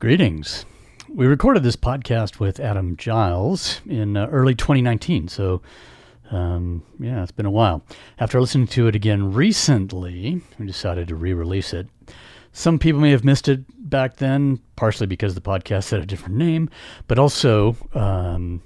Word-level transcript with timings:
Greetings. 0.00 0.64
We 1.10 1.26
recorded 1.26 1.62
this 1.62 1.76
podcast 1.76 2.40
with 2.40 2.58
Adam 2.58 2.96
Giles 2.96 3.82
in 3.86 4.16
uh, 4.16 4.28
early 4.28 4.54
2019, 4.54 5.28
so 5.28 5.60
um, 6.30 6.82
yeah, 6.98 7.22
it's 7.22 7.32
been 7.32 7.44
a 7.44 7.50
while. 7.50 7.84
After 8.18 8.40
listening 8.40 8.68
to 8.68 8.86
it 8.86 8.96
again 8.96 9.34
recently, 9.34 10.40
we 10.58 10.66
decided 10.66 11.08
to 11.08 11.16
re 11.16 11.34
release 11.34 11.74
it. 11.74 11.86
Some 12.50 12.78
people 12.78 12.98
may 12.98 13.10
have 13.10 13.24
missed 13.24 13.46
it 13.46 13.60
back 13.90 14.16
then, 14.16 14.60
partially 14.74 15.06
because 15.06 15.34
the 15.34 15.42
podcast 15.42 15.90
had 15.90 16.00
a 16.00 16.06
different 16.06 16.36
name, 16.36 16.70
but 17.06 17.18
also 17.18 17.76
um, 17.92 18.62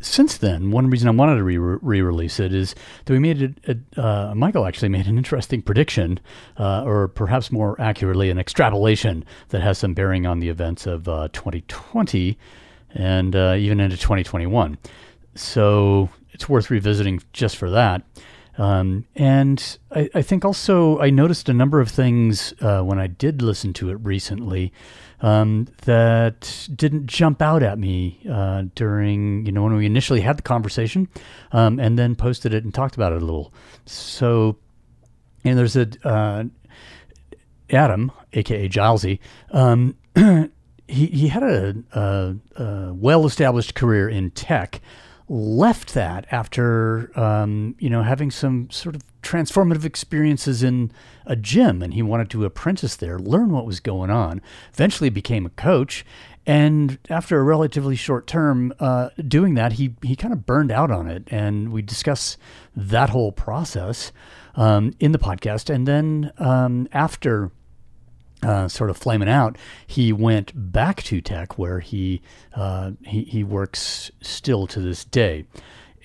since 0.00 0.36
then, 0.36 0.70
one 0.70 0.90
reason 0.90 1.08
I 1.08 1.12
wanted 1.12 1.36
to 1.36 1.42
re 1.42 2.00
release 2.00 2.38
it 2.38 2.52
is 2.52 2.74
that 3.04 3.12
we 3.12 3.18
made 3.18 3.58
it. 3.64 3.78
Uh, 3.96 4.34
Michael 4.34 4.66
actually 4.66 4.90
made 4.90 5.06
an 5.06 5.16
interesting 5.16 5.62
prediction, 5.62 6.20
uh, 6.58 6.84
or 6.84 7.08
perhaps 7.08 7.50
more 7.50 7.80
accurately, 7.80 8.30
an 8.30 8.38
extrapolation 8.38 9.24
that 9.48 9.62
has 9.62 9.78
some 9.78 9.94
bearing 9.94 10.26
on 10.26 10.40
the 10.40 10.48
events 10.48 10.86
of 10.86 11.08
uh, 11.08 11.28
2020 11.32 12.38
and 12.94 13.34
uh, 13.34 13.54
even 13.56 13.80
into 13.80 13.96
2021. 13.96 14.78
So 15.34 16.10
it's 16.30 16.48
worth 16.48 16.70
revisiting 16.70 17.22
just 17.32 17.56
for 17.56 17.70
that. 17.70 18.02
Um, 18.58 19.04
and 19.14 19.78
I, 19.90 20.08
I, 20.14 20.22
think 20.22 20.44
also 20.44 20.98
I 20.98 21.10
noticed 21.10 21.48
a 21.50 21.52
number 21.52 21.78
of 21.80 21.90
things 21.90 22.54
uh, 22.62 22.80
when 22.80 22.98
I 22.98 23.06
did 23.06 23.42
listen 23.42 23.74
to 23.74 23.90
it 23.90 23.94
recently 24.02 24.72
um, 25.20 25.68
that 25.82 26.68
didn't 26.74 27.06
jump 27.06 27.42
out 27.42 27.62
at 27.62 27.78
me 27.78 28.18
uh, 28.30 28.64
during, 28.74 29.44
you 29.44 29.52
know, 29.52 29.62
when 29.62 29.74
we 29.74 29.84
initially 29.84 30.22
had 30.22 30.38
the 30.38 30.42
conversation 30.42 31.08
um, 31.52 31.78
and 31.78 31.98
then 31.98 32.14
posted 32.14 32.54
it 32.54 32.64
and 32.64 32.72
talked 32.72 32.94
about 32.94 33.12
it 33.12 33.20
a 33.20 33.24
little. 33.24 33.52
So, 33.84 34.56
and 35.44 35.58
there's 35.58 35.76
a 35.76 35.88
uh, 36.02 36.44
Adam, 37.70 38.12
aka 38.32 38.68
Gilesy. 38.68 39.18
Um, 39.50 39.96
he, 40.14 41.06
he 41.06 41.28
had 41.28 41.42
a, 41.42 41.74
a, 41.92 42.36
a 42.62 42.94
well 42.94 43.26
established 43.26 43.74
career 43.74 44.08
in 44.08 44.30
tech 44.30 44.80
left 45.28 45.94
that 45.94 46.24
after 46.30 47.10
um, 47.18 47.74
you 47.78 47.90
know 47.90 48.02
having 48.02 48.30
some 48.30 48.70
sort 48.70 48.94
of 48.94 49.02
transformative 49.22 49.84
experiences 49.84 50.62
in 50.62 50.92
a 51.26 51.34
gym 51.34 51.82
and 51.82 51.94
he 51.94 52.02
wanted 52.02 52.30
to 52.30 52.44
apprentice 52.44 52.94
there 52.94 53.18
learn 53.18 53.50
what 53.50 53.66
was 53.66 53.80
going 53.80 54.08
on 54.08 54.40
eventually 54.72 55.10
became 55.10 55.44
a 55.44 55.50
coach 55.50 56.04
and 56.46 56.98
after 57.10 57.40
a 57.40 57.42
relatively 57.42 57.96
short 57.96 58.28
term 58.28 58.72
uh, 58.78 59.08
doing 59.26 59.54
that 59.54 59.72
he, 59.72 59.96
he 60.02 60.14
kind 60.14 60.32
of 60.32 60.46
burned 60.46 60.70
out 60.70 60.92
on 60.92 61.08
it 61.08 61.24
and 61.26 61.72
we 61.72 61.82
discuss 61.82 62.36
that 62.76 63.10
whole 63.10 63.32
process 63.32 64.12
um, 64.54 64.92
in 65.00 65.10
the 65.10 65.18
podcast 65.18 65.74
and 65.74 65.88
then 65.88 66.30
um, 66.38 66.86
after 66.92 67.50
uh, 68.46 68.68
sort 68.68 68.90
of 68.90 68.96
flaming 68.96 69.28
out, 69.28 69.58
he 69.86 70.12
went 70.12 70.52
back 70.54 71.02
to 71.02 71.20
tech 71.20 71.58
where 71.58 71.80
he 71.80 72.22
uh, 72.54 72.92
he, 73.04 73.24
he 73.24 73.44
works 73.44 74.10
still 74.20 74.66
to 74.68 74.80
this 74.80 75.04
day. 75.04 75.44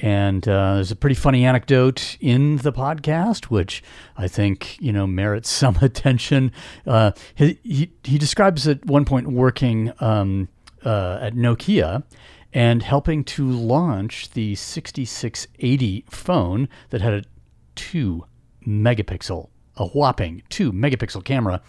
And 0.04 0.48
uh, 0.48 0.76
there's 0.76 0.90
a 0.90 0.96
pretty 0.96 1.14
funny 1.14 1.46
anecdote 1.46 2.18
in 2.20 2.58
the 2.58 2.74
podcast, 2.74 3.46
which 3.46 3.84
I 4.18 4.28
think 4.28 4.78
you 4.82 4.92
know 4.92 5.06
merits 5.06 5.50
some 5.64 5.78
attention. 5.82 6.52
Uh, 6.88 7.12
he, 7.36 7.60
he, 7.64 7.92
he 8.04 8.18
describes 8.18 8.68
at 8.68 8.84
one 8.86 9.06
point 9.06 9.28
working 9.28 9.94
um, 10.00 10.50
uh, 10.84 11.20
at 11.22 11.36
Nokia 11.36 12.04
and 12.54 12.82
helping 12.82 13.24
to 13.24 13.48
launch 13.48 14.32
the 14.32 14.56
6680 14.56 16.06
phone 16.10 16.68
that 16.90 17.02
had 17.02 17.14
a 17.14 17.24
two 17.76 18.26
megapixel, 18.66 19.50
a 19.78 19.86
whopping 19.86 20.42
two 20.50 20.74
megapixel 20.74 21.24
camera 21.24 21.62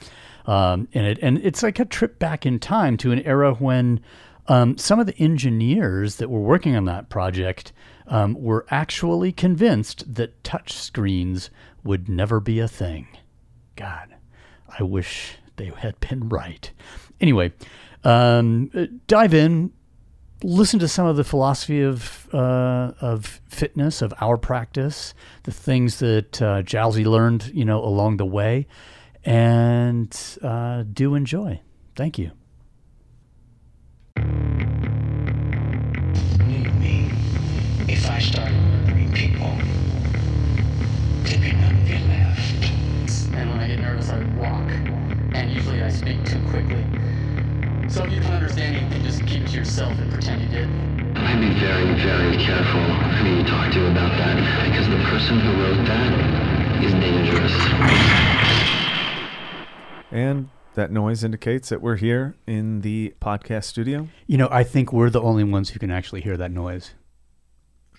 um, 0.47 0.89
in 0.93 1.05
it. 1.05 1.19
And 1.23 1.39
it's 1.39 1.63
like 1.63 1.79
a 1.79 1.85
trip 1.85 2.19
back 2.19 2.47
in 2.47 2.59
time 2.59 2.97
to 2.99 3.13
an 3.13 3.21
era 3.21 3.55
when 3.55 4.01
um, 4.49 4.77
some 4.77 4.99
of 4.99 5.07
the 5.07 5.17
engineers 5.19 6.17
that 6.17 6.29
were 6.29 6.41
working 6.41 6.75
on 6.75 6.85
that 6.87 7.09
project 7.09 7.73
um, 8.07 8.35
were 8.35 8.67
actually 8.71 9.33
convinced 9.33 10.15
that 10.15 10.43
touch 10.43 10.73
screens 10.73 11.51
would 11.85 12.09
never 12.09 12.41
be 12.41 12.59
a 12.59 12.69
thing. 12.69 13.07
God, 13.77 14.15
I 14.79 14.83
wish 14.83 15.37
they 15.57 15.71
had 15.77 15.99
been 16.01 16.29
right. 16.29 16.71
Anyway, 17.21 17.53
um, 18.05 18.71
dive 19.07 19.33
in, 19.33 19.73
listen 20.43 20.81
to 20.81 20.89
some 20.89 21.07
of 21.07 21.17
the 21.17 21.25
philosophy 21.25 21.83
of 21.83 22.29
uh, 22.33 22.93
of 23.01 23.41
fitness, 23.49 24.03
of 24.03 24.13
our 24.21 24.37
practice, 24.37 25.15
the 25.45 25.53
things 25.53 25.99
that 26.01 26.43
uh, 26.43 26.63
Gilesy 26.63 27.07
learned, 27.07 27.51
you 27.55 27.65
know, 27.65 27.85
along 27.85 28.17
the 28.17 28.27
way, 28.27 28.67
and 29.25 30.39
uh, 30.43 30.85
do 30.93 31.15
enjoy. 31.15 31.61
Thank 31.97 32.19
you. 32.19 32.33
me 36.83 37.11
if 37.89 38.11
I 38.11 38.19
start 38.19 38.51
murdering 38.51 39.13
people. 39.13 39.53
There'd 41.23 41.57
none 41.57 41.77
of 41.77 41.89
you 41.89 41.99
left. 42.09 43.31
And 43.33 43.51
when 43.51 43.61
I 43.61 43.69
get 43.69 43.81
nervous, 43.81 44.11
I 44.11 44.19
walk. 44.37 44.69
And 45.35 45.51
usually 45.53 45.83
I 45.83 45.91
speak 45.91 46.25
too 46.25 46.43
quickly. 46.51 46.85
So 47.89 48.05
if 48.05 48.13
you 48.13 48.21
don't 48.21 48.33
understand, 48.33 48.75
you 48.75 48.89
can 48.91 49.03
just 49.05 49.25
keep 49.27 49.43
it 49.43 49.49
to 49.49 49.59
yourself 49.59 49.97
and 49.99 50.11
pretend 50.11 50.43
you 50.43 50.49
did. 50.49 50.69
I'd 51.17 51.41
be 51.41 51.53
very, 51.61 51.95
very 52.01 52.37
careful 52.37 52.81
who 52.81 53.37
you 53.37 53.45
talk 53.45 53.73
to 53.73 53.91
about 53.91 54.17
that, 54.19 54.37
because 54.67 54.89
the 54.89 55.03
person 55.11 55.39
who 55.39 55.51
wrote 55.63 55.87
that 55.87 56.83
is 56.83 56.93
dangerous. 56.95 58.62
And 60.13 60.51
that 60.75 60.91
noise 60.91 61.25
indicates 61.25 61.69
that 61.71 61.81
we're 61.81 61.97
here 61.97 62.35
in 62.47 62.83
the 62.83 63.15
podcast 63.21 63.65
studio. 63.65 64.09
You 64.27 64.39
know, 64.39 64.49
I 64.51 64.63
think 64.63 64.93
we're 64.93 65.11
the 65.11 65.21
only 65.23 65.45
ones 65.45 65.71
who 65.71 65.79
can 65.79 65.91
actually 65.91 66.21
hear 66.21 66.37
that 66.37 66.51
noise. 66.51 66.95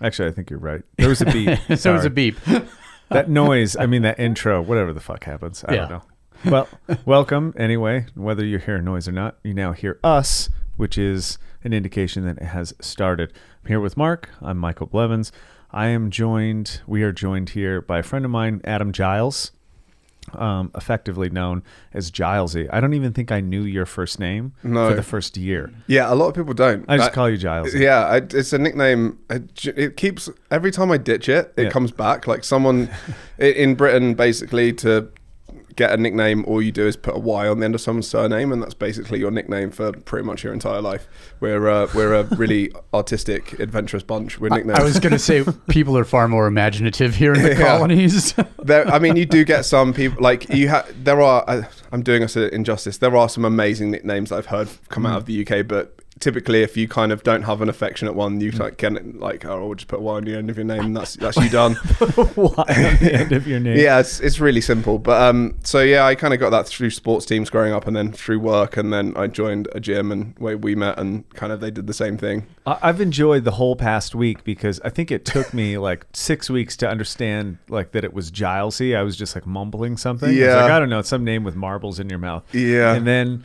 Actually, 0.02 0.30
I 0.30 0.32
think 0.32 0.50
you're 0.50 0.60
right. 0.60 0.82
There 0.98 1.10
was 1.10 1.22
a 1.22 1.26
beep. 1.26 1.60
there 1.68 1.94
was 1.94 2.06
a 2.06 2.10
beep. 2.10 2.38
that 3.10 3.30
noise, 3.30 3.76
I 3.76 3.86
mean, 3.86 4.02
that 4.04 4.20
intro, 4.20 4.62
whatever 4.62 4.94
the 4.94 5.00
fuck 5.00 5.24
happens. 5.24 5.64
I 5.68 5.74
Yeah. 5.74 5.80
don't 5.88 5.90
know. 5.90 6.04
Well, 6.52 6.70
welcome 7.06 7.54
anyway. 7.58 8.06
Whether 8.16 8.46
you 8.46 8.58
hear 8.60 8.80
noise 8.82 9.08
or 9.08 9.12
not, 9.12 9.38
you 9.44 9.54
now 9.54 9.72
hear 9.72 10.00
us, 10.04 10.50
which 10.78 10.98
is 10.98 11.38
an 11.64 11.74
indication 11.74 12.26
that 12.26 12.38
it 12.38 12.46
has 12.46 12.74
started. 12.82 13.32
I'm 13.64 13.70
here 13.70 13.80
with 13.80 13.96
Mark. 13.98 14.30
I'm 14.42 14.58
Michael 14.58 14.88
Blevins. 14.88 15.32
I 15.72 15.88
am 15.88 16.12
joined, 16.12 16.82
we 16.86 17.02
are 17.02 17.12
joined 17.12 17.52
here 17.52 17.82
by 17.82 18.00
a 18.00 18.04
friend 18.04 18.26
of 18.26 18.30
mine, 18.32 18.62
Adam 18.64 18.92
Giles 18.92 19.52
um, 20.34 20.72
effectively 20.76 21.30
known 21.30 21.64
as 21.94 22.10
Gilesy. 22.12 22.68
I 22.72 22.80
don't 22.80 22.94
even 22.94 23.14
think 23.14 23.32
I 23.32 23.40
knew 23.42 23.64
your 23.64 23.86
first 23.86 24.20
name 24.20 24.54
No. 24.64 24.90
for 24.90 24.96
the 24.96 25.04
first 25.04 25.38
year. 25.38 25.72
Yeah, 25.88 26.12
a 26.12 26.16
lot 26.16 26.28
of 26.30 26.34
people 26.36 26.54
don't. 26.54 26.86
I 26.88 26.98
just 26.98 27.12
I- 27.12 27.14
call 27.14 27.30
you 27.30 27.38
Giles. 27.38 27.74
Yeah, 27.76 28.06
I, 28.06 28.18
it's 28.18 28.54
a 28.54 28.58
nickname. 28.58 29.20
It, 29.30 29.66
it 29.78 29.98
keeps 29.98 30.30
every 30.50 30.72
time 30.72 30.92
I 30.92 30.98
ditch 30.98 31.30
it, 31.30 31.54
it 31.58 31.64
Yeah. 31.66 31.70
comes 31.70 31.92
back. 31.92 32.26
Like 32.28 32.44
someone 32.44 32.90
in 33.38 33.76
Britain, 33.76 34.14
basically, 34.16 34.74
to 34.74 35.10
get 35.76 35.92
a 35.92 35.98
nickname, 35.98 36.44
all 36.46 36.62
you 36.62 36.72
do 36.72 36.86
is 36.88 36.96
put 36.96 37.16
a 37.16 37.20
Y 37.20 37.48
on 37.48 37.60
the 37.60 37.66
end 37.66 37.76
of 37.76 37.82
someone's 37.82 38.08
surname, 38.08 38.52
and 38.52 38.62
that's 38.62 38.74
basically 38.74 39.20
your 39.20 39.32
nickname 39.32 39.72
for 39.72 39.92
pretty 39.92 40.26
much 40.26 40.44
your 40.44 40.54
entire 40.54 40.82
life. 40.82 41.08
We're 41.40 41.68
uh, 41.68 41.88
we're 41.94 42.14
a 42.14 42.24
really 42.36 42.72
artistic, 42.94 43.60
adventurous 43.60 44.04
bunch 44.04 44.40
We're 44.40 44.50
nicknames. 44.50 44.80
I 44.80 44.84
was 44.84 45.00
going 45.00 45.14
to 45.14 45.20
say 45.20 45.44
people 45.70 45.98
are 45.98 46.04
far 46.06 46.28
more 46.28 46.48
imaginative 46.48 47.16
here 47.16 47.34
in 47.34 47.42
the 47.42 47.50
Yeah. 47.54 47.68
colonies. 47.78 48.34
there, 48.64 48.88
I 48.88 49.00
mean, 49.00 49.16
you 49.16 49.26
do 49.26 49.44
get 49.44 49.66
some 49.66 49.94
people 49.94 50.22
like 50.22 50.50
you 50.50 50.70
have. 50.70 50.92
There 51.04 51.22
are. 51.22 51.44
Uh, 51.48 51.64
I'm 51.92 52.02
doing 52.04 52.24
us 52.24 52.36
an 52.36 52.50
injustice. 52.54 52.98
There 52.98 53.16
are 53.16 53.30
some 53.30 53.46
amazing 53.46 53.92
nicknames 53.92 54.30
that 54.30 54.38
I've 54.38 54.48
heard 54.48 54.70
come 54.90 55.06
out 55.06 55.18
of 55.18 55.26
the 55.26 55.46
UK, 55.48 55.68
but 55.68 56.00
typically, 56.24 56.64
if 56.64 56.78
you 56.78 56.88
kind 56.88 57.12
of 57.12 57.22
don't 57.24 57.44
have 57.44 57.62
an 57.62 57.68
affectionate 57.70 58.14
one, 58.16 58.40
you 58.40 58.52
like 58.52 58.78
can 58.78 59.20
like, 59.20 59.46
oh, 59.46 59.66
we'll 59.66 59.76
just 59.76 59.90
put 59.90 60.02
one 60.02 60.16
on 60.18 60.24
the 60.24 60.36
end 60.38 60.50
of 60.50 60.58
your 60.58 60.66
name, 60.66 60.86
and 60.86 60.98
that's 60.98 61.16
that's 61.16 61.38
you 61.38 61.50
done. 61.50 61.74
Why 62.36 62.64
on 62.68 62.98
the 63.04 63.12
end 63.14 63.32
of 63.34 63.46
your 63.48 63.60
name? 63.60 63.78
yeah, 63.78 64.00
it's 64.00 64.20
it's 64.22 64.40
really 64.40 64.62
simple. 64.62 64.98
But 65.00 65.22
um, 65.22 65.56
so 65.64 65.82
yeah, 65.82 66.06
I 66.06 66.16
kind 66.16 66.34
of 66.34 66.40
got 66.40 66.52
that 66.52 66.68
through 66.68 66.90
sports 66.92 67.26
teams 67.26 67.50
growing 67.50 67.74
up, 67.74 67.86
and 67.88 67.96
then 67.96 68.12
through 68.14 68.40
work, 68.40 68.78
and 68.78 68.92
then 68.94 69.14
I 69.18 69.28
joined 69.28 69.68
a 69.74 69.80
gym, 69.80 70.12
and 70.12 70.34
where 70.40 70.58
we 70.58 70.76
met, 70.76 70.98
and 70.98 71.28
kind 71.36 71.52
of 71.52 71.60
they 71.60 71.72
did 71.72 71.88
the 71.88 71.94
same 71.94 72.18
thing. 72.18 72.48
I- 72.66 72.80
I've 72.82 73.02
enjoyed 73.02 73.44
the 73.44 73.52
whole 73.52 73.76
past 73.76 74.16
week 74.16 74.44
because 74.46 74.80
I 74.86 74.90
think 74.90 75.12
it 75.12 75.26
took 75.26 75.54
me 75.54 75.78
like 75.78 76.06
six 76.14 76.50
weeks 76.50 76.78
to 76.78 76.90
understand 76.90 77.58
like 77.68 77.92
that 77.92 78.04
it 78.04 78.14
was 78.14 78.32
Gilesy. 78.32 78.96
I 78.96 79.04
was 79.04 79.18
just 79.18 79.36
like 79.36 79.46
mumbling 79.46 79.98
something. 79.98 80.30
I 80.30 80.32
was 80.32 80.40
Yeah. 80.40 80.56
like, 80.56 80.72
I 80.72 80.80
don't 80.80 80.90
know, 80.90 81.00
it's 81.00 81.10
some 81.10 81.24
name 81.26 81.44
with 81.44 81.56
marbles 81.56 82.00
in 82.00 82.10
your 82.10 82.20
mouth. 82.20 82.44
Yeah. 82.54 82.94
And 82.94 83.06
then 83.06 83.44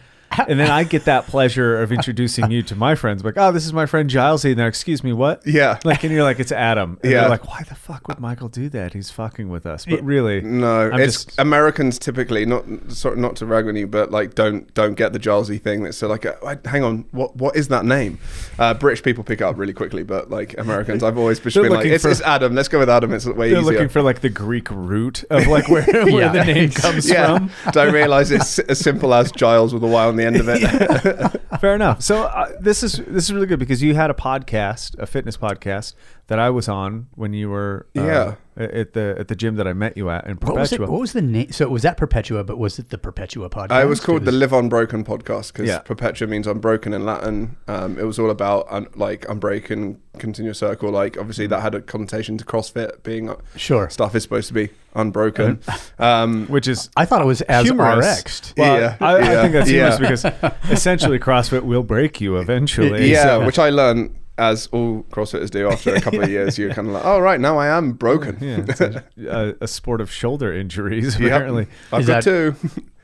and 0.48 0.58
then 0.60 0.70
I 0.70 0.84
get 0.84 1.04
that 1.06 1.26
pleasure 1.26 1.80
of 1.80 1.90
introducing 1.92 2.50
you 2.50 2.62
to 2.64 2.76
my 2.76 2.94
friends. 2.94 3.24
Like, 3.24 3.34
oh, 3.36 3.50
this 3.52 3.64
is 3.66 3.72
my 3.72 3.86
friend 3.86 4.08
Gilesy. 4.10 4.50
And 4.50 4.58
they're, 4.58 4.68
excuse 4.68 5.02
me, 5.02 5.12
what? 5.12 5.46
Yeah. 5.46 5.78
Like, 5.84 6.04
and 6.04 6.12
you're 6.12 6.22
like, 6.22 6.38
it's 6.40 6.52
Adam. 6.52 6.98
And 7.02 7.12
Yeah. 7.12 7.28
like, 7.28 7.46
why 7.48 7.62
the 7.68 7.74
fuck 7.74 8.06
would 8.08 8.20
Michael 8.20 8.48
do 8.48 8.68
that? 8.70 8.92
He's 8.92 9.10
fucking 9.10 9.48
with 9.48 9.66
us. 9.66 9.84
But 9.86 10.02
really, 10.04 10.40
No, 10.42 10.90
I'm 10.90 11.00
it's 11.00 11.24
just- 11.24 11.38
Americans 11.38 11.98
typically 11.98 12.44
not 12.46 12.64
sort 12.88 13.14
of 13.14 13.20
not 13.20 13.36
to 13.36 13.46
rag 13.46 13.66
on 13.68 13.76
you, 13.76 13.86
but 13.86 14.10
like 14.10 14.34
don't 14.34 14.72
don't 14.74 14.94
get 14.94 15.12
the 15.12 15.18
Gilesy 15.18 15.60
thing. 15.60 15.82
That's 15.82 15.96
so 15.96 16.08
like, 16.08 16.26
uh, 16.26 16.34
hang 16.66 16.84
on, 16.84 17.04
what 17.12 17.36
what 17.36 17.56
is 17.56 17.68
that 17.68 17.84
name? 17.84 18.18
Uh, 18.58 18.74
British 18.74 19.02
people 19.02 19.24
pick 19.24 19.40
it 19.40 19.44
up 19.44 19.56
really 19.58 19.72
quickly, 19.72 20.02
but 20.02 20.30
like 20.30 20.56
Americans, 20.58 21.02
I've 21.02 21.18
always 21.18 21.40
just 21.40 21.54
been 21.54 21.64
like, 21.64 21.70
looking 21.78 21.92
it's, 21.92 22.02
for- 22.04 22.10
it's 22.10 22.20
Adam. 22.20 22.54
Let's 22.54 22.68
go 22.68 22.78
with 22.78 22.90
Adam. 22.90 23.12
It's 23.12 23.26
way 23.26 23.50
they're 23.50 23.60
easier. 23.60 23.72
looking 23.72 23.88
for 23.88 24.02
like 24.02 24.20
the 24.20 24.28
Greek 24.28 24.70
root 24.70 25.24
of 25.30 25.46
like 25.46 25.68
where, 25.68 25.82
where 25.86 26.08
Yeah. 26.08 26.32
the 26.32 26.44
name 26.44 26.70
comes 26.70 27.08
yeah, 27.08 27.38
from. 27.38 27.50
don't 27.72 27.92
realize 27.94 28.30
it's 28.30 28.58
as 28.60 28.78
simple 28.78 29.14
as 29.14 29.32
Giles 29.32 29.72
with 29.72 29.82
a 29.82 29.86
Y 29.86 30.04
on 30.04 30.16
the 30.18 30.26
end 30.26 30.36
of 30.36 30.48
it. 30.48 31.40
Fair 31.60 31.74
enough. 31.74 32.02
So 32.02 32.24
uh, 32.24 32.52
this 32.60 32.82
is 32.82 32.94
this 33.06 33.24
is 33.24 33.32
really 33.32 33.46
good 33.46 33.58
because 33.58 33.82
you 33.82 33.94
had 33.94 34.10
a 34.10 34.14
podcast, 34.14 34.98
a 34.98 35.06
fitness 35.06 35.36
podcast 35.36 35.94
that 36.26 36.38
I 36.38 36.50
was 36.50 36.68
on 36.68 37.08
when 37.14 37.32
you 37.32 37.48
were 37.50 37.86
uh, 37.96 38.02
Yeah. 38.02 38.34
At 38.58 38.92
the 38.92 39.16
at 39.18 39.28
the 39.28 39.36
gym 39.36 39.56
that 39.56 39.66
I 39.68 39.72
met 39.72 39.96
you 39.96 40.10
at 40.10 40.26
in 40.26 40.36
What 40.36 40.56
was 40.56 40.72
it? 40.72 40.76
Perpetua. 40.78 40.92
What 40.92 41.00
was 41.00 41.12
the 41.12 41.22
name? 41.22 41.52
So 41.52 41.64
it 41.64 41.70
was 41.70 41.82
that 41.82 41.96
Perpetua, 41.96 42.44
but 42.44 42.58
was 42.58 42.78
it 42.78 42.90
the 42.90 42.98
Perpetua 42.98 43.48
podcast? 43.50 43.76
Uh, 43.76 43.82
it 43.82 43.88
was 43.88 44.00
called 44.00 44.22
the 44.22 44.26
was- 44.32 44.34
Live 44.40 44.52
Unbroken 44.52 45.04
podcast 45.04 45.52
because 45.52 45.68
Yeah. 45.68 45.78
Perpetua 45.78 46.26
means 46.28 46.46
unbroken 46.46 46.92
in 46.92 47.04
Latin. 47.04 47.56
Um, 47.68 47.98
it 47.98 48.04
was 48.04 48.18
all 48.18 48.30
about 48.30 48.66
un- 48.70 48.88
like 48.94 49.26
unbroken, 49.28 50.00
continuous 50.18 50.58
circle. 50.58 50.90
Like 50.90 51.16
obviously 51.18 51.46
that 51.46 51.60
had 51.60 51.74
a 51.74 51.80
connotation 51.80 52.36
to 52.38 52.44
CrossFit 52.44 53.02
being 53.02 53.30
uh, 53.30 53.36
Sure. 53.56 53.88
stuff 53.90 54.14
is 54.14 54.22
supposed 54.24 54.48
to 54.48 54.54
be 54.54 54.70
unbroken. 54.94 55.60
Um, 56.00 56.46
which 56.46 56.68
is 56.68 56.90
I 56.96 57.04
thought 57.06 57.22
it 57.22 57.26
was 57.26 57.40
as 57.42 57.64
humorous. 57.66 58.06
RX'd. 58.06 58.54
Well, 58.56 58.80
Yeah. 58.80 58.96
I, 59.00 59.14
I 59.14 59.18
Yeah. 59.18 59.40
think 59.42 59.52
that's 59.52 59.68
humorous 59.70 59.98
Yeah. 60.24 60.30
because 60.30 60.70
essentially 60.70 61.18
CrossFit 61.18 61.62
will 61.62 61.82
break 61.82 62.20
you 62.20 62.36
eventually. 62.38 63.10
yeah, 63.10 63.24
So- 63.24 63.46
which 63.46 63.58
I 63.58 63.70
learned 63.70 64.14
as 64.38 64.68
all 64.68 65.02
CrossFitters 65.10 65.50
do 65.50 65.68
after 65.68 65.94
a 65.94 66.00
couple 66.00 66.22
of 66.22 66.30
years. 66.30 66.56
You're 66.58 66.70
kind 66.74 66.88
of 66.88 66.94
like, 66.94 67.04
oh 67.04 67.18
right, 67.18 67.40
now 67.40 67.58
I 67.58 67.66
am 67.68 67.92
broken. 67.92 68.38
yeah, 68.40 68.64
a, 68.80 69.02
a, 69.50 69.54
a 69.62 69.68
sport 69.68 70.00
of 70.00 70.10
shoulder 70.10 70.52
injuries 70.52 71.18
Yep. 71.18 71.26
apparently. 71.32 71.66
I've 71.92 72.00
Is 72.02 72.06
got 72.06 72.24
that- 72.24 72.56
two. 72.56 72.56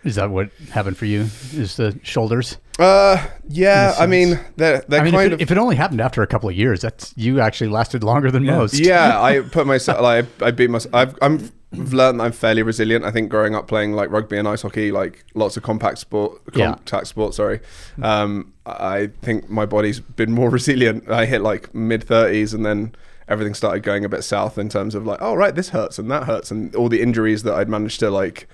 Is 0.04 0.16
that 0.16 0.30
what 0.30 0.50
happened 0.70 0.96
for 0.96 1.06
you? 1.06 1.22
Is 1.52 1.76
the 1.76 1.98
shoulders? 2.02 2.58
Uh, 2.78 3.24
yeah, 3.48 3.94
I 3.98 4.06
mean, 4.06 4.30
that 4.30 4.46
that 4.56 4.90
they're 4.90 5.00
I 5.00 5.04
mean, 5.04 5.12
kind 5.14 5.26
if 5.26 5.32
it, 5.32 5.34
of 5.34 5.40
if 5.42 5.50
it 5.52 5.58
only 5.58 5.76
happened 5.76 6.00
after 6.00 6.22
a 6.22 6.26
couple 6.26 6.48
of 6.48 6.54
years, 6.56 6.80
that's 6.82 7.14
you 7.16 7.40
actually 7.40 7.70
lasted 7.70 8.02
longer 8.04 8.30
than 8.30 8.44
Yeah. 8.44 8.56
most. 8.58 8.74
yeah, 8.78 9.20
I 9.22 9.40
put 9.40 9.66
myself 9.66 10.00
like 10.00 10.26
I 10.42 10.50
beat 10.50 10.70
myself. 10.70 10.94
I've 10.94 11.16
I'm 11.22 11.50
I've 11.72 11.92
learned 11.92 12.20
that 12.20 12.24
I'm 12.24 12.32
fairly 12.32 12.62
resilient. 12.62 13.04
I 13.04 13.10
think 13.10 13.30
growing 13.30 13.54
up 13.54 13.66
playing 13.66 13.92
like 13.94 14.10
rugby 14.10 14.36
and 14.38 14.46
ice 14.46 14.62
hockey, 14.62 14.90
like 14.92 15.24
lots 15.34 15.56
of 15.56 15.62
compact 15.62 15.98
sport, 15.98 16.40
Yeah. 16.54 16.76
sport. 17.04 17.34
Sorry, 17.34 17.60
um, 18.02 18.52
I 18.66 19.10
think 19.22 19.48
my 19.48 19.66
body's 19.66 20.00
been 20.00 20.32
more 20.32 20.50
resilient. 20.58 21.08
I 21.10 21.24
hit 21.26 21.40
like 21.42 21.74
mid 21.74 22.04
thirties, 22.04 22.52
and 22.52 22.66
then 22.66 22.94
everything 23.28 23.54
started 23.54 23.82
going 23.82 24.04
a 24.04 24.08
bit 24.08 24.22
south 24.22 24.58
in 24.58 24.68
terms 24.68 24.94
of 24.94 25.06
like, 25.06 25.18
oh 25.22 25.34
right, 25.34 25.54
this 25.54 25.70
hurts 25.70 25.98
and 25.98 26.10
that 26.10 26.24
hurts, 26.24 26.50
and 26.50 26.74
all 26.76 26.88
the 26.88 27.00
injuries 27.00 27.42
that 27.44 27.54
I'd 27.54 27.68
managed 27.68 28.00
to 28.00 28.10
like 28.10 28.48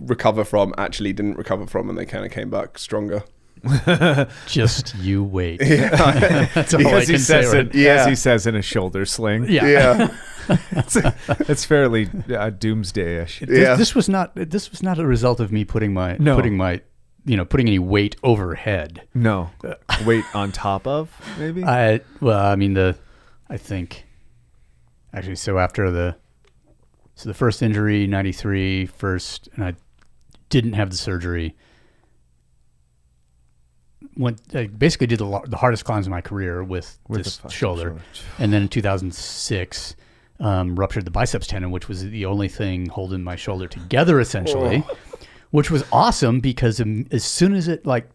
recover 0.00 0.44
from 0.44 0.74
actually 0.78 1.12
didn't 1.12 1.36
recover 1.36 1.66
from, 1.66 1.88
and 1.88 1.98
they 1.98 2.06
kind 2.06 2.24
of 2.24 2.30
came 2.32 2.50
back 2.50 2.78
stronger. 2.78 3.22
Just 4.46 4.94
you 4.96 5.22
wait. 5.22 5.58
that's 5.60 6.74
all 6.74 6.86
I 6.86 6.90
As 7.00 7.08
he 7.08 7.14
can 7.14 7.22
say. 7.22 7.42
says 7.42 7.52
right 7.54 7.66
it, 7.66 7.74
Yeah. 7.74 7.94
as 7.94 8.06
he 8.06 8.14
says 8.16 8.46
in 8.46 8.56
a 8.56 8.62
shoulder 8.62 9.04
sling. 9.06 9.46
Yeah. 9.48 9.66
Yeah, 9.66 10.56
it's, 10.72 10.96
it's 11.48 11.64
fairly 11.64 12.10
uh, 12.34 12.50
doomsday-ish. 12.50 13.40
This, 13.40 13.58
Yeah. 13.60 13.76
this 13.76 13.94
was 13.94 14.08
not. 14.08 14.32
This 14.34 14.70
was 14.72 14.82
not 14.82 14.98
a 14.98 15.06
result 15.06 15.38
of 15.38 15.52
me 15.52 15.64
putting 15.64 15.92
my 15.94 16.16
No. 16.18 16.34
putting 16.34 16.56
my 16.56 16.80
you 17.24 17.36
know 17.36 17.44
putting 17.44 17.68
any 17.68 17.78
weight 17.78 18.16
overhead. 18.24 19.02
No, 19.14 19.50
weight 20.04 20.24
on 20.34 20.50
top 20.50 20.86
of 20.88 21.10
maybe. 21.38 21.62
I 21.64 22.00
well, 22.20 22.44
I 22.44 22.56
mean 22.56 22.74
the, 22.74 22.96
I 23.48 23.56
think, 23.58 24.04
actually, 25.14 25.36
so 25.36 25.58
after 25.60 25.92
the, 25.92 26.16
so 27.22 27.28
the 27.28 27.34
first 27.34 27.62
injury, 27.62 28.08
93, 28.08 28.86
first, 28.86 29.48
and 29.54 29.64
I 29.64 29.74
didn't 30.48 30.72
have 30.72 30.90
the 30.90 30.96
surgery. 30.96 31.54
Went 34.16 34.40
I 34.54 34.66
basically 34.66 35.06
did 35.06 35.20
the, 35.20 35.40
the 35.46 35.56
hardest 35.56 35.84
climbs 35.84 36.06
of 36.06 36.10
my 36.10 36.20
career 36.20 36.64
with, 36.64 36.98
With 37.06 37.22
this 37.22 37.40
shoulder. 37.48 37.90
shoulder. 37.90 38.02
and 38.38 38.52
then 38.52 38.62
in 38.62 38.68
2006, 38.68 39.94
um, 40.40 40.74
ruptured 40.74 41.04
the 41.04 41.12
biceps 41.12 41.46
tendon, 41.46 41.70
which 41.70 41.88
was 41.88 42.02
the 42.02 42.26
only 42.26 42.48
thing 42.48 42.88
holding 42.88 43.22
my 43.22 43.36
shoulder 43.36 43.68
together, 43.68 44.18
essentially, 44.18 44.82
which 45.52 45.70
was 45.70 45.84
awesome 45.92 46.40
because 46.40 46.82
as 47.12 47.22
soon 47.22 47.54
as 47.54 47.68
it 47.68 47.86
like 47.86 48.10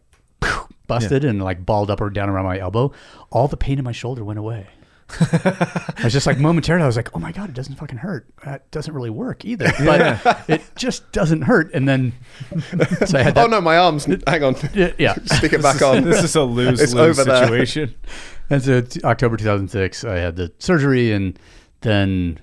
busted 0.88 1.24
and 1.24 1.42
like 1.42 1.65
balled 1.65 1.89
up 1.89 2.01
or 2.01 2.09
down 2.09 2.30
around 2.30 2.45
my 2.45 2.59
elbow, 2.59 2.92
all 3.30 3.48
the 3.48 3.57
pain 3.57 3.80
in 3.80 3.86
my 3.86 3.94
shoulder 3.94 4.25
went 4.25 4.38
away. 4.38 4.68
I 5.19 6.01
was 6.04 6.13
just 6.13 6.27
like 6.27 6.38
momentarily, 6.38 6.83
I 6.83 6.88
was 6.88 6.95
like, 6.98 7.15
oh 7.15 7.19
my 7.19 7.31
God, 7.31 7.50
it 7.50 7.54
doesn't 7.56 7.75
fucking 7.75 8.00
hurt. 8.00 8.27
That 8.44 8.69
doesn't 8.71 8.94
really 8.94 9.09
work 9.09 9.45
either. 9.45 9.71
But 9.80 10.50
it 10.50 10.62
just 10.75 11.09
doesn't 11.12 11.44
hurt. 11.44 11.74
And 11.74 11.88
then, 11.88 12.13
so 13.06 13.18
I 13.18 13.24
had 13.24 13.36
that. 13.36 13.45
oh 13.45 13.48
no, 13.48 13.62
my 13.62 13.77
arms. 13.77 14.06
Hang 14.27 14.44
on, 14.44 14.56
Yeah. 14.74 14.92
yeah. 14.98 15.13
stick 15.25 15.54
it 15.54 15.62
back 15.62 15.81
on. 15.81 16.04
this 16.04 16.24
is 16.24 16.36
a 16.36 16.44
lose 16.44 16.81
It's 16.81 16.94
lose 16.94 17.18
over 17.19 17.30
there. 17.30 17.44
situation. 17.45 17.95
And 18.50 18.62
so 18.62 18.81
t- 18.81 19.01
October 19.04 19.38
2006, 19.38 20.04
I 20.04 20.15
had 20.18 20.36
the 20.36 20.51
surgery, 20.59 21.12
and 21.13 21.38
then 21.81 22.39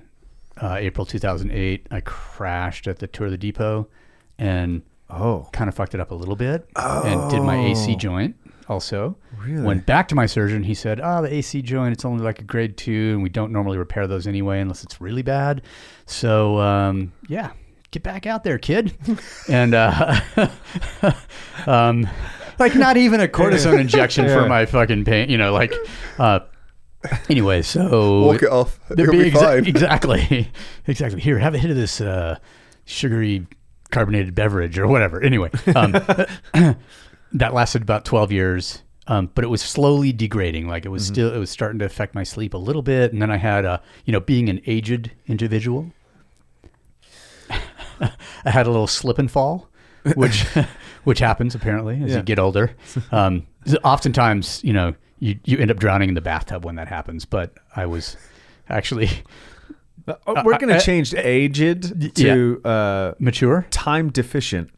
uh, 0.61 0.77
April 0.79 1.05
2008, 1.07 1.87
I 1.91 2.01
crashed 2.01 2.87
at 2.87 2.99
the 2.99 3.07
Tour 3.07 3.27
of 3.27 3.33
the 3.33 3.39
Depot, 3.39 3.89
and 4.39 4.83
Oh, 5.11 5.49
kind 5.53 5.69
of 5.69 5.75
fucked 5.75 5.95
it 5.95 6.01
up 6.01 6.11
a 6.11 6.15
little 6.15 6.35
bit, 6.35 6.67
and 6.77 7.31
did 7.31 7.43
my 7.43 7.57
AC 7.67 7.93
Oh. 7.95 7.99
joint 7.99 8.37
also. 8.69 9.17
Really? 9.45 9.63
Went 9.63 9.87
back 9.87 10.09
to 10.09 10.15
my 10.15 10.27
surgeon. 10.27 10.63
He 10.63 10.75
said, 10.75 11.01
"Oh, 11.03 11.23
the 11.23 11.33
AC 11.33 11.63
joint, 11.63 11.93
it's 11.93 12.05
only 12.05 12.23
like 12.25 12.41
a 12.41 12.45
grade 12.45 12.77
two, 12.77 13.13
and 13.15 13.23
we 13.23 13.29
don't 13.29 13.53
normally 13.53 13.79
repair 13.79 14.07
those 14.07 14.27
anyway 14.27 14.61
unless 14.61 14.83
it's 14.85 15.01
really 15.01 15.23
bad." 15.23 15.63
So 16.07 16.59
um, 16.61 17.13
yeah, 17.29 17.51
get 17.91 18.03
back 18.03 18.27
out 18.27 18.45
there, 18.45 18.59
kid. 18.59 18.95
and 19.49 19.75
uh, 19.75 20.21
um, 21.67 22.09
like 22.59 22.75
not 22.75 22.97
even 22.97 23.21
a 23.21 23.29
cortisone 23.29 23.81
injection 23.81 24.25
Yeah. 24.27 24.35
for 24.43 24.49
my 24.49 24.67
fucking 24.67 25.05
pain. 25.05 25.29
You 25.31 25.39
know, 25.39 25.53
like. 25.53 25.73
Uh, 26.19 26.41
anyway, 27.29 27.61
so 27.63 28.23
Walk 28.23 28.43
it 28.43 28.51
off. 28.51 28.79
You'll 28.97 29.11
be 29.13 29.31
exa- 29.31 29.39
fine. 29.41 29.67
exactly, 29.67 30.51
exactly. 30.87 31.21
Here, 31.21 31.39
have 31.39 31.55
a 31.55 31.59
hit 31.59 31.71
of 31.71 31.77
this 31.77 32.01
uh, 32.01 32.39
sugary 32.87 33.47
carbonated 33.91 34.35
beverage 34.35 34.79
or 34.79 34.87
whatever. 34.87 35.23
Anyway, 35.23 35.51
um, 35.77 35.93
that 37.33 37.53
lasted 37.53 37.83
about 37.83 38.05
twelve 38.07 38.33
years, 38.33 38.83
um, 39.07 39.31
but 39.35 39.45
it 39.45 39.49
was 39.49 39.61
slowly 39.63 40.13
degrading. 40.13 40.67
Like 40.69 40.85
it 40.87 40.91
was 40.91 41.07
still, 41.07 41.33
it 41.35 41.39
was 41.39 41.51
starting 41.51 41.79
to 41.81 41.85
affect 41.85 42.15
my 42.15 42.23
sleep 42.23 42.55
a 42.55 42.59
little 42.59 42.83
bit, 42.83 43.13
and 43.13 43.21
then 43.21 43.31
I 43.31 43.37
had 43.37 43.65
a, 43.65 43.83
you 44.05 44.13
know, 44.13 44.21
being 44.21 44.49
an 44.49 44.61
aged 44.67 45.11
individual, 45.27 45.93
I 48.01 48.51
had 48.51 48.67
a 48.67 48.71
little 48.71 48.87
slip 48.87 49.19
and 49.19 49.31
fall, 49.31 49.69
which 50.15 50.45
which 51.05 51.19
happens 51.19 51.55
apparently 51.55 52.03
as 52.03 52.11
Yeah. 52.11 52.17
you 52.19 52.23
get 52.23 52.39
older. 52.39 52.75
Um, 53.13 53.47
oftentimes, 53.83 54.63
you 54.65 54.73
know, 54.73 54.95
you 55.19 55.39
you 55.45 55.59
end 55.59 55.71
up 55.71 55.79
drowning 55.79 56.09
in 56.09 56.15
the 56.15 56.21
bathtub 56.21 56.65
when 56.65 56.75
that 56.77 56.89
happens. 56.89 57.25
But 57.25 57.55
I 57.77 57.87
was 57.87 58.17
actually 58.69 59.09
Uh, 60.07 60.43
we're 60.45 60.59
gonna 60.59 60.81
change 60.81 61.15
aged 61.15 62.15
to 62.17 62.61
uh, 62.65 63.13
mature. 63.19 63.67
time 63.71 64.11
deficient. 64.11 64.71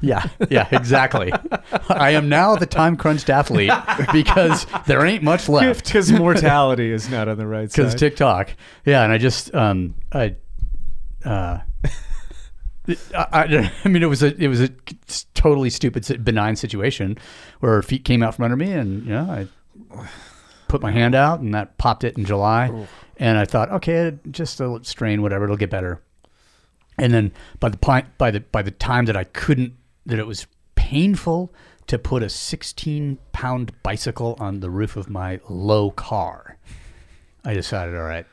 Yeah, 0.00 0.28
yeah, 0.48 0.66
exactly. 0.72 1.32
I 1.88 2.10
am 2.10 2.28
now 2.28 2.56
the 2.56 2.66
time 2.66 2.96
crunched 2.96 3.28
athlete 3.28 3.72
because 4.12 4.66
there 4.86 5.04
ain't 5.04 5.22
much 5.22 5.48
left. 5.48 5.84
Because 5.90 6.12
mortality 6.12 6.92
is 6.92 7.10
not 7.10 7.28
on 7.28 7.36
the 7.36 7.46
right 7.46 7.70
side. 7.70 7.82
Because. 7.82 7.94
TikTok, 7.94 8.54
yeah, 8.84 9.02
and 9.02 9.12
I 9.12 9.18
just, 9.18 9.54
um, 9.54 9.94
I, 10.12 10.36
uh, 11.24 11.58
I, 13.14 13.70
I, 13.84 13.88
mean, 13.88 14.02
it 14.02 14.08
was 14.08 14.22
a, 14.22 14.34
it 14.42 14.48
was 14.48 14.60
a 14.60 14.68
totally 15.34 15.70
stupid, 15.70 16.24
benign 16.24 16.56
situation 16.56 17.18
where 17.60 17.72
her 17.72 17.82
feet 17.82 18.04
came 18.04 18.22
out 18.22 18.34
from 18.34 18.44
under 18.44 18.56
me, 18.56 18.72
and 18.72 19.04
you 19.04 19.12
know, 19.12 19.22
I 19.22 20.06
put 20.68 20.80
my 20.80 20.92
hand 20.92 21.14
out, 21.14 21.40
and 21.40 21.54
that 21.54 21.76
popped 21.78 22.04
it 22.04 22.16
in 22.16 22.24
July, 22.24 22.86
and 23.16 23.38
I 23.38 23.44
thought, 23.44 23.70
okay, 23.70 24.16
just 24.30 24.60
a 24.60 24.80
strain, 24.82 25.22
whatever, 25.22 25.44
it'll 25.44 25.56
get 25.56 25.70
better. 25.70 26.00
And 26.98 27.12
then 27.12 27.32
by 27.58 27.70
the 27.70 27.78
point, 27.78 28.06
by 28.18 28.30
the 28.30 28.40
by 28.40 28.62
the 28.62 28.70
time 28.70 29.06
that 29.06 29.16
I 29.16 29.24
couldn't, 29.24 29.74
that 30.10 30.18
it 30.18 30.26
was 30.26 30.46
painful 30.74 31.52
to 31.86 31.98
put 31.98 32.22
a 32.22 32.28
16 32.28 33.18
pound 33.32 33.72
bicycle 33.82 34.36
on 34.38 34.60
the 34.60 34.70
roof 34.70 34.96
of 34.96 35.08
my 35.08 35.40
low 35.48 35.90
car. 35.90 36.56
I 37.44 37.54
decided, 37.54 37.94
all 37.94 38.02
right, 38.02 38.26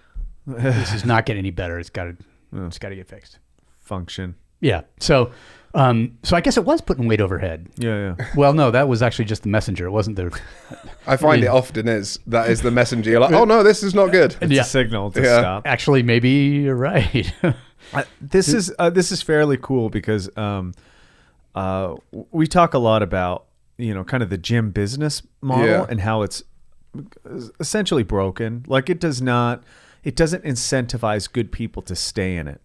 this 0.45 0.93
is 0.93 1.05
not 1.05 1.25
getting 1.25 1.39
any 1.39 1.51
better. 1.51 1.79
It's 1.79 1.89
got 1.89 2.03
to, 2.05 2.17
it's 2.65 2.77
got 2.79 2.89
to 2.89 2.95
get 2.95 3.07
fixed. 3.07 3.39
Function. 3.79 4.35
Yeah. 4.59 4.81
So, 4.99 5.31
um, 5.73 6.17
so 6.23 6.35
I 6.35 6.41
guess 6.41 6.57
it 6.57 6.65
was 6.65 6.81
putting 6.81 7.07
weight 7.07 7.21
overhead. 7.21 7.67
Yeah, 7.77 8.15
yeah. 8.17 8.27
Well, 8.35 8.53
no, 8.53 8.71
that 8.71 8.87
was 8.87 9.01
actually 9.01 9.25
just 9.25 9.43
the 9.43 9.49
messenger. 9.49 9.85
It 9.85 9.91
wasn't 9.91 10.15
the. 10.15 10.37
I 11.07 11.15
find 11.15 11.43
it 11.43 11.47
often 11.47 11.87
is 11.87 12.19
that 12.27 12.49
is 12.49 12.61
the 12.61 12.71
messenger. 12.71 13.11
You're 13.11 13.19
like, 13.19 13.33
oh 13.33 13.45
no, 13.45 13.61
this 13.63 13.83
is 13.83 13.93
not 13.93 14.11
good. 14.11 14.35
It's 14.41 14.51
Yeah. 14.51 14.61
a 14.61 14.65
signal 14.65 15.11
to 15.11 15.21
Yeah. 15.21 15.39
stop. 15.39 15.67
Actually, 15.67 16.03
maybe 16.03 16.29
you're 16.29 16.75
right. 16.75 17.31
Uh, 17.93 18.03
this 18.19 18.49
is 18.53 18.73
uh, 18.79 18.89
this 18.89 19.13
is 19.13 19.21
fairly 19.21 19.55
cool 19.61 19.89
because 19.89 20.29
um, 20.35 20.73
uh, 21.57 21.95
we 22.31 22.45
talk 22.47 22.73
a 22.73 22.79
lot 22.79 23.01
about 23.01 23.45
you 23.77 23.93
know 23.93 24.03
kind 24.03 24.23
of 24.23 24.29
the 24.29 24.37
gym 24.37 24.71
business 24.71 25.21
model 25.41 25.65
Yeah. 25.65 25.85
and 25.89 26.01
how 26.01 26.21
it's 26.23 26.43
essentially 27.59 28.03
broken. 28.03 28.63
Like 28.67 28.89
it 28.89 28.99
does 28.99 29.21
not, 29.21 29.63
it 30.03 30.15
doesn't 30.15 30.43
incentivize 30.43 31.31
good 31.31 31.51
people 31.51 31.81
to 31.83 31.95
stay 31.95 32.35
in 32.37 32.47
it. 32.47 32.61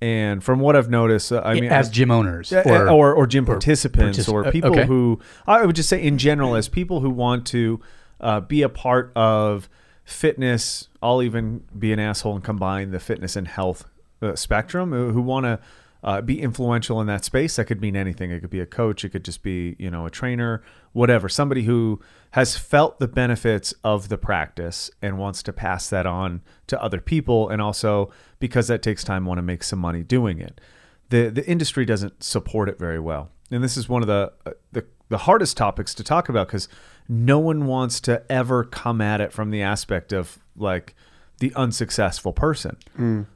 And 0.00 0.44
from 0.44 0.60
what 0.60 0.76
I've 0.76 0.90
noticed, 0.90 1.32
uh, 1.32 1.40
I 1.44 1.54
mean, 1.54 1.72
as 1.72 1.88
gym 1.88 2.10
owners, 2.10 2.52
or 2.52 2.88
or, 2.90 3.14
or 3.14 3.26
gym 3.26 3.46
participants 3.46 4.18
partici- 4.18 4.32
or 4.32 4.46
uh, 4.46 4.50
people 4.50 4.72
okay. 4.72 4.86
who 4.86 5.18
I 5.46 5.64
would 5.64 5.76
just 5.76 5.88
say 5.88 6.02
in 6.02 6.18
general 6.18 6.54
as 6.54 6.68
people 6.68 7.00
who 7.00 7.08
want 7.10 7.46
to 7.48 7.80
uh, 8.20 8.40
be 8.40 8.60
a 8.62 8.68
part 8.68 9.12
of 9.16 9.68
fitness. 10.04 10.88
I'll 11.02 11.22
even 11.22 11.62
be 11.78 11.92
an 11.92 11.98
asshole 11.98 12.34
and 12.34 12.44
combine 12.44 12.90
the 12.90 13.00
fitness 13.00 13.36
and 13.36 13.48
health 13.48 13.88
uh, 14.20 14.34
spectrum. 14.36 14.92
uh, 14.92 15.12
Who 15.12 15.22
want 15.22 15.44
to 15.44 15.58
uh, 16.06 16.20
be 16.20 16.40
influential 16.40 17.00
in 17.00 17.08
that 17.08 17.24
space. 17.24 17.56
That 17.56 17.64
could 17.64 17.80
mean 17.80 17.96
anything. 17.96 18.30
It 18.30 18.40
could 18.40 18.50
be 18.50 18.60
a 18.60 18.66
coach. 18.66 19.04
It 19.04 19.08
could 19.10 19.24
just 19.24 19.42
be 19.42 19.74
you 19.78 19.90
know 19.90 20.06
a 20.06 20.10
trainer, 20.10 20.62
whatever. 20.92 21.28
Somebody 21.28 21.64
who 21.64 22.00
has 22.30 22.56
felt 22.56 23.00
the 23.00 23.08
benefits 23.08 23.74
of 23.82 24.08
the 24.08 24.16
practice 24.16 24.88
and 25.02 25.18
wants 25.18 25.42
to 25.42 25.52
pass 25.52 25.90
that 25.90 26.06
on 26.06 26.42
to 26.68 26.80
other 26.80 27.00
people, 27.00 27.48
and 27.48 27.60
also 27.60 28.12
because 28.38 28.68
that 28.68 28.82
takes 28.82 29.02
time, 29.02 29.26
want 29.26 29.38
to 29.38 29.42
make 29.42 29.64
some 29.64 29.80
money 29.80 30.04
doing 30.04 30.38
it. 30.38 30.60
the 31.08 31.28
The 31.28 31.44
industry 31.46 31.84
doesn't 31.84 32.22
support 32.22 32.68
it 32.68 32.78
very 32.78 33.00
well, 33.00 33.30
and 33.50 33.64
this 33.64 33.76
is 33.76 33.88
one 33.88 34.02
of 34.02 34.08
the 34.08 34.32
uh, 34.46 34.52
the 34.70 34.86
the 35.08 35.18
hardest 35.18 35.56
topics 35.56 35.92
to 35.94 36.04
talk 36.04 36.28
about 36.28 36.46
because 36.46 36.68
no 37.08 37.40
one 37.40 37.66
wants 37.66 38.00
to 38.02 38.22
ever 38.30 38.62
come 38.62 39.00
at 39.00 39.20
it 39.20 39.32
from 39.32 39.50
the 39.50 39.62
aspect 39.62 40.12
of 40.12 40.38
like 40.56 40.94
the 41.38 41.52
unsuccessful 41.54 42.32
person. 42.32 42.76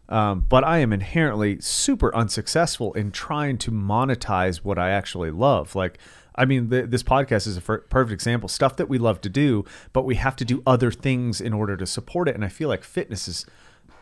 Um, 0.09 0.47
but 0.49 0.64
I 0.64 0.78
am 0.78 0.92
inherently 0.92 1.61
super 1.61 2.14
unsuccessful 2.14 2.92
in 2.95 3.11
trying 3.11 3.59
to 3.59 3.71
monetize 3.71 4.59
what 4.59 4.78
I 4.78 4.90
actually 4.90 5.30
love. 5.30 5.75
Like, 5.75 5.99
I 6.35 6.47
mean, 6.47 6.71
th- 6.71 6.87
this 6.88 7.02
podcast 7.02 7.47
is 7.47 7.57
a 7.57 7.61
perfect 7.61 8.12
example. 8.12 8.49
Stuff 8.49 8.76
that 8.76 8.88
we 8.88 8.99
love 8.99 9.21
to 9.21 9.28
do, 9.28 9.64
but 9.92 10.04
we 10.04 10.14
have 10.14 10.37
to 10.37 10.45
do 10.45 10.62
other 10.66 10.90
things 10.90 11.40
in 11.40 11.52
order 11.52 11.76
to 11.76 11.87
support 11.87 12.28
it. 12.28 12.35
And 12.35 12.45
I 12.45 12.49
feel 12.49 12.69
like 12.69 12.85
fitness 12.85 13.28
is 13.28 13.45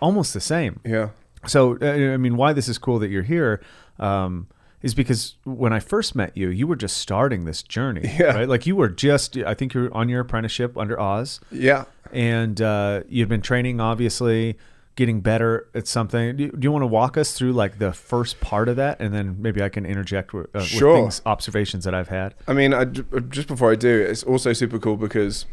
almost 0.00 0.32
the 0.32 0.40
same. 0.40 0.80
Yeah. 0.84 1.10
So, 1.46 1.76
uh, 1.80 2.14
I 2.14 2.16
mean, 2.16 2.36
why 2.36 2.52
this 2.52 2.68
is 2.68 2.78
cool 2.78 2.98
that 3.00 3.08
you're 3.08 3.22
here 3.22 3.60
um, 3.98 4.46
is 4.82 4.94
because 4.94 5.34
when 5.44 5.72
I 5.72 5.80
first 5.80 6.14
met 6.14 6.36
you, 6.36 6.48
you 6.50 6.66
were 6.66 6.76
just 6.76 6.96
starting 6.98 7.44
this 7.44 7.62
journey. 7.62 8.14
Yeah. 8.18 8.34
Right? 8.34 8.48
Like 8.48 8.66
you 8.66 8.76
were 8.76 8.88
just, 8.88 9.36
I 9.38 9.54
think 9.54 9.74
you're 9.74 9.92
on 9.94 10.08
your 10.08 10.20
apprenticeship 10.20 10.76
under 10.78 10.98
Oz, 11.00 11.40
Yeah. 11.50 11.84
and 12.12 12.60
uh, 12.60 13.02
you've 13.08 13.28
been 13.28 13.40
training, 13.42 13.80
obviously, 13.80 14.56
getting 14.96 15.20
better 15.20 15.68
at 15.74 15.86
something. 15.86 16.36
Do 16.36 16.44
you, 16.44 16.50
do 16.50 16.58
you 16.66 16.72
want 16.72 16.82
to 16.82 16.86
walk 16.88 17.16
us 17.16 17.32
through 17.32 17.52
like 17.52 17.78
the 17.78 17.92
first 17.92 18.40
part 18.40 18.68
of 18.68 18.76
that, 18.76 19.00
and 19.00 19.14
then 19.14 19.36
maybe 19.40 19.62
I 19.62 19.68
can 19.68 19.84
interject 19.86 20.32
with, 20.32 20.54
uh, 20.54 20.60
Sure. 20.60 20.92
with 20.94 21.00
things, 21.02 21.22
observations 21.26 21.84
that 21.84 21.94
I've 21.94 22.08
had. 22.08 22.34
I 22.48 22.52
mean, 22.52 22.74
I, 22.74 22.84
just 22.84 23.46
before 23.48 23.70
I 23.72 23.76
do, 23.76 24.00
it's 24.00 24.22
also 24.24 24.52
super 24.52 24.78
cool 24.78 24.96
because 24.96 25.46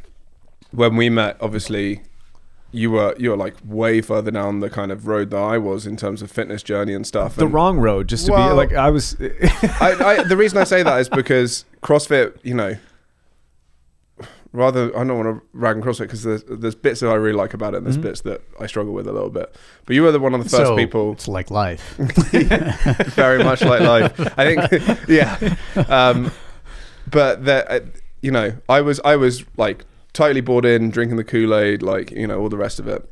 when 0.71 0.95
we 0.95 1.09
met, 1.09 1.37
obviously, 1.41 2.01
you 2.75 2.91
were 2.91 3.15
you 3.17 3.29
were 3.29 3.37
like 3.37 3.55
way 3.63 4.01
further 4.01 4.31
down 4.31 4.59
the 4.59 4.69
kind 4.69 4.91
of 4.91 5.07
road 5.07 5.29
that 5.31 5.41
I 5.41 5.57
was 5.57 5.87
in 5.87 5.95
terms 5.95 6.21
of 6.21 6.29
fitness 6.29 6.61
journey 6.61 6.93
and 6.93 7.07
stuff. 7.07 7.35
The 7.35 7.45
and 7.45 7.53
wrong 7.53 7.77
road, 7.77 8.07
just 8.07 8.25
to 8.25 8.31
be 8.33 8.37
like 8.37 8.73
I 8.73 8.89
was. 8.89 9.15
I, 9.21 9.95
I, 9.99 10.23
the 10.23 10.37
reason 10.37 10.57
I 10.57 10.65
say 10.65 10.83
that 10.83 10.99
is 10.99 11.09
because 11.09 11.65
CrossFit, 11.81 12.37
you 12.43 12.53
know, 12.53 12.75
rather 14.51 14.95
I 14.97 15.03
don't 15.03 15.17
want 15.17 15.39
to 15.39 15.47
rag 15.53 15.77
on 15.77 15.83
CrossFit 15.83 15.99
because 15.99 16.23
there's 16.23 16.43
there's 16.43 16.75
bits 16.75 16.99
that 16.99 17.09
I 17.09 17.15
really 17.15 17.37
like 17.37 17.53
about 17.53 17.73
it, 17.73 17.77
and 17.77 17.85
there's 17.85 17.97
bits 17.97 18.21
that 18.21 18.41
I 18.59 18.67
struggle 18.67 18.93
with 18.93 19.07
a 19.07 19.13
little 19.13 19.29
bit. 19.29 19.55
But 19.85 19.95
you 19.95 20.03
were 20.03 20.11
the 20.11 20.19
one 20.19 20.33
of 20.33 20.43
the 20.43 20.49
first 20.49 20.67
so 20.67 20.75
people 20.75 21.13
It's 21.13 21.27
like 21.27 21.49
life. 21.49 21.95
very 21.97 23.43
much 23.43 23.61
like 23.61 23.81
life. 23.81 24.37
I 24.37 24.55
think, 24.55 25.07
yeah. 25.07 25.55
Um, 25.87 26.31
but 27.09 27.45
that, 27.45 27.71
uh, 27.71 27.79
you 28.21 28.31
know, 28.31 28.53
I 28.67 28.81
was 28.81 28.99
I 29.05 29.15
was 29.15 29.45
like 29.57 29.85
totally 30.15 30.41
bought 30.41 30.65
in, 30.65 30.89
drinking 30.89 31.17
the 31.17 31.23
Kool 31.23 31.55
Aid, 31.55 31.83
like 31.83 32.09
you 32.11 32.25
know, 32.25 32.39
all 32.39 32.49
the 32.49 32.57
rest 32.57 32.79
of 32.79 32.87
it. 32.87 33.07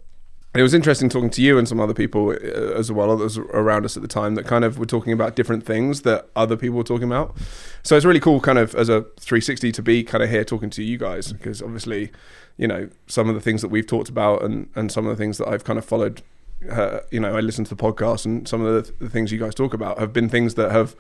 It 0.56 0.62
was 0.62 0.74
interesting 0.76 1.10
talking 1.10 1.32
to 1.32 1.42
you 1.42 1.58
and 1.58 1.68
some 1.68 1.80
other 1.80 1.96
people 1.96 2.30
uh, 2.30 2.34
as 2.34 2.92
well, 2.92 3.10
others 3.10 3.38
around 3.38 3.86
us 3.86 3.96
at 3.96 4.04
the 4.04 4.08
time 4.08 4.36
that 4.36 4.46
kind 4.46 4.64
of 4.64 4.78
were 4.78 4.86
talking 4.86 5.12
about 5.12 5.36
different 5.36 5.66
things 5.66 6.04
that 6.04 6.30
other 6.36 6.56
people 6.56 6.78
were 6.78 6.84
talking 6.84 7.08
about. 7.08 7.36
So 7.82 7.96
it's 7.96 8.06
really 8.06 8.20
cool, 8.20 8.40
kind 8.40 8.60
of 8.60 8.76
as 8.76 8.88
a 8.88 9.02
360, 9.20 9.72
to 9.72 9.82
be 9.82 10.04
kind 10.04 10.24
of 10.24 10.30
here 10.30 10.44
talking 10.44 10.70
to 10.72 10.84
you 10.84 10.98
guys 10.98 11.34
because 11.34 11.62
obviously, 11.62 12.12
you 12.58 12.68
know, 12.68 12.90
some 13.08 13.30
of 13.30 13.36
the 13.36 13.42
things 13.42 13.62
that 13.64 13.70
we've 13.70 13.88
talked 13.88 14.10
about 14.10 14.44
and 14.44 14.70
and 14.76 14.92
some 14.92 15.08
of 15.08 15.16
the 15.16 15.22
things 15.22 15.38
that 15.40 15.48
I've 15.48 15.64
kind 15.64 15.80
of 15.80 15.86
followed 15.86 16.22
uh, 16.70 17.00
you 17.12 17.20
know, 17.20 17.36
I 17.36 17.42
listen 17.42 17.66
to 17.66 17.76
the 17.76 17.82
podcast 17.82 18.26
and 18.26 18.48
some 18.48 18.64
of 18.64 18.86
the, 18.86 19.06
the 19.06 19.10
things 19.10 19.32
you 19.32 19.40
guys 19.40 19.54
talk 19.54 19.74
about 19.74 20.00
have 20.00 20.14
been 20.14 20.30
things 20.30 20.56
that 20.56 20.72
have 20.72 20.96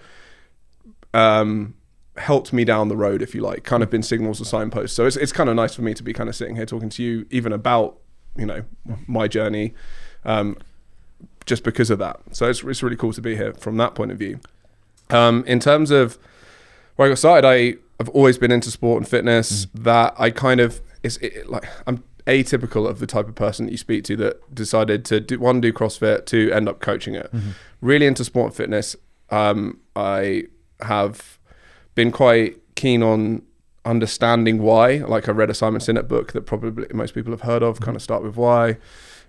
um, 1.14 1.76
helped 2.18 2.54
me 2.54 2.64
down 2.64 2.88
the 2.90 2.98
road, 2.98 3.22
if 3.22 3.34
you 3.34 3.42
like, 3.42 3.64
kind 3.64 3.84
of 3.84 3.90
been 3.90 4.04
signals 4.04 4.40
or 4.40 4.46
signposts. 4.46 4.96
So 4.96 5.06
it's, 5.06 5.16
it's 5.16 5.32
kind 5.32 5.50
of 5.50 5.56
nice 5.56 5.76
for 5.76 5.82
me 5.82 5.94
to 5.94 6.04
be 6.04 6.14
kind 6.14 6.30
of 6.30 6.36
sitting 6.36 6.56
here 6.56 6.66
talking 6.66 6.90
to 6.90 7.04
you, 7.04 7.26
even 7.32 7.52
about, 7.52 7.98
you 8.38 8.46
know, 8.46 8.64
my 9.08 9.28
journey, 9.28 9.74
um, 10.24 10.58
just 11.46 11.64
because 11.64 11.90
of 11.90 12.00
that. 12.00 12.20
So 12.32 12.50
it's, 12.50 12.64
it's 12.64 12.84
really 12.84 12.96
cool 12.96 13.14
to 13.14 13.22
be 13.22 13.36
here 13.36 13.54
from 13.54 13.78
that 13.78 13.96
point 13.96 14.12
of 14.12 14.18
view. 14.18 14.40
Um, 15.10 15.44
in 15.46 15.60
terms 15.60 15.92
of 15.92 16.18
where 16.96 17.08
I 17.08 17.10
got 17.10 17.18
started, 17.18 17.48
I 17.48 17.76
have 18.00 18.10
always 18.10 18.38
been 18.38 18.52
into 18.52 18.72
sport 18.72 19.02
and 19.02 19.08
fitness. 19.08 19.68
That 19.74 20.16
I 20.18 20.30
kind 20.30 20.60
of 20.60 20.82
it's 21.04 21.18
it, 21.18 21.50
like 21.50 21.66
I'm 21.86 22.04
atypical 22.26 22.88
of 22.90 23.00
the 23.00 23.08
type 23.08 23.28
of 23.28 23.36
person 23.36 23.66
that 23.66 23.72
you 23.72 23.78
speak 23.78 24.04
to 24.06 24.16
that 24.16 24.56
decided 24.56 25.04
to 25.06 25.20
do 25.20 25.40
one 25.40 25.60
do 25.60 25.74
CrossFit, 25.74 26.26
to 26.28 26.52
end 26.52 26.70
up 26.70 26.80
coaching 26.80 27.16
it. 27.16 27.32
Really 27.82 28.06
into 28.06 28.24
sport 28.24 28.48
and 28.48 28.56
fitness. 28.56 28.96
Um, 29.30 29.80
I 29.96 30.46
have 30.82 31.38
been 31.96 32.12
quite 32.12 32.58
keen 32.76 33.04
on 33.04 33.44
understanding 33.86 34.62
why. 34.62 34.98
Like 34.98 35.28
I 35.28 35.32
read 35.32 35.50
a 35.50 35.54
Simon 35.54 35.82
Sinek 35.82 36.08
book 36.08 36.34
that 36.34 36.42
probably 36.42 36.88
most 36.94 37.14
people 37.14 37.32
have 37.32 37.42
heard 37.42 37.64
of. 37.64 37.80
Kind 37.80 37.96
of 37.96 38.02
start 38.02 38.24
with 38.24 38.36
why. 38.36 38.78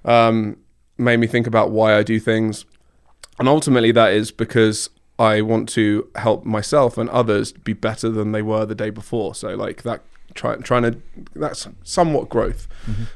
Um, 0.04 0.58
made 0.98 1.18
me 1.18 1.26
think 1.26 1.46
about 1.46 1.70
why 1.70 1.96
I 1.96 2.02
do 2.02 2.20
things, 2.20 2.64
and 3.38 3.48
ultimately 3.48 3.92
that 3.92 4.12
is 4.12 4.30
because 4.30 4.90
I 5.18 5.40
want 5.40 5.68
to 5.70 6.08
help 6.16 6.44
myself 6.44 6.98
and 6.98 7.08
others 7.10 7.52
be 7.52 7.72
better 7.72 8.10
than 8.10 8.32
they 8.32 8.42
were 8.42 8.66
the 8.66 8.74
day 8.74 8.90
before. 8.90 9.34
So 9.34 9.54
like 9.54 9.82
that. 9.82 10.02
Try, 10.34 10.56
trying 10.56 10.82
to 10.82 10.98
that's 11.36 11.68
somewhat 11.84 12.28
growth. 12.28 12.66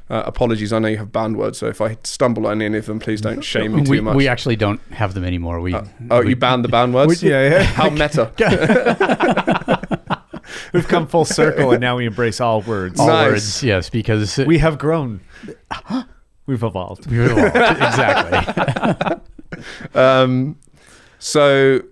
Uh, 0.09 0.23
apologies, 0.25 0.73
I 0.73 0.79
know 0.79 0.89
you 0.89 0.99
have 0.99 1.11
banned 1.13 1.37
words, 1.37 1.59
so 1.59 1.67
if 1.67 1.81
I 1.81 1.99
stumble 2.05 2.47
on 2.47 2.63
any 2.63 2.79
of 2.79 2.87
them, 2.87 3.01
please 3.01 3.21
don't 3.21 3.43
shame 3.43 3.75
me 3.75 3.85
too 3.85 3.91
we, 3.91 4.01
much. 4.01 4.17
we 4.17 4.29
actually 4.29 4.57
don't 4.57 4.81
have 4.93 5.15
them 5.15 5.25
anymore. 5.25 5.61
We, 5.61 5.75
oh, 5.75 5.83
we- 6.21 6.31
you 6.31 6.37
banned 6.37 6.65
the 6.65 6.69
banned 6.69 6.95
words? 6.95 7.23
yeah, 7.25 7.51
yeah. 7.51 7.63
How 7.65 7.91
meta. 7.91 8.33
We've 10.73 10.89
come 10.89 11.07
full 11.07 11.25
circle, 11.25 11.73
and 11.73 11.81
now 11.81 11.97
we 11.97 12.07
embrace 12.07 12.41
all 12.41 12.63
words. 12.63 12.99
all 13.01 13.09
Nice. 13.09 13.31
words, 13.31 13.63
yes, 13.63 13.91
because 13.91 14.39
We 14.39 14.59
have 14.59 14.79
grown. 14.79 15.21
We've 16.47 16.63
evolved. 16.63 17.11
We've 17.11 17.31
evolved 17.31 17.57
exactly. 17.57 19.21
um, 19.95 20.57
so 21.19 21.83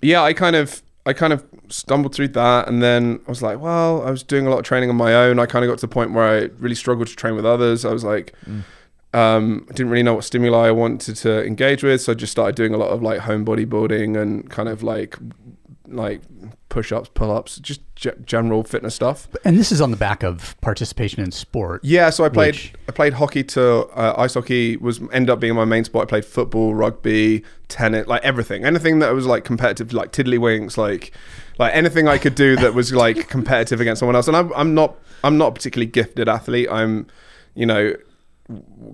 yeah, 0.00 0.22
I 0.22 0.32
kind 0.32 0.56
of 0.56 0.82
I 1.06 1.12
kind 1.12 1.32
of 1.32 1.44
stumbled 1.70 2.14
through 2.14 2.28
that, 2.28 2.68
and 2.68 2.82
then 2.82 3.20
I 3.26 3.30
was 3.30 3.42
like, 3.42 3.60
well, 3.60 4.02
I 4.06 4.10
was 4.10 4.22
doing 4.22 4.46
a 4.46 4.50
lot 4.50 4.58
of 4.58 4.64
training 4.64 4.90
on 4.90 4.96
my 4.96 5.14
own. 5.14 5.38
I 5.38 5.46
kind 5.46 5.64
of 5.64 5.70
got 5.70 5.78
to 5.78 5.82
the 5.86 5.88
point 5.92 6.12
where 6.12 6.24
I 6.28 6.48
really 6.58 6.74
struggled 6.74 7.08
to 7.08 7.16
train 7.16 7.34
with 7.36 7.46
others. 7.46 7.84
I 7.84 7.92
was 7.92 8.04
like, 8.04 8.34
um, 9.12 9.66
I 9.68 9.72
didn't 9.74 9.90
really 9.90 10.02
know 10.04 10.14
what 10.14 10.24
stimuli 10.24 10.68
I 10.68 10.70
wanted 10.70 11.16
to 11.16 11.44
engage 11.44 11.82
with, 11.82 12.00
so 12.02 12.12
I 12.12 12.14
just 12.14 12.30
started 12.32 12.54
doing 12.54 12.74
a 12.74 12.76
lot 12.76 12.90
of 12.90 13.02
like 13.02 13.20
home 13.20 13.44
bodybuilding 13.44 14.20
and 14.20 14.48
kind 14.50 14.68
of 14.68 14.82
like 14.82 15.16
like 15.88 16.20
push 16.68 16.92
ups, 16.92 17.10
pull 17.14 17.32
ups, 17.32 17.58
just 17.58 17.80
g- 17.96 18.10
general 18.24 18.62
fitness 18.62 18.94
stuff. 18.94 19.26
and 19.44 19.58
this 19.58 19.72
is 19.72 19.80
on 19.80 19.90
the 19.90 19.96
back 19.96 20.22
of 20.22 20.54
participation 20.60 21.20
in 21.20 21.32
sport. 21.32 21.80
Yeah, 21.82 22.10
so 22.10 22.22
I 22.24 22.28
played 22.28 22.54
Which- 22.54 22.72
I 22.88 22.92
played 22.92 23.14
hockey 23.14 23.42
to 23.42 23.86
uh, 23.88 24.14
ice 24.16 24.34
hockey 24.34 24.76
was 24.76 25.00
ended 25.12 25.30
up 25.30 25.40
being 25.40 25.56
my 25.56 25.64
main 25.64 25.82
sport. 25.82 26.06
I 26.06 26.08
played 26.08 26.24
football, 26.24 26.76
rugby, 26.76 27.42
tennis, 27.66 28.06
like 28.06 28.22
everything. 28.22 28.64
Anything 28.64 29.00
that 29.00 29.12
was 29.12 29.26
like 29.26 29.42
competitive, 29.44 29.92
like 29.92 30.12
tiddlywinks, 30.12 30.76
like 30.76 31.10
like 31.60 31.74
anything 31.74 32.08
I 32.08 32.18
could 32.18 32.34
do 32.34 32.56
that 32.56 32.74
was 32.74 32.92
like 32.92 33.28
competitive 33.36 33.80
against 33.80 34.00
someone 34.00 34.16
else. 34.16 34.26
And 34.26 34.36
I'm 34.36 34.52
I'm 34.54 34.74
not 34.74 34.96
I'm 35.22 35.36
not 35.38 35.48
a 35.48 35.52
particularly 35.52 35.90
gifted 35.90 36.28
athlete. 36.28 36.68
I'm 36.70 37.06
you 37.54 37.66
know 37.66 37.94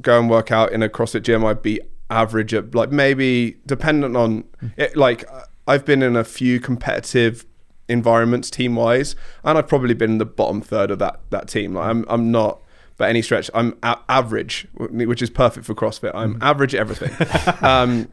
go 0.02 0.18
and 0.18 0.28
work 0.28 0.50
out 0.50 0.72
in 0.72 0.82
a 0.82 0.88
CrossFit 0.88 1.22
gym. 1.22 1.44
I'd 1.44 1.62
be 1.62 1.80
average 2.10 2.52
at 2.52 2.74
like 2.74 2.90
maybe 2.90 3.56
dependent 3.66 4.16
on 4.16 4.44
it. 4.76 4.96
Like 4.96 5.24
I've 5.66 5.84
been 5.84 6.02
in 6.02 6.16
a 6.16 6.24
few 6.24 6.58
competitive 6.60 7.46
environments 7.88 8.50
team 8.50 8.74
wise, 8.74 9.14
and 9.44 9.56
I've 9.56 9.68
probably 9.68 9.94
been 9.94 10.12
in 10.12 10.18
the 10.18 10.26
bottom 10.26 10.60
third 10.60 10.90
of 10.90 10.98
that 10.98 11.20
that 11.30 11.48
team. 11.48 11.74
Like 11.74 11.88
I'm 11.88 12.04
I'm 12.08 12.32
not 12.32 12.60
by 12.96 13.08
any 13.08 13.22
stretch. 13.22 13.48
I'm 13.54 13.76
a- 13.84 13.98
average, 14.08 14.66
which 14.74 15.22
is 15.22 15.30
perfect 15.30 15.66
for 15.66 15.74
CrossFit. 15.74 16.12
I'm 16.14 16.36
average 16.42 16.74
at 16.74 16.80
everything, 16.80 17.12
um, 17.64 18.08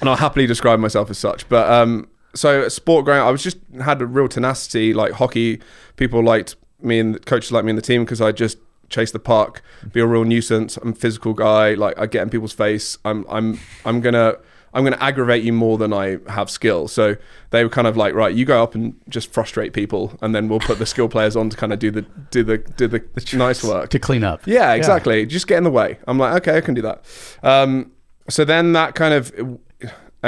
and 0.00 0.10
I'll 0.10 0.16
happily 0.16 0.46
describe 0.46 0.80
myself 0.80 1.08
as 1.08 1.16
such. 1.16 1.48
But 1.48 1.70
um, 1.70 2.08
so 2.36 2.62
at 2.62 2.72
sport 2.72 3.04
growing, 3.04 3.20
up, 3.20 3.26
I 3.26 3.30
was 3.30 3.42
just 3.42 3.58
had 3.82 4.00
a 4.02 4.06
real 4.06 4.28
tenacity. 4.28 4.94
Like 4.94 5.12
hockey, 5.12 5.60
people 5.96 6.22
liked 6.22 6.56
me 6.80 6.98
and 6.98 7.14
the 7.14 7.18
coaches 7.18 7.52
liked 7.52 7.64
me 7.64 7.70
in 7.70 7.76
the 7.76 7.82
team 7.82 8.04
because 8.04 8.20
I 8.20 8.32
just 8.32 8.58
chase 8.88 9.10
the 9.10 9.18
puck, 9.18 9.62
be 9.92 10.00
a 10.00 10.06
real 10.06 10.24
nuisance. 10.24 10.76
I'm 10.76 10.90
a 10.90 10.94
physical 10.94 11.34
guy. 11.34 11.74
Like 11.74 11.98
I 11.98 12.06
get 12.06 12.22
in 12.22 12.30
people's 12.30 12.52
face. 12.52 12.98
I'm 13.04 13.24
I'm 13.28 13.58
I'm 13.84 14.00
gonna. 14.00 14.36
I'm 14.74 14.82
going 14.82 14.92
to 14.92 15.02
aggravate 15.02 15.42
you 15.42 15.54
more 15.54 15.78
than 15.78 15.94
I 15.94 16.18
have 16.28 16.50
skill. 16.50 16.86
So 16.86 17.16
they 17.48 17.64
were 17.64 17.70
kind 17.70 17.86
of 17.86 17.96
like, 17.96 18.12
right, 18.12 18.34
you 18.34 18.44
go 18.44 18.62
up 18.62 18.74
and 18.74 18.94
just 19.08 19.32
frustrate 19.32 19.72
people, 19.72 20.18
and 20.20 20.34
then 20.34 20.50
we'll 20.50 20.60
put 20.60 20.78
the 20.78 20.84
skill 20.84 21.08
players 21.08 21.34
on 21.34 21.48
to 21.48 21.56
kind 21.56 21.72
of 21.72 21.78
do 21.78 21.90
the 21.90 22.02
do 22.30 22.44
the 22.44 22.58
do 22.58 22.86
the, 22.86 23.02
nice 23.38 23.64
work. 23.64 23.88
to 23.88 23.98
clean 23.98 24.22
up. 24.22 24.46
Yeah, 24.46 24.74
exactly. 24.74 25.24
Just 25.24 25.46
get 25.46 25.56
in 25.56 25.64
the 25.64 25.70
way. 25.70 25.98
I'm 26.06 26.18
like, 26.18 26.42
okay, 26.42 26.58
I 26.58 26.60
can 26.60 26.74
do 26.74 26.82
that. 26.82 27.02
Um, 27.42 27.90
so 28.28 28.44
then 28.44 28.74
that 28.74 28.94
kind 28.94 29.14
of, 29.14 29.32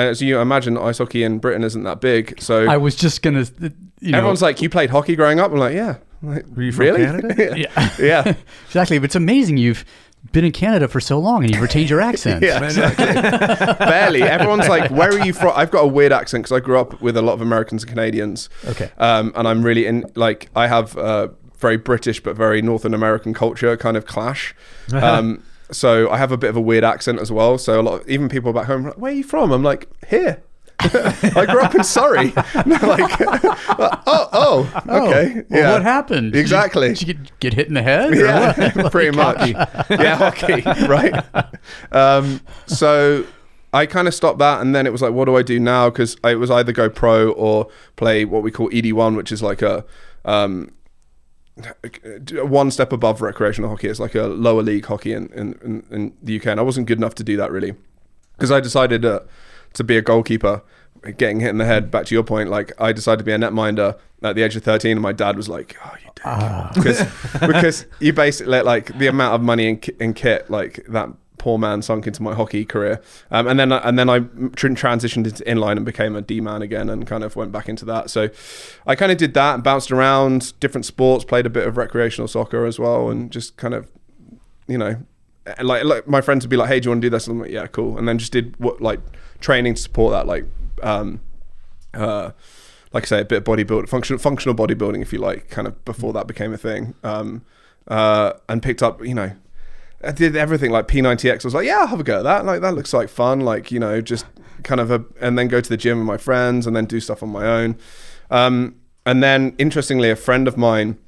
as 0.03 0.23
you 0.23 0.39
imagine, 0.41 0.77
ice 0.77 0.99
hockey 0.99 1.25
in 1.25 1.39
Britain 1.39 1.65
isn't 1.65 1.83
that 1.85 2.01
big. 2.01 2.41
So 2.41 2.67
I 2.69 2.77
was 2.77 2.95
just 2.97 3.23
gonna, 3.23 3.47
you 4.01 4.13
know, 4.13 4.19
everyone's 4.19 4.43
like, 4.43 4.63
you 4.63 4.69
played 4.69 4.91
hockey 4.91 5.17
growing 5.17 5.41
up? 5.41 5.51
I'm 5.53 5.59
like, 5.59 5.75
yeah. 5.75 5.97
I'm 6.23 6.35
like, 6.35 6.47
Were 6.55 6.63
you 6.63 6.73
from 6.73 6.85
really? 6.85 7.05
Canada? 7.05 7.59
yeah, 7.59 7.91
yeah. 7.99 8.35
exactly. 8.67 8.99
But 8.99 9.07
it's 9.07 9.15
amazing 9.17 9.57
you've 9.57 9.85
been 10.33 10.45
in 10.45 10.53
Canada 10.53 10.89
for 10.89 11.01
so 11.01 11.19
long 11.19 11.45
and 11.45 11.53
you've 11.53 11.63
retained 11.63 11.89
your 11.89 12.01
accent. 12.01 12.43
Yeah, 12.49 12.63
exactly. 12.65 13.07
Barely. 13.87 14.23
Everyone's 14.23 14.69
like, 14.69 14.91
"Where 14.91 15.11
are 15.11 15.25
you 15.25 15.33
from?" 15.33 15.53
I've 15.55 15.71
got 15.71 15.81
a 15.83 15.87
weird 15.87 16.13
accent 16.13 16.45
because 16.45 16.57
I 16.57 16.61
grew 16.61 16.79
up 16.79 17.01
with 17.01 17.17
a 17.17 17.23
lot 17.23 17.35
of 17.35 17.41
Americans 17.41 17.83
and 17.85 17.91
Canadians. 17.91 18.49
Okay. 18.67 18.91
Um, 18.99 19.33
and 19.37 19.47
I'm 19.47 19.63
really 19.63 19.87
in 19.87 20.05
like 20.17 20.49
I 20.57 20.67
have 20.67 20.97
uh, 20.99 21.29
very 21.59 21.77
British 21.77 22.21
but 22.21 22.37
very 22.37 22.63
Northern 22.63 22.95
American 22.95 23.33
culture 23.33 23.77
kind 23.77 23.97
of 23.97 24.07
clash. 24.07 24.55
Um, 24.93 25.43
so 25.71 26.11
I 26.11 26.19
have 26.19 26.33
a 26.33 26.37
bit 26.37 26.51
of 26.51 26.57
a 26.57 26.61
weird 26.61 26.85
accent 26.85 27.21
as 27.21 27.31
well. 27.31 27.59
So 27.59 27.81
a 27.81 27.83
lot, 27.83 28.01
of, 28.03 28.09
even 28.09 28.29
people 28.29 28.53
back 28.53 28.67
home, 28.67 28.87
are 28.87 28.91
like, 28.91 28.99
where 28.99 29.13
are 29.13 29.15
you 29.15 29.25
from? 29.25 29.51
I'm 29.53 29.63
like, 29.63 29.89
here. 30.09 30.43
I 30.81 31.45
grew 31.49 31.61
up 31.61 31.75
in 31.75 31.83
Surrey. 31.83 32.33
Like, 32.55 33.21
oh, 33.21 34.29
oh, 34.33 34.83
Oh, 34.89 35.09
okay, 35.09 35.43
well, 35.49 35.73
what 35.75 35.83
happened? 35.83 36.33
Did 36.33 36.39
you- 36.39 36.43
Exactly. 36.43 36.89
Did 36.95 37.03
you, 37.03 37.15
get, 37.15 37.41
get 37.41 37.55
hit 37.55 37.69
in 37.69 37.75
the 37.75 37.83
head? 37.83 38.15
Yeah, 38.15 38.55
what? 38.83 38.93
pretty 38.93 39.17
much. 39.17 39.49
yeah, 39.91 40.17
hockey, 40.17 40.63
right? 40.87 41.25
Um, 41.93 42.41
so 42.67 43.25
I 43.73 43.87
kind 43.87 44.07
of 44.09 44.15
stopped 44.15 44.39
that, 44.39 44.61
and 44.61 44.75
then 44.75 44.87
it 44.87 44.93
was 44.93 45.03
like, 45.03 45.13
what 45.13 45.25
do 45.25 45.37
I 45.37 45.43
do 45.43 45.59
now? 45.59 45.91
Because 45.91 46.17
it 46.25 46.37
was 46.37 46.51
either 46.51 46.73
go 46.73 46.89
pro 46.89 47.33
or 47.33 47.69
play 47.97 48.25
what 48.25 48.43
we 48.43 48.51
call 48.51 48.71
ED1, 48.71 49.17
which 49.17 49.33
is 49.33 49.43
like 49.43 49.63
a 49.63 49.85
um, 50.25 50.71
one 52.33 52.71
step 52.71 52.93
above 52.93 53.21
recreational 53.21 53.71
hockey. 53.71 53.89
It's 53.89 54.01
like 54.01 54.15
a 54.15 54.25
lower 54.25 54.63
league 54.63 54.87
hockey 54.87 55.13
in, 55.13 55.29
in, 55.33 55.85
in, 55.91 56.17
the 56.23 56.39
UK, 56.39 56.47
and 56.47 56.61
I 56.61 56.63
wasn't 56.63 56.87
good 56.87 56.99
enough 56.99 57.15
to 57.17 57.25
do 57.25 57.37
that 57.37 57.51
really 57.51 57.75
because 58.37 58.51
I 58.51 58.61
decided 58.61 59.05
uh, 59.05 59.21
to 59.75 59.85
be 59.85 59.97
a 59.97 60.03
goalkeeper. 60.03 60.63
Getting 61.17 61.39
hit 61.39 61.51
in 61.51 61.59
the 61.59 61.65
head. 61.65 61.93
Back 61.93 62.07
to 62.07 62.15
your 62.15 62.25
point, 62.25 62.51
like 62.51 62.73
I 62.81 62.91
decided 62.91 63.19
to 63.19 63.25
be 63.25 63.33
a 63.33 63.39
netminder 63.39 63.97
at 64.21 64.35
the 64.35 64.43
age 64.43 64.57
of 64.57 64.65
thirteen, 64.65 64.93
and 64.93 65.01
my 65.01 65.13
dad 65.13 65.37
was 65.37 65.49
like, 65.49 65.77
"Oh, 65.85 65.95
you 66.03 66.11
dick," 66.17 66.75
because 66.75 67.07
because 67.41 67.87
you 68.01 68.13
basically 68.13 68.61
like 68.63 68.99
the 68.99 69.07
amount 69.07 69.37
of 69.37 69.41
money 69.41 69.69
in, 69.69 69.81
in 70.01 70.13
kit, 70.13 70.51
like 70.51 70.85
that 70.89 71.09
poor 71.39 71.59
man 71.59 71.83
sunk 71.83 72.07
into 72.07 72.23
my 72.23 72.35
hockey 72.35 72.65
career, 72.65 73.01
um, 73.31 73.47
and 73.47 73.59
then 73.59 73.73
and 73.73 73.99
then 73.99 74.11
I 74.11 74.21
tr- 74.21 74.69
transitioned 74.69 75.27
into 75.27 75.45
inline 75.45 75.77
and 75.77 75.85
became 75.85 76.17
a 76.17 76.23
D 76.23 76.41
man 76.41 76.63
again, 76.63 76.89
and 76.89 77.07
kind 77.07 77.25
of 77.25 77.37
went 77.37 77.53
back 77.53 77.69
into 77.69 77.85
that. 77.87 78.11
So 78.11 78.31
I 78.87 78.95
kind 78.95 79.13
of 79.13 79.19
did 79.19 79.35
that, 79.35 79.55
and 79.55 79.65
bounced 79.65 79.91
around 79.91 80.59
different 80.61 80.85
sports, 80.85 81.25
played 81.25 81.47
a 81.47 81.51
bit 81.51 81.67
of 81.67 81.77
recreational 81.77 82.29
soccer 82.29 82.67
as 82.67 82.79
well, 82.79 83.11
and 83.11 83.31
just 83.31 83.57
kind 83.57 83.75
of 83.75 83.89
you 84.69 84.79
know, 84.79 84.97
like, 85.61 85.85
like 85.85 86.07
my 86.07 86.21
friends 86.21 86.45
would 86.45 86.51
be 86.51 86.57
like, 86.57 86.69
"Hey, 86.69 86.79
do 86.79 86.87
you 86.87 86.91
want 86.91 87.03
to 87.03 87.07
do 87.07 87.11
this?" 87.11 87.27
And 87.27 87.37
I'm 87.37 87.43
like, 87.43 87.51
"Yeah, 87.51 87.67
cool." 87.67 87.99
And 87.99 88.07
then 88.07 88.19
just 88.19 88.33
did 88.33 88.55
what 88.59 88.81
like 88.81 89.01
training 89.41 89.75
to 89.75 89.83
support 89.83 90.13
that, 90.13 90.27
like, 90.27 90.45
um, 90.83 91.21
uh, 91.95 92.31
like 92.93 93.05
I 93.05 93.07
say, 93.07 93.21
a 93.23 93.25
bit 93.25 93.39
of 93.39 93.45
bodybuilding, 93.45 93.89
functional 93.89 94.19
functional 94.19 94.55
bodybuilding, 94.55 95.03
if 95.03 95.13
you 95.13 95.19
like, 95.19 95.49
kind 95.49 95.67
of 95.67 95.85
before 95.85 96.13
that 96.13 96.27
became 96.27 96.53
a 96.53 96.59
thing. 96.59 96.95
Um, 97.03 97.43
uh, 97.89 98.35
and 98.49 98.63
picked 98.63 98.83
up, 98.83 99.03
you 99.05 99.15
know, 99.15 99.33
I 100.03 100.13
did 100.13 100.37
everything 100.37 100.71
like 100.71 100.87
P90X. 100.87 101.45
I 101.45 101.47
was 101.47 101.55
like, 101.55 101.67
yeah, 101.67 101.79
I'll 101.81 101.87
have 101.89 102.01
a 102.01 102.05
go 102.05 102.19
at 102.19 102.25
that. 102.25 102.45
Like 102.45 102.61
that 102.61 102.75
looks 102.75 102.93
like 102.93 103.09
fun. 103.09 103.41
Like 103.41 103.73
you 103.73 103.81
know, 103.81 104.01
just 104.01 104.27
kind 104.63 104.81
of 104.81 104.91
a, 104.91 105.05
and 105.21 105.39
then 105.39 105.49
go 105.49 105.61
to 105.61 105.69
the 105.69 105.77
gym 105.77 105.99
with 105.99 106.07
my 106.07 106.17
friends, 106.17 106.67
and 106.67 106.77
then 106.77 106.87
do 106.87 107.01
stuff 107.01 107.23
on 107.23 107.31
my 107.31 107.47
own. 107.47 107.77
Um, 108.31 108.77
and 109.05 109.23
then 109.23 109.55
interestingly, 109.59 110.11
a 110.11 110.17
friend 110.17 110.47
of 110.47 110.57
mine 110.57 110.99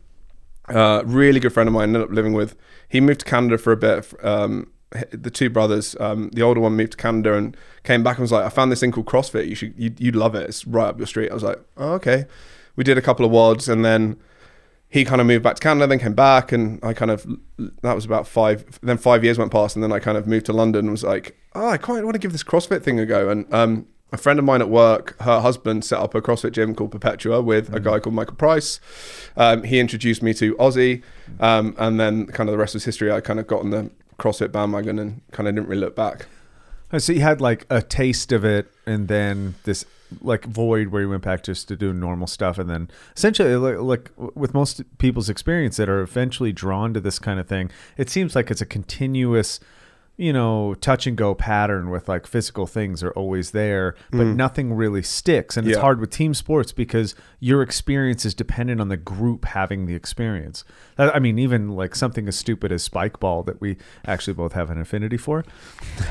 uh, 0.71 1.03
really 1.05 1.41
good 1.41 1.53
friend 1.53 1.69
of 1.69 1.73
mine 1.73 1.85
ended 1.85 2.03
up 2.03 2.11
living 2.11 2.33
with. 2.33 2.57
He 2.89 3.01
moved 3.01 3.21
to 3.21 3.27
Canada 3.27 3.59
for 3.59 3.73
a 3.73 3.77
bit. 3.77 4.13
Um, 4.25 4.71
the 5.11 5.31
two 5.31 5.51
brothers, 5.51 5.97
um, 6.01 6.31
the 6.31 6.43
older 6.43 6.61
one 6.61 6.75
moved 6.77 6.93
to 6.93 6.99
Canada 6.99 7.35
and 7.35 7.57
came 7.85 8.03
back 8.03 8.17
and 8.17 8.23
was 8.23 8.33
like, 8.33 8.45
"I 8.45 8.49
found 8.49 8.73
this 8.73 8.81
thing 8.81 8.93
called 8.93 9.07
CrossFit. 9.07 9.49
You 9.49 9.55
should, 9.55 9.75
you'd, 9.77 10.01
you'd 10.01 10.17
love 10.17 10.35
it. 10.35 10.49
It's 10.49 10.67
right 10.67 10.89
up 10.89 10.99
your 10.99 11.07
street." 11.07 11.31
I 11.31 11.35
was 11.35 11.43
like, 11.43 11.61
"Oh, 11.77 11.93
okay." 11.95 12.27
We 12.77 12.85
did 12.85 12.99
a 12.99 13.03
couple 13.03 13.27
of 13.27 13.33
WODs 13.33 13.69
and 13.69 13.85
then 13.85 14.19
he 14.91 15.05
kind 15.05 15.21
of 15.21 15.27
moved 15.27 15.45
back 15.45 15.55
to 15.55 15.63
Canada, 15.63 15.87
then 15.87 16.01
came 16.01 16.15
back, 16.15 16.51
and 16.51 16.85
I 16.85 16.93
kind 16.93 17.13
of 17.13 17.25
that 17.83 17.95
was 17.95 18.05
about 18.05 18.27
five. 18.27 18.81
Then 18.83 18.99
five 18.99 19.23
years 19.25 19.39
went 19.39 19.53
past, 19.53 19.77
and 19.77 19.83
then 19.83 19.93
I 19.93 20.01
kind 20.01 20.19
of 20.19 20.27
moved 20.27 20.47
to 20.47 20.53
London 20.53 20.81
and 20.81 20.91
was 20.91 21.05
like, 21.05 21.37
"Oh, 21.55 21.69
I 21.69 21.79
quite 21.79 22.05
want 22.05 22.15
to 22.15 22.19
give 22.19 22.33
this 22.33 22.43
CrossFit 22.43 22.83
thing 22.83 22.99
a 22.99 23.07
go." 23.07 23.31
And 23.31 23.53
um, 23.55 23.87
a 24.13 24.17
friend 24.17 24.41
of 24.41 24.45
mine 24.45 24.61
at 24.61 24.69
work, 24.69 25.21
her 25.23 25.41
husband 25.41 25.85
set 25.85 26.01
up 26.01 26.15
a 26.17 26.21
CrossFit 26.21 26.53
gym 26.53 26.75
called 26.75 26.91
Perpetua 26.91 27.41
with 27.41 27.73
a 27.73 27.79
guy 27.79 28.01
called 28.01 28.17
Michael 28.17 28.35
Price. 28.35 28.81
Um, 29.37 29.63
he 29.63 29.79
introduced 29.79 30.23
me 30.23 30.35
to 30.35 30.57
Aussie, 30.57 31.03
um, 31.39 31.77
and 31.79 32.01
then 32.01 32.27
kind 32.27 32.49
of 32.49 32.53
the 32.53 32.59
rest 32.59 32.75
was 32.75 32.85
history. 32.85 33.13
I 33.13 33.21
kind 33.21 33.39
of 33.39 33.47
got 33.47 33.61
on 33.61 33.71
the 33.71 33.91
CrossFit 34.19 34.50
bandwagon 34.50 34.99
and 34.99 35.21
kind 35.31 35.49
of 35.49 35.55
didn't 35.55 35.69
really 35.69 35.83
look 35.83 35.95
back. 35.95 36.26
Oh, 36.93 36.99
So 36.99 37.13
you 37.13 37.21
had 37.21 37.41
like 37.41 37.65
a 37.71 37.81
taste 37.81 38.33
of 38.33 38.45
it, 38.45 38.73
and 38.87 39.07
then 39.07 39.55
this 39.63 39.85
like 40.21 40.45
void 40.45 40.89
where 40.89 41.03
you 41.03 41.09
went 41.09 41.23
back 41.23 41.43
just 41.43 41.69
to 41.69 41.77
do 41.77 41.93
normal 41.93 42.27
stuff, 42.27 42.59
and 42.59 42.69
then 42.69 42.91
essentially, 43.17 43.55
like, 43.57 43.79
like 43.79 44.11
with 44.35 44.55
most 44.55 44.83
people's 44.99 45.29
experience 45.29 45.77
that 45.77 45.89
are 45.89 46.01
eventually 46.01 46.53
drawn 46.53 46.95
to 46.95 47.01
this 47.01 47.19
kind 47.19 47.41
of 47.41 47.49
thing, 47.49 47.71
it 47.97 48.11
seems 48.11 48.35
like 48.35 48.51
it's 48.51 48.61
a 48.61 48.67
continuous, 48.67 49.61
you 50.17 50.33
know, 50.33 50.75
touch 50.75 51.07
and 51.07 51.17
go 51.17 51.35
pattern 51.35 51.91
with 51.91 52.09
like 52.09 52.27
physical 52.27 52.67
things 52.67 53.03
are 53.03 53.13
always 53.13 53.53
there, 53.53 53.95
but 54.11 54.27
mm. 54.27 54.37
nothing 54.37 54.75
really 54.75 55.03
sticks, 55.03 55.57
and 55.57 55.67
it's 55.67 55.79
hard 55.79 56.01
with 56.01 56.11
team 56.11 56.35
sports 56.35 56.73
because 56.73 57.15
your 57.39 57.63
experience 57.63 58.25
is 58.25 58.35
dependent 58.35 58.81
on 58.81 58.89
the 58.89 58.97
group 58.97 59.45
having 59.47 59.87
the 59.87 59.95
experience. 59.95 60.65
I 60.99 61.19
mean, 61.19 61.39
even 61.39 61.71
like 61.71 61.95
something 61.95 62.29
as 62.29 62.37
stupid 62.37 62.73
as 62.73 62.83
spike 62.83 63.19
ball 63.21 63.43
that 63.45 63.61
we 63.61 63.79
actually 64.05 64.35
both 64.35 64.53
have 64.53 64.71
an 64.71 64.81
affinity 64.81 65.17
for. 65.17 65.45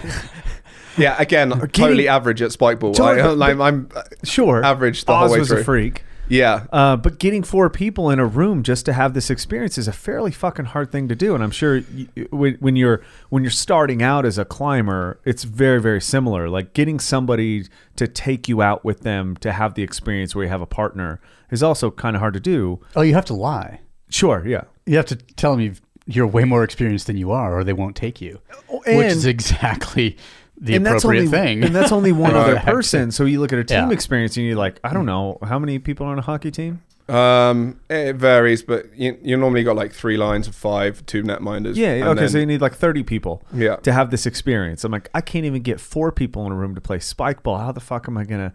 Yeah, 0.98 1.16
again, 1.20 1.50
totally 1.72 2.08
average 2.08 2.42
at 2.42 2.52
spike 2.52 2.80
ball. 2.80 2.94
Totally, 2.94 3.22
I, 3.22 3.54
but- 3.54 3.62
I'm, 3.62 3.62
I'm 3.62 3.90
Sure, 4.24 4.64
average 4.64 5.06
the 5.06 5.12
Oz 5.14 5.20
whole 5.28 5.32
way 5.34 5.40
was 5.40 5.48
through. 5.50 5.60
a 5.62 5.64
freak. 5.64 6.04
Yeah, 6.32 6.68
Uh, 6.72 6.96
but 6.96 7.18
getting 7.18 7.42
four 7.42 7.72
people 7.72 8.12
in 8.12 8.20
a 8.20 8.26
room 8.28 8.62
just 8.62 8.86
to 8.86 8.94
have 8.94 9.16
this 9.16 9.32
experience 9.32 9.80
is 9.80 9.88
a 9.88 9.92
fairly 9.92 10.30
fucking 10.30 10.66
hard 10.66 10.92
thing 10.92 11.08
to 11.08 11.16
do, 11.16 11.34
and 11.34 11.44
I'm 11.44 11.50
sure 11.50 11.78
you, 11.78 12.08
when, 12.30 12.54
when 12.60 12.76
you're 12.76 13.02
when 13.30 13.44
you're 13.44 13.50
starting 13.50 14.04
out 14.04 14.28
as 14.28 14.38
a 14.38 14.46
climber, 14.46 15.20
it's 15.26 15.44
very 15.44 15.82
very 15.82 16.00
similar. 16.00 16.48
Like 16.48 16.74
getting 16.76 17.00
somebody 17.00 17.64
to 17.96 18.08
take 18.08 18.48
you 18.48 18.62
out 18.62 18.86
with 18.86 19.00
them 19.02 19.38
to 19.38 19.52
have 19.52 19.74
the 19.74 19.82
experience 19.82 20.36
where 20.36 20.46
you 20.46 20.52
have 20.52 20.62
a 20.62 20.68
partner 20.68 21.20
is 21.50 21.64
also 21.64 21.90
kind 21.90 22.16
of 22.16 22.20
hard 22.20 22.36
to 22.36 22.40
do. 22.40 22.80
Oh, 22.96 23.02
you 23.02 23.16
have 23.16 23.26
to 23.26 23.34
lie. 23.34 23.80
Sure, 24.12 24.46
yeah, 24.46 24.66
You 24.86 24.98
have 24.98 25.08
to 25.08 25.16
tell 25.16 25.54
them 25.54 25.62
you've, 25.62 25.82
you're 26.06 26.28
way 26.28 26.44
more 26.44 26.64
experienced 26.64 27.08
than 27.08 27.18
you 27.18 27.32
are, 27.32 27.58
or 27.58 27.64
they 27.64 27.74
won't 27.74 27.96
take 27.96 28.22
you. 28.22 28.40
which 28.68 28.88
is 28.88 29.26
exactly 29.26 30.16
the 30.60 30.76
and 30.76 30.86
that's 30.86 31.04
appropriate 31.04 31.28
only 31.28 31.32
thing. 31.32 31.64
and 31.64 31.76
that's 31.76 31.92
only 31.92 32.12
one 32.12 32.36
other 32.36 32.58
person. 32.60 33.12
So 33.12 33.26
you 33.26 33.40
look 33.40 33.54
at 33.54 33.60
a 33.60 33.64
team 33.64 33.88
Yeah. 33.90 33.92
experience 33.92 34.36
and 34.38 34.46
you're 34.46 34.56
like, 34.56 34.80
I 34.84 34.94
don't 34.94 35.06
know 35.06 35.38
how 35.44 35.58
many 35.60 35.80
people 35.80 36.06
are 36.06 36.12
on 36.12 36.20
a 36.20 36.24
hockey 36.24 36.52
team. 36.52 36.82
um, 37.08 37.80
it 37.90 38.18
varies, 38.18 38.62
but 38.62 38.86
you, 38.96 39.18
you 39.24 39.36
normally 39.36 39.64
got 39.64 39.76
like 39.76 39.92
three 39.94 40.16
lines 40.18 40.48
of 40.48 40.54
five, 40.56 41.04
two 41.08 41.24
netminders. 41.24 41.76
Yeah, 41.76 41.94
and 41.94 42.04
okay, 42.10 42.20
then- 42.22 42.30
so 42.30 42.38
you 42.38 42.46
need 42.46 42.62
like 42.62 42.76
30 42.76 43.02
people 43.04 43.42
Yeah. 43.54 43.78
to 43.78 43.92
have 43.92 44.12
this 44.12 44.26
experience. 44.28 44.84
I'm 44.84 44.92
like, 44.92 45.10
I 45.14 45.22
can't 45.22 45.46
even 45.46 45.62
get 45.64 45.80
four 45.80 46.12
people 46.12 46.46
in 46.46 46.52
a 46.52 46.56
room 46.56 46.76
to 46.76 46.82
play 46.82 47.00
spike 47.00 47.42
ball. 47.42 47.58
How 47.58 47.72
the 47.72 47.80
fuck 47.80 48.08
am 48.08 48.18
I 48.18 48.26
going 48.26 48.52
to 48.52 48.54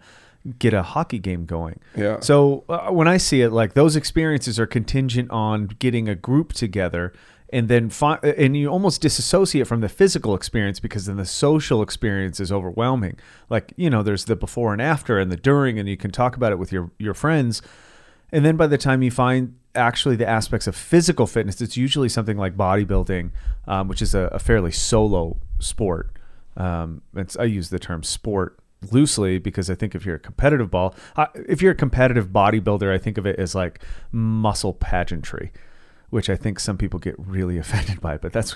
get 0.59 0.73
a 0.73 0.83
hockey 0.83 1.19
game 1.19 1.45
going? 1.45 1.79
Yeah. 1.97 2.19
So 2.21 2.63
uh, 2.69 2.91
when 2.91 3.07
I 3.09 3.17
see 3.17 3.41
it, 3.41 3.49
like 3.49 3.73
those 3.73 3.95
experiences 3.97 4.57
are 4.59 4.67
contingent 4.67 5.31
on 5.31 5.65
getting 5.79 6.07
a 6.07 6.15
group 6.15 6.53
together. 6.53 7.11
And 7.49 7.67
then, 7.69 7.89
fi- 7.89 8.19
and 8.23 8.57
you 8.57 8.69
almost 8.69 9.01
disassociate 9.01 9.67
from 9.67 9.81
the 9.81 9.89
physical 9.89 10.33
experience 10.33 10.79
because 10.79 11.05
then 11.05 11.17
the 11.17 11.25
social 11.25 11.81
experience 11.81 12.39
is 12.39 12.51
overwhelming. 12.51 13.17
Like 13.49 13.73
you 13.77 13.89
know, 13.89 14.01
there's 14.01 14.25
the 14.25 14.35
before 14.35 14.73
and 14.73 14.81
after, 14.81 15.19
and 15.19 15.31
the 15.31 15.37
during, 15.37 15.77
and 15.77 15.87
you 15.87 15.97
can 15.97 16.11
talk 16.11 16.35
about 16.35 16.51
it 16.51 16.59
with 16.59 16.71
your 16.71 16.91
your 16.97 17.13
friends. 17.13 17.61
And 18.31 18.43
then 18.43 18.57
by 18.57 18.67
the 18.67 18.77
time 18.77 19.03
you 19.03 19.11
find 19.11 19.55
actually 19.75 20.15
the 20.15 20.27
aspects 20.27 20.67
of 20.67 20.75
physical 20.75 21.27
fitness, 21.27 21.61
it's 21.61 21.77
usually 21.77 22.09
something 22.09 22.37
like 22.37 22.57
bodybuilding, 22.57 23.31
um, 23.67 23.87
which 23.87 24.01
is 24.01 24.15
a, 24.15 24.29
a 24.31 24.39
fairly 24.39 24.71
solo 24.71 25.37
sport. 25.59 26.17
Um, 26.57 27.01
I 27.37 27.43
use 27.43 27.69
the 27.69 27.79
term 27.79 28.03
sport 28.03 28.57
loosely 28.91 29.39
because 29.39 29.69
I 29.69 29.75
think 29.75 29.95
if 29.95 30.05
you're 30.05 30.15
a 30.15 30.19
competitive 30.19 30.71
ball, 30.71 30.95
if 31.35 31.61
you're 31.61 31.73
a 31.73 31.75
competitive 31.75 32.29
bodybuilder, 32.29 32.91
I 32.93 32.97
think 32.97 33.17
of 33.17 33.25
it 33.25 33.37
as 33.39 33.55
like 33.55 33.81
muscle 34.11 34.73
pageantry, 34.73 35.51
which 36.09 36.29
I 36.29 36.35
think 36.35 36.59
some 36.59 36.77
people 36.77 36.99
get 36.99 37.15
really 37.17 37.57
offended 37.63 38.01
by. 38.01 38.17
But 38.17 38.33
that's 38.33 38.55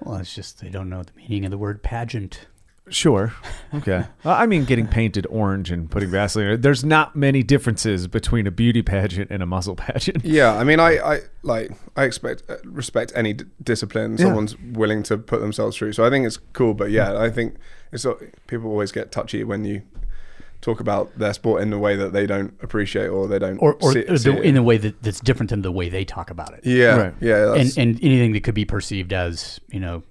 well, 0.00 0.16
it's 0.16 0.34
just 0.34 0.60
they 0.60 0.68
don't 0.68 0.88
know 0.88 1.02
the 1.02 1.12
meaning 1.16 1.44
of 1.44 1.50
the 1.50 1.58
word 1.58 1.82
pageant. 1.82 2.46
Sure. 2.90 3.34
Okay. 3.74 4.06
I 4.24 4.46
mean, 4.46 4.64
getting 4.64 4.86
painted 4.86 5.26
orange 5.28 5.70
and 5.70 5.90
putting 5.90 6.08
Vaseline. 6.10 6.58
There's 6.62 6.82
not 6.82 7.14
many 7.14 7.42
differences 7.42 8.06
between 8.06 8.46
a 8.46 8.50
beauty 8.50 8.80
pageant 8.80 9.30
and 9.30 9.42
a 9.42 9.46
muscle 9.46 9.76
pageant. 9.76 10.24
Yeah, 10.24 10.54
I 10.54 10.64
mean, 10.64 10.80
I, 10.80 10.96
I 10.98 11.20
like 11.42 11.70
I 11.96 12.04
expect 12.04 12.44
uh, 12.48 12.56
respect 12.64 13.12
any 13.14 13.34
d- 13.34 13.44
discipline 13.62 14.12
Yeah. 14.12 14.24
someone's 14.24 14.58
willing 14.58 15.02
to 15.02 15.18
put 15.18 15.40
themselves 15.40 15.76
through. 15.76 15.92
So 15.92 16.04
I 16.06 16.08
think 16.08 16.26
it's 16.26 16.38
cool, 16.54 16.72
but 16.72 16.90
yeah, 16.90 17.18
I 17.20 17.28
think 17.28 17.56
it's 17.92 18.06
uh, 18.06 18.14
people 18.46 18.70
always 18.70 18.90
get 18.90 19.12
touchy 19.12 19.44
when 19.44 19.64
you 19.66 19.82
talk 20.60 20.80
about 20.80 21.16
their 21.18 21.32
sport 21.32 21.62
in 21.62 21.72
a 21.72 21.78
way 21.78 21.94
that 21.96 22.12
they 22.12 22.26
don't 22.26 22.52
appreciate 22.62 23.06
or 23.08 23.28
they 23.28 23.38
don't 23.38 23.58
Or, 23.58 23.74
or 23.80 23.92
see, 23.92 24.02
the, 24.02 24.18
see 24.18 24.30
it. 24.30 24.44
in 24.44 24.56
a 24.56 24.62
way 24.62 24.76
that, 24.78 25.00
that's 25.02 25.20
different 25.20 25.50
than 25.50 25.62
the 25.62 25.70
way 25.72 25.88
they 25.88 26.04
talk 26.04 26.30
about 26.30 26.52
it. 26.54 26.60
yeah, 26.64 26.96
Right. 26.96 27.14
yeah, 27.20 27.54
And, 27.54 27.72
and 27.78 27.98
anything 28.02 28.32
that 28.32 28.42
could 28.42 28.54
be 28.56 28.64
perceived 28.64 29.12
as, 29.12 29.60
you 29.70 29.78
know, 29.80 30.02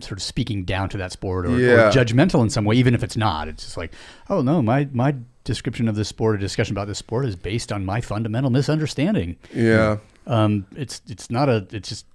sort 0.00 0.12
of 0.18 0.22
speaking 0.22 0.64
down 0.64 0.88
to 0.90 0.96
that 0.98 1.10
sport 1.12 1.46
or, 1.46 1.58
Yeah. 1.58 1.88
or 1.88 1.90
judgmental 1.90 2.40
in 2.42 2.50
some 2.50 2.64
way, 2.64 2.76
even 2.76 2.94
if 2.94 3.02
it's 3.02 3.16
not. 3.16 3.48
It's 3.48 3.64
just 3.64 3.76
like, 3.76 3.92
oh 4.30 4.42
no, 4.42 4.62
my 4.62 4.88
my 4.92 5.14
description 5.44 5.88
of 5.88 5.96
this 5.96 6.08
sport 6.08 6.34
or 6.36 6.38
discussion 6.38 6.72
about 6.74 6.86
this 6.86 6.98
sport 6.98 7.24
is 7.24 7.34
based 7.34 7.72
on 7.72 7.84
my 7.84 8.00
fundamental 8.00 8.50
misunderstanding. 8.50 9.36
Yeah. 9.54 9.96
Um, 10.26 10.66
it's 10.76 11.00
it's 11.08 11.30
not 11.30 11.48
a 11.48 11.66
it's 11.72 11.88
just 11.88 12.06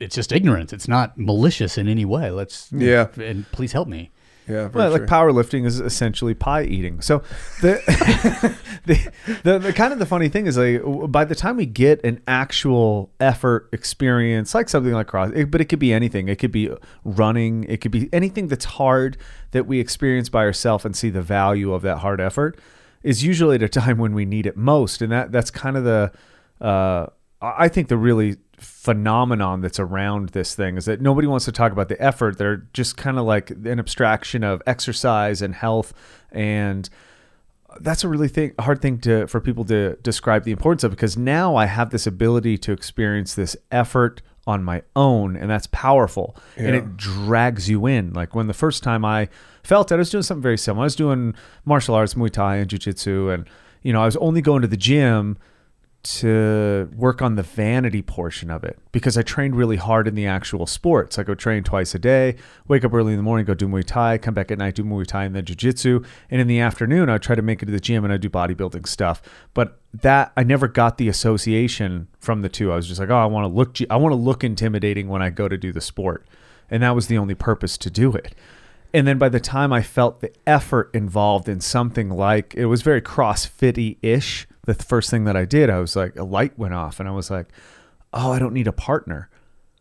it's 0.00 0.14
just 0.14 0.32
ignorance. 0.32 0.72
It's 0.72 0.88
not 0.88 1.18
malicious 1.18 1.76
in 1.76 1.88
any 1.88 2.04
way. 2.06 2.30
Let's 2.30 2.70
Yeah. 2.72 3.08
and 3.20 3.44
please 3.52 3.72
help 3.72 3.88
me. 3.88 4.10
Yeah. 4.48 4.68
Well, 4.68 4.90
like 4.90 5.02
powerlifting 5.02 5.64
is 5.66 5.80
essentially 5.80 6.34
pie 6.34 6.64
eating. 6.64 7.00
So 7.00 7.22
the, 7.62 7.82
the, 8.86 9.12
the 9.42 9.58
the 9.58 9.72
kind 9.72 9.92
of 9.92 9.98
the 9.98 10.06
funny 10.06 10.28
thing 10.28 10.46
is 10.46 10.56
like 10.56 10.82
by 11.10 11.24
the 11.24 11.34
time 11.34 11.56
we 11.56 11.66
get 11.66 12.04
an 12.04 12.20
actual 12.28 13.10
effort 13.18 13.68
experience, 13.72 14.54
like 14.54 14.68
something 14.68 14.92
like 14.92 15.08
cross, 15.08 15.32
it, 15.34 15.50
but 15.50 15.60
it 15.60 15.64
could 15.64 15.80
be 15.80 15.92
anything. 15.92 16.28
It 16.28 16.36
could 16.36 16.52
be 16.52 16.70
running. 17.04 17.64
It 17.64 17.80
could 17.80 17.90
be 17.90 18.08
anything 18.12 18.46
that's 18.46 18.64
hard 18.64 19.16
that 19.50 19.66
we 19.66 19.80
experience 19.80 20.28
by 20.28 20.44
ourselves 20.44 20.84
and 20.84 20.96
see 20.96 21.10
the 21.10 21.22
value 21.22 21.72
of 21.72 21.82
that 21.82 21.98
hard 21.98 22.20
effort. 22.20 22.58
Is 23.02 23.24
usually 23.24 23.56
at 23.56 23.62
a 23.62 23.68
time 23.80 23.98
when 23.98 24.14
we 24.14 24.24
need 24.24 24.46
it 24.46 24.56
most, 24.56 25.02
and 25.02 25.10
that 25.10 25.32
that's 25.32 25.50
kind 25.50 25.76
of 25.76 25.82
the 25.82 26.12
uh, 26.60 27.06
I 27.42 27.68
think 27.68 27.88
the 27.88 27.96
really 27.96 28.36
phenomenon 28.56 29.60
that's 29.60 29.78
around 29.78 30.30
this 30.30 30.54
thing 30.54 30.76
is 30.76 30.86
that 30.86 31.00
nobody 31.00 31.26
wants 31.26 31.44
to 31.44 31.52
talk 31.52 31.72
about 31.72 31.88
the 31.88 32.00
effort. 32.02 32.38
They're 32.38 32.66
just 32.72 32.96
kind 32.96 33.18
of 33.18 33.24
like 33.24 33.50
an 33.50 33.78
abstraction 33.78 34.42
of 34.42 34.62
exercise 34.66 35.42
and 35.42 35.54
health, 35.54 35.92
and 36.30 36.88
that's 37.80 38.04
a 38.04 38.08
really 38.08 38.28
thing, 38.28 38.54
hard 38.58 38.80
thing 38.80 38.98
to 39.00 39.26
for 39.26 39.40
people 39.40 39.64
to 39.66 39.96
describe 40.02 40.44
the 40.44 40.52
importance 40.52 40.84
of 40.84 40.90
because 40.90 41.16
now 41.16 41.56
I 41.56 41.66
have 41.66 41.90
this 41.90 42.06
ability 42.06 42.58
to 42.58 42.72
experience 42.72 43.34
this 43.34 43.56
effort 43.70 44.22
on 44.46 44.62
my 44.62 44.82
own, 44.94 45.36
and 45.36 45.50
that's 45.50 45.66
powerful, 45.68 46.36
and 46.56 46.76
it 46.76 46.96
drags 46.96 47.68
you 47.68 47.86
in. 47.86 48.12
Like 48.12 48.34
when 48.34 48.46
the 48.46 48.54
first 48.54 48.82
time 48.82 49.04
I 49.04 49.28
felt 49.62 49.90
it, 49.90 49.96
I 49.96 49.98
was 49.98 50.10
doing 50.10 50.22
something 50.22 50.42
very 50.42 50.58
similar. 50.58 50.82
I 50.82 50.86
was 50.86 50.96
doing 50.96 51.34
martial 51.64 51.94
arts, 51.94 52.14
Muay 52.14 52.30
Thai, 52.30 52.56
and 52.56 52.70
Jiu 52.70 52.78
Jitsu, 52.78 53.30
and 53.30 53.48
you 53.82 53.92
know 53.92 54.02
I 54.02 54.06
was 54.06 54.16
only 54.16 54.40
going 54.40 54.62
to 54.62 54.68
the 54.68 54.76
gym 54.76 55.36
to 56.06 56.90
work 56.96 57.20
on 57.20 57.34
the 57.34 57.42
vanity 57.42 58.02
portion 58.02 58.50
of 58.50 58.64
it 58.64 58.78
because 58.92 59.18
I 59.18 59.22
trained 59.22 59.56
really 59.56 59.76
hard 59.76 60.06
in 60.06 60.14
the 60.14 60.26
actual 60.26 60.66
sports. 60.66 61.18
I 61.18 61.22
go 61.22 61.34
train 61.34 61.64
twice 61.64 61.94
a 61.94 61.98
day, 61.98 62.36
wake 62.68 62.84
up 62.84 62.94
early 62.94 63.12
in 63.12 63.18
the 63.18 63.22
morning, 63.22 63.44
go 63.44 63.54
do 63.54 63.66
Muay 63.66 63.84
Thai, 63.84 64.18
come 64.18 64.34
back 64.34 64.50
at 64.50 64.58
night, 64.58 64.76
do 64.76 64.84
Muay 64.84 65.06
Thai 65.06 65.24
and 65.24 65.34
then 65.34 65.44
Jiu 65.44 65.56
Jitsu. 65.56 66.04
And 66.30 66.40
in 66.40 66.46
the 66.46 66.60
afternoon, 66.60 67.10
I 67.10 67.18
try 67.18 67.34
to 67.34 67.42
make 67.42 67.62
it 67.62 67.66
to 67.66 67.72
the 67.72 67.80
gym 67.80 68.04
and 68.04 68.12
I 68.12 68.16
do 68.16 68.30
bodybuilding 68.30 68.86
stuff. 68.86 69.20
But 69.54 69.80
that 69.92 70.32
I 70.36 70.44
never 70.44 70.68
got 70.68 70.98
the 70.98 71.08
association 71.08 72.08
from 72.18 72.42
the 72.42 72.48
two. 72.48 72.72
I 72.72 72.76
was 72.76 72.86
just 72.86 73.00
like, 73.00 73.10
oh, 73.10 73.16
I 73.16 73.26
want 73.26 73.44
to 73.44 73.48
look, 73.48 73.76
I 73.90 73.96
want 73.96 74.12
to 74.12 74.16
look 74.16 74.44
intimidating 74.44 75.08
when 75.08 75.22
I 75.22 75.30
go 75.30 75.48
to 75.48 75.56
do 75.56 75.72
the 75.72 75.80
sport, 75.80 76.26
and 76.70 76.82
that 76.82 76.94
was 76.94 77.06
the 77.06 77.18
only 77.18 77.34
purpose 77.34 77.78
to 77.78 77.90
do 77.90 78.12
it. 78.12 78.34
And 78.94 79.06
then 79.06 79.18
by 79.18 79.28
the 79.28 79.40
time 79.40 79.72
I 79.72 79.82
felt 79.82 80.20
the 80.20 80.32
effort 80.46 80.90
involved 80.94 81.48
in 81.48 81.60
something 81.60 82.08
like 82.10 82.54
it 82.54 82.66
was 82.66 82.82
very 82.82 83.02
CrossFitty 83.02 83.98
ish, 84.00 84.46
the 84.66 84.74
first 84.74 85.10
thing 85.10 85.24
that 85.24 85.36
I 85.36 85.44
did, 85.44 85.70
I 85.70 85.78
was 85.78 85.96
like, 85.96 86.16
a 86.16 86.24
light 86.24 86.58
went 86.58 86.74
off 86.74 87.00
and 87.00 87.08
I 87.08 87.12
was 87.12 87.30
like, 87.30 87.48
oh, 88.12 88.32
I 88.32 88.38
don't 88.38 88.52
need 88.52 88.66
a 88.66 88.72
partner. 88.72 89.30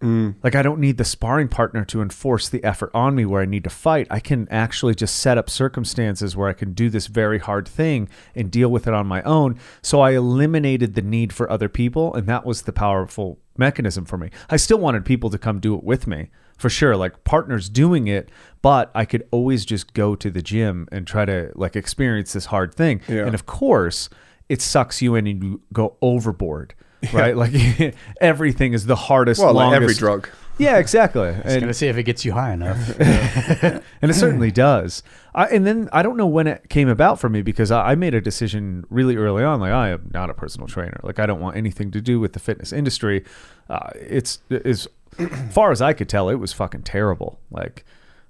Mm. 0.01 0.35
Like, 0.43 0.55
I 0.55 0.61
don't 0.61 0.79
need 0.79 0.97
the 0.97 1.05
sparring 1.05 1.47
partner 1.47 1.85
to 1.85 2.01
enforce 2.01 2.49
the 2.49 2.63
effort 2.63 2.91
on 2.93 3.15
me 3.15 3.25
where 3.25 3.41
I 3.41 3.45
need 3.45 3.63
to 3.63 3.69
fight. 3.69 4.07
I 4.11 4.19
can 4.19 4.47
actually 4.51 4.93
just 4.93 5.15
set 5.15 5.37
up 5.37 5.49
circumstances 5.49 6.35
where 6.35 6.49
I 6.49 6.53
can 6.53 6.73
do 6.73 6.89
this 6.89 7.07
very 7.07 7.39
hard 7.39 7.67
thing 7.67 8.09
and 8.35 8.51
deal 8.51 8.69
with 8.69 8.87
it 8.87 8.93
on 8.93 9.07
my 9.07 9.21
own. 9.23 9.57
So 9.81 10.01
I 10.01 10.11
eliminated 10.11 10.95
the 10.95 11.01
need 11.01 11.33
for 11.33 11.49
other 11.49 11.69
people. 11.69 12.13
And 12.13 12.27
that 12.27 12.45
was 12.45 12.63
the 12.63 12.73
powerful 12.73 13.39
mechanism 13.57 14.05
for 14.05 14.17
me. 14.17 14.29
I 14.49 14.57
still 14.57 14.77
wanted 14.77 15.05
people 15.05 15.29
to 15.29 15.37
come 15.37 15.59
do 15.59 15.75
it 15.75 15.83
with 15.83 16.07
me 16.07 16.29
for 16.57 16.69
sure, 16.69 16.95
like 16.95 17.23
partners 17.23 17.69
doing 17.69 18.07
it, 18.07 18.29
but 18.61 18.91
I 18.95 19.05
could 19.05 19.27
always 19.31 19.65
just 19.65 19.93
go 19.93 20.15
to 20.15 20.29
the 20.29 20.41
gym 20.41 20.87
and 20.91 21.05
try 21.05 21.25
to 21.25 21.51
like 21.55 21.75
experience 21.75 22.33
this 22.33 22.45
hard 22.45 22.73
thing. 22.73 23.01
Yeah. 23.07 23.25
And 23.25 23.35
of 23.35 23.45
course, 23.45 24.09
it 24.49 24.61
sucks 24.61 25.01
you 25.01 25.15
in 25.15 25.27
and 25.27 25.43
you 25.43 25.61
go 25.73 25.95
overboard. 26.01 26.73
Right, 27.13 27.37
like 27.37 27.53
everything 28.21 28.73
is 28.73 28.87
the 28.87 28.95
hardest. 28.95 29.39
well, 29.39 29.53
like 29.53 29.73
every 29.75 29.93
drug. 29.93 30.27
Yeah, 30.57 30.77
exactly. 30.77 31.27
I 31.27 31.31
was 31.41 31.53
And, 31.53 31.61
gonna 31.61 31.73
say 31.75 31.89
if 31.89 31.97
it 31.97 32.03
gets 32.03 32.25
you 32.25 32.31
high 32.31 32.53
enough. 32.53 32.99
and 32.99 33.83
it 34.01 34.15
certainly 34.15 34.49
does. 34.49 35.03
I, 35.35 35.45
and 35.47 35.67
then 35.67 35.87
I 35.93 36.01
don't 36.01 36.17
know 36.17 36.25
when 36.25 36.47
it 36.47 36.67
came 36.69 36.87
about 36.87 37.19
for 37.19 37.29
me 37.29 37.43
because 37.43 37.69
I, 37.69 37.91
I 37.91 37.95
made 37.95 38.15
a 38.15 38.21
decision 38.21 38.85
really 38.89 39.17
early 39.17 39.43
on. 39.43 39.59
Like 39.59 39.71
I 39.73 39.89
am 39.89 40.09
not 40.15 40.31
a 40.31 40.33
personal 40.33 40.67
trainer. 40.67 40.99
Like 41.03 41.19
I 41.19 41.27
don't 41.27 41.41
want 41.41 41.57
anything 41.57 41.91
to 41.91 42.01
do 42.01 42.19
with 42.19 42.33
the 42.33 42.39
fitness 42.39 42.73
industry. 42.73 43.23
Uh, 43.69 43.89
it's 43.95 44.39
as 44.49 44.87
far 45.51 45.71
as 45.71 45.83
I 45.83 45.93
could 45.93 46.09
tell, 46.09 46.29
it 46.29 46.35
was 46.35 46.53
fucking 46.53 46.83
terrible. 46.83 47.39
Like 47.51 47.85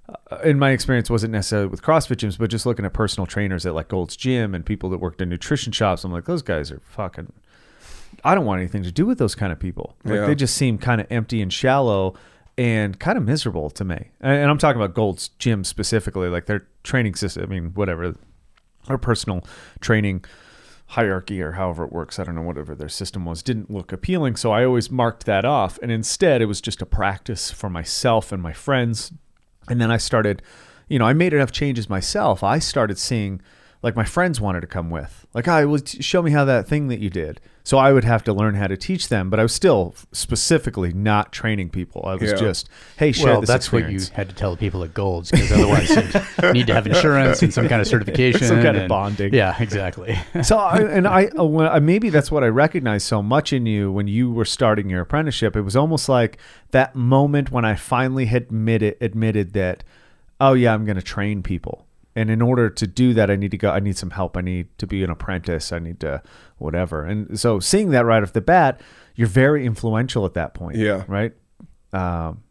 Uh, 0.08 0.36
in 0.44 0.58
my 0.58 0.70
experience, 0.70 1.10
wasn't 1.10 1.32
necessarily 1.32 1.68
with 1.68 1.82
CrossFit 1.82 2.16
gyms, 2.16 2.38
but 2.38 2.50
just 2.50 2.66
looking 2.66 2.84
at 2.84 2.92
personal 2.92 3.26
trainers 3.26 3.66
at 3.66 3.74
like 3.74 3.88
Gold's 3.88 4.16
Gym 4.16 4.54
and 4.54 4.64
people 4.64 4.88
that 4.90 4.98
worked 4.98 5.20
in 5.20 5.28
nutrition 5.28 5.72
shops. 5.72 6.04
I'm 6.04 6.12
like, 6.12 6.24
those 6.26 6.42
guys 6.42 6.70
are 6.70 6.80
fucking. 6.80 7.32
I 8.24 8.34
don't 8.34 8.44
want 8.44 8.60
anything 8.60 8.82
to 8.84 8.92
do 8.92 9.04
with 9.06 9.18
those 9.18 9.34
kind 9.34 9.52
of 9.52 9.58
people. 9.58 9.96
Like 10.04 10.14
Yeah. 10.14 10.26
they 10.26 10.34
just 10.34 10.56
seem 10.56 10.78
kind 10.78 11.00
of 11.00 11.06
empty 11.10 11.42
and 11.42 11.52
shallow 11.52 12.14
and 12.56 12.98
kind 12.98 13.18
of 13.18 13.24
miserable 13.24 13.68
to 13.70 13.84
me. 13.84 14.10
And, 14.20 14.32
and 14.42 14.50
I'm 14.50 14.58
talking 14.58 14.80
about 14.80 14.94
Gold's 14.94 15.28
Gym 15.38 15.64
specifically, 15.64 16.28
like 16.28 16.46
their 16.46 16.66
training 16.84 17.14
system. 17.16 17.42
I 17.42 17.46
mean, 17.46 17.72
whatever, 17.74 18.14
their 18.86 18.98
personal 18.98 19.44
training 19.80 20.24
hierarchy 20.90 21.42
or 21.42 21.52
however 21.52 21.84
it 21.84 21.92
works. 21.92 22.18
I 22.18 22.24
don't 22.24 22.36
know, 22.36 22.42
whatever 22.42 22.74
their 22.74 22.88
system 22.88 23.24
was, 23.24 23.42
didn't 23.42 23.70
look 23.70 23.92
appealing. 23.92 24.36
So 24.36 24.52
I 24.52 24.64
always 24.64 24.90
marked 24.90 25.26
that 25.26 25.44
off. 25.44 25.78
And 25.82 25.90
instead, 25.90 26.40
it 26.40 26.46
was 26.46 26.60
just 26.60 26.80
a 26.80 26.86
practice 26.86 27.50
for 27.50 27.68
myself 27.68 28.30
and 28.32 28.40
my 28.42 28.52
friends. 28.52 29.12
And 29.68 29.80
then 29.80 29.90
I 29.90 29.96
started, 29.96 30.42
you 30.88 30.98
know, 30.98 31.06
I 31.06 31.12
made 31.12 31.32
enough 31.32 31.52
changes 31.52 31.88
myself. 31.88 32.42
I 32.42 32.58
started 32.58 32.98
seeing, 32.98 33.40
like, 33.82 33.96
my 33.96 34.04
friends 34.04 34.40
wanted 34.40 34.60
to 34.60 34.66
come 34.66 34.90
with. 34.90 35.26
Like, 35.34 35.48
I 35.48 35.64
would 35.64 35.88
show 35.88 36.22
me 36.22 36.30
how 36.30 36.44
that 36.44 36.68
thing 36.68 36.88
that 36.88 37.00
you 37.00 37.10
did. 37.10 37.40
So 37.66 37.78
I 37.78 37.92
would 37.92 38.04
have 38.04 38.22
to 38.24 38.32
learn 38.32 38.54
how 38.54 38.68
to 38.68 38.76
teach 38.76 39.08
them, 39.08 39.28
but 39.28 39.40
I 39.40 39.42
was 39.42 39.52
still 39.52 39.96
specifically 40.12 40.92
not 40.92 41.32
training 41.32 41.70
people. 41.70 42.02
I 42.06 42.14
was 42.14 42.30
Yeah. 42.30 42.36
just, 42.36 42.68
hey, 42.96 43.10
share 43.10 43.12
this 43.12 43.16
experience. 43.16 43.24
well, 43.24 43.40
this 43.40 43.48
that's 43.48 43.64
experience. 43.66 44.04
what 44.04 44.10
you 44.10 44.16
had 44.16 44.28
to 44.28 44.34
tell 44.36 44.50
the 44.52 44.56
people 44.56 44.84
at 44.84 44.94
Golds 44.94 45.32
because 45.32 45.50
otherwise 45.50 45.90
you 45.90 46.52
need 46.52 46.68
to 46.68 46.74
have 46.74 46.86
insurance 46.86 47.42
and 47.42 47.52
some 47.52 47.66
kind 47.68 47.80
of 47.80 47.88
certification, 47.88 48.46
Some 48.46 48.62
kind 48.62 48.76
of 48.76 48.82
and- 48.82 48.88
bonding. 48.88 49.34
Yeah, 49.34 49.56
exactly. 49.60 50.16
so 50.44 50.58
I, 50.58 50.78
and 50.78 51.08
I 51.08 51.24
uh, 51.36 51.58
I- 51.68 51.80
maybe 51.80 52.08
that's 52.08 52.30
what 52.30 52.44
I 52.44 52.48
recognized 52.48 53.04
so 53.08 53.20
much 53.20 53.52
in 53.52 53.66
you 53.66 53.90
when 53.90 54.06
you 54.06 54.30
were 54.30 54.44
starting 54.44 54.88
your 54.88 55.00
apprenticeship. 55.00 55.56
It 55.56 55.62
was 55.62 55.74
almost 55.74 56.08
like 56.08 56.38
that 56.70 56.94
moment 56.94 57.50
when 57.50 57.64
I 57.64 57.74
finally 57.74 58.28
admitted 58.28 58.96
admitted 59.00 59.54
that, 59.54 59.82
oh 60.40 60.52
yeah, 60.52 60.72
I'm 60.72 60.84
going 60.84 60.96
to 60.98 61.02
train 61.02 61.42
people, 61.42 61.84
and 62.16 62.30
in 62.30 62.42
order 62.42 62.68
to 62.70 62.86
do 62.86 63.14
that, 63.14 63.30
I 63.30 63.36
need 63.36 63.52
to 63.52 63.58
go. 63.58 63.70
I 63.70 63.78
need 63.78 63.96
some 63.96 64.10
help. 64.10 64.36
I 64.36 64.40
need 64.40 64.66
to 64.78 64.86
be 64.86 65.04
an 65.04 65.10
apprentice. 65.10 65.70
I 65.72 65.78
need 65.78 66.00
to 66.00 66.22
whatever. 66.58 67.04
And 67.04 67.38
so 67.38 67.60
seeing 67.60 67.90
that 67.90 68.04
right 68.04 68.22
off 68.22 68.32
the 68.32 68.40
bat, 68.40 68.80
you're 69.14 69.28
very 69.28 69.64
influential 69.66 70.24
at 70.26 70.34
that 70.34 70.54
point. 70.54 70.76
Yeah. 70.76 71.04
Right. 71.06 71.32
Um, 71.92 72.42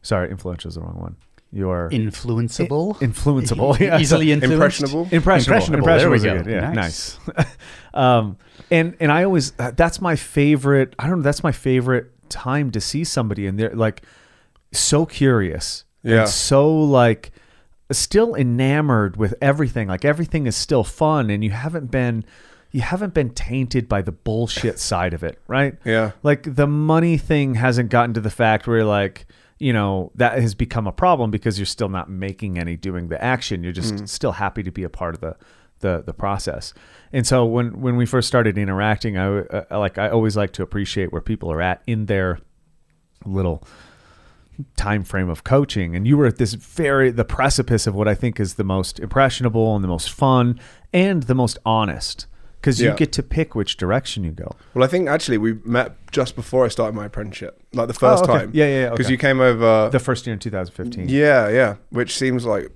sorry, 0.00 0.30
influential 0.30 0.68
is 0.68 0.76
the 0.76 0.80
wrong 0.80 0.98
one. 1.00 1.16
You're 1.54 1.90
Influenceable, 1.90 2.96
influenceable. 3.00 3.78
Yeah, 3.78 3.98
easily 3.98 4.32
influenced. 4.32 4.80
Impressionable. 4.80 5.08
impressionable. 5.10 5.74
Impressionable, 5.74 5.86
there 5.98 6.10
we 6.10 6.18
go. 6.18 6.42
good- 6.42 6.50
yeah, 6.50 6.72
Nice. 6.72 7.18
nice. 7.36 7.46
um, 7.94 8.38
and 8.70 8.96
and 9.00 9.12
I 9.12 9.24
always 9.24 9.52
uh, 9.58 9.72
that's 9.76 10.00
my 10.00 10.16
favorite. 10.16 10.94
I 10.98 11.08
don't 11.08 11.18
know. 11.18 11.22
That's 11.24 11.42
my 11.44 11.52
favorite 11.52 12.10
time 12.30 12.70
to 12.70 12.80
see 12.80 13.04
somebody 13.04 13.46
and 13.46 13.58
they're 13.58 13.74
like 13.74 14.02
so 14.72 15.04
curious. 15.04 15.84
Yeah. 16.02 16.20
And 16.20 16.28
so 16.30 16.74
like 16.74 17.32
still 17.98 18.34
enamored 18.34 19.16
with 19.16 19.34
everything. 19.40 19.88
Like 19.88 20.04
everything 20.04 20.46
is 20.46 20.56
still 20.56 20.84
fun, 20.84 21.30
and 21.30 21.42
you 21.42 21.50
haven't 21.50 21.90
been 21.90 22.24
you 22.70 22.80
haven't 22.80 23.12
been 23.12 23.30
tainted 23.30 23.88
by 23.88 24.02
the 24.02 24.12
bullshit 24.12 24.78
side 24.90 25.14
of 25.14 25.22
it, 25.22 25.38
right? 25.46 25.76
Yeah. 25.84 26.12
Like 26.22 26.54
the 26.54 26.66
money 26.66 27.18
thing 27.18 27.54
hasn't 27.54 27.90
gotten 27.90 28.14
to 28.14 28.20
the 28.20 28.30
fact 28.30 28.66
where 28.66 28.78
you're 28.78 28.86
like, 28.86 29.26
you 29.58 29.72
know, 29.72 30.10
that 30.16 30.40
has 30.40 30.54
become 30.54 30.86
a 30.86 30.92
problem 30.92 31.30
because 31.30 31.58
you're 31.58 31.66
still 31.66 31.90
not 31.90 32.10
making 32.10 32.58
any 32.58 32.76
doing 32.76 33.08
the 33.08 33.22
action. 33.22 33.62
You're 33.62 33.72
just 33.72 34.08
still 34.08 34.32
happy 34.32 34.62
to 34.62 34.72
be 34.72 34.82
a 34.82 34.88
part 34.88 35.14
of 35.14 35.20
the 35.20 35.36
the 35.80 36.02
the 36.04 36.14
process. 36.14 36.72
And 37.12 37.26
so 37.26 37.44
when 37.44 37.80
when 37.80 37.96
we 37.96 38.06
first 38.06 38.26
started 38.26 38.56
interacting, 38.56 39.18
I 39.18 39.40
uh, 39.40 39.78
like 39.78 39.98
I 39.98 40.08
always 40.08 40.36
like 40.36 40.52
to 40.54 40.62
appreciate 40.62 41.12
where 41.12 41.20
people 41.20 41.52
are 41.52 41.60
at 41.60 41.82
in 41.86 42.06
their 42.06 42.38
little 43.26 43.62
time 44.76 45.02
frame 45.04 45.28
of 45.28 45.44
coaching 45.44 45.94
and 45.96 46.06
you 46.06 46.16
were 46.16 46.26
at 46.26 46.38
this 46.38 46.54
very 46.54 47.10
the 47.10 47.24
precipice 47.24 47.86
of 47.86 47.94
what 47.94 48.08
I 48.08 48.14
think 48.14 48.38
is 48.40 48.54
the 48.54 48.64
most 48.64 48.98
impressionable 49.00 49.74
and 49.74 49.82
the 49.84 49.88
most 49.88 50.10
fun 50.10 50.58
and 50.92 51.22
the 51.24 51.34
most 51.34 51.58
honest 51.64 52.26
because 52.60 52.80
you 52.80 52.92
get 52.94 53.10
to 53.12 53.22
pick 53.24 53.56
which 53.56 53.76
direction 53.76 54.22
you 54.22 54.30
go. 54.30 54.54
Well, 54.74 54.84
I 54.84 54.86
think 54.86 55.08
actually 55.08 55.36
we 55.38 55.54
met 55.64 55.96
just 56.12 56.36
before 56.36 56.64
I 56.64 56.68
started 56.68 56.94
my 56.94 57.06
apprenticeship, 57.06 57.60
like 57.72 57.88
the 57.88 57.94
first 57.94 58.22
Oh, 58.22 58.30
okay. 58.32 58.38
time. 58.44 58.50
Yeah, 58.54 58.66
yeah, 58.66 58.80
yeah, 58.82 58.90
Because 58.90 59.06
okay. 59.06 59.12
you 59.12 59.18
came 59.18 59.40
over. 59.40 59.88
The 59.90 59.98
first 59.98 60.26
year 60.26 60.32
in 60.34 60.38
2015. 60.38 61.08
yeah, 61.08 61.48
yeah, 61.48 61.74
which 61.90 62.16
seems 62.16 62.44
like 62.46 62.70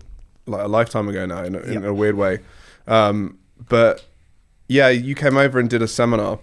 like 0.47 0.65
a 0.65 0.69
lifetime 0.69 1.09
ago 1.09 1.25
now 1.27 1.45
in 1.45 1.55
a, 1.55 1.59
in 1.61 1.83
Yeah. 1.83 1.89
a 1.89 1.95
weird 1.95 2.17
way. 2.17 2.39
Um, 2.89 3.39
but 3.69 4.05
yeah, 4.69 4.89
you 4.89 5.15
came 5.15 5.37
over 5.37 5.59
and 5.61 5.71
did 5.71 5.83
a 5.83 5.89
seminar, 5.89 6.41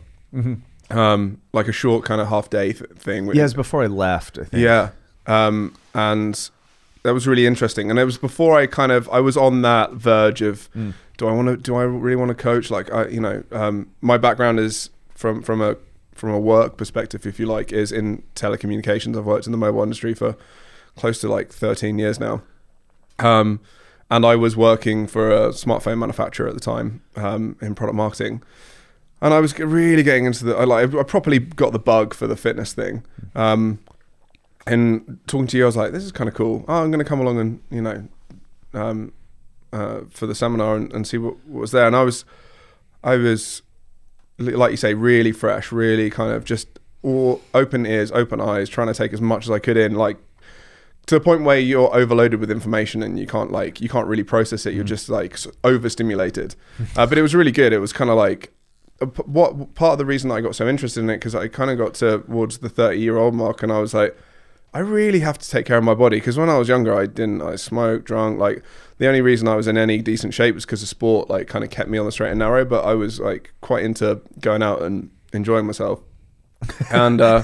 um, 0.90 1.42
like 1.52 1.68
a 1.68 1.72
short 1.74 2.06
kind 2.06 2.22
of 2.22 2.28
half 2.30 2.50
day 2.50 2.74
th- 2.74 2.90
thing. 2.92 3.26
which- 3.26 3.36
Yeah, 3.36 3.44
it 3.44 3.46
was 3.46 3.54
before 3.54 3.84
I 3.84 3.88
left, 3.88 4.38
I 4.38 4.44
think. 4.46 4.64
Yeah. 4.64 4.90
Um, 5.26 5.76
and 5.94 6.50
that 7.04 7.14
was 7.14 7.28
really 7.28 7.46
interesting, 7.46 7.90
and 7.90 8.00
it 8.00 8.06
was 8.06 8.18
before 8.18 8.58
I 8.60 8.68
kind 8.68 8.92
of 8.92 9.10
I 9.10 9.20
was 9.20 9.38
on 9.38 9.62
that 9.62 9.92
verge 9.92 10.42
of 10.42 10.70
do 11.18 11.28
I 11.28 11.32
want 11.32 11.48
to 11.48 11.58
do 11.58 11.76
I 11.76 11.84
really 11.84 12.16
want 12.16 12.30
to 12.30 12.36
coach? 12.36 12.72
Like 12.72 12.92
I 12.92 13.08
you 13.08 13.20
know 13.20 13.44
um, 13.52 13.90
my 14.02 14.18
background 14.18 14.60
is 14.60 14.90
from 15.16 15.42
from 15.42 15.62
a 15.62 15.76
from 16.14 16.30
a 16.30 16.40
work 16.40 16.78
perspective, 16.78 17.26
if 17.26 17.40
you 17.40 17.46
like, 17.46 17.74
is 17.74 17.92
in 17.92 18.24
telecommunications. 18.36 19.18
I've 19.18 19.26
worked 19.26 19.46
in 19.46 19.52
the 19.52 19.58
mobile 19.58 19.84
industry 19.84 20.14
for 20.14 20.38
close 20.96 21.20
to 21.22 21.28
like 21.28 21.52
13 21.52 21.98
years 22.00 22.20
now. 22.20 22.44
Um, 23.20 23.60
and 24.10 24.26
I 24.26 24.36
was 24.36 24.56
working 24.56 25.08
for 25.08 25.32
a 25.32 25.50
smartphone 25.50 25.98
manufacturer 25.98 26.48
at 26.48 26.54
the 26.54 26.60
time 26.60 27.02
um, 27.16 27.58
in 27.62 27.74
product 27.76 27.96
marketing. 27.96 28.44
And 29.22 29.34
I 29.34 29.40
was 29.40 29.58
really 29.58 30.04
getting 30.04 30.26
into 30.26 30.46
the, 30.46 30.56
I, 30.56 30.66
like, 30.66 30.94
I 30.94 31.04
properly 31.04 31.40
got 31.40 31.72
the 31.72 31.80
bug 31.80 32.14
for 32.14 32.28
the 32.28 32.36
fitness 32.36 32.74
thing. 32.74 33.04
Um, 33.36 33.80
and 34.66 35.20
talking 35.28 35.48
to 35.48 35.58
you, 35.58 35.64
I 35.64 35.66
was 35.68 35.78
like, 35.78 35.92
this 35.92 36.04
is 36.04 36.12
kind 36.12 36.28
of 36.28 36.34
cool. 36.36 36.66
Oh, 36.68 36.84
I'm 36.84 36.92
going 36.92 37.04
to 37.04 37.10
come 37.10 37.20
along 37.20 37.40
and, 37.40 37.62
you 37.70 37.82
know, 37.82 38.08
um, 38.74 39.14
uh, 39.72 40.02
for 40.10 40.26
the 40.28 40.36
seminar 40.36 40.76
and, 40.76 40.92
and 40.94 41.08
see 41.08 41.18
what, 41.18 41.36
what 41.46 41.62
was 41.62 41.72
there. 41.72 41.88
And 41.88 41.96
I 41.96 42.04
was, 42.04 42.26
I 43.04 43.18
was, 43.18 43.62
like 44.38 44.72
you 44.72 44.78
say, 44.78 44.94
really 44.94 45.32
fresh, 45.32 45.72
really 45.72 46.10
kind 46.10 46.32
of 46.32 46.46
just 46.46 46.80
all 47.02 47.42
open 47.54 47.86
ears, 47.86 48.12
open 48.12 48.40
eyes, 48.40 48.70
trying 48.70 48.88
to 48.88 48.94
take 48.94 49.14
as 49.14 49.22
much 49.22 49.46
as 49.46 49.52
I 49.52 49.60
could 49.60 49.78
in, 49.78 49.96
like 49.96 50.18
to 51.08 51.16
the 51.16 51.22
point 51.22 51.44
where 51.44 51.60
you're 51.60 51.94
overloaded 51.94 52.40
with 52.40 52.50
information 52.50 53.04
and 53.04 53.20
you 53.20 53.28
can't 53.28 53.52
like 53.52 53.82
you 53.82 53.90
can't 53.90 54.08
really 54.08 54.24
process 54.24 54.66
it. 54.66 54.74
You're 54.74 54.86
just 54.86 55.10
like 55.10 55.38
overstimulated. 55.64 56.56
uh, 56.96 57.06
but 57.06 57.18
it 57.18 57.22
was 57.22 57.36
really 57.36 57.52
good. 57.52 57.74
It 57.74 57.80
was 57.80 57.92
kind 57.92 58.10
of 58.10 58.16
like 58.16 58.54
uh, 59.02 59.08
what 59.08 59.76
part 59.76 59.94
of 59.94 59.98
the 59.98 60.06
reason 60.06 60.32
I 60.32 60.40
got 60.40 60.56
so 60.56 60.68
interested 60.68 61.02
in 61.02 61.10
it 61.10 61.18
because 61.18 61.36
I 61.36 61.50
kind 61.50 61.70
of 61.70 61.78
got 61.78 61.96
towards 61.96 62.60
the 62.60 62.70
30 62.70 63.00
year 63.00 63.18
old 63.18 63.34
mark 63.34 63.64
and 63.64 63.72
I 63.72 63.80
was 63.80 63.94
like. 63.94 64.18
I 64.74 64.80
really 64.80 65.20
have 65.20 65.38
to 65.38 65.50
take 65.50 65.66
care 65.66 65.78
of 65.78 65.84
my 65.84 65.94
body 65.94 66.18
because 66.18 66.38
when 66.38 66.50
I 66.50 66.58
was 66.58 66.68
younger, 66.68 66.96
I 66.98 67.06
didn't. 67.06 67.42
I 67.42 67.56
smoked, 67.56 68.06
drunk. 68.06 68.40
Like 68.40 68.64
the 68.98 69.08
only 69.08 69.22
reason 69.22 69.48
I 69.48 69.56
was 69.56 69.68
in 69.68 69.78
any 69.78 70.02
decent 70.02 70.34
shape 70.34 70.56
was 70.56 70.66
because 70.66 70.82
of 70.82 70.90
sport. 70.90 71.30
Like 71.30 71.48
kind 71.48 71.64
of 71.64 71.70
kept 71.70 71.90
me 71.90 71.98
on 71.98 72.06
the 72.06 72.12
straight 72.12 72.32
and 72.32 72.40
narrow. 72.40 72.66
But 72.66 72.84
I 72.84 72.96
was 72.96 73.20
like 73.20 73.54
quite 73.62 73.84
into 73.84 74.22
going 74.40 74.64
out 74.64 74.82
and 74.82 75.12
enjoying 75.32 75.66
myself. 75.66 76.02
And 76.92 77.20
uh, 77.20 77.44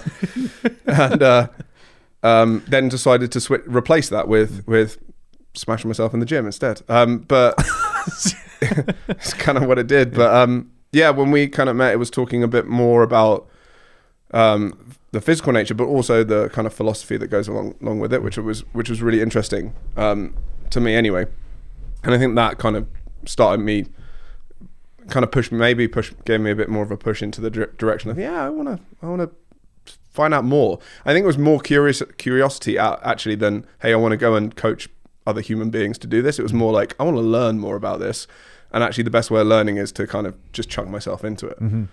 and 0.86 1.22
uh, 1.22 1.48
um, 2.24 2.64
then 2.68 2.88
decided 2.88 3.34
to 3.34 3.42
switch, 3.42 3.64
replace 3.68 4.08
that 4.10 4.30
with 4.30 4.66
with 4.66 4.98
smashing 5.54 5.90
myself 5.90 6.14
in 6.14 6.22
the 6.22 6.26
gym 6.26 6.46
instead. 6.46 6.82
Um, 6.88 7.20
but 7.20 7.56
it's 8.62 9.34
kind 9.34 9.58
of 9.58 9.66
what 9.66 9.78
it 9.78 9.88
did. 9.88 10.14
But 10.14 10.34
um, 10.34 10.72
yeah, 10.94 11.10
when 11.10 11.32
we 11.32 11.48
kind 11.48 11.70
of 11.70 11.76
met, 11.76 11.92
it 11.92 11.98
was 11.98 12.10
talking 12.10 12.44
a 12.44 12.48
bit 12.48 12.68
more 12.68 13.04
about 13.04 13.50
um, 14.32 14.96
the 15.12 15.22
physical 15.22 15.52
nature, 15.54 15.74
but 15.74 15.86
also 15.86 16.24
the 16.24 16.50
kind 16.50 16.68
of 16.68 16.74
philosophy 16.74 17.18
that 17.18 17.28
goes 17.28 17.48
along 17.48 17.76
along 17.82 18.00
with 18.00 18.14
it, 18.14 18.24
which 18.24 18.38
was 18.38 18.62
which 18.74 18.90
was 18.90 19.02
really 19.02 19.22
interesting 19.22 19.74
um, 19.98 20.36
to 20.70 20.80
me 20.80 20.94
anyway. 20.96 21.26
And 22.04 22.14
I 22.14 22.18
think 22.18 22.36
that 22.36 22.58
kind 22.58 22.76
of 22.76 22.88
started 23.26 23.64
me, 23.64 23.86
kind 25.10 25.24
of 25.24 25.32
pushed 25.32 25.52
maybe 25.52 25.88
push 25.88 26.14
gave 26.26 26.42
me 26.42 26.52
a 26.52 26.56
bit 26.56 26.70
more 26.70 26.84
of 26.84 26.92
a 26.92 26.98
push 26.98 27.22
into 27.22 27.42
the 27.42 27.50
dir- 27.50 27.74
direction 27.78 28.12
of 28.12 28.18
yeah, 28.18 28.46
I 28.46 28.50
want 28.50 28.70
to 28.70 28.80
I 29.02 29.08
want 29.08 29.22
to 29.22 29.94
find 30.10 30.34
out 30.34 30.46
more. 30.46 30.80
I 31.06 31.14
think 31.14 31.24
it 31.24 31.28
was 31.28 31.38
more 31.38 31.60
curious 31.60 32.02
curiosity 32.18 32.78
actually 32.78 33.36
than 33.36 33.66
hey, 33.82 33.94
I 33.94 33.96
want 33.96 34.12
to 34.12 34.18
go 34.18 34.36
and 34.36 34.56
coach 34.56 34.90
other 35.26 35.42
human 35.42 35.70
beings 35.70 35.98
to 36.00 36.08
do 36.08 36.22
this. 36.22 36.40
It 36.40 36.44
was 36.44 36.54
more 36.54 36.72
like 36.72 36.96
I 37.00 37.04
want 37.04 37.18
to 37.18 37.22
learn 37.22 37.60
more 37.60 37.76
about 37.76 38.00
this, 38.00 38.28
and 38.72 38.84
actually 38.84 39.06
the 39.06 39.12
best 39.12 39.32
way 39.32 39.42
of 39.42 39.48
learning 39.48 39.78
is 39.78 39.92
to 39.94 40.06
kind 40.06 40.28
of 40.28 40.36
just 40.52 40.70
chunk 40.70 40.90
myself 40.90 41.24
into 41.24 41.48
it. 41.48 41.60
Mm-hmm. 41.60 41.86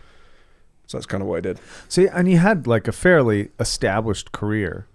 So 0.86 0.96
that's 0.98 1.06
kind 1.06 1.22
of 1.22 1.28
what 1.28 1.38
I 1.38 1.40
did. 1.40 1.60
See, 1.88 2.06
and 2.06 2.30
you 2.30 2.38
had 2.38 2.66
like 2.66 2.86
a 2.88 2.92
fairly 2.92 3.50
established 3.58 4.32
career. 4.32 4.86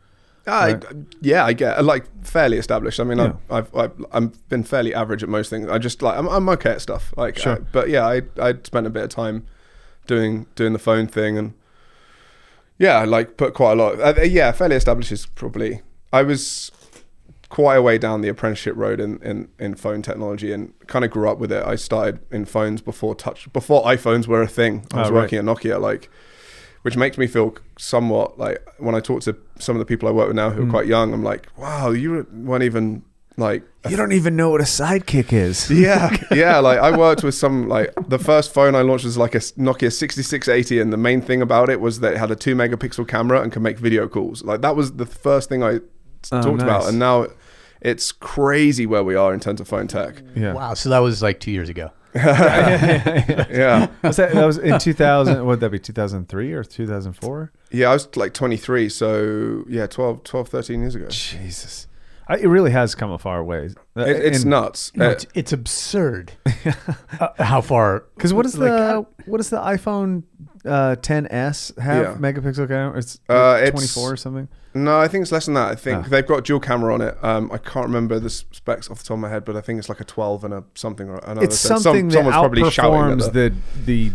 I, 0.47 0.73
Right. 0.73 0.85
yeah, 1.21 1.45
I 1.45 1.53
get 1.53 1.83
like 1.85 2.05
fairly 2.25 2.57
established. 2.57 2.99
I 2.99 3.03
mean, 3.03 3.19
Yeah. 3.19 3.33
I've, 3.49 3.67
I've 3.75 3.91
I've 3.91 4.05
I've 4.11 4.49
been 4.49 4.63
fairly 4.63 4.93
average 4.95 5.21
at 5.21 5.29
most 5.29 5.49
things. 5.49 5.69
I 5.69 5.77
just 5.77 6.01
like 6.01 6.17
I'm 6.17 6.27
I'm 6.27 6.49
okay 6.49 6.71
at 6.71 6.81
stuff. 6.81 7.13
Like, 7.17 7.37
Sure. 7.37 7.53
uh, 7.53 7.59
but 7.71 7.89
yeah, 7.89 8.07
I 8.07 8.21
I 8.41 8.53
spent 8.63 8.87
a 8.87 8.89
bit 8.89 9.03
of 9.03 9.09
time 9.09 9.45
doing 10.07 10.47
doing 10.55 10.73
the 10.73 10.79
phone 10.79 11.07
thing 11.07 11.37
and 11.37 11.53
yeah, 12.79 13.03
like 13.05 13.37
put 13.37 13.53
quite 13.53 13.73
a 13.73 13.75
lot. 13.75 13.99
Uh, 13.99 14.21
yeah, 14.23 14.51
fairly 14.51 14.75
established 14.75 15.11
is 15.11 15.25
probably. 15.27 15.81
I 16.11 16.23
was 16.23 16.71
quite 17.51 17.75
a 17.75 17.81
way 17.81 17.97
down 17.97 18.21
the 18.21 18.29
apprenticeship 18.29 18.75
road 18.77 18.99
in, 18.99 19.21
in, 19.21 19.47
in 19.59 19.75
phone 19.75 20.01
technology 20.01 20.51
and 20.53 20.73
kind 20.87 21.03
of 21.05 21.11
grew 21.11 21.29
up 21.29 21.37
with 21.37 21.51
it. 21.51 21.61
I 21.63 21.75
started 21.75 22.19
in 22.31 22.45
phones 22.45 22.81
before 22.81 23.13
touch 23.13 23.51
before 23.53 23.83
iPhones 23.83 24.25
were 24.25 24.41
a 24.41 24.47
thing. 24.47 24.87
I 24.93 25.01
was 25.01 25.09
Oh, 25.09 25.13
right. 25.13 25.21
working 25.23 25.37
at 25.37 25.43
Nokia, 25.45 25.79
like, 25.79 26.09
which 26.83 26.95
makes 26.95 27.17
me 27.17 27.27
feel 27.27 27.53
somewhat 27.77 28.39
like 28.39 28.57
when 28.79 28.95
I 28.95 29.01
talk 29.01 29.21
to 29.23 29.35
some 29.59 29.75
of 29.75 29.79
the 29.79 29.85
people 29.85 30.07
I 30.07 30.13
work 30.13 30.27
with 30.27 30.35
now 30.37 30.49
who 30.49 30.63
are 30.63 30.65
Mm. 30.65 30.71
quite 30.71 30.87
young, 30.87 31.13
I'm 31.13 31.23
like, 31.23 31.47
wow, 31.57 31.91
you 31.91 32.25
weren't 32.33 32.63
even 32.63 33.03
like 33.37 33.63
You 33.89 33.97
don't 33.97 34.13
even 34.13 34.35
know 34.37 34.49
what 34.49 34.61
a 34.61 34.65
sidekick 34.65 35.33
is. 35.33 35.69
yeah, 35.87 36.15
yeah. 36.31 36.57
Like 36.59 36.79
I 36.79 36.95
worked 36.95 37.21
with 37.23 37.35
some 37.35 37.67
like 37.67 37.91
the 38.07 38.19
first 38.19 38.53
phone 38.53 38.75
I 38.75 38.81
launched 38.81 39.03
was 39.05 39.17
like 39.17 39.35
a 39.35 39.39
Nokia 39.39 39.91
6680, 39.91 40.79
and 40.79 40.91
the 40.93 40.97
main 40.97 41.21
thing 41.21 41.41
about 41.41 41.69
it 41.69 41.81
was 41.81 41.99
that 41.99 42.13
it 42.13 42.17
had 42.17 42.31
a 42.31 42.35
two 42.35 42.55
megapixel 42.55 43.07
camera 43.09 43.41
and 43.41 43.51
could 43.51 43.61
make 43.61 43.77
video 43.77 44.07
calls. 44.07 44.41
Like 44.43 44.61
that 44.61 44.75
was 44.77 44.93
the 44.93 45.05
first 45.05 45.49
thing 45.49 45.63
I 45.63 45.79
Oh, 46.31 46.39
talked 46.43 46.61
about, 46.61 46.87
and 46.87 46.99
now 46.99 47.25
it's 47.81 48.11
crazy 48.11 48.85
where 48.85 49.03
we 49.03 49.15
are 49.15 49.33
in 49.33 49.39
terms 49.39 49.59
of 49.61 49.67
phone 49.67 49.87
tech. 49.87 50.21
Yeah. 50.35 50.53
Wow. 50.53 50.73
So 50.75 50.89
that 50.89 50.99
was 50.99 51.21
like 51.21 51.39
two 51.39 51.51
years 51.51 51.69
ago. 51.69 51.91
Yeah, 52.15 53.87
Was 54.03 54.17
that, 54.17 54.33
that 54.33 54.45
was 54.45 54.57
in 54.57 54.79
2000. 54.79 55.45
Would 55.45 55.59
that 55.61 55.69
be 55.71 55.79
2003 55.79 56.53
or 56.53 56.63
2004? 56.63 57.51
yeah. 57.71 57.89
I 57.89 57.93
was 57.93 58.07
like 58.15 58.33
23, 58.33 58.89
so 58.89 59.63
yeah, 59.67 59.87
12, 59.87 60.23
12 60.23 60.47
13 60.49 60.81
years 60.81 60.95
ago. 60.95 61.07
Jesus, 61.09 61.87
I, 62.27 62.37
it 62.37 62.47
really 62.47 62.71
has 62.71 62.95
come 62.95 63.11
a 63.11 63.17
far 63.17 63.43
way. 63.43 63.69
Uh, 63.95 64.01
It, 64.01 64.25
it's 64.25 64.45
nuts. 64.45 64.91
No, 64.95 65.07
Uh, 65.07 65.11
it's, 65.11 65.25
it's 65.33 65.53
absurd. 65.53 66.33
uh, 67.19 67.29
how 67.43 67.61
far? 67.61 68.05
Because 68.15 68.33
what 68.33 68.45
is 68.45 68.57
like, 68.57 68.69
the 68.69 69.05
what 69.25 69.37
does 69.37 69.49
the 69.49 69.57
iPhone 69.59 70.23
uh, 70.65 70.95
10s 71.01 71.77
have 71.79 72.03
Yeah. 72.03 72.13
megapixel 72.31 72.67
camera? 72.67 72.97
It's, 72.97 73.19
Uh, 73.29 73.57
it's- 73.61 73.71
24 73.71 74.11
or 74.13 74.17
something. 74.17 74.47
No, 74.73 74.97
I 74.99 75.09
think 75.09 75.23
it's 75.23 75.31
less 75.33 75.45
than 75.45 75.55
that. 75.55 75.69
I 75.69 75.75
think 75.75 76.05
Ah. 76.05 76.09
they've 76.09 76.25
got 76.25 76.45
dual 76.45 76.61
camera 76.61 76.93
on 76.93 77.01
it. 77.01 77.17
Um, 77.21 77.51
I 77.51 77.57
can't 77.57 77.85
remember 77.87 78.19
the 78.19 78.29
specs 78.29 78.89
off 78.89 78.99
the 78.99 79.03
top 79.03 79.15
of 79.15 79.19
my 79.19 79.29
head, 79.29 79.43
but 79.43 79.57
I 79.57 79.61
think 79.61 79.79
it's 79.79 79.89
like 79.89 79.99
a 79.99 80.05
12 80.05 80.45
and 80.45 80.53
a 80.53 80.63
something 80.75 81.09
or 81.09 81.17
another. 81.25 81.43
It's 81.43 81.59
So 81.59 81.69
some- 81.69 81.79
something 81.81 82.07
that 82.07 82.13
someone's 82.13 82.35
probably 82.35 82.69
shouting 82.71 82.93
outperforms 83.19 83.33
the- 83.33 83.49
the 83.49 83.53
the 83.85 84.11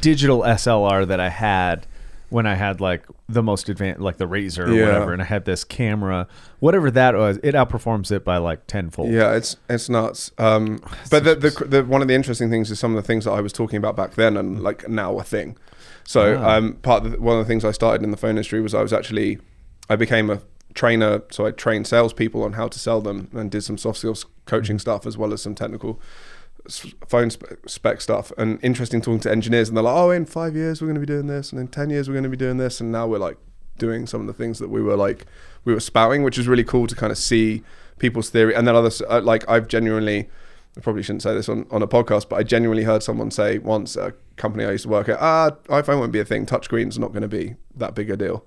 digital 0.00 0.44
SLR 0.44 1.04
that 1.06 1.18
I 1.20 1.28
had 1.30 1.86
when 2.30 2.46
I 2.46 2.54
had 2.54 2.80
like 2.80 3.04
the 3.28 3.42
most 3.42 3.68
advanced, 3.68 4.00
like 4.00 4.18
the 4.18 4.26
Razr 4.28 4.68
or 4.68 4.72
Yeah. 4.72 4.86
whatever, 4.86 5.12
and 5.12 5.22
I 5.22 5.24
had 5.24 5.46
this 5.46 5.64
camera, 5.64 6.26
whatever 6.60 6.90
that 6.90 7.14
was. 7.16 7.38
It 7.42 7.54
outperforms 7.54 8.12
it 8.12 8.24
by 8.24 8.36
like 8.36 8.66
tenfold. 8.66 9.10
Yeah, 9.10 9.32
it's 9.32 9.56
it's 9.68 9.88
nuts. 9.88 10.30
Um, 10.38 10.80
but 11.10 11.24
the, 11.24 11.34
the 11.34 11.50
the 11.64 11.84
one 11.84 12.02
of 12.02 12.08
the 12.08 12.14
interesting 12.14 12.50
things 12.50 12.70
is 12.70 12.78
some 12.78 12.94
of 12.96 13.02
the 13.02 13.06
things 13.06 13.24
that 13.24 13.32
I 13.32 13.40
was 13.40 13.52
talking 13.52 13.78
about 13.78 13.96
back 13.96 14.14
then 14.14 14.36
and 14.36 14.62
like 14.62 14.88
now 14.88 15.18
a 15.18 15.24
thing. 15.24 15.56
So 16.08 16.42
um, 16.42 16.76
part 16.76 17.04
of 17.04 17.12
the, 17.12 17.20
one 17.20 17.38
of 17.38 17.44
the 17.44 17.48
things 17.50 17.66
I 17.66 17.70
started 17.70 18.02
in 18.02 18.10
the 18.12 18.16
phone 18.16 18.30
industry 18.30 18.62
was 18.62 18.72
I 18.72 18.80
was 18.80 18.94
actually 18.94 19.36
I 19.90 19.96
became 19.96 20.30
a 20.30 20.40
trainer. 20.72 21.20
So 21.30 21.44
I 21.44 21.50
trained 21.50 21.86
salespeople 21.86 22.42
on 22.42 22.54
how 22.54 22.66
to 22.66 22.78
sell 22.78 23.02
them 23.02 23.28
and 23.34 23.50
did 23.50 23.62
some 23.62 23.76
soft 23.76 23.98
skills 23.98 24.24
coaching 24.46 24.78
stuff 24.78 25.04
as 25.04 25.18
well 25.18 25.34
as 25.34 25.42
some 25.42 25.54
technical 25.54 26.00
phone 27.06 27.28
spe- 27.28 27.44
spec 27.66 28.00
stuff. 28.00 28.32
And 28.38 28.58
interesting 28.62 29.02
talking 29.02 29.20
to 29.20 29.30
engineers 29.30 29.68
and 29.68 29.76
they're 29.76 29.84
like, 29.84 29.94
oh, 29.94 30.10
in 30.10 30.24
five 30.24 30.56
years 30.56 30.80
we're 30.80 30.86
going 30.86 30.94
to 30.94 31.06
be 31.06 31.14
doing 31.14 31.26
this, 31.26 31.52
and 31.52 31.60
in 31.60 31.68
ten 31.68 31.90
years 31.90 32.08
we're 32.08 32.14
going 32.14 32.24
to 32.24 32.30
be 32.30 32.38
doing 32.38 32.56
this, 32.56 32.80
and 32.80 32.90
now 32.90 33.06
we're 33.06 33.18
like 33.18 33.36
doing 33.76 34.06
some 34.06 34.22
of 34.22 34.26
the 34.26 34.32
things 34.32 34.58
that 34.60 34.70
we 34.70 34.80
were 34.80 34.96
like 34.96 35.26
we 35.66 35.74
were 35.74 35.80
spouting, 35.80 36.22
which 36.22 36.38
is 36.38 36.48
really 36.48 36.64
cool 36.64 36.86
to 36.86 36.96
kind 36.96 37.12
of 37.12 37.18
see 37.18 37.62
people's 37.98 38.30
theory. 38.30 38.54
And 38.54 38.66
then 38.66 38.74
others 38.74 39.02
uh, 39.10 39.20
like 39.20 39.46
I've 39.46 39.68
genuinely. 39.68 40.30
I 40.78 40.80
probably 40.80 41.02
shouldn't 41.02 41.22
say 41.24 41.34
this 41.34 41.48
on, 41.48 41.66
on 41.72 41.82
a 41.82 41.88
podcast, 41.88 42.28
but 42.28 42.36
I 42.36 42.44
genuinely 42.44 42.84
heard 42.84 43.02
someone 43.02 43.32
say 43.32 43.58
once 43.58 43.96
a 43.96 44.14
company 44.36 44.64
I 44.64 44.70
used 44.70 44.84
to 44.84 44.88
work 44.88 45.08
at, 45.08 45.18
ah, 45.20 45.50
iPhone 45.66 45.98
won't 45.98 46.12
be 46.12 46.20
a 46.20 46.24
thing. 46.24 46.46
Touchscreen's 46.46 46.98
not 47.00 47.08
going 47.12 47.22
to 47.22 47.28
be 47.28 47.56
that 47.76 47.96
big 47.96 48.08
a 48.10 48.16
deal. 48.16 48.44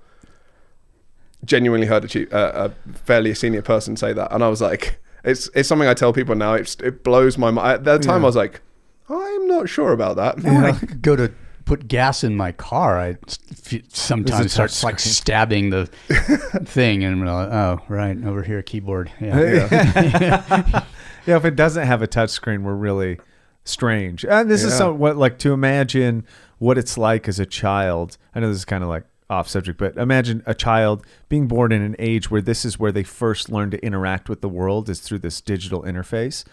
Genuinely 1.44 1.88
heard 1.88 2.06
a, 2.06 2.08
chief, 2.08 2.32
uh, 2.34 2.70
a 2.88 2.90
fairly 3.00 3.34
senior 3.34 3.62
person 3.62 3.98
say 3.98 4.14
that, 4.14 4.32
and 4.32 4.44
I 4.44 4.48
was 4.48 4.62
like, 4.62 5.00
it's 5.24 5.50
it's 5.56 5.68
something 5.68 5.88
I 5.88 5.94
tell 5.94 6.14
people 6.14 6.36
now. 6.36 6.54
It's, 6.54 6.76
it 6.76 7.04
blows 7.04 7.38
my 7.38 7.52
mind. 7.52 7.68
At 7.74 7.84
the 7.84 8.00
time, 8.00 8.22
Yeah. 8.22 8.24
I 8.24 8.28
was 8.28 8.36
like, 8.36 8.62
I'm 9.10 9.48
not 9.48 9.68
sure 9.68 9.92
about 9.92 10.16
that. 10.16 10.42
When 10.42 10.64
I 10.64 10.72
go 11.02 11.16
to 11.16 11.32
put 11.66 11.88
gas 11.88 12.24
in 12.24 12.36
my 12.38 12.52
car, 12.54 12.98
I 13.00 13.18
s- 13.28 13.40
f- 13.74 13.82
sometimes 13.90 14.54
start 14.54 14.70
touch 14.72 14.84
like 14.84 15.00
stabbing 15.00 15.70
the 15.72 15.86
thing, 16.66 17.04
and 17.04 17.14
I'm 17.22 17.26
like, 17.26 17.50
oh, 17.52 17.80
right 17.90 18.24
over 18.24 18.44
here, 18.44 18.62
keyboard. 18.62 19.12
Yeah. 19.20 19.68
yeah, 19.72 20.84
if 21.38 21.46
it 21.46 21.56
doesn't 21.56 21.86
have 21.88 22.02
a 22.02 22.08
touchscreen, 22.08 22.64
we're 22.64 22.74
really 22.76 23.20
strange. 23.64 24.26
And 24.26 24.50
this 24.50 24.64
is 24.64 24.72
Yeah. 24.72 24.78
some 24.78 24.98
what 25.00 25.18
like 25.18 25.38
to 25.40 25.54
imagine 25.54 26.26
what 26.58 26.78
it's 26.78 26.98
like 26.98 27.28
as 27.28 27.40
a 27.40 27.46
child. 27.46 28.18
I 28.36 28.40
know 28.40 28.48
this 28.50 28.58
is 28.58 28.66
kind 28.66 28.84
of 28.84 28.90
like 28.90 29.04
off 29.30 29.48
subject, 29.48 29.78
but 29.80 29.96
imagine 29.98 30.44
a 30.46 30.54
child 30.54 31.06
being 31.30 31.48
born 31.48 31.72
in 31.72 31.82
an 31.82 31.96
age 32.00 32.30
where 32.30 32.42
this 32.42 32.66
is 32.66 32.78
where 32.80 32.92
they 32.92 33.04
first 33.04 33.50
learn 33.50 33.72
to 33.72 33.84
interact 33.86 34.28
with 34.30 34.42
the 34.42 34.50
world 34.50 34.90
is 34.90 35.00
through 35.00 35.20
this 35.20 35.40
digital 35.42 35.84
interface. 35.84 36.44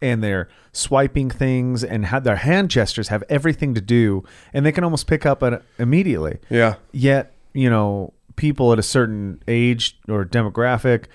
And 0.00 0.22
they're 0.22 0.48
swiping 0.72 1.28
things, 1.28 1.82
and 1.82 2.06
how 2.06 2.20
their 2.20 2.36
hand 2.36 2.70
gestures 2.70 3.08
have 3.08 3.24
everything 3.28 3.74
to 3.74 3.80
do, 3.80 4.22
and 4.52 4.64
they 4.64 4.70
can 4.70 4.84
almost 4.84 5.08
pick 5.08 5.26
up 5.26 5.42
it 5.42 5.60
immediately 5.80 6.38
Yeah, 6.48 6.76
yet 6.92 7.32
you 7.52 7.68
know 7.68 8.12
people 8.36 8.72
at 8.72 8.78
a 8.78 8.82
certain 8.84 9.42
age 9.48 9.98
or 10.08 10.24
demographic 10.24 11.06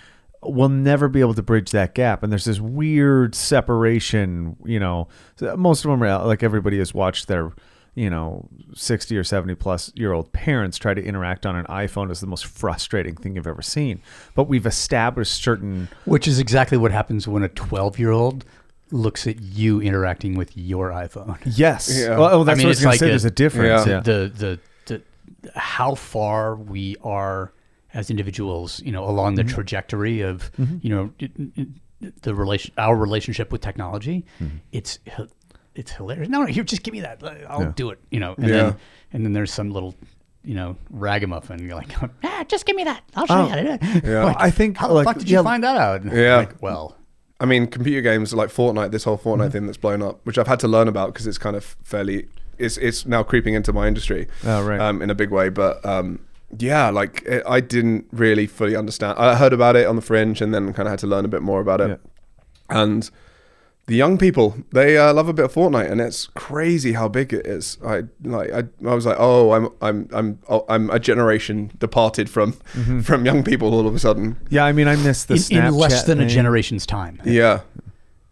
we'll 0.45 0.69
never 0.69 1.07
be 1.07 1.19
able 1.19 1.33
to 1.35 1.43
bridge 1.43 1.71
that 1.71 1.93
gap. 1.95 2.23
And 2.23 2.31
there's 2.31 2.45
this 2.45 2.59
weird 2.59 3.35
separation. 3.35 4.55
You 4.65 4.79
know, 4.79 5.07
most 5.55 5.85
of 5.85 5.91
them 5.91 6.03
are 6.03 6.25
like 6.25 6.43
everybody 6.43 6.77
has 6.79 6.93
watched 6.93 7.27
their 7.27 7.51
you 7.95 8.09
know 8.09 8.47
60 8.73 9.15
or 9.15 9.23
70 9.23 9.53
plus 9.53 9.91
year 9.95 10.13
old 10.13 10.31
parents 10.33 10.79
try 10.79 10.95
to 10.95 11.03
interact 11.03 11.45
on 11.45 11.55
an 11.55 11.65
iphone 11.67 12.09
is 12.09 12.21
the 12.21 12.25
most 12.25 12.43
frustrating 12.47 13.15
thing 13.15 13.35
you've 13.35 13.45
ever 13.45 13.61
seen 13.61 14.01
but 14.33 14.45
we've 14.45 14.65
established 14.65 15.43
certain 15.43 15.87
Which 16.05 16.27
is 16.27 16.39
exactly 16.39 16.75
what 16.75 16.91
happens 16.91 17.27
when 17.27 17.43
a 17.43 17.49
12 17.49 17.99
year 17.99 18.09
old 18.09 18.45
looks 18.89 19.27
at 19.27 19.39
you 19.43 19.79
interacting 19.79 20.33
with 20.35 20.57
your 20.57 20.89
iPhone. 20.89 21.37
yes 21.45 21.95
Yeah. 21.95 22.17
well, 22.17 22.29
oh, 22.33 22.43
that's 22.43 22.57
mean, 22.57 22.65
what 22.65 22.69
i 22.69 22.69
was 22.69 22.77
it's 22.77 22.83
going 22.83 22.91
like 22.93 22.99
to 22.99 22.99
say 22.99 23.05
a- 23.05 23.09
there's 23.09 23.25
a 23.25 23.29
difference 23.29 23.85
Yeah. 23.85 23.93
yeah, 23.93 23.99
The, 23.99 24.59
the, 24.87 25.01
the, 25.43 25.49
how 25.59 25.93
far 25.93 26.55
we 26.55 26.95
are 27.03 27.51
as 27.93 28.09
individuals, 28.09 28.81
you 28.85 28.91
know, 28.91 29.03
along 29.05 29.35
Mm-hmm. 29.35 29.47
the 29.47 29.53
trajectory 29.53 30.21
of, 30.21 30.51
you 30.81 30.89
know, 30.89 31.13
the 32.21 32.35
relation, 32.35 32.73
our 32.77 32.95
relationship 32.95 33.51
with 33.51 33.61
technology, 33.61 34.25
Mm-hmm. 34.41 34.57
it's, 34.71 34.99
it's 35.75 35.91
hilarious. 35.91 36.29
No, 36.29 36.41
no, 36.41 36.45
here, 36.47 36.63
just 36.63 36.83
give 36.83 36.93
me 36.93 37.01
that. 37.01 37.21
I'll 37.49 37.61
Yeah. 37.63 37.71
do 37.75 37.89
it, 37.91 37.99
you 38.11 38.19
know, 38.19 38.35
and 38.37 38.47
Yeah. 38.47 38.55
then, 38.63 38.75
and 39.13 39.25
then 39.25 39.33
there's 39.33 39.51
some 39.53 39.71
little, 39.71 39.95
you 40.43 40.55
know, 40.55 40.75
ragamuffin. 40.89 41.63
You're 41.65 41.75
like, 41.75 41.93
ah, 42.23 42.43
just 42.47 42.65
give 42.65 42.75
me 42.75 42.83
that. 42.83 43.03
I'll 43.15 43.25
show 43.25 43.35
Oh. 43.35 43.43
you 43.43 43.49
how 43.49 43.55
to 43.55 43.63
do 43.63 43.69
it. 43.71 44.03
Yeah. 44.03 44.23
Like, 44.25 44.37
I 44.39 44.51
think, 44.51 44.77
how 44.77 44.87
the 44.89 44.93
like, 44.95 45.05
fuck 45.05 45.17
did 45.19 45.29
you 45.29 45.37
yeah, 45.37 45.43
find 45.43 45.63
that 45.63 45.77
out? 45.77 46.05
Yeah. 46.05 46.37
Like, 46.37 46.61
well, 46.61 46.97
I 47.39 47.45
mean, 47.45 47.67
computer 47.67 48.01
games 48.01 48.33
like 48.33 48.49
Fortnite, 48.49 48.91
this 48.91 49.03
whole 49.03 49.17
Fortnite 49.17 49.51
thing 49.51 49.65
that's 49.65 49.77
blown 49.77 50.01
up, 50.01 50.19
which 50.25 50.37
I've 50.37 50.47
had 50.47 50.59
to 50.61 50.67
learn 50.67 50.87
about 50.87 51.13
because 51.13 51.27
it's 51.27 51.37
kind 51.37 51.55
of 51.55 51.75
fairly, 51.83 52.27
it's 52.57 52.77
it's 52.77 53.05
now 53.05 53.21
creeping 53.23 53.53
into 53.53 53.73
my 53.73 53.87
industry, 53.87 54.27
Oh, 54.45 54.63
right. 54.63 54.79
um, 54.79 55.01
in 55.01 55.09
a 55.09 55.15
big 55.15 55.29
way. 55.31 55.49
But 55.49 55.83
um, 55.85 56.19
yeah, 56.59 56.89
like 56.89 57.21
it, 57.25 57.43
I 57.47 57.59
didn't 57.59 58.07
really 58.11 58.47
fully 58.47 58.75
understand. 58.75 59.17
I 59.17 59.35
heard 59.35 59.53
about 59.53 59.75
it 59.75 59.87
on 59.87 59.95
the 59.95 60.01
fringe, 60.01 60.41
and 60.41 60.53
then 60.53 60.73
kind 60.73 60.87
of 60.87 60.91
had 60.91 60.99
to 60.99 61.07
learn 61.07 61.25
a 61.25 61.29
bit 61.29 61.41
more 61.41 61.61
about 61.61 61.81
it. 61.81 61.89
Yeah. 61.89 61.97
And 62.81 63.09
the 63.85 63.95
young 63.95 64.17
people, 64.17 64.55
they 64.71 64.97
uh, 64.97 65.13
love 65.13 65.27
a 65.27 65.33
bit 65.33 65.43
of 65.45 65.53
Fortnite, 65.53 65.91
and 65.91 65.99
it's 65.99 66.27
crazy 66.27 66.93
how 66.93 67.09
big 67.09 67.33
it 67.33 67.45
is. 67.45 67.77
I 67.85 68.03
like, 68.23 68.51
I, 68.53 68.59
I 68.87 68.93
was 68.95 69.05
like, 69.05 69.17
oh, 69.19 69.51
I'm, 69.51 69.67
I'm, 69.81 70.07
I'm, 70.13 70.39
oh, 70.49 70.65
I'm 70.69 70.89
a 70.89 70.99
generation 70.99 71.71
departed 71.79 72.29
from, 72.29 72.53
from 73.03 73.25
young 73.25 73.43
people 73.43 73.73
all 73.73 73.85
of 73.85 73.93
a 73.93 73.99
sudden. 73.99 74.37
yeah 74.49 74.63
i 74.63 74.71
mean 74.71 74.87
i 74.87 74.95
miss 74.95 75.25
the 75.25 75.35
in, 75.51 75.65
in 75.65 75.73
less 75.73 76.03
Snapchat 76.03 76.05
than 76.05 76.21
a 76.21 76.27
generation's 76.27 76.85
time. 76.85 77.21
Yeah, 77.25 77.61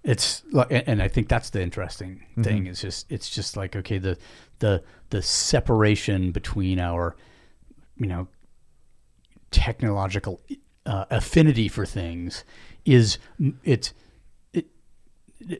it's 0.03 0.41
like 0.51 0.67
and- 0.71 0.83
and 0.87 1.01
i 1.03 1.07
think 1.09 1.27
that's 1.27 1.49
the 1.51 1.61
interesting 1.61 2.21
Mm-hmm. 2.31 2.43
thing 2.43 2.67
is 2.67 2.79
just 2.81 3.11
it's 3.11 3.29
just 3.29 3.57
like 3.57 3.75
okay 3.75 3.97
the 3.97 4.17
the 4.59 4.81
the 5.09 5.21
separation 5.21 6.31
between 6.31 6.79
our 6.79 7.15
you 8.01 8.07
know 8.07 8.27
technological 9.51 10.41
uh, 10.85 11.05
affinity 11.09 11.67
for 11.67 11.85
things 11.85 12.43
is 12.85 13.17
it's 13.63 13.93
it, 14.53 14.65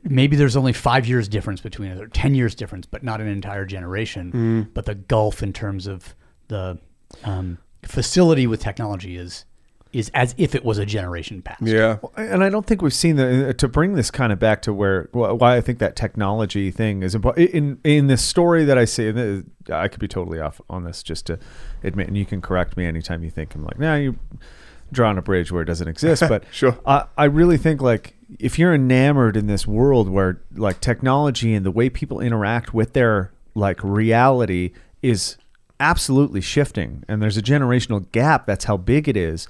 maybe 0.04 0.36
there's 0.36 0.56
only 0.56 0.74
five 0.74 1.08
years 1.08 1.28
difference 1.28 1.62
between 1.62 1.92
it 1.92 2.00
or 2.02 2.08
10 2.08 2.36
years 2.36 2.56
difference 2.56 2.86
but 2.86 3.04
not 3.04 3.22
an 3.22 3.28
entire 3.28 3.66
generation 3.66 4.32
Mm. 4.32 4.74
but 4.74 4.86
the 4.86 4.96
gulf 4.96 5.44
in 5.44 5.54
terms 5.54 5.88
of 5.88 6.16
the 6.48 6.80
um, 7.24 7.58
facility 7.84 8.48
with 8.48 8.60
technology 8.62 9.18
is 9.18 9.46
is 9.94 10.10
as 10.14 10.34
if 10.38 10.56
it 10.56 10.64
was 10.64 10.78
a 10.78 10.86
generation 10.86 11.42
past 11.42 11.62
yeah, 11.64 11.98
and 12.16 12.44
I 12.44 12.50
don't 12.50 12.66
think 12.66 12.82
we've 12.82 12.94
seen 12.94 13.16
the 13.18 13.50
uh, 13.50 13.54
to 13.54 13.68
bring 13.68 13.94
this 13.94 14.12
kind 14.12 14.32
of 14.32 14.40
back 14.40 14.62
to 14.64 14.74
where 14.74 15.10
why 15.12 15.58
I 15.58 15.62
think 15.62 15.80
that 15.80 15.96
technology 15.96 16.72
thing 16.72 17.04
is 17.04 17.16
important 17.16 17.50
in 17.52 17.80
in 17.84 18.08
this 18.08 18.24
story 18.24 18.66
that 18.66 18.78
I 18.78 18.86
see. 18.86 19.44
I 19.72 19.88
could 19.88 20.00
be 20.00 20.08
totally 20.08 20.40
off 20.40 20.60
on 20.70 20.84
this, 20.84 21.04
just 21.04 21.26
to 21.28 21.40
admit, 21.84 22.08
and 22.08 22.18
you 22.18 22.26
can 22.26 22.42
correct 22.42 22.78
me 22.78 22.86
anytime 22.86 23.24
you 23.24 23.30
think 23.30 23.54
I'm 23.56 23.64
like, 23.64 23.80
nah, 23.80 23.96
you 23.96 24.18
drawing 24.92 25.18
a 25.18 25.22
bridge 25.22 25.52
where 25.52 25.62
it 25.62 25.66
doesn't 25.66 25.88
exist. 25.88 26.24
But 26.28 26.44
Sure. 26.52 26.78
I 26.86 27.06
I 27.18 27.26
really 27.26 27.58
think 27.58 27.82
like 27.82 28.16
if 28.40 28.58
you're 28.58 28.74
enamored 28.74 29.38
in 29.38 29.48
this 29.48 29.68
world 29.68 30.10
where 30.10 30.42
like 30.56 30.80
technology 30.82 31.54
and 31.54 31.66
the 31.66 31.72
way 31.72 31.90
people 31.90 32.20
interact 32.20 32.74
with 32.74 32.94
their 32.94 33.32
like 33.56 33.84
reality 33.84 34.72
is 35.02 35.38
absolutely 35.80 36.42
shifting 36.42 37.04
and 37.08 37.22
there's 37.22 37.38
a 37.38 37.42
generational 37.42 38.10
gap 38.12 38.46
that's 38.46 38.66
how 38.66 38.78
big 38.78 39.10
it 39.10 39.18
is 39.18 39.48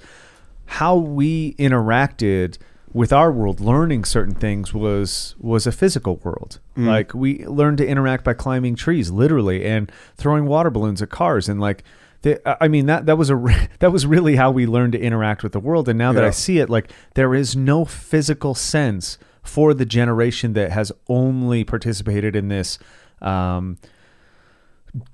how 0.66 0.96
we 0.96 1.54
interacted 1.54 2.58
with 2.92 3.12
our 3.12 3.32
world 3.32 3.60
learning 3.60 4.04
certain 4.04 4.34
things 4.34 4.74
was 4.74 5.34
was 5.38 5.66
a 5.66 5.72
physical 5.72 6.16
world. 6.16 6.60
Like 6.86 7.14
we 7.14 7.44
learned 7.46 7.78
to 7.78 7.86
interact 7.86 8.24
by 8.24 8.34
climbing 8.34 8.74
trees 8.74 9.10
literally 9.10 9.64
and 9.64 9.90
throwing 10.16 10.46
water 10.46 10.70
balloons 10.70 11.00
at 11.00 11.10
cars 11.10 11.48
and 11.48 11.60
like 11.60 11.84
the, 12.22 12.40
I 12.62 12.68
mean 12.68 12.86
that 12.86 13.06
that 13.06 13.16
was 13.16 13.30
a 13.30 13.68
that 13.80 13.92
was 13.92 14.06
really 14.06 14.36
how 14.36 14.50
we 14.50 14.66
learned 14.66 14.92
to 14.92 15.00
interact 15.00 15.42
with 15.42 15.52
the 15.52 15.60
world 15.60 15.88
and 15.88 15.98
now 15.98 16.12
that 16.12 16.24
I 16.24 16.30
see 16.30 16.58
it 16.58 16.70
like 16.70 16.90
there 17.14 17.34
is 17.34 17.56
no 17.56 17.84
physical 17.84 18.54
sense 18.54 19.18
for 19.42 19.74
the 19.74 19.84
generation 19.84 20.52
that 20.52 20.70
has 20.70 20.92
only 21.08 21.64
participated 21.64 22.36
in 22.36 22.48
this 22.48 22.78
um, 23.20 23.78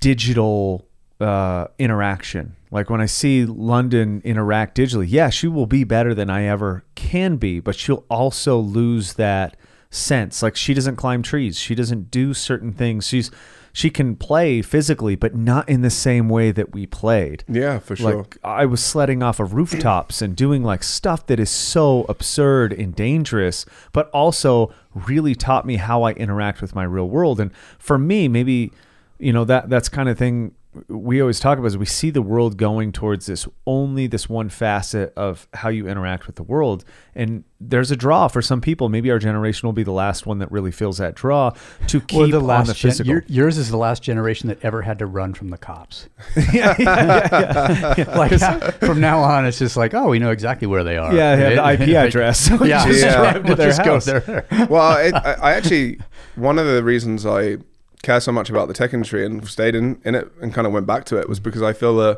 digital 0.00 0.87
uh, 1.20 1.66
interaction. 1.78 2.56
Like 2.70 2.90
when 2.90 3.00
I 3.00 3.06
see 3.06 3.44
London 3.44 4.20
interact 4.24 4.76
digitally, 4.76 5.06
yeah, 5.08 5.30
she 5.30 5.48
will 5.48 5.66
be 5.66 5.84
better 5.84 6.14
than 6.14 6.30
I 6.30 6.44
ever 6.44 6.84
can 6.94 7.36
be, 7.36 7.60
but 7.60 7.74
she'll 7.74 8.04
also 8.10 8.58
lose 8.58 9.14
that 9.14 9.56
sense. 9.90 10.42
Like 10.42 10.56
she 10.56 10.74
doesn't 10.74 10.96
climb 10.96 11.22
trees, 11.22 11.58
she 11.58 11.74
doesn't 11.74 12.10
do 12.10 12.34
certain 12.34 12.72
things. 12.72 13.06
She's 13.06 13.30
she 13.72 13.90
can 13.90 14.16
play 14.16 14.60
physically, 14.60 15.14
but 15.14 15.36
not 15.36 15.68
in 15.68 15.82
the 15.82 15.90
same 15.90 16.28
way 16.28 16.50
that 16.50 16.72
we 16.72 16.84
played. 16.86 17.44
yeah, 17.48 17.78
for 17.78 17.94
sure. 17.94 18.16
Like 18.16 18.38
I 18.42 18.66
was 18.66 18.82
sledding 18.82 19.22
off 19.22 19.38
of 19.38 19.54
rooftops 19.54 20.20
and 20.20 20.34
doing 20.34 20.64
like 20.64 20.82
stuff 20.82 21.26
that 21.26 21.38
is 21.38 21.50
so 21.50 22.04
absurd 22.08 22.72
and 22.72 22.94
dangerous, 22.94 23.66
but 23.92 24.10
also 24.10 24.74
really 24.94 25.34
taught 25.34 25.64
me 25.64 25.76
how 25.76 26.02
I 26.02 26.12
interact 26.12 26.60
with 26.60 26.74
my 26.74 26.82
real 26.82 27.08
world. 27.08 27.38
And 27.38 27.54
for 27.78 27.98
me, 27.98 28.26
maybe 28.26 28.72
you 29.18 29.32
know 29.32 29.44
that 29.44 29.68
that's 29.68 29.88
kind 29.88 30.08
of 30.08 30.18
thing 30.18 30.54
we 30.88 31.20
always 31.20 31.40
talk 31.40 31.56
about 31.58 31.66
is 31.68 31.78
we 31.78 31.86
see 31.86 32.10
the 32.10 32.20
world 32.22 32.56
going 32.58 32.92
towards 32.92 33.24
this 33.26 33.48
only 33.66 34.06
this 34.06 34.28
one 34.28 34.48
facet 34.50 35.12
of 35.16 35.48
how 35.54 35.70
you 35.70 35.88
interact 35.88 36.26
with 36.26 36.36
the 36.36 36.42
world 36.42 36.84
and 37.14 37.42
there's 37.58 37.90
a 37.90 37.96
draw 37.96 38.28
for 38.28 38.42
some 38.42 38.60
people 38.60 38.88
maybe 38.90 39.10
our 39.10 39.18
generation 39.18 39.66
will 39.66 39.72
be 39.72 39.82
the 39.82 39.90
last 39.92 40.26
one 40.26 40.38
that 40.38 40.52
really 40.52 40.70
feels 40.70 40.98
that 40.98 41.14
draw 41.14 41.50
to 41.86 42.00
keep 42.02 42.18
Or 42.20 42.26
the 42.28 42.38
on 42.38 42.46
last 42.46 42.66
the 42.68 42.74
gen- 42.74 42.90
physical 42.90 43.10
your- 43.12 43.24
yours 43.28 43.56
is 43.56 43.70
the 43.70 43.78
last 43.78 44.02
generation 44.02 44.48
that 44.50 44.62
ever 44.62 44.82
had 44.82 44.98
to 44.98 45.06
run 45.06 45.32
from 45.32 45.48
the 45.48 45.58
cops. 45.58 46.08
yeah, 46.52 46.76
yeah, 46.78 47.28
yeah, 47.32 47.94
yeah. 47.96 48.16
like 48.18 48.38
from 48.80 49.00
now 49.00 49.20
on, 49.20 49.46
it's 49.46 49.58
just 49.58 49.76
like, 49.76 49.94
oh, 49.94 50.08
we 50.10 50.18
know 50.18 50.30
exactly 50.30 50.68
where 50.68 50.84
they 50.84 50.98
are. 50.98 51.14
Yeah, 51.14 51.34
they 51.36 51.56
have 51.56 51.78
the 51.78 51.84
IP 51.84 51.96
address. 51.96 52.40
So 52.40 52.62
yeah, 52.64 52.86
just 52.86 53.00
Yeah. 53.02 53.38
We'll 53.38 53.56
just 53.56 53.82
go 53.84 53.98
there. 54.00 54.46
well, 54.68 54.98
it, 54.98 55.14
I, 55.14 55.32
I 55.32 55.52
actually 55.54 55.98
one 56.36 56.58
of 56.58 56.66
the 56.66 56.84
reasons 56.84 57.24
I 57.26 57.56
care 58.02 58.20
so 58.20 58.32
much 58.32 58.50
about 58.50 58.68
the 58.68 58.74
tech 58.74 58.94
industry 58.94 59.24
and 59.24 59.46
stayed 59.48 59.74
in, 59.74 60.00
in 60.04 60.14
it 60.14 60.30
and 60.40 60.54
kind 60.54 60.66
of 60.66 60.72
went 60.72 60.86
back 60.86 61.04
to 61.06 61.16
it 61.16 61.28
was 61.28 61.40
because 61.40 61.62
I 61.62 61.72
feel 61.72 62.00
a 62.00 62.16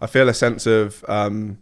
I 0.00 0.06
feel 0.06 0.28
a 0.28 0.34
sense 0.34 0.66
of 0.66 1.04
um, 1.08 1.58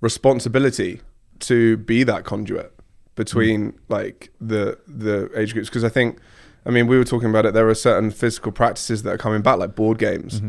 responsibility 0.00 1.00
to 1.40 1.76
be 1.78 2.04
that 2.04 2.24
conduit 2.24 2.72
between 3.14 3.78
like 3.88 4.30
the 4.40 4.78
the 4.86 5.30
age 5.38 5.52
groups. 5.52 5.68
Because 5.68 5.84
I 5.84 5.88
think 5.88 6.18
I 6.64 6.70
mean 6.70 6.86
we 6.86 6.96
were 6.96 7.04
talking 7.04 7.28
about 7.28 7.44
it 7.46 7.54
there 7.54 7.68
are 7.68 7.74
certain 7.74 8.10
physical 8.10 8.52
practices 8.52 9.02
that 9.02 9.10
are 9.14 9.18
coming 9.18 9.42
back 9.42 9.58
like 9.58 9.74
board 9.74 9.98
games. 9.98 10.40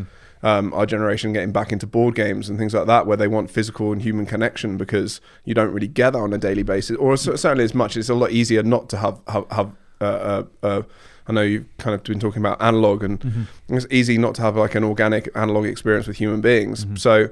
Um, 0.43 0.71
our 0.75 0.85
generation 0.85 1.33
getting 1.33 1.51
back 1.51 1.71
into 1.71 1.87
board 1.87 2.13
games 2.13 2.47
and 2.47 2.59
things 2.59 2.71
like 2.71 2.85
that 2.85 3.07
where 3.07 3.17
they 3.17 3.27
want 3.27 3.49
physical 3.49 3.91
and 3.91 4.03
human 4.03 4.27
connection 4.27 4.77
because 4.77 5.19
you 5.45 5.55
don't 5.55 5.73
really 5.73 5.87
get 5.87 6.11
that 6.11 6.19
on 6.19 6.31
a 6.31 6.37
daily 6.37 6.61
basis 6.61 6.95
or 6.97 7.17
certainly 7.17 7.63
as 7.63 7.73
much 7.73 7.97
it's 7.97 8.07
a 8.07 8.13
lot 8.13 8.29
easier 8.29 8.61
not 8.61 8.87
to 8.89 8.97
have 8.97 9.19
have, 9.27 9.49
have 9.49 9.71
uh, 9.99 10.03
uh, 10.03 10.43
uh, 10.61 10.81
I 11.27 11.33
know 11.33 11.41
you've 11.41 11.65
kind 11.77 11.93
of 11.93 12.03
been 12.03 12.19
talking 12.19 12.41
about 12.41 12.61
analog 12.61 13.03
and 13.03 13.47
it's 13.69 13.85
easy 13.91 14.17
not 14.17 14.35
to 14.35 14.41
have 14.41 14.55
like 14.55 14.75
an 14.75 14.83
organic 14.83 15.29
analog 15.35 15.65
experience 15.65 16.07
with 16.07 16.17
human 16.17 16.41
beings 16.41 16.85
so 16.95 17.29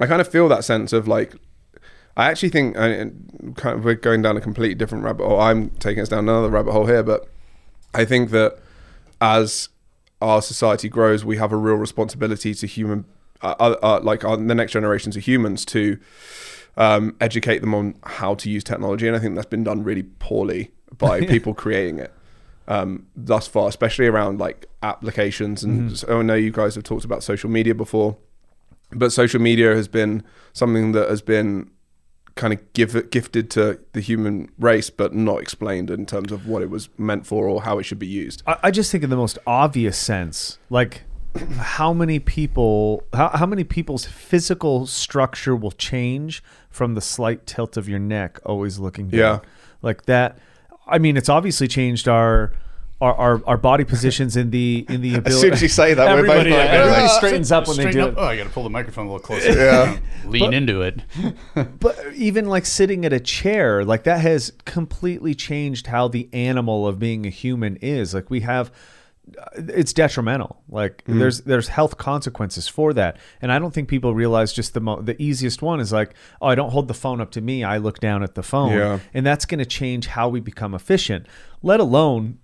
I 0.00 0.06
kind 0.06 0.20
of 0.20 0.28
feel 0.28 0.48
that 0.48 0.64
sense 0.64 0.92
of 0.92 1.06
like 1.06 1.34
I 2.16 2.30
actually 2.30 2.50
think 2.50 2.76
and 2.76 3.54
kind 3.56 3.78
of 3.78 3.84
we're 3.84 3.94
going 3.94 4.22
down 4.22 4.36
a 4.36 4.40
completely 4.40 4.74
different 4.74 5.04
rabbit 5.04 5.26
hole. 5.26 5.40
I'm 5.40 5.70
taking 5.70 6.02
us 6.02 6.08
down 6.08 6.20
another 6.20 6.48
rabbit 6.48 6.72
hole 6.72 6.86
here, 6.86 7.02
but 7.02 7.28
I 7.92 8.04
think 8.04 8.30
that 8.30 8.58
as 9.20 9.68
our 10.20 10.40
society 10.40 10.88
grows, 10.88 11.24
we 11.24 11.36
have 11.38 11.52
a 11.52 11.56
real 11.56 11.74
responsibility 11.74 12.54
to 12.54 12.66
human, 12.66 13.04
uh, 13.42 13.54
uh, 13.58 13.76
uh, 13.82 14.00
like 14.02 14.24
uh, 14.24 14.36
the 14.36 14.54
next 14.54 14.72
generations 14.72 15.16
of 15.16 15.24
humans, 15.24 15.64
to 15.66 15.98
um, 16.76 17.16
educate 17.20 17.58
them 17.58 17.74
on 17.74 17.96
how 18.04 18.34
to 18.36 18.48
use 18.48 18.62
technology. 18.62 19.08
And 19.08 19.16
I 19.16 19.18
think 19.18 19.34
that's 19.34 19.46
been 19.46 19.64
done 19.64 19.82
really 19.82 20.04
poorly 20.04 20.70
by 20.96 21.20
people 21.26 21.52
creating 21.52 21.98
it 21.98 22.12
um, 22.68 23.06
thus 23.14 23.46
far, 23.46 23.68
especially 23.68 24.06
around 24.06 24.38
like 24.38 24.66
applications. 24.82 25.64
And 25.64 25.96
so 25.96 26.20
I 26.20 26.22
know 26.22 26.34
you 26.34 26.50
guys 26.50 26.74
have 26.74 26.84
talked 26.84 27.04
about 27.04 27.22
social 27.22 27.50
media 27.50 27.74
before, 27.74 28.16
but 28.92 29.12
social 29.12 29.40
media 29.40 29.74
has 29.74 29.88
been 29.88 30.22
something 30.52 30.92
that 30.92 31.08
has 31.08 31.22
been 31.22 31.70
kind 32.36 32.52
of 32.52 32.72
give, 32.72 33.10
gifted 33.10 33.50
to 33.50 33.78
the 33.92 34.00
human 34.00 34.50
race, 34.58 34.90
but 34.90 35.14
not 35.14 35.40
explained 35.40 35.90
in 35.90 36.04
terms 36.06 36.32
of 36.32 36.48
what 36.48 36.62
it 36.62 36.70
was 36.70 36.88
meant 36.98 37.26
for 37.26 37.48
or 37.48 37.62
how 37.62 37.78
it 37.78 37.84
should 37.84 37.98
be 37.98 38.06
used. 38.06 38.42
I, 38.46 38.56
I 38.64 38.70
just 38.70 38.90
think 38.90 39.04
in 39.04 39.10
the 39.10 39.16
most 39.16 39.38
obvious 39.46 39.96
sense, 39.96 40.58
like 40.70 41.02
how 41.58 41.92
many 41.92 42.18
people 42.18 43.02
how, 43.12 43.28
how 43.30 43.46
many 43.46 43.64
people's 43.64 44.04
physical 44.04 44.86
structure 44.86 45.56
will 45.56 45.72
change 45.72 46.42
from 46.70 46.94
the 46.94 47.00
slight 47.00 47.46
tilt 47.46 47.76
of 47.76 47.88
your 47.88 47.98
neck 47.98 48.38
always 48.46 48.78
looking 48.78 49.08
down. 49.08 49.18
Yeah. 49.18 49.38
like 49.82 50.04
that 50.06 50.38
i 50.86 50.98
mean 50.98 51.16
it's 51.16 51.28
obviously 51.28 51.68
changed 51.68 52.08
our 52.08 52.52
our, 53.00 53.14
our, 53.14 53.42
our 53.46 53.56
body 53.56 53.84
positions 53.84 54.36
in 54.36 54.50
the 54.50 54.86
in 54.88 55.02
the 55.02 55.16
ability 55.16 55.30
As 55.34 55.40
soon 55.40 55.52
as 55.52 55.62
you 55.62 55.68
say 55.68 55.94
that, 55.94 56.06
we're 56.06 56.22
both 56.22 56.36
everybody, 56.36 56.50
like, 56.50 56.70
everybody 56.70 57.08
straightens 57.08 57.52
up 57.52 57.66
when 57.68 57.76
they 57.76 57.90
do 57.90 58.02
up. 58.02 58.12
it 58.12 58.14
Oh, 58.18 58.24
I 58.24 58.36
got 58.36 58.44
to 58.44 58.50
pull 58.50 58.62
the 58.62 58.70
microphone 58.70 59.06
a 59.06 59.12
little 59.12 59.26
closer. 59.26 59.52
Yeah. 59.52 59.98
Lean 60.24 60.54
into 60.54 60.80
it. 60.80 61.00
but 61.80 61.98
even 62.14 62.46
like 62.46 62.64
sitting 62.64 63.04
at 63.04 63.12
a 63.12 63.20
chair 63.20 63.84
like 63.84 64.04
that 64.04 64.20
has 64.20 64.52
completely 64.64 65.34
changed 65.34 65.88
how 65.88 66.08
the 66.08 66.28
animal 66.32 66.86
of 66.86 66.98
being 66.98 67.26
a 67.26 67.30
human 67.30 67.76
is 67.76 68.14
like 68.14 68.30
we 68.30 68.40
have 68.40 68.72
it's 69.54 69.92
detrimental. 69.92 70.62
Like 70.68 71.02
Mm. 71.06 71.18
there's 71.18 71.40
there's 71.42 71.68
health 71.68 71.96
consequences 71.98 72.68
for 72.68 72.92
that. 72.92 73.16
And 73.40 73.50
i 73.50 73.58
don't 73.58 73.72
think 73.72 73.88
people 73.88 74.14
realize 74.14 74.52
just 74.52 74.74
the 74.74 74.80
mo- 74.80 75.00
the 75.00 75.20
easiest 75.20 75.62
one 75.62 75.80
is 75.80 75.92
like 75.92 76.14
oh 76.42 76.46
i 76.48 76.54
don't 76.54 76.70
hold 76.70 76.88
the 76.88 76.94
phone 76.94 77.20
up 77.20 77.30
to 77.32 77.40
me 77.40 77.64
i 77.64 77.78
look 77.78 78.00
down 78.00 78.22
at 78.22 78.34
the 78.34 78.42
phone. 78.42 78.72
Yeah. 78.72 78.98
and 79.14 79.24
that's 79.26 79.44
going 79.46 79.58
to 79.60 79.66
change 79.66 80.06
how 80.08 80.28
we 80.28 80.40
become 80.40 80.74
efficient. 80.74 81.26
Let 81.62 81.80
alone 81.80 82.38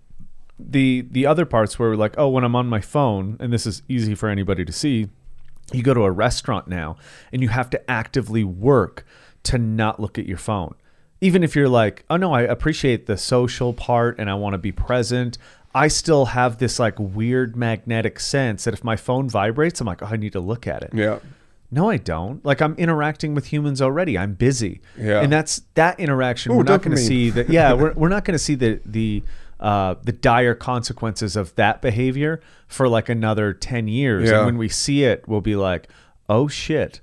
the 0.59 1.07
the 1.11 1.27
other 1.27 1.47
parts 1.47 1.79
where 1.79 1.91
we're 1.91 1.97
like 1.97 2.15
oh 2.19 2.29
when 2.29 2.45
i'm 2.45 2.55
on 2.57 2.67
my 2.67 2.81
phone 2.81 3.37
and 3.41 3.53
this 3.53 3.67
is 3.67 3.83
easy 3.89 4.15
for 4.15 4.29
anybody 4.29 4.65
to 4.65 4.73
see 4.73 5.09
you 5.73 5.83
go 5.83 5.95
to 5.95 6.03
a 6.03 6.11
restaurant 6.11 6.69
now 6.69 6.97
and 7.33 7.41
you 7.43 7.49
have 7.49 7.71
to 7.71 7.91
actively 7.91 8.45
work 8.45 9.07
to 9.43 9.57
not 9.57 10.01
look 10.01 10.19
at 10.19 10.27
your 10.27 10.37
phone. 10.37 10.75
Even 11.23 11.43
if 11.43 11.55
you're 11.57 11.69
like 11.69 12.05
oh 12.11 12.17
no 12.17 12.33
i 12.35 12.43
appreciate 12.43 13.07
the 13.07 13.17
social 13.17 13.73
part 13.73 14.19
and 14.19 14.29
i 14.31 14.35
want 14.35 14.53
to 14.55 14.59
be 14.59 14.73
present 14.73 15.39
i 15.75 15.89
still 15.89 16.27
have 16.27 16.59
this 16.59 16.79
like 16.79 16.99
weird 16.99 17.57
magnetic 17.57 18.19
sense 18.21 18.65
that 18.65 18.75
if 18.75 18.83
my 18.83 18.97
phone 18.97 19.29
vibrates 19.29 19.81
i'm 19.81 19.87
like 19.87 20.03
oh 20.03 20.07
i 20.07 20.17
need 20.17 20.33
to 20.33 20.41
look 20.41 20.67
at 20.67 20.83
it. 20.83 20.91
Yeah. 20.93 21.19
no 21.71 21.89
i 21.91 21.97
don't. 21.97 22.45
Like 22.45 22.61
i'm 22.61 22.75
interacting 22.77 23.35
with 23.35 23.47
humans 23.47 23.81
already. 23.81 24.19
I'm 24.19 24.35
busy. 24.35 24.81
Yeah. 24.99 25.21
and 25.21 25.33
that's 25.33 25.63
that 25.75 25.99
interaction 26.01 26.53
Ooh, 26.53 26.57
we're 26.59 26.63
not 26.65 26.83
going 26.83 26.97
to 26.97 27.03
see 27.03 27.31
that 27.31 27.49
yeah 27.49 27.73
we're, 27.73 27.93
we're 27.93 28.09
not 28.09 28.25
going 28.25 28.35
to 28.35 28.39
see 28.39 28.55
the 28.55 28.81
the 28.85 29.23
uh, 29.61 29.95
the 30.03 30.13
dire 30.13 30.55
consequences 30.55 31.37
of 31.37 31.55
that 31.57 31.83
behavior 31.83 32.41
for 32.67 32.89
like 32.89 33.11
another 33.11 33.53
10 33.53 33.89
years. 33.89 34.31
Yeah. 34.31 34.39
and 34.39 34.47
when 34.47 34.59
we 34.59 34.69
see 34.71 35.05
it 35.05 35.29
we'll 35.29 35.43
be 35.43 35.55
like 35.57 35.89
oh 36.29 36.49
shit 36.49 37.01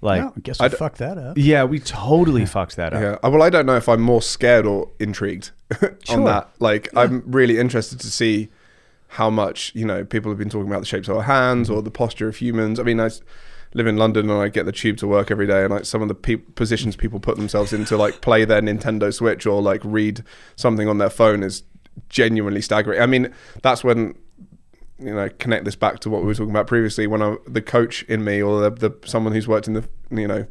like 0.00 0.20
Well, 0.22 0.32
I 0.36 0.40
guess 0.40 0.60
I 0.60 0.68
fucked 0.68 0.98
that 0.98 1.18
up. 1.18 1.36
yeah 1.36 1.64
we 1.64 1.80
totally 1.80 2.46
fucked 2.46 2.76
that 2.76 2.92
up 2.94 3.00
Yeah. 3.02 3.16
Uh, 3.22 3.30
Well, 3.30 3.42
I 3.42 3.50
don't 3.50 3.66
know 3.66 3.76
if 3.76 3.88
I'm 3.88 4.00
more 4.00 4.22
scared 4.22 4.64
or 4.66 4.90
intrigued 5.00 5.50
on 5.82 5.96
Sure. 6.04 6.24
that. 6.24 6.50
Like, 6.60 6.88
I'm 6.96 7.22
really 7.26 7.58
interested 7.58 7.98
to 8.00 8.10
see 8.10 8.48
how 9.12 9.30
much 9.30 9.72
you 9.74 9.84
know 9.86 10.04
people 10.04 10.30
have 10.30 10.38
been 10.38 10.50
talking 10.50 10.68
about 10.68 10.80
the 10.80 10.86
shapes 10.86 11.08
of 11.08 11.16
our 11.16 11.22
hands 11.22 11.68
or 11.70 11.82
the 11.82 11.90
posture 11.90 12.28
of 12.28 12.36
humans. 12.36 12.78
I 12.78 12.82
mean, 12.82 13.00
I 13.00 13.06
s- 13.06 13.22
live 13.74 13.86
in 13.86 13.96
London 13.96 14.30
and 14.30 14.40
I 14.40 14.48
get 14.48 14.64
the 14.66 14.72
tube 14.72 14.96
to 14.98 15.06
work 15.06 15.30
every 15.30 15.46
day, 15.46 15.62
and 15.64 15.70
like 15.72 15.84
some 15.84 16.00
of 16.02 16.08
the 16.08 16.14
pe- 16.14 16.36
positions 16.36 16.94
people 16.96 17.18
put 17.20 17.36
themselves 17.36 17.72
into, 17.72 17.96
like 17.96 18.20
play 18.20 18.44
their 18.44 18.60
Nintendo 18.62 19.12
Switch 19.12 19.46
or 19.46 19.60
like 19.62 19.80
read 19.84 20.22
something 20.56 20.88
on 20.88 20.98
their 20.98 21.10
phone, 21.10 21.42
is 21.42 21.62
genuinely 22.08 22.60
staggering. 22.62 23.00
I 23.00 23.06
mean, 23.06 23.32
that's 23.62 23.82
when 23.82 24.14
you 24.98 25.14
know 25.14 25.28
connect 25.38 25.64
this 25.64 25.76
back 25.76 26.00
to 26.00 26.10
what 26.10 26.22
we 26.22 26.26
were 26.26 26.34
talking 26.34 26.50
about 26.50 26.66
previously. 26.66 27.06
When 27.06 27.22
I, 27.22 27.36
the 27.46 27.62
coach 27.62 28.02
in 28.04 28.24
me 28.24 28.42
or 28.42 28.60
the, 28.68 28.70
the 28.88 29.08
someone 29.08 29.32
who's 29.32 29.46
worked 29.48 29.68
in 29.68 29.74
the 29.74 29.88
you 30.10 30.26
know 30.28 30.46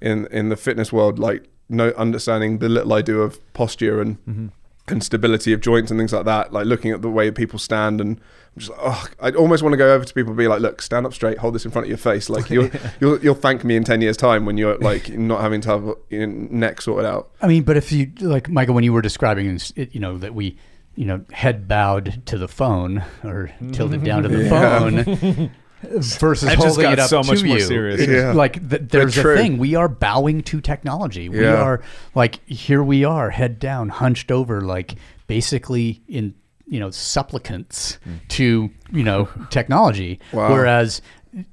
in 0.00 0.26
in 0.28 0.48
the 0.48 0.56
fitness 0.56 0.92
world 0.92 1.18
like 1.18 1.48
no 1.68 1.90
understanding 1.90 2.58
the 2.58 2.68
little 2.68 2.92
I 2.92 3.02
do 3.02 3.22
of 3.22 3.38
posture 3.54 4.00
and 4.00 4.18
Mm-hmm. 4.26 4.46
and 4.88 5.02
stability 5.04 5.52
of 5.52 5.60
joints 5.60 5.90
and 5.90 5.98
things 6.00 6.12
like 6.12 6.24
that 6.24 6.52
like 6.52 6.66
looking 6.66 6.90
at 6.90 7.02
the 7.02 7.08
way 7.08 7.30
people 7.30 7.58
stand 7.58 8.00
and 8.00 8.18
I'm 8.54 8.58
just 8.60 8.70
like 8.72 8.80
oh 8.82 9.06
I 9.20 9.30
almost 9.30 9.62
want 9.62 9.72
to 9.74 9.76
go 9.76 9.94
over 9.94 10.04
to 10.04 10.12
people 10.12 10.30
and 10.32 10.36
be 10.36 10.48
like 10.48 10.60
look 10.60 10.82
stand 10.82 11.06
up 11.06 11.14
straight 11.14 11.38
hold 11.38 11.54
this 11.54 11.64
in 11.64 11.70
front 11.70 11.84
of 11.86 11.88
your 11.88 11.98
face. 11.98 12.28
Like 12.28 12.50
you'll 12.50 12.68
you'll, 13.00 13.18
you'll 13.20 13.34
thank 13.36 13.62
me 13.64 13.76
in 13.76 13.84
10 13.84 14.00
years 14.02 14.16
time 14.16 14.44
when 14.44 14.58
you're 14.58 14.76
like 14.78 15.08
not 15.10 15.40
having 15.40 15.60
to 15.62 15.68
have 15.68 15.94
your 16.10 16.26
neck 16.26 16.82
sorted 16.82 17.06
out. 17.06 17.30
I 17.40 17.46
mean, 17.46 17.62
but 17.62 17.76
if 17.76 17.92
you 17.92 18.10
like 18.20 18.48
Michael, 18.50 18.74
when 18.74 18.84
you 18.84 18.92
were 18.92 19.02
describing, 19.02 19.58
it, 19.76 19.94
you 19.94 20.00
know, 20.00 20.18
that 20.18 20.34
we, 20.34 20.56
you 20.94 21.06
know, 21.06 21.24
head 21.32 21.66
bowed 21.68 22.24
to 22.26 22.38
the 22.38 22.48
phone 22.48 23.02
or 23.24 23.50
tilted 23.72 24.04
down 24.04 24.22
to 24.24 24.28
the 24.28 24.44
Yeah. 24.44 24.48
phone 24.48 25.50
versus 25.82 26.48
That 26.48 26.54
just 26.56 26.66
holding 26.66 26.82
got 26.82 26.92
it 26.94 26.98
up 27.00 27.08
so 27.08 27.22
much 27.22 27.40
to 27.40 27.46
more 27.46 27.56
you. 27.56 27.62
serious. 27.62 28.00
It's 28.00 28.12
Yeah. 28.12 28.32
Like 28.32 28.68
th- 28.68 28.82
there's 28.86 29.16
a 29.16 29.22
thing. 29.22 29.58
We 29.58 29.74
are 29.74 29.88
bowing 29.88 30.42
to 30.42 30.60
technology. 30.60 31.28
We 31.28 31.40
Yeah. 31.40 31.62
are 31.62 31.82
like 32.14 32.46
here 32.48 32.82
we 32.82 33.04
are, 33.04 33.30
head 33.30 33.58
down, 33.58 33.88
hunched 33.88 34.30
over, 34.30 34.60
like 34.60 34.96
basically 35.26 36.02
in 36.08 36.34
you 36.66 36.78
know 36.78 36.90
supplicants 36.90 37.98
hmm. 38.04 38.14
to 38.28 38.70
you 38.92 39.02
know 39.02 39.28
technology. 39.50 40.20
Wow. 40.32 40.52
Whereas 40.52 41.02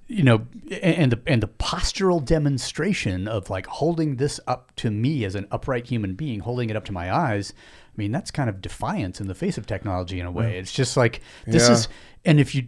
you 0.08 0.24
know 0.24 0.46
and 0.82 1.14
the 1.14 1.22
and 1.26 1.42
the 1.42 1.48
postural 1.48 2.24
demonstration 2.24 3.28
of 3.28 3.50
like 3.50 3.66
holding 3.68 4.18
this 4.18 4.40
up 4.48 4.76
to 4.76 4.92
me 4.92 5.24
as 5.24 5.36
an 5.36 5.48
upright 5.52 5.88
human 5.88 6.16
being 6.16 6.42
holding 6.42 6.70
it 6.70 6.76
up 6.76 6.84
to 6.86 6.92
my 6.92 7.14
eyes 7.14 7.54
i 8.00 8.02
mean 8.02 8.14
that's 8.14 8.32
kind 8.32 8.50
of 8.50 8.62
defiance 8.62 9.20
in 9.20 9.28
the 9.28 9.36
face 9.36 9.58
of 9.58 9.68
technology 9.68 10.22
in 10.22 10.26
a 10.26 10.32
way. 10.32 10.58
It's 10.58 10.72
just 10.72 10.96
like 10.96 11.20
this 11.46 11.68
Yeah. 11.68 11.74
is 11.74 11.88
and 12.24 12.40
if 12.40 12.56
you 12.56 12.68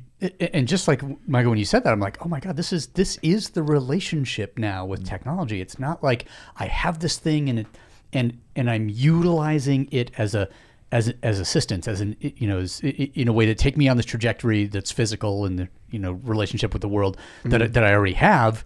and 0.53 0.67
just 0.67 0.87
like 0.87 1.01
michael 1.27 1.51
when 1.51 1.59
you 1.59 1.65
said 1.65 1.83
that 1.85 1.93
i'm 1.93 1.99
like 1.99 2.23
oh 2.25 2.29
my 2.29 2.39
god 2.39 2.57
this 2.57 2.73
is 2.73 2.87
this 2.87 3.17
is 3.21 3.51
the 3.51 3.63
relationship 3.63 4.57
now 4.57 4.85
with 4.85 5.03
mm. 5.03 5.07
technology. 5.07 5.61
It's 5.61 5.79
not 5.79 6.03
like 6.03 6.25
i 6.57 6.65
have 6.65 6.99
this 6.99 7.17
thing 7.17 7.49
and 7.49 7.59
it 7.59 7.67
and 8.11 8.37
and 8.57 8.69
i'm 8.69 8.89
utilizing 8.89 9.87
it 9.91 10.11
as 10.17 10.35
a 10.35 10.49
as 10.91 11.13
as 11.23 11.39
assistance, 11.39 11.87
as 11.87 12.01
an 12.01 12.17
you 12.19 12.47
know, 12.47 12.59
as, 12.59 12.81
in 12.81 13.29
a 13.29 13.33
way 13.33 13.45
that 13.45 13.57
take 13.57 13.77
me 13.77 13.87
on 13.87 13.95
this 13.95 14.05
trajectory 14.05 14.65
that's 14.65 14.91
physical 14.91 15.45
and 15.45 15.57
the 15.57 15.69
you 15.89 15.99
know 15.99 16.11
relationship 16.11 16.73
with 16.73 16.81
the 16.81 16.89
world 16.89 17.17
that 17.45 17.61
mm. 17.61 17.73
that 17.73 17.83
I 17.83 17.93
already 17.93 18.15
have. 18.15 18.65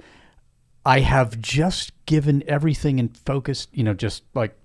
I 0.87 0.99
have 0.99 1.39
just 1.41 1.91
given 2.05 2.43
everything 2.47 2.99
and 2.99 3.15
focused, 3.17 3.69
you 3.73 3.83
know, 3.83 3.93
just 3.93 4.23
like 4.35 4.55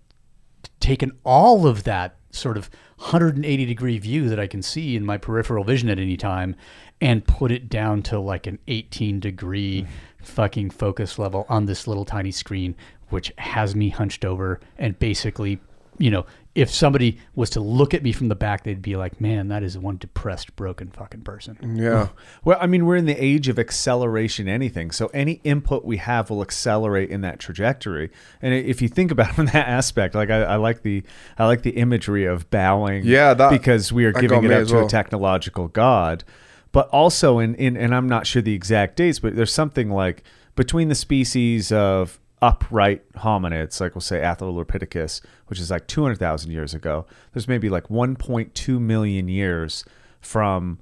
taken 0.91 1.13
all 1.23 1.69
of 1.69 1.85
that 1.85 2.17
sort 2.33 2.57
of 2.57 2.69
180 2.97 3.65
degree 3.65 3.97
view 4.01 4.29
that 4.29 4.41
I 4.41 4.49
can 4.49 4.61
see 4.61 4.97
in 4.97 5.07
my 5.07 5.19
peripheral 5.19 5.63
vision 5.63 5.89
at 5.89 6.01
any 6.01 6.17
time 6.17 6.57
and 7.01 7.25
put 7.25 7.53
it 7.53 7.69
down 7.69 8.03
to 8.05 8.19
like 8.19 8.49
an 8.49 8.59
18 8.67 9.21
degree 9.21 9.83
mm-hmm. 9.83 10.25
fucking 10.25 10.71
focus 10.71 11.17
level 11.17 11.47
on 11.49 11.67
this 11.67 11.87
little 11.87 12.05
tiny 12.05 12.33
screen, 12.33 12.75
which 13.09 13.33
has 13.39 13.77
me 13.77 13.91
hunched 13.91 14.25
over 14.25 14.59
and 14.79 14.99
basically, 14.99 15.61
you 16.01 16.11
know, 16.11 16.25
if 16.55 16.71
somebody 16.71 17.19
was 17.35 17.51
to 17.51 17.61
look 17.61 17.93
at 17.95 18.03
me 18.03 18.11
from 18.11 18.29
the 18.29 18.35
back, 18.35 18.65
they'd 18.65 18.81
be 18.83 18.97
like, 18.97 19.21
man, 19.21 19.49
that 19.49 19.63
is 19.63 19.77
one 19.79 19.99
depressed, 19.99 20.57
broken 20.57 20.91
fucking 20.91 21.21
person. 21.21 21.77
yeah 21.77 22.09
Well, 22.43 22.59
I 22.61 22.67
mean, 22.67 22.87
we're 22.87 22.97
in 22.97 23.05
the 23.05 23.23
age 23.23 23.49
of 23.49 23.59
acceleration, 23.59 24.49
anything. 24.49 24.91
So 24.91 25.09
any 25.13 25.41
input 25.45 25.85
we 25.85 25.99
have 25.99 26.31
will 26.31 26.41
accelerate 26.43 27.11
in 27.11 27.21
that 27.21 27.39
trajectory. 27.39 28.11
And 28.41 28.55
if 28.55 28.81
you 28.81 28.89
think 28.89 29.11
about 29.13 29.29
it 29.31 29.35
from 29.37 29.47
that 29.47 29.69
aspect, 29.69 30.15
like 30.15 30.31
I, 30.31 30.43
I 30.43 30.57
like 30.57 30.83
the 30.83 31.03
I 31.39 31.47
like 31.47 31.63
the 31.63 31.73
imagery 31.73 32.25
of 32.25 32.51
bowing. 32.51 33.05
Yeah, 33.05 33.35
that- 33.35 33.51
because 33.51 33.93
we 33.93 34.07
are 34.07 34.13
giving 34.13 34.43
it 34.45 34.51
up 34.51 34.67
to 34.69 34.75
well. 34.77 34.87
a 34.87 34.89
technological 34.89 35.69
god. 35.69 36.25
But 36.73 36.89
also 36.89 37.39
in, 37.41 37.55
in 37.57 37.77
and 37.77 37.95
I'm 37.95 38.09
not 38.09 38.27
sure 38.27 38.41
the 38.43 38.55
exact 38.55 38.97
dates, 38.97 39.19
but 39.19 39.37
there's 39.37 39.53
something 39.53 39.91
like 39.91 40.25
between 40.57 40.89
the 40.89 40.95
species 40.95 41.71
of 41.73 42.19
upright 42.43 43.11
hominids, 43.15 43.81
like 43.81 43.95
we'll 43.95 44.01
say 44.01 44.21
Australopithecus, 44.21 45.21
which 45.47 45.61
is 45.61 45.71
like 45.71 45.87
200,000 45.87 46.51
years 46.51 46.75
ago. 46.75 47.07
There's 47.33 47.49
maybe 47.49 47.69
like 47.69 47.89
1.2 47.89 48.81
million 48.81 49.29
years 49.29 49.85
from 50.21 50.79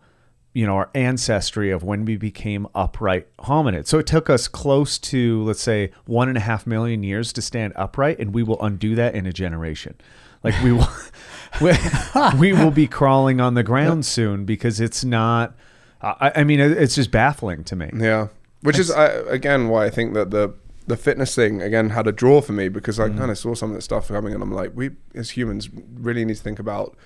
you 0.55 0.67
know 0.67 0.75
our 0.75 0.91
ancestry 0.95 1.71
of 1.71 1.85
when 1.85 2.05
we 2.05 2.17
became 2.17 2.67
upright 2.75 3.29
hominids. 3.39 3.87
So 3.89 3.99
it 3.99 4.07
took 4.07 4.29
us 4.31 4.49
close 4.49 4.99
to 4.99 5.43
let's 5.45 5.61
say 5.61 5.93
one 6.07 6.29
and 6.29 6.37
a 6.37 6.41
half 6.41 6.67
million 6.67 7.03
years 7.03 7.33
to 7.35 7.43
stand 7.43 7.73
upright, 7.77 8.19
and 8.19 8.35
we 8.35 8.43
will 8.43 8.61
undo 8.63 8.95
that 8.95 9.15
in 9.15 9.27
a 9.27 9.33
generation. 9.33 9.95
Like 10.43 10.61
we 10.63 10.73
will, 10.73 10.89
we, 11.61 11.73
we 12.39 12.53
will 12.53 12.71
be 12.71 12.87
crawling 12.87 13.41
on 13.41 13.55
the 13.55 13.63
ground 13.63 14.07
soon 14.07 14.45
because 14.45 14.81
it's 14.81 15.05
not. 15.05 15.55
I, 16.01 16.33
I 16.37 16.45
mean, 16.45 16.61
it's 16.61 16.95
just 16.95 17.11
baffling 17.11 17.65
to 17.65 17.77
me. 17.77 17.91
Yeah, 17.95 18.29
which 18.63 18.79
is 18.79 18.91
I, 18.91 19.07
again 19.07 19.69
why 19.69 19.87
I 19.87 19.91
think 19.91 20.15
that 20.15 20.31
the 20.31 20.55
the 20.89 20.97
fitness 20.97 21.35
thing 21.35 21.61
again 21.61 21.91
had 21.91 22.07
a 22.07 22.13
draw 22.13 22.41
for 22.41 22.53
me 22.53 22.69
because 22.69 22.99
I 22.99 23.09
mm. 23.09 23.19
kind 23.19 23.31
of 23.31 23.39
saw 23.39 23.55
some 23.55 23.71
of 23.71 23.77
that 23.77 23.83
stuff 23.83 24.09
coming 24.09 24.33
and 24.33 24.43
I'm 24.43 24.51
like, 24.51 24.73
we 24.75 24.91
as 25.15 25.31
humans 25.31 25.69
really 25.95 26.25
need 26.25 26.37
to 26.37 26.43
think 26.43 26.59
about 26.59 26.97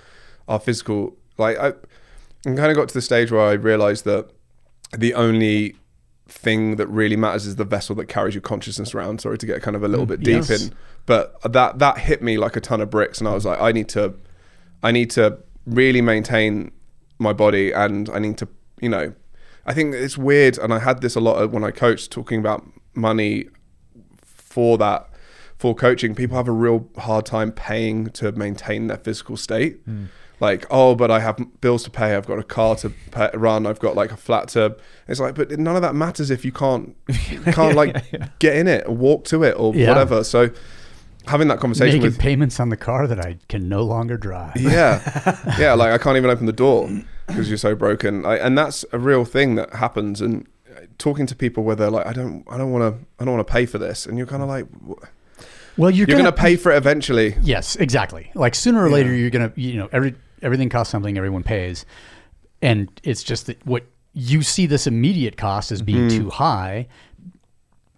our 0.46 0.60
physical. 0.60 1.16
Like 1.36 1.58
I, 1.58 1.68
I 1.68 1.72
kind 2.44 2.70
of 2.70 2.76
got 2.76 2.88
to 2.88 2.94
the 2.94 3.02
stage 3.02 3.32
where 3.32 3.40
I 3.40 3.52
realized 3.52 4.04
that 4.04 4.30
the 4.96 5.14
only 5.14 5.74
thing 6.28 6.76
that 6.76 6.86
really 6.86 7.16
matters 7.16 7.44
is 7.44 7.56
the 7.56 7.64
vessel 7.64 7.96
that 7.96 8.06
carries 8.06 8.34
your 8.34 8.40
consciousness 8.42 8.94
around. 8.94 9.20
Sorry 9.20 9.36
to 9.36 9.46
get 9.46 9.62
kind 9.62 9.76
of 9.76 9.82
a 9.82 9.88
little 9.88 10.06
mm. 10.06 10.10
bit 10.10 10.20
deep 10.20 10.48
yes. 10.48 10.50
in, 10.50 10.74
but 11.04 11.40
that 11.42 11.80
that 11.80 11.98
hit 11.98 12.22
me 12.22 12.38
like 12.38 12.54
a 12.54 12.60
ton 12.60 12.80
of 12.80 12.88
bricks, 12.88 13.18
and 13.18 13.28
I 13.28 13.34
was 13.34 13.44
like, 13.44 13.60
I 13.60 13.72
need 13.72 13.88
to, 13.90 14.14
I 14.82 14.92
need 14.92 15.10
to 15.10 15.38
really 15.66 16.00
maintain 16.00 16.70
my 17.18 17.32
body, 17.32 17.72
and 17.72 18.08
I 18.10 18.20
need 18.20 18.38
to, 18.38 18.48
you 18.80 18.88
know, 18.88 19.12
I 19.66 19.74
think 19.74 19.94
it's 19.94 20.16
weird, 20.16 20.56
and 20.58 20.72
I 20.72 20.78
had 20.78 21.00
this 21.00 21.16
a 21.16 21.20
lot 21.20 21.42
of 21.42 21.52
when 21.52 21.64
I 21.64 21.72
coached, 21.72 22.12
talking 22.12 22.38
about 22.38 22.64
money 22.94 23.48
for 24.52 24.76
that 24.78 25.08
for 25.58 25.74
coaching. 25.74 26.14
People 26.14 26.36
have 26.36 26.48
a 26.48 26.52
real 26.66 26.88
hard 26.98 27.24
time 27.26 27.52
paying 27.52 28.10
to 28.10 28.32
maintain 28.32 28.86
their 28.88 28.98
physical 28.98 29.36
state. 29.36 29.80
Hmm. 29.84 30.04
like 30.40 30.66
oh 30.70 30.94
but 30.96 31.08
i 31.10 31.20
have 31.20 31.36
bills 31.60 31.84
to 31.84 31.90
pay 31.90 32.16
i've 32.16 32.26
got 32.26 32.38
a 32.38 32.42
car 32.42 32.74
to 32.82 32.90
pay, 33.16 33.30
run 33.34 33.64
i've 33.64 33.78
got 33.78 33.94
like 33.94 34.10
a 34.10 34.16
flat 34.16 34.48
to 34.48 34.76
it's 35.06 35.20
like 35.20 35.34
but 35.36 35.46
none 35.66 35.76
of 35.76 35.82
that 35.82 35.94
matters 35.94 36.30
if 36.32 36.44
you 36.44 36.50
can't 36.50 36.96
can't 37.58 37.76
like 37.76 37.94
get 38.40 38.56
in 38.56 38.66
it 38.66 38.82
or 38.88 38.94
walk 39.06 39.24
to 39.24 39.44
it 39.44 39.54
or 39.56 39.72
Yeah. 39.72 39.88
whatever 39.90 40.24
so 40.24 40.50
having 41.28 41.46
that 41.48 41.60
conversation 41.60 41.98
Making 42.00 42.02
with 42.02 42.18
payments 42.18 42.58
on 42.58 42.70
the 42.70 42.76
car 42.76 43.06
that 43.06 43.20
I 43.20 43.38
can 43.48 43.68
no 43.68 43.82
longer 43.84 44.16
drive. 44.16 44.56
yeah 44.56 44.98
yeah 45.60 45.74
like 45.82 45.92
i 45.92 45.98
can't 46.02 46.16
even 46.16 46.30
open 46.30 46.46
the 46.46 46.52
door 46.66 46.90
because 47.28 47.48
you're 47.48 47.56
so 47.68 47.76
broken 47.76 48.24
I, 48.26 48.34
and 48.38 48.58
that's 48.58 48.84
a 48.92 48.98
real 48.98 49.24
thing 49.24 49.54
that 49.56 49.74
happens 49.74 50.20
and 50.20 50.44
talking 51.02 51.26
to 51.26 51.34
people 51.34 51.64
where 51.64 51.74
they're 51.76 51.90
like 51.90 52.06
i 52.06 52.12
don't 52.12 52.44
i 52.48 52.56
don't 52.56 52.70
want 52.72 52.82
to 52.82 53.04
i 53.20 53.24
don't 53.24 53.34
want 53.34 53.46
to 53.46 53.52
pay 53.52 53.66
for 53.66 53.78
this 53.78 54.06
and 54.06 54.16
you're 54.16 54.26
kind 54.26 54.42
of 54.42 54.48
like 54.48 54.66
Well, 55.76 55.90
you're, 55.90 56.06
you're 56.08 56.16
gonna 56.18 56.30
pay 56.32 56.56
for 56.56 56.70
it 56.72 56.76
eventually 56.76 57.34
Yes, 57.42 57.76
exactly. 57.76 58.30
Like 58.34 58.54
sooner 58.54 58.84
or 58.84 58.90
later, 58.90 59.12
you're 59.14 59.30
gonna, 59.30 59.52
you 59.56 59.74
know, 59.78 59.88
every 59.90 60.14
everything 60.42 60.68
costs 60.68 60.90
something. 60.92 61.16
Everyone 61.16 61.42
pays, 61.42 61.86
and 62.60 62.88
it's 63.02 63.22
just 63.22 63.46
that 63.46 63.64
what 63.66 63.84
you 64.12 64.42
see 64.42 64.66
this 64.66 64.86
immediate 64.86 65.36
cost 65.38 65.72
as 65.72 65.80
being 65.80 66.08
Mm-hmm. 66.08 66.18
too 66.24 66.30
high 66.30 66.88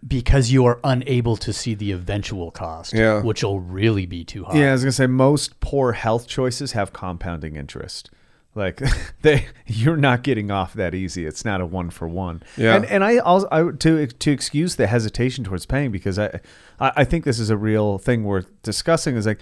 because 0.07 0.53
you 0.53 0.65
are 0.67 0.79
unable 0.85 1.37
to 1.39 1.53
see 1.53 1.75
the 1.75 1.91
eventual 1.93 2.51
cost, 2.51 2.93
Yeah. 2.93 3.23
which 3.23 3.43
will 3.43 3.61
really 3.61 4.07
be 4.07 4.23
too 4.25 4.45
high. 4.45 4.59
Yeah, 4.59 4.69
I 4.69 4.73
was 4.73 4.83
gonna 4.85 4.93
say 4.93 5.07
most 5.07 5.59
poor 5.61 5.93
health 5.93 6.27
choices 6.29 6.73
have 6.73 6.93
compounding 6.93 7.57
interest. 7.57 8.11
Like 8.55 8.81
they, 9.23 9.47
you're 9.67 9.97
not 9.97 10.23
getting 10.23 10.51
off 10.51 10.75
that 10.75 10.95
easy. 10.95 11.27
It's 11.27 11.45
not 11.45 11.61
a 11.61 11.67
one 11.67 11.91
for 11.91 12.09
one. 12.09 12.43
Yeah. 12.57 12.77
and 12.77 12.85
and 12.87 13.05
I 13.05 13.19
also 13.19 13.49
I, 13.51 13.71
to 13.71 14.07
to 14.07 14.31
excuse 14.31 14.77
the 14.77 14.87
hesitation 14.87 15.45
towards 15.45 15.67
paying 15.67 15.91
because 15.91 16.19
I, 16.19 16.41
I 16.79 17.05
think 17.05 17.25
this 17.25 17.39
is 17.39 17.51
a 17.51 17.57
real 17.57 17.99
thing 17.99 18.25
worth 18.25 18.47
discussing. 18.63 19.17
Is 19.17 19.27
like. 19.27 19.41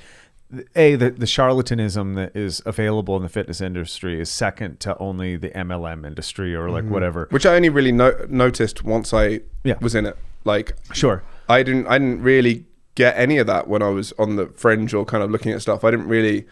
A 0.76 0.96
the, 0.96 1.10
the 1.10 1.24
charlatanism 1.24 2.14
that 2.16 2.36
is 2.36 2.60
available 2.66 3.16
in 3.16 3.22
the 3.22 3.30
fitness 3.30 3.62
industry 3.62 4.20
is 4.20 4.28
second 4.28 4.80
to 4.80 4.94
only 4.98 5.38
the 5.38 5.48
MLM 5.48 6.06
industry 6.06 6.54
or 6.54 6.68
like 6.68 6.84
mm-hmm. 6.84 6.92
whatever. 6.92 7.26
which 7.30 7.46
I 7.46 7.54
only 7.54 7.70
really 7.70 7.90
no- 7.90 8.26
noticed 8.28 8.84
once 8.84 9.14
I 9.14 9.40
Yeah. 9.64 9.76
was 9.80 9.94
in 9.94 10.04
it. 10.04 10.14
Like 10.44 10.76
Sure. 10.92 11.22
I 11.48 11.62
didn't 11.62 11.86
I 11.86 11.96
didn't 11.96 12.20
really 12.20 12.66
get 12.96 13.16
any 13.16 13.38
of 13.38 13.46
that 13.46 13.66
when 13.66 13.80
I 13.80 13.88
was 13.88 14.12
on 14.18 14.36
the 14.36 14.46
fringe 14.48 14.92
or 14.92 15.06
kind 15.06 15.22
of 15.24 15.30
looking 15.30 15.52
at 15.52 15.62
stuff. 15.62 15.84
I 15.84 15.90
didn't 15.90 16.08
really 16.08 16.46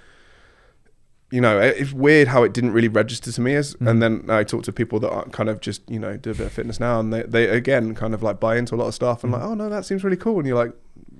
you 1.30 1.40
know, 1.40 1.58
it's 1.60 1.92
weird 1.92 2.28
how 2.28 2.42
it 2.42 2.52
didn't 2.52 2.72
really 2.72 2.88
register 2.88 3.30
to 3.32 3.40
me 3.40 3.54
as 3.54 3.76
and 3.80 4.02
then 4.02 4.24
I 4.28 4.42
talk 4.44 4.64
to 4.64 4.72
people 4.72 4.98
that 5.00 5.10
are 5.10 5.24
kind 5.30 5.48
of 5.48 5.60
just, 5.60 5.88
you 5.88 5.98
know, 5.98 6.16
do 6.16 6.30
a 6.30 6.34
bit 6.34 6.46
of 6.46 6.52
fitness 6.52 6.80
now 6.80 6.98
and 7.00 7.12
they, 7.12 7.22
they 7.22 7.48
again 7.48 7.94
kind 7.94 8.14
of 8.14 8.22
like 8.22 8.40
buy 8.40 8.56
into 8.56 8.74
a 8.74 8.76
lot 8.76 8.86
of 8.88 8.94
stuff 8.94 9.22
and 9.22 9.32
like, 9.32 9.42
oh 9.42 9.54
no, 9.54 9.68
that 9.68 9.84
seems 9.84 10.02
really 10.02 10.16
cool 10.16 10.38
and 10.38 10.46
you're 10.48 10.56
like, 10.56 10.72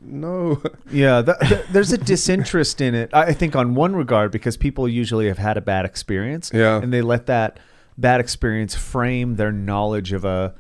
no. 0.03 0.61
Yeah, 0.91 1.23
th- 1.23 1.39
th- 1.49 1.67
there's 1.71 1.93
a 1.93 1.99
disinterest 1.99 2.81
in 2.81 2.95
it. 2.95 3.11
I 3.13 3.27
I 3.27 3.33
think 3.33 3.55
on 3.55 3.75
one 3.75 3.95
regard 3.95 4.33
because 4.33 4.57
people 4.57 4.89
usually 4.89 5.29
have 5.29 5.39
had 5.39 5.57
a 5.57 5.61
bad 5.61 5.85
experience, 5.85 6.51
Yeah. 6.53 6.83
and 6.83 6.93
they 6.93 7.03
let 7.03 7.27
that 7.27 7.59
bad 7.97 8.19
experience 8.21 8.75
frame 8.75 9.37
their 9.37 9.53
knowledge 9.53 10.13
of 10.13 10.25
a 10.25 10.55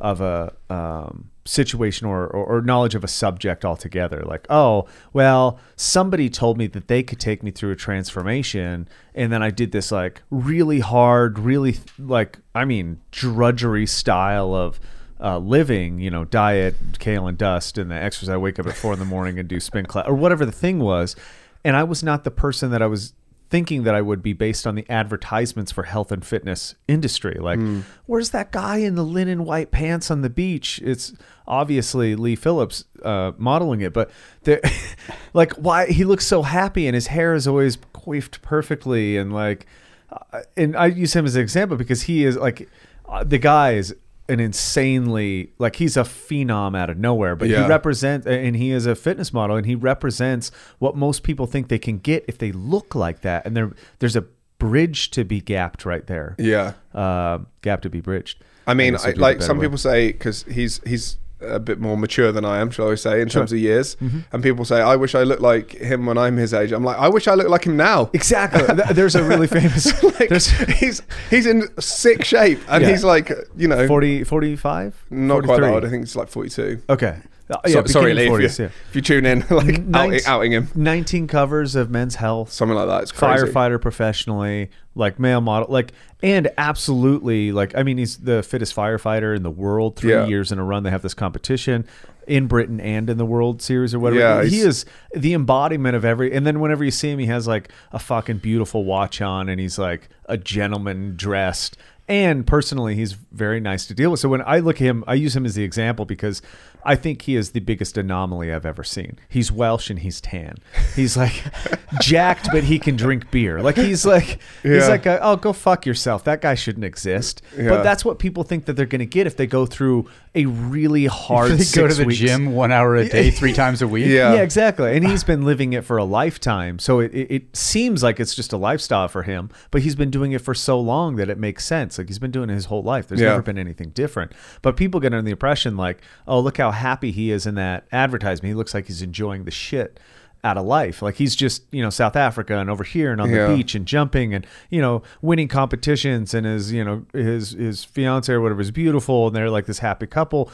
of 0.00 0.20
a 0.20 0.52
um, 0.70 1.30
situation 1.46 2.06
or, 2.06 2.26
or 2.26 2.56
or 2.56 2.62
knowledge 2.62 2.94
of 2.94 3.04
a 3.04 3.08
subject 3.08 3.64
altogether. 3.64 4.22
Like, 4.22 4.46
oh, 4.50 4.86
well, 5.12 5.58
somebody 5.76 6.28
told 6.28 6.58
me 6.58 6.66
that 6.68 6.88
they 6.88 7.02
could 7.02 7.20
take 7.20 7.42
me 7.42 7.50
through 7.50 7.72
a 7.72 7.76
transformation, 7.76 8.88
and 9.14 9.32
then 9.32 9.42
I 9.42 9.50
did 9.50 9.72
this 9.72 9.90
like 9.92 10.22
really 10.30 10.80
hard, 10.80 11.38
really 11.38 11.76
like 11.98 12.38
I 12.54 12.64
mean 12.64 13.00
drudgery 13.10 13.86
style 13.86 14.54
of 14.54 14.80
uh, 15.20 15.38
living, 15.38 15.98
you 15.98 16.10
know, 16.10 16.24
diet, 16.24 16.76
kale 16.98 17.26
and 17.26 17.38
dust, 17.38 17.78
and 17.78 17.90
the 17.90 17.94
exercise. 17.94 18.28
I 18.28 18.36
wake 18.36 18.58
up 18.58 18.66
at 18.66 18.76
four 18.76 18.92
in 18.92 18.98
the 18.98 19.04
morning 19.04 19.38
and 19.38 19.48
do 19.48 19.60
spin 19.60 19.86
class 19.86 20.06
or 20.06 20.14
whatever 20.14 20.44
the 20.44 20.52
thing 20.52 20.78
was. 20.78 21.16
And 21.64 21.74
I 21.76 21.82
was 21.82 22.02
not 22.02 22.22
the 22.22 22.30
person 22.30 22.70
that 22.70 22.80
I 22.80 22.86
was 22.86 23.12
thinking 23.48 23.84
that 23.84 23.94
I 23.94 24.00
would 24.00 24.22
be 24.22 24.32
based 24.32 24.66
on 24.66 24.74
the 24.74 24.84
advertisements 24.90 25.70
for 25.70 25.84
health 25.84 26.10
and 26.10 26.24
fitness 26.24 26.74
industry. 26.88 27.36
Like, 27.40 27.58
where's 28.06 28.30
that 28.30 28.50
guy 28.50 28.78
in 28.78 28.96
the 28.96 29.04
linen 29.04 29.44
white 29.44 29.70
pants 29.70 30.10
on 30.10 30.22
the 30.22 30.30
beach? 30.30 30.80
It's 30.84 31.12
obviously 31.46 32.16
Lee 32.16 32.34
Phillips 32.36 32.84
uh, 33.02 33.32
modeling 33.38 33.82
it, 33.82 33.92
but 33.92 34.10
like, 35.32 35.52
why 35.52 35.86
he 35.86 36.04
looks 36.04 36.26
so 36.26 36.42
happy 36.42 36.86
and 36.86 36.94
his 36.94 37.08
hair 37.08 37.34
is 37.34 37.46
always 37.46 37.78
coiffed 37.92 38.42
perfectly 38.42 39.16
and 39.16 39.32
like, 39.32 39.66
uh, 40.10 40.40
and 40.56 40.76
I 40.76 40.86
use 40.86 41.14
him 41.14 41.24
as 41.24 41.36
an 41.36 41.42
example 41.42 41.76
because 41.76 42.02
he 42.02 42.24
is 42.24 42.36
like, 42.36 42.68
uh, 43.08 43.22
the 43.22 43.38
guy 43.38 43.74
is 43.74 43.94
an 44.28 44.40
insanely 44.40 45.52
like 45.58 45.76
he's 45.76 45.96
a 45.96 46.02
phenom 46.02 46.76
out 46.76 46.90
of 46.90 46.98
nowhere 46.98 47.36
but 47.36 47.48
Yeah. 47.48 47.62
he 47.62 47.68
represents 47.68 48.26
and 48.26 48.56
he 48.56 48.70
is 48.70 48.86
a 48.86 48.94
fitness 48.94 49.32
model 49.32 49.56
and 49.56 49.66
he 49.66 49.74
represents 49.74 50.50
what 50.78 50.96
most 50.96 51.22
people 51.22 51.46
think 51.46 51.68
they 51.68 51.78
can 51.78 51.98
get 51.98 52.24
if 52.26 52.38
they 52.38 52.52
look 52.52 52.94
like 52.94 53.20
that 53.20 53.46
and 53.46 53.56
there 53.56 53.70
there's 54.00 54.16
a 54.16 54.24
bridge 54.58 55.10
to 55.10 55.24
be 55.24 55.40
gapped 55.40 55.84
right 55.84 56.06
there 56.06 56.34
yeah. 56.38 56.72
uh, 56.94 57.38
gap 57.62 57.82
to 57.82 57.90
be 57.90 58.00
bridged 58.00 58.42
I 58.68 58.74
mean, 58.74 58.96
I, 58.96 58.98
I'll 58.98 59.04
do 59.04 59.10
it 59.10 59.18
like 59.18 59.42
some 59.42 59.58
way. 59.58 59.66
people 59.66 59.78
say, 59.78 60.10
because 60.10 60.42
he's 60.42 60.80
he's 60.84 61.18
a 61.40 61.58
bit 61.58 61.78
more 61.78 61.96
mature 61.96 62.32
than 62.32 62.44
I 62.44 62.58
am, 62.58 62.70
shall 62.70 62.90
I 62.90 62.94
say, 62.94 63.20
in 63.20 63.28
terms 63.28 63.52
of 63.52 63.58
years. 63.58 63.96
Mm-hmm. 63.96 64.20
And 64.32 64.42
people 64.42 64.64
say, 64.64 64.80
I 64.80 64.96
wish 64.96 65.14
I 65.14 65.22
looked 65.22 65.42
like 65.42 65.72
him 65.72 66.06
when 66.06 66.16
I'm 66.16 66.36
his 66.36 66.54
age. 66.54 66.72
I'm 66.72 66.84
like, 66.84 66.98
I 66.98 67.08
wish 67.08 67.28
I 67.28 67.34
looked 67.34 67.50
like 67.50 67.64
him 67.64 67.76
now. 67.76 68.10
exactly 68.14 68.62
there's 68.94 69.14
a 69.14 69.22
really 69.22 69.46
famous 69.46 70.02
like, 70.20 70.30
he's 70.78 71.02
he's 71.30 71.46
in 71.46 71.68
sick 71.80 72.24
shape, 72.24 72.58
and 72.68 72.82
Yeah. 72.82 72.90
he's 72.90 73.04
like, 73.04 73.30
you 73.56 73.68
know, 73.68 73.86
40 73.86 74.24
45 74.24 75.04
not 75.10 75.44
quite 75.44 75.60
that 75.60 75.72
old. 75.72 75.84
I 75.84 75.90
think 75.90 76.02
it's 76.04 76.16
like 76.16 76.28
42. 76.28 76.82
okay 76.90 77.18
Uh, 77.48 77.56
So- 77.68 77.78
yeah, 77.80 77.84
sorry, 77.86 78.12
Lee, 78.14 78.24
beginning 78.24 78.44
if, 78.46 78.58
you, 78.58 78.64
yeah. 78.64 78.70
if 78.90 78.96
you 78.96 79.00
tune 79.02 79.24
in, 79.26 79.44
like 79.50 79.78
Nine- 79.84 79.94
outing, 79.94 80.20
outing 80.26 80.52
him, 80.52 80.68
19 80.74 81.26
covers 81.28 81.74
of 81.76 81.90
men's 81.90 82.16
health 82.16 82.50
something 82.52 82.76
like 82.76 82.88
that. 82.88 83.02
It's 83.02 83.12
crazy. 83.12 83.44
firefighter 83.46 83.80
professionally, 83.80 84.70
like 84.94 85.18
male 85.20 85.40
model, 85.40 85.68
like 85.72 85.92
and 86.22 86.50
absolutely 86.58 87.52
like 87.52 87.76
I 87.76 87.82
mean 87.82 87.98
he's 87.98 88.16
the 88.18 88.42
fittest 88.42 88.74
firefighter 88.74 89.36
in 89.36 89.42
the 89.42 89.50
world. 89.50 89.96
Three 89.96 90.10
Yeah. 90.12 90.26
years 90.26 90.50
in 90.52 90.58
a 90.58 90.64
run, 90.64 90.82
they 90.82 90.90
have 90.90 91.02
this 91.02 91.14
competition 91.14 91.86
in 92.26 92.48
Britain 92.48 92.80
and 92.80 93.08
in 93.08 93.18
the 93.18 93.24
World 93.26 93.62
Series 93.62 93.94
or 93.94 94.00
whatever. 94.00 94.20
Yeah, 94.20 94.42
he 94.44 94.58
is 94.58 94.84
the 95.14 95.32
embodiment 95.32 95.94
of 95.94 96.04
every. 96.04 96.32
And 96.32 96.44
then 96.44 96.58
whenever 96.58 96.82
you 96.84 96.90
see 96.90 97.10
him, 97.10 97.20
he 97.20 97.26
has 97.26 97.46
like 97.46 97.70
a 97.92 98.00
fucking 98.00 98.38
beautiful 98.38 98.84
watch 98.84 99.20
on, 99.22 99.48
and 99.48 99.60
he's 99.60 99.78
like 99.78 100.08
a 100.24 100.36
gentleman 100.36 101.14
dressed. 101.16 101.76
And 102.08 102.46
personally, 102.46 102.94
he's 102.94 103.12
very 103.14 103.58
nice 103.58 103.84
to 103.86 103.94
deal 103.94 104.12
with. 104.12 104.20
So 104.20 104.28
when 104.28 104.40
I 104.42 104.58
look 104.60 104.76
at 104.80 104.84
him, 104.86 105.02
I 105.08 105.14
use 105.14 105.34
him 105.34 105.44
as 105.44 105.56
the 105.56 105.64
example 105.64 106.04
because 106.04 106.40
I 106.86 106.94
think 106.94 107.22
he 107.22 107.36
is 107.36 107.50
the 107.50 107.60
biggest 107.60 107.98
anomaly 107.98 108.52
I've 108.52 108.64
ever 108.64 108.84
seen. 108.84 109.18
He's 109.28 109.50
Welsh 109.50 109.90
and 109.90 109.98
he's 109.98 110.20
tan. 110.20 110.54
He's 110.94 111.16
like 111.16 111.42
jacked, 112.00 112.48
but 112.52 112.64
he 112.64 112.78
can 112.78 112.96
drink 112.96 113.30
beer. 113.30 113.60
Like 113.60 113.76
he's 113.76 114.06
like 114.06 114.38
he's 114.62 114.88
like, 114.88 115.04
a, 115.06 115.18
oh, 115.22 115.36
go 115.36 115.52
fuck 115.52 115.84
yourself. 115.84 116.24
That 116.24 116.40
guy 116.40 116.54
shouldn't 116.54 116.84
exist. 116.84 117.42
Yeah. 117.56 117.68
But 117.70 117.82
that's 117.82 118.04
what 118.04 118.18
people 118.18 118.44
think 118.44 118.66
that 118.66 118.74
they're 118.74 118.86
going 118.86 119.00
to 119.00 119.06
get 119.06 119.26
if 119.26 119.36
they 119.36 119.46
go 119.46 119.66
through 119.66 120.08
a 120.34 120.46
really 120.46 121.06
hard. 121.06 121.52
They 121.52 121.64
go 121.80 121.88
to 121.88 121.94
the 121.94 122.04
weeks. 122.04 122.20
gym 122.20 122.52
one 122.52 122.70
hour 122.72 122.94
a 122.96 123.08
day, 123.08 123.30
three 123.30 123.52
times 123.62 123.82
a 123.82 123.88
week. 123.88 124.06
Yeah. 124.06 124.34
Yeah, 124.34 124.42
exactly. 124.42 124.96
And 124.96 125.06
he's 125.06 125.24
been 125.24 125.44
living 125.44 125.72
it 125.72 125.84
for 125.84 125.96
a 125.96 126.04
lifetime. 126.04 126.78
So 126.78 127.00
it, 127.00 127.12
it, 127.14 127.30
it 127.30 127.56
seems 127.56 128.02
like 128.02 128.20
it's 128.20 128.34
just 128.34 128.52
a 128.52 128.56
lifestyle 128.56 129.08
for 129.08 129.22
him, 129.24 129.50
but 129.70 129.82
he's 129.82 129.94
been 129.94 130.10
doing 130.10 130.32
it 130.32 130.40
for 130.40 130.54
so 130.54 130.78
long 130.78 131.16
that 131.16 131.28
it 131.28 131.38
makes 131.38 131.64
sense. 131.64 131.98
Like 131.98 132.08
he's 132.08 132.18
been 132.18 132.30
doing 132.30 132.50
it 132.50 132.54
his 132.54 132.66
whole 132.66 132.82
life. 132.82 133.08
There's 133.08 133.20
Yeah. 133.20 133.30
never 133.30 133.42
been 133.42 133.58
anything 133.58 133.90
different. 133.90 134.32
But 134.62 134.76
people 134.76 135.00
get 135.00 135.12
under 135.14 135.22
the 135.22 135.30
impression 135.30 135.76
like, 135.76 136.02
oh, 136.28 136.38
look 136.40 136.58
how 136.58 136.70
happy 136.76 137.10
he 137.10 137.30
is 137.30 137.46
in 137.46 137.54
that 137.56 137.86
advertisement. 137.92 138.48
He 138.50 138.54
looks 138.54 138.72
like 138.74 138.86
he's 138.86 139.02
enjoying 139.02 139.44
the 139.44 139.50
shit 139.50 139.98
out 140.44 140.56
of 140.56 140.64
life. 140.64 141.02
Like 141.02 141.16
he's 141.16 141.34
just, 141.34 141.64
you 141.72 141.82
know, 141.82 141.90
South 141.90 142.14
Africa 142.14 142.56
and 142.58 142.70
over 142.70 142.84
here 142.84 143.10
and 143.10 143.20
on 143.20 143.30
Yeah. 143.30 143.48
the 143.48 143.56
beach 143.56 143.74
and 143.74 143.84
jumping 143.86 144.32
and, 144.32 144.46
you 144.70 144.80
know, 144.80 145.02
winning 145.20 145.48
competitions 145.48 146.34
and 146.34 146.46
his, 146.46 146.72
you 146.72 146.84
know, 146.84 147.04
his 147.12 147.50
his 147.52 147.82
fiance 147.84 148.32
or 148.32 148.40
whatever 148.40 148.60
is 148.60 148.70
beautiful 148.70 149.26
and 149.26 149.34
they're 149.34 149.50
like 149.50 149.66
this 149.66 149.80
happy 149.80 150.06
couple. 150.06 150.50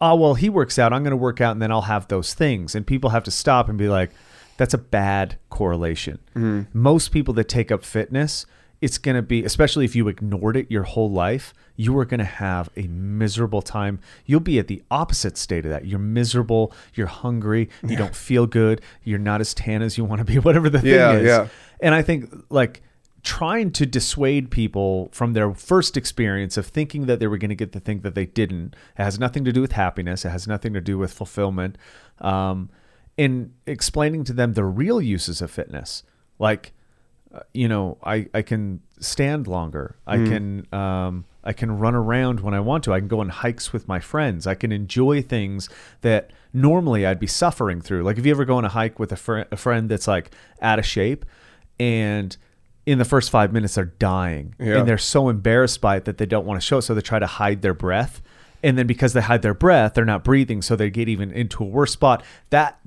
Oh, 0.00 0.14
well, 0.16 0.34
he 0.34 0.48
works 0.50 0.78
out. 0.78 0.92
I'm 0.92 1.02
going 1.04 1.12
to 1.12 1.16
work 1.16 1.40
out 1.40 1.52
and 1.52 1.62
then 1.62 1.70
I'll 1.70 1.82
have 1.82 2.08
those 2.08 2.34
things. 2.34 2.74
And 2.74 2.86
people 2.86 3.10
have 3.10 3.22
to 3.24 3.30
stop 3.30 3.68
and 3.68 3.78
be 3.78 3.88
like, 3.88 4.10
that's 4.58 4.74
a 4.74 4.78
bad 4.78 5.36
correlation. 5.48 6.18
Mm-hmm. 6.34 6.62
Most 6.78 7.12
people 7.12 7.32
that 7.34 7.48
take 7.48 7.70
up 7.70 7.84
fitness, 7.84 8.46
it's 8.80 8.98
going 8.98 9.16
to 9.16 9.22
be, 9.22 9.44
especially 9.44 9.84
if 9.84 9.96
you 9.96 10.08
ignored 10.08 10.56
it 10.56 10.70
your 10.70 10.82
whole 10.82 11.10
life, 11.10 11.54
you 11.76 11.96
are 11.98 12.04
going 12.04 12.18
to 12.18 12.24
have 12.24 12.68
a 12.76 12.86
miserable 12.88 13.62
time. 13.62 14.00
You'll 14.24 14.40
be 14.40 14.58
at 14.58 14.66
the 14.66 14.82
opposite 14.90 15.36
state 15.36 15.64
of 15.64 15.70
that. 15.70 15.86
You're 15.86 15.98
miserable. 15.98 16.72
You're 16.94 17.06
hungry. 17.06 17.68
You 17.82 17.96
don't 17.96 18.14
feel 18.14 18.46
good. 18.46 18.80
You're 19.02 19.18
not 19.18 19.40
as 19.40 19.54
tan 19.54 19.82
as 19.82 19.96
you 19.96 20.04
want 20.04 20.20
to 20.20 20.24
be, 20.24 20.38
whatever 20.38 20.68
the 20.68 20.80
thing 20.80 20.90
is. 21.16 21.26
yeah. 21.26 21.48
And 21.80 21.94
I 21.94 22.02
think, 22.02 22.32
like, 22.50 22.82
trying 23.22 23.72
to 23.72 23.84
dissuade 23.84 24.50
people 24.50 25.08
from 25.12 25.32
their 25.32 25.52
first 25.52 25.96
experience 25.96 26.56
of 26.56 26.66
thinking 26.66 27.06
that 27.06 27.18
they 27.18 27.26
were 27.26 27.38
going 27.38 27.48
to 27.48 27.56
get 27.56 27.72
the 27.72 27.80
thing 27.80 28.00
that 28.00 28.14
they 28.14 28.24
didn't. 28.26 28.76
It 28.98 29.02
has 29.02 29.18
nothing 29.18 29.44
to 29.44 29.52
do 29.52 29.60
with 29.60 29.72
happiness. 29.72 30.24
It 30.24 30.30
has 30.30 30.46
nothing 30.46 30.72
to 30.74 30.80
do 30.80 30.96
with 30.96 31.12
fulfillment. 31.12 31.76
Um, 32.20 32.70
in 33.16 33.52
explaining 33.66 34.24
to 34.24 34.32
them 34.32 34.52
the 34.52 34.64
real 34.64 35.00
uses 35.00 35.42
of 35.42 35.50
fitness, 35.50 36.02
like 36.38 36.72
uh, 37.36 37.40
you 37.52 37.68
know, 37.68 37.98
I, 38.02 38.26
I 38.34 38.42
can 38.42 38.80
stand 39.00 39.46
longer. 39.46 39.96
I 40.06 40.16
can 40.16 40.66
um, 40.72 41.24
I 41.44 41.52
can 41.52 41.78
run 41.78 41.94
around 41.94 42.40
when 42.40 42.54
I 42.54 42.60
want 42.60 42.84
to. 42.84 42.92
I 42.92 42.98
can 42.98 43.08
go 43.08 43.20
on 43.20 43.28
hikes 43.28 43.72
with 43.72 43.86
my 43.86 44.00
friends. 44.00 44.46
I 44.46 44.54
can 44.54 44.72
enjoy 44.72 45.22
things 45.22 45.68
that 46.00 46.30
normally 46.52 47.06
I'd 47.06 47.20
be 47.20 47.26
suffering 47.26 47.80
through. 47.80 48.02
Like 48.04 48.18
if 48.18 48.24
you 48.26 48.32
ever 48.32 48.44
go 48.44 48.56
on 48.56 48.64
a 48.64 48.68
hike 48.70 48.98
with 48.98 49.12
a, 49.12 49.16
fr- 49.16 49.42
a 49.52 49.56
friend 49.56 49.88
that's 49.88 50.08
like 50.08 50.30
out 50.62 50.78
of 50.78 50.86
shape, 50.86 51.24
and 51.78 52.36
in 52.86 52.98
the 52.98 53.04
first 53.04 53.30
five 53.30 53.52
minutes 53.52 53.74
they're 53.74 53.84
dying 53.84 54.54
Yeah. 54.58 54.78
and 54.78 54.88
they're 54.88 54.96
so 54.98 55.28
embarrassed 55.28 55.80
by 55.80 55.96
it 55.96 56.04
that 56.04 56.18
they 56.18 56.26
don't 56.26 56.46
want 56.46 56.60
to 56.60 56.64
show 56.66 56.78
it 56.78 56.82
so 56.82 56.94
they 56.94 57.00
try 57.00 57.18
to 57.18 57.26
hide 57.26 57.60
their 57.60 57.74
breath 57.74 58.22
and 58.62 58.78
then 58.78 58.86
because 58.86 59.12
they 59.12 59.20
hide 59.22 59.42
their 59.42 59.54
breath 59.54 59.94
they're 59.94 60.04
not 60.04 60.22
breathing 60.22 60.62
so 60.62 60.76
they 60.76 60.88
get 60.88 61.08
even 61.08 61.32
into 61.32 61.64
a 61.64 61.66
worse 61.66 61.90
spot 61.92 62.22
that 62.50 62.78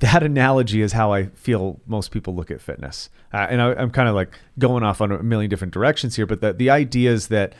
that 0.00 0.22
analogy 0.22 0.82
is 0.82 0.92
how 0.92 1.12
I 1.12 1.26
feel 1.26 1.80
most 1.86 2.10
people 2.10 2.34
look 2.34 2.50
at 2.50 2.60
fitness. 2.60 3.08
Uh, 3.32 3.46
and 3.48 3.62
I, 3.62 3.74
I'm 3.74 3.90
kind 3.90 4.08
of 4.08 4.14
like 4.14 4.30
going 4.58 4.82
off 4.82 5.00
on 5.00 5.10
a 5.10 5.22
million 5.22 5.48
different 5.48 5.72
directions 5.72 6.16
here, 6.16 6.26
but 6.26 6.40
the, 6.40 6.52
the 6.52 6.70
idea 6.70 7.12
is 7.12 7.28
that 7.28 7.54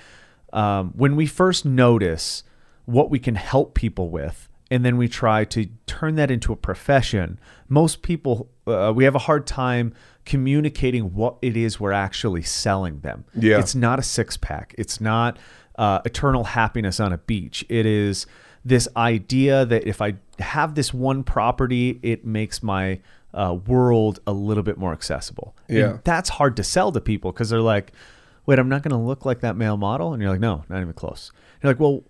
um, 0.53 0.93
when 0.97 1.16
we 1.16 1.26
first 1.26 1.64
notice 1.64 2.43
what 2.84 3.11
we 3.11 3.18
can 3.18 3.34
help 3.34 3.74
people 3.74 4.11
with, 4.11 4.49
and 4.70 4.84
then 4.84 4.97
we 4.97 5.09
try 5.09 5.45
to 5.45 5.68
turn 5.87 6.16
that 6.16 6.30
into 6.30 6.53
a 6.53 6.57
profession, 6.57 7.39
most 7.68 8.03
people, 8.03 8.51
uh, 8.66 8.93
we 8.95 9.05
have 9.05 9.14
a 9.14 9.20
hard 9.20 9.47
time 9.47 9.95
communicating 10.24 11.14
what 11.14 11.37
it 11.41 11.57
is 11.57 11.78
we're 11.78 11.93
actually 11.93 12.43
selling 12.43 13.01
them. 13.01 13.24
Yeah. 13.34 13.61
It's 13.61 13.74
not 13.76 13.99
a 13.99 14.03
six 14.03 14.37
pack. 14.37 14.74
It's 14.76 15.01
not 15.01 15.39
uh, 15.76 16.01
eternal 16.05 16.45
happiness 16.45 16.99
on 16.99 17.12
a 17.12 17.18
beach. 17.18 17.64
It 17.68 17.87
is 17.87 18.26
this 18.67 18.89
idea 18.97 19.64
that 19.64 19.87
if 19.87 20.03
I 20.03 20.14
have 20.41 20.75
this 20.75 20.93
one 20.93 21.23
property, 21.23 22.01
it 22.03 22.25
makes 22.27 22.62
my 22.62 22.99
uh, 23.33 23.55
world 23.67 24.19
a 24.27 24.33
little 24.33 24.62
bit 24.64 24.77
more 24.77 24.93
accessible. 24.93 25.55
And 25.69 25.79
Yeah. 25.79 25.99
that's 26.05 26.31
hard 26.31 26.57
to 26.57 26.64
sell 26.64 26.91
to 26.93 27.01
people 27.01 27.31
because 27.33 27.49
they're 27.51 27.61
like, 27.61 27.93
wait, 28.45 28.59
I'm 28.59 28.69
not 28.69 28.83
going 28.83 28.91
to 28.91 28.97
look 29.07 29.25
like 29.25 29.41
that 29.41 29.57
male 29.57 29.77
model. 29.77 30.12
And 30.12 30.21
you're 30.23 30.33
like, 30.33 30.41
no, 30.41 30.64
not 30.69 30.81
even 30.81 30.95
close. 30.95 31.31
You're 31.62 31.71
like, 31.73 31.79
well, 31.81 32.03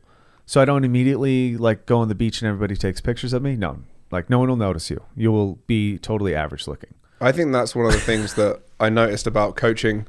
so 0.46 0.60
I 0.60 0.64
don't 0.64 0.84
immediately 0.84 1.56
like 1.58 1.84
go 1.84 1.98
on 1.98 2.08
the 2.08 2.14
beach 2.14 2.40
and 2.40 2.48
everybody 2.48 2.74
takes 2.76 3.00
pictures 3.00 3.32
of 3.34 3.42
me? 3.42 3.54
No, 3.56 3.80
like 4.10 4.30
no 4.30 4.38
one 4.38 4.48
will 4.48 4.56
notice 4.56 4.88
you. 4.88 5.02
You 5.14 5.32
will 5.32 5.58
be 5.66 5.98
totally 5.98 6.34
average 6.34 6.66
looking. 6.66 6.94
I 7.20 7.32
think 7.32 7.52
that's 7.52 7.74
one 7.76 7.86
of 7.86 7.92
the 7.92 8.00
things 8.00 8.34
that 8.34 8.60
I 8.80 8.88
noticed 8.88 9.26
about 9.26 9.56
coaching 9.56 10.06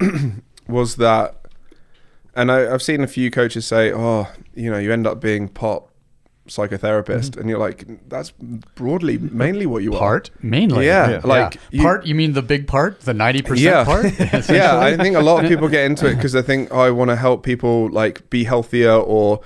was 0.68 0.96
that, 0.96 1.36
and 2.34 2.50
I, 2.50 2.72
I've 2.72 2.82
seen 2.82 3.02
a 3.02 3.06
few 3.06 3.30
coaches 3.30 3.66
say, 3.66 3.92
"Oh, 3.92 4.28
you 4.54 4.70
know, 4.70 4.78
you 4.78 4.92
end 4.92 5.06
up 5.06 5.20
being 5.20 5.48
part 5.48 5.84
psychotherapist," 6.48 7.30
mm-hmm. 7.30 7.40
and 7.40 7.48
you're 7.48 7.58
like, 7.58 7.84
"That's 8.08 8.32
broadly 8.74 9.18
mainly 9.18 9.66
what 9.66 9.82
you 9.82 9.94
are." 9.94 9.98
Part 9.98 10.30
mainly. 10.42 10.86
Yeah, 10.86 11.20
like, 11.24 11.56
you- 11.70 11.82
part. 11.82 12.06
You 12.06 12.14
mean 12.14 12.32
the 12.32 12.42
big 12.42 12.66
part, 12.66 13.00
the 13.00 13.14
ninety 13.14 13.42
percent 13.42 13.60
Yeah. 13.60 13.84
part? 13.84 14.06
Yeah, 14.48 14.78
I 14.78 14.96
think 14.96 15.16
a 15.16 15.20
lot 15.20 15.44
of 15.44 15.48
people 15.48 15.68
get 15.68 15.84
into 15.84 16.06
it 16.06 16.16
because 16.16 16.32
they 16.32 16.42
think, 16.42 16.68
"Oh, 16.70 16.80
I 16.80 16.90
want 16.90 17.10
to 17.10 17.16
help 17.16 17.42
people 17.42 17.90
like 17.90 18.28
be 18.30 18.44
healthier 18.44 18.92
or 18.92 19.40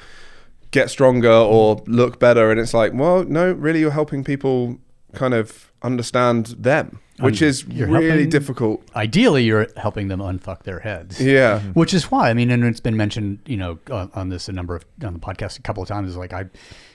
get 0.71 0.91
stronger 0.91 1.31
or 1.33 1.83
look 1.87 2.19
better," 2.19 2.51
and 2.51 2.61
it's 2.61 2.75
like, 2.75 2.93
well, 2.95 3.25
no, 3.25 3.53
really, 3.53 3.81
you're 3.81 3.91
helping 3.91 4.25
people 4.25 4.79
kind 5.13 5.35
of 5.35 5.73
understand 5.83 6.47
them, 6.59 7.01
which 7.21 7.43
Um, 7.43 7.49
is 7.49 7.67
really 7.67 8.09
helping- 8.09 8.29
difficult. 8.31 8.83
Ideally, 8.95 9.45
you're 9.45 9.69
helping 9.77 10.09
them 10.09 10.21
unfuck 10.21 10.63
their 10.65 10.81
heads. 10.81 11.21
Yeah. 11.21 11.61
Which 11.73 11.95
is 11.95 12.11
why 12.11 12.31
I 12.31 12.35
mean, 12.35 12.51
and 12.51 12.65
it's 12.65 12.81
been 12.81 12.97
mentioned, 12.97 13.39
you 13.47 13.57
know, 13.57 13.79
on, 13.91 14.11
on 14.15 14.29
this 14.29 14.49
a 14.49 14.53
number 14.53 14.77
of 14.77 14.85
on 15.05 15.13
the 15.15 15.19
podcast 15.21 15.59
a 15.59 15.63
couple 15.63 15.83
of 15.83 15.89
times. 15.89 16.11
Is 16.11 16.17
like 16.17 16.33
I 16.33 16.47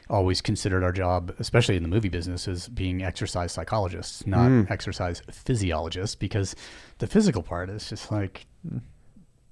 always 0.10 0.42
considered 0.42 0.84
our 0.84 0.92
job, 0.92 1.34
especially 1.40 1.78
in 1.78 1.84
the 1.84 1.90
movie 1.90 2.10
business, 2.10 2.48
as 2.48 2.68
being 2.68 3.02
exercise 3.02 3.52
psychologists, 3.54 4.28
not 4.28 4.70
exercise 4.70 5.22
physiologists, 5.32 6.16
because 6.16 6.54
the 7.00 7.08
physical 7.08 7.42
part 7.42 7.70
is 7.70 7.90
just 7.90 8.12
like 8.12 8.46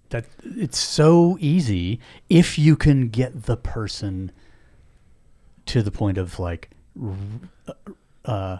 that. 0.09 0.26
It's 0.43 0.78
so 0.78 1.38
easy 1.39 1.99
if 2.30 2.59
you 2.59 2.76
can 2.76 3.07
get 3.09 3.43
the 3.43 3.55
person 3.57 4.32
to 5.67 5.82
the 5.82 5.91
point 5.91 6.17
of 6.17 6.39
like 6.39 6.70
uh, 8.26 8.57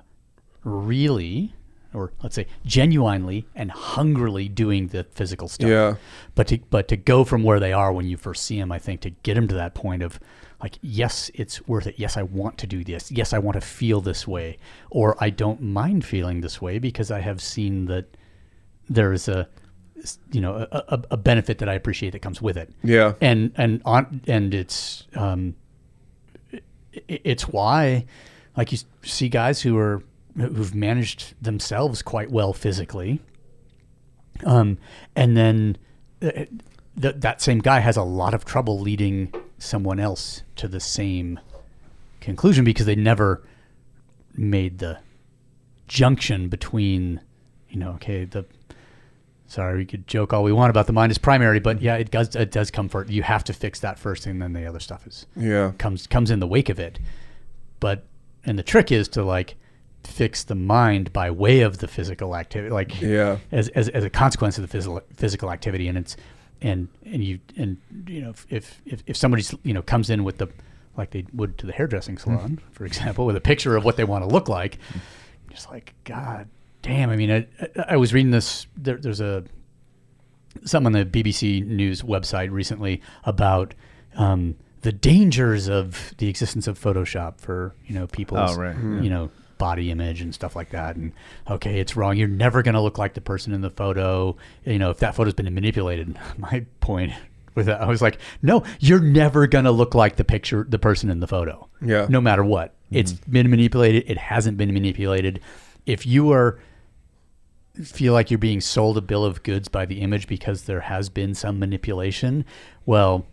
really 0.64 1.54
or 1.94 2.12
let's 2.22 2.36
say 2.36 2.46
genuinely 2.66 3.48
and 3.56 3.72
hungrily 3.72 4.48
doing 4.48 4.88
the 4.88 5.04
physical 5.06 5.48
stuff. 5.48 5.70
Yeah. 5.70 5.96
but 6.36 6.48
to 6.48 6.60
but 6.70 6.88
to 6.90 6.98
go 6.98 7.24
from 7.24 7.44
where 7.44 7.60
they 7.60 7.74
are 7.74 7.92
when 7.92 8.08
you 8.08 8.16
first 8.18 8.46
see 8.46 8.60
them 8.60 8.72
i 8.72 8.78
think 8.80 9.02
to 9.02 9.10
get 9.10 9.34
them 9.36 9.48
to 9.48 9.56
that 9.56 9.74
point 9.74 10.04
of 10.04 10.20
like 10.62 10.78
yes 10.82 11.32
it's 11.34 11.66
worth 11.68 11.88
it. 11.88 11.96
Yes 11.98 12.16
i 12.18 12.22
want 12.24 12.58
to 12.60 12.68
do 12.68 12.84
this. 12.84 13.12
Yes 13.12 13.34
i 13.34 13.40
want 13.40 13.56
to 13.56 13.62
feel 13.62 14.02
this 14.02 14.28
way. 14.28 14.58
Or 14.92 15.16
i 15.24 15.30
don't 15.30 15.62
mind 15.62 16.06
feeling 16.06 16.42
this 16.42 16.62
way 16.62 16.78
because 16.80 17.10
i 17.12 17.20
have 17.22 17.42
seen 17.42 17.86
that 17.86 18.06
there's 18.90 19.28
a 19.28 19.48
you 20.32 20.40
know 20.42 20.68
a, 20.72 20.84
a, 20.90 21.04
a 21.12 21.18
benefit 21.18 21.58
that 21.58 21.68
i 21.70 21.74
appreciate 21.74 22.12
that 22.12 22.20
comes 22.22 22.42
with 22.42 22.56
it. 22.58 22.72
Yeah. 22.84 23.14
and 23.20 23.52
and 23.58 23.82
on 23.86 24.22
and 24.28 24.54
it's 24.54 25.08
um 25.16 25.56
i- 26.54 26.62
it's 27.08 27.48
why 27.48 28.06
like 28.58 28.72
you 28.72 28.78
see 29.04 29.30
guys 29.30 29.62
who 29.62 29.78
are 29.78 30.04
who've 30.40 30.74
managed 30.76 31.34
themselves 31.42 32.02
quite 32.02 32.32
well 32.32 32.54
physically. 32.54 33.22
Um 34.46 34.78
and 35.16 35.36
then 35.36 35.78
uh, 36.22 36.32
th- 37.02 37.16
that 37.18 37.42
same 37.42 37.60
guy 37.60 37.80
has 37.80 37.98
a 37.98 38.04
lot 38.04 38.34
of 38.34 38.46
trouble 38.46 38.80
leading 38.80 39.34
someone 39.58 40.00
else 40.00 40.44
to 40.56 40.68
the 40.68 40.80
same 40.80 41.40
conclusion 42.22 42.64
because 42.64 42.86
they 42.86 42.96
never 42.96 43.44
made 44.36 44.80
the 44.80 45.00
junction 45.88 46.48
between 46.50 47.20
you 47.70 47.80
know 47.80 47.92
okay 47.92 48.24
the 48.26 48.46
sorry 49.48 49.78
we 49.78 49.86
could 49.86 50.08
joke 50.08 50.32
all 50.34 50.44
we 50.44 50.54
want 50.54 50.70
about 50.70 50.86
the 50.88 50.94
mind 50.94 51.12
is 51.12 51.18
primary 51.18 51.60
but 51.60 51.82
yeah 51.82 51.96
it 51.96 52.12
does 52.12 52.36
it 52.36 52.52
does 52.52 52.70
come 52.70 52.88
first 52.88 53.10
you 53.10 53.24
have 53.24 53.44
to 53.44 53.52
fix 53.54 53.80
that 53.80 53.98
first 53.98 54.26
and 54.28 54.42
then 54.42 54.54
the 54.54 54.66
other 54.66 54.80
stuff 54.80 55.08
is 55.08 55.26
Yeah. 55.36 55.72
comes 55.78 56.06
comes 56.08 56.30
in 56.32 56.40
the 56.40 56.48
wake 56.48 56.70
of 56.70 56.80
it. 56.80 57.00
But 57.80 58.06
and 58.46 58.58
the 58.60 58.64
trick 58.64 58.92
is 58.92 59.08
to 59.10 59.24
like 59.24 59.56
fix 60.04 60.44
the 60.44 60.56
mind 60.56 61.12
by 61.14 61.30
way 61.32 61.62
of 61.62 61.80
the 61.80 61.88
physical 61.88 62.36
activity 62.36 62.72
like 62.74 63.00
Yeah. 63.02 63.38
as, 63.52 63.70
as, 63.70 63.90
as 63.90 64.04
a 64.04 64.10
consequence 64.10 64.58
of 64.58 64.62
the 64.64 64.68
physical 64.68 65.02
physical 65.16 65.52
activity 65.52 65.88
and 65.88 65.98
it's 65.98 66.16
and 66.62 66.88
and 67.06 67.24
you 67.24 67.40
and 67.58 67.78
you 68.08 68.22
know 68.22 68.34
if 68.50 68.82
if, 68.86 69.04
if 69.06 69.16
somebody's 69.18 69.54
you 69.64 69.74
know 69.74 69.82
comes 69.82 70.10
in 70.10 70.24
with 70.24 70.38
the 70.38 70.48
like 70.98 71.12
they 71.12 71.26
would 71.34 71.58
to 71.58 71.66
the 71.66 71.74
hairdressing 71.74 72.18
salon 72.18 72.60
for 72.72 72.86
example 72.86 73.26
with 73.26 73.36
a 73.36 73.42
picture 73.42 73.76
of 73.76 73.84
what 73.86 73.96
they 73.98 74.04
want 74.04 74.24
to 74.24 74.30
look 74.30 74.48
like 74.50 74.78
just 75.52 75.70
like 75.72 75.94
god 76.06 76.48
damn 76.82 77.10
i 77.10 77.16
mean 77.16 77.32
i, 77.32 77.48
I, 77.62 77.68
I 77.90 77.98
was 77.98 78.14
reading 78.14 78.32
this 78.32 78.68
there, 78.78 78.98
there's 78.98 79.22
a 79.22 79.44
something 80.66 80.88
on 80.88 80.92
the 80.94 81.06
BBC 81.06 81.64
News 81.66 82.02
website 82.02 82.52
recently 82.52 83.02
about 83.24 83.76
um, 84.16 84.56
the 84.82 84.92
dangers 84.92 85.70
of 85.70 86.14
the 86.18 86.28
existence 86.28 86.68
of 86.68 86.78
Photoshop 86.80 87.40
for 87.40 87.76
you 87.86 87.94
know 87.94 88.08
people's 88.08 88.58
Oh, 88.58 88.60
right. 88.60 88.76
you 88.76 89.10
know 89.10 89.30
body 89.60 89.92
image 89.92 90.22
and 90.22 90.34
stuff 90.34 90.56
like 90.56 90.72
that. 90.72 90.96
And 90.96 91.14
okay, 91.48 91.80
it's 91.80 91.96
wrong. 91.96 92.18
You're 92.18 92.28
never 92.28 92.64
going 92.64 92.74
to 92.74 92.82
look 92.82 92.98
like 92.98 93.14
the 93.14 93.22
person 93.22 93.54
in 93.54 93.62
the 93.62 93.70
photo. 93.70 94.36
You 94.66 94.80
know, 94.80 94.90
if 94.90 94.98
that 95.00 95.14
photo's 95.14 95.36
been 95.36 95.54
manipulated. 95.54 96.18
My 96.38 96.66
point 96.80 97.14
with 97.54 97.68
that, 97.68 97.82
I 97.82 97.86
was 97.86 98.02
like, 98.02 98.18
no, 98.42 98.64
you're 98.80 99.00
never 99.00 99.46
going 99.46 99.66
to 99.66 99.72
look 99.72 99.94
like 99.94 100.16
the 100.16 100.24
picture, 100.24 100.66
the 100.68 100.80
person 100.80 101.12
in 101.12 101.20
the 101.20 101.28
photo. 101.28 101.70
Yeah. 101.86 102.08
No 102.10 102.20
matter 102.20 102.44
what, 102.44 102.72
mm-hmm. 102.72 102.96
it's 102.96 103.14
been 103.14 103.52
manipulated. 103.52 104.06
It 104.08 104.18
hasn't 104.18 104.58
been 104.58 104.74
manipulated. 104.74 105.42
If 105.86 106.08
you 106.08 106.32
are 106.32 106.60
feel 107.84 108.14
like 108.14 108.30
you're 108.30 108.38
being 108.38 108.60
sold 108.60 108.98
a 108.98 109.02
bill 109.02 109.24
of 109.24 109.42
goods 109.44 109.68
by 109.68 109.86
the 109.86 110.02
image 110.02 110.28
because 110.28 110.64
there 110.64 110.82
has 110.82 111.08
been 111.10 111.34
some 111.34 111.60
manipulation, 111.60 112.44
well, 112.86 113.26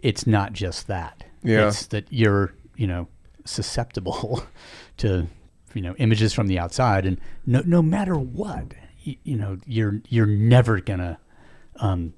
it's 0.00 0.26
not 0.26 0.52
just 0.52 0.86
that. 0.88 1.24
Yeah. 1.42 1.68
It's 1.68 1.86
that 1.86 2.06
you're, 2.10 2.52
you 2.76 2.86
know, 2.86 3.08
susceptible 3.44 4.44
to, 4.98 5.26
you 5.74 5.82
know, 5.82 5.94
images 5.98 6.32
from 6.32 6.46
the 6.46 6.58
outside 6.58 7.04
and 7.06 7.20
no 7.46 7.62
no 7.66 7.82
matter 7.82 8.16
what, 8.16 8.74
you, 9.02 9.16
you 9.24 9.36
know, 9.36 9.58
you're 9.66 10.00
you're 10.08 10.26
never 10.26 10.80
to 11.00 11.18
um 11.80 12.14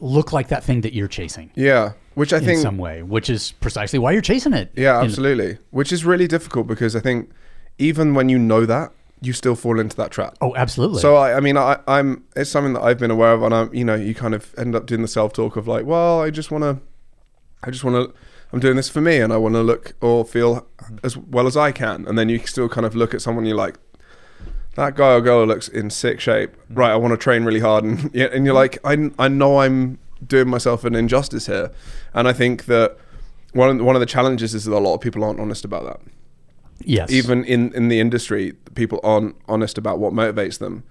look 0.00 0.32
like 0.32 0.48
that 0.48 0.64
thing 0.64 0.80
that 0.80 0.94
you're 0.94 1.08
chasing 1.08 1.50
Yeah. 1.54 1.92
Which 2.14 2.32
I 2.32 2.38
in 2.38 2.44
think 2.44 2.60
some 2.60 2.78
way, 2.78 3.02
which 3.02 3.30
is 3.30 3.52
precisely 3.52 3.98
why 3.98 4.12
you're 4.12 4.22
chasing 4.22 4.52
it. 4.54 4.72
Yeah, 4.74 4.98
In- 4.98 5.04
absolutely. 5.04 5.58
Which 5.70 5.92
is 5.92 6.04
really 6.04 6.26
difficult 6.26 6.66
because 6.66 6.96
I 6.96 7.00
think 7.00 7.30
even 7.78 8.14
when 8.14 8.28
you 8.28 8.38
know 8.38 8.66
that, 8.66 8.92
you 9.22 9.32
still 9.34 9.54
fall 9.54 9.78
into 9.78 9.94
that 9.96 10.10
trap. 10.10 10.36
oh, 10.40 10.54
absolutely. 10.56 11.00
So 11.00 11.16
I, 11.16 11.36
I 11.36 11.40
mean, 11.40 11.58
I, 11.58 11.78
I'm. 11.86 12.24
It's 12.36 12.48
something 12.50 12.72
that 12.72 12.80
I've 12.80 12.98
been 12.98 13.10
aware 13.10 13.32
of, 13.32 13.42
and 13.42 13.54
I'm. 13.54 13.74
You 13.74 13.84
know, 13.84 13.94
you 13.94 14.14
kind 14.14 14.34
of 14.34 14.54
end 14.56 14.74
up 14.74 14.86
doing 14.86 15.02
the 15.02 15.08
self 15.08 15.34
talk 15.34 15.56
of 15.56 15.68
like, 15.68 15.84
well, 15.84 16.22
I 16.22 16.30
just 16.30 16.50
want 16.50 16.64
to, 16.64 16.78
I 17.62 17.70
just 17.70 17.84
want 17.84 17.96
to. 17.96 18.18
I'm 18.52 18.60
doing 18.60 18.76
this 18.76 18.88
for 18.88 19.00
me, 19.00 19.20
and 19.20 19.32
I 19.32 19.36
want 19.36 19.54
to 19.54 19.62
look 19.62 19.94
or 20.00 20.24
feel 20.24 20.66
as 21.02 21.16
well 21.16 21.46
as 21.46 21.56
I 21.56 21.72
can. 21.72 22.06
And 22.06 22.18
then 22.18 22.28
you 22.28 22.38
still 22.46 22.68
kind 22.68 22.86
of 22.86 22.94
look 22.94 23.14
at 23.14 23.22
someone 23.22 23.44
you're 23.44 23.56
like, 23.56 23.78
that 24.74 24.96
guy 24.96 25.14
or 25.14 25.20
girl 25.20 25.44
looks 25.46 25.68
in 25.68 25.90
sick 25.90 26.20
shape. 26.20 26.52
Mm. 26.52 26.78
Right, 26.78 26.90
I 26.90 26.96
want 26.96 27.12
to 27.12 27.18
train 27.18 27.44
really 27.44 27.60
hard, 27.60 27.84
and 27.84 28.10
yeah, 28.14 28.26
and 28.32 28.44
you're 28.44 28.54
like, 28.54 28.78
I, 28.84 29.10
I 29.18 29.28
know 29.28 29.60
I'm 29.60 29.98
doing 30.26 30.48
myself 30.48 30.84
an 30.84 30.94
injustice 30.94 31.46
here, 31.46 31.70
and 32.12 32.28
I 32.28 32.32
think 32.32 32.66
that 32.66 32.96
one 33.52 33.84
one 33.84 33.96
of 33.96 34.00
the 34.00 34.06
challenges 34.06 34.54
is 34.54 34.64
that 34.64 34.74
a 34.74 34.78
lot 34.78 34.94
of 34.94 35.00
people 35.00 35.24
aren't 35.24 35.40
honest 35.40 35.64
about 35.64 35.84
that 35.84 36.00
yes. 36.84 37.10
even 37.10 37.44
in 37.44 37.72
in 37.74 37.88
the 37.88 38.00
industry 38.00 38.52
people 38.74 39.00
aren't 39.02 39.36
honest 39.48 39.78
about 39.78 39.98
what 39.98 40.12
motivates 40.12 40.58
them 40.58 40.84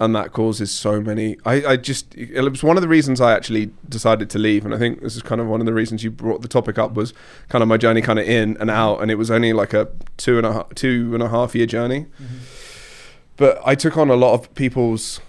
and 0.00 0.14
that 0.14 0.32
causes 0.32 0.72
so 0.72 1.00
many 1.00 1.36
I, 1.44 1.64
I 1.64 1.76
just 1.76 2.14
it 2.16 2.40
was 2.40 2.62
one 2.62 2.76
of 2.76 2.82
the 2.82 2.88
reasons 2.88 3.20
i 3.20 3.32
actually 3.32 3.70
decided 3.88 4.28
to 4.30 4.38
leave 4.38 4.64
and 4.64 4.74
i 4.74 4.78
think 4.78 5.00
this 5.00 5.14
is 5.14 5.22
kind 5.22 5.40
of 5.40 5.46
one 5.46 5.60
of 5.60 5.66
the 5.66 5.72
reasons 5.72 6.02
you 6.02 6.10
brought 6.10 6.42
the 6.42 6.48
topic 6.48 6.78
up 6.78 6.94
was 6.94 7.14
kind 7.48 7.62
of 7.62 7.68
my 7.68 7.76
journey 7.76 8.02
kind 8.02 8.18
of 8.18 8.26
in 8.26 8.56
and 8.58 8.70
out 8.70 9.00
and 9.00 9.10
it 9.10 9.14
was 9.14 9.30
only 9.30 9.52
like 9.52 9.72
a 9.72 9.88
two 10.16 10.36
and 10.36 10.46
a 10.46 10.52
half 10.52 10.74
two 10.74 11.10
and 11.14 11.22
a 11.22 11.28
half 11.28 11.54
year 11.54 11.66
journey 11.66 12.06
but 13.36 13.60
i 13.64 13.74
took 13.74 13.96
on 13.96 14.10
a 14.10 14.16
lot 14.16 14.34
of 14.34 14.52
people's 14.54 15.20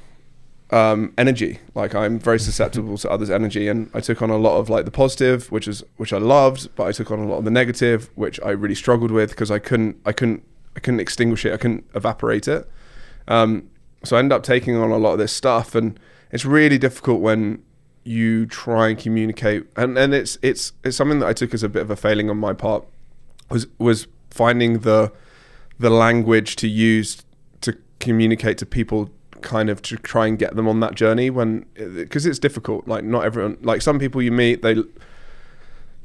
um, 0.71 1.13
energy. 1.17 1.59
Like 1.73 1.93
I'm 1.93 2.19
very 2.19 2.39
susceptible 2.39 2.97
to 2.97 3.09
others' 3.09 3.29
energy, 3.29 3.67
and 3.67 3.89
I 3.93 3.99
took 3.99 4.21
on 4.21 4.29
a 4.29 4.37
lot 4.37 4.57
of 4.57 4.69
like 4.69 4.85
the 4.85 4.91
positive, 4.91 5.51
which 5.51 5.67
is 5.67 5.83
which 5.97 6.13
I 6.13 6.17
loved, 6.17 6.75
but 6.75 6.87
I 6.87 6.91
took 6.91 7.11
on 7.11 7.19
a 7.19 7.27
lot 7.27 7.37
of 7.37 7.45
the 7.45 7.51
negative, 7.51 8.09
which 8.15 8.39
I 8.43 8.49
really 8.49 8.75
struggled 8.75 9.11
with 9.11 9.29
because 9.29 9.51
I 9.51 9.59
couldn't 9.59 9.97
I 10.05 10.11
couldn't 10.11 10.43
I 10.75 10.79
couldn't 10.79 10.99
extinguish 10.99 11.45
it, 11.45 11.53
I 11.53 11.57
couldn't 11.57 11.85
evaporate 11.93 12.47
it. 12.47 12.69
Um, 13.27 13.69
so 14.05 14.15
I 14.15 14.19
ended 14.19 14.35
up 14.35 14.43
taking 14.43 14.75
on 14.75 14.91
a 14.91 14.97
lot 14.97 15.13
of 15.13 15.19
this 15.19 15.31
stuff, 15.31 15.75
and 15.75 15.99
it's 16.31 16.45
really 16.45 16.77
difficult 16.77 17.21
when 17.21 17.63
you 18.03 18.45
try 18.45 18.89
and 18.89 18.97
communicate, 18.97 19.65
and 19.75 19.97
and 19.97 20.13
it's 20.13 20.37
it's 20.41 20.73
it's 20.83 20.95
something 20.95 21.19
that 21.19 21.27
I 21.27 21.33
took 21.33 21.53
as 21.53 21.63
a 21.63 21.69
bit 21.69 21.81
of 21.81 21.89
a 21.89 21.95
failing 21.95 22.29
on 22.29 22.37
my 22.37 22.53
part 22.53 22.85
was 23.49 23.67
was 23.77 24.07
finding 24.29 24.79
the 24.79 25.11
the 25.79 25.89
language 25.89 26.55
to 26.57 26.67
use 26.67 27.23
to 27.61 27.77
communicate 27.99 28.57
to 28.59 28.65
people 28.65 29.09
kind 29.41 29.69
of 29.69 29.81
to 29.81 29.97
try 29.97 30.27
and 30.27 30.39
get 30.39 30.55
them 30.55 30.67
on 30.67 30.79
that 30.79 30.95
journey 30.95 31.29
when 31.29 31.65
because 31.75 32.25
it's 32.25 32.39
difficult 32.39 32.87
like 32.87 33.03
not 33.03 33.23
everyone 33.23 33.57
like 33.61 33.81
some 33.81 33.99
people 33.99 34.21
you 34.21 34.31
meet 34.31 34.61
they 34.61 34.75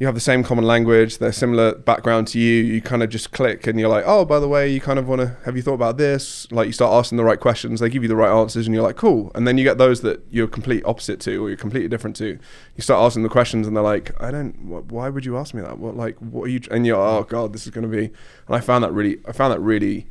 you 0.01 0.07
have 0.07 0.14
the 0.14 0.20
same 0.20 0.42
common 0.42 0.64
language 0.64 1.18
they're 1.18 1.30
similar 1.30 1.74
background 1.74 2.26
to 2.26 2.40
you 2.40 2.64
you 2.64 2.80
kind 2.80 3.03
of 3.03 3.11
just 3.11 3.32
click 3.32 3.66
and 3.66 3.78
you're 3.78 3.88
like 3.88 4.03
oh 4.07 4.24
by 4.24 4.40
the 4.40 4.48
way 4.48 4.66
you 4.66 4.80
kind 4.80 4.98
of 4.98 5.07
want 5.07 5.20
to 5.20 5.36
have 5.44 5.57
you 5.57 5.62
thought 5.62 5.74
about 5.74 5.98
this 5.98 6.51
like 6.51 6.66
you 6.66 6.72
start 6.72 6.90
asking 6.92 7.18
the 7.18 7.22
right 7.22 7.38
questions 7.38 7.80
they 7.80 7.90
give 7.90 8.03
you 8.03 8.09
the 8.09 8.16
right 8.16 8.34
answers 8.34 8.66
and 8.66 8.74
you're 8.74 8.82
like 8.82 8.96
cool 8.96 9.30
and 9.34 9.46
then 9.46 9.59
you 9.59 9.62
get 9.62 9.76
those 9.76 10.01
that 10.01 10.24
you're 10.30 10.48
complete 10.48 10.82
opposite 10.86 11.20
to 11.20 11.36
or 11.44 11.48
you're 11.48 11.57
completely 11.57 11.88
different 11.88 12.16
to 12.16 12.38
you 12.76 12.82
start 12.82 13.05
asking 13.05 13.22
the 13.22 13.28
questions 13.28 13.66
and 13.66 13.76
they're 13.76 13.84
like 13.84 14.11
i 14.22 14.30
don't 14.30 14.55
wh- 14.55 14.90
why 14.90 15.11
would 15.11 15.26
you 15.26 15.36
ask 15.36 15.53
me 15.53 15.61
that 15.61 15.78
what 15.78 15.94
like 15.94 16.16
what 16.16 16.44
are 16.44 16.48
you 16.48 16.61
and 16.70 16.86
you're 16.86 16.96
oh 16.96 17.22
god 17.22 17.53
this 17.53 17.66
is 17.66 17.70
going 17.70 17.88
to 17.88 17.94
be 17.94 18.07
and 18.07 18.57
i 18.57 18.61
found 18.61 18.82
that 18.82 18.92
really 18.92 19.18
i 19.28 19.32
found 19.32 19.53
that 19.53 19.61
really 19.61 20.07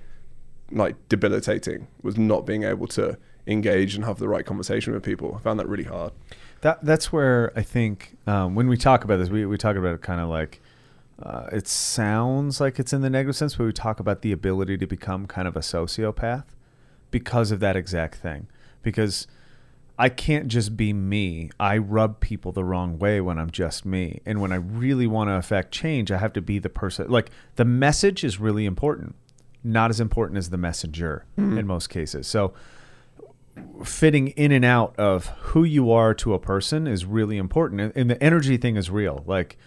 like 0.72 0.96
debilitating 1.10 1.88
was 2.04 2.16
not 2.16 2.46
being 2.46 2.62
able 2.62 2.86
to 2.86 3.18
engage 3.50 3.96
and 3.96 4.06
have 4.06 4.20
the 4.20 4.28
right 4.28 4.46
conversation 4.46 4.94
with 4.94 5.04
people. 5.04 5.36
I 5.36 5.40
found 5.40 5.60
that 5.60 5.68
really 5.68 5.84
hard. 5.84 6.14
That 6.62 6.84
that's 6.84 7.12
where 7.12 7.52
I 7.56 7.62
think 7.62 8.18
um, 8.28 8.56
when 8.56 8.68
we 8.68 8.78
talk 8.78 9.04
about 9.04 9.18
this, 9.18 9.30
we 9.30 9.46
we 9.46 9.58
talk 9.58 9.76
about 9.76 9.96
it 9.96 10.02
kind 10.02 10.20
of 10.20 10.30
like 10.30 10.62
uh, 11.22 11.48
it 11.52 11.68
sounds 11.68 12.60
like 12.60 12.80
it's 12.80 12.94
in 12.94 13.02
the 13.02 13.10
negative 13.10 13.36
sense, 13.36 13.56
but 13.56 13.66
we 13.66 13.74
talk 13.74 14.00
about 14.00 14.22
the 14.22 14.32
ability 14.32 14.78
to 14.78 14.88
become 14.88 15.26
kind 15.26 15.48
of 15.48 15.56
a 15.56 15.62
sociopath 15.62 16.46
because 17.12 17.52
of 17.52 17.60
that 17.60 17.76
exact 17.76 18.16
thing. 18.16 18.48
Because 18.82 19.28
I 19.98 20.08
can't 20.08 20.48
just 20.48 20.78
be 20.78 20.94
me. 20.94 21.50
I 21.60 21.78
rub 21.78 22.22
people 22.22 22.54
the 22.54 22.64
wrong 22.64 22.98
way 23.00 23.20
when 23.20 23.38
I'm 23.38 23.52
just 23.52 23.86
me. 23.86 24.22
And 24.26 24.40
when 24.40 24.54
I 24.54 24.56
really 24.56 25.08
want 25.08 25.30
to 25.30 25.34
affect 25.34 25.74
change, 25.74 26.10
I 26.10 26.18
have 26.18 26.32
to 26.34 26.42
be 26.42 26.58
the 26.58 26.70
person. 26.70 27.10
Like 27.10 27.32
the 27.56 27.66
message 27.66 28.24
is 28.24 28.40
really 28.40 28.66
important 28.66 29.16
not 29.64 29.90
as 29.90 30.00
important 30.00 30.38
as 30.38 30.50
the 30.50 30.58
messenger 30.58 31.26
mm-hmm. 31.38 31.58
in 31.58 31.68
most 31.68 31.90
cases. 31.90 32.28
So 32.28 32.54
fitting 33.84 34.30
in 34.30 34.52
and 34.52 34.66
out 34.66 34.96
of 34.98 35.28
who 35.28 35.64
you 35.64 35.92
are 35.92 36.14
to 36.16 36.34
a 36.34 36.40
person 36.40 36.88
is 36.88 37.06
really 37.06 37.38
important, 37.38 37.94
and, 37.96 38.10
the 38.10 38.22
energy 38.24 38.58
thing 38.58 38.76
is 38.76 38.90
real. 38.90 39.24
Like 39.26 39.58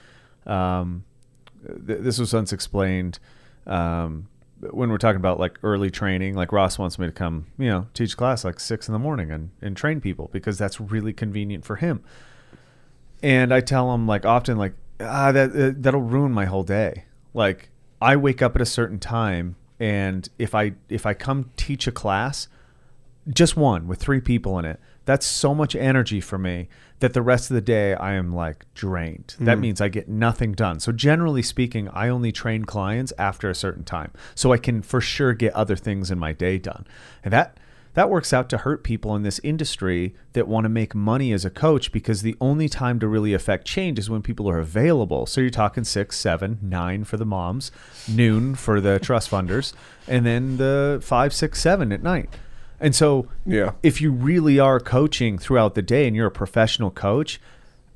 um, 0.47 1.05
th- 1.64 2.01
this 2.01 2.18
was 2.18 2.32
once 2.32 2.53
explained 2.53 3.18
um, 3.66 4.28
when 4.70 4.90
we're 4.90 4.99
talking 4.99 5.16
about 5.16 5.38
like 5.38 5.59
early 5.62 5.90
training. 5.90 6.34
Like 6.34 6.53
Ross 6.53 6.78
wants 6.78 6.99
me 6.99 7.07
to 7.07 7.12
come, 7.12 7.47
you 7.59 7.68
know, 7.68 7.86
teach 7.95 8.16
class 8.16 8.45
like 8.45 8.61
six 8.61 8.88
in 8.88 8.93
the 8.93 8.99
morning 8.99 9.30
and 9.30 9.51
and 9.61 9.76
train 9.76 10.01
people 10.01 10.28
because 10.32 10.59
that's 10.59 10.80
really 10.80 11.12
convenient 11.12 11.64
for 11.64 11.76
him. 11.76 12.03
And 13.22 13.53
I 13.55 13.61
tell 13.61 13.93
him 13.95 14.07
like 14.07 14.26
often 14.26 14.59
like 14.59 14.74
ah 15.01 15.32
that 15.32 15.51
uh, 15.51 15.72
that'll 15.76 16.03
ruin 16.03 16.32
my 16.32 16.45
whole 16.45 16.64
day. 16.64 17.05
Like 17.34 17.70
I 18.01 18.16
wake 18.16 18.43
up 18.43 18.57
at 18.57 18.62
a 18.62 18.66
certain 18.66 18.99
time 18.99 19.57
and 19.82 20.28
if 20.38 20.55
I 20.55 20.74
if 20.88 21.07
I 21.07 21.14
come 21.14 21.51
teach 21.57 21.88
a 21.88 21.93
class, 21.93 22.47
just 23.29 23.57
one 23.57 23.87
with 23.87 24.01
three 24.01 24.20
people 24.20 24.59
in 24.59 24.64
it, 24.64 24.81
that's 25.05 25.27
so 25.27 25.55
much 25.55 25.75
energy 25.75 26.20
for 26.20 26.39
me 26.39 26.68
that 27.01 27.12
the 27.12 27.23
rest 27.23 27.51
of 27.51 27.55
the 27.55 27.61
day 27.61 27.95
I 27.95 28.12
am 28.12 28.33
like 28.33 28.64
drained. 28.75 29.35
Mm. 29.39 29.47
That 29.47 29.59
means 29.59 29.81
I 29.81 29.89
get 29.89 30.09
nothing 30.09 30.53
done. 30.53 30.79
So 30.79 30.93
generally 30.93 31.43
speaking, 31.43 31.89
I 31.89 32.09
only 32.09 32.31
train 32.31 32.64
clients 32.64 33.12
after 33.18 33.51
a 33.51 33.55
certain 33.55 33.83
time. 33.83 34.12
So 34.35 34.53
I 34.53 34.59
can 34.59 34.83
for 34.83 35.01
sure 35.01 35.33
get 35.35 35.53
other 35.55 35.75
things 35.75 36.11
in 36.11 36.18
my 36.18 36.33
day 36.33 36.59
done. 36.59 36.87
And 37.25 37.33
that 37.33 37.59
that 37.95 38.09
works 38.09 38.33
out 38.33 38.49
to 38.49 38.59
hurt 38.59 38.85
people 38.85 39.14
in 39.14 39.23
this 39.23 39.39
industry 39.41 40.14
that 40.33 40.49
want 40.49 40.64
to 40.64 40.70
make 40.70 40.95
money 40.95 41.33
as 41.33 41.45
a 41.45 41.51
coach 41.51 41.93
because 41.93 42.23
the 42.23 42.37
only 42.41 42.68
time 42.68 42.99
to 43.01 43.09
really 43.09 43.35
affect 43.35 43.66
change 43.66 43.99
is 43.99 44.09
when 44.09 44.23
people 44.23 44.49
are 44.49 44.59
available. 44.59 45.27
So 45.27 45.43
you're 45.43 45.51
talking 45.51 45.85
six, 45.85 46.18
seven, 46.18 46.59
nine 46.62 47.05
for 47.05 47.18
the 47.18 47.27
moms, 47.27 47.70
noon 48.09 48.55
for 48.55 48.81
the 48.81 48.99
trust 48.99 49.31
funders, 49.31 49.75
and 50.09 50.25
then 50.25 50.57
the 50.57 51.01
five, 51.03 51.35
six, 51.35 51.61
seven 51.61 51.93
at 51.93 52.03
night. 52.03 52.31
And 52.83 52.95
so, 52.95 53.28
yeah, 53.47 53.72
if 53.83 54.01
you 54.01 54.11
really 54.11 54.59
are 54.59 54.80
coaching 54.80 55.39
throughout 55.39 55.74
the 55.74 55.83
day 55.83 56.07
and 56.07 56.14
you're 56.14 56.26
a 56.26 56.33
professional 56.33 56.91
coach, 56.91 57.41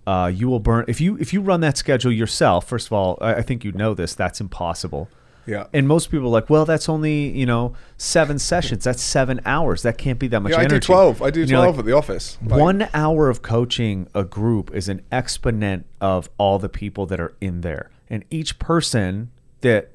uh, 0.07 0.31
you 0.33 0.49
will 0.49 0.61
burn. 0.61 0.85
If 0.89 1.01
you 1.01 1.19
if 1.19 1.33
you 1.33 1.41
run 1.41 1.61
that 1.61 1.77
schedule 1.77 2.13
yourself, 2.13 2.67
first 2.67 2.87
of 2.87 2.93
all, 2.93 3.19
I, 3.21 3.35
I 3.35 3.43
think 3.43 3.65
you 3.65 3.73
know 3.73 3.93
this. 3.93 4.15
That's 4.15 4.41
impossible. 4.41 5.11
Yeah. 5.47 5.67
And 5.73 5.87
most 5.87 6.11
people 6.11 6.27
are 6.27 6.31
like, 6.31 6.51
well, 6.51 6.65
that's 6.65 6.89
only, 6.89 7.29
you 7.29 7.47
know, 7.47 7.75
seven 7.97 8.39
sessions. 8.39 8.85
That's 8.85 9.03
seven 9.03 9.41
hours. 9.47 9.83
That 9.83 9.97
can't 9.97 10.19
be 10.19 10.27
that 10.29 10.41
much 10.41 10.53
yeah, 10.53 10.59
energy. 10.59 10.75
I 10.75 10.79
do 10.79 10.87
12. 10.87 11.23
I 11.23 11.31
do 11.31 11.47
12 11.47 11.67
like, 11.67 11.79
at 11.79 11.85
the 11.85 11.93
office. 11.93 12.37
Like, 12.45 12.61
one 12.61 12.89
hour 12.93 13.29
of 13.29 13.43
coaching 13.43 14.09
a 14.15 14.25
group 14.25 14.75
is 14.75 14.89
an 14.89 15.03
exponent 15.13 15.87
of 16.01 16.29
all 16.37 16.59
the 16.59 16.69
people 16.69 17.07
that 17.07 17.21
are 17.21 17.37
in 17.41 17.61
there. 17.61 17.91
And 18.11 18.25
each 18.29 18.59
person 18.59 19.31
that, 19.61 19.91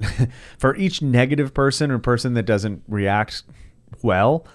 for 0.58 0.76
each 0.78 1.02
negative 1.02 1.54
person 1.54 1.92
or 1.92 2.00
person 2.00 2.34
that 2.36 2.44
doesn't 2.44 2.84
react 2.88 3.44
well, 4.02 4.46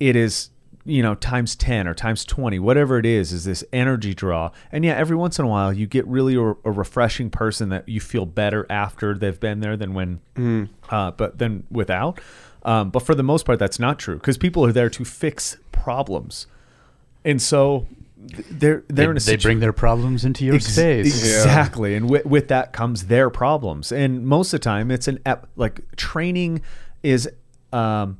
it 0.00 0.16
is 0.16 0.50
you 0.86 1.02
know 1.02 1.14
times 1.14 1.56
10 1.56 1.88
or 1.88 1.94
times 1.94 2.26
20 2.26 2.58
whatever 2.58 2.98
it 2.98 3.06
is 3.06 3.32
is 3.32 3.44
this 3.44 3.64
energy 3.72 4.14
draw. 4.14 4.50
And 4.70 4.84
yeah 4.84 4.94
every 4.94 5.16
once 5.16 5.38
in 5.38 5.44
a 5.44 5.48
while 5.48 5.72
you 5.72 5.86
get 5.86 6.06
really 6.06 6.34
a, 6.34 6.40
a 6.40 6.70
refreshing 6.70 7.30
person 7.30 7.70
that 7.70 7.88
you 7.88 8.00
feel 8.00 8.26
better 8.26 8.66
after 8.70 9.14
they've 9.14 9.38
been 9.38 9.60
there 9.60 9.76
than 9.76 9.94
when 9.94 10.20
mm. 10.36 10.68
uh, 10.90 11.10
but 11.12 11.38
then 11.38 11.64
without. 11.70 12.20
Um, 12.62 12.88
but 12.90 13.00
for 13.00 13.14
the 13.14 13.22
most 13.22 13.44
part 13.44 13.58
that's 13.58 13.78
not 13.78 13.98
true 13.98 14.16
because 14.16 14.38
people 14.38 14.64
are 14.64 14.72
there 14.72 14.90
to 14.90 15.04
fix 15.04 15.56
problems. 15.72 16.46
And 17.24 17.40
so 17.40 17.86
they're 18.50 18.84
they're 18.88 19.06
they, 19.06 19.10
in 19.10 19.16
a 19.16 19.20
they 19.20 19.36
bring 19.36 19.60
their 19.60 19.72
problems 19.72 20.24
into 20.24 20.44
your 20.44 20.56
Ex- 20.56 20.66
space. 20.66 21.06
Exactly. 21.06 21.90
Yeah. 21.90 21.98
and 21.98 22.10
with, 22.10 22.26
with 22.26 22.48
that 22.48 22.72
comes 22.72 23.06
their 23.06 23.30
problems. 23.30 23.92
And 23.92 24.26
most 24.26 24.52
of 24.52 24.60
the 24.60 24.64
time 24.64 24.90
it's 24.90 25.08
an 25.08 25.18
ep- 25.26 25.48
like 25.56 25.96
training 25.96 26.62
is 27.02 27.28
um, 27.72 28.18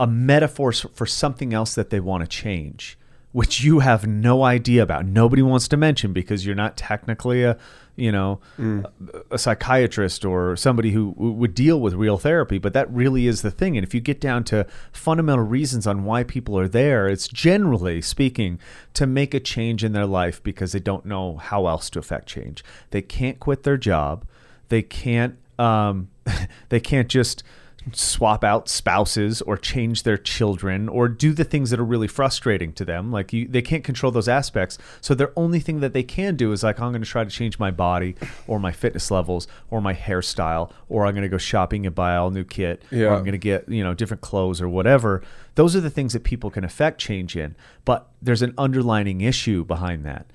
a 0.00 0.06
metaphor 0.06 0.72
for 0.72 1.06
something 1.06 1.54
else 1.54 1.74
that 1.74 1.90
they 1.90 2.00
want 2.00 2.22
to 2.22 2.28
change, 2.28 2.98
which 3.32 3.62
you 3.62 3.80
have 3.80 4.06
no 4.06 4.42
idea 4.42 4.82
about. 4.82 5.06
Nobody 5.06 5.42
wants 5.42 5.68
to 5.68 5.76
mention 5.76 6.12
because 6.12 6.44
you're 6.44 6.54
not 6.54 6.76
technically 6.76 7.44
a, 7.44 7.56
you 7.96 8.10
know, 8.10 8.40
mm. 8.58 8.84
a, 9.30 9.34
a, 9.34 9.38
psychiatrist 9.38 10.24
or 10.24 10.56
somebody 10.56 10.90
who 10.90 11.10
would 11.16 11.54
deal 11.54 11.80
with 11.80 11.94
real 11.94 12.18
therapy. 12.18 12.58
But 12.58 12.72
that 12.72 12.90
really 12.90 13.28
is 13.28 13.42
the 13.42 13.52
thing. 13.52 13.76
And 13.76 13.86
if 13.86 13.94
you 13.94 14.00
get 14.00 14.20
down 14.20 14.42
to 14.44 14.66
fundamental 14.92 15.44
reasons 15.44 15.86
on 15.86 16.04
why 16.04 16.24
people 16.24 16.58
are 16.58 16.68
there, 16.68 17.06
it's 17.08 17.28
generally 17.28 18.02
speaking 18.02 18.58
to 18.94 19.06
make 19.06 19.32
a 19.32 19.40
change 19.40 19.84
in 19.84 19.92
their 19.92 20.06
life 20.06 20.42
because 20.42 20.72
they 20.72 20.80
don't 20.80 21.06
know 21.06 21.36
how 21.36 21.66
else 21.66 21.88
to 21.90 22.00
affect 22.00 22.26
change. 22.26 22.64
They 22.90 23.02
can't 23.02 23.38
quit 23.38 23.62
their 23.62 23.76
job. 23.76 24.24
They 24.68 24.82
can't. 24.82 25.36
Um, 25.56 26.08
they 26.68 26.80
can't 26.80 27.08
just 27.08 27.44
swap 27.92 28.42
out 28.42 28.68
spouses 28.68 29.42
or 29.42 29.56
change 29.56 30.04
their 30.04 30.16
children 30.16 30.88
or 30.88 31.08
do 31.08 31.32
the 31.32 31.44
things 31.44 31.70
that 31.70 31.78
are 31.78 31.84
really 31.84 32.08
frustrating 32.08 32.72
to 32.72 32.84
them 32.84 33.12
like 33.12 33.32
you, 33.32 33.46
they 33.46 33.60
can't 33.60 33.84
control 33.84 34.10
those 34.10 34.28
aspects 34.28 34.78
so 35.00 35.14
their 35.14 35.32
only 35.36 35.60
thing 35.60 35.80
that 35.80 35.92
they 35.92 36.02
can 36.02 36.34
do 36.34 36.52
is 36.52 36.62
like 36.62 36.80
i'm 36.80 36.92
going 36.92 37.02
to 37.02 37.08
try 37.08 37.22
to 37.22 37.30
change 37.30 37.58
my 37.58 37.70
body 37.70 38.14
or 38.46 38.58
my 38.58 38.72
fitness 38.72 39.10
levels 39.10 39.46
or 39.70 39.80
my 39.80 39.92
hairstyle 39.94 40.70
or 40.88 41.04
i'm 41.04 41.14
going 41.14 41.22
to 41.22 41.28
go 41.28 41.38
shopping 41.38 41.84
and 41.84 41.94
buy 41.94 42.16
all 42.16 42.30
new 42.30 42.44
kit 42.44 42.82
yeah. 42.90 43.06
or 43.06 43.14
i'm 43.14 43.24
going 43.24 43.32
to 43.32 43.38
get 43.38 43.68
you 43.68 43.84
know 43.84 43.92
different 43.92 44.22
clothes 44.22 44.62
or 44.62 44.68
whatever 44.68 45.22
those 45.56 45.76
are 45.76 45.80
the 45.80 45.90
things 45.90 46.12
that 46.14 46.24
people 46.24 46.50
can 46.50 46.64
affect 46.64 46.98
change 47.00 47.36
in 47.36 47.54
but 47.84 48.08
there's 48.22 48.42
an 48.42 48.54
underlining 48.56 49.20
issue 49.20 49.64
behind 49.64 50.04
that 50.04 50.26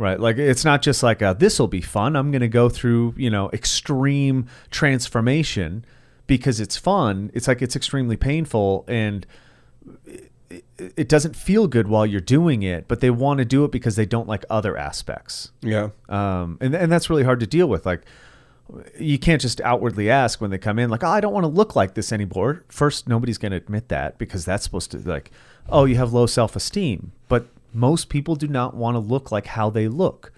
Right. 0.00 0.20
Like 0.20 0.38
it's 0.38 0.64
not 0.64 0.80
just 0.80 1.02
like 1.02 1.22
uh, 1.22 1.32
this 1.32 1.58
will 1.58 1.66
be 1.66 1.80
fun. 1.80 2.14
I'm 2.14 2.30
going 2.30 2.40
to 2.40 2.46
go 2.46 2.68
through, 2.68 3.14
you 3.16 3.30
know, 3.30 3.50
extreme 3.50 4.46
transformation 4.70 5.84
because 6.28 6.60
it's 6.60 6.76
fun. 6.76 7.32
It's 7.34 7.48
like 7.48 7.60
it's 7.60 7.74
extremely 7.74 8.16
painful 8.16 8.84
and 8.86 9.26
it, 10.08 10.30
it 10.78 11.08
doesn't 11.08 11.34
feel 11.34 11.66
good 11.66 11.88
while 11.88 12.06
you're 12.06 12.20
doing 12.20 12.62
it, 12.62 12.86
but 12.86 13.00
they 13.00 13.10
want 13.10 13.38
to 13.38 13.44
do 13.44 13.64
it 13.64 13.72
because 13.72 13.96
they 13.96 14.06
don't 14.06 14.28
like 14.28 14.44
other 14.48 14.76
aspects. 14.76 15.50
Yeah. 15.62 15.88
Um, 16.08 16.58
and, 16.60 16.76
and 16.76 16.92
that's 16.92 17.10
really 17.10 17.24
hard 17.24 17.40
to 17.40 17.46
deal 17.46 17.66
with. 17.66 17.84
Like, 17.84 18.02
you 18.98 19.18
can't 19.18 19.40
just 19.40 19.60
outwardly 19.62 20.10
ask 20.10 20.40
when 20.40 20.50
they 20.50 20.58
come 20.58 20.78
in, 20.78 20.90
like, 20.90 21.02
oh, 21.02 21.08
I 21.08 21.20
don't 21.20 21.32
want 21.32 21.44
to 21.44 21.48
look 21.48 21.74
like 21.74 21.94
this 21.94 22.12
anymore. 22.12 22.62
First, 22.68 23.08
nobody's 23.08 23.38
going 23.38 23.52
to 23.52 23.56
admit 23.56 23.88
that 23.88 24.18
because 24.18 24.44
that's 24.44 24.62
supposed 24.62 24.90
to, 24.90 24.98
like, 24.98 25.30
oh, 25.70 25.86
you 25.86 25.96
have 25.96 26.12
low 26.12 26.26
self 26.26 26.54
esteem. 26.54 27.12
But 27.28 27.46
most 27.72 28.10
people 28.10 28.36
do 28.36 28.46
not 28.46 28.74
want 28.74 28.94
to 28.94 29.00
look 29.00 29.32
like 29.32 29.46
how 29.46 29.70
they 29.70 29.88
look, 29.88 30.32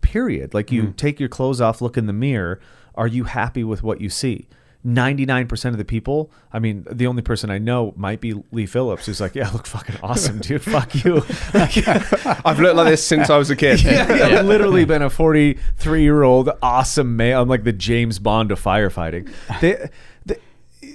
period. 0.00 0.54
Like, 0.54 0.72
you 0.72 0.84
mm. 0.84 0.96
take 0.96 1.20
your 1.20 1.28
clothes 1.28 1.60
off, 1.60 1.82
look 1.82 1.98
in 1.98 2.06
the 2.06 2.14
mirror. 2.14 2.58
Are 2.94 3.06
you 3.06 3.24
happy 3.24 3.64
with 3.64 3.82
what 3.82 4.00
you 4.00 4.08
see? 4.08 4.48
99% 4.84 5.64
of 5.70 5.78
the 5.78 5.84
people, 5.84 6.30
I 6.52 6.58
mean, 6.58 6.86
the 6.90 7.06
only 7.06 7.22
person 7.22 7.50
I 7.50 7.58
know 7.58 7.94
might 7.96 8.20
be 8.20 8.34
Lee 8.52 8.66
Phillips, 8.66 9.06
who's 9.06 9.20
like, 9.20 9.34
yeah, 9.34 9.48
I 9.48 9.52
look 9.52 9.66
fucking 9.66 9.96
awesome, 10.02 10.40
dude. 10.40 10.62
Fuck 10.62 11.04
you. 11.04 11.18
I've 11.54 12.60
looked 12.60 12.76
like 12.76 12.88
this 12.88 13.04
since 13.04 13.30
I 13.30 13.38
was 13.38 13.48
a 13.48 13.56
kid. 13.56 13.82
yeah, 13.84 14.06
I've 14.08 14.46
literally 14.46 14.84
been 14.84 15.00
a 15.00 15.08
43 15.08 16.02
year 16.02 16.22
old 16.22 16.50
awesome 16.62 17.16
male. 17.16 17.40
I'm 17.40 17.48
like 17.48 17.64
the 17.64 17.72
James 17.72 18.18
Bond 18.18 18.52
of 18.52 18.62
firefighting. 18.62 19.32
They, 19.60 19.88
they, 20.26 20.36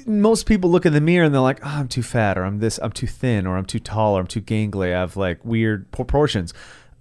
most 0.05 0.45
people 0.45 0.69
look 0.69 0.85
in 0.85 0.93
the 0.93 1.01
mirror 1.01 1.25
and 1.25 1.33
they're 1.33 1.41
like, 1.41 1.59
oh, 1.63 1.69
I'm 1.69 1.87
too 1.87 2.03
fat, 2.03 2.37
or 2.37 2.43
I'm 2.43 2.59
this, 2.59 2.79
I'm 2.83 2.91
too 2.91 3.07
thin, 3.07 3.47
or 3.47 3.57
I'm 3.57 3.65
too 3.65 3.79
tall, 3.79 4.17
or 4.17 4.21
I'm 4.21 4.27
too 4.27 4.41
gangly. 4.41 4.93
I 4.93 4.99
have 4.99 5.17
like 5.17 5.43
weird 5.43 5.91
proportions. 5.91 6.53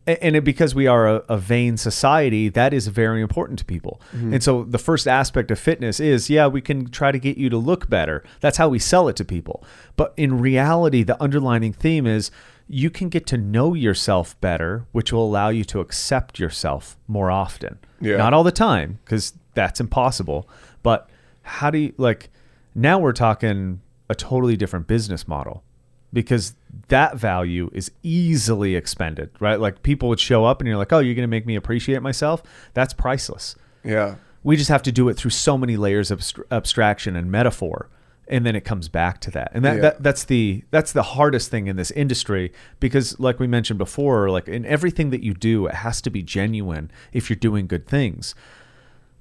And 0.08 0.36
it, 0.36 0.44
because 0.44 0.74
we 0.74 0.86
are 0.86 1.06
a, 1.06 1.16
a 1.28 1.36
vain 1.36 1.76
society, 1.76 2.48
that 2.48 2.72
is 2.72 2.88
very 2.88 3.20
important 3.20 3.58
to 3.58 3.64
people. 3.64 4.00
Mm-hmm. 4.16 4.34
And 4.34 4.42
so 4.42 4.64
the 4.64 4.78
first 4.78 5.06
aspect 5.06 5.50
of 5.50 5.58
fitness 5.58 6.00
is, 6.00 6.30
yeah, 6.30 6.46
we 6.46 6.62
can 6.62 6.88
try 6.88 7.12
to 7.12 7.18
get 7.18 7.36
you 7.36 7.50
to 7.50 7.58
look 7.58 7.90
better. 7.90 8.24
That's 8.40 8.56
how 8.56 8.68
we 8.68 8.78
sell 8.78 9.08
it 9.08 9.16
to 9.16 9.24
people. 9.24 9.62
But 9.96 10.14
in 10.16 10.40
reality, 10.40 11.02
the 11.02 11.22
underlining 11.22 11.74
theme 11.74 12.06
is 12.06 12.30
you 12.68 12.88
can 12.90 13.08
get 13.08 13.26
to 13.26 13.36
know 13.36 13.74
yourself 13.74 14.38
better, 14.40 14.86
which 14.92 15.12
will 15.12 15.24
allow 15.24 15.50
you 15.50 15.64
to 15.64 15.80
accept 15.80 16.38
yourself 16.38 16.96
more 17.06 17.30
often. 17.30 17.78
Yeah. 18.00 18.16
Not 18.16 18.32
all 18.32 18.44
the 18.44 18.52
time, 18.52 18.98
because 19.04 19.34
that's 19.54 19.80
impossible. 19.80 20.48
But 20.82 21.08
how 21.42 21.70
do 21.70 21.78
you 21.78 21.94
like 21.96 22.30
now 22.74 22.98
we're 22.98 23.12
talking 23.12 23.80
a 24.08 24.14
totally 24.14 24.56
different 24.56 24.86
business 24.86 25.26
model 25.26 25.64
because 26.12 26.54
that 26.88 27.16
value 27.16 27.70
is 27.72 27.90
easily 28.02 28.74
expended, 28.74 29.30
right? 29.40 29.60
Like 29.60 29.82
people 29.82 30.08
would 30.08 30.20
show 30.20 30.44
up 30.44 30.60
and 30.60 30.68
you're 30.68 30.76
like, 30.78 30.92
oh, 30.92 30.98
you're 30.98 31.14
going 31.14 31.22
to 31.22 31.28
make 31.28 31.46
me 31.46 31.54
appreciate 31.56 32.02
myself? 32.02 32.42
That's 32.74 32.94
priceless. 32.94 33.54
Yeah. 33.84 34.16
We 34.42 34.56
just 34.56 34.68
have 34.70 34.82
to 34.84 34.92
do 34.92 35.08
it 35.08 35.14
through 35.14 35.32
so 35.32 35.58
many 35.58 35.76
layers 35.76 36.10
of 36.10 36.22
abstraction 36.50 37.16
and 37.16 37.30
metaphor. 37.30 37.88
And 38.30 38.44
then 38.44 38.54
it 38.54 38.60
comes 38.62 38.90
back 38.90 39.20
to 39.22 39.30
that, 39.30 39.52
and 39.54 39.64
that, 39.64 39.76
Yeah. 39.76 39.80
that 39.80 40.02
that's 40.02 40.24
the 40.24 40.62
that's 40.70 40.92
the 40.92 41.02
hardest 41.02 41.50
thing 41.50 41.66
in 41.66 41.76
this 41.76 41.90
industry 41.92 42.52
because, 42.78 43.18
like 43.18 43.40
we 43.40 43.46
mentioned 43.46 43.78
before, 43.78 44.28
like 44.28 44.46
in 44.48 44.66
everything 44.66 45.08
that 45.10 45.22
you 45.24 45.32
do, 45.32 45.66
it 45.66 45.76
has 45.76 46.02
to 46.02 46.10
be 46.10 46.22
genuine 46.22 46.90
if 47.10 47.30
you're 47.30 47.38
doing 47.38 47.66
good 47.66 47.86
things 47.86 48.34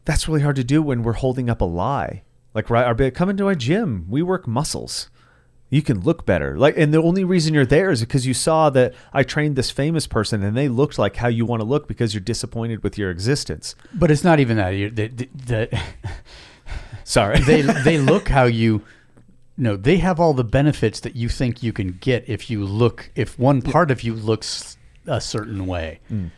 that's 0.04 0.26
really 0.28 0.42
hard 0.42 0.56
to 0.56 0.64
do 0.64 0.82
when 0.82 1.04
we're 1.04 1.14
holding 1.14 1.50
up 1.50 1.60
a 1.62 1.66
lie. 1.66 2.24
Like 2.54 2.70
right, 2.70 2.86
our 2.86 2.96
bit 2.96 3.14
come 3.14 3.30
into 3.30 3.46
our 3.48 3.56
gym. 3.56 4.06
We 4.10 4.22
work 4.22 4.48
muscles. 4.48 5.10
You 5.70 5.82
can 5.82 6.00
look 6.02 6.26
better. 6.26 6.58
Like, 6.58 6.78
and 6.78 6.94
the 6.94 7.02
only 7.02 7.24
reason 7.24 7.54
you're 7.54 7.66
there 7.66 7.92
is 7.92 8.00
because 8.00 8.26
you 8.26 8.34
saw 8.34 8.70
that 8.70 8.94
I 9.12 9.24
trained 9.24 9.56
this 9.58 9.70
famous 9.70 10.08
person 10.08 10.42
and 10.44 10.56
they 10.56 10.70
looked 10.70 10.98
like 10.98 11.18
how 11.18 11.28
you 11.28 11.46
want 11.46 11.60
to 11.62 11.66
look 11.66 11.88
because 11.88 12.14
you're 12.14 12.22
disappointed 12.22 12.84
with 12.84 12.98
your 12.98 13.12
existence. 13.12 13.76
But 13.94 14.10
it's 14.10 14.24
not 14.24 14.40
even 14.40 14.58
that. 14.58 14.70
You- 14.70 14.90
The, 14.90 15.08
the, 15.08 15.30
the, 15.46 15.82
Sorry. 17.04 17.40
they 17.40 17.62
they 17.62 17.98
look 18.14 18.30
how 18.30 18.46
you 18.46 18.82
no 19.58 19.76
they 19.76 19.98
have 19.98 20.20
all 20.20 20.34
the 20.34 20.44
benefits 20.44 21.00
that 21.02 21.16
you 21.16 21.28
think 21.30 21.64
you 21.64 21.74
can 21.74 21.98
get 22.00 22.28
if 22.28 22.50
you 22.50 22.64
look 22.64 23.12
if 23.16 23.38
one 23.40 23.62
part 23.62 23.92
of 23.92 24.04
you 24.04 24.14
looks 24.14 24.78
a 25.08 25.20
certain 25.20 25.66
way 25.66 26.00
mm. 26.12 26.30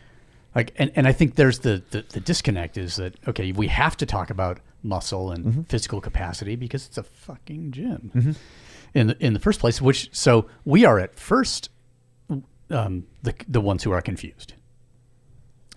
like 0.56 0.72
and, 0.78 0.92
and 0.96 1.08
i 1.08 1.12
think 1.12 1.36
there's 1.36 1.60
the, 1.60 1.84
the 1.90 2.06
the 2.10 2.20
disconnect 2.20 2.78
is 2.78 2.96
that 2.96 3.16
okay 3.28 3.52
we 3.52 3.68
have 3.68 3.98
to 3.98 4.06
talk 4.06 4.30
about 4.30 4.60
muscle 4.84 5.32
and 5.32 5.46
mm-hmm. 5.46 5.62
physical 5.64 6.00
capacity 6.00 6.56
because 6.56 6.86
it's 6.88 6.98
a 6.98 7.04
fucking 7.04 7.72
gym 7.72 8.12
mm-hmm. 8.16 8.32
In 9.00 9.08
the, 9.08 9.18
in 9.26 9.34
the 9.34 9.40
first 9.40 9.60
place 9.60 9.82
which 9.82 10.10
so 10.12 10.46
we 10.66 10.86
are 10.86 11.00
at 11.00 11.16
first 11.16 11.70
um, 12.70 13.06
the 13.24 13.34
the 13.48 13.62
ones 13.62 13.84
who 13.84 13.92
are 13.92 14.02
confused 14.02 14.54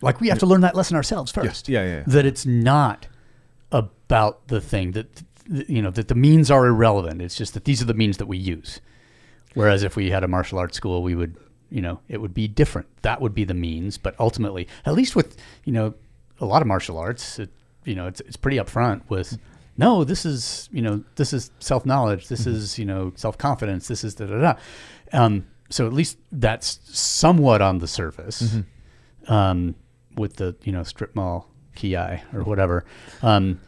like 0.00 0.20
we 0.20 0.28
have 0.28 0.38
to 0.38 0.46
learn 0.46 0.60
that 0.62 0.74
lesson 0.74 0.96
ourselves 0.96 1.30
first 1.32 1.68
Yeah, 1.68 1.84
yeah, 1.84 1.96
yeah. 1.98 2.04
that 2.06 2.26
it's 2.26 2.44
not 2.44 3.06
about 3.70 4.48
the 4.48 4.60
thing 4.60 4.92
that 4.92 5.22
you 5.68 5.82
know 5.82 5.90
that 5.90 6.08
the 6.08 6.14
means 6.14 6.50
are 6.50 6.66
irrelevant. 6.66 7.20
It's 7.20 7.34
just 7.36 7.54
that 7.54 7.64
these 7.64 7.82
are 7.82 7.84
the 7.84 7.94
means 7.94 8.18
that 8.18 8.26
we 8.26 8.38
use. 8.38 8.80
Whereas 9.54 9.82
if 9.82 9.96
we 9.96 10.10
had 10.10 10.22
a 10.24 10.28
martial 10.28 10.58
arts 10.58 10.76
school, 10.76 11.02
we 11.02 11.14
would 11.14 11.36
you 11.70 11.82
know 11.82 12.00
it 12.08 12.20
would 12.20 12.34
be 12.34 12.46
different. 12.48 12.86
That 13.02 13.20
would 13.20 13.34
be 13.34 13.44
the 13.44 13.54
means, 13.54 13.98
but 13.98 14.14
ultimately, 14.18 14.68
at 14.86 14.94
least 14.94 15.16
with 15.16 15.36
you 15.64 15.72
know 15.72 15.94
a 16.40 16.44
lot 16.46 16.62
of 16.62 16.68
martial 16.68 16.96
arts, 16.98 17.38
it, 17.38 17.50
you 17.84 17.94
know 17.94 18.06
it's 18.06 18.20
it's 18.20 18.36
pretty 18.36 18.58
upfront 18.58 19.02
with. 19.08 19.38
No, 19.76 20.04
this 20.04 20.24
is 20.26 20.68
you 20.72 20.82
know 20.82 21.02
this 21.16 21.32
is 21.32 21.50
self 21.58 21.86
knowledge. 21.86 22.28
This 22.28 22.46
is 22.46 22.78
you 22.78 22.84
know 22.84 23.12
self 23.16 23.38
confidence. 23.38 23.88
This 23.88 24.04
is 24.04 24.14
da 24.14 24.26
da 24.26 24.38
da. 24.40 24.54
Um, 25.12 25.46
so 25.70 25.86
at 25.86 25.92
least 25.92 26.18
that's 26.30 26.78
somewhat 26.84 27.62
on 27.62 27.78
the 27.78 27.88
surface. 27.88 28.56
Um, 29.28 29.74
with 30.16 30.36
the 30.36 30.54
you 30.64 30.72
know 30.72 30.82
strip 30.82 31.14
mall 31.14 31.48
ki 31.74 31.96
or 31.96 32.42
whatever. 32.44 32.84
Um, 33.22 33.60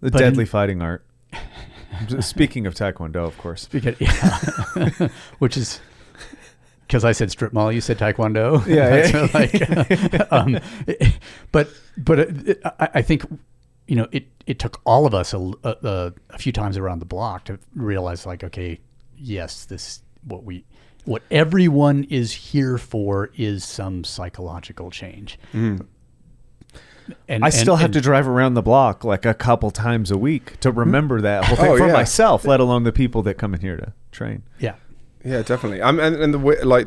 the 0.00 0.10
deadly 0.10 0.42
in- 0.42 0.48
fighting 0.48 0.82
art. 0.82 1.04
Speaking 2.20 2.66
of 2.66 2.74
Taekwondo, 2.74 3.26
of 3.26 3.36
course. 3.38 3.66
because, 3.66 3.96
yeah. 4.00 5.08
which 5.38 5.56
is 5.56 5.80
because 6.86 7.04
I 7.04 7.12
said 7.12 7.30
strip 7.30 7.52
mall, 7.52 7.70
you 7.70 7.80
said 7.80 7.98
taekwondo. 7.98 8.66
Yeah, 8.66 9.10
That's 9.10 9.34
like, 10.20 10.32
um, 10.32 10.58
but 11.52 11.68
but 11.96 12.18
it, 12.18 12.60
I, 12.64 12.88
I 12.94 13.02
think 13.02 13.24
you 13.88 13.96
know 13.96 14.06
it. 14.12 14.28
It 14.46 14.58
took 14.58 14.80
all 14.84 15.04
of 15.04 15.12
us 15.12 15.34
a, 15.34 15.52
a, 15.62 16.12
a 16.30 16.38
few 16.38 16.52
times 16.52 16.78
around 16.78 17.00
the 17.00 17.04
block 17.04 17.44
to 17.46 17.58
realize, 17.74 18.24
like, 18.24 18.42
okay, 18.44 18.80
yes, 19.16 19.64
this 19.66 20.02
what 20.24 20.44
we 20.44 20.64
what 21.04 21.22
everyone 21.30 22.04
is 22.04 22.32
here 22.32 22.78
for 22.78 23.30
is 23.36 23.64
some 23.64 24.04
psychological 24.04 24.90
change. 24.90 25.38
Mm. 25.52 25.86
And 27.26 27.44
I 27.44 27.48
still 27.48 27.74
and- 27.74 27.80
have 27.80 27.88
and- 27.88 27.94
to 27.94 28.00
drive 28.00 28.28
around 28.28 28.54
the 28.54 28.62
block 28.62 29.04
like 29.04 29.24
a 29.24 29.34
couple 29.34 29.70
times 29.70 30.10
a 30.10 30.18
week 30.18 30.60
to 30.60 30.70
hmm? 30.70 30.78
remember 30.78 31.20
that 31.22 31.44
whole 31.44 31.58
oh, 31.58 31.62
thing 31.62 31.72
Oh, 31.72 31.78
for 31.78 31.86
yeah. 31.86 31.92
myself, 31.94 32.44
let 32.44 32.60
alone 32.60 32.84
the 32.84 32.92
people 32.92 33.22
that 33.22 33.34
come 33.34 33.54
in 33.54 33.60
here 33.60 33.76
to 33.76 33.92
train. 34.12 34.42
Yeah. 34.58 34.74
Yeah, 35.24 35.42
definitely. 35.42 35.82
I'm 35.82 35.98
and, 35.98 36.16
and 36.16 36.34
the 36.34 36.38
wi- 36.38 36.62
like 36.62 36.86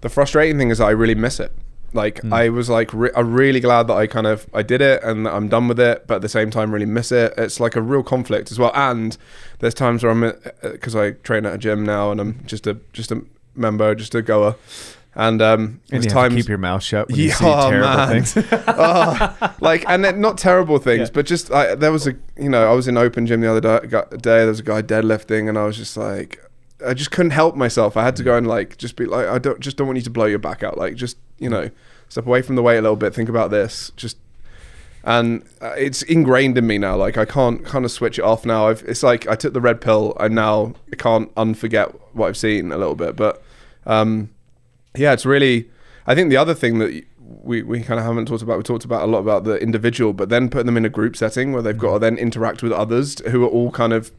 the 0.00 0.08
frustrating 0.08 0.58
thing 0.58 0.70
is 0.70 0.78
that 0.78 0.86
I 0.86 0.90
really 0.90 1.14
miss 1.14 1.40
it. 1.40 1.52
Like 1.94 2.20
hmm. 2.20 2.32
I 2.32 2.48
was 2.50 2.68
like 2.68 2.92
re- 2.92 3.10
I'm 3.16 3.32
really 3.32 3.60
glad 3.60 3.86
that 3.86 3.94
I 3.94 4.06
kind 4.06 4.26
of 4.26 4.46
I 4.52 4.62
did 4.62 4.80
it 4.82 5.02
and 5.02 5.26
I'm 5.26 5.48
done 5.48 5.68
with 5.68 5.80
it, 5.80 6.06
but 6.06 6.16
at 6.16 6.22
the 6.22 6.28
same 6.28 6.50
time 6.50 6.72
really 6.72 6.86
miss 6.86 7.10
it. 7.12 7.32
It's 7.38 7.60
like 7.60 7.76
a 7.76 7.82
real 7.82 8.02
conflict 8.02 8.50
as 8.50 8.58
well. 8.58 8.72
And 8.74 9.16
there's 9.60 9.74
times 9.74 10.02
where 10.02 10.12
I'm 10.12 10.22
uh, 10.24 10.32
uh, 10.62 10.70
because 10.72 10.94
I 10.94 11.12
train 11.12 11.46
at 11.46 11.54
a 11.54 11.58
gym 11.58 11.84
now 11.84 12.10
and 12.10 12.20
I'm 12.20 12.44
just 12.46 12.66
a 12.66 12.78
just 12.92 13.10
a 13.10 13.24
member, 13.54 13.94
just 13.94 14.14
a 14.14 14.22
goer. 14.22 14.56
And 15.14 15.42
um, 15.42 15.80
And 15.90 16.02
there's 16.02 16.04
you 16.04 16.10
have 16.10 16.16
times 16.22 16.34
to 16.34 16.40
keep 16.42 16.48
your 16.48 16.58
mouth 16.58 16.82
shut 16.82 17.08
when 17.08 17.16
you 17.16 17.24
Yeah, 17.28 17.34
see 17.34 17.44
oh, 17.48 17.70
terrible 17.70 17.88
man. 17.96 18.22
things. 18.24 18.48
oh, 18.68 19.54
like 19.60 19.84
and 19.88 20.04
then 20.04 20.20
not 20.20 20.38
terrible 20.38 20.78
things, 20.78 21.08
Yeah. 21.08 21.12
but 21.14 21.26
just 21.26 21.50
I, 21.50 21.74
there 21.74 21.90
was 21.90 22.06
a 22.06 22.14
you 22.36 22.48
know 22.48 22.70
I 22.70 22.74
was 22.74 22.86
in 22.86 22.96
open 22.96 23.26
gym 23.26 23.40
the 23.40 23.50
other 23.50 23.80
day, 23.80 23.88
day. 24.10 24.18
There 24.38 24.46
was 24.46 24.60
a 24.60 24.62
guy 24.62 24.82
deadlifting, 24.82 25.48
and 25.48 25.58
I 25.58 25.64
was 25.64 25.76
just 25.76 25.96
like, 25.96 26.38
I 26.86 26.94
just 26.94 27.10
couldn't 27.10 27.30
help 27.30 27.56
myself. 27.56 27.96
I 27.96 28.04
had 28.04 28.16
to 28.16 28.22
go 28.22 28.36
and 28.36 28.46
like 28.46 28.76
just 28.78 28.96
be 28.96 29.04
like, 29.06 29.26
I 29.26 29.38
don't 29.38 29.60
just 29.60 29.76
don't 29.76 29.86
want 29.86 29.96
you 29.96 30.04
to 30.04 30.10
blow 30.10 30.26
your 30.26 30.38
back 30.38 30.62
out. 30.62 30.78
Like 30.78 30.94
just 30.94 31.16
you 31.38 31.48
know 31.48 31.70
step 32.08 32.26
away 32.26 32.42
from 32.42 32.56
the 32.56 32.62
weight 32.62 32.78
a 32.78 32.82
little 32.82 32.96
bit. 32.96 33.14
Think 33.14 33.28
about 33.28 33.50
this. 33.50 33.90
Just 33.96 34.16
and 35.04 35.42
uh, 35.60 35.74
it's 35.76 36.02
ingrained 36.02 36.58
in 36.58 36.66
me 36.66 36.78
now. 36.78 36.96
Like 36.96 37.16
I 37.16 37.24
can't 37.24 37.64
kind 37.64 37.84
of 37.84 37.90
switch 37.90 38.18
it 38.18 38.24
off 38.24 38.44
now. 38.44 38.68
I've, 38.68 38.82
it's 38.84 39.02
like 39.02 39.26
I 39.26 39.34
took 39.34 39.54
the 39.54 39.60
red 39.60 39.80
pill, 39.80 40.16
and 40.20 40.34
now 40.34 40.74
I 40.92 40.96
can't 40.96 41.34
unforget 41.34 41.98
what 42.12 42.28
I've 42.28 42.36
seen 42.36 42.72
a 42.72 42.78
little 42.78 42.94
bit. 42.94 43.16
But 43.16 43.42
um, 43.86 44.30
yeah, 44.96 45.12
it's 45.12 45.26
really. 45.26 45.70
I 46.06 46.14
think 46.14 46.30
the 46.30 46.36
other 46.36 46.54
thing 46.54 46.78
that 46.78 47.04
we, 47.20 47.62
we 47.62 47.82
kind 47.82 48.00
of 48.00 48.06
haven't 48.06 48.26
talked 48.26 48.42
about, 48.42 48.56
we 48.56 48.62
talked 48.62 48.84
about 48.84 49.02
a 49.02 49.06
lot 49.06 49.18
about 49.18 49.44
the 49.44 49.56
individual, 49.56 50.12
but 50.12 50.30
then 50.30 50.48
putting 50.48 50.66
them 50.66 50.76
in 50.76 50.84
a 50.84 50.90
group 50.90 51.16
setting 51.16 51.52
where 51.52 51.60
they've 51.60 51.76
got 51.76 51.94
to 51.94 51.98
then 51.98 52.16
interact 52.16 52.62
with 52.62 52.72
others 52.72 53.18
who 53.28 53.44
are 53.44 53.48
all 53.48 53.70
kind 53.70 53.92
of 53.92 54.10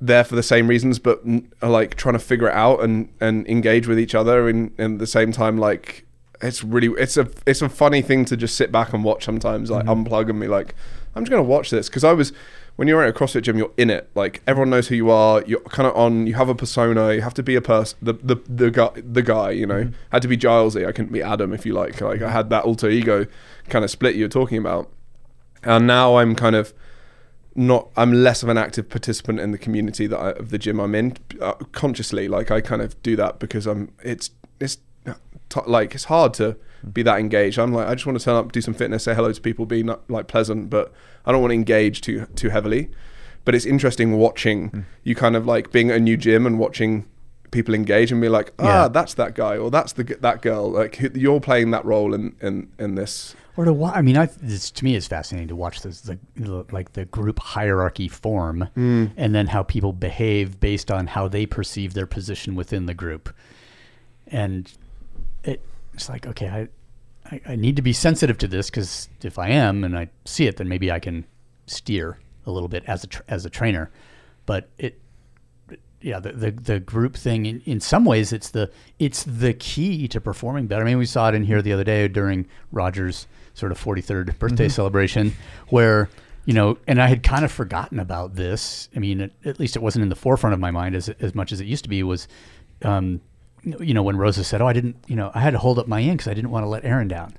there 0.00 0.24
for 0.24 0.34
the 0.34 0.42
same 0.42 0.66
reasons, 0.66 0.98
but 0.98 1.22
are 1.62 1.70
like 1.70 1.94
trying 1.96 2.14
to 2.14 2.18
figure 2.18 2.48
it 2.48 2.54
out 2.54 2.80
and, 2.80 3.12
and 3.20 3.46
engage 3.46 3.86
with 3.86 3.98
each 3.98 4.14
other. 4.14 4.48
And 4.48 4.72
and 4.78 4.94
at 4.94 4.98
the 4.98 5.06
same 5.06 5.32
time, 5.32 5.58
like 5.58 6.06
it's 6.40 6.64
really 6.64 6.88
it's 7.00 7.16
a 7.16 7.28
it's 7.46 7.62
a 7.62 7.68
funny 7.68 8.02
thing 8.02 8.24
to 8.26 8.36
just 8.36 8.56
sit 8.56 8.72
back 8.72 8.92
and 8.92 9.04
watch 9.04 9.24
sometimes, 9.24 9.70
like 9.70 9.86
mm-hmm. 9.86 10.06
unplug 10.06 10.30
and 10.30 10.40
be 10.40 10.48
like, 10.48 10.74
I'm 11.14 11.24
just 11.24 11.30
gonna 11.30 11.42
watch 11.42 11.70
this 11.70 11.88
because 11.88 12.04
I 12.04 12.12
was 12.12 12.32
when 12.76 12.88
you're 12.88 13.02
at 13.02 13.10
a 13.10 13.12
CrossFit 13.12 13.42
gym, 13.42 13.58
you're 13.58 13.72
in 13.76 13.90
it. 13.90 14.10
Like 14.14 14.42
everyone 14.46 14.70
knows 14.70 14.88
who 14.88 14.94
you 14.94 15.10
are. 15.10 15.42
You're 15.46 15.60
kind 15.60 15.86
of 15.86 15.94
on. 15.96 16.26
You 16.26 16.34
have 16.34 16.48
a 16.48 16.54
persona. 16.54 17.12
You 17.12 17.20
have 17.20 17.34
to 17.34 17.42
be 17.42 17.54
a 17.54 17.60
person. 17.60 17.98
The 18.00 18.14
the 18.14 18.36
the 18.48 18.70
guy. 18.70 18.90
The 18.94 19.22
guy. 19.22 19.50
You 19.50 19.66
know, 19.66 19.82
mm-hmm. 19.82 19.94
had 20.10 20.22
to 20.22 20.28
be 20.28 20.36
Gilesy. 20.38 20.86
I 20.86 20.92
couldn't 20.92 21.12
be 21.12 21.22
Adam 21.22 21.52
if 21.52 21.66
you 21.66 21.74
like. 21.74 22.00
Like 22.00 22.22
I 22.22 22.30
had 22.30 22.48
that 22.50 22.64
alter 22.64 22.88
ego 22.88 23.26
kind 23.68 23.84
of 23.84 23.90
split 23.90 24.14
you 24.14 24.24
were 24.24 24.30
talking 24.30 24.56
about. 24.56 24.90
And 25.62 25.86
now 25.86 26.16
I'm 26.16 26.34
kind 26.34 26.56
of 26.56 26.72
not. 27.60 27.90
I'm 27.96 28.12
less 28.12 28.42
of 28.42 28.48
an 28.48 28.58
active 28.58 28.88
participant 28.88 29.38
in 29.40 29.50
the 29.52 29.58
community 29.58 30.06
that 30.06 30.18
I, 30.18 30.30
of 30.32 30.50
the 30.50 30.58
gym 30.58 30.80
I'm 30.80 30.94
in 30.94 31.16
uh, 31.40 31.52
consciously. 31.72 32.26
Like 32.28 32.50
I 32.50 32.60
kind 32.60 32.82
of 32.82 33.00
do 33.02 33.16
that 33.16 33.38
because 33.38 33.66
I'm. 33.66 33.92
It's 34.02 34.30
it's 34.58 34.78
t- 35.48 35.60
like 35.66 35.94
it's 35.94 36.04
hard 36.04 36.34
to 36.34 36.56
be 36.92 37.02
that 37.02 37.18
engaged. 37.20 37.58
I'm 37.58 37.72
like 37.72 37.86
I 37.86 37.94
just 37.94 38.06
want 38.06 38.18
to 38.18 38.24
turn 38.24 38.36
up, 38.36 38.52
do 38.52 38.60
some 38.60 38.74
fitness, 38.74 39.04
say 39.04 39.14
hello 39.14 39.30
to 39.32 39.40
people, 39.40 39.66
be 39.66 39.82
not, 39.82 40.08
like 40.10 40.26
pleasant, 40.26 40.70
but 40.70 40.92
I 41.26 41.32
don't 41.32 41.40
want 41.42 41.50
to 41.50 41.56
engage 41.56 42.00
too 42.00 42.26
too 42.34 42.48
heavily. 42.50 42.90
But 43.44 43.54
it's 43.54 43.66
interesting 43.66 44.16
watching 44.18 44.84
you 45.02 45.14
kind 45.14 45.34
of 45.36 45.46
like 45.46 45.72
being 45.72 45.90
at 45.90 45.96
a 45.96 46.00
new 46.00 46.16
gym 46.16 46.46
and 46.46 46.58
watching 46.58 47.06
people 47.50 47.74
engage 47.74 48.12
and 48.12 48.20
be 48.20 48.28
like, 48.28 48.52
ah, 48.58 48.64
Yeah. 48.84 48.88
that's 48.88 49.14
that 49.14 49.34
guy 49.34 49.56
or 49.56 49.70
that's 49.70 49.92
the 49.94 50.04
that 50.04 50.40
girl. 50.42 50.70
Like 50.70 51.00
you're 51.14 51.40
playing 51.40 51.70
that 51.72 51.84
role 51.84 52.14
in 52.14 52.36
in 52.40 52.68
in 52.78 52.94
this. 52.96 53.34
Or 53.56 53.64
to 53.64 53.72
watch. 53.72 53.94
I 53.96 54.02
mean, 54.02 54.16
I, 54.16 54.26
this, 54.40 54.70
to 54.72 54.84
me, 54.84 54.94
it's 54.96 55.06
fascinating 55.06 55.48
to 55.48 55.56
watch 55.56 55.82
this, 55.82 56.00
the, 56.02 56.18
the 56.36 56.64
like 56.72 56.92
the 56.94 57.04
group 57.06 57.38
hierarchy 57.38 58.08
form, 58.08 58.68
Mm. 58.76 59.10
and 59.16 59.34
then 59.34 59.48
how 59.48 59.62
people 59.62 59.92
behave 59.92 60.60
based 60.60 60.90
on 60.90 61.06
how 61.08 61.28
they 61.28 61.46
perceive 61.46 61.94
their 61.94 62.06
position 62.06 62.54
within 62.54 62.86
the 62.86 62.94
group, 62.94 63.34
and 64.28 64.72
it, 65.44 65.62
it's 65.94 66.08
like 66.08 66.26
okay, 66.26 66.48
I, 66.48 66.68
I, 67.34 67.40
I 67.52 67.56
need 67.56 67.76
to 67.76 67.82
be 67.82 67.92
sensitive 67.92 68.38
to 68.38 68.48
this 68.48 68.70
because 68.70 69.08
if 69.22 69.38
I 69.38 69.48
am 69.50 69.84
and 69.84 69.96
I 69.98 70.08
see 70.24 70.46
it, 70.46 70.56
then 70.56 70.68
maybe 70.68 70.90
I 70.90 70.98
can 70.98 71.24
steer 71.66 72.18
a 72.46 72.50
little 72.50 72.68
bit 72.68 72.84
as 72.86 73.04
a 73.04 73.06
tr- 73.06 73.22
as 73.28 73.44
a 73.44 73.50
trainer, 73.50 73.90
but 74.46 74.68
it 74.78 74.98
yeah, 76.02 76.18
the, 76.18 76.32
the 76.32 76.50
the 76.50 76.80
group 76.80 77.14
thing 77.14 77.44
in, 77.44 77.60
in 77.66 77.78
some 77.80 78.06
ways 78.06 78.32
it's 78.32 78.48
the 78.50 78.70
it's 78.98 79.22
the 79.24 79.52
key 79.52 80.08
to 80.08 80.20
performing 80.20 80.66
better. 80.66 80.82
I 80.82 80.86
mean, 80.86 80.96
we 80.98 81.04
saw 81.06 81.28
it 81.28 81.34
in 81.34 81.44
here 81.44 81.60
the 81.60 81.72
other 81.74 81.84
day 81.84 82.08
during 82.08 82.46
Roger's 82.72 83.26
sort 83.60 83.70
of 83.70 83.78
43rd 83.82 84.38
birthday 84.38 84.68
celebration, 84.68 85.34
where 85.68 86.08
you 86.46 86.54
know, 86.54 86.78
and 86.88 87.00
I 87.00 87.06
had 87.06 87.22
kind 87.22 87.44
of 87.44 87.52
forgotten 87.52 88.00
about 88.00 88.34
this. 88.34 88.88
I 88.96 88.98
mean, 88.98 89.20
at, 89.20 89.30
at 89.44 89.60
least 89.60 89.76
it 89.76 89.82
wasn't 89.82 90.02
in 90.04 90.08
the 90.08 90.16
forefront 90.16 90.54
of 90.54 90.58
my 90.60 90.70
mind 90.72 90.96
as 90.96 91.08
as 91.20 91.34
much 91.34 91.52
as 91.52 91.60
it 91.60 91.66
used 91.66 91.84
to 91.84 91.90
be. 91.90 92.02
Was 92.02 92.26
um, 92.82 93.20
you 93.62 93.92
know 93.94 94.02
when 94.02 94.16
Rosa 94.16 94.42
said, 94.42 94.60
"Oh, 94.62 94.66
I 94.66 94.72
didn't," 94.72 94.96
you 95.06 95.14
know, 95.16 95.30
I 95.34 95.40
had 95.40 95.50
to 95.52 95.58
hold 95.58 95.78
up 95.78 95.86
my 95.86 96.00
end 96.00 96.18
because 96.18 96.28
I 96.28 96.34
didn't 96.34 96.50
want 96.50 96.64
to 96.64 96.68
let 96.68 96.84
Aaron 96.84 97.08
down. 97.08 97.34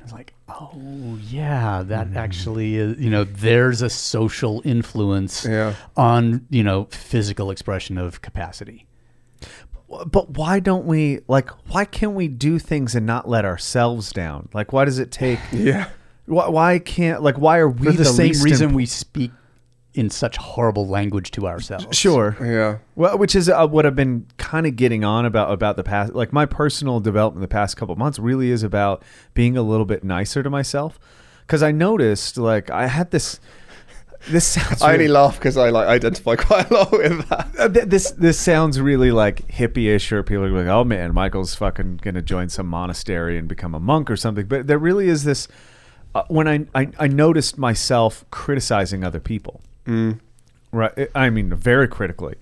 I 0.00 0.02
was 0.02 0.12
like, 0.12 0.32
oh 0.48 1.18
yeah, 1.28 1.82
that 1.82 2.16
actually 2.16 2.76
is. 2.76 2.98
You 2.98 3.10
know, 3.10 3.24
there's 3.24 3.82
a 3.82 3.90
social 3.90 4.62
influence 4.64 5.44
Yeah. 5.44 5.74
on 5.98 6.46
you 6.48 6.62
know 6.64 6.86
physical 6.90 7.50
expression 7.50 7.98
of 7.98 8.22
capacity. 8.22 8.86
But 10.06 10.30
why 10.30 10.60
don't 10.60 10.86
we 10.86 11.20
like? 11.26 11.50
Why 11.70 11.84
can't 11.84 12.12
we 12.12 12.28
do 12.28 12.58
things 12.58 12.94
and 12.94 13.04
not 13.04 13.28
let 13.28 13.44
ourselves 13.44 14.12
down? 14.12 14.48
Like, 14.52 14.72
why 14.72 14.84
does 14.84 14.98
it 14.98 15.10
take? 15.10 15.40
Yeah. 15.52 15.88
Why, 16.26 16.48
why 16.48 16.78
can't 16.78 17.22
like? 17.22 17.38
Why 17.38 17.58
are 17.58 17.68
we 17.68 17.86
For 17.86 17.92
the, 17.92 18.04
same 18.04 18.28
least 18.28 18.44
reason 18.44 18.68
imp- 18.68 18.76
we 18.76 18.86
speak 18.86 19.32
in 19.94 20.08
such 20.08 20.36
horrible 20.36 20.86
language 20.86 21.32
to 21.32 21.48
ourselves. 21.48 21.86
Sure. 21.96 22.36
Yeah. 22.40 22.78
Well, 22.94 23.18
which 23.18 23.34
is 23.34 23.48
uh, 23.48 23.66
what 23.66 23.84
I've 23.84 23.96
been 23.96 24.26
kind 24.36 24.66
of 24.66 24.76
getting 24.76 25.02
on 25.02 25.26
about 25.26 25.52
about 25.52 25.76
the 25.76 25.82
past. 25.82 26.14
Like 26.14 26.32
my 26.32 26.46
personal 26.46 27.00
development 27.00 27.42
the 27.42 27.48
past 27.48 27.76
couple 27.76 27.96
months 27.96 28.18
really 28.18 28.50
is 28.50 28.62
about 28.62 29.02
being 29.34 29.56
a 29.56 29.62
little 29.62 29.86
bit 29.86 30.04
nicer 30.04 30.42
to 30.42 30.50
myself. 30.50 31.00
Because 31.40 31.64
I 31.64 31.72
noticed, 31.72 32.38
like, 32.38 32.70
I 32.70 32.86
had 32.86 33.10
this. 33.10 33.40
This 34.28 34.44
sounds. 34.46 34.82
I 34.82 34.88
only 34.92 34.98
really- 35.04 35.12
laugh 35.12 35.38
because 35.38 35.56
I 35.56 35.70
like 35.70 35.88
identify 35.88 36.36
quite 36.48 36.70
a 36.70 36.74
lot 36.74 36.92
with 36.92 37.28
that. 37.28 37.48
uh, 37.58 37.68
this 37.68 38.10
this 38.12 38.38
sounds 38.38 38.80
really 38.80 39.10
like 39.10 39.48
hippie-ish, 39.48 40.12
or 40.12 40.22
people 40.22 40.44
are 40.44 40.50
like, 40.50 40.66
"Oh 40.66 40.84
man, 40.84 41.14
Michael's 41.14 41.54
fucking 41.54 42.00
gonna 42.02 42.20
join 42.22 42.48
some 42.50 42.66
monastery 42.66 43.38
and 43.38 43.48
become 43.48 43.74
a 43.74 43.80
monk 43.80 44.10
or 44.10 44.16
something." 44.16 44.46
But 44.46 44.66
there 44.66 44.78
really 44.78 45.08
is 45.08 45.24
this. 45.24 45.48
Uh, 46.14 46.24
when 46.28 46.46
I, 46.48 46.66
I 46.74 46.88
I 46.98 47.06
noticed 47.06 47.56
myself 47.56 48.24
criticizing 48.30 49.04
other 49.04 49.20
people, 49.20 49.62
right? 50.72 51.08
I 51.14 51.30
mean, 51.30 51.54
very 51.54 51.88
critically, 51.88 52.34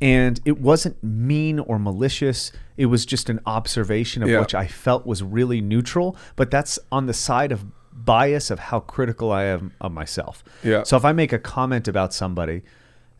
and 0.00 0.40
it 0.44 0.60
wasn't 0.60 1.02
mean 1.02 1.58
or 1.58 1.78
malicious. 1.78 2.50
It 2.76 2.86
was 2.86 3.04
just 3.04 3.28
an 3.28 3.40
observation 3.46 4.22
of 4.22 4.30
Yeah. 4.30 4.40
which 4.40 4.54
I 4.54 4.66
felt 4.66 5.06
was 5.06 5.22
really 5.22 5.60
neutral. 5.60 6.16
But 6.36 6.50
that's 6.50 6.78
on 6.90 7.06
the 7.06 7.12
side 7.14 7.52
of 7.52 7.66
bias 7.92 8.50
of 8.50 8.58
how 8.58 8.80
critical 8.80 9.32
I 9.32 9.44
am 9.44 9.72
of 9.80 9.92
myself. 9.92 10.42
Yeah. 10.62 10.82
So 10.84 10.96
if 10.96 11.04
I 11.04 11.12
make 11.12 11.32
a 11.32 11.38
comment 11.38 11.88
about 11.88 12.12
somebody, 12.14 12.62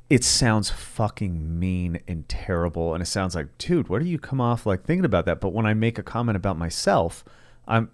it 0.09 0.25
sounds 0.25 0.71
fucking 0.71 1.59
mean 1.59 2.01
and 2.09 2.29
terrible, 2.29 2.95
and 2.95 3.03
it 3.03 3.07
sounds 3.07 3.35
like, 3.35 3.57
dude, 3.59 3.89
what 3.89 4.03
do 4.03 4.09
you 4.09 4.19
come 4.19 4.41
off 4.41 4.67
like 4.67 4.85
thinking 4.85 5.05
about 5.05 5.25
that? 5.27 5.41
But 5.41 5.53
when 5.53 5.67
I 5.67 5.75
make 5.75 5.99
a 5.99 6.03
comment 6.03 6.37
about 6.37 6.59
myself, 6.59 7.25
I'm 7.69 7.91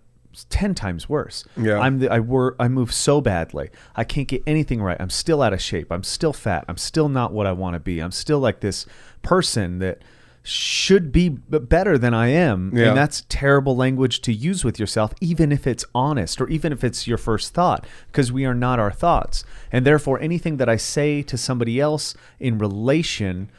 ten 0.49 0.75
times 0.75 1.09
worse. 1.09 1.45
Yeah. 1.57 1.79
I'm 1.79 1.99
the 1.99 2.11
I 2.11 2.21
wor- 2.21 2.57
I 2.59 2.69
move 2.69 2.93
so 2.93 3.21
badly. 3.21 3.71
I 3.95 4.05
can't 4.05 4.29
get 4.29 4.43
anything 4.47 4.83
right. 4.83 4.97
I'm 4.99 5.11
still 5.11 5.43
out 5.43 5.53
of 5.53 5.61
shape. 5.61 5.93
I'm 5.93 6.05
still 6.05 6.33
fat. 6.33 6.65
I'm 6.69 6.77
still 6.77 7.09
not 7.09 7.33
what 7.33 7.47
I 7.47 7.53
want 7.53 7.75
to 7.75 7.81
be. 7.81 8.01
I'm 8.01 8.13
still 8.13 8.39
like 8.39 8.61
this 8.61 8.87
person 9.23 9.79
that 9.81 10.01
should 10.47 11.11
be 11.11 11.29
better 11.29 11.99
than 11.99 12.15
I 12.15 12.29
am. 12.29 12.71
Yeah. 12.73 12.89
And 12.89 12.97
that's 12.97 13.25
terrible 13.29 13.75
language 13.75 14.21
to 14.23 14.33
use 14.33 14.65
with 14.65 14.79
yourself, 14.79 15.13
even 15.21 15.51
if 15.51 15.67
it's 15.67 15.85
honest 15.93 16.41
or 16.41 16.49
even 16.49 16.73
if 16.73 16.85
it's 16.85 17.09
your 17.09 17.19
first 17.19 17.53
thought, 17.53 17.85
because 18.07 18.31
we 18.31 18.45
are 18.45 18.55
not 18.55 18.79
our 18.79 18.93
thoughts. 18.93 19.45
And 19.73 19.85
therefore, 19.85 20.21
anything 20.21 20.59
that 20.59 20.69
I 20.69 20.77
say 20.77 21.23
to 21.23 21.37
somebody 21.37 21.81
else 21.81 22.15
in 22.39 22.59
relation, 22.59 23.51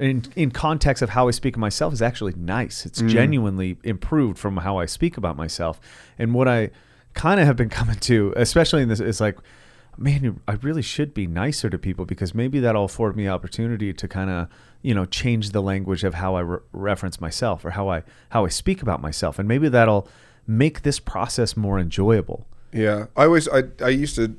in, 0.00 0.24
in 0.34 0.50
context 0.50 1.00
of 1.00 1.10
how 1.10 1.28
I 1.28 1.30
speak 1.30 1.54
of 1.54 1.60
myself, 1.60 1.92
is 1.92 2.02
actually 2.02 2.34
nice. 2.36 2.86
It's 2.86 3.00
mm. 3.00 3.08
genuinely 3.08 3.78
improved 3.84 4.36
from 4.36 4.56
how 4.56 4.78
I 4.78 4.86
speak 4.86 5.16
about 5.16 5.36
myself. 5.36 5.80
And 6.18 6.34
what 6.34 6.48
I 6.48 6.70
kind 7.14 7.38
of 7.38 7.46
have 7.46 7.56
been 7.56 7.68
coming 7.68 7.98
to, 8.00 8.34
especially 8.36 8.82
in 8.82 8.88
this, 8.88 8.98
is 8.98 9.20
like, 9.20 9.38
man, 10.02 10.40
I 10.48 10.52
really 10.54 10.82
should 10.82 11.14
be 11.14 11.26
nicer 11.26 11.70
to 11.70 11.78
people 11.78 12.04
because 12.04 12.34
maybe 12.34 12.60
that'll 12.60 12.84
afford 12.84 13.16
me 13.16 13.28
opportunity 13.28 13.92
to 13.92 14.08
kind 14.08 14.30
of, 14.30 14.48
you 14.82 14.94
know, 14.94 15.04
change 15.04 15.50
the 15.50 15.62
language 15.62 16.04
of 16.04 16.14
how 16.14 16.34
I 16.34 16.40
re- 16.40 16.58
reference 16.72 17.20
myself 17.20 17.64
or 17.64 17.70
how 17.70 17.88
I 17.88 18.02
how 18.30 18.44
I 18.44 18.48
speak 18.48 18.82
about 18.82 19.00
myself, 19.00 19.38
and 19.38 19.48
maybe 19.48 19.68
that'll 19.68 20.08
make 20.46 20.82
this 20.82 20.98
process 20.98 21.56
more 21.56 21.78
enjoyable. 21.78 22.46
Yeah, 22.72 23.06
I 23.16 23.24
always 23.24 23.48
I 23.48 23.64
I 23.80 23.90
used 23.90 24.16
to 24.16 24.36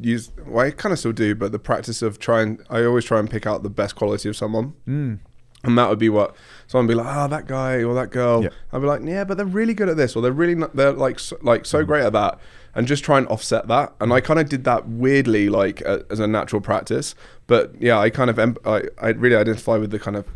use 0.00 0.30
well 0.46 0.66
I 0.66 0.70
kind 0.70 0.92
of 0.92 0.98
still 0.98 1.12
do, 1.12 1.34
but 1.34 1.52
the 1.52 1.58
practice 1.58 2.02
of 2.02 2.18
trying 2.18 2.60
I 2.70 2.84
always 2.84 3.04
try 3.04 3.18
and 3.18 3.30
pick 3.30 3.46
out 3.46 3.62
the 3.62 3.70
best 3.70 3.96
quality 3.96 4.28
of 4.28 4.36
someone. 4.36 4.74
Mm. 4.88 5.18
And 5.64 5.76
that 5.78 5.88
would 5.88 5.98
be 5.98 6.08
what 6.08 6.36
someone 6.68 6.86
would 6.86 6.92
be 6.92 6.96
like, 6.96 7.16
oh, 7.16 7.28
that 7.28 7.46
guy 7.46 7.82
or 7.82 7.92
that 7.94 8.10
girl. 8.10 8.44
Yeah. 8.44 8.50
I'd 8.72 8.80
be 8.80 8.86
like, 8.86 9.02
yeah, 9.04 9.24
but 9.24 9.36
they're 9.36 9.46
really 9.46 9.74
good 9.74 9.88
at 9.88 9.96
this, 9.96 10.14
or 10.14 10.22
they're 10.22 10.30
really 10.30 10.54
not, 10.54 10.76
they're 10.76 10.92
like 10.92 11.18
so, 11.18 11.36
like 11.42 11.66
so 11.66 11.84
great 11.84 12.04
at 12.04 12.12
that, 12.12 12.38
and 12.76 12.86
just 12.86 13.02
try 13.02 13.18
and 13.18 13.26
offset 13.28 13.66
that. 13.66 13.92
And 14.00 14.12
I 14.12 14.20
kind 14.20 14.38
of 14.38 14.48
did 14.48 14.62
that 14.64 14.86
weirdly, 14.88 15.48
like 15.48 15.84
uh, 15.84 16.00
as 16.10 16.20
a 16.20 16.26
natural 16.28 16.60
practice. 16.60 17.14
But 17.48 17.72
yeah, 17.80 17.98
I 17.98 18.10
kind 18.10 18.30
of 18.30 18.38
em- 18.38 18.56
I 18.64 18.82
I 19.00 19.08
really 19.08 19.34
identify 19.36 19.76
with 19.78 19.90
the 19.90 19.98
kind 19.98 20.16
of 20.16 20.26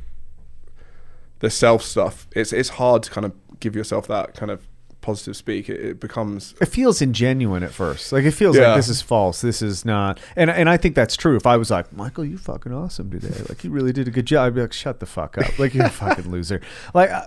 the 1.41 1.51
self 1.51 1.82
stuff. 1.82 2.26
It's 2.34 2.53
it's 2.53 2.70
hard 2.70 3.03
to 3.05 3.11
kind 3.11 3.24
of 3.24 3.32
give 3.61 3.76
yourself 3.76 4.07
that 4.09 4.34
kind 4.34 4.51
of 4.51 4.66
positive 5.01 5.34
speak. 5.34 5.68
It, 5.70 5.80
it 5.80 6.01
becomes 6.01 6.55
It 6.61 6.66
feels 6.66 7.01
ingenuine 7.01 7.62
at 7.62 7.72
first. 7.72 8.12
Like 8.12 8.24
it 8.24 8.32
feels 8.32 8.57
Yeah. 8.57 8.68
like 8.68 8.76
this 8.76 8.88
is 8.91 9.01
false. 9.01 9.41
This 9.41 9.62
is 9.62 9.84
not. 9.84 10.20
And 10.36 10.51
and 10.51 10.68
I 10.68 10.76
think 10.76 10.95
that's 10.95 11.16
true. 11.16 11.36
If 11.36 11.47
I 11.47 11.57
was 11.57 11.70
like, 11.70 11.91
Michael, 11.93 12.24
you 12.26 12.36
fucking 12.36 12.72
awesome 12.72 13.11
today. 13.11 13.43
Like 13.49 13.64
you 13.64 13.70
really 13.70 13.93
did 13.93 14.09
a 14.09 14.11
good 14.11 14.26
job. 14.26 14.47
I'd 14.49 14.55
be 14.55 14.61
like, 14.61 14.72
shut 14.74 15.01
the 15.01 15.07
fuck 15.07 15.38
up. 15.38 15.59
Like 15.59 15.72
you're 15.74 15.86
a 15.86 15.91
fucking 15.91 16.30
loser. 16.30 16.61
Like, 16.93 17.11
uh, 17.11 17.24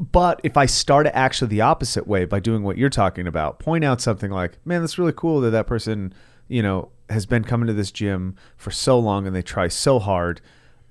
but 0.00 0.40
if 0.42 0.56
I 0.56 0.64
start 0.64 1.06
it 1.06 1.12
actually 1.14 1.48
the 1.48 1.60
opposite 1.60 2.06
way 2.06 2.24
by 2.24 2.40
doing 2.40 2.62
what 2.62 2.78
you're 2.78 2.88
talking 2.88 3.26
about, 3.26 3.58
point 3.58 3.84
out 3.84 4.00
something 4.00 4.30
like, 4.30 4.58
man, 4.64 4.80
that's 4.80 4.98
really 4.98 5.12
cool 5.14 5.42
that 5.42 5.50
that 5.50 5.66
person, 5.66 6.14
you 6.48 6.62
know, 6.62 6.88
has 7.10 7.26
been 7.26 7.44
coming 7.44 7.66
to 7.66 7.74
this 7.74 7.90
gym 7.92 8.34
for 8.56 8.70
so 8.70 8.98
long 8.98 9.26
and 9.26 9.36
they 9.36 9.42
try 9.42 9.68
so 9.68 9.98
hard, 9.98 10.40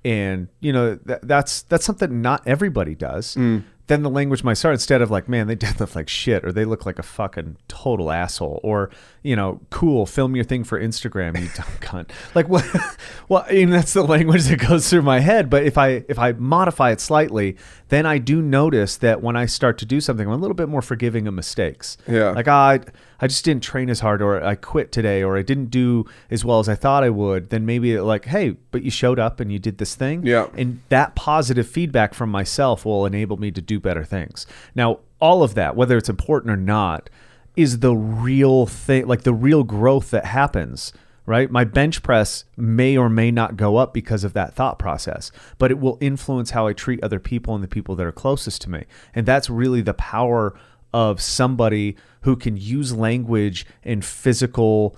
and 0.04 0.48
you 0.60 0.72
know 0.72 0.94
that, 1.04 1.26
that's 1.26 1.62
that's 1.62 1.84
something 1.84 2.22
not 2.22 2.46
everybody 2.46 2.94
does. 2.94 3.34
Mm. 3.34 3.64
Then 3.90 4.04
the 4.04 4.08
language 4.08 4.44
might 4.44 4.54
start 4.54 4.74
instead 4.74 5.02
of 5.02 5.10
like, 5.10 5.28
man, 5.28 5.48
they 5.48 5.56
deadlift 5.66 5.96
like 5.96 6.08
shit, 6.08 6.44
or 6.44 6.52
they 6.52 6.64
look 6.64 6.86
like 6.86 7.00
a 7.00 7.02
fucking 7.02 7.56
total 7.66 8.12
asshole, 8.12 8.60
or 8.62 8.88
you 9.24 9.34
know, 9.34 9.60
cool, 9.70 10.06
film 10.06 10.36
your 10.36 10.44
thing 10.44 10.62
for 10.62 10.80
Instagram, 10.80 11.36
you 11.36 11.48
dumb 11.56 11.66
cunt. 11.80 12.10
Like 12.36 12.48
what? 12.48 12.64
Well, 13.28 13.44
I 13.48 13.52
mean, 13.52 13.70
that's 13.70 13.92
the 13.92 14.02
language 14.02 14.44
that 14.46 14.58
goes 14.58 14.90
through 14.90 15.02
my 15.02 15.20
head. 15.20 15.50
But 15.50 15.64
if 15.64 15.78
I 15.78 16.04
if 16.08 16.18
I 16.18 16.32
modify 16.32 16.90
it 16.90 17.00
slightly, 17.00 17.56
then 17.88 18.06
I 18.06 18.18
do 18.18 18.42
notice 18.42 18.96
that 18.98 19.22
when 19.22 19.36
I 19.36 19.46
start 19.46 19.78
to 19.78 19.86
do 19.86 20.00
something, 20.00 20.26
I'm 20.26 20.32
a 20.32 20.36
little 20.36 20.54
bit 20.54 20.68
more 20.68 20.82
forgiving 20.82 21.28
of 21.28 21.34
mistakes. 21.34 21.96
Yeah. 22.08 22.30
Like 22.30 22.48
"Ah, 22.48 22.70
I 22.70 22.80
I 23.20 23.26
just 23.26 23.44
didn't 23.44 23.62
train 23.62 23.90
as 23.90 24.00
hard, 24.00 24.22
or 24.22 24.42
I 24.42 24.54
quit 24.54 24.92
today, 24.92 25.22
or 25.22 25.36
I 25.36 25.42
didn't 25.42 25.66
do 25.66 26.06
as 26.30 26.44
well 26.44 26.58
as 26.58 26.68
I 26.68 26.74
thought 26.74 27.04
I 27.04 27.10
would. 27.10 27.50
Then 27.50 27.66
maybe 27.66 27.98
like, 28.00 28.24
hey, 28.24 28.50
but 28.70 28.82
you 28.82 28.90
showed 28.90 29.18
up 29.18 29.40
and 29.40 29.52
you 29.52 29.58
did 29.58 29.78
this 29.78 29.94
thing. 29.94 30.24
Yeah. 30.24 30.48
And 30.56 30.80
that 30.88 31.14
positive 31.14 31.68
feedback 31.68 32.14
from 32.14 32.30
myself 32.30 32.84
will 32.84 33.04
enable 33.04 33.36
me 33.36 33.50
to 33.50 33.60
do 33.60 33.78
better 33.80 34.04
things. 34.04 34.46
Now, 34.74 35.00
all 35.20 35.42
of 35.42 35.54
that, 35.54 35.76
whether 35.76 35.96
it's 35.96 36.08
important 36.08 36.52
or 36.52 36.56
not, 36.56 37.10
is 37.56 37.80
the 37.80 37.94
real 37.94 38.66
thing, 38.66 39.06
like 39.06 39.22
the 39.22 39.34
real 39.34 39.64
growth 39.64 40.10
that 40.10 40.24
happens, 40.24 40.92
right? 41.26 41.50
My 41.50 41.64
bench 41.64 42.02
press 42.02 42.44
may 42.56 42.96
or 42.96 43.08
may 43.08 43.30
not 43.30 43.56
go 43.56 43.76
up 43.76 43.92
because 43.92 44.24
of 44.24 44.32
that 44.32 44.54
thought 44.54 44.78
process, 44.78 45.30
but 45.58 45.70
it 45.70 45.78
will 45.78 45.98
influence 46.00 46.50
how 46.50 46.66
I 46.66 46.72
treat 46.72 47.02
other 47.02 47.20
people 47.20 47.54
and 47.54 47.62
the 47.62 47.68
people 47.68 47.96
that 47.96 48.06
are 48.06 48.12
closest 48.12 48.62
to 48.62 48.70
me. 48.70 48.84
And 49.14 49.26
that's 49.26 49.50
really 49.50 49.80
the 49.80 49.94
power 49.94 50.58
of 50.92 51.20
somebody 51.20 51.96
who 52.22 52.36
can 52.36 52.56
use 52.56 52.94
language 52.94 53.66
and 53.84 54.04
physical, 54.04 54.96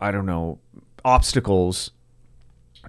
I 0.00 0.10
don't 0.10 0.26
know, 0.26 0.58
obstacles 1.04 1.90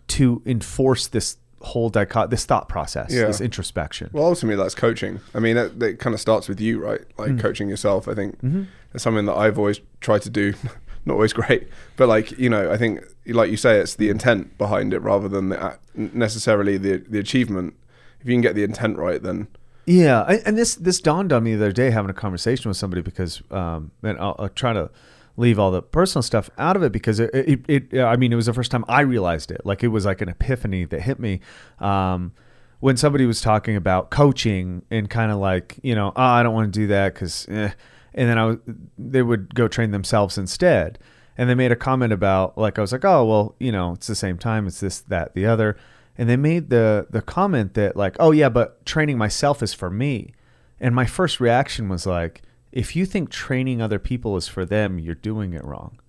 to 0.07 0.41
enforce 0.45 1.07
this 1.07 1.37
whole 1.61 1.89
dichot 1.91 2.29
this 2.29 2.45
thought 2.45 2.69
process, 2.69 3.11
Yeah. 3.13 3.25
this 3.27 3.41
introspection. 3.41 4.09
Well, 4.13 4.25
ultimately, 4.25 4.61
that's 4.61 4.75
coaching. 4.75 5.19
I 5.33 5.39
mean, 5.39 5.57
it, 5.57 5.81
it 5.81 5.99
kind 5.99 6.13
of 6.13 6.19
starts 6.21 6.47
with 6.47 6.59
you, 6.61 6.79
right? 6.79 7.01
Like 7.17 7.31
Mm. 7.31 7.39
coaching 7.39 7.67
yourself. 7.69 8.07
I 8.07 8.13
think 8.13 8.37
Mm-hmm. 8.41 8.63
it's 8.93 9.03
something 9.03 9.25
that 9.25 9.35
I've 9.35 9.57
always 9.57 9.79
tried 10.01 10.21
to 10.23 10.29
do. 10.29 10.53
Not 11.05 11.13
always 11.13 11.31
great, 11.33 11.69
but 11.95 12.09
like 12.09 12.37
you 12.37 12.49
know, 12.49 12.69
I 12.69 12.77
think, 12.77 13.01
like 13.27 13.49
you 13.49 13.55
say, 13.55 13.79
it's 13.79 13.95
the 13.95 14.09
intent 14.09 14.57
behind 14.57 14.93
it 14.93 14.99
rather 14.99 15.29
than 15.29 15.49
the, 15.49 15.77
necessarily 15.95 16.77
the 16.77 16.97
the 17.09 17.19
achievement. 17.19 17.75
If 18.19 18.27
you 18.27 18.33
can 18.33 18.41
get 18.41 18.55
the 18.55 18.63
intent 18.63 18.97
right, 18.97 19.21
then 19.23 19.47
Yeah, 19.85 20.23
and, 20.27 20.41
and 20.45 20.57
this 20.57 20.75
this 20.75 20.99
dawned 20.99 21.31
on 21.31 21.43
me 21.43 21.55
the 21.55 21.63
other 21.65 21.71
day 21.71 21.91
having 21.91 22.09
a 22.09 22.13
conversation 22.13 22.67
with 22.69 22.77
somebody 22.77 23.01
because, 23.01 23.41
um, 23.51 23.91
and 24.03 24.17
I'll, 24.19 24.35
I'll 24.39 24.49
try 24.49 24.73
to 24.73 24.89
leave 25.37 25.57
all 25.57 25.71
the 25.71 25.81
personal 25.81 26.21
stuff 26.21 26.49
out 26.57 26.75
of 26.75 26.83
it 26.83 26.91
because 26.91 27.19
it, 27.19 27.29
it, 27.33 27.61
it, 27.67 27.99
I 28.01 28.17
mean, 28.17 28.33
it 28.33 28.35
was 28.35 28.47
the 28.47 28.53
first 28.53 28.71
time 28.71 28.83
I 28.87 29.01
realized 29.01 29.51
it. 29.51 29.65
Like 29.65 29.83
it 29.83 29.87
was 29.87 30.05
like 30.05 30.21
an 30.21 30.29
epiphany 30.29 30.85
that 30.85 31.01
hit 31.01 31.19
me. 31.19 31.39
Um, 31.79 32.33
when 32.79 32.97
somebody 32.97 33.25
was 33.25 33.41
talking 33.41 33.75
about 33.75 34.09
coaching 34.11 34.83
and 34.91 35.09
kind 35.09 35.31
of 35.31 35.37
like, 35.37 35.79
you 35.81 35.95
know, 35.95 36.11
oh, 36.15 36.21
I 36.21 36.43
don't 36.43 36.53
want 36.53 36.71
to 36.73 36.79
do 36.79 36.87
that 36.87 37.13
because, 37.13 37.47
eh. 37.49 37.71
and 38.13 38.29
then 38.29 38.37
I 38.37 38.45
was, 38.45 38.57
they 38.97 39.21
would 39.21 39.55
go 39.55 39.67
train 39.67 39.91
themselves 39.91 40.37
instead. 40.37 40.99
And 41.39 41.49
they 41.49 41.55
made 41.55 41.71
a 41.71 41.75
comment 41.75 42.13
about 42.13 42.57
like 42.57 42.79
I 42.79 42.81
was 42.81 42.91
like, 42.91 43.05
oh 43.05 43.23
well, 43.25 43.55
you 43.59 43.71
know, 43.71 43.93
it's 43.93 44.07
the 44.07 44.15
same 44.15 44.39
time, 44.39 44.65
it's 44.65 44.79
this, 44.79 45.01
that, 45.01 45.35
the 45.35 45.45
other 45.45 45.77
and 46.17 46.29
they 46.29 46.35
made 46.35 46.69
the 46.69 47.07
the 47.09 47.21
comment 47.21 47.75
that 47.75 47.95
like, 47.95 48.15
"Oh 48.19 48.31
yeah, 48.31 48.49
but 48.49 48.85
training 48.85 49.17
myself 49.17 49.61
is 49.61 49.73
for 49.73 49.89
me." 49.89 50.33
And 50.79 50.95
my 50.95 51.05
first 51.05 51.39
reaction 51.39 51.89
was 51.89 52.05
like, 52.05 52.41
if 52.71 52.95
you 52.95 53.05
think 53.05 53.29
training 53.29 53.81
other 53.81 53.99
people 53.99 54.37
is 54.37 54.47
for 54.47 54.65
them, 54.65 54.99
you're 54.99 55.15
doing 55.15 55.53
it 55.53 55.63
wrong. 55.63 55.99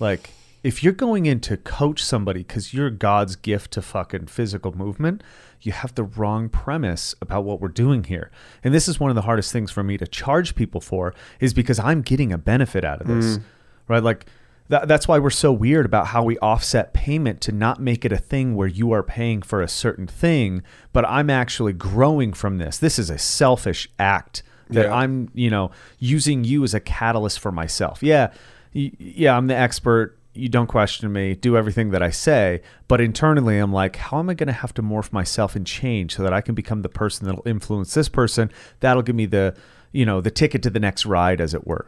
Like 0.00 0.30
if 0.62 0.82
you're 0.82 0.92
going 0.92 1.26
in 1.26 1.40
to 1.40 1.56
coach 1.56 2.02
somebody 2.02 2.44
cuz 2.44 2.72
you're 2.74 2.90
God's 2.90 3.36
gift 3.36 3.72
to 3.72 3.82
fucking 3.82 4.26
physical 4.26 4.76
movement, 4.76 5.22
you 5.60 5.72
have 5.72 5.94
the 5.94 6.04
wrong 6.04 6.48
premise 6.48 7.14
about 7.20 7.44
what 7.44 7.60
we're 7.60 7.68
doing 7.68 8.04
here. 8.04 8.30
And 8.62 8.74
this 8.74 8.88
is 8.88 9.00
one 9.00 9.10
of 9.10 9.16
the 9.16 9.22
hardest 9.22 9.52
things 9.52 9.70
for 9.70 9.82
me 9.82 9.96
to 9.96 10.06
charge 10.06 10.54
people 10.54 10.80
for 10.80 11.14
is 11.40 11.54
because 11.54 11.78
I'm 11.78 12.02
getting 12.02 12.32
a 12.32 12.38
benefit 12.38 12.84
out 12.84 13.00
of 13.00 13.06
this. 13.06 13.38
Mm. 13.38 13.42
Right? 13.88 14.02
Like 14.02 14.26
that, 14.68 14.88
that's 14.88 15.06
why 15.06 15.18
we're 15.18 15.30
so 15.30 15.52
weird 15.52 15.84
about 15.84 16.08
how 16.08 16.22
we 16.22 16.38
offset 16.38 16.94
payment 16.94 17.40
to 17.42 17.52
not 17.52 17.80
make 17.80 18.04
it 18.04 18.12
a 18.12 18.18
thing 18.18 18.54
where 18.54 18.68
you 18.68 18.92
are 18.92 19.02
paying 19.02 19.42
for 19.42 19.60
a 19.60 19.68
certain 19.68 20.06
thing, 20.06 20.62
but 20.92 21.04
I'm 21.06 21.28
actually 21.28 21.74
growing 21.74 22.32
from 22.32 22.58
this. 22.58 22.78
This 22.78 22.98
is 22.98 23.10
a 23.10 23.18
selfish 23.18 23.88
act 23.98 24.42
that 24.70 24.86
Yeah. 24.86 24.94
I'm, 24.94 25.30
you 25.34 25.50
know, 25.50 25.70
using 25.98 26.44
you 26.44 26.64
as 26.64 26.74
a 26.74 26.80
catalyst 26.80 27.40
for 27.40 27.52
myself. 27.52 28.02
Yeah, 28.02 28.32
yeah, 28.72 29.36
I'm 29.36 29.46
the 29.46 29.56
expert. 29.56 30.18
You 30.34 30.48
don't 30.48 30.66
question 30.66 31.12
me. 31.12 31.34
Do 31.34 31.56
everything 31.56 31.90
that 31.90 32.02
I 32.02 32.10
say. 32.10 32.60
But 32.88 33.00
internally, 33.00 33.58
I'm 33.58 33.72
like, 33.72 33.96
how 33.96 34.18
am 34.18 34.28
I 34.28 34.34
going 34.34 34.48
to 34.48 34.52
have 34.52 34.74
to 34.74 34.82
morph 34.82 35.12
myself 35.12 35.54
and 35.54 35.64
change 35.64 36.16
so 36.16 36.24
that 36.24 36.32
I 36.32 36.40
can 36.40 36.56
become 36.56 36.82
the 36.82 36.88
person 36.88 37.26
that'll 37.26 37.46
influence 37.46 37.94
this 37.94 38.08
person? 38.08 38.50
That'll 38.80 39.02
give 39.02 39.14
me 39.14 39.26
the, 39.26 39.54
you 39.92 40.04
know, 40.04 40.20
the 40.20 40.32
ticket 40.32 40.62
to 40.64 40.70
the 40.70 40.80
next 40.80 41.06
ride, 41.06 41.40
as 41.40 41.54
it 41.54 41.66
were 41.66 41.86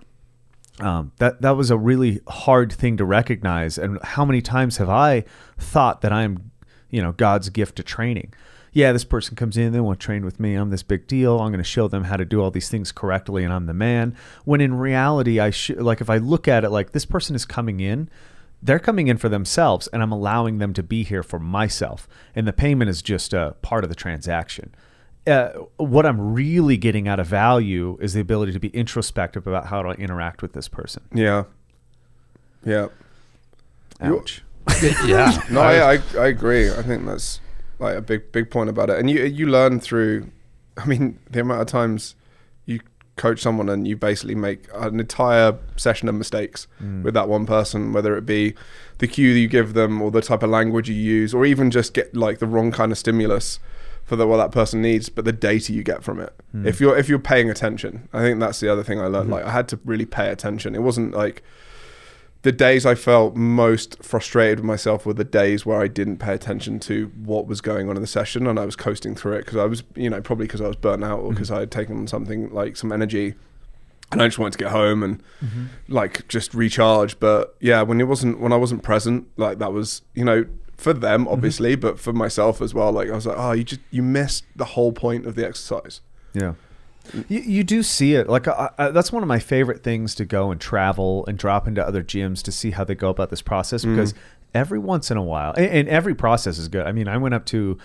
um, 0.81 1.12
that 1.18 1.41
that 1.43 1.57
was 1.57 1.70
a 1.70 1.77
really 1.77 2.20
hard 2.29 2.72
thing 2.72 2.97
to 2.97 3.05
recognize. 3.05 3.79
And 3.79 3.99
how 4.03 4.24
many 4.24 4.43
times 4.43 4.77
have 4.77 4.91
I 4.91 5.24
thought 5.59 6.03
that 6.03 6.12
I'm, 6.12 6.51
you 6.91 7.01
know, 7.03 7.12
God's 7.12 7.49
gift 7.49 7.77
to 7.77 7.83
training? 7.83 8.35
Yeah, 8.77 8.93
this 8.93 9.05
person 9.05 9.37
comes 9.37 9.57
in, 9.57 9.72
they 9.72 9.81
want 9.81 9.99
to 10.01 10.05
train 10.05 10.24
with 10.24 10.39
me. 10.39 10.55
I'm 10.55 10.68
this 10.70 10.83
big 10.83 11.07
deal. 11.07 11.39
I'm 11.41 11.49
going 11.51 11.59
to 11.59 11.64
show 11.64 11.89
them 11.89 12.05
how 12.05 12.16
to 12.16 12.24
do 12.24 12.43
all 12.43 12.51
these 12.51 12.68
things 12.68 12.93
correctly, 12.93 13.43
and 13.43 13.53
I'm 13.53 13.64
the 13.66 13.72
man. 13.74 14.14
When 14.45 14.61
in 14.61 14.74
reality, 14.74 15.41
I 15.41 15.51
should 15.51 15.81
like 15.81 16.01
if 16.01 16.11
I 16.11 16.18
look 16.18 16.47
at 16.47 16.64
it 16.64 16.70
like 16.70 16.93
this 16.93 17.07
person 17.07 17.35
is 17.35 17.45
coming 17.45 17.81
in. 17.81 18.11
They're 18.62 18.79
coming 18.79 19.09
in 19.09 19.16
for 19.18 19.29
themselves, 19.29 19.87
and 19.89 20.03
I'm 20.03 20.12
allowing 20.12 20.59
them 20.59 20.72
to 20.74 20.83
be 20.83 21.05
here 21.05 21.22
for 21.22 21.39
myself. 21.39 22.09
And 22.35 22.49
the 22.49 22.53
payment 22.53 22.89
is 22.91 23.03
just 23.03 23.33
a 23.35 23.55
part 23.62 23.85
of 23.85 23.91
the 23.91 23.97
transaction 23.97 24.74
uh, 25.27 25.49
what 25.77 26.07
I'm 26.07 26.35
really 26.35 26.77
getting 26.77 27.09
out 27.09 27.18
of 27.18 27.27
value 27.27 27.99
is 28.01 28.12
the 28.12 28.20
ability 28.20 28.53
to 28.53 28.61
be 28.61 28.68
introspective 28.68 29.47
about 29.47 29.66
how 29.66 29.83
to 29.83 29.91
interact 29.91 30.41
with 30.43 30.53
this 30.53 30.68
person. 30.68 31.03
Yeah. 31.12 31.45
Yeah. 32.64 32.89
You- 34.03 34.18
Ouch. 34.18 34.43
yeah. 35.05 35.41
No, 35.51 35.61
I, 35.61 35.95
I 35.95 36.03
I 36.18 36.27
agree. 36.27 36.70
I 36.70 36.83
think 36.83 37.07
that's 37.07 37.41
like 37.79 37.97
a 37.97 38.01
big 38.01 38.33
big 38.33 38.51
point 38.51 38.70
about 38.70 38.91
it. 38.91 38.99
And 38.99 39.11
you 39.11 39.24
you 39.24 39.47
learn 39.47 39.81
through. 39.81 40.31
I 40.79 40.85
mean, 40.85 41.18
the 41.31 41.41
amount 41.41 41.62
of 41.62 41.66
times 41.68 42.14
you 42.66 42.81
coach 43.16 43.41
someone 43.41 43.68
and 43.70 43.89
you 43.89 43.97
basically 43.97 44.35
make 44.35 44.66
an 44.74 45.01
entire 45.01 45.57
session 45.77 46.07
of 46.09 46.14
mistakes 46.14 46.66
mm. 46.83 47.03
with 47.03 47.14
that 47.14 47.29
one 47.29 47.47
person, 47.47 47.93
whether 47.95 48.16
it 48.16 48.27
be 48.27 48.55
the 48.99 49.09
cue 49.09 49.33
that 49.33 49.41
you 49.41 49.49
give 49.49 49.72
them 49.72 50.03
or 50.03 50.11
the 50.11 50.20
type 50.20 50.43
of 50.43 50.51
language 50.51 50.89
you 50.89 50.95
use, 50.95 51.33
or 51.33 51.47
even 51.47 51.70
just 51.70 51.95
get 51.95 52.14
like 52.14 52.41
the 52.41 52.47
wrong 52.47 52.70
kind 52.70 52.93
of 52.93 52.99
stimulus 52.99 53.59
for 54.05 54.16
the, 54.16 54.27
what 54.27 54.37
that 54.37 54.53
person 54.53 54.83
needs, 54.83 55.09
but 55.09 55.24
the 55.24 55.33
data 55.33 55.72
you 55.72 55.83
get 55.83 56.05
from 56.05 56.20
it. 56.20 56.33
Mm. 56.55 56.66
If 56.66 56.81
you're 56.81 56.97
if 56.97 57.09
you're 57.09 57.18
paying 57.18 57.51
attention, 57.51 58.09
I 58.12 58.20
think 58.20 58.39
that's 58.39 58.61
the 58.61 58.70
other 58.70 58.85
thing 58.85 59.01
I 59.01 59.07
learned. 59.07 59.24
Mm-hmm. 59.24 59.33
Like 59.33 59.45
I 59.45 59.51
had 59.51 59.68
to 59.68 59.81
really 59.85 60.07
pay 60.07 60.29
attention. 60.29 60.74
It 60.74 60.83
wasn't 60.83 61.14
like 61.14 61.43
the 62.47 62.53
days 62.53 62.86
I 62.86 62.94
felt 62.94 63.34
most 63.34 64.01
frustrated 64.05 64.61
with 64.61 64.66
myself 64.66 65.05
were 65.05 65.14
the 65.14 65.24
days 65.24 65.66
where 65.66 65.80
I 65.80 65.88
didn't 65.88 66.18
pay 66.18 66.32
attention 66.32 66.78
to 66.78 67.11
what 67.16 67.49
was 67.49 67.61
going 67.61 67.90
on 67.90 67.97
in 67.97 68.03
the 68.03 68.07
session 68.07 68.47
and 68.47 68.57
I 68.57 68.64
was 68.64 68.76
coasting 68.76 69.16
through 69.16 69.32
it 69.32 69.38
because 69.38 69.57
I 69.57 69.64
was, 69.64 69.82
you 69.97 70.09
know, 70.09 70.20
probably 70.20 70.47
because 70.47 70.61
I 70.61 70.68
was 70.68 70.76
burnt 70.76 71.03
out 71.03 71.18
or 71.18 71.22
mm-hmm. 71.22 71.30
because 71.30 71.51
I 71.51 71.59
had 71.59 71.72
taken 71.72 71.97
on 71.97 72.07
something 72.07 72.49
like 72.51 72.76
some 72.76 72.92
energy 72.92 73.34
and 74.12 74.22
I 74.22 74.28
just 74.28 74.38
wanted 74.38 74.53
to 74.53 74.59
get 74.59 74.70
home 74.70 75.03
and 75.03 75.20
mm-hmm. 75.44 75.64
like 75.88 76.28
just 76.28 76.55
recharge. 76.55 77.18
But 77.18 77.57
yeah, 77.59 77.82
when 77.82 78.01
it 78.01 78.05
wasn't, 78.05 78.38
when 78.38 78.53
I 78.53 78.57
wasn't 78.57 78.84
present, 78.84 79.26
like 79.36 79.59
that 79.59 79.72
was, 79.72 80.03
you 80.14 80.24
know, 80.24 80.47
for 80.76 80.92
them 80.92 81.22
mm-hmm. 81.22 81.32
obviously, 81.32 81.74
but 81.74 81.99
for 81.99 82.12
myself 82.12 82.62
as 82.62 82.72
well. 82.72 82.92
Like 82.92 83.11
I 83.11 83.14
was 83.16 83.26
like, 83.26 83.36
oh, 83.36 83.51
you 83.51 83.64
just 83.64 83.80
you 83.90 84.05
missed 84.05 84.44
the 84.55 84.66
whole 84.66 84.92
point 84.92 85.26
of 85.26 85.34
the 85.34 85.44
exercise. 85.44 86.01
Yeah. 86.32 86.55
You, 87.28 87.40
you 87.40 87.64
do 87.64 87.82
see 87.82 88.14
it. 88.14 88.28
Like 88.28 88.48
I, 88.48 88.70
I, 88.78 88.88
that's 88.90 89.12
one 89.12 89.22
of 89.22 89.28
my 89.28 89.38
favorite 89.38 89.82
things 89.82 90.14
to 90.16 90.24
go 90.24 90.50
and 90.50 90.61
travel 90.61 91.24
and 91.26 91.38
drop 91.38 91.66
into 91.66 91.86
other 91.86 92.02
gyms 92.02 92.42
to 92.42 92.52
see 92.52 92.70
how 92.72 92.84
they 92.84 92.94
go 92.94 93.11
about 93.11 93.30
this 93.30 93.42
process 93.42 93.84
because 93.84 94.14
every 94.54 94.78
once 94.78 95.11
in 95.11 95.16
a 95.16 95.22
while, 95.22 95.52
and, 95.57 95.66
and 95.66 95.88
every 95.88 96.14
process 96.14 96.59
is 96.59 96.68
good. 96.68 96.86
I 96.86 96.92
mean, 96.92 97.09
I 97.09 97.16
went 97.18 97.34
up 97.34 97.44
to 97.46 97.78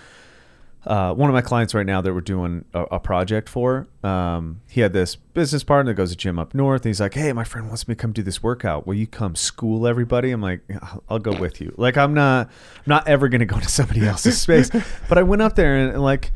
uh, 0.84 1.14
one 1.14 1.30
of 1.30 1.34
my 1.34 1.40
clients 1.42 1.74
right 1.74 1.86
now 1.86 2.00
that 2.00 2.12
we're 2.12 2.20
doing 2.20 2.64
a, 2.74 2.82
a 2.82 2.98
project 3.00 3.48
for. 3.48 3.86
Um, 4.02 4.60
he 4.68 4.80
had 4.80 4.92
this 4.92 5.14
business 5.14 5.62
partner 5.62 5.92
that 5.92 5.96
goes 5.96 6.10
to 6.10 6.16
gym 6.16 6.40
up 6.40 6.54
north. 6.54 6.82
And 6.82 6.86
he's 6.90 7.00
like, 7.00 7.14
"Hey, 7.14 7.32
my 7.32 7.44
friend 7.44 7.68
wants 7.68 7.86
me 7.86 7.94
to 7.94 8.00
come 8.00 8.10
do 8.12 8.22
this 8.24 8.42
workout. 8.42 8.84
Will 8.84 8.94
you 8.96 9.06
come 9.06 9.36
school 9.36 9.86
everybody?" 9.86 10.32
I'm 10.32 10.42
like, 10.42 10.60
"I'll- 10.82 11.04
"I'll 11.08 11.18
go 11.20 11.38
with 11.38 11.60
you." 11.60 11.72
Like, 11.76 11.96
I'm 11.96 12.14
not, 12.14 12.48
I'm 12.48 12.82
not 12.86 13.06
ever 13.06 13.28
going 13.28 13.38
to 13.40 13.46
go 13.46 13.60
to 13.60 13.68
somebody 13.68 14.04
else's 14.04 14.40
space. 14.40 14.70
But 15.08 15.18
I 15.18 15.22
went 15.22 15.40
up 15.42 15.54
there 15.54 15.76
and, 15.76 15.92
and 15.92 16.02
like, 16.02 16.32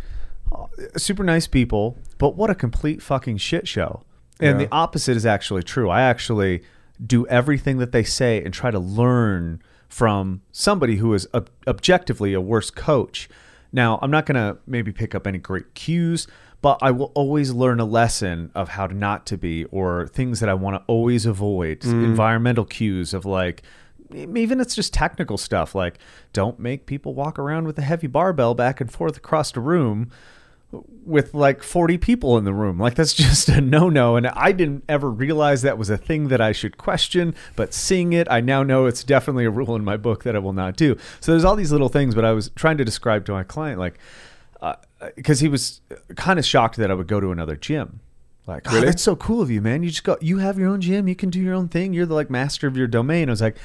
Uh, 0.53 0.67
super 0.97 1.25
nice 1.25 1.47
people, 1.47 1.97
but 2.19 2.37
what 2.37 2.51
a 2.51 2.55
complete 2.55 3.03
fucking 3.03 3.37
shit 3.37 3.67
show. 3.67 4.03
And 4.41 4.61
Yeah. 4.61 4.67
the 4.67 4.73
opposite 4.73 5.17
is 5.17 5.27
actually 5.27 5.63
true. 5.63 5.89
I 5.91 6.03
actually 6.03 6.63
do 7.05 7.27
everything 7.27 7.79
that 7.79 7.93
they 7.93 8.05
say 8.05 8.43
and 8.43 8.53
try 8.55 8.71
to 8.71 8.79
learn 8.79 9.61
from 9.89 10.43
somebody 10.53 10.97
who 10.97 11.15
is 11.15 11.27
ob- 11.35 11.51
objectively 11.67 12.33
a 12.35 12.41
worse 12.41 12.71
coach. 12.71 13.29
Now, 13.73 13.99
I'm 14.03 14.11
not 14.11 14.27
going 14.27 14.37
to 14.37 14.59
maybe 14.67 14.93
pick 14.93 15.15
up 15.15 15.27
any 15.27 15.39
great 15.39 15.75
cues, 15.75 16.27
but 16.63 16.79
I 16.81 16.91
will 16.91 17.13
always 17.15 17.53
learn 17.53 17.81
a 17.81 17.85
lesson 17.85 18.51
of 18.55 18.71
how 18.71 18.87
to 18.87 18.95
not 18.95 19.27
to 19.27 19.37
be 19.37 19.65
or 19.67 20.07
things 20.09 20.41
that 20.41 20.49
I 20.49 20.55
want 20.55 20.77
to 20.77 20.83
always 20.87 21.27
avoid. 21.27 21.81
Mm. 21.81 22.05
Environmental 22.05 22.65
cues 22.65 23.13
of 23.15 23.25
like, 23.25 23.63
even 24.15 24.61
it's 24.61 24.75
just 24.75 24.95
technical 24.95 25.37
stuff 25.37 25.75
like 25.75 25.99
don't 26.33 26.61
make 26.61 26.87
people 26.87 27.13
walk 27.15 27.39
around 27.41 27.67
with 27.67 27.77
a 27.79 27.83
heavy 27.83 28.07
barbell 28.07 28.55
back 28.55 28.81
and 28.81 28.91
forth 28.91 29.17
across 29.17 29.51
the 29.51 29.61
room 29.61 30.11
with 31.05 31.35
like 31.35 31.63
40 31.63 31.99
people 31.99 32.37
in 32.39 32.45
the 32.45 32.53
room. 32.53 32.79
Like 32.79 32.95
that's 32.95 33.15
just 33.15 33.49
a 33.49 33.61
no-no 33.61 34.17
and 34.17 34.27
I 34.27 34.53
didn't 34.53 34.85
ever 34.89 35.11
realize 35.11 35.63
that 35.63 35.79
was 35.79 35.91
a 35.91 35.97
thing 35.97 36.29
that 36.29 36.41
I 36.41 36.53
should 36.53 36.79
question, 36.79 37.35
but 37.55 37.73
seeing 37.73 38.13
it, 38.13 38.27
I 38.31 38.41
now 38.41 38.63
know 38.63 38.87
it's 38.87 39.05
definitely 39.05 39.45
a 39.45 39.51
rule 39.51 39.77
in 39.77 39.85
my 39.85 39.97
book 39.97 40.25
that 40.25 40.37
I 40.37 40.39
will 40.39 40.53
not 40.53 40.77
do. 40.77 40.97
So 41.21 41.33
there's 41.33 41.45
all 41.45 41.57
these 41.57 41.73
little 41.73 41.89
things, 41.89 42.15
but 42.15 42.25
I 42.25 42.33
was 42.33 42.51
trying 42.51 42.79
to 42.79 42.85
describe 42.85 43.25
to 43.27 43.33
my 43.33 43.45
client 43.45 43.79
like 43.79 43.99
uh, 44.61 44.77
because 45.15 45.41
he 45.41 45.49
was 45.49 45.81
kind 46.17 46.39
of 46.39 46.45
shocked 46.45 46.77
that 46.77 46.91
I 46.91 46.95
would 46.95 47.07
go 47.09 47.21
to 47.21 47.31
another 47.31 47.57
gym. 47.57 48.01
Like, 48.47 48.73
oh, 48.73 48.81
that's 48.81 49.03
so 49.03 49.17
cool 49.17 49.43
of 49.43 49.51
you, 49.51 49.61
man. 49.61 49.83
You 49.83 49.91
just 49.91 50.05
go, 50.05 50.17
you 50.21 50.39
have 50.39 50.57
your 50.57 50.69
own 50.69 50.81
gym, 50.81 51.09
you 51.09 51.17
can 51.17 51.31
do 51.31 51.41
your 51.41 51.55
own 51.55 51.69
thing. 51.69 51.93
You're 51.93 52.07
the 52.07 52.15
like 52.15 52.31
master 52.31 52.69
of 52.69 52.77
your 52.77 52.87
domain. 52.87 53.29
I 53.29 53.33
was 53.33 53.41
like, 53.41 53.57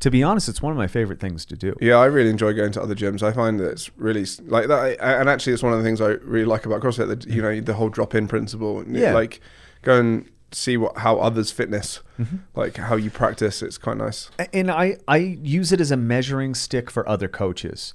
to 0.00 0.10
be 0.10 0.22
honest, 0.22 0.48
it's 0.48 0.60
one 0.62 0.72
of 0.72 0.76
my 0.78 0.86
favorite 0.86 1.20
things 1.20 1.44
to 1.46 1.56
do. 1.56 1.74
Yeah, 1.80 1.96
I 1.96 2.06
really 2.06 2.30
enjoy 2.30 2.52
going 2.54 2.72
to 2.72 2.82
other 2.82 2.94
gyms. 2.94 3.22
I 3.22 3.32
find 3.32 3.60
that 3.60 3.70
it's 3.70 3.90
really 3.96 4.24
like 4.46 4.68
that, 4.68 4.98
and 5.00 5.28
actually, 5.28 5.52
it's 5.52 5.62
one 5.62 5.72
of 5.72 5.78
the 5.78 5.84
things 5.84 6.00
I 6.00 6.08
really 6.24 6.44
like 6.46 6.66
about 6.66 6.80
CrossFit. 6.80 7.22
The, 7.22 7.32
you 7.32 7.42
know, 7.42 7.60
the 7.60 7.74
whole 7.74 7.88
drop-in 7.90 8.26
principle. 8.28 8.84
Yeah. 8.88 9.12
like 9.12 9.40
go 9.82 9.98
and 9.98 10.28
see 10.52 10.76
what 10.76 10.98
how 10.98 11.18
others 11.18 11.50
fitness, 11.52 12.00
Mm-hmm. 12.18 12.36
like 12.54 12.76
how 12.76 12.96
you 12.96 13.08
practice. 13.10 13.62
It's 13.62 13.78
quite 13.78 13.96
nice. 13.98 14.30
and 14.52 14.70
I 14.70 14.96
I 15.06 15.16
use 15.18 15.70
it 15.72 15.80
as 15.80 15.90
a 15.90 15.96
measuring 15.96 16.54
stick 16.54 16.90
for 16.90 17.08
other 17.08 17.28
coaches. 17.28 17.94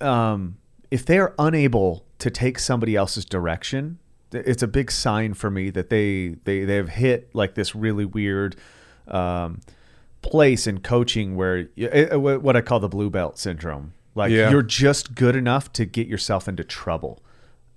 Um, 0.00 0.56
if 0.90 1.04
they 1.04 1.18
are 1.18 1.34
unable 1.38 2.04
to 2.18 2.30
take 2.30 2.58
somebody 2.58 2.94
else's 2.96 3.24
direction, 3.24 3.98
it's 4.32 4.62
a 4.62 4.66
big 4.68 4.90
sign 4.90 5.34
for 5.34 5.50
me 5.50 5.70
that 5.70 5.90
they 5.90 6.36
they 6.44 6.64
they 6.64 6.76
have 6.76 6.88
hit 6.90 7.34
like 7.34 7.54
this 7.54 7.74
really 7.74 8.04
weird 8.04 8.56
um, 9.08 9.60
place 10.22 10.66
in 10.66 10.80
coaching 10.80 11.36
where 11.36 11.68
eh, 11.76 12.14
what 12.14 12.56
I 12.56 12.60
call 12.60 12.80
the 12.80 12.88
blue 12.88 13.10
belt 13.10 13.38
syndrome. 13.38 13.92
Like 14.14 14.30
Yeah. 14.30 14.50
you're 14.50 14.62
just 14.62 15.14
good 15.14 15.36
enough 15.36 15.72
to 15.74 15.84
get 15.84 16.06
yourself 16.06 16.46
into 16.48 16.62
trouble, 16.64 17.22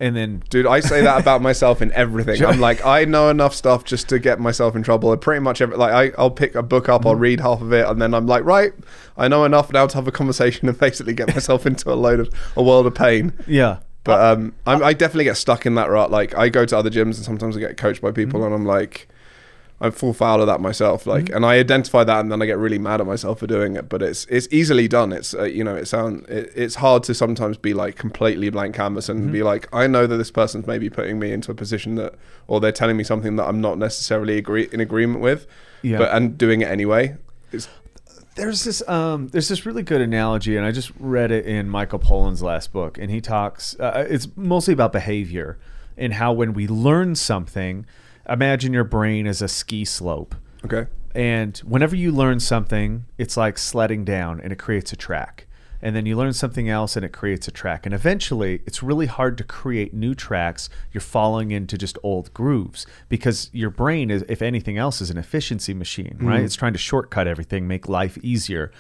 and 0.02 0.16
then 0.18 0.44
Dude, 0.50 0.68
I 0.68 0.82
say 0.82 1.02
that 1.02 1.22
about 1.22 1.42
myself 1.42 1.82
in 1.82 1.94
everything. 1.94 2.44
I'm 2.46 2.60
like, 2.70 2.86
I 2.86 3.06
know 3.06 3.30
enough 3.30 3.56
stuff 3.56 3.86
just 3.86 4.10
to 4.10 4.20
get 4.20 4.40
myself 4.40 4.76
in 4.76 4.84
trouble. 4.84 5.16
Pretty 5.16 5.40
much 5.40 5.62
every, 5.62 5.78
like 5.78 5.94
I, 5.94 6.22
I'll 6.22 6.30
pick 6.32 6.54
a 6.56 6.62
book 6.62 6.90
up. 6.90 7.06
I'll 7.06 7.16
read 7.16 7.40
half 7.40 7.62
of 7.62 7.72
it, 7.72 7.88
and 7.88 8.02
then 8.02 8.14
I'm 8.14 8.28
like, 8.28 8.44
right, 8.44 8.74
I 9.16 9.30
know 9.30 9.46
enough 9.46 9.72
now 9.72 9.88
to 9.88 9.96
have 9.96 10.08
a 10.08 10.12
conversation 10.12 10.68
and 10.68 10.78
basically 10.78 11.14
get 11.14 11.30
myself 11.34 11.66
into 11.72 11.90
a 11.92 11.96
load 11.96 12.20
of 12.20 12.30
a 12.58 12.62
world 12.64 12.86
of 12.86 12.96
pain. 12.96 13.32
Yeah. 13.48 13.78
But 14.04 14.20
um, 14.38 14.54
I'm, 14.68 14.84
I 14.84 14.92
definitely 14.94 15.24
get 15.24 15.38
stuck 15.38 15.66
in 15.66 15.74
that 15.76 15.90
rut. 15.90 16.12
Like 16.12 16.38
I 16.38 16.50
go 16.50 16.66
to 16.66 16.78
other 16.78 16.90
gyms 16.92 17.16
and 17.16 17.26
sometimes 17.26 17.56
I 17.58 17.62
get 17.62 17.78
coached 17.78 18.02
by 18.02 18.12
people, 18.12 18.42
Mm-hmm. 18.42 18.46
and 18.54 18.56
I'm 18.56 18.66
like, 18.66 19.08
I 19.82 19.90
fall 19.90 20.14
foul 20.14 20.40
of 20.40 20.48
that 20.48 20.62
myself. 20.62 21.06
Like, 21.06 21.30
and 21.30 21.46
I 21.46 21.56
identify 21.56 22.06
that, 22.06 22.20
and 22.22 22.32
then 22.32 22.42
I 22.42 22.46
get 22.46 22.58
really 22.58 22.80
mad 22.80 23.02
at 23.02 23.08
myself 23.08 23.40
for 23.40 23.48
doing 23.48 23.76
it. 23.76 23.90
But 23.90 24.02
it's 24.02 24.26
it's 24.26 24.48
easily 24.52 24.88
done. 24.88 25.12
It's 25.12 25.34
uh, 25.34 25.44
you 25.44 25.64
know, 25.64 25.76
it 25.76 25.88
sound 25.88 26.26
it, 26.30 26.52
it's 26.56 26.76
hard 26.76 27.04
to 27.04 27.14
sometimes 27.14 27.58
be 27.58 27.74
like 27.74 27.96
completely 27.96 28.50
blank 28.50 28.76
canvas 28.76 29.10
and 29.10 29.24
Mm-hmm. 29.24 29.32
be 29.32 29.44
like, 29.44 29.68
I 29.74 29.88
know 29.88 30.08
that 30.08 30.18
this 30.18 30.32
person's 30.32 30.66
maybe 30.66 30.90
putting 30.90 31.20
me 31.20 31.32
into 31.32 31.52
a 31.52 31.56
position 31.56 31.96
that, 31.96 32.16
or 32.48 32.60
they're 32.60 32.72
telling 32.72 32.96
me 32.98 33.04
something 33.04 33.36
that 33.36 33.46
I'm 33.48 33.60
not 33.60 33.78
necessarily 33.78 34.38
agree 34.38 34.70
in 34.72 34.80
agreement 34.80 35.20
with. 35.22 35.46
Yeah. 35.82 35.98
But 35.98 36.14
and 36.14 36.38
doing 36.38 36.62
it 36.62 36.70
anyway. 36.70 37.18
It's, 37.52 37.68
there's 38.36 38.64
this 38.66 38.88
um 38.90 39.28
there's 39.30 39.48
this 39.48 39.66
really 39.66 39.82
good 39.82 40.02
analogy 40.02 40.58
and 40.58 40.66
i 40.66 40.72
just 40.72 40.92
read 41.00 41.32
it 41.32 41.46
in 41.46 41.70
michael 41.70 42.00
pollan's 42.00 42.44
last 42.44 42.74
book 42.74 42.98
and 42.98 43.10
he 43.10 43.22
talks 43.22 43.80
uh, 43.80 44.06
it's 44.10 44.28
mostly 44.36 44.74
about 44.74 44.92
behavior 44.92 45.58
and 45.96 46.14
how 46.16 46.34
when 46.34 46.52
we 46.54 46.68
learn 46.68 47.16
something 47.16 47.86
imagine 48.30 48.74
your 48.74 48.84
brain 48.84 49.28
as 49.28 49.42
a 49.42 49.48
ski 49.48 49.86
slope. 49.86 50.36
Okay. 50.66 50.88
and 51.14 51.58
whenever 51.60 51.96
you 51.96 52.12
learn 52.12 52.40
something 52.40 53.06
it's 53.18 53.38
like 53.38 53.58
sledding 53.58 54.04
down 54.04 54.42
and 54.42 54.52
it 54.52 54.58
creates 54.58 54.92
a 54.92 54.96
track. 54.96 55.48
And 55.82 55.96
then 55.96 56.08
you 56.08 56.16
learn 56.18 56.34
something 56.34 56.68
else 56.68 56.96
and 56.96 57.06
it 57.06 57.14
creates 57.14 57.48
a 57.48 57.52
track. 57.52 57.86
And 57.86 57.94
eventually 57.94 58.64
it's 58.66 58.82
really 58.82 59.06
hard 59.06 59.38
to 59.38 59.44
create 59.44 59.94
new 59.94 60.16
tracks. 60.16 60.68
You're 60.92 61.02
falling 61.02 61.52
into 61.52 61.78
just 61.78 62.00
old 62.02 62.34
grooves 62.34 62.88
because 63.08 63.52
your 63.54 63.70
brain 63.70 64.10
is 64.10 64.26
if 64.28 64.42
anything 64.42 64.78
else 64.80 65.00
is 65.02 65.12
an 65.12 65.18
efficiency 65.18 65.76
machine 65.76 66.18
right? 66.20 66.42
Mm. 66.42 66.46
It's 66.46 66.56
trying 66.56 66.74
to 66.74 66.80
shortcut 66.80 67.28
everything 67.28 67.68
make 67.68 67.88
life 67.88 68.18
easier. 68.24 68.72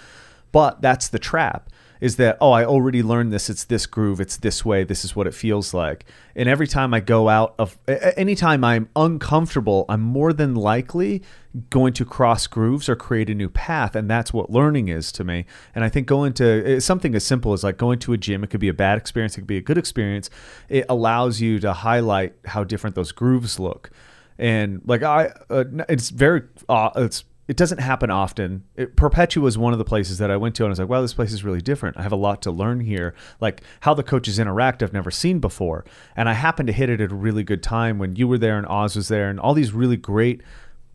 But 0.51 0.81
that's 0.81 1.07
the 1.09 1.19
trap 1.19 1.69
is 2.05 2.17
that 2.17 2.37
oh 2.39 2.51
i 2.51 2.63
already 2.63 3.01
learned 3.01 3.33
this 3.33 3.49
it's 3.49 3.63
this 3.63 3.87
groove 3.87 4.21
it's 4.21 4.37
this 4.37 4.63
way 4.63 4.83
this 4.83 5.03
is 5.03 5.15
what 5.15 5.25
it 5.25 5.33
feels 5.33 5.73
like. 5.73 6.05
And 6.35 6.47
every 6.47 6.67
time 6.67 6.93
i 6.93 6.99
go 6.99 7.29
out 7.29 7.55
of 7.57 7.79
anytime 8.15 8.63
i'm 8.63 8.89
uncomfortable 8.95 9.85
i'm 9.89 10.01
more 10.01 10.31
than 10.31 10.53
likely 10.53 11.23
going 11.71 11.93
to 11.93 12.05
cross 12.05 12.45
grooves 12.45 12.87
or 12.87 12.95
create 12.95 13.29
a 13.31 13.33
new 13.33 13.49
path 13.49 13.95
and 13.95 14.07
that's 14.07 14.31
what 14.31 14.51
learning 14.51 14.87
is 14.87 15.11
to 15.13 15.23
me. 15.23 15.45
And 15.73 15.83
i 15.83 15.89
think 15.89 16.05
going 16.05 16.33
to 16.33 16.79
something 16.79 17.15
as 17.15 17.25
simple 17.25 17.53
as 17.53 17.63
like 17.63 17.77
going 17.77 17.97
to 17.99 18.13
a 18.13 18.17
gym 18.17 18.43
it 18.43 18.51
could 18.51 18.59
be 18.59 18.69
a 18.69 18.73
bad 18.73 18.99
experience 18.99 19.35
it 19.35 19.41
could 19.41 19.47
be 19.47 19.57
a 19.57 19.61
good 19.61 19.79
experience 19.79 20.29
it 20.69 20.85
allows 20.87 21.41
you 21.41 21.59
to 21.59 21.73
highlight 21.73 22.35
how 22.45 22.63
different 22.63 22.95
those 22.95 23.11
grooves 23.11 23.59
look. 23.59 23.89
And 24.37 24.81
like 24.85 25.01
I, 25.01 25.31
uh, 25.49 25.63
it's 25.87 26.09
very, 26.09 26.43
uh, 26.67 26.89
it's 26.97 27.23
it 27.47 27.57
doesn't 27.57 27.79
happen 27.79 28.09
often. 28.09 28.63
It, 28.75 28.95
Perpetua 28.95 29.45
is 29.47 29.57
one 29.57 29.73
of 29.73 29.79
the 29.79 29.85
places 29.85 30.17
that 30.17 30.31
I 30.31 30.37
went 30.37 30.55
to, 30.55 30.63
and 30.63 30.69
I 30.69 30.71
was 30.71 30.79
like, 30.79 30.89
wow, 30.89 31.01
this 31.01 31.13
place 31.13 31.31
is 31.31 31.43
really 31.43 31.61
different. 31.61 31.97
I 31.97 32.01
have 32.01 32.11
a 32.11 32.17
lot 32.17 32.41
to 32.43 32.51
learn 32.51 32.79
here, 32.79 33.13
like 33.39 33.61
how 33.81 33.93
the 33.93 34.03
coaches 34.03 34.39
interact. 34.39 34.81
I've 34.81 34.93
never 34.93 35.11
seen 35.11 35.39
before, 35.39 35.85
and 36.15 36.27
I 36.27 36.33
happened 36.33 36.67
to 36.67 36.73
hit 36.73 36.89
it 36.89 37.01
at 37.01 37.11
a 37.11 37.15
really 37.15 37.43
good 37.43 37.61
time 37.61 37.99
when 37.99 38.15
you 38.15 38.27
were 38.27 38.37
there 38.37 38.57
and 38.57 38.67
Oz 38.67 38.95
was 38.95 39.07
there, 39.07 39.29
and 39.29 39.39
all 39.39 39.53
these 39.53 39.73
really 39.73 39.97
great 39.97 40.41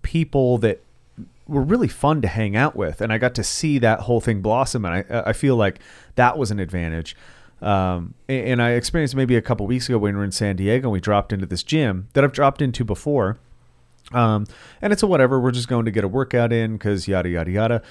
people 0.03 0.59
that 0.59 0.83
were 1.47 1.63
really 1.63 1.89
fun 1.89 2.23
to 2.23 2.29
hang 2.29 2.57
out 2.57 2.77
with, 2.77 3.01
and 3.01 3.13
I 3.13 3.19
got 3.19 3.35
to 3.37 3.45
see 3.45 3.79
that 3.79 4.01
whole 4.01 4.21
thing 4.21 4.41
blossom, 4.41 4.85
and 4.85 5.05
I 5.11 5.23
I 5.31 5.33
feel 5.33 5.57
like 5.57 5.81
that 6.17 6.37
was 6.37 6.51
an 6.51 6.59
advantage. 6.59 7.17
Um, 7.63 8.15
and, 8.29 8.47
and 8.47 8.63
I 8.63 8.71
experienced 8.71 9.15
maybe 9.15 9.37
a 9.37 9.43
couple 9.43 9.67
weeks 9.67 9.89
ago 9.89 9.99
when 9.99 10.15
we 10.15 10.19
were 10.19 10.25
in 10.25 10.33
San 10.33 10.57
Diego, 10.57 10.89
and 10.89 10.93
we 10.93 11.01
dropped 11.01 11.33
into 11.33 11.47
this 11.47 11.63
gym 11.63 12.09
that 12.15 12.25
I've 12.25 12.33
dropped 12.33 12.63
into 12.63 12.85
before. 12.85 13.39
Um, 14.13 14.47
and 14.83 14.93
it's 14.93 15.03
a 15.03 15.07
whatever. 15.07 15.39
We're 15.41 15.51
just 15.51 15.69
going 15.69 15.85
to 15.85 15.91
get 15.91 16.05
a 16.05 16.09
workout 16.09 16.53
in 16.53 16.73
because 16.73 17.07
yada 17.07 17.29
yada 17.29 17.51
yada. 17.51 17.83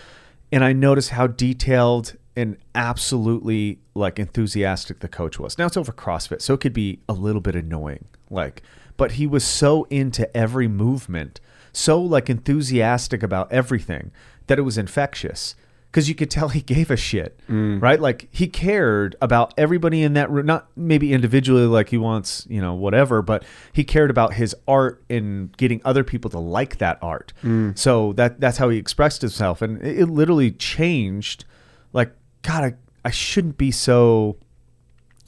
And 0.51 0.63
I 0.63 0.73
noticed 0.73 1.11
how 1.11 1.27
detailed 1.27 2.15
and 2.35 2.57
absolutely 2.73 3.79
like 3.93 4.17
enthusiastic 4.17 4.99
the 4.99 5.07
coach 5.07 5.39
was. 5.39 5.57
Now 5.57 5.65
it's 5.65 5.77
over 5.77 5.91
CrossFit, 5.91 6.41
so 6.41 6.53
it 6.53 6.59
could 6.59 6.73
be 6.73 6.99
a 7.07 7.13
little 7.13 7.41
bit 7.41 7.55
annoying. 7.55 8.05
Like, 8.29 8.63
but 8.97 9.13
he 9.13 9.27
was 9.27 9.43
so 9.43 9.85
into 9.89 10.35
every 10.35 10.67
movement, 10.67 11.39
so 11.73 12.01
like 12.01 12.29
enthusiastic 12.29 13.23
about 13.23 13.51
everything 13.51 14.11
that 14.47 14.57
it 14.57 14.63
was 14.63 14.77
infectious. 14.77 15.55
Because 15.91 16.07
you 16.07 16.13
could 16.13 16.29
tell 16.29 16.49
he 16.49 16.61
gave 16.61 16.91
a 16.91 16.95
shit, 16.97 17.39
mm. 17.49 17.81
right? 17.81 17.99
Like 17.99 18.27
he 18.31 18.47
cared 18.47 19.15
about 19.21 19.55
everybody 19.57 20.03
in 20.03 20.13
that 20.13 20.29
room, 20.29 20.45
not 20.45 20.67
maybe 20.75 21.13
individually, 21.13 21.65
like 21.65 21.89
he 21.89 21.97
wants, 21.97 22.45
you 22.47 22.61
know, 22.61 22.75
whatever, 22.75 23.23
but 23.23 23.43
he 23.73 23.83
cared 23.83 24.11
about 24.11 24.33
his 24.35 24.55
art 24.67 25.03
and 25.09 25.55
getting 25.57 25.81
other 25.83 26.03
people 26.03 26.29
to 26.29 26.37
like 26.37 26.77
that 26.77 26.99
art. 27.01 27.33
Mm. 27.43 27.75
So 27.75 28.13
that 28.13 28.39
that's 28.39 28.57
how 28.57 28.69
he 28.69 28.77
expressed 28.77 29.21
himself, 29.21 29.63
and 29.63 29.81
it, 29.81 30.01
it 30.01 30.05
literally 30.05 30.51
changed. 30.51 31.45
Like, 31.91 32.13
God, 32.43 32.63
I, 32.63 32.73
I 33.03 33.09
shouldn't 33.09 33.57
be 33.57 33.71
so 33.71 34.37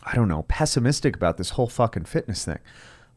I 0.04 0.16
don't 0.16 0.28
know, 0.28 0.44
pessimistic 0.44 1.16
about 1.16 1.38
this 1.38 1.52
whole 1.52 1.68
fucking 1.68 2.06
fitness 2.06 2.46
thing. 2.46 2.60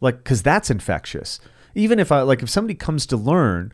Like, 0.01 0.19
because 0.19 0.43
that's 0.43 0.71
infectious. 0.71 1.41
Even 1.75 1.99
if 1.99 2.12
I, 2.12 2.23
like, 2.23 2.43
if 2.43 2.51
somebody 2.51 2.75
comes 2.75 3.07
to 3.07 3.16
learn, 3.16 3.73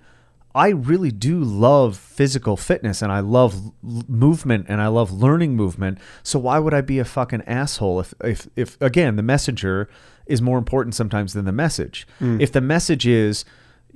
I 0.55 0.69
really 0.71 1.11
do 1.11 1.39
love 1.43 1.97
physical 1.97 2.57
fitness 2.57 3.03
and 3.03 3.13
I 3.13 3.21
love 3.21 3.55
l- 3.85 4.03
movement 4.09 4.67
and 4.69 4.81
I 4.81 4.89
love 4.89 5.13
learning 5.13 5.55
movement. 5.55 5.99
So 6.23 6.39
why 6.39 6.59
would 6.59 6.75
I 6.75 6.81
be 6.81 6.99
a 6.99 7.05
fucking 7.05 7.43
asshole 7.47 8.01
if, 8.01 8.15
if, 8.25 8.49
if 8.57 8.81
again, 8.81 9.17
the 9.17 9.23
messenger 9.23 9.89
is 10.27 10.43
more 10.43 10.59
important 10.59 10.95
sometimes 10.95 11.35
than 11.35 11.45
the 11.45 11.53
message? 11.53 12.07
Mm. 12.21 12.41
If 12.41 12.51
the 12.53 12.61
message 12.61 13.07
is, 13.07 13.45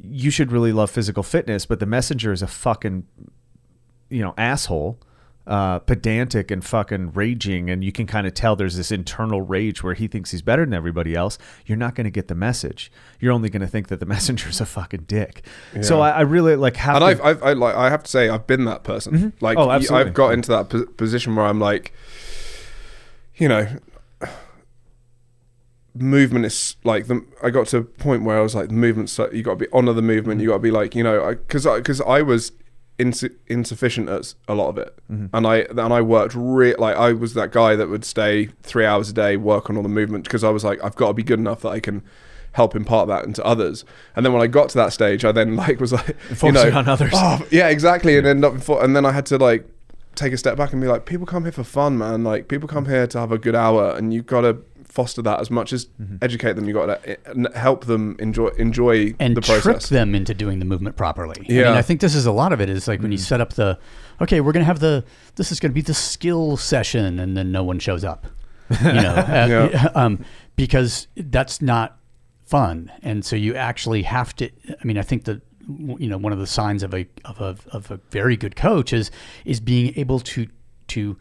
you 0.00 0.30
should 0.30 0.52
really 0.52 0.72
love 0.72 0.90
physical 0.90 1.22
fitness, 1.22 1.66
but 1.66 1.80
the 1.80 1.86
messenger 1.86 2.32
is 2.32 2.42
a 2.42 2.46
fucking 2.46 3.06
you 4.10 4.22
know, 4.22 4.34
asshole, 4.38 4.98
uh, 5.46 5.78
pedantic 5.80 6.50
and 6.50 6.64
fucking 6.64 7.12
raging, 7.12 7.68
and 7.68 7.84
you 7.84 7.92
can 7.92 8.06
kind 8.06 8.26
of 8.26 8.34
tell 8.34 8.56
there's 8.56 8.76
this 8.76 8.90
internal 8.90 9.42
rage 9.42 9.82
where 9.82 9.94
he 9.94 10.08
thinks 10.08 10.30
he's 10.30 10.42
better 10.42 10.64
than 10.64 10.72
everybody 10.72 11.14
else, 11.14 11.36
you're 11.66 11.76
not 11.76 11.94
going 11.94 12.04
to 12.04 12.10
get 12.10 12.28
the 12.28 12.34
message. 12.34 12.90
You're 13.20 13.32
only 13.32 13.50
going 13.50 13.60
to 13.60 13.68
think 13.68 13.88
that 13.88 14.00
the 14.00 14.06
messenger's 14.14 14.60
a 14.60 14.66
fucking 14.66 15.04
dick. 15.06 15.44
So 15.82 16.00
I, 16.00 16.10
I 16.10 16.20
really 16.22 16.56
like 16.56 16.76
have 16.76 17.02
and 17.02 17.18
to, 17.18 17.24
I've, 17.24 17.36
I've 17.36 17.42
I, 17.42 17.52
like 17.52 17.74
I 17.74 17.90
have 17.90 18.04
to 18.04 18.10
say 18.10 18.28
I've 18.28 18.46
been 18.46 18.64
that 18.64 18.84
person. 18.84 19.34
Like 19.40 19.58
Oh, 19.58 19.70
absolutely. 19.70 20.08
I've 20.08 20.14
got 20.14 20.32
into 20.32 20.48
that 20.50 20.70
po- 20.70 20.86
position 20.86 21.36
where 21.36 21.46
I'm 21.46 21.60
like, 21.60 21.92
you 23.36 23.48
know, 23.48 23.68
movement 25.94 26.44
is 26.44 26.76
like 26.84 27.06
the. 27.06 27.24
I 27.42 27.50
got 27.50 27.66
to 27.68 27.78
a 27.78 27.82
point 27.84 28.24
where 28.24 28.38
I 28.38 28.40
was 28.40 28.54
like, 28.54 28.68
the 28.68 28.74
movement. 28.74 29.10
So 29.10 29.30
you 29.30 29.42
got 29.42 29.52
to 29.52 29.56
be 29.56 29.66
honor 29.72 29.92
the 29.92 30.02
movement. 30.02 30.40
You 30.40 30.48
got 30.48 30.54
to 30.54 30.60
be 30.60 30.70
like, 30.70 30.94
you 30.94 31.02
know, 31.02 31.34
because 31.34 31.64
because 31.64 32.00
I, 32.00 32.22
was 32.22 32.52
insu- 32.98 33.34
insufficient 33.46 34.08
at 34.08 34.34
a 34.48 34.54
lot 34.54 34.68
of 34.68 34.78
it, 34.78 34.96
mm-hmm. 35.10 35.34
and 35.34 35.46
I 35.46 35.58
and 35.58 35.80
I 35.92 36.00
worked 36.00 36.34
re- 36.36 36.74
like 36.76 36.96
I 36.96 37.12
was 37.12 37.34
that 37.34 37.52
guy 37.52 37.76
that 37.76 37.88
would 37.88 38.04
stay 38.04 38.46
three 38.62 38.84
hours 38.84 39.10
a 39.10 39.12
day 39.12 39.36
work 39.36 39.70
on 39.70 39.76
all 39.76 39.82
the 39.82 39.88
movement 39.88 40.24
because 40.24 40.44
I 40.44 40.50
was 40.50 40.64
like, 40.64 40.82
I've 40.82 40.96
got 40.96 41.08
to 41.08 41.14
be 41.14 41.22
good 41.22 41.38
enough 41.38 41.62
that 41.62 41.70
I 41.70 41.80
can 41.80 42.02
help 42.52 42.76
impart 42.76 43.08
that 43.08 43.24
into 43.24 43.44
others. 43.44 43.84
And 44.14 44.24
then 44.24 44.32
when 44.32 44.40
I 44.40 44.46
got 44.46 44.68
to 44.70 44.78
that 44.78 44.92
stage, 44.92 45.24
I 45.24 45.32
then 45.32 45.56
like 45.64 45.80
was 45.80 45.92
like, 45.92 46.16
you 46.42 46.52
know, 46.52 46.70
on 46.72 46.88
others. 46.88 47.12
Oh, 47.14 47.44
yeah, 47.50 47.68
exactly. 47.68 48.16
And 48.16 48.26
then 48.26 48.44
up 48.44 48.54
before, 48.54 48.82
and 48.82 48.96
then 48.96 49.04
I 49.04 49.12
had 49.12 49.26
to 49.26 49.38
like 49.38 49.68
take 50.14 50.32
a 50.32 50.38
step 50.38 50.56
back 50.56 50.72
and 50.72 50.80
be 50.80 50.88
like, 50.88 51.04
people 51.04 51.26
come 51.26 51.42
here 51.42 51.52
for 51.52 51.64
fun, 51.64 51.98
man. 51.98 52.24
Like 52.24 52.48
people 52.48 52.68
come 52.68 52.86
here 52.86 53.06
to 53.08 53.18
have 53.18 53.32
a 53.32 53.38
good 53.38 53.54
hour, 53.54 53.94
and 53.96 54.14
you've 54.14 54.26
got 54.26 54.42
to 54.42 54.58
foster 54.94 55.22
that 55.22 55.40
as 55.40 55.50
much 55.50 55.72
as 55.72 55.86
Mm-hmm. 56.00 56.16
educate 56.22 56.52
them. 56.54 56.66
You 56.68 56.74
got 56.74 57.02
to 57.04 57.50
help 57.54 57.84
them 57.86 58.16
enjoy 58.20 58.48
enjoy 58.66 59.14
and 59.18 59.36
the 59.36 59.40
trick 59.40 59.62
process. 59.62 59.88
them 59.88 60.14
into 60.14 60.34
doing 60.34 60.58
the 60.60 60.64
movement 60.64 60.96
properly. 60.96 61.36
I 61.40 61.52
Yeah. 61.52 61.64
mean, 61.64 61.74
I 61.74 61.82
think 61.82 62.00
this 62.00 62.14
is 62.14 62.26
a 62.26 62.32
lot 62.32 62.52
of 62.52 62.60
it 62.60 62.68
is 62.70 62.86
like 62.88 63.00
when 63.02 63.10
you 63.12 63.18
Mm. 63.18 63.28
set 63.32 63.40
up 63.40 63.54
the, 63.54 63.78
okay, 64.22 64.40
we're 64.40 64.52
gonna 64.52 64.64
have 64.64 64.78
the, 64.80 65.04
this 65.34 65.50
is 65.52 65.58
gonna 65.60 65.74
be 65.74 65.80
the 65.82 65.94
skill 65.94 66.56
session, 66.56 67.18
and 67.18 67.36
then 67.36 67.50
no 67.50 67.62
one 67.64 67.78
shows 67.80 68.04
up, 68.04 68.26
you 68.82 68.92
know, 68.92 69.14
uh, 69.28 69.46
Yeah. 69.72 69.88
um, 69.94 70.24
because 70.56 71.08
that's 71.16 71.60
not 71.60 71.98
fun, 72.46 72.90
and 73.02 73.24
so 73.24 73.34
you 73.36 73.54
actually 73.56 74.02
have 74.02 74.34
to. 74.36 74.48
I 74.80 74.84
mean, 74.84 74.98
I 74.98 75.02
think 75.02 75.24
that 75.24 75.40
you 75.98 76.08
know 76.08 76.18
one 76.18 76.32
of 76.32 76.38
the 76.38 76.46
signs 76.46 76.82
of 76.82 76.94
a 76.94 77.06
of 77.24 77.40
a 77.40 77.56
of 77.72 77.90
a 77.90 77.98
very 78.10 78.36
good 78.36 78.54
coach 78.54 78.92
is 78.92 79.10
is 79.44 79.58
being 79.60 79.92
able 79.96 80.20
to 80.20 80.46
to 80.88 81.16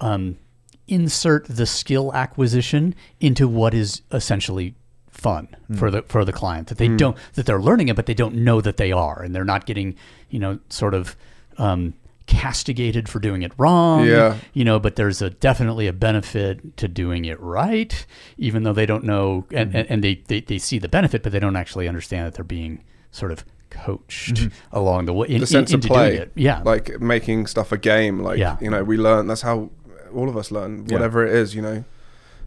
um, 0.00 0.36
insert 0.88 1.46
the 1.46 1.66
skill 1.66 2.12
acquisition 2.14 2.94
into 3.20 3.48
what 3.48 3.72
is 3.74 4.02
essentially 4.12 4.74
fun 5.08 5.48
hmm. 5.66 5.74
for 5.76 5.90
the 5.90 6.02
for 6.02 6.24
the 6.24 6.32
client 6.32 6.68
that 6.68 6.78
they 6.78 6.88
hmm. 6.88 6.96
don't 6.96 7.16
that 7.34 7.46
they're 7.46 7.60
learning 7.60 7.88
it 7.88 7.96
but 7.96 8.06
they 8.06 8.14
don't 8.14 8.34
know 8.34 8.60
that 8.60 8.76
they 8.76 8.92
are 8.92 9.22
and 9.22 9.34
they're 9.34 9.44
not 9.44 9.64
getting 9.64 9.94
you 10.28 10.38
know 10.38 10.58
sort 10.68 10.92
of 10.92 11.16
um, 11.56 11.94
castigated 12.26 13.08
for 13.08 13.20
doing 13.20 13.42
it 13.42 13.52
wrong 13.56 14.06
Yeah. 14.06 14.38
you 14.52 14.64
know 14.64 14.80
but 14.80 14.96
there's 14.96 15.22
a 15.22 15.30
definitely 15.30 15.86
a 15.86 15.92
benefit 15.92 16.76
to 16.78 16.88
doing 16.88 17.24
it 17.24 17.40
right 17.40 18.04
even 18.38 18.64
though 18.64 18.72
they 18.72 18.86
don't 18.86 19.04
know 19.04 19.46
and, 19.52 19.70
hmm. 19.70 19.76
and, 19.76 19.90
and 19.90 20.04
they, 20.04 20.16
they 20.26 20.40
they 20.40 20.58
see 20.58 20.78
the 20.78 20.88
benefit 20.88 21.22
but 21.22 21.32
they 21.32 21.40
don't 21.40 21.56
actually 21.56 21.86
understand 21.86 22.26
that 22.26 22.34
they're 22.34 22.44
being 22.44 22.82
sort 23.12 23.30
of 23.30 23.44
coached 23.74 24.48
along 24.72 25.04
the 25.06 25.12
way 25.12 25.28
in, 25.28 25.40
the 25.40 25.46
sense 25.46 25.70
in- 25.70 25.80
of 25.80 25.82
play, 25.82 26.16
it 26.16 26.32
yeah 26.34 26.62
like 26.64 27.00
making 27.00 27.46
stuff 27.46 27.72
a 27.72 27.78
game. 27.78 28.20
Like 28.20 28.38
Yeah. 28.38 28.56
you 28.60 28.70
know, 28.70 28.84
we 28.84 28.96
learn. 28.96 29.26
That's 29.26 29.42
how 29.42 29.70
all 30.14 30.28
of 30.28 30.36
us 30.36 30.50
learn. 30.50 30.84
Yeah. 30.86 30.94
Whatever 30.94 31.26
it 31.26 31.34
is, 31.34 31.54
you 31.54 31.62
know. 31.62 31.84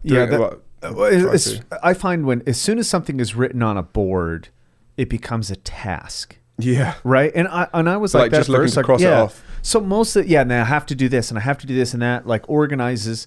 yeah, 0.02 0.26
that- 0.26 0.40
uh, 0.40 0.92
well, 0.94 1.04
it's- 1.12 1.46
it's- 1.48 1.64
I 1.82 1.92
find 1.94 2.24
when 2.24 2.42
as 2.46 2.60
soon 2.60 2.78
as 2.78 2.88
something 2.88 3.18
is 3.20 3.34
written 3.34 3.62
on 3.62 3.76
a 3.76 3.82
board, 3.82 4.48
it 4.96 5.08
becomes 5.10 5.50
a 5.50 5.56
task. 5.56 6.36
yeah. 6.58 6.94
right? 7.04 7.30
And 7.34 7.46
I 7.48 7.68
and 7.72 7.88
I 7.88 7.96
was 7.96 8.14
Like 8.14 8.22
like, 8.22 8.30
that 8.32 8.36
just 8.38 8.48
looking 8.48 8.64
first, 8.64 8.74
to 8.74 8.80
like, 8.80 8.86
cross 8.86 9.00
it 9.00 9.04
yeah. 9.04 9.22
off. 9.22 9.42
So 9.62 9.80
most 9.80 10.16
of 10.16 10.26
yeah, 10.26 10.40
and 10.42 10.52
I 10.52 10.64
have 10.64 10.86
to 10.86 10.94
do 10.94 11.08
this 11.08 11.30
and 11.30 11.38
I 11.38 11.42
have 11.42 11.58
to 11.58 11.66
do 11.66 11.74
this 11.74 11.92
and 11.94 12.02
that, 12.02 12.26
like 12.26 12.48
organizes. 12.48 13.26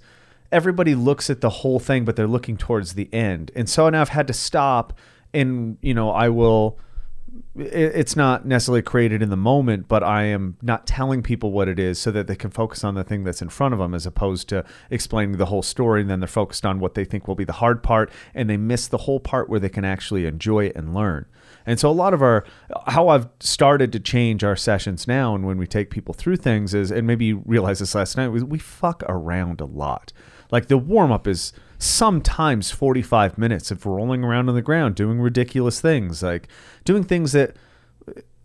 everybody 0.54 0.96
looks 0.96 1.30
at 1.30 1.40
the 1.40 1.50
whole 1.50 1.80
thing, 1.80 2.04
but 2.04 2.18
they're 2.18 2.28
looking 2.28 2.58
towards 2.58 2.94
the 2.96 3.08
end. 3.14 3.52
And 3.56 3.70
so 3.70 3.90
now 3.90 4.02
I've 4.02 4.10
had 4.10 4.28
to 4.28 4.34
stop 4.34 4.92
and, 5.34 5.78
you 5.82 5.94
know, 5.94 6.12
I 6.12 6.28
will 6.28 6.78
it's 7.56 8.16
not 8.16 8.46
necessarily 8.46 8.82
created 8.82 9.22
in 9.22 9.30
the 9.30 9.38
moment, 9.38 9.88
but 9.88 10.04
I 10.04 10.24
am 10.24 10.58
not 10.62 10.88
telling 10.88 11.22
people 11.22 11.52
what 11.52 11.68
it 11.68 11.80
is 11.80 12.00
so 12.00 12.12
that 12.12 12.28
they 12.28 12.36
can 12.36 12.50
focus 12.50 12.84
on 12.84 12.96
the 12.96 13.04
thing 13.04 13.24
that's 13.24 13.42
in 13.42 13.50
front 13.50 13.74
of 13.74 13.80
them 13.80 13.94
as 13.94 14.06
opposed 14.06 14.50
to 14.50 14.66
explaining 14.90 15.38
the 15.38 15.46
whole 15.46 15.62
story. 15.62 16.02
And 16.02 16.10
then 16.10 16.20
they're 16.20 16.28
focused 16.28 16.66
on 16.66 16.80
what 16.80 16.94
they 16.94 17.06
think 17.06 17.28
will 17.28 17.36
be 17.36 17.44
the 17.44 17.54
hard 17.54 17.84
part 17.84 18.12
and 18.34 18.50
they 18.50 18.58
miss 18.58 18.88
the 18.88 19.00
whole 19.00 19.20
part 19.20 19.50
where 19.50 19.60
they 19.60 19.70
can 19.70 19.86
actually 19.86 20.26
enjoy 20.26 20.66
it 20.66 20.76
and 20.76 20.94
learn. 20.94 21.26
And 21.66 21.80
so 21.80 21.90
a 21.90 21.94
lot 21.94 22.14
of 22.14 22.22
our, 22.22 22.46
how 22.88 23.10
I've 23.10 23.28
started 23.40 23.92
to 23.94 24.00
change 24.00 24.44
our 24.44 24.56
sessions 24.56 25.08
now 25.08 25.36
and 25.36 25.46
when 25.46 25.58
we 25.58 25.68
take 25.68 25.90
people 25.90 26.14
through 26.14 26.38
things 26.38 26.74
is, 26.74 26.90
and 26.90 27.06
maybe 27.06 27.26
you 27.26 27.44
realized 27.46 27.82
this 27.82 27.96
last 27.96 28.18
night, 28.18 28.30
we, 28.30 28.42
we 28.42 28.60
fuck 28.60 29.04
around 29.08 29.62
a 29.62 29.66
lot. 29.66 30.14
Like 30.52 30.68
the 30.68 30.78
warm 30.78 31.12
up 31.12 31.28
is 31.28 31.54
sometimes 31.82 32.70
45 32.70 33.40
minutes 33.40 33.72
of 33.72 33.88
rolling 33.88 34.24
around 34.24 34.48
on 34.48 34.54
the 34.54 34.62
ground, 34.62 34.94
doing 34.94 35.20
ridiculous 35.20 35.82
things, 35.82 36.22
like 36.22 36.48
doing 36.86 37.04
things 37.04 37.32
that 37.32 37.56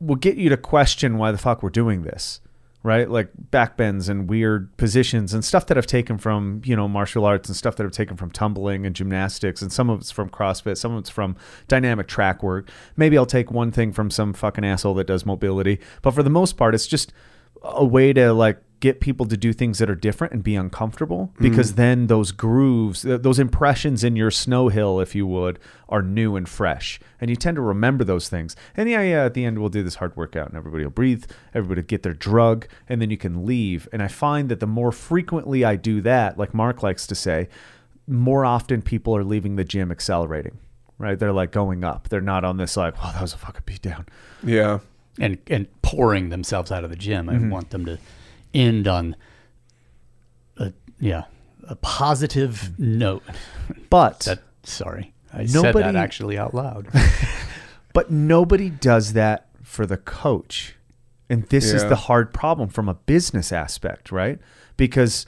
will 0.01 0.17
get 0.17 0.37
you 0.37 0.49
to 0.49 0.57
question 0.57 1.19
why 1.19 1.31
the 1.31 1.37
fuck 1.37 1.63
we're 1.63 1.69
doing 1.69 2.03
this, 2.03 2.41
right? 2.83 3.11
Like 3.11 3.29
backbends 3.51 4.09
and 4.09 4.27
weird 4.27 4.75
positions 4.79 5.35
and 5.35 5.45
stuff 5.45 5.67
that 5.67 5.77
I've 5.77 5.87
taken 5.87 6.17
from, 6.17 6.63
you 6.65 6.75
know, 6.75 6.89
martial 6.89 7.27
arts 7.27 7.47
and 7.51 7.55
stuff 7.55 7.77
that 7.77 7.85
I've 7.85 7.93
taken 7.93 8.17
from 8.17 8.31
tumbling 8.31 8.87
and 8.87 8.97
gymnastics 8.97 9.61
and 9.61 9.71
some 9.71 9.91
of 9.91 10.01
it's 10.01 10.11
from 10.11 10.31
CrossFit, 10.31 10.79
some 10.79 10.93
of 10.93 11.01
it's 11.01 11.11
from 11.11 11.37
dynamic 11.69 12.09
track 12.09 12.43
work. 12.43 12.71
Maybe 12.97 13.19
I'll 13.19 13.27
take 13.27 13.51
one 13.51 13.71
thing 13.71 13.93
from 13.93 14.11
some 14.11 14.33
fucking 14.33 14.65
asshole 14.65 14.95
that 14.95 15.07
does 15.07 15.27
mobility, 15.27 15.79
but 16.01 16.13
for 16.13 16.23
the 16.23 16.31
most 16.31 16.57
part 16.57 16.75
it's 16.75 16.87
just 16.87 17.13
a 17.63 17.85
way 17.85 18.15
to 18.15 18.33
like 18.33 18.63
get 18.81 19.01
people 19.01 19.25
to 19.27 19.37
do 19.37 19.53
things 19.53 19.79
that 19.79 19.89
are 19.89 19.95
different 19.95 20.33
and 20.35 20.43
be 20.45 20.55
uncomfortable 20.55 21.33
because 21.39 21.75
then 21.75 22.09
those 22.09 22.31
grooves 22.31 23.03
those 23.03 23.39
impressions 23.39 24.05
in 24.05 24.17
your 24.17 24.31
snow 24.31 24.69
hill 24.69 25.01
if 25.01 25.15
you 25.15 25.27
would 25.27 25.59
are 25.89 26.03
new 26.03 26.37
and 26.37 26.49
fresh. 26.49 27.01
And 27.21 27.31
you 27.31 27.37
tend 27.37 27.55
to 27.57 27.63
remember 27.63 28.05
those 28.05 28.29
things. 28.29 28.55
And 28.77 28.89
yeah 28.91 29.03
yeah 29.03 29.25
at 29.25 29.35
the 29.35 29.45
end 29.45 29.59
we'll 29.59 29.71
do 29.71 29.83
this 29.83 29.95
hard 29.97 30.15
workout 30.17 30.49
and 30.49 30.57
everybody 30.57 30.85
will 30.85 30.91
breathe 30.91 31.25
everybody 31.55 31.81
will 31.81 31.87
get 31.87 32.03
their 32.03 32.13
drug 32.13 32.67
and 32.89 33.01
then 33.01 33.11
you 33.11 33.17
can 33.17 33.47
leave. 33.47 33.89
And 33.93 34.03
i 34.03 34.09
find 34.09 34.49
that 34.51 34.61
the 34.61 34.67
more 34.67 34.93
frequently 34.93 35.65
i 35.65 35.77
do 35.77 36.01
that 36.03 36.39
like 36.39 36.53
mark 36.53 36.83
likes 36.83 37.07
to 37.07 37.15
say 37.15 37.49
more 38.07 38.45
often 38.45 38.83
people 38.83 39.17
are 39.17 39.25
leaving 39.25 39.57
the 39.57 39.65
gym 39.65 39.91
accelerating 39.91 40.59
right? 40.99 41.19
They're 41.19 41.33
like 41.33 41.53
going 41.53 41.85
up. 41.85 42.09
They're 42.09 42.23
not 42.23 42.43
on 42.43 42.57
this 42.57 42.75
like 42.77 42.95
oh 43.03 43.13
that 43.13 43.21
was 43.21 43.35
a 43.35 43.39
fucking 43.39 43.63
beat 43.67 43.83
down 43.83 44.07
Yeah. 44.43 44.79
and 45.21 45.39
and 45.49 45.67
pouring 45.83 46.31
themselves 46.31 46.73
out 46.73 46.85
of 46.85 46.91
the 46.91 46.97
gym. 46.97 47.27
Mm-hmm. 47.27 47.47
I 47.47 47.49
want 47.49 47.71
them 47.71 47.85
to 47.85 47.99
end 48.57 48.89
on 48.89 49.15
a 50.57 50.73
yeah 50.99 51.25
a 51.69 51.77
positive 51.77 52.79
note. 52.79 53.23
but 53.91 54.21
That 54.21 54.43
sorry, 54.63 55.13
I 55.33 55.47
said 55.47 55.75
that 55.75 55.97
actually 55.97 56.39
out 56.39 56.55
loud. 56.55 56.89
But 57.97 58.11
nobody 58.11 58.69
does 58.69 59.15
that 59.15 59.49
for 59.63 59.87
the 59.87 59.97
coach. 59.97 60.77
And 61.31 61.45
this 61.45 61.73
is 61.73 61.83
the 61.89 61.97
hard 61.97 62.35
problem 62.35 62.69
from 62.69 62.91
a 62.91 62.95
business 62.95 63.53
aspect, 63.53 64.13
right? 64.13 64.39
Because 64.77 65.25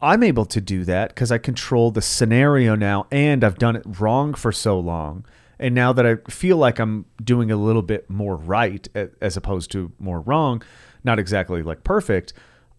I'm 0.00 0.22
able 0.22 0.44
to 0.46 0.60
do 0.60 0.84
that 0.84 1.08
because 1.08 1.32
I 1.32 1.38
control 1.38 1.90
the 1.90 2.00
scenario 2.00 2.76
now 2.76 3.08
and 3.10 3.42
I've 3.42 3.58
done 3.58 3.74
it 3.74 3.82
wrong 3.84 4.34
for 4.34 4.52
so 4.52 4.78
long. 4.78 5.24
And 5.58 5.74
now 5.74 5.92
that 5.92 6.06
I 6.06 6.18
feel 6.30 6.58
like 6.58 6.78
I'm 6.78 7.06
doing 7.24 7.50
a 7.50 7.56
little 7.56 7.82
bit 7.82 8.08
more 8.08 8.36
right 8.36 8.86
as 9.20 9.36
opposed 9.36 9.72
to 9.72 9.90
more 9.98 10.20
wrong, 10.20 10.62
not 11.04 11.18
exactly 11.18 11.62
like 11.62 11.84
perfect, 11.84 12.32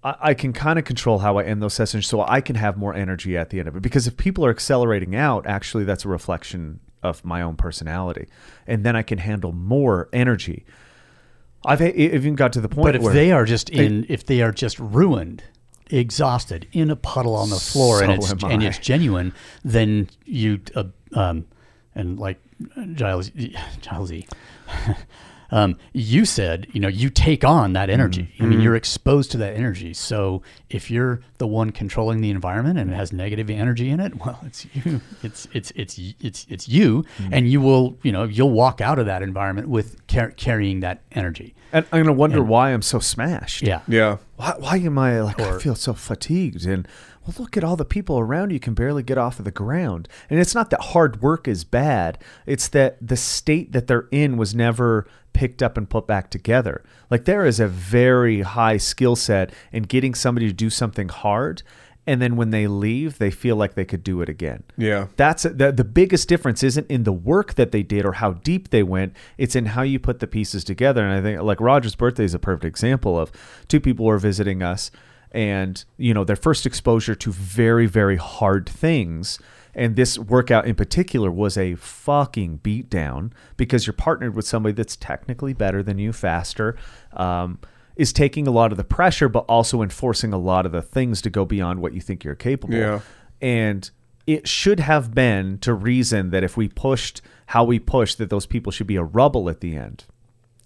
I, 0.04 0.16
I 0.22 0.34
can 0.34 0.54
kind 0.54 0.80
of 0.80 0.86
control 0.86 1.20
how 1.20 1.38
I 1.38 1.44
end 1.44 1.62
those 1.62 1.74
sessions 1.74 2.08
so 2.08 2.22
I 2.22 2.42
can 2.42 2.56
have 2.56 2.78
more 2.78 2.94
energy 2.94 3.38
at 3.38 3.50
the 3.50 3.60
end 3.60 3.68
of 3.68 3.76
it. 3.76 3.82
Because 3.82 4.08
if 4.08 4.18
people 4.18 4.46
are 4.46 4.50
accelerating 4.50 5.16
out, 5.16 5.46
actually, 5.46 5.84
that's 5.84 6.06
a 6.06 6.10
reflection 6.10 6.80
of 7.04 7.24
my 7.26 7.42
own 7.42 7.56
personality. 7.56 8.28
And 8.68 8.84
then 8.84 8.96
I 8.96 9.02
can 9.02 9.18
handle 9.18 9.52
more 9.52 10.10
energy. 10.14 10.66
I've 11.66 11.82
even 11.82 12.36
got 12.36 12.54
to 12.54 12.62
the 12.62 12.70
point 12.70 12.86
but 12.86 12.96
if 12.96 13.02
where 13.04 13.14
they 13.14 13.32
are 13.32 13.46
just 13.46 13.70
in, 13.70 14.06
if 14.10 14.26
they 14.26 14.42
are 14.42 14.52
just 14.52 14.80
ruined, 14.80 15.44
exhausted, 15.92 16.68
in 16.72 16.90
a 16.90 16.96
puddle 16.96 17.36
on 17.36 17.50
the 17.52 17.58
floor, 17.58 18.02
and 18.02 18.12
it's 18.12 18.32
and 18.44 18.64
it's 18.64 18.80
genuine, 18.80 19.34
then 19.64 20.10
you 20.26 20.60
uh, 20.76 20.86
um, 21.14 21.46
and 21.94 22.20
like 22.20 22.40
Giles 22.94 23.30
Gilesy, 23.30 24.28
um, 25.52 25.78
you 25.94 26.24
said 26.26 26.68
you 26.72 26.80
know 26.80 26.88
you 26.88 27.10
take 27.10 27.44
on 27.44 27.74
that 27.74 27.90
energy. 27.90 28.24
Mm-hmm. 28.34 28.44
I 28.44 28.46
mean, 28.48 28.62
you're 28.62 28.76
exposed 28.76 29.32
to 29.32 29.38
that 29.38 29.54
energy. 29.56 29.94
So 29.94 30.42
if 30.70 30.90
you're 30.90 31.22
the 31.40 31.48
one 31.48 31.72
controlling 31.72 32.22
the 32.22 32.30
environment 32.30 32.80
and 32.80 32.90
it 32.92 32.96
has 32.96 33.12
negative 33.12 33.50
energy 33.50 33.90
in 33.90 34.00
it, 34.00 34.16
well, 34.26 34.40
it's 34.46 34.66
you. 34.74 35.02
It's 35.24 35.48
it's 35.54 35.72
it's 35.76 36.00
it's 36.22 36.46
it's 36.50 36.68
you, 36.70 37.04
Mm-hmm. 37.18 37.34
and 37.34 37.50
you 37.52 37.62
will 37.62 37.98
you 38.04 38.12
know 38.12 38.24
you'll 38.24 38.52
walk 38.52 38.82
out 38.82 38.98
of 39.00 39.06
that 39.08 39.22
environment 39.22 39.68
with 39.70 40.06
car- 40.08 40.32
carrying 40.32 40.80
that 40.82 41.02
energy. 41.12 41.54
and 41.74 41.86
I'm 41.92 42.04
gonna 42.04 42.14
wonder 42.14 42.42
why 42.44 42.72
I'm 42.72 42.82
so 42.82 43.00
smashed. 43.00 43.62
Yeah. 43.64 43.82
Yeah. 43.88 44.18
Why, 44.38 44.54
why 44.58 44.78
am 44.78 44.98
I 44.98 45.22
like 45.22 45.40
I 45.40 45.60
feel 45.60 45.76
so 45.76 45.94
fatigued 45.94 46.66
and 46.66 46.88
well 47.26 47.36
look 47.38 47.58
at 47.58 47.64
all 47.64 47.76
the 47.76 47.86
people 47.86 48.20
around 48.20 48.52
you 48.52 48.60
can 48.60 48.74
barely 48.74 49.04
get 49.04 49.18
off 49.18 49.40
of 49.40 49.46
the 49.46 49.52
ground. 49.52 50.08
And 50.30 50.40
it's 50.40 50.56
not 50.56 50.70
that 50.72 50.82
hard 50.82 51.22
work 51.22 51.48
is 51.48 51.64
bad. 51.64 52.18
It's 52.46 52.68
that 52.70 52.98
the 53.06 53.18
state 53.18 53.72
that 53.74 53.88
they're 53.88 54.08
in 54.12 54.38
was 54.38 54.56
never 54.56 55.08
picked 55.34 55.64
up 55.64 55.78
and 55.78 55.90
put 55.90 56.08
back 56.08 56.30
together. 56.30 56.84
Like 57.10 57.26
there 57.26 57.46
is 57.46 57.60
a 57.60 57.68
very 57.68 58.42
high 58.42 58.78
skill 58.78 59.16
set 59.16 59.54
in 59.72 59.84
getting 59.84 60.14
somebody 60.14 60.48
to 60.48 60.54
do 60.54 60.70
something 60.70 61.10
hard 61.10 61.64
and 62.08 62.20
then 62.20 62.36
when 62.36 62.50
they 62.50 62.66
leave 62.66 63.20
they 63.20 63.30
feel 63.30 63.56
like 63.56 63.76
they 63.76 63.86
could 63.86 64.04
do 64.04 64.22
it 64.22 64.30
again. 64.30 64.64
Yeah. 64.76 65.08
That's 65.16 65.44
the, 65.44 65.72
the 65.72 65.84
biggest 65.84 66.28
difference 66.28 66.64
isn't 66.64 66.90
in 66.90 67.04
the 67.04 67.14
work 67.14 67.54
that 67.56 67.72
they 67.72 67.84
did 67.84 68.06
or 68.06 68.14
how 68.14 68.34
deep 68.34 68.70
they 68.70 68.84
went. 68.84 69.16
It's 69.38 69.56
in 69.56 69.68
how 69.68 69.84
you 69.84 70.00
put 70.00 70.20
the 70.20 70.28
pieces 70.28 70.64
together. 70.64 71.06
And 71.06 71.14
I 71.14 71.22
think 71.22 71.42
like 71.42 71.62
Roger's 71.62 71.96
birthday 71.96 72.26
is 72.26 72.34
a 72.34 72.40
perfect 72.40 72.66
example 72.66 73.20
of 73.20 73.32
two 73.68 73.80
people 73.80 74.06
were 74.06 74.18
visiting 74.18 74.64
us 74.64 74.90
and, 75.32 75.84
you 75.98 76.14
know, 76.14 76.24
their 76.24 76.36
first 76.36 76.66
exposure 76.66 77.16
to 77.16 77.32
very, 77.32 77.86
very 77.86 78.18
hard 78.18 78.68
things. 78.68 79.40
And 79.74 79.96
this 79.96 80.20
workout 80.20 80.66
in 80.66 80.76
particular 80.76 81.32
was 81.32 81.58
a 81.58 81.76
fucking 81.76 82.60
beatdown 82.60 83.32
because 83.56 83.88
you're 83.88 83.94
partnered 83.94 84.36
with 84.36 84.46
somebody 84.46 84.74
that's 84.74 84.98
technically 84.98 85.54
better 85.54 85.82
than 85.82 85.98
you, 85.98 86.12
faster, 86.12 86.76
um, 87.14 87.60
is 87.96 88.12
taking 88.12 88.48
a 88.48 88.52
lot 88.52 88.72
of 88.72 88.78
the 88.78 88.84
pressure, 88.84 89.30
but 89.30 89.46
also 89.48 89.82
enforcing 89.82 90.34
a 90.34 90.38
lot 90.38 90.66
of 90.66 90.74
the 90.74 90.82
things 90.82 91.22
to 91.22 91.30
go 91.30 91.46
beyond 91.46 91.82
what 91.82 91.94
you 91.94 92.02
think 92.02 92.24
you're 92.24 92.36
capable. 92.36 92.76
Yeah. 92.76 93.00
And 93.42 93.90
it 94.28 94.48
should 94.48 94.80
have 94.80 95.14
been 95.16 95.58
to 95.60 95.74
reason 95.74 96.30
that 96.32 96.44
if 96.44 96.58
we 96.58 96.68
pushed 96.68 97.22
how 97.48 97.64
we 97.64 97.80
pushed, 97.80 98.18
that 98.18 98.30
those 98.30 98.46
people 98.46 98.72
should 98.72 98.88
be 98.88 98.96
a 98.96 99.04
rubble 99.04 99.50
at 99.50 99.60
the 99.60 99.76
end. 99.76 100.06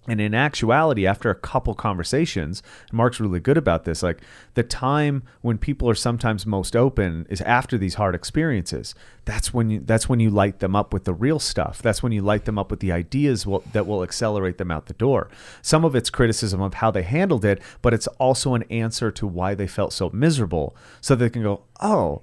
And 0.07 0.21
in 0.21 0.35
actuality, 0.35 1.07
after 1.07 1.31
a 1.31 1.35
couple 1.35 1.73
conversations, 1.73 2.61
Mark's 2.91 3.19
really 3.19 3.39
good 3.39 3.57
about 3.57 3.85
this, 3.85 4.03
like 4.03 4.21
the 4.53 4.61
time 4.61 5.23
when 5.41 5.57
people 5.57 5.89
are 5.89 5.95
sometimes 5.95 6.45
most 6.45 6.75
open 6.75 7.25
is 7.29 7.41
after 7.41 7.77
these 7.77 7.95
hard 7.95 8.13
experiences. 8.13 8.93
That's 9.25 9.51
when 9.51 9.71
you 9.71 9.79
that's 9.79 10.07
when 10.07 10.19
you 10.19 10.29
light 10.29 10.59
them 10.59 10.75
up 10.75 10.93
with 10.93 11.05
the 11.05 11.13
real 11.13 11.39
stuff. 11.39 11.81
That's 11.81 12.03
when 12.03 12.11
you 12.11 12.21
light 12.21 12.45
them 12.45 12.59
up 12.59 12.69
with 12.69 12.81
the 12.81 12.91
ideas 12.91 13.47
will, 13.47 13.63
that 13.73 13.87
will 13.87 14.03
accelerate 14.03 14.59
them 14.59 14.69
out 14.69 14.85
the 14.85 14.93
door. 14.93 15.29
Some 15.63 15.83
of 15.83 15.95
it's 15.95 16.11
criticism 16.11 16.61
of 16.61 16.75
how 16.75 16.91
they 16.91 17.03
handled 17.03 17.43
it, 17.43 17.59
but 17.81 17.93
it's 17.93 18.07
also 18.19 18.53
an 18.53 18.63
answer 18.69 19.09
to 19.09 19.25
why 19.25 19.55
they 19.55 19.67
felt 19.67 19.91
so 19.91 20.11
miserable, 20.11 20.75
so 21.01 21.15
they 21.15 21.31
can 21.31 21.41
go, 21.41 21.63
oh, 21.81 22.21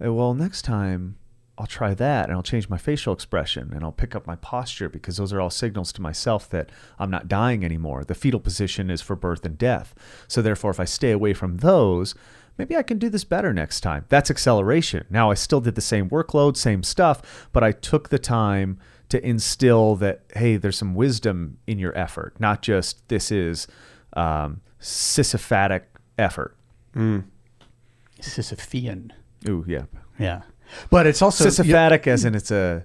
well, 0.00 0.34
next 0.34 0.62
time 0.62 1.16
I'll 1.56 1.66
try 1.66 1.94
that 1.94 2.24
and 2.24 2.32
I'll 2.32 2.42
change 2.42 2.68
my 2.68 2.78
facial 2.78 3.12
expression 3.12 3.72
and 3.72 3.84
I'll 3.84 3.92
pick 3.92 4.16
up 4.16 4.26
my 4.26 4.36
posture 4.36 4.88
because 4.88 5.18
those 5.18 5.32
are 5.32 5.40
all 5.40 5.50
signals 5.50 5.92
to 5.92 6.02
myself 6.02 6.48
that 6.50 6.70
I'm 6.98 7.10
not 7.10 7.28
dying 7.28 7.64
anymore. 7.64 8.04
The 8.04 8.14
fetal 8.14 8.40
position 8.40 8.90
is 8.90 9.00
for 9.00 9.14
birth 9.14 9.44
and 9.44 9.56
death. 9.56 9.94
So, 10.26 10.42
therefore, 10.42 10.72
if 10.72 10.80
I 10.80 10.84
stay 10.84 11.12
away 11.12 11.32
from 11.32 11.58
those, 11.58 12.14
maybe 12.58 12.76
I 12.76 12.82
can 12.82 12.98
do 12.98 13.08
this 13.08 13.24
better 13.24 13.52
next 13.52 13.80
time. 13.82 14.04
That's 14.08 14.30
acceleration. 14.30 15.06
Now, 15.10 15.30
I 15.30 15.34
still 15.34 15.60
did 15.60 15.76
the 15.76 15.80
same 15.80 16.10
workload, 16.10 16.56
same 16.56 16.82
stuff, 16.82 17.48
but 17.52 17.62
I 17.62 17.70
took 17.70 18.08
the 18.08 18.18
time 18.18 18.78
to 19.10 19.24
instill 19.24 19.94
that, 19.96 20.22
hey, 20.34 20.56
there's 20.56 20.78
some 20.78 20.94
wisdom 20.94 21.58
in 21.66 21.78
your 21.78 21.96
effort, 21.96 22.34
not 22.40 22.62
just 22.62 23.06
this 23.08 23.30
is 23.30 23.68
um, 24.14 24.60
Sisyphatic 24.80 25.82
effort. 26.18 26.56
Sisyphean. 28.20 29.10
Ooh, 29.48 29.64
yeah. 29.68 29.84
Yeah. 30.18 30.42
But 30.90 31.06
it's 31.06 31.22
also 31.22 31.46
Sisyphatic, 31.46 32.06
as 32.06 32.24
in 32.24 32.34
it's 32.34 32.50
a, 32.50 32.84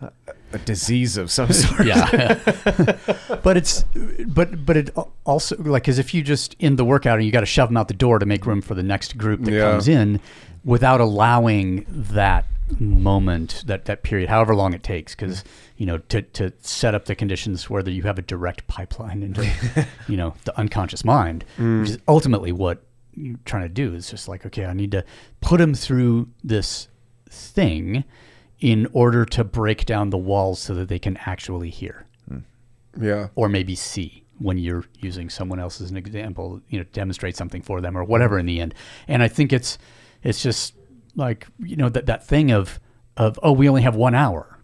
a 0.00 0.10
a 0.52 0.58
disease 0.58 1.16
of 1.16 1.30
some 1.30 1.52
sort. 1.52 1.86
yeah. 1.86 2.38
but 3.42 3.56
it's 3.56 3.84
but 4.28 4.64
but 4.64 4.76
it 4.76 4.90
also 5.24 5.56
like 5.58 5.82
because 5.84 5.98
if 5.98 6.14
you 6.14 6.22
just 6.22 6.56
end 6.60 6.78
the 6.78 6.84
workout 6.84 7.18
and 7.18 7.26
you 7.26 7.32
got 7.32 7.40
to 7.40 7.46
shove 7.46 7.68
them 7.68 7.76
out 7.76 7.88
the 7.88 7.94
door 7.94 8.18
to 8.18 8.26
make 8.26 8.46
room 8.46 8.60
for 8.60 8.74
the 8.74 8.82
next 8.82 9.16
group 9.16 9.42
that 9.42 9.52
Yeah. 9.52 9.70
comes 9.72 9.88
in, 9.88 10.20
without 10.64 11.00
allowing 11.00 11.84
that 11.88 12.46
moment 12.78 13.64
that 13.66 13.84
that 13.86 14.02
period, 14.02 14.28
however 14.28 14.54
long 14.54 14.72
it 14.74 14.82
takes, 14.82 15.14
because 15.14 15.44
you 15.76 15.86
know 15.86 15.98
to 15.98 16.22
to 16.22 16.52
set 16.60 16.94
up 16.94 17.06
the 17.06 17.14
conditions 17.14 17.68
where 17.68 17.86
you 17.88 18.02
have 18.02 18.18
a 18.18 18.22
direct 18.22 18.66
pipeline 18.66 19.22
into 19.22 19.48
you 20.08 20.16
know 20.16 20.34
the 20.44 20.58
unconscious 20.58 21.04
mind, 21.04 21.44
which 21.56 21.64
mm. 21.64 21.88
is 21.88 21.98
ultimately 22.08 22.52
what 22.52 22.82
you're 23.14 23.38
trying 23.44 23.62
to 23.62 23.68
do. 23.68 23.94
is 23.94 24.10
just 24.10 24.28
like, 24.28 24.46
okay, 24.46 24.66
I 24.66 24.72
need 24.72 24.90
to 24.92 25.04
put 25.40 25.58
them 25.58 25.74
through 25.74 26.28
this 26.42 26.88
thing 27.28 28.04
in 28.60 28.86
order 28.92 29.24
to 29.24 29.42
break 29.42 29.84
down 29.84 30.10
the 30.10 30.18
walls 30.18 30.60
so 30.60 30.74
that 30.74 30.88
they 30.88 30.98
can 30.98 31.16
actually 31.26 31.70
hear 31.70 32.06
hmm. 32.28 32.38
Yeah. 33.00 33.28
or 33.34 33.48
maybe 33.48 33.74
see 33.74 34.22
when 34.38 34.58
you're 34.58 34.84
using 34.98 35.30
someone 35.30 35.58
else 35.60 35.80
as 35.80 35.90
an 35.90 35.96
example, 35.96 36.60
you 36.68 36.78
know, 36.78 36.84
demonstrate 36.92 37.36
something 37.36 37.62
for 37.62 37.80
them 37.80 37.96
or 37.96 38.04
whatever 38.04 38.38
in 38.38 38.46
the 38.46 38.60
end. 38.60 38.74
And 39.06 39.22
I 39.22 39.28
think 39.28 39.52
it's 39.52 39.78
it's 40.22 40.42
just 40.42 40.74
like, 41.14 41.46
you 41.58 41.76
know, 41.76 41.88
that 41.88 42.06
that 42.06 42.26
thing 42.26 42.50
of 42.50 42.80
of 43.16 43.38
oh, 43.42 43.52
we 43.52 43.68
only 43.68 43.82
have 43.82 43.94
1 43.94 44.14
hour. 44.14 44.58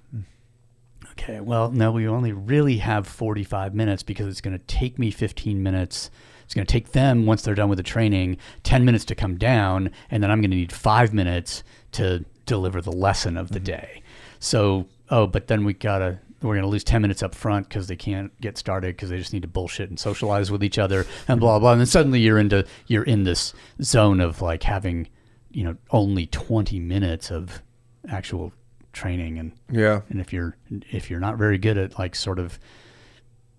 Okay, 1.19 1.41
well, 1.41 1.71
no, 1.71 1.91
we 1.91 2.07
only 2.07 2.33
really 2.33 2.79
have 2.79 3.07
45 3.07 3.75
minutes 3.75 4.05
because 4.05 4.29
it's 4.29 4.41
going 4.41 4.57
to 4.57 4.65
take 4.67 4.99
me 4.99 5.11
15 5.11 5.61
minutes. 5.61 6.11
It's 6.45 6.55
going 6.55 6.67
to 6.67 6.73
take 6.73 6.93
them 6.93 7.27
once 7.27 7.43
they're 7.43 7.57
done 7.57 7.69
with 7.69 7.79
the 7.79 7.83
training 7.83 8.39
10 8.63 8.85
minutes 8.85 9.05
to 9.07 9.15
come 9.15 9.37
down 9.37 9.91
and 10.11 10.23
then 10.23 10.31
I'm 10.31 10.41
going 10.41 10.53
to 10.53 10.57
need 10.57 10.73
5 10.73 11.13
minutes 11.13 11.65
to 11.93 12.25
deliver 12.47 12.81
the 12.81 12.93
lesson 12.93 13.37
of 13.37 13.49
the 13.49 13.57
mm-hmm. 13.57 13.65
day. 13.65 14.03
So, 14.39 14.87
oh, 15.11 15.27
but 15.27 15.49
then 15.49 15.65
we 15.65 15.75
got 15.75 15.99
to 15.99 16.19
we're 16.41 16.55
going 16.55 16.63
to 16.63 16.69
lose 16.69 16.85
10 16.85 17.03
minutes 17.03 17.25
up 17.25 17.35
front 17.35 17.69
because 17.69 17.89
they 17.89 17.97
can't 17.97 18.39
get 18.41 18.57
started 18.57 18.95
because 18.95 19.11
they 19.11 19.19
just 19.19 19.33
need 19.33 19.43
to 19.43 19.49
bullshit 19.49 19.91
and 19.91 19.99
socialize 19.99 20.53
with 20.53 20.63
each 20.63 20.79
other 20.79 21.05
and 21.27 21.41
blah 21.41 21.59
blah 21.59 21.73
and 21.73 21.81
then 21.81 21.87
suddenly 21.87 22.21
you're 22.21 22.39
into 22.39 22.65
you're 22.87 23.03
in 23.03 23.25
this 23.25 23.53
zone 23.83 24.21
of 24.21 24.41
like 24.41 24.63
having 24.63 25.09
you 25.51 25.65
know 25.65 25.77
only 25.91 26.29
20 26.29 26.79
minutes 26.79 27.33
of 27.33 27.61
actual 28.09 28.53
training 28.93 29.39
and 29.39 29.53
Yeah. 29.71 30.01
and 30.09 30.21
if 30.21 30.33
you're 30.33 30.57
if 30.91 31.11
you're 31.11 31.21
not 31.21 31.37
very 31.37 31.59
good 31.59 31.77
at 31.79 31.99
like 31.99 32.15
sort 32.15 32.39
of 32.39 32.59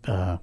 uh, 0.05 0.37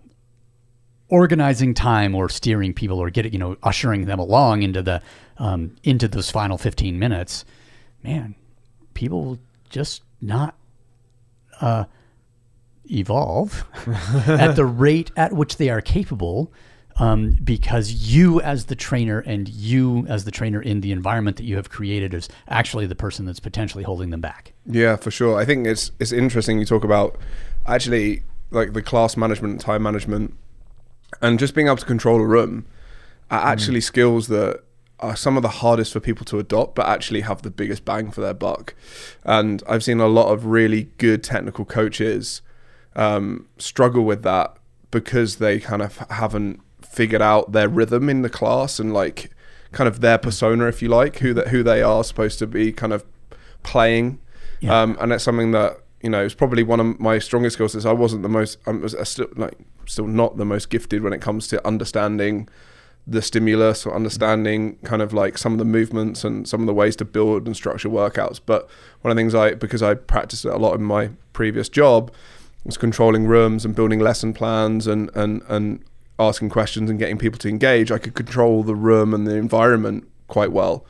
organizing 1.08 1.74
time 1.74 2.14
or 2.14 2.28
steering 2.28 2.72
people 2.74 2.98
or 2.98 3.10
getting 3.10 3.32
you 3.32 3.38
know 3.38 3.56
ushering 3.62 4.06
them 4.06 4.18
along 4.18 4.62
into 4.62 4.82
the 4.82 5.00
um, 5.38 5.74
into 5.84 6.08
those 6.08 6.30
final 6.30 6.58
15 6.58 6.98
minutes 6.98 7.44
man 8.02 8.34
people 8.94 9.24
will 9.24 9.38
just 9.68 10.02
not 10.20 10.56
uh, 11.60 11.84
evolve 12.90 13.64
at 14.26 14.54
the 14.56 14.64
rate 14.64 15.10
at 15.16 15.32
which 15.32 15.56
they 15.58 15.68
are 15.70 15.80
capable 15.80 16.52
um, 16.98 17.32
because 17.43 17.93
you 17.93 18.40
as 18.40 18.66
the 18.66 18.74
trainer 18.74 19.20
and 19.20 19.48
you 19.48 20.06
as 20.09 20.24
the 20.24 20.31
trainer 20.31 20.60
in 20.60 20.81
the 20.81 20.93
environment 20.93 21.36
that 21.36 21.44
you 21.44 21.56
have 21.56 21.70
created 21.70 22.14
is 22.14 22.28
actually 22.48 22.86
the 22.86 22.94
person 22.94 23.27
that's 23.27 23.40
potentially 23.40 23.85
holding 23.85 24.10
them 24.10 24.20
back 24.20 24.52
Yeah, 24.64 24.97
for 24.97 25.10
sure. 25.10 25.39
I 25.39 25.44
think 25.44 25.66
it's 25.66 25.93
it's 26.01 26.12
interesting 26.12 26.59
you 26.59 26.64
talk 26.64 26.85
about 26.85 27.18
actually 27.66 28.23
like 28.51 28.73
the 28.73 28.82
class 28.82 29.16
management, 29.16 29.60
time 29.60 29.82
management, 29.82 30.35
and 31.20 31.39
just 31.39 31.55
being 31.55 31.66
able 31.66 31.77
to 31.77 31.86
control 31.86 32.20
a 32.20 32.27
room 32.27 32.66
are 33.31 33.44
actually 33.44 33.81
skills 33.81 34.28
that 34.28 34.62
are 35.01 35.16
some 35.16 35.36
of 35.36 35.43
the 35.43 35.48
hardest 35.48 35.93
for 35.93 36.01
people 36.01 36.24
to 36.24 36.39
adopt, 36.39 36.74
but 36.74 36.86
actually 36.86 37.20
have 37.23 37.43
the 37.43 37.51
biggest 37.51 37.85
bang 37.85 38.10
for 38.10 38.20
their 38.20 38.35
buck. 38.35 38.74
And 39.24 39.62
I've 39.68 39.85
seen 39.85 40.01
a 40.01 40.06
lot 40.06 40.32
of 40.32 40.47
really 40.47 40.90
good 40.98 41.23
technical 41.23 41.64
coaches 41.64 42.40
um, 42.94 43.47
struggle 43.59 44.05
with 44.05 44.23
that 44.23 44.56
because 44.90 45.36
they 45.36 45.60
kind 45.60 45.82
of 45.82 45.98
haven't 46.10 46.60
figured 46.97 47.20
out 47.20 47.52
their 47.52 47.68
rhythm 47.68 48.09
in 48.09 48.23
the 48.23 48.31
class 48.31 48.81
and 48.81 48.93
like 48.94 49.31
kind 49.73 49.86
of 49.86 50.01
their 50.01 50.16
persona, 50.16 50.66
if 50.66 50.81
you 50.81 50.89
like, 50.89 51.18
who 51.18 51.35
that 51.35 51.48
who 51.48 51.62
they 51.62 51.82
are 51.82 52.02
supposed 52.02 52.39
to 52.39 52.47
be 52.47 52.73
kind 52.73 52.93
of 52.93 53.05
playing. 53.62 54.18
Yeah. 54.60 54.81
Um, 54.81 54.97
and 54.98 55.12
that's 55.12 55.23
something 55.23 55.52
that 55.52 55.78
you 56.02 56.09
know 56.09 56.24
is 56.24 56.35
probably 56.35 56.62
one 56.62 56.81
of 56.81 56.98
my 56.98 57.18
strongest 57.18 57.55
skills. 57.55 57.74
Is 57.74 57.85
I 57.85 57.93
wasn't 57.93 58.23
the 58.23 58.31
most, 58.31 58.59
I 58.66 58.70
was 58.70 58.97
still 59.05 59.28
like 59.36 59.59
still 59.85 60.06
not 60.06 60.39
the 60.39 60.47
most 60.47 60.70
gifted 60.70 61.02
when 61.02 61.12
it 61.12 61.20
comes 61.20 61.47
to 61.48 61.64
understanding 61.66 62.48
the 63.06 63.23
stimulus 63.23 63.86
or 63.86 63.94
understanding 63.94 64.77
kind 64.82 65.01
of 65.01 65.12
like 65.12 65.39
some 65.39 65.52
of 65.52 65.59
the 65.59 65.64
movements 65.64 66.24
and 66.24 66.48
some 66.48 66.60
of 66.60 66.66
the 66.66 66.74
ways 66.74 66.97
to 66.97 67.05
build 67.05 67.47
and 67.47 67.55
structure 67.55 67.89
workouts. 67.89 68.40
But 68.44 68.68
one 69.02 69.10
of 69.10 69.16
the 69.16 69.20
things 69.20 69.35
I, 69.35 69.55
because 69.55 69.81
I 69.81 69.94
practiced 69.94 70.44
it 70.44 70.52
a 70.52 70.56
lot 70.56 70.74
in 70.74 70.82
my 70.82 71.10
previous 71.32 71.68
job, 71.68 72.10
was 72.64 72.77
controlling 72.77 73.27
rooms 73.27 73.64
and 73.64 73.77
building 73.77 74.01
lesson 74.01 74.32
plans 74.32 74.89
and, 74.89 75.09
and, 75.14 75.43
and 75.47 75.85
asking 76.18 76.51
questions 76.51 76.90
and 76.90 76.98
getting 76.98 77.18
people 77.18 77.38
to 77.38 77.48
engage. 77.48 77.90
I 77.90 77.98
could 77.98 78.14
control 78.14 78.62
the 78.62 78.74
room 78.74 79.12
and 79.12 79.26
the 79.26 79.36
environment 79.36 80.09
quite 80.28 80.52
well. 80.52 80.84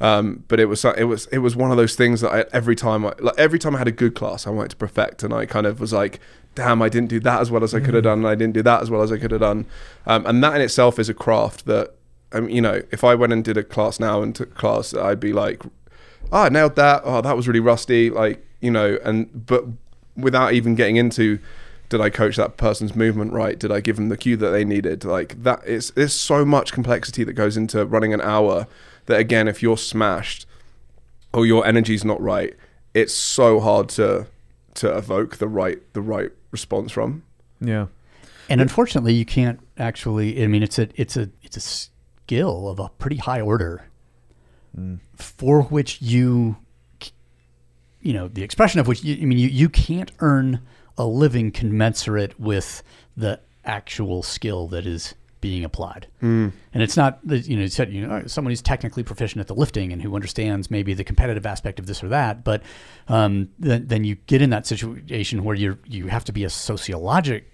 Um, 0.00 0.44
but 0.48 0.58
it 0.58 0.64
was 0.64 0.82
it 0.84 1.04
was 1.04 1.26
it 1.26 1.38
was 1.38 1.54
one 1.54 1.70
of 1.70 1.76
those 1.76 1.94
things 1.94 2.22
that 2.22 2.30
I, 2.30 2.44
every 2.56 2.74
time 2.74 3.04
I, 3.04 3.12
like 3.18 3.38
every 3.38 3.58
time 3.58 3.74
I 3.74 3.78
had 3.78 3.88
a 3.88 3.92
good 3.92 4.14
class 4.14 4.46
I 4.46 4.50
wanted 4.50 4.70
to 4.70 4.76
perfect 4.76 5.22
and 5.22 5.34
I 5.34 5.44
kind 5.44 5.66
of 5.66 5.78
was 5.78 5.92
like 5.92 6.20
damn 6.54 6.80
I 6.80 6.88
didn't 6.88 7.10
do 7.10 7.20
that 7.20 7.42
as 7.42 7.50
well 7.50 7.62
as 7.62 7.74
I 7.74 7.80
could 7.80 7.92
have 7.92 8.04
done 8.04 8.20
and 8.20 8.26
I 8.26 8.34
didn't 8.34 8.54
do 8.54 8.62
that 8.62 8.80
as 8.80 8.88
well 8.88 9.02
as 9.02 9.12
I 9.12 9.18
could 9.18 9.30
have 9.30 9.40
done 9.40 9.66
um, 10.06 10.24
and 10.24 10.42
that 10.42 10.56
in 10.56 10.62
itself 10.62 10.98
is 10.98 11.10
a 11.10 11.14
craft 11.14 11.66
that 11.66 11.96
um, 12.32 12.48
you 12.48 12.62
know 12.62 12.80
if 12.90 13.04
I 13.04 13.14
went 13.14 13.34
and 13.34 13.44
did 13.44 13.58
a 13.58 13.62
class 13.62 14.00
now 14.00 14.22
and 14.22 14.34
took 14.34 14.54
class 14.54 14.94
I'd 14.94 15.20
be 15.20 15.34
like 15.34 15.62
oh 16.32 16.44
I 16.44 16.48
nailed 16.48 16.76
that 16.76 17.02
oh 17.04 17.20
that 17.20 17.36
was 17.36 17.46
really 17.46 17.60
rusty 17.60 18.08
like 18.08 18.42
you 18.60 18.70
know 18.70 18.98
and 19.04 19.44
but 19.46 19.66
without 20.16 20.54
even 20.54 20.74
getting 20.74 20.96
into 20.96 21.40
did 21.90 22.00
I 22.00 22.08
coach 22.08 22.36
that 22.36 22.56
person's 22.56 22.94
movement 22.94 23.32
right? 23.32 23.58
Did 23.58 23.70
I 23.70 23.80
give 23.80 23.96
them 23.96 24.08
the 24.08 24.16
cue 24.16 24.36
that 24.38 24.50
they 24.50 24.64
needed? 24.64 25.04
Like 25.04 25.42
that, 25.42 25.60
it's 25.66 25.90
there's 25.90 26.18
so 26.18 26.44
much 26.44 26.72
complexity 26.72 27.24
that 27.24 27.34
goes 27.34 27.56
into 27.56 27.84
running 27.84 28.14
an 28.14 28.20
hour. 28.22 28.66
That 29.06 29.18
again, 29.18 29.48
if 29.48 29.62
you're 29.62 29.76
smashed 29.76 30.46
or 31.34 31.44
your 31.44 31.66
energy's 31.66 32.04
not 32.04 32.20
right, 32.22 32.54
it's 32.94 33.12
so 33.12 33.60
hard 33.60 33.88
to 33.90 34.28
to 34.74 34.96
evoke 34.96 35.36
the 35.36 35.48
right 35.48 35.80
the 35.92 36.00
right 36.00 36.30
response 36.52 36.92
from. 36.92 37.24
Yeah. 37.60 37.86
And 38.48 38.60
unfortunately, 38.60 39.12
you 39.12 39.24
can't 39.24 39.60
actually. 39.76 40.42
I 40.42 40.46
mean, 40.46 40.62
it's 40.62 40.78
a 40.78 40.88
it's 40.94 41.16
a 41.16 41.28
it's 41.42 41.56
a 41.56 41.60
skill 41.60 42.68
of 42.68 42.78
a 42.78 42.88
pretty 42.98 43.16
high 43.16 43.40
order, 43.40 43.88
mm. 44.76 45.00
for 45.14 45.62
which 45.62 46.00
you, 46.00 46.56
you 48.00 48.12
know, 48.12 48.28
the 48.28 48.42
expression 48.42 48.78
of 48.78 48.86
which 48.86 49.02
you, 49.02 49.20
I 49.20 49.24
mean, 49.24 49.38
you 49.38 49.48
you 49.48 49.68
can't 49.68 50.12
earn 50.20 50.60
a 51.00 51.06
living 51.06 51.50
commensurate 51.50 52.38
with 52.38 52.82
the 53.16 53.40
actual 53.64 54.22
skill 54.22 54.68
that 54.68 54.86
is 54.86 55.14
being 55.40 55.64
applied. 55.64 56.06
And 56.20 56.52
it's 56.82 56.96
not 56.96 57.26
that 57.26 57.48
you 57.48 57.56
know, 57.56 57.66
said 57.66 57.90
you 57.90 58.06
know 58.06 58.24
someone 58.26 58.50
who's 58.50 58.60
technically 58.60 59.02
proficient 59.02 59.40
at 59.40 59.46
the 59.46 59.54
lifting 59.54 59.92
and 59.92 60.02
who 60.02 60.14
understands 60.14 60.70
maybe 60.70 60.92
the 60.92 61.04
competitive 61.04 61.46
aspect 61.46 61.78
of 61.78 61.86
this 61.86 62.04
or 62.04 62.08
that, 62.08 62.44
but 62.44 62.62
um, 63.08 63.48
then 63.58 63.86
then 63.86 64.04
you 64.04 64.16
get 64.26 64.42
in 64.42 64.50
that 64.50 64.66
situation 64.66 65.42
where 65.42 65.56
you 65.56 65.78
you 65.86 66.08
have 66.08 66.24
to 66.24 66.32
be 66.32 66.44
a 66.44 66.48
sociologic 66.48 67.44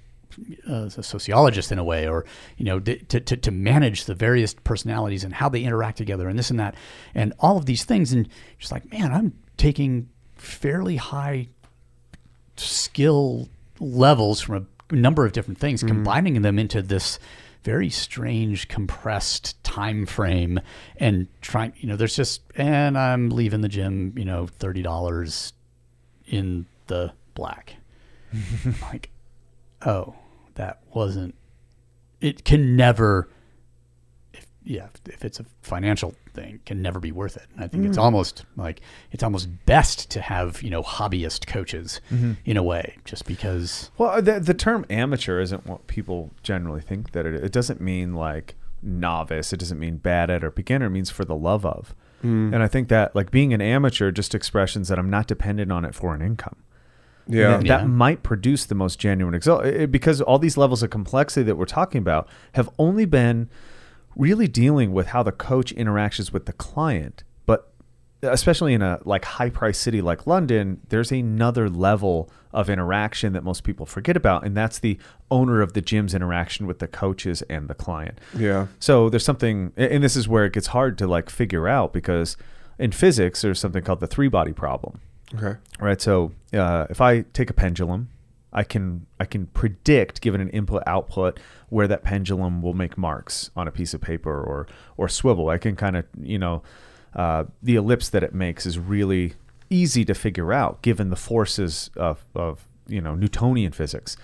uh, 0.68 0.90
a 0.96 1.02
sociologist 1.02 1.70
in 1.70 1.78
a 1.78 1.84
way, 1.84 2.08
or 2.08 2.24
you 2.56 2.64
know, 2.64 2.80
d- 2.80 2.98
to, 3.08 3.20
to 3.20 3.36
to 3.36 3.50
manage 3.52 4.06
the 4.06 4.14
various 4.14 4.52
personalities 4.52 5.22
and 5.22 5.32
how 5.34 5.48
they 5.48 5.62
interact 5.62 5.96
together, 5.96 6.28
and 6.28 6.36
this 6.36 6.50
and 6.50 6.58
that, 6.58 6.74
and 7.14 7.32
all 7.38 7.56
of 7.56 7.66
these 7.66 7.84
things, 7.84 8.12
and 8.12 8.28
just 8.58 8.72
like, 8.72 8.90
man, 8.90 9.12
I'm 9.12 9.32
taking 9.56 10.08
fairly 10.34 10.96
high 10.96 11.48
skill 12.56 13.48
levels 13.80 14.40
from 14.40 14.68
a 14.90 14.94
number 14.94 15.26
of 15.26 15.32
different 15.32 15.58
things, 15.58 15.80
mm-hmm. 15.80 15.88
combining 15.88 16.42
them 16.42 16.58
into 16.58 16.82
this 16.82 17.18
very 17.66 17.90
strange 17.90 18.68
compressed 18.68 19.62
time 19.64 20.06
frame 20.06 20.60
and 20.98 21.26
trying 21.40 21.72
you 21.78 21.88
know 21.88 21.96
there's 21.96 22.14
just 22.14 22.40
and 22.54 22.96
i'm 22.96 23.28
leaving 23.28 23.60
the 23.60 23.68
gym 23.68 24.14
you 24.16 24.24
know 24.24 24.46
$30 24.60 25.52
in 26.28 26.66
the 26.86 27.12
black. 27.34 27.74
Like 28.82 29.10
oh 29.84 30.14
that 30.54 30.80
wasn't 30.94 31.34
it 32.20 32.44
can 32.44 32.76
never 32.76 33.28
if 34.32 34.46
yeah 34.62 34.86
if 35.06 35.24
it's 35.24 35.40
a 35.40 35.46
financial 35.62 36.14
thing 36.36 36.60
can 36.66 36.82
never 36.82 37.00
be 37.00 37.10
worth 37.10 37.36
it 37.36 37.46
and 37.54 37.64
i 37.64 37.66
think 37.66 37.84
it's 37.84 37.98
mm. 37.98 38.02
almost 38.02 38.44
like 38.56 38.80
it's 39.10 39.22
almost 39.22 39.48
best 39.66 40.10
to 40.10 40.20
have 40.20 40.62
you 40.62 40.70
know 40.70 40.82
hobbyist 40.82 41.46
coaches 41.46 42.00
mm-hmm. 42.10 42.32
in 42.44 42.56
a 42.56 42.62
way 42.62 42.96
just 43.04 43.26
because 43.26 43.90
Well, 43.98 44.10
uh, 44.10 44.20
the, 44.20 44.40
the 44.40 44.54
term 44.54 44.84
amateur 44.90 45.40
isn't 45.40 45.66
what 45.66 45.86
people 45.86 46.30
generally 46.42 46.80
think 46.80 47.12
that 47.12 47.26
it 47.26 47.34
is. 47.34 47.42
It 47.42 47.52
doesn't 47.52 47.80
mean 47.80 48.14
like 48.14 48.54
novice. 48.82 49.52
It 49.52 49.58
doesn't 49.58 49.78
mean 49.78 49.96
bad 49.96 50.30
at 50.30 50.44
or 50.44 50.50
beginner. 50.50 50.86
It 50.86 50.90
means 50.90 51.10
for 51.10 51.24
the 51.24 51.34
love 51.34 51.64
of. 51.64 51.94
Mm. 52.24 52.54
And 52.54 52.62
I 52.62 52.68
think 52.68 52.88
that 52.88 53.14
like 53.14 53.30
being 53.30 53.52
an 53.52 53.60
amateur 53.60 54.10
just 54.10 54.34
expressions 54.34 54.88
that 54.88 54.98
I'm 54.98 55.10
not 55.10 55.26
dependent 55.26 55.72
on 55.72 55.84
it 55.84 55.94
for 55.94 56.14
an 56.14 56.22
income. 56.22 56.56
Yeah, 57.28 57.56
that, 57.56 57.66
Yeah. 57.66 57.84
might 57.84 58.22
produce 58.22 58.66
the 58.66 58.76
most 58.76 59.00
genuine 59.00 59.34
result 59.34 59.90
because 59.90 60.20
all 60.20 60.38
these 60.38 60.56
levels 60.56 60.82
of 60.82 60.90
complexity 60.90 61.42
that 61.44 61.56
we're 61.56 61.64
talking 61.64 61.98
about 61.98 62.28
have 62.52 62.70
only 62.78 63.04
been 63.04 63.48
really 64.16 64.48
dealing 64.48 64.92
with 64.92 65.08
how 65.08 65.22
the 65.22 65.32
coach 65.32 65.74
interacts 65.76 66.32
with 66.32 66.46
the 66.46 66.52
client 66.52 67.22
but 67.44 67.72
especially 68.22 68.74
in 68.74 68.82
a 68.82 68.98
like 69.04 69.24
high 69.24 69.50
price 69.50 69.78
city 69.78 70.00
like 70.00 70.26
london 70.26 70.80
there's 70.88 71.12
another 71.12 71.68
level 71.68 72.28
of 72.52 72.70
interaction 72.70 73.34
that 73.34 73.44
most 73.44 73.62
people 73.62 73.84
forget 73.84 74.16
about 74.16 74.44
and 74.44 74.56
that's 74.56 74.78
the 74.78 74.98
owner 75.30 75.60
of 75.60 75.72
the 75.72 75.80
gym's 75.80 76.14
interaction 76.14 76.66
with 76.66 76.78
the 76.78 76.86
coaches 76.86 77.42
and 77.42 77.68
the 77.68 77.74
client. 77.74 78.18
Yeah, 78.36 78.66
so 78.78 79.08
there's 79.08 79.24
something, 79.24 79.72
and 79.76 80.02
this 80.02 80.16
is 80.16 80.28
where 80.28 80.44
it 80.44 80.52
gets 80.52 80.68
hard 80.68 80.98
to 80.98 81.06
like 81.06 81.30
figure 81.30 81.68
out 81.68 81.92
because 81.92 82.36
in 82.78 82.92
physics 82.92 83.42
there's 83.42 83.58
something 83.58 83.82
called 83.82 84.00
the 84.00 84.06
three 84.06 84.28
body 84.28 84.52
problem, 84.52 85.00
okay, 85.34 85.58
right? 85.80 86.00
So 86.00 86.32
uh, 86.52 86.86
if 86.90 87.00
I 87.00 87.22
take 87.22 87.50
a 87.50 87.54
pendulum, 87.54 88.08
I 88.56 88.64
can 88.64 89.06
I 89.20 89.26
can 89.26 89.46
predict, 89.48 90.22
given 90.22 90.40
an 90.40 90.48
input 90.48 90.82
output, 90.86 91.38
where 91.68 91.86
that 91.86 92.02
pendulum 92.02 92.62
will 92.62 92.72
make 92.72 92.96
marks 92.96 93.50
on 93.54 93.68
a 93.68 93.70
piece 93.70 93.92
of 93.92 94.00
paper 94.00 94.32
or 94.32 94.66
or 94.96 95.08
swivel. 95.08 95.50
I 95.50 95.58
can 95.58 95.76
kind 95.76 95.96
of 95.96 96.06
you 96.18 96.38
know 96.38 96.62
uh, 97.14 97.44
the 97.62 97.76
ellipse 97.76 98.08
that 98.08 98.22
it 98.22 98.34
makes 98.34 98.64
is 98.64 98.78
really 98.78 99.34
easy 99.68 100.04
to 100.04 100.14
figure 100.14 100.52
out 100.52 100.80
given 100.82 101.10
the 101.10 101.16
forces 101.16 101.90
of, 101.96 102.24
of 102.34 102.66
you 102.88 103.00
know 103.00 103.14
Newtonian 103.14 103.72
physics. 103.72 104.16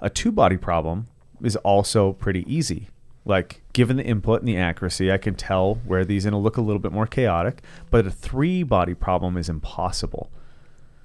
A 0.00 0.08
two 0.08 0.32
body 0.32 0.56
problem 0.56 1.06
is 1.42 1.56
also 1.56 2.14
pretty 2.14 2.44
easy. 2.52 2.88
Like 3.26 3.62
given 3.74 3.96
the 3.98 4.04
input 4.04 4.40
and 4.40 4.48
the 4.48 4.56
accuracy, 4.56 5.12
I 5.12 5.18
can 5.18 5.34
tell 5.34 5.74
where 5.84 6.04
these 6.04 6.24
are 6.24 6.30
going 6.30 6.40
to 6.40 6.44
look 6.44 6.56
a 6.56 6.62
little 6.62 6.80
bit 6.80 6.92
more 6.92 7.06
chaotic. 7.06 7.62
But 7.90 8.06
a 8.06 8.10
three 8.10 8.62
body 8.62 8.94
problem 8.94 9.36
is 9.36 9.48
impossible. 9.48 10.30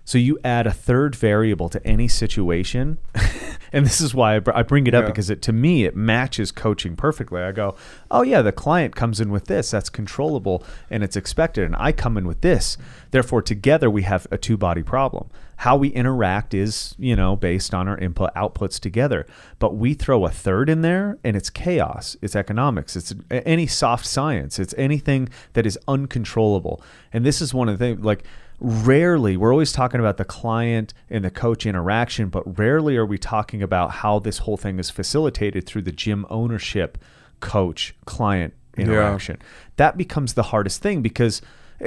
So 0.03 0.17
you 0.17 0.39
add 0.43 0.67
a 0.67 0.71
third 0.71 1.15
variable 1.15 1.69
to 1.69 1.85
any 1.87 2.07
situation, 2.07 2.97
and 3.71 3.85
this 3.85 4.01
is 4.01 4.13
why 4.15 4.35
I, 4.35 4.39
br- 4.39 4.51
I 4.53 4.63
bring 4.63 4.87
it 4.87 4.93
up 4.95 5.03
Yeah. 5.03 5.09
because 5.09 5.29
it 5.29 5.41
to 5.43 5.53
me 5.53 5.85
it 5.85 5.95
matches 5.95 6.51
coaching 6.51 6.95
perfectly. 6.95 7.41
I 7.41 7.51
go, 7.51 7.75
oh 8.09 8.23
yeah, 8.23 8.41
the 8.41 8.51
client 8.51 8.95
comes 8.95 9.21
in 9.21 9.29
with 9.31 9.45
this, 9.45 9.71
that's 9.71 9.89
controllable 9.89 10.63
and 10.89 11.03
it's 11.03 11.15
expected, 11.15 11.65
and 11.65 11.75
I 11.77 11.91
come 11.91 12.17
in 12.17 12.25
with 12.27 12.41
this. 12.41 12.77
Therefore, 13.11 13.41
together 13.41 13.89
we 13.89 14.01
have 14.01 14.25
a 14.31 14.37
two 14.37 14.57
body 14.57 14.83
problem. 14.83 15.29
How 15.57 15.77
we 15.77 15.89
interact 15.89 16.55
is 16.55 16.95
you 16.97 17.15
know 17.15 17.35
based 17.35 17.71
on 17.73 17.87
our 17.87 17.97
input 17.99 18.33
outputs 18.33 18.79
together, 18.79 19.27
but 19.59 19.75
we 19.75 19.93
throw 19.93 20.25
a 20.25 20.29
third 20.31 20.67
in 20.67 20.81
there, 20.81 21.19
and 21.23 21.35
it's 21.37 21.51
chaos. 21.51 22.17
It's 22.23 22.35
economics. 22.35 22.95
It's 22.95 23.13
any 23.29 23.67
soft 23.67 24.07
science. 24.07 24.57
It's 24.57 24.73
anything 24.79 25.29
that 25.53 25.67
is 25.67 25.77
uncontrollable, 25.87 26.81
and 27.13 27.23
this 27.23 27.39
is 27.41 27.53
one 27.53 27.69
of 27.69 27.77
the 27.77 27.85
things 27.85 28.03
like 28.03 28.23
rarely 28.61 29.35
we're 29.35 29.51
always 29.51 29.71
talking 29.71 29.99
about 29.99 30.17
the 30.17 30.25
client 30.25 30.93
and 31.09 31.25
the 31.25 31.31
coach 31.31 31.65
interaction 31.65 32.29
but 32.29 32.59
rarely 32.59 32.95
are 32.95 33.05
we 33.05 33.17
talking 33.17 33.61
about 33.63 33.91
how 33.91 34.19
this 34.19 34.39
whole 34.39 34.57
thing 34.57 34.79
is 34.79 34.89
facilitated 34.89 35.65
through 35.65 35.81
the 35.81 35.91
gym 35.91 36.25
ownership 36.29 36.97
coach 37.39 37.95
client 38.05 38.53
interaction 38.77 39.37
that 39.77 39.97
becomes 39.97 40.35
the 40.35 40.43
hardest 40.43 40.81
thing 40.81 41.01
because 41.01 41.41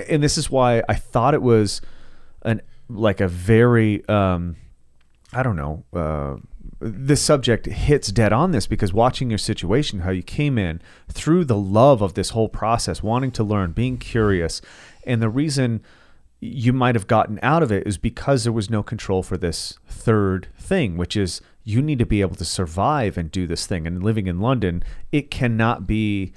and 0.09 0.23
this 0.23 0.37
is 0.37 0.51
why 0.51 0.83
i 0.89 0.95
thought 0.95 1.33
it 1.33 1.43
was 1.43 1.81
an 2.43 2.61
like 2.89 3.21
a 3.21 3.29
very 3.29 4.07
um 4.09 4.57
I 5.35 5.43
don't 5.43 5.57
know. 5.57 5.85
Uh, 5.93 6.37
this 6.81 7.21
subject 7.21 7.67
hits 7.67 8.09
dead 8.09 8.33
on 8.33 8.53
this 8.53 8.67
because 8.67 8.93
watching 8.93 9.31
your 9.31 9.39
situation, 9.39 10.01
how 10.01 10.11
you 10.11 10.23
came 10.23 10.59
in 10.59 10.81
through 11.11 11.45
the 11.45 11.57
love 11.57 12.03
of 12.03 12.15
this 12.15 12.31
whole 12.31 12.49
process, 12.49 13.03
wanting 13.03 13.33
to 13.33 13.45
learn, 13.45 13.73
being 13.73 13.99
curious, 13.99 14.63
and 15.07 15.21
the 15.21 15.29
reason 15.29 15.83
you 16.45 16.75
might 16.75 16.95
have 16.95 17.07
gotten 17.07 17.39
out 17.43 17.63
of 17.63 17.73
it 17.73 17.87
is 17.87 17.97
because 17.97 18.45
there 18.45 18.53
was 18.53 18.69
no 18.69 18.83
control 18.83 19.23
for 19.23 19.39
this 19.39 19.79
third 19.89 20.49
thing, 20.59 20.97
which 20.99 21.17
is 21.17 21.41
you 21.65 21.81
need 21.81 21.99
to 21.99 22.07
be 22.07 22.21
able 22.21 22.35
to 22.37 22.45
survive 22.45 23.17
and 23.17 23.31
do 23.31 23.47
this 23.47 23.67
thing. 23.67 23.87
And 23.87 24.03
living 24.03 24.27
in 24.27 24.41
London, 24.41 24.85
it 25.11 25.31
cannot 25.31 25.87
be. 25.87 26.33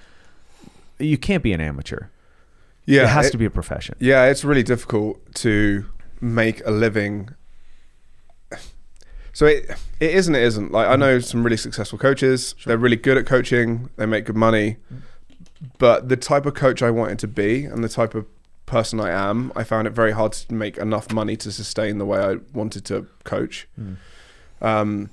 You 0.98 1.18
can't 1.18 1.44
be 1.44 1.52
an 1.52 1.60
amateur. 1.60 2.08
Yeah, 2.86 3.04
it 3.04 3.10
has 3.10 3.28
it- 3.28 3.32
to 3.32 3.38
be 3.38 3.46
a 3.46 3.50
profession. 3.50 3.96
Yeah, 4.00 4.26
it's 4.26 4.46
really 4.46 4.64
difficult 4.64 5.20
to 5.36 5.86
make 6.22 6.66
a 6.66 6.72
living. 6.72 7.30
So 9.34 9.46
it 9.46 9.70
it 10.00 10.12
is 10.16 10.28
and 10.28 10.36
it 10.38 10.44
isn't. 10.44 10.72
Like 10.72 10.88
I 10.88 10.96
mm. 10.96 11.00
know 11.00 11.20
some 11.20 11.44
really 11.44 11.58
successful 11.58 12.00
coaches. 12.00 12.56
They're 12.66 12.78
really 12.78 12.96
good 12.96 13.18
at 13.18 13.26
coaching. 13.26 13.90
They 13.98 14.06
make 14.06 14.26
good 14.26 14.38
money. 14.38 14.78
Mm. 14.92 15.02
But 15.78 16.08
the 16.08 16.16
type 16.16 16.46
of 16.46 16.54
coach 16.54 16.82
I 16.82 16.92
wanted 16.92 17.20
to 17.20 17.28
be 17.28 17.66
and 17.66 17.84
the 17.84 17.90
type 17.90 18.16
of 18.16 18.26
person 18.68 19.00
I 19.00 19.10
am, 19.10 19.52
I 19.56 19.64
found 19.64 19.88
it 19.88 19.92
very 19.92 20.12
hard 20.12 20.34
to 20.34 20.54
make 20.54 20.78
enough 20.78 21.12
money 21.12 21.36
to 21.38 21.52
sustain 21.52 21.98
the 21.98 22.06
way 22.06 22.20
I 22.20 22.36
wanted 22.54 22.86
to 22.86 23.08
coach. 23.24 23.68
Um, 24.62 25.10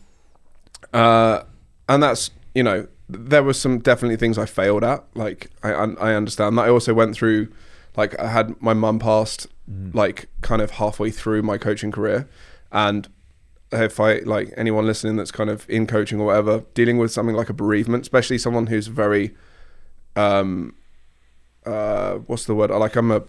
uh, 0.93 1.45
and 1.89 2.03
that's 2.03 2.31
you 2.55 2.63
know 2.63 2.87
there 3.09 3.43
were 3.43 3.55
some 3.55 3.79
definitely 3.79 4.17
things 4.17 4.37
I 4.37 4.45
failed 4.45 4.85
at. 4.85 5.05
Like 5.15 5.51
I 5.63 5.73
I 5.73 5.85
I 5.95 6.15
understand 6.15 6.59
that. 6.59 6.63
I 6.63 6.69
also 6.69 6.93
went 6.93 7.15
through 7.17 7.49
like 7.97 8.19
I 8.21 8.29
had 8.29 8.61
my 8.61 8.75
mum 8.75 8.99
passed 8.99 9.47
like 9.95 10.29
kind 10.43 10.61
of 10.61 10.73
halfway 10.73 11.11
through 11.11 11.43
my 11.43 11.57
coaching 11.57 11.93
career, 11.93 12.29
and 12.71 13.09
if 13.73 13.99
I 13.99 14.19
like 14.19 14.53
anyone 14.57 14.87
listening 14.87 15.17
that's 15.17 15.33
kind 15.33 15.51
of 15.51 15.69
in 15.69 15.87
coaching 15.87 16.21
or 16.21 16.27
whatever, 16.27 16.65
dealing 16.75 16.99
with 16.99 17.13
something 17.13 17.35
like 17.35 17.51
a 17.51 17.55
bereavement, 17.55 18.03
especially 18.03 18.39
someone 18.39 18.67
who's 18.67 18.89
very 18.89 19.35
um 20.17 20.75
uh 21.67 22.15
what's 22.27 22.45
the 22.45 22.55
word? 22.55 22.71
Like 22.71 22.97
I'm 22.97 23.11
a 23.11 23.23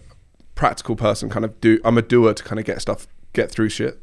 practical 0.55 0.95
person, 0.95 1.29
kind 1.29 1.45
of 1.45 1.59
do 1.61 1.79
I'm 1.85 1.97
a 1.97 2.01
doer 2.01 2.33
to 2.33 2.43
kind 2.43 2.59
of 2.59 2.65
get 2.65 2.81
stuff 2.81 3.07
get 3.33 3.51
through 3.51 3.69
shit. 3.69 4.01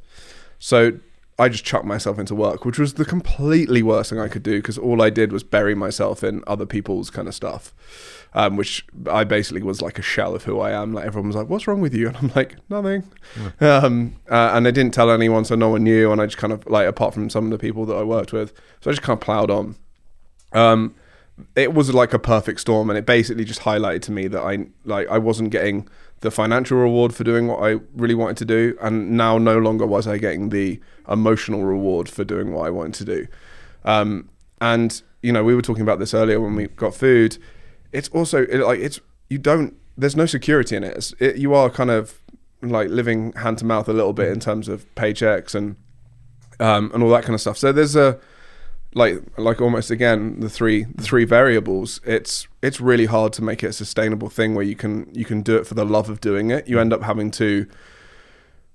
So 0.58 0.92
I 1.38 1.48
just 1.48 1.64
chucked 1.64 1.86
myself 1.86 2.18
into 2.18 2.34
work, 2.34 2.64
which 2.64 2.78
was 2.78 2.94
the 2.94 3.04
completely 3.04 3.82
worst 3.82 4.10
thing 4.10 4.20
I 4.20 4.28
could 4.28 4.42
do 4.42 4.58
because 4.58 4.78
all 4.78 5.00
I 5.02 5.10
did 5.10 5.32
was 5.32 5.42
bury 5.42 5.74
myself 5.74 6.22
in 6.22 6.44
other 6.46 6.66
people's 6.66 7.10
kind 7.10 7.26
of 7.26 7.34
stuff, 7.34 7.74
um, 8.34 8.56
which 8.56 8.86
I 9.10 9.24
basically 9.24 9.62
was 9.62 9.80
like 9.80 9.98
a 9.98 10.02
shell 10.02 10.34
of 10.34 10.44
who 10.44 10.60
I 10.60 10.70
am. 10.70 10.92
Like 10.92 11.06
everyone 11.06 11.28
was 11.28 11.36
like, 11.36 11.48
"What's 11.48 11.66
wrong 11.66 11.80
with 11.80 11.94
you?" 11.94 12.08
And 12.12 12.16
I'm 12.18 12.32
like, 12.36 12.56
"Nothing," 12.68 13.04
um, 13.60 14.16
uh, 14.30 14.52
and 14.54 14.68
I 14.68 14.70
didn't 14.70 14.94
tell 14.94 15.10
anyone, 15.10 15.44
so 15.44 15.54
no 15.54 15.70
one 15.70 15.84
knew. 15.84 16.12
And 16.12 16.20
I 16.20 16.26
just 16.26 16.38
kind 16.38 16.52
of 16.52 16.66
like, 16.66 16.86
apart 16.86 17.14
from 17.14 17.30
some 17.30 17.46
of 17.46 17.50
the 17.50 17.58
people 17.58 17.86
that 17.86 17.96
I 17.96 18.02
worked 18.02 18.32
with, 18.32 18.52
so 18.80 18.90
I 18.90 18.92
just 18.92 19.02
kind 19.02 19.16
of 19.16 19.20
plowed 19.20 19.50
on. 19.50 19.76
Um, 20.52 20.94
it 21.56 21.72
was 21.72 21.92
like 21.94 22.12
a 22.12 22.18
perfect 22.18 22.60
storm, 22.60 22.90
and 22.90 22.98
it 22.98 23.06
basically 23.06 23.44
just 23.44 23.62
highlighted 23.62 24.02
to 24.02 24.12
me 24.12 24.28
that 24.28 24.42
I 24.42 24.66
like 24.84 25.08
I 25.08 25.18
wasn't 25.18 25.50
getting 25.50 25.88
the 26.22 26.30
financial 26.30 26.78
reward 26.78 27.14
for 27.14 27.24
doing 27.24 27.48
what 27.48 27.62
I 27.62 27.78
really 27.94 28.14
wanted 28.14 28.38
to 28.38 28.44
do, 28.44 28.76
and 28.80 29.12
now 29.12 29.38
no 29.38 29.58
longer 29.58 29.86
was 29.86 30.06
I 30.06 30.18
getting 30.18 30.48
the 30.48 30.80
emotional 31.08 31.64
reward 31.64 32.08
for 32.08 32.24
doing 32.24 32.52
what 32.52 32.66
I 32.66 32.70
wanted 32.70 32.94
to 32.94 33.04
do. 33.04 33.26
Um, 33.84 34.30
and 34.60 35.02
you 35.20 35.32
know, 35.32 35.44
we 35.44 35.54
were 35.54 35.62
talking 35.62 35.82
about 35.82 35.98
this 35.98 36.14
earlier 36.14 36.40
when 36.40 36.54
we 36.56 36.68
got 36.68 36.94
food. 36.94 37.38
It's 37.92 38.08
also 38.08 38.44
it, 38.44 38.58
like 38.58 38.80
it's 38.80 39.00
you 39.28 39.38
don't. 39.38 39.74
There's 39.96 40.16
no 40.16 40.26
security 40.26 40.76
in 40.76 40.84
it. 40.84 41.12
It. 41.18 41.36
You 41.36 41.54
are 41.54 41.68
kind 41.68 41.90
of 41.90 42.22
like 42.62 42.88
living 42.88 43.32
hand 43.32 43.58
to 43.58 43.64
mouth 43.64 43.88
a 43.88 43.92
little 43.92 44.12
bit 44.12 44.28
in 44.28 44.40
terms 44.40 44.68
of 44.68 44.86
paychecks 44.94 45.54
and 45.54 45.76
um, 46.60 46.90
and 46.94 47.02
all 47.02 47.10
that 47.10 47.24
kind 47.24 47.34
of 47.34 47.40
stuff. 47.40 47.58
So 47.58 47.72
there's 47.72 47.96
a 47.96 48.18
like 48.94 49.22
like 49.38 49.60
almost 49.60 49.90
again 49.90 50.40
the 50.40 50.50
three 50.50 50.84
the 50.84 51.02
three 51.02 51.24
variables 51.24 52.00
it's 52.04 52.46
it's 52.62 52.80
really 52.80 53.06
hard 53.06 53.32
to 53.32 53.42
make 53.42 53.62
it 53.62 53.68
a 53.68 53.72
sustainable 53.72 54.28
thing 54.28 54.54
where 54.54 54.64
you 54.64 54.76
can 54.76 55.08
you 55.12 55.24
can 55.24 55.42
do 55.42 55.56
it 55.56 55.66
for 55.66 55.74
the 55.74 55.84
love 55.84 56.08
of 56.08 56.20
doing 56.20 56.50
it. 56.50 56.68
You 56.68 56.76
mm. 56.76 56.80
end 56.80 56.92
up 56.92 57.02
having 57.02 57.30
to 57.32 57.66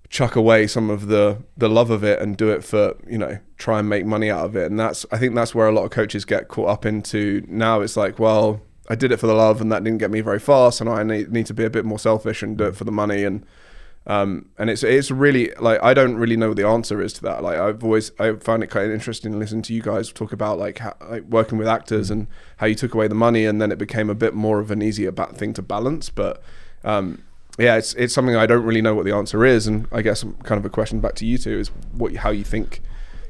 chuck 0.10 0.35
away 0.35 0.68
some 0.68 0.89
of 0.89 1.07
the 1.07 1.44
the 1.56 1.69
love 1.69 1.89
of 1.89 2.03
it 2.03 2.22
and 2.22 2.38
do 2.38 2.49
it 2.49 2.64
for 2.64 2.95
you 3.07 3.18
know 3.18 3.39
try 3.57 3.80
and 3.80 3.89
make 3.89 4.06
money 4.06 4.30
out 4.30 4.45
of 4.45 4.56
it. 4.56 4.69
And 4.69 4.80
that's 4.80 5.06
i 5.11 5.18
think 5.18 5.35
that's 5.35 5.53
where 5.53 5.68
a 5.68 5.72
lot 5.72 5.85
of 5.85 5.91
coaches 5.91 6.26
get 6.26 6.48
caught 6.48 6.69
up 6.69 6.85
into 6.85 7.44
now. 7.48 7.81
It's 7.81 7.98
like 7.98 8.19
well 8.19 8.61
i 8.89 8.95
did 8.95 9.11
it 9.11 9.18
for 9.18 9.27
the 9.27 9.34
love 9.34 9.61
and 9.61 9.72
that 9.72 9.84
didn't 9.84 9.99
get 9.99 10.10
me 10.10 10.22
very 10.22 10.39
far 10.39 10.72
so 10.72 10.85
now 10.85 10.94
i 10.94 11.03
need, 11.03 11.30
need 11.30 11.45
to 11.45 11.53
be 11.53 11.65
a 11.65 11.69
bit 11.69 11.84
more 11.84 11.99
selfish 11.99 12.41
and 12.41 12.57
do 12.57 12.65
it 12.65 12.76
for 12.76 12.84
the 12.84 12.91
money. 12.91 13.23
And 13.23 13.45
um, 14.07 14.45
and 14.57 14.69
it's 14.69 14.84
it's 14.84 15.11
really 15.11 15.51
like 15.59 15.84
I 15.84 15.93
don't 15.93 16.15
really 16.15 16.38
know 16.38 16.47
what 16.47 16.57
the 16.57 16.65
answer 16.65 17.01
is 17.01 17.11
to 17.13 17.21
that. 17.23 17.43
Like 17.43 17.59
I've 17.59 17.84
always 17.84 18.11
I 18.19 18.34
found 18.35 18.63
it 18.63 18.67
kind 18.69 18.85
of 18.85 18.93
interesting 18.93 19.34
to 19.34 19.38
listen 19.38 19.61
to 19.63 19.73
you 19.73 19.81
guys 19.81 20.13
talk 20.13 20.31
about 20.31 20.57
like, 20.57 20.77
how, 20.77 20.95
like 21.09 21.23
working 21.23 21.57
with 21.57 21.67
actors 21.67 22.09
and 22.09 22.27
how 22.55 22.67
you 22.67 22.75
took 22.75 22.93
away 22.93 23.09
the 23.09 23.15
money 23.15 23.45
and 23.45 23.61
then 23.61 23.69
it 23.69 23.77
became 23.77 24.09
a 24.09 24.15
bit 24.15 24.34
more 24.34 24.59
of 24.59 24.71
an 24.71 24.81
easier 24.81 25.11
ba- 25.11 25.34
thing 25.34 25.53
to 25.55 25.61
balance. 25.61 26.09
But 26.09 26.41
um, 26.85 27.21
yeah, 27.59 27.75
it's 27.75 27.93
it's 27.95 28.13
something 28.13 28.38
I 28.38 28.45
don't 28.45 28.63
really 28.63 28.81
know 28.81 28.95
what 28.95 29.03
the 29.03 29.13
answer 29.13 29.43
is, 29.43 29.67
and 29.67 29.88
I 29.91 30.01
guess 30.01 30.23
kind 30.43 30.57
of 30.57 30.63
a 30.63 30.69
question 30.69 31.01
back 31.01 31.15
to 31.15 31.25
you 31.25 31.38
two 31.38 31.59
is 31.59 31.67
what 31.91 32.15
how 32.15 32.29
you 32.29 32.45
think 32.45 32.81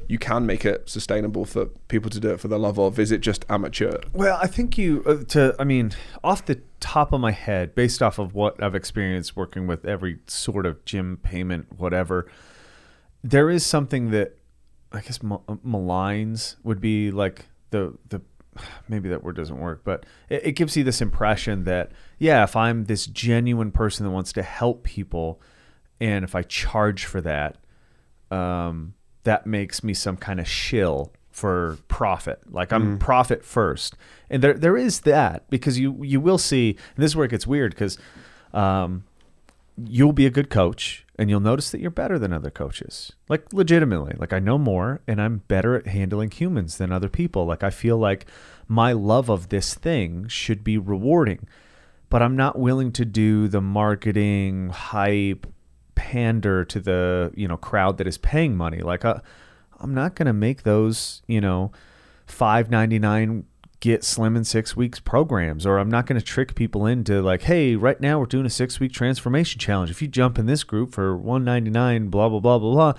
you 0.08 0.18
can 0.18 0.46
make 0.46 0.64
it 0.64 0.88
sustainable 0.88 1.44
for 1.44 1.66
people 1.66 2.10
to 2.10 2.18
do 2.18 2.30
it 2.30 2.40
for 2.40 2.48
the 2.48 2.58
love 2.58 2.78
of. 2.78 2.98
Is 2.98 3.12
it 3.12 3.20
just 3.20 3.44
amateur? 3.48 4.00
Well, 4.14 4.38
I 4.40 4.46
think 4.46 4.78
you 4.78 5.04
uh, 5.06 5.22
to 5.28 5.54
I 5.58 5.64
mean, 5.64 5.92
off 6.24 6.46
the 6.46 6.60
top 6.80 7.12
of 7.12 7.20
my 7.20 7.30
head, 7.30 7.74
based 7.74 8.02
off 8.02 8.18
of 8.18 8.34
what 8.34 8.60
I've 8.62 8.74
experienced 8.74 9.36
working 9.36 9.66
with 9.66 9.84
every 9.84 10.18
sort 10.26 10.64
of 10.64 10.82
gym 10.86 11.18
payment 11.22 11.78
whatever, 11.78 12.26
there 13.22 13.50
is 13.50 13.64
something 13.66 14.10
that 14.10 14.38
I 14.92 15.02
guess 15.02 15.22
ma- 15.22 15.40
maligns 15.46 16.56
would 16.64 16.80
be 16.80 17.10
like 17.10 17.44
the 17.70 17.96
the 18.08 18.22
maybe 18.88 19.10
that 19.10 19.22
word 19.22 19.36
doesn't 19.36 19.58
work, 19.58 19.82
but 19.84 20.06
it, 20.30 20.46
it 20.46 20.52
gives 20.52 20.74
you 20.74 20.84
this 20.84 21.02
impression 21.02 21.64
that 21.64 21.92
yeah, 22.18 22.42
if 22.44 22.56
I'm 22.56 22.84
this 22.84 23.06
genuine 23.06 23.72
person 23.72 24.06
that 24.06 24.10
wants 24.10 24.32
to 24.32 24.42
help 24.42 24.84
people, 24.84 25.38
and 26.00 26.24
if 26.24 26.34
I 26.34 26.42
charge 26.42 27.04
for 27.04 27.20
that, 27.20 27.58
um, 28.30 28.94
that 29.28 29.46
makes 29.46 29.84
me 29.84 29.92
some 29.92 30.16
kind 30.16 30.40
of 30.40 30.48
shill 30.48 31.12
for 31.30 31.76
profit. 31.86 32.40
Like 32.50 32.72
I'm 32.72 32.98
profit 32.98 33.44
first, 33.44 33.94
and 34.30 34.42
there 34.42 34.54
there 34.54 34.76
is 34.76 35.00
that 35.00 35.48
because 35.50 35.78
you 35.78 36.02
you 36.02 36.18
will 36.18 36.38
see. 36.38 36.70
And 36.96 37.02
this 37.02 37.10
is 37.10 37.16
where 37.16 37.26
it 37.26 37.30
gets 37.30 37.46
weird 37.46 37.72
because 37.72 37.98
um, 38.54 39.04
you'll 39.76 40.14
be 40.14 40.24
a 40.24 40.30
good 40.30 40.48
coach 40.48 41.04
and 41.18 41.28
you'll 41.28 41.40
notice 41.40 41.70
that 41.70 41.80
you're 41.80 41.90
better 41.90 42.18
than 42.18 42.32
other 42.32 42.48
coaches. 42.48 43.12
Like 43.28 43.52
legitimately, 43.52 44.14
like 44.16 44.32
I 44.32 44.38
know 44.38 44.56
more 44.56 45.02
and 45.06 45.20
I'm 45.20 45.42
better 45.46 45.76
at 45.76 45.86
handling 45.86 46.30
humans 46.30 46.78
than 46.78 46.90
other 46.90 47.10
people. 47.10 47.44
Like 47.44 47.62
I 47.62 47.68
feel 47.68 47.98
like 47.98 48.24
my 48.66 48.92
love 48.92 49.28
of 49.28 49.50
this 49.50 49.74
thing 49.74 50.26
should 50.28 50.64
be 50.64 50.78
rewarding, 50.78 51.46
but 52.08 52.22
I'm 52.22 52.34
not 52.34 52.58
willing 52.58 52.92
to 52.92 53.04
do 53.04 53.46
the 53.46 53.60
marketing 53.60 54.70
hype 54.70 55.46
pander 55.98 56.64
to 56.64 56.78
the, 56.78 57.32
you 57.34 57.48
know, 57.48 57.56
crowd 57.56 57.98
that 57.98 58.06
is 58.06 58.16
paying 58.16 58.56
money. 58.56 58.78
Like 58.78 59.04
uh, 59.04 59.18
I'm 59.80 59.92
not 59.92 60.14
going 60.14 60.26
to 60.26 60.32
make 60.32 60.62
those, 60.62 61.22
you 61.26 61.40
know, 61.40 61.72
599 62.26 63.44
get 63.80 64.02
slim 64.04 64.36
in 64.36 64.44
6 64.44 64.76
weeks 64.76 64.98
programs 64.98 65.64
or 65.64 65.78
I'm 65.78 65.90
not 65.90 66.06
going 66.06 66.18
to 66.18 66.24
trick 66.24 66.54
people 66.54 66.86
into 66.86 67.20
like, 67.20 67.42
"Hey, 67.42 67.74
right 67.74 68.00
now 68.00 68.20
we're 68.20 68.26
doing 68.26 68.46
a 68.46 68.48
6-week 68.48 68.92
transformation 68.92 69.58
challenge. 69.58 69.90
If 69.90 70.00
you 70.00 70.08
jump 70.08 70.38
in 70.38 70.46
this 70.46 70.64
group 70.64 70.92
for 70.92 71.16
199 71.16 72.08
blah 72.08 72.28
blah 72.28 72.40
blah 72.40 72.58
blah 72.58 72.72
blah." 72.72 72.92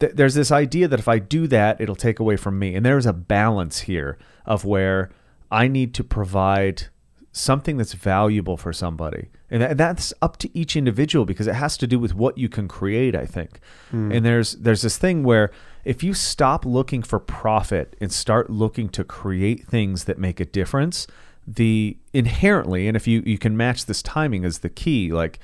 Th- 0.00 0.12
there's 0.12 0.34
this 0.34 0.50
idea 0.50 0.88
that 0.88 0.98
if 0.98 1.08
I 1.08 1.18
do 1.18 1.46
that, 1.46 1.80
it'll 1.80 1.94
take 1.94 2.18
away 2.18 2.36
from 2.36 2.58
me. 2.58 2.74
And 2.74 2.84
there's 2.84 3.06
a 3.06 3.12
balance 3.12 3.80
here 3.80 4.18
of 4.44 4.64
where 4.64 5.10
I 5.50 5.68
need 5.68 5.94
to 5.94 6.04
provide 6.04 6.88
something 7.36 7.76
that's 7.76 7.94
valuable 7.94 8.56
for 8.56 8.72
somebody. 8.72 9.28
And 9.50 9.76
that's 9.76 10.14
up 10.22 10.36
to 10.38 10.58
each 10.58 10.76
individual 10.76 11.24
because 11.24 11.48
it 11.48 11.56
has 11.56 11.76
to 11.78 11.86
do 11.86 11.98
with 11.98 12.14
what 12.14 12.38
you 12.38 12.48
can 12.48 12.68
create, 12.68 13.16
I 13.16 13.26
think. 13.26 13.60
Hmm. 13.90 14.12
And 14.12 14.24
there's 14.24 14.52
there's 14.52 14.82
this 14.82 14.96
thing 14.96 15.24
where 15.24 15.50
if 15.84 16.02
you 16.02 16.14
stop 16.14 16.64
looking 16.64 17.02
for 17.02 17.18
profit 17.18 17.96
and 18.00 18.12
start 18.12 18.50
looking 18.50 18.88
to 18.90 19.04
create 19.04 19.66
things 19.66 20.04
that 20.04 20.16
make 20.16 20.38
a 20.38 20.44
difference, 20.44 21.08
the 21.46 21.96
inherently 22.12 22.86
and 22.86 22.96
if 22.96 23.08
you 23.08 23.22
you 23.26 23.36
can 23.36 23.56
match 23.56 23.86
this 23.86 24.00
timing 24.00 24.44
is 24.44 24.60
the 24.60 24.70
key, 24.70 25.12
like 25.12 25.40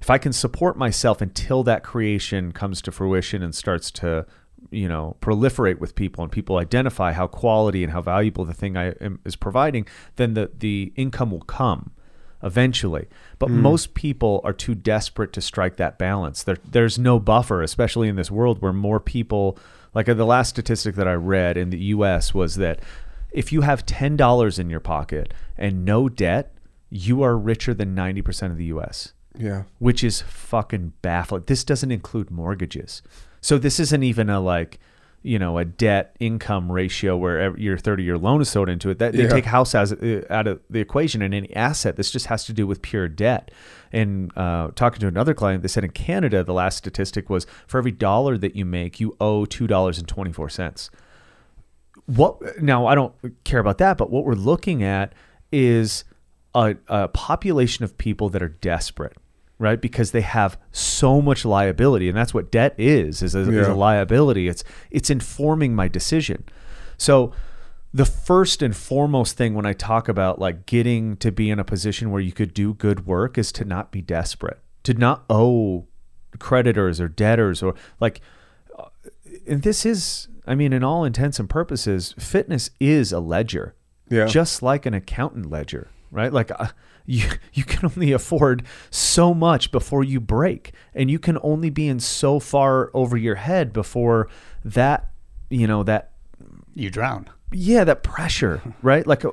if 0.00 0.08
I 0.08 0.16
can 0.16 0.32
support 0.32 0.78
myself 0.78 1.20
until 1.20 1.62
that 1.64 1.84
creation 1.84 2.52
comes 2.52 2.80
to 2.82 2.90
fruition 2.90 3.42
and 3.42 3.54
starts 3.54 3.90
to 3.92 4.24
you 4.70 4.88
know 4.88 5.16
proliferate 5.20 5.78
with 5.78 5.94
people 5.94 6.22
and 6.24 6.32
people 6.32 6.56
identify 6.58 7.12
how 7.12 7.26
quality 7.26 7.82
and 7.84 7.92
how 7.92 8.00
valuable 8.02 8.44
the 8.44 8.54
thing 8.54 8.76
I 8.76 8.90
am 9.00 9.20
is 9.24 9.36
providing, 9.36 9.86
then 10.16 10.34
the 10.34 10.50
the 10.58 10.92
income 10.96 11.30
will 11.30 11.42
come 11.42 11.90
eventually. 12.42 13.06
But 13.38 13.50
most 13.50 13.94
people 13.94 14.40
are 14.44 14.52
too 14.52 14.74
desperate 14.74 15.32
to 15.32 15.40
strike 15.40 15.76
that 15.76 15.98
balance. 15.98 16.42
There, 16.42 16.58
there's 16.70 16.98
no 16.98 17.18
buffer, 17.18 17.62
especially 17.62 18.08
in 18.08 18.16
this 18.16 18.30
world 18.30 18.60
where 18.60 18.72
more 18.72 19.00
people, 19.00 19.58
like 19.94 20.08
uh, 20.10 20.14
the 20.14 20.26
last 20.26 20.50
statistic 20.50 20.94
that 20.96 21.08
I 21.08 21.14
read 21.14 21.56
in 21.56 21.70
the 21.70 21.78
US 21.78 22.34
was 22.34 22.56
that 22.56 22.80
if 23.30 23.50
you 23.52 23.62
have 23.62 23.86
$10 23.86 24.58
in 24.58 24.68
your 24.70 24.80
pocket 24.80 25.32
and 25.56 25.84
no 25.84 26.08
debt, 26.10 26.52
you 26.90 27.22
are 27.22 27.36
richer 27.36 27.72
than 27.74 27.96
90% 27.96 28.50
of 28.50 28.58
the 28.58 28.66
US 28.66 29.14
Yeah. 29.38 29.62
which 29.78 30.04
is 30.04 30.20
fucking 30.20 30.92
baffling. 31.02 31.44
This 31.46 31.64
doesn't 31.64 31.90
include 31.90 32.30
mortgages. 32.30 33.00
So 33.44 33.58
this 33.58 33.78
isn't 33.78 34.02
even 34.02 34.30
a 34.30 34.40
like, 34.40 34.78
you 35.22 35.38
know, 35.38 35.58
a 35.58 35.66
debt 35.66 36.16
income 36.18 36.72
ratio 36.72 37.14
where 37.14 37.54
your 37.58 37.76
30 37.76 38.02
year 38.02 38.16
loan 38.16 38.40
is 38.40 38.48
sold 38.48 38.70
into 38.70 38.88
it. 38.88 38.98
That 38.98 39.12
they 39.12 39.24
Yeah. 39.24 39.28
take 39.28 39.44
house 39.44 39.74
as 39.74 39.92
uh, 39.92 40.22
out 40.30 40.46
of 40.46 40.60
the 40.70 40.80
equation 40.80 41.20
and 41.20 41.34
any 41.34 41.54
asset. 41.54 41.96
This 41.96 42.10
just 42.10 42.26
has 42.28 42.46
to 42.46 42.54
do 42.54 42.66
with 42.66 42.80
pure 42.80 43.06
debt. 43.06 43.50
And 43.92 44.32
uh, 44.34 44.70
talking 44.74 44.98
to 45.00 45.08
another 45.08 45.34
client, 45.34 45.60
they 45.60 45.68
said 45.68 45.84
in 45.84 45.90
Canada, 45.90 46.42
the 46.42 46.54
last 46.54 46.78
statistic 46.78 47.28
was 47.28 47.46
for 47.66 47.76
every 47.76 47.92
dollar 47.92 48.38
that 48.38 48.56
you 48.56 48.64
make, 48.64 48.98
you 48.98 49.14
owe 49.20 49.44
two 49.44 49.66
dollars 49.66 49.98
and 49.98 50.08
twenty 50.08 50.32
four 50.32 50.48
cents 50.48 50.90
what 52.06 52.60
now 52.60 52.84
i 52.86 52.94
don't 52.94 53.14
care 53.44 53.60
about 53.60 53.78
that 53.78 53.96
but 53.96 54.10
what 54.10 54.26
we're 54.26 54.34
looking 54.34 54.82
at 54.82 55.14
is 55.50 56.04
a, 56.54 56.76
a 56.88 57.08
population 57.08 57.82
of 57.82 57.96
people 57.96 58.28
that 58.28 58.42
are 58.42 58.48
desperate 58.48 59.16
right? 59.58 59.80
Because 59.80 60.10
they 60.10 60.20
have 60.20 60.58
so 60.72 61.20
much 61.22 61.44
liability 61.44 62.08
and 62.08 62.16
that's 62.16 62.34
what 62.34 62.50
debt 62.50 62.74
is 62.78 63.22
is 63.22 63.34
a, 63.34 63.40
is 63.40 63.68
a 63.68 63.74
liability. 63.74 64.48
It's 64.48 64.64
it's 64.90 65.10
informing 65.10 65.74
my 65.74 65.88
decision. 65.88 66.44
So 66.98 67.32
the 67.92 68.04
first 68.04 68.60
and 68.62 68.74
foremost 68.76 69.36
thing 69.36 69.54
when 69.54 69.64
i 69.64 69.72
talk 69.72 70.08
about 70.08 70.40
like 70.40 70.66
getting 70.66 71.16
to 71.18 71.30
be 71.30 71.48
in 71.48 71.60
a 71.60 71.64
position 71.64 72.10
where 72.10 72.20
you 72.20 72.32
could 72.32 72.52
do 72.52 72.74
good 72.74 73.06
work 73.06 73.38
is 73.38 73.52
to 73.52 73.64
not 73.64 73.92
be 73.92 74.02
desperate. 74.02 74.58
To 74.82 74.94
not 74.94 75.24
owe 75.30 75.86
creditors 76.40 77.00
or 77.00 77.06
debtors 77.08 77.62
or 77.62 77.74
like 78.00 78.20
and 79.46 79.62
this 79.62 79.86
is 79.86 80.26
i 80.46 80.54
mean 80.54 80.72
in 80.72 80.82
all 80.82 81.04
intents 81.04 81.38
and 81.38 81.48
purposes 81.48 82.12
fitness 82.18 82.70
is 82.80 83.12
a 83.12 83.20
ledger 83.20 83.76
Yeah. 84.10 84.26
just 84.26 84.60
like 84.62 84.84
an 84.84 84.94
accountant 84.94 85.48
ledger 85.48 85.88
right? 86.10 86.32
Like 86.32 86.50
uh, 86.52 86.68
you 87.06 87.28
you 87.52 87.64
can 87.64 87.84
only 87.94 88.12
afford 88.12 88.64
so 88.90 89.34
much 89.34 89.70
before 89.70 90.04
you 90.04 90.20
break 90.20 90.72
and 90.94 91.10
you 91.10 91.18
can 91.18 91.38
only 91.42 91.70
be 91.70 91.86
in 91.88 92.00
so 92.00 92.38
far 92.40 92.90
over 92.94 93.16
your 93.16 93.34
head 93.36 93.72
before 93.72 94.28
that 94.64 95.10
you 95.50 95.66
know 95.66 95.82
that 95.82 96.12
You 96.74 96.90
drown. 96.90 97.28
yeah 97.52 97.84
that 97.84 98.02
pressure 98.02 98.60
right 98.82 99.06
like 99.06 99.24
uh, 99.24 99.30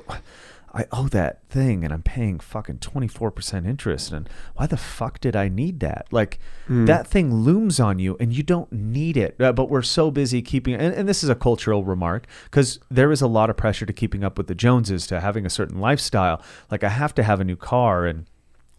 i 0.74 0.86
owe 0.92 1.06
that 1.08 1.40
thing 1.50 1.84
and 1.84 1.92
i'm 1.92 2.02
paying 2.02 2.38
fucking 2.40 2.78
24% 2.78 3.66
interest 3.66 4.10
and 4.12 4.28
why 4.56 4.66
the 4.66 4.76
fuck 4.76 5.20
did 5.20 5.36
i 5.36 5.48
need 5.48 5.80
that 5.80 6.06
like 6.10 6.38
that 6.86 7.06
thing 7.06 7.34
looms 7.34 7.78
on 7.78 7.98
you 7.98 8.16
and 8.18 8.32
you 8.34 8.42
don't 8.42 8.72
need 8.72 9.16
it 9.16 9.36
Uh, 9.40 9.52
but 9.52 9.68
we're 9.68 9.82
so 9.82 10.10
busy 10.10 10.40
keeping 10.42 10.74
and, 10.74 10.94
and 10.94 11.08
this 11.08 11.22
is 11.22 11.28
a 11.28 11.34
cultural 11.34 11.84
remark 11.84 12.26
because 12.44 12.78
there 12.90 13.12
is 13.12 13.20
a 13.20 13.26
lot 13.26 13.50
of 13.50 13.56
pressure 13.56 13.84
to 13.86 13.92
keeping 13.92 14.24
up 14.24 14.38
with 14.38 14.46
the 14.46 14.54
joneses 14.54 15.06
to 15.06 15.20
having 15.20 15.44
a 15.44 15.50
certain 15.50 15.78
lifestyle 15.80 16.40
like 16.70 16.82
i 16.82 16.88
have 16.88 17.14
to 17.14 17.22
have 17.22 17.40
a 17.40 17.44
new 17.44 17.56
car 17.56 18.06
and 18.06 18.24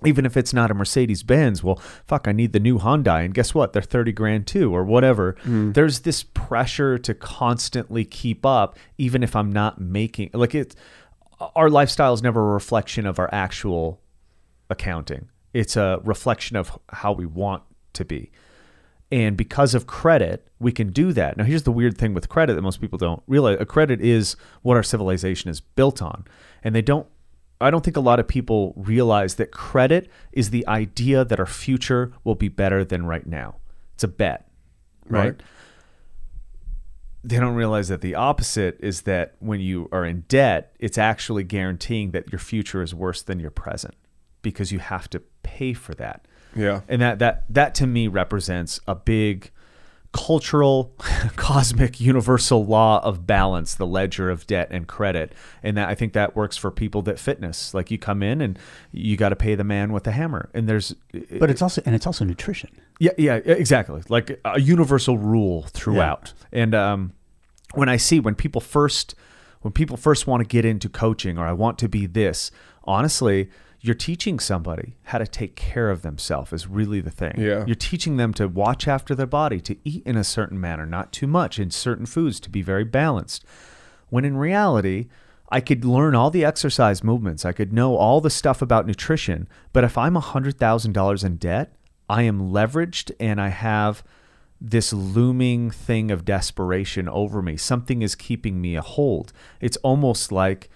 even 0.05 0.25
if 0.25 0.35
it's 0.35 0.51
not 0.53 0.69
a 0.69 0.73
Mercedes 0.73 1.23
Benz, 1.23 1.63
well, 1.63 1.77
fuck, 2.05 2.27
I 2.27 2.33
need 2.33 2.51
the 2.51 2.59
new 2.59 2.77
Hyundai. 2.77 3.23
And 3.23 3.33
guess 3.33 3.53
what? 3.55 3.71
They're 3.71 3.81
30 3.81 4.11
grand 4.11 4.45
too, 4.47 4.75
or 4.75 4.83
whatever. 4.83 5.37
There's 5.71 6.01
this 6.01 6.23
pressure 6.23 6.97
to 6.97 7.13
constantly 7.13 8.03
keep 8.03 8.45
up, 8.45 8.77
even 8.97 9.23
if 9.23 9.33
I'm 9.33 9.49
not 9.49 9.79
making, 9.79 10.31
like, 10.33 10.53
it, 10.55 10.75
our 11.55 11.69
lifestyle 11.69 12.13
is 12.13 12.21
never 12.21 12.41
a 12.41 12.53
reflection 12.53 13.05
of 13.05 13.19
our 13.19 13.29
actual 13.31 14.01
accounting, 14.69 15.29
it's 15.53 15.75
a 15.75 15.99
reflection 16.03 16.57
of 16.57 16.77
how 16.89 17.11
we 17.11 17.25
want 17.25 17.63
to 17.93 18.05
be. 18.05 18.31
And 19.11 19.37
because 19.37 19.75
of 19.75 19.85
credit, 19.85 20.47
we 20.59 20.71
can 20.71 20.91
do 20.91 21.13
that. 21.13 21.37
Now, 21.37 21.43
here's 21.43 21.63
the 21.63 21.71
weird 21.71 21.97
thing 21.97 22.15
with 22.15 22.29
credit 22.29 22.55
that 22.55 22.63
most 22.63 22.81
people 22.81 22.97
don't 22.97 23.21
realize 23.27 23.57
a 23.59 23.65
credit 23.65 24.01
is 24.01 24.35
what 24.63 24.75
our 24.75 24.81
civilization 24.81 25.51
is 25.51 25.61
built 25.61 26.01
on. 26.01 26.25
And 26.63 26.73
they 26.73 26.81
don't, 26.81 27.05
I 27.61 27.69
don't 27.69 27.85
think 27.85 27.95
a 27.95 28.01
lot 28.01 28.19
of 28.19 28.27
people 28.27 28.73
realize 28.75 29.35
that 29.35 29.51
credit 29.51 30.09
is 30.31 30.49
the 30.49 30.67
idea 30.67 31.23
that 31.25 31.39
our 31.39 31.45
future 31.45 32.11
will 32.23 32.33
be 32.33 32.47
better 32.47 32.83
than 32.83 33.05
right 33.05 33.27
now. 33.27 33.57
It's 33.93 34.03
a 34.03 34.07
bet, 34.07 34.49
right? 35.07 35.25
Right. 35.25 35.43
They 37.23 37.37
don't 37.39 37.55
realize 37.55 37.87
that 37.87 38.01
the 38.01 38.15
opposite 38.15 38.77
is 38.81 39.03
that 39.03 39.35
when 39.39 39.61
you 39.61 39.87
are 39.91 40.03
in 40.05 40.25
debt, 40.27 40.75
it's 40.79 40.97
actually 40.97 41.43
guaranteeing 41.43 42.11
that 42.11 42.31
your 42.31 42.39
future 42.39 42.81
is 42.81 42.93
worse 42.93 43.21
than 43.21 43.39
your 43.39 43.51
present 43.51 43.95
because 44.41 44.71
you 44.73 44.79
have 44.79 45.09
to 45.11 45.21
pay 45.41 45.71
for 45.73 45.93
that 45.95 46.27
Yeah. 46.55 46.81
and 46.89 47.01
that 47.01 47.19
that 47.19 47.45
that 47.49 47.75
to 47.75 47.87
me 47.87 48.07
represents 48.09 48.79
a 48.87 48.95
big 48.95 49.51
cultural 50.13 50.93
cosmic 51.35 51.99
universal 51.99 52.63
law 52.65 53.03
of 53.03 53.25
balance 53.27 53.75
the 53.75 53.85
ledger 53.85 54.29
of 54.29 54.45
debt 54.47 54.67
and 54.71 54.87
credit 54.87 55.33
and 55.63 55.75
that 55.75 55.89
i 55.89 55.95
think 55.95 56.13
that 56.13 56.35
works 56.35 56.55
for 56.55 56.69
people 56.69 57.01
that 57.01 57.17
fitness 57.19 57.73
like 57.73 57.89
you 57.89 57.97
come 57.97 58.21
in 58.21 58.39
and 58.39 58.57
you 58.91 59.17
got 59.17 59.29
to 59.29 59.35
pay 59.35 59.55
the 59.55 59.63
man 59.63 59.91
with 59.91 60.03
the 60.03 60.11
hammer 60.11 60.49
and 60.53 60.69
there's 60.69 60.93
But 61.39 61.49
it's 61.49 61.61
also 61.63 61.81
and 61.85 61.95
it's 61.95 62.05
also 62.05 62.23
nutrition. 62.25 62.69
yeah, 62.99 63.11
yeah, 63.17 63.35
exactly. 63.35 64.03
Like 64.07 64.39
a 64.45 64.59
universal 64.59 65.17
rule 65.17 65.63
throughout. 65.63 66.33
And 66.51 66.75
um, 66.75 67.13
when 67.73 67.89
I 67.89 67.97
see 67.97 68.19
when 68.19 68.35
people 68.35 68.61
first 68.61 69.15
when 69.61 69.71
people 69.73 69.97
first 69.97 70.27
want 70.27 70.41
to 70.41 70.47
get 70.47 70.63
into 70.63 70.89
coaching 70.89 71.37
or 71.39 71.47
I 71.47 71.53
want 71.53 71.79
to 71.79 71.89
be 71.89 72.05
this, 72.05 72.51
honestly, 72.83 73.49
you're 73.83 73.93
teaching 73.93 74.39
somebody 74.39 74.95
how 75.03 75.17
to 75.17 75.27
take 75.27 75.57
care 75.57 75.89
of 75.89 76.03
themselves 76.03 76.53
is 76.53 76.67
really 76.67 77.01
the 77.01 77.11
thing. 77.11 77.35
Yeah. 77.37 77.65
You're 77.65 77.75
teaching 77.75 78.15
them 78.15 78.33
to 78.35 78.47
watch 78.47 78.87
after 78.87 79.13
their 79.13 79.27
body, 79.27 79.59
to 79.59 79.75
eat 79.83 80.03
in 80.05 80.15
a 80.15 80.23
certain 80.23 80.59
manner, 80.59 80.85
not 80.85 81.11
too 81.11 81.27
much, 81.27 81.59
in 81.59 81.69
certain 81.69 82.05
foods, 82.05 82.39
to 82.39 82.49
be 82.49 82.61
very 82.61 82.85
balanced. 82.85 83.43
When 84.09 84.23
in 84.23 84.37
reality, 84.37 85.09
I 85.49 85.59
could 85.59 85.83
learn 85.83 86.15
all 86.15 86.31
the 86.31 86.45
exercise 86.45 87.03
movements. 87.03 87.43
I 87.43 87.51
could 87.51 87.73
know 87.73 87.97
all 87.97 88.21
the 88.21 88.29
stuff 88.29 88.61
about 88.61 88.87
nutrition. 88.87 89.49
But 89.73 89.83
if 89.83 89.97
I'm 89.97 90.15
$100,000 90.15 91.25
in 91.25 91.35
debt, 91.35 91.75
I 92.07 92.21
am 92.21 92.51
leveraged 92.51 93.11
and 93.19 93.41
I 93.41 93.49
have 93.49 94.01
this 94.61 94.93
looming 94.93 95.71
thing 95.71 96.09
of 96.09 96.23
desperation 96.23 97.09
over 97.09 97.41
me. 97.41 97.57
Something 97.57 98.01
is 98.01 98.15
keeping 98.15 98.61
me 98.61 98.77
a 98.77 98.81
hold. 98.81 99.33
It's 99.59 99.75
almost 99.77 100.31
like 100.31 100.69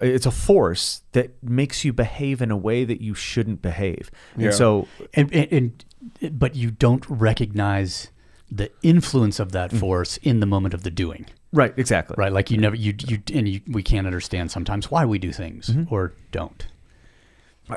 it's 0.00 0.26
a 0.26 0.30
force 0.30 1.02
that 1.12 1.42
makes 1.42 1.84
you 1.84 1.92
behave 1.92 2.40
in 2.40 2.50
a 2.50 2.56
way 2.56 2.84
that 2.84 3.00
you 3.00 3.14
shouldn't 3.14 3.62
behave. 3.62 4.10
Yeah. 4.36 4.46
And 4.46 4.54
so 4.54 4.88
And, 5.14 5.32
and, 5.32 5.84
and 6.22 6.38
but 6.38 6.56
you 6.56 6.70
don't 6.70 7.04
recognize 7.08 8.08
the 8.50 8.70
influence 8.82 9.38
of 9.38 9.52
that 9.52 9.70
mm. 9.70 9.78
force 9.78 10.16
in 10.18 10.40
the 10.40 10.46
moment 10.46 10.74
of 10.74 10.82
the 10.82 10.90
doing. 10.90 11.26
right, 11.52 11.72
exactly. 11.76 12.14
Right? 12.18 12.32
Like 12.32 12.50
you 12.50 12.58
never 12.58 12.74
you 12.74 12.94
you 13.06 13.22
and 13.32 13.48
you, 13.48 13.60
we 13.68 13.82
can't 13.82 14.06
understand 14.06 14.50
sometimes 14.50 14.90
why 14.90 15.04
we 15.04 15.18
do 15.18 15.32
things 15.32 15.68
mm-hmm. 15.68 15.92
or 15.92 16.14
don't. 16.32 16.66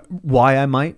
why 0.09 0.57
I 0.57 0.65
might 0.65 0.97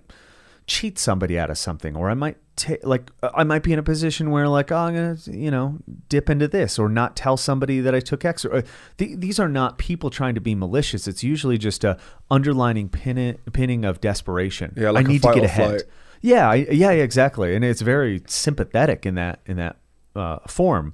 cheat 0.66 0.98
somebody 0.98 1.38
out 1.38 1.50
of 1.50 1.58
something, 1.58 1.94
or 1.96 2.10
I 2.10 2.14
might 2.14 2.38
ta- 2.56 2.74
like 2.82 3.10
I 3.22 3.44
might 3.44 3.62
be 3.62 3.72
in 3.72 3.78
a 3.78 3.82
position 3.82 4.30
where 4.30 4.48
like 4.48 4.72
oh, 4.72 4.76
I'm 4.76 4.94
gonna 4.94 5.16
you 5.26 5.50
know 5.50 5.78
dip 6.08 6.28
into 6.28 6.48
this, 6.48 6.78
or 6.78 6.88
not 6.88 7.16
tell 7.16 7.36
somebody 7.36 7.80
that 7.80 7.94
I 7.94 8.00
took 8.00 8.24
X. 8.24 8.44
Or, 8.44 8.56
uh, 8.56 8.62
th- 8.98 9.18
these 9.18 9.38
are 9.38 9.48
not 9.48 9.78
people 9.78 10.10
trying 10.10 10.34
to 10.34 10.40
be 10.40 10.54
malicious. 10.54 11.06
It's 11.06 11.22
usually 11.22 11.58
just 11.58 11.84
a 11.84 11.98
underlining 12.30 12.88
pin- 12.88 13.38
pinning 13.52 13.84
of 13.84 14.00
desperation. 14.00 14.74
Yeah, 14.76 14.90
like 14.90 15.06
I 15.06 15.08
a 15.08 15.12
need 15.12 15.22
to 15.22 15.34
get 15.34 15.44
ahead. 15.44 15.68
flight. 15.68 15.82
Yeah, 16.22 16.50
I, 16.50 16.54
yeah, 16.54 16.90
yeah, 16.90 17.02
exactly, 17.02 17.54
and 17.54 17.64
it's 17.64 17.82
very 17.82 18.22
sympathetic 18.26 19.06
in 19.06 19.14
that 19.16 19.40
in 19.46 19.56
that 19.58 19.76
uh, 20.14 20.38
form. 20.48 20.92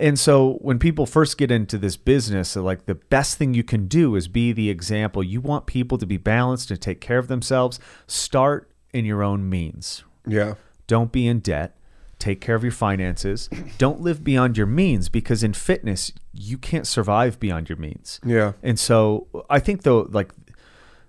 And 0.00 0.18
so 0.18 0.54
when 0.54 0.78
people 0.78 1.06
first 1.06 1.38
get 1.38 1.50
into 1.50 1.78
this 1.78 1.96
business, 1.96 2.56
like 2.56 2.86
the 2.86 2.96
best 2.96 3.38
thing 3.38 3.54
you 3.54 3.62
can 3.62 3.86
do 3.86 4.16
is 4.16 4.26
be 4.26 4.52
the 4.52 4.68
example. 4.68 5.22
You 5.22 5.40
want 5.40 5.66
people 5.66 5.98
to 5.98 6.06
be 6.06 6.16
balanced 6.16 6.70
and 6.70 6.80
take 6.80 7.00
care 7.00 7.18
of 7.18 7.28
themselves. 7.28 7.78
Start 8.08 8.70
in 8.92 9.04
your 9.04 9.22
own 9.22 9.48
means. 9.48 10.02
Yeah. 10.26 10.54
Don't 10.86 11.12
be 11.12 11.26
in 11.26 11.40
debt. 11.40 11.76
Take 12.18 12.40
care 12.40 12.54
of 12.54 12.62
your 12.62 12.72
finances. 12.72 13.48
Don't 13.78 14.00
live 14.00 14.24
beyond 14.24 14.56
your 14.56 14.66
means 14.66 15.08
because 15.08 15.42
in 15.42 15.52
fitness, 15.52 16.12
you 16.32 16.58
can't 16.58 16.86
survive 16.86 17.38
beyond 17.40 17.68
your 17.68 17.78
means. 17.78 18.20
Yeah. 18.24 18.52
And 18.62 18.78
so 18.78 19.26
I 19.50 19.58
think 19.58 19.82
though, 19.82 20.08
like 20.10 20.32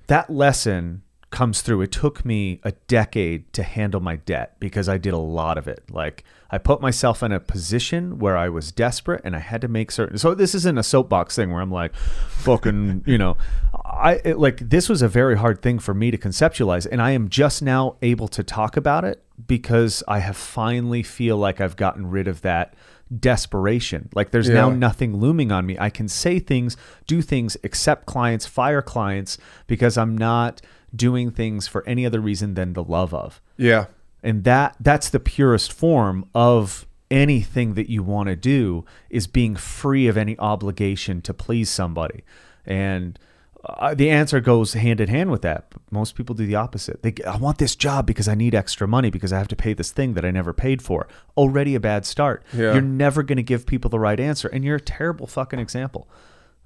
that 0.08 0.30
lesson 0.30 1.04
comes 1.36 1.62
through. 1.62 1.82
It 1.82 1.92
took 1.92 2.24
me 2.24 2.62
a 2.64 2.72
decade 2.88 3.52
to 3.54 3.64
handle 3.64 4.00
my 4.00 4.16
debt 4.16 4.56
because 4.60 4.88
I 4.88 4.98
did 4.98 5.14
a 5.14 5.18
lot 5.18 5.58
of 5.58 5.68
it. 5.68 5.84
Like 5.92 6.24
I 6.50 6.58
put 6.58 6.80
myself 6.80 7.22
in 7.22 7.34
a 7.34 7.42
position 7.42 8.20
where 8.20 8.38
I 8.38 8.48
was 8.48 8.72
desperate 8.72 9.22
and 9.26 9.36
I 9.36 9.40
had 9.40 9.60
to 9.62 9.68
make 9.68 9.92
certain. 9.92 10.18
So 10.18 10.34
this 10.34 10.56
isn't 10.56 10.78
a 10.78 10.84
soapbox 10.84 11.36
thing 11.36 11.52
where 11.52 11.62
I'm 11.62 11.72
like, 11.72 11.94
fucking, 11.96 13.04
you 13.08 13.18
know, 13.18 13.36
I 13.84 14.22
it, 14.24 14.40
like 14.40 14.70
this 14.70 14.88
was 14.88 15.02
a 15.02 15.10
very 15.10 15.38
hard 15.38 15.62
thing 15.62 15.78
for 15.80 15.94
me 15.94 16.10
to 16.10 16.18
conceptualize, 16.18 16.88
and 16.90 17.02
I 17.02 17.12
am 17.12 17.28
just 17.28 17.62
now 17.62 17.98
able 18.02 18.30
to 18.30 18.42
talk 18.44 18.78
about 18.78 19.04
it 19.04 19.25
because 19.48 20.04
I 20.08 20.20
have 20.20 20.38
finally 20.38 21.04
feel 21.04 21.38
like 21.38 21.60
I've 21.60 21.76
gotten 21.76 22.10
rid 22.10 22.28
of 22.28 22.42
that 22.42 22.74
desperation. 23.20 24.10
Like 24.16 24.32
there's 24.32 24.50
now 24.50 24.70
nothing 24.70 25.18
looming 25.18 25.52
on 25.52 25.66
me. 25.66 25.78
I 25.80 25.90
can 25.90 26.08
say 26.08 26.40
things, 26.40 26.76
do 27.08 27.22
things, 27.22 27.56
accept 27.64 28.06
clients, 28.06 28.46
fire 28.46 28.82
clients 28.82 29.38
because 29.68 29.98
I'm 29.98 30.18
not 30.18 30.62
doing 30.96 31.32
things 31.32 31.68
for 31.68 31.88
any 31.88 32.06
other 32.06 32.20
reason 32.20 32.54
than 32.54 32.74
the 32.74 32.84
love 32.84 33.14
of. 33.14 33.42
Yeah. 33.58 33.86
And 34.24 34.44
that 34.46 34.76
that's 34.80 35.10
the 35.10 35.20
purest 35.20 35.72
form 35.72 36.28
of 36.34 36.88
anything 37.12 37.76
that 37.76 37.90
you 37.90 38.02
want 38.02 38.28
to 38.28 38.36
do 38.36 38.86
is 39.10 39.28
being 39.28 39.56
free 39.56 40.08
of 40.08 40.18
any 40.18 40.38
obligation 40.40 41.22
to 41.22 41.34
please 41.34 41.70
somebody. 41.70 42.24
And 42.66 43.20
uh, 43.68 43.94
the 43.94 44.10
answer 44.10 44.40
goes 44.40 44.74
hand 44.74 45.02
in 45.02 45.10
hand 45.10 45.32
with 45.32 45.42
that. 45.42 45.74
Most 45.92 46.16
people 46.16 46.36
do 46.36 46.46
the 46.46 46.56
opposite. 46.56 47.02
They 47.04 47.14
I 47.26 47.38
want 47.38 47.58
this 47.58 47.76
job 47.76 48.06
because 48.06 48.28
I 48.28 48.36
need 48.36 48.54
extra 48.54 48.88
money 48.88 49.10
because 49.10 49.34
I 49.34 49.38
have 49.38 49.48
to 49.50 49.56
pay 49.56 49.74
this 49.74 49.92
thing 49.92 50.14
that 50.14 50.26
I 50.26 50.32
never 50.32 50.54
paid 50.54 50.82
for. 50.82 51.08
Already 51.36 51.76
a 51.76 51.80
bad 51.80 52.06
start. 52.06 52.44
Yeah. 52.54 52.74
You're 52.74 52.82
never 52.82 53.24
going 53.24 53.38
to 53.38 53.44
give 53.44 53.66
people 53.66 53.90
the 53.90 54.00
right 54.00 54.20
answer 54.20 54.48
and 54.48 54.64
you're 54.64 54.76
a 54.78 54.82
terrible 54.82 55.28
fucking 55.28 55.60
example 55.60 56.08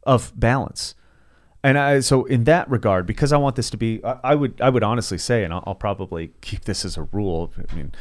of 0.04 0.32
balance. 0.40 0.96
And 1.64 1.78
I, 1.78 2.00
so 2.00 2.24
in 2.26 2.46
that 2.46 2.70
regard, 2.70 3.06
because 3.06 3.34
I 3.34 3.38
want 3.38 3.56
this 3.58 3.70
to 3.72 3.78
be, 3.78 4.04
I, 4.04 4.20
I 4.24 4.36
would, 4.36 4.62
I 4.62 4.70
would 4.70 4.84
honestly 4.84 5.18
say, 5.18 5.44
and 5.44 5.54
I'll, 5.54 5.64
I'll 5.68 5.76
probably 5.76 6.32
keep 6.42 6.66
this 6.66 6.86
as 6.86 6.96
a 6.96 7.04
rule. 7.04 7.52
I 7.70 7.76
mean, 7.76 7.92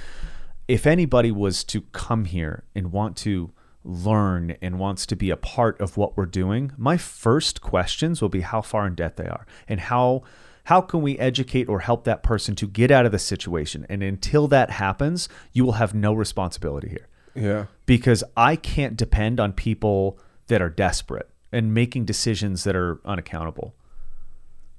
if 0.68 0.86
anybody 0.86 1.32
was 1.32 1.64
to 1.64 1.80
come 1.92 2.24
here 2.24 2.64
and 2.74 2.92
want 2.92 3.16
to 3.18 3.50
learn 3.84 4.56
and 4.60 4.78
wants 4.78 5.06
to 5.06 5.16
be 5.16 5.30
a 5.30 5.36
part 5.36 5.80
of 5.80 5.96
what 5.96 6.16
we're 6.16 6.26
doing, 6.26 6.72
my 6.76 6.96
first 6.96 7.60
questions 7.60 8.20
will 8.20 8.28
be 8.28 8.40
how 8.40 8.60
far 8.60 8.86
in 8.86 8.94
debt 8.94 9.16
they 9.16 9.26
are 9.26 9.46
and 9.66 9.80
how 9.80 10.22
how 10.64 10.82
can 10.82 11.00
we 11.00 11.18
educate 11.18 11.66
or 11.66 11.80
help 11.80 12.04
that 12.04 12.22
person 12.22 12.54
to 12.54 12.66
get 12.66 12.90
out 12.90 13.06
of 13.06 13.12
the 13.12 13.18
situation. 13.18 13.86
And 13.88 14.02
until 14.02 14.46
that 14.48 14.68
happens, 14.72 15.26
you 15.54 15.64
will 15.64 15.72
have 15.72 15.94
no 15.94 16.12
responsibility 16.12 16.88
here 16.90 17.08
Yeah. 17.34 17.64
because 17.86 18.22
I 18.36 18.54
can't 18.56 18.94
depend 18.94 19.40
on 19.40 19.54
people 19.54 20.18
that 20.48 20.60
are 20.60 20.68
desperate 20.68 21.30
and 21.50 21.72
making 21.72 22.04
decisions 22.04 22.64
that 22.64 22.76
are 22.76 23.00
unaccountable. 23.06 23.74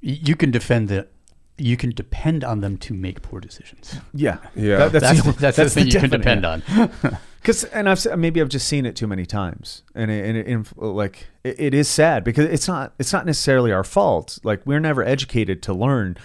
You 0.01 0.35
can 0.35 0.51
defend 0.51 0.89
the. 0.89 1.07
You 1.57 1.75
can 1.75 1.89
depend 1.89 2.43
on 2.45 2.61
them 2.61 2.77
to 2.77 2.93
make 2.93 3.21
poor 3.21 3.41
decisions. 3.41 3.95
Yeah, 4.13 4.37
Yeah. 4.55 4.87
That- 4.89 5.01
That's, 5.01 5.23
the- 5.23 5.31
the, 5.33 5.39
that's, 5.39 5.57
the 5.57 5.69
thing 5.69 5.87
you 5.87 5.99
can 5.99 6.09
depend 6.09 6.45
on. 6.45 6.61
Because 7.41 7.63
and 7.65 7.87
I've 7.89 8.05
maybe 8.17 8.41
I've 8.41 8.49
just 8.49 8.67
seen 8.67 8.85
it 8.85 8.95
too 8.95 9.07
many 9.07 9.25
times, 9.25 9.83
and 9.95 10.11
it, 10.11 10.25
and 10.25 10.65
it, 10.67 10.77
like 10.77 11.27
it, 11.43 11.55
it 11.59 11.73
is 11.73 11.87
sad 11.87 12.23
because 12.23 12.45
it's 12.45 12.67
not 12.67 12.93
it's 12.99 13.13
not 13.13 13.25
necessarily 13.25 13.71
our 13.71 13.83
fault. 13.83 14.39
Like 14.43 14.61
we're 14.65 14.79
never 14.81 15.03
educated 15.03 15.61
to 15.63 15.73
learn 15.73 16.17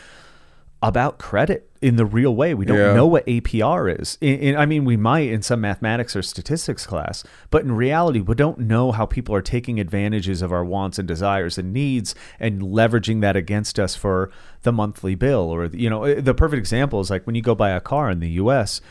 about 0.82 1.16
credit 1.18 1.70
in 1.80 1.96
the 1.96 2.04
real 2.04 2.34
way. 2.36 2.52
We 2.52 2.66
don't 2.66 2.76
Yeah. 2.76 2.92
know 2.92 3.06
what 3.06 3.24
APR 3.26 3.88
is. 4.00 4.18
In, 4.20 4.38
in, 4.40 4.56
I 4.56 4.66
mean, 4.66 4.84
we 4.84 4.98
might 4.98 5.30
in 5.30 5.40
some 5.40 5.62
mathematics 5.62 6.14
or 6.14 6.20
statistics 6.20 6.84
class, 6.86 7.24
but 7.50 7.62
in 7.62 7.72
reality, 7.72 8.20
we 8.20 8.34
don't 8.34 8.58
know 8.58 8.92
how 8.92 9.06
people 9.06 9.34
are 9.34 9.40
taking 9.40 9.80
advantages 9.80 10.42
of 10.42 10.52
our 10.52 10.62
wants 10.64 10.98
and 10.98 11.08
desires 11.08 11.56
and 11.56 11.72
needs 11.72 12.14
and 12.38 12.60
leveraging 12.60 13.22
that 13.22 13.34
against 13.34 13.78
us 13.80 13.96
for 13.96 14.30
the 14.62 14.72
monthly 14.72 15.14
bill. 15.14 15.48
Or 15.50 15.66
you 15.66 15.88
know, 15.88 16.04
uh, 16.04 16.20
the 16.20 16.34
perfect 16.34 16.58
example 16.58 17.00
is 17.00 17.08
like 17.08 17.24
when 17.24 17.34
you 17.34 17.40
go 17.42 17.54
buy 17.54 17.70
a 17.70 17.80
car 17.80 18.10
in 18.10 18.20
the 18.20 18.30
U.S. 18.30 18.82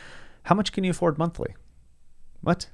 How 0.44 0.56
much 0.56 0.72
can 0.72 0.84
you 0.84 0.90
afford 0.92 1.18
monthly? 1.20 1.54
What? 2.44 2.68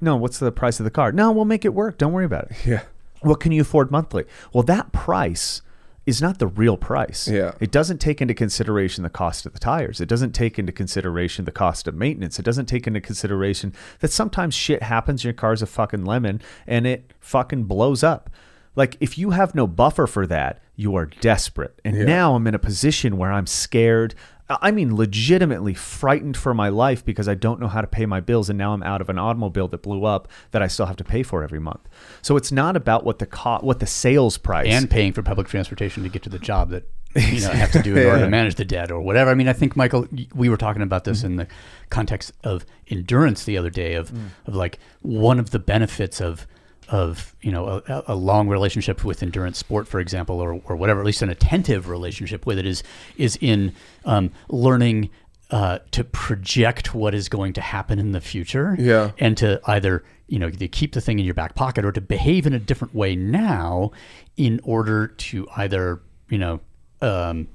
No, 0.00 0.16
what's 0.16 0.38
the 0.38 0.52
price 0.52 0.78
of 0.80 0.84
the 0.84 0.90
car? 0.90 1.12
No, 1.12 1.32
we'll 1.32 1.44
make 1.44 1.64
it 1.64 1.74
work. 1.74 1.98
Don't 1.98 2.12
worry 2.12 2.24
about 2.24 2.50
it. 2.50 2.56
Yeah. 2.66 2.82
What 3.22 3.40
can 3.40 3.50
you 3.52 3.62
afford 3.62 3.90
monthly? 3.90 4.24
Well, 4.52 4.62
that 4.64 4.92
price 4.92 5.62
is 6.04 6.22
not 6.22 6.38
the 6.38 6.46
real 6.46 6.76
price. 6.76 7.26
Yeah. 7.26 7.52
It 7.60 7.72
doesn't 7.72 7.98
take 7.98 8.20
into 8.22 8.34
consideration 8.34 9.02
the 9.02 9.10
cost 9.10 9.44
of 9.46 9.52
the 9.54 9.58
tires. 9.58 10.00
It 10.00 10.08
doesn't 10.08 10.32
take 10.32 10.58
into 10.58 10.70
consideration 10.70 11.44
the 11.46 11.50
cost 11.50 11.88
of 11.88 11.94
maintenance. 11.94 12.38
It 12.38 12.44
doesn't 12.44 12.66
take 12.66 12.86
into 12.86 13.00
consideration 13.00 13.72
that 14.00 14.12
sometimes 14.12 14.54
shit 14.54 14.84
happens. 14.84 15.24
Your 15.24 15.32
car's 15.32 15.62
a 15.62 15.66
fucking 15.66 16.04
lemon 16.04 16.40
and 16.66 16.86
it 16.86 17.12
fucking 17.18 17.64
blows 17.64 18.04
up. 18.04 18.30
Like 18.76 18.96
if 19.00 19.16
you 19.18 19.30
have 19.30 19.54
no 19.54 19.66
buffer 19.66 20.06
for 20.06 20.26
that, 20.28 20.60
you 20.76 20.94
are 20.94 21.06
desperate. 21.06 21.80
And 21.84 21.96
Yeah. 21.96 22.04
now 22.04 22.34
I'm 22.36 22.46
in 22.46 22.54
a 22.54 22.58
position 22.60 23.16
where 23.16 23.32
I'm 23.32 23.46
scared. 23.46 24.14
I 24.48 24.70
mean, 24.70 24.94
legitimately 24.94 25.74
frightened 25.74 26.36
for 26.36 26.54
my 26.54 26.68
life 26.68 27.04
because 27.04 27.28
I 27.28 27.34
don't 27.34 27.58
know 27.58 27.66
how 27.66 27.80
to 27.80 27.86
pay 27.86 28.06
my 28.06 28.20
bills, 28.20 28.48
and 28.48 28.56
now 28.56 28.72
I'm 28.72 28.82
out 28.82 29.00
of 29.00 29.08
an 29.08 29.18
automobile 29.18 29.66
that 29.68 29.82
blew 29.82 30.04
up 30.04 30.28
that 30.52 30.62
I 30.62 30.68
still 30.68 30.86
have 30.86 30.96
to 30.96 31.04
pay 31.04 31.24
for 31.24 31.42
every 31.42 31.58
month. 31.58 31.88
So 32.22 32.36
it's 32.36 32.52
not 32.52 32.76
about 32.76 33.04
what 33.04 33.18
the 33.18 33.26
co- 33.26 33.58
what 33.60 33.80
the 33.80 33.86
sales 33.86 34.38
price 34.38 34.68
and 34.68 34.88
paying 34.88 35.12
for 35.12 35.22
public 35.22 35.48
transportation 35.48 36.04
to 36.04 36.08
get 36.08 36.22
to 36.22 36.30
the 36.30 36.38
job 36.38 36.70
that 36.70 36.88
you 37.16 37.40
know 37.40 37.50
have 37.50 37.72
to 37.72 37.82
do 37.82 37.96
in 37.96 38.06
order 38.08 38.20
to 38.20 38.30
manage 38.30 38.54
the 38.54 38.64
debt 38.64 38.92
or 38.92 39.00
whatever. 39.00 39.32
I 39.32 39.34
mean, 39.34 39.48
I 39.48 39.52
think 39.52 39.74
Michael, 39.74 40.06
we 40.32 40.48
were 40.48 40.56
talking 40.56 40.82
about 40.82 41.02
this 41.04 41.18
mm-hmm. 41.18 41.26
in 41.26 41.36
the 41.36 41.48
context 41.90 42.32
of 42.44 42.64
endurance 42.86 43.44
the 43.44 43.58
other 43.58 43.70
day 43.70 43.94
of 43.94 44.12
mm. 44.12 44.28
of 44.46 44.54
like 44.54 44.78
one 45.02 45.40
of 45.40 45.50
the 45.50 45.58
benefits 45.58 46.20
of 46.20 46.46
of 46.88 47.34
you 47.42 47.50
know 47.52 47.82
a, 47.88 48.04
a 48.08 48.14
long 48.14 48.48
relationship 48.48 49.04
with 49.04 49.22
endurance 49.22 49.58
sport, 49.58 49.86
for 49.88 50.00
example, 50.00 50.40
or 50.40 50.60
or 50.64 50.76
whatever, 50.76 51.00
at 51.00 51.06
least 51.06 51.22
an 51.22 51.30
attentive 51.30 51.88
relationship 51.88 52.46
with 52.46 52.58
it 52.58 52.66
is 52.66 52.82
is 53.16 53.36
in 53.40 53.72
um, 54.04 54.30
learning. 54.48 55.10
Uh, 55.48 55.78
to 55.92 56.02
project 56.02 56.92
what 56.92 57.14
is 57.14 57.28
going 57.28 57.52
to 57.52 57.60
happen 57.60 58.00
in 58.00 58.10
the 58.10 58.20
future, 58.20 58.74
Yeah. 58.80 59.12
and 59.18 59.36
to 59.36 59.60
either 59.68 60.02
you 60.26 60.40
know 60.40 60.50
to 60.50 60.66
keep 60.66 60.92
the 60.92 61.00
thing 61.00 61.20
in 61.20 61.24
your 61.24 61.34
back 61.34 61.54
pocket 61.54 61.84
or 61.84 61.92
to 61.92 62.00
behave 62.00 62.48
in 62.48 62.52
a 62.52 62.58
different 62.58 62.96
way 62.96 63.14
now 63.14 63.92
in 64.36 64.58
order 64.64 65.06
to 65.06 65.46
either 65.56 66.02
you 66.30 66.38
know 66.38 66.58
um, 67.00 67.46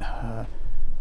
uh, 0.00 0.46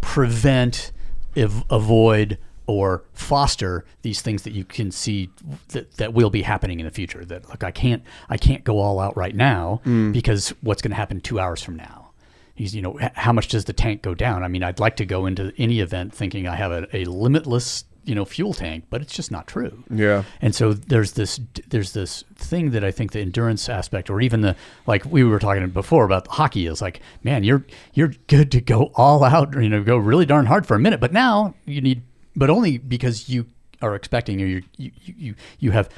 prevent 0.01 0.91
ev- 1.35 1.63
avoid 1.69 2.37
or 2.69 3.03
foster 3.13 3.83
these 4.03 4.21
things 4.21 4.43
that 4.43 4.53
you 4.53 4.63
can 4.63 4.91
see 4.91 5.27
that, 5.69 5.91
that 5.97 6.13
will 6.13 6.29
be 6.29 6.43
happening 6.43 6.79
in 6.79 6.85
the 6.85 6.91
future 6.91 7.25
that 7.25 7.49
look 7.49 7.63
i 7.63 7.71
can't 7.71 8.03
i 8.29 8.37
can't 8.37 8.63
go 8.63 8.77
all 8.77 8.99
out 8.99 9.17
right 9.17 9.35
now 9.35 9.81
mm. 9.85 10.13
because 10.13 10.53
what's 10.61 10.81
going 10.81 10.91
to 10.91 10.95
happen 10.95 11.19
two 11.19 11.39
hours 11.39 11.63
from 11.63 11.75
now? 11.75 12.11
He's 12.53 12.75
you 12.75 12.81
know 12.83 12.99
how 13.15 13.33
much 13.33 13.47
does 13.47 13.65
the 13.65 13.73
tank 13.73 14.03
go 14.03 14.13
down? 14.13 14.43
I 14.43 14.47
mean 14.47 14.63
i'd 14.63 14.79
like 14.79 14.97
to 14.97 15.05
go 15.05 15.25
into 15.25 15.51
any 15.57 15.79
event 15.79 16.13
thinking 16.13 16.47
i 16.47 16.55
have 16.55 16.71
a, 16.71 16.87
a 16.95 17.05
limitless 17.05 17.85
you 18.09 18.15
know 18.15 18.25
fuel 18.25 18.53
tank 18.53 18.85
but 18.89 19.01
it's 19.01 19.13
just 19.13 19.31
not 19.31 19.47
true. 19.47 19.83
Yeah. 19.89 20.23
and 20.41 20.53
so 20.55 20.73
there's 20.73 21.13
this 21.13 21.39
there's 21.67 21.93
this 21.93 22.23
thing 22.35 22.71
that 22.71 22.83
I 22.83 22.91
think 22.91 23.11
the 23.11 23.19
endurance 23.21 23.69
aspect, 23.69 24.09
or 24.09 24.19
even 24.21 24.41
the 24.41 24.55
like 24.87 25.05
we 25.05 25.23
were 25.23 25.39
talking 25.39 25.67
before 25.69 26.05
about 26.05 26.27
hockey, 26.27 26.65
is 26.65 26.81
like, 26.81 27.01
man, 27.23 27.43
you're 27.43 27.65
you're 27.93 28.13
good 28.27 28.51
to 28.51 28.61
go 28.61 28.91
all 28.95 29.23
out, 29.23 29.53
you 29.53 29.69
know, 29.69 29.83
go 29.83 29.97
really 29.97 30.25
darn 30.25 30.47
hard 30.47 30.65
for 30.65 30.75
a 30.75 30.79
minute, 30.79 30.99
but 30.99 31.13
now 31.13 31.53
you 31.65 31.81
need, 31.81 32.01
but 32.35 32.49
only 32.49 32.77
because 32.77 33.29
you 33.29 33.45
are 33.81 33.95
expecting 33.95 34.41
or 34.41 34.45
you 34.45 34.63
you 34.77 34.91
you 35.05 35.35
you 35.59 35.71
have. 35.71 35.89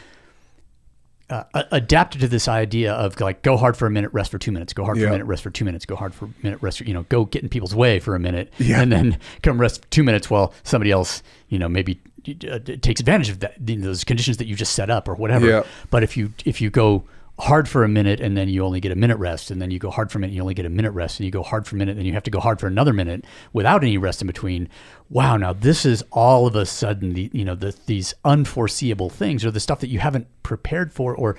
Uh, 1.29 1.63
adapted 1.71 2.19
to 2.19 2.27
this 2.27 2.49
idea 2.49 2.91
of 2.91 3.17
like 3.21 3.41
go 3.41 3.55
hard 3.55 3.77
for 3.77 3.85
a 3.85 3.89
minute, 3.89 4.11
rest 4.11 4.29
for 4.31 4.37
two 4.37 4.51
minutes, 4.51 4.73
go 4.73 4.83
hard 4.83 4.97
for 4.97 5.05
a 5.05 5.09
minute, 5.11 5.23
rest 5.23 5.41
for 5.41 5.49
two 5.49 5.63
minutes, 5.63 5.85
go 5.85 5.95
hard 5.95 6.13
for 6.13 6.25
a 6.25 6.29
minute, 6.43 6.61
rest 6.61 6.79
for 6.79 6.83
you 6.83 6.93
know, 6.93 7.03
go 7.03 7.23
get 7.23 7.41
in 7.41 7.47
people's 7.47 7.73
way 7.73 8.01
for 8.01 8.15
a 8.15 8.19
minute, 8.19 8.51
Yeah. 8.57 8.81
and 8.81 8.91
then 8.91 9.17
come 9.41 9.57
rest 9.57 9.83
for 9.83 9.87
two 9.91 10.03
minutes 10.03 10.29
while 10.29 10.53
somebody 10.63 10.91
else 10.91 11.23
you 11.47 11.57
know 11.57 11.69
maybe 11.69 12.01
uh, 12.49 12.59
takes 12.81 12.99
advantage 12.99 13.29
of 13.29 13.39
that 13.39 13.53
you 13.65 13.77
know, 13.77 13.85
those 13.85 14.03
conditions 14.03 14.35
that 14.37 14.45
you 14.47 14.57
just 14.57 14.73
set 14.73 14.89
up 14.89 15.07
or 15.07 15.15
whatever. 15.15 15.47
Yeah. 15.47 15.63
But 15.89 16.03
if 16.03 16.17
you 16.17 16.33
if 16.43 16.59
you 16.59 16.69
go 16.69 17.05
hard 17.39 17.69
for 17.69 17.85
a 17.85 17.87
minute 17.87 18.19
and 18.19 18.35
then 18.35 18.49
you 18.49 18.65
only 18.65 18.81
get 18.81 18.91
a 18.91 18.95
minute 18.95 19.17
rest 19.17 19.49
and 19.51 19.61
then 19.61 19.71
you 19.71 19.79
go 19.79 19.89
hard 19.89 20.11
for 20.11 20.17
a 20.17 20.21
minute 20.21 20.31
and 20.31 20.35
you 20.35 20.41
only 20.41 20.53
get 20.53 20.65
a 20.65 20.69
minute 20.69 20.91
rest 20.91 21.17
and 21.17 21.25
you 21.25 21.31
go 21.31 21.43
hard 21.43 21.65
for 21.65 21.77
a 21.77 21.79
minute 21.79 21.95
and 21.95 22.05
you 22.05 22.11
have 22.11 22.23
to 22.23 22.29
go 22.29 22.41
hard 22.41 22.59
for 22.59 22.67
another 22.67 22.91
minute 22.91 23.23
without 23.53 23.83
any 23.85 23.97
rest 23.97 24.19
in 24.21 24.27
between 24.27 24.67
wow 25.11 25.37
now 25.37 25.53
this 25.53 25.85
is 25.85 26.03
all 26.11 26.47
of 26.47 26.55
a 26.55 26.65
sudden 26.65 27.13
the 27.13 27.29
you 27.33 27.45
know 27.45 27.53
the, 27.55 27.75
these 27.85 28.13
unforeseeable 28.25 29.09
things 29.09 29.45
or 29.45 29.51
the 29.51 29.59
stuff 29.59 29.79
that 29.81 29.89
you 29.89 29.99
haven't 29.99 30.25
prepared 30.41 30.91
for 30.91 31.13
or 31.15 31.37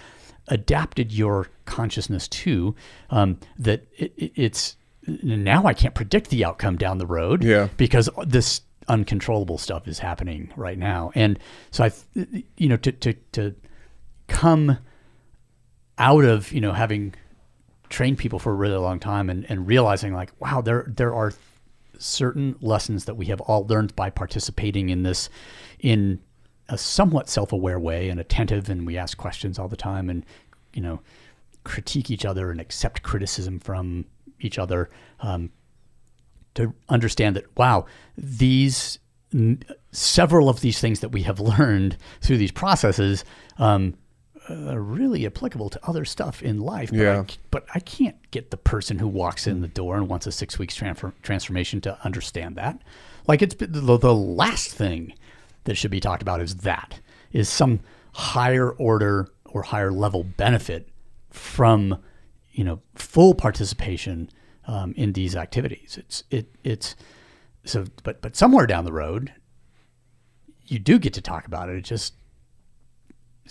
adapted 0.49 1.11
your 1.13 1.49
consciousness 1.65 2.29
to 2.29 2.75
um, 3.11 3.39
that 3.59 3.85
it, 3.97 4.13
it- 4.17 4.33
it's 4.37 4.77
now 5.07 5.65
I 5.65 5.75
can't 5.75 5.95
predict 5.97 6.31
the 6.31 6.45
outcome 6.45 6.77
down 6.77 6.99
the 6.99 7.07
road 7.07 7.43
Yeah. 7.43 7.69
because 7.77 8.09
this 8.25 8.61
uncontrollable 8.89 9.59
stuff 9.59 9.89
is 9.89 9.99
happening 9.99 10.53
right 10.57 10.79
now. 10.79 11.11
And 11.17 11.39
so 11.73 11.85
I, 11.85 11.93
you 12.57 12.69
know, 12.69 12.77
to 12.79 12.93
to 12.93 13.13
to 13.33 13.55
come 14.29 14.79
out 15.99 16.25
of 16.25 16.53
you 16.53 16.61
know 16.61 16.73
having 16.73 17.15
trained 17.89 18.19
people 18.19 18.39
for 18.39 18.51
a 18.53 18.55
really 18.55 18.77
long 18.77 18.99
time 19.01 19.29
and, 19.31 19.45
and 19.51 19.67
realizing 19.67 20.13
like 20.15 20.31
wow 20.41 20.61
there 20.61 20.85
there 20.89 21.15
are 21.15 21.33
certain 22.03 22.57
lessons 22.61 23.05
that 23.05 23.17
we 23.17 23.27
have 23.27 23.41
all 23.43 23.67
learned 23.67 23.95
by 23.95 24.11
participating 24.11 24.89
in 24.89 25.03
this 25.03 25.29
in 25.79 26.21
a 26.69 26.79
somewhat 26.79 27.29
self-aware 27.29 27.79
way 27.79 28.09
and 28.09 28.19
attentive 28.19 28.69
and 28.69 28.87
we 28.87 28.97
ask 28.97 29.17
questions 29.19 29.59
all 29.59 29.69
the 29.69 29.77
time 29.77 30.09
and 30.09 30.25
you 30.73 30.83
know 30.83 31.01
critique 31.65 32.11
each 32.11 32.25
other 32.25 32.51
and 32.51 32.61
accept 32.61 33.03
criticism 33.03 33.59
from 33.59 34.05
each 34.41 34.59
other 34.59 34.91
um, 35.21 35.51
to 36.55 36.75
understand 36.89 37.37
that 37.37 37.45
wow 37.57 37.85
these 38.17 38.99
several 39.93 40.49
of 40.49 40.61
these 40.61 40.81
things 40.81 41.01
that 41.01 41.11
we 41.11 41.23
have 41.23 41.41
learned 41.59 41.97
through 42.21 42.37
these 42.39 42.53
processes 42.53 43.25
um, 43.59 43.95
are 44.49 44.81
really 44.81 45.25
applicable 45.27 45.71
to 45.71 45.81
other 45.87 46.05
stuff 46.05 46.43
in 46.43 46.61
life 46.61 46.91
but, 46.91 46.99
Yeah. 46.99 47.21
I, 47.21 47.35
but 47.51 47.67
I 47.75 47.81
can't 47.81 48.17
get 48.31 48.51
the 48.51 48.57
person 48.57 48.99
who 48.99 49.09
walks 49.09 49.47
in 49.47 49.61
the 49.61 49.69
door 49.69 49.97
and 49.97 50.09
wants 50.09 50.27
a 50.27 50.33
six 50.33 50.59
weeks 50.59 50.75
transfer, 50.75 51.13
transformation 51.23 51.81
to 51.83 51.99
understand 52.05 52.57
that 52.57 52.81
like 53.27 53.43
it's 53.43 53.55
the, 53.55 53.67
the 53.67 54.15
last 54.15 54.73
thing 54.73 55.15
that 55.65 55.77
should 55.77 55.91
be 55.91 56.01
talked 56.01 56.23
about 56.23 56.41
is 56.41 56.57
that 56.57 57.01
is 57.33 57.49
some 57.49 57.81
higher 58.15 58.71
order 58.73 59.29
or 59.45 59.63
higher 59.63 59.93
level 59.93 60.25
benefit 60.25 60.89
from 61.31 61.99
you 62.53 62.65
know 62.65 62.81
full 62.95 63.35
participation 63.35 64.29
um, 64.67 64.93
in 64.97 65.13
these 65.13 65.35
activities. 65.37 65.97
It's 65.99 66.25
it 66.31 66.55
it's 66.65 66.97
so 67.65 67.87
but 68.03 68.21
but 68.21 68.37
somewhere 68.37 68.67
down 68.67 68.85
the 68.85 68.93
road 68.93 69.33
you 70.67 70.79
do 70.79 70.99
get 70.99 71.13
to 71.15 71.21
talk 71.21 71.47
about 71.47 71.69
it. 71.69 71.77
It 71.77 71.85
just 71.85 72.15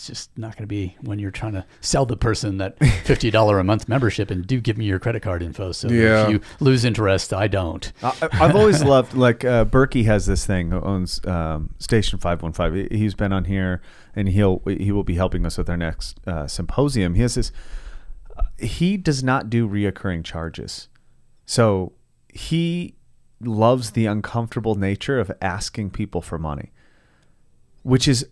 it's 0.02 0.08
just 0.08 0.36
not 0.36 0.56
going 0.56 0.64
to 0.64 0.68
be 0.68 0.98
when 1.02 1.20
you're 1.20 1.30
trying 1.30 1.54
to 1.54 1.64
sell 1.80 2.08
the 2.08 2.18
person 2.18 2.58
that 2.58 2.76
fifty 3.06 3.30
dollar 3.30 3.60
a 3.60 3.64
month 3.64 3.88
membership 3.88 4.32
and 4.32 4.48
do 4.48 4.60
give 4.60 4.76
me 4.76 4.86
your 4.86 4.98
credit 4.98 5.22
card 5.22 5.44
info. 5.44 5.72
So 5.74 5.90
Yeah. 5.90 6.24
if 6.26 6.30
you 6.32 6.42
lose 6.60 6.86
interest, 6.86 7.34
I 7.34 7.48
don't. 7.48 7.92
I, 8.02 8.14
I've 8.34 8.56
always 8.56 8.84
loved 8.96 9.14
like 9.14 9.46
uh, 9.46 9.66
Berkey 9.66 10.06
has 10.06 10.26
this 10.26 10.44
thing 10.46 10.72
who 10.72 10.82
owns 10.82 11.24
um, 11.28 11.76
Station 11.78 12.18
Five 12.18 12.42
One 12.42 12.52
Five. 12.52 12.74
He's 12.92 13.14
been 13.14 13.32
on 13.32 13.46
here 13.46 13.80
and 14.16 14.28
he'll 14.30 14.64
he 14.66 14.92
will 14.92 15.04
be 15.04 15.16
helping 15.16 15.46
us 15.46 15.56
with 15.58 15.70
our 15.70 15.78
next 15.78 16.20
uh, 16.26 16.48
symposium. 16.48 17.14
He 17.14 17.22
has 17.22 17.36
this. 17.36 17.52
uh, 18.36 18.42
He 18.58 18.98
does 18.98 19.24
not 19.24 19.52
do 19.52 19.70
reoccurring 19.70 20.24
charges, 20.24 20.88
so 21.46 21.94
he 22.34 22.96
loves 23.40 23.92
the 23.92 24.08
uncomfortable 24.08 24.74
nature 24.74 25.20
of 25.20 25.32
asking 25.42 25.92
people 25.92 26.22
for 26.22 26.40
money, 26.40 26.72
which 27.84 28.08
is 28.08 28.28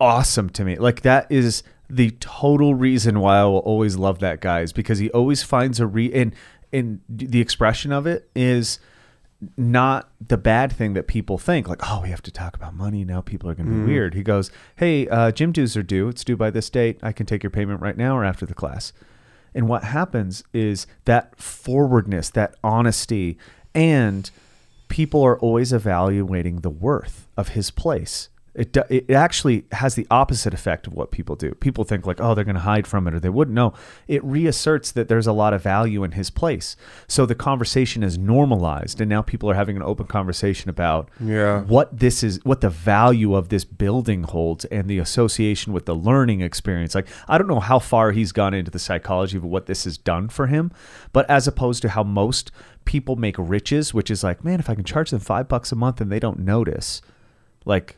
awesome 0.00 0.50
to 0.50 0.64
me. 0.64 0.76
Like 0.76 1.02
that 1.02 1.30
is 1.30 1.62
the 1.88 2.10
total 2.20 2.74
reason 2.74 3.20
why 3.20 3.38
I 3.38 3.44
will 3.44 3.58
always 3.58 3.96
love 3.96 4.18
that 4.20 4.40
guy 4.40 4.60
is 4.60 4.72
because 4.72 4.98
he 4.98 5.10
always 5.10 5.42
finds 5.42 5.80
a 5.80 5.86
re 5.86 6.12
and 6.12 6.34
and 6.72 7.00
the 7.08 7.40
expression 7.40 7.92
of 7.92 8.06
it 8.06 8.28
is 8.34 8.80
not 9.56 10.10
the 10.26 10.36
bad 10.36 10.72
thing 10.72 10.94
that 10.94 11.06
people 11.06 11.38
think. 11.38 11.68
Like 11.68 11.80
oh 11.90 12.00
we 12.02 12.08
have 12.10 12.22
to 12.22 12.30
talk 12.30 12.56
about 12.56 12.74
money 12.74 13.04
now. 13.04 13.20
People 13.20 13.48
are 13.48 13.54
going 13.54 13.68
to 13.68 13.72
be 13.72 13.84
weird. 13.84 14.14
He 14.14 14.22
goes 14.22 14.50
hey 14.76 15.08
uh, 15.08 15.30
gym 15.30 15.52
dues 15.52 15.76
are 15.76 15.82
due. 15.82 16.08
It's 16.08 16.24
due 16.24 16.36
by 16.36 16.50
this 16.50 16.68
date. 16.70 16.98
I 17.02 17.12
can 17.12 17.26
take 17.26 17.42
your 17.42 17.50
payment 17.50 17.80
right 17.80 17.96
now 17.96 18.16
or 18.16 18.24
after 18.24 18.46
the 18.46 18.54
class. 18.54 18.92
And 19.54 19.68
what 19.68 19.84
happens 19.84 20.44
is 20.52 20.86
that 21.06 21.38
forwardness 21.40 22.28
that 22.30 22.56
honesty 22.62 23.38
and 23.74 24.30
people 24.88 25.22
are 25.22 25.38
always 25.38 25.72
evaluating 25.72 26.60
the 26.60 26.70
worth 26.70 27.26
of 27.36 27.48
his 27.48 27.70
place 27.70 28.28
it, 28.56 28.74
it 28.88 29.10
actually 29.10 29.66
has 29.72 29.96
the 29.96 30.06
opposite 30.10 30.54
effect 30.54 30.86
of 30.86 30.94
what 30.94 31.10
people 31.10 31.36
do. 31.36 31.52
People 31.56 31.84
think 31.84 32.06
like, 32.06 32.20
oh, 32.22 32.34
they're 32.34 32.42
going 32.42 32.54
to 32.54 32.60
hide 32.62 32.86
from 32.86 33.06
it 33.06 33.12
or 33.12 33.20
they 33.20 33.28
wouldn't. 33.28 33.54
No, 33.54 33.74
it 34.08 34.24
reasserts 34.24 34.90
that 34.92 35.08
there's 35.08 35.26
a 35.26 35.32
lot 35.32 35.52
of 35.52 35.62
value 35.62 36.02
in 36.04 36.12
his 36.12 36.30
place. 36.30 36.74
So 37.06 37.26
the 37.26 37.34
conversation 37.34 38.02
is 38.02 38.16
normalized, 38.16 38.98
and 39.00 39.10
now 39.10 39.20
people 39.20 39.50
are 39.50 39.54
having 39.54 39.76
an 39.76 39.82
open 39.82 40.06
conversation 40.06 40.70
about 40.70 41.10
Yeah. 41.20 41.64
what 41.64 41.98
this 41.98 42.22
is, 42.22 42.40
what 42.44 42.62
the 42.62 42.70
value 42.70 43.34
of 43.34 43.50
this 43.50 43.64
building 43.66 44.22
holds, 44.22 44.64
and 44.66 44.88
the 44.88 44.98
association 44.98 45.74
with 45.74 45.84
the 45.84 45.94
learning 45.94 46.40
experience. 46.40 46.94
Like, 46.94 47.08
I 47.28 47.36
don't 47.36 47.48
know 47.48 47.60
how 47.60 47.78
far 47.78 48.12
he's 48.12 48.32
gone 48.32 48.54
into 48.54 48.70
the 48.70 48.78
psychology 48.78 49.36
of 49.36 49.44
what 49.44 49.66
this 49.66 49.84
has 49.84 49.98
done 49.98 50.28
for 50.30 50.46
him, 50.46 50.72
but 51.12 51.28
as 51.28 51.46
opposed 51.46 51.82
to 51.82 51.90
how 51.90 52.02
most 52.02 52.50
people 52.86 53.16
make 53.16 53.34
riches, 53.38 53.92
which 53.92 54.10
is 54.10 54.24
like, 54.24 54.42
man, 54.44 54.60
if 54.60 54.70
I 54.70 54.74
can 54.74 54.84
charge 54.84 55.10
them 55.10 55.20
five 55.20 55.46
bucks 55.46 55.72
a 55.72 55.76
month 55.76 56.00
and 56.00 56.10
they 56.10 56.20
don't 56.20 56.38
notice, 56.38 57.02
like 57.66 57.96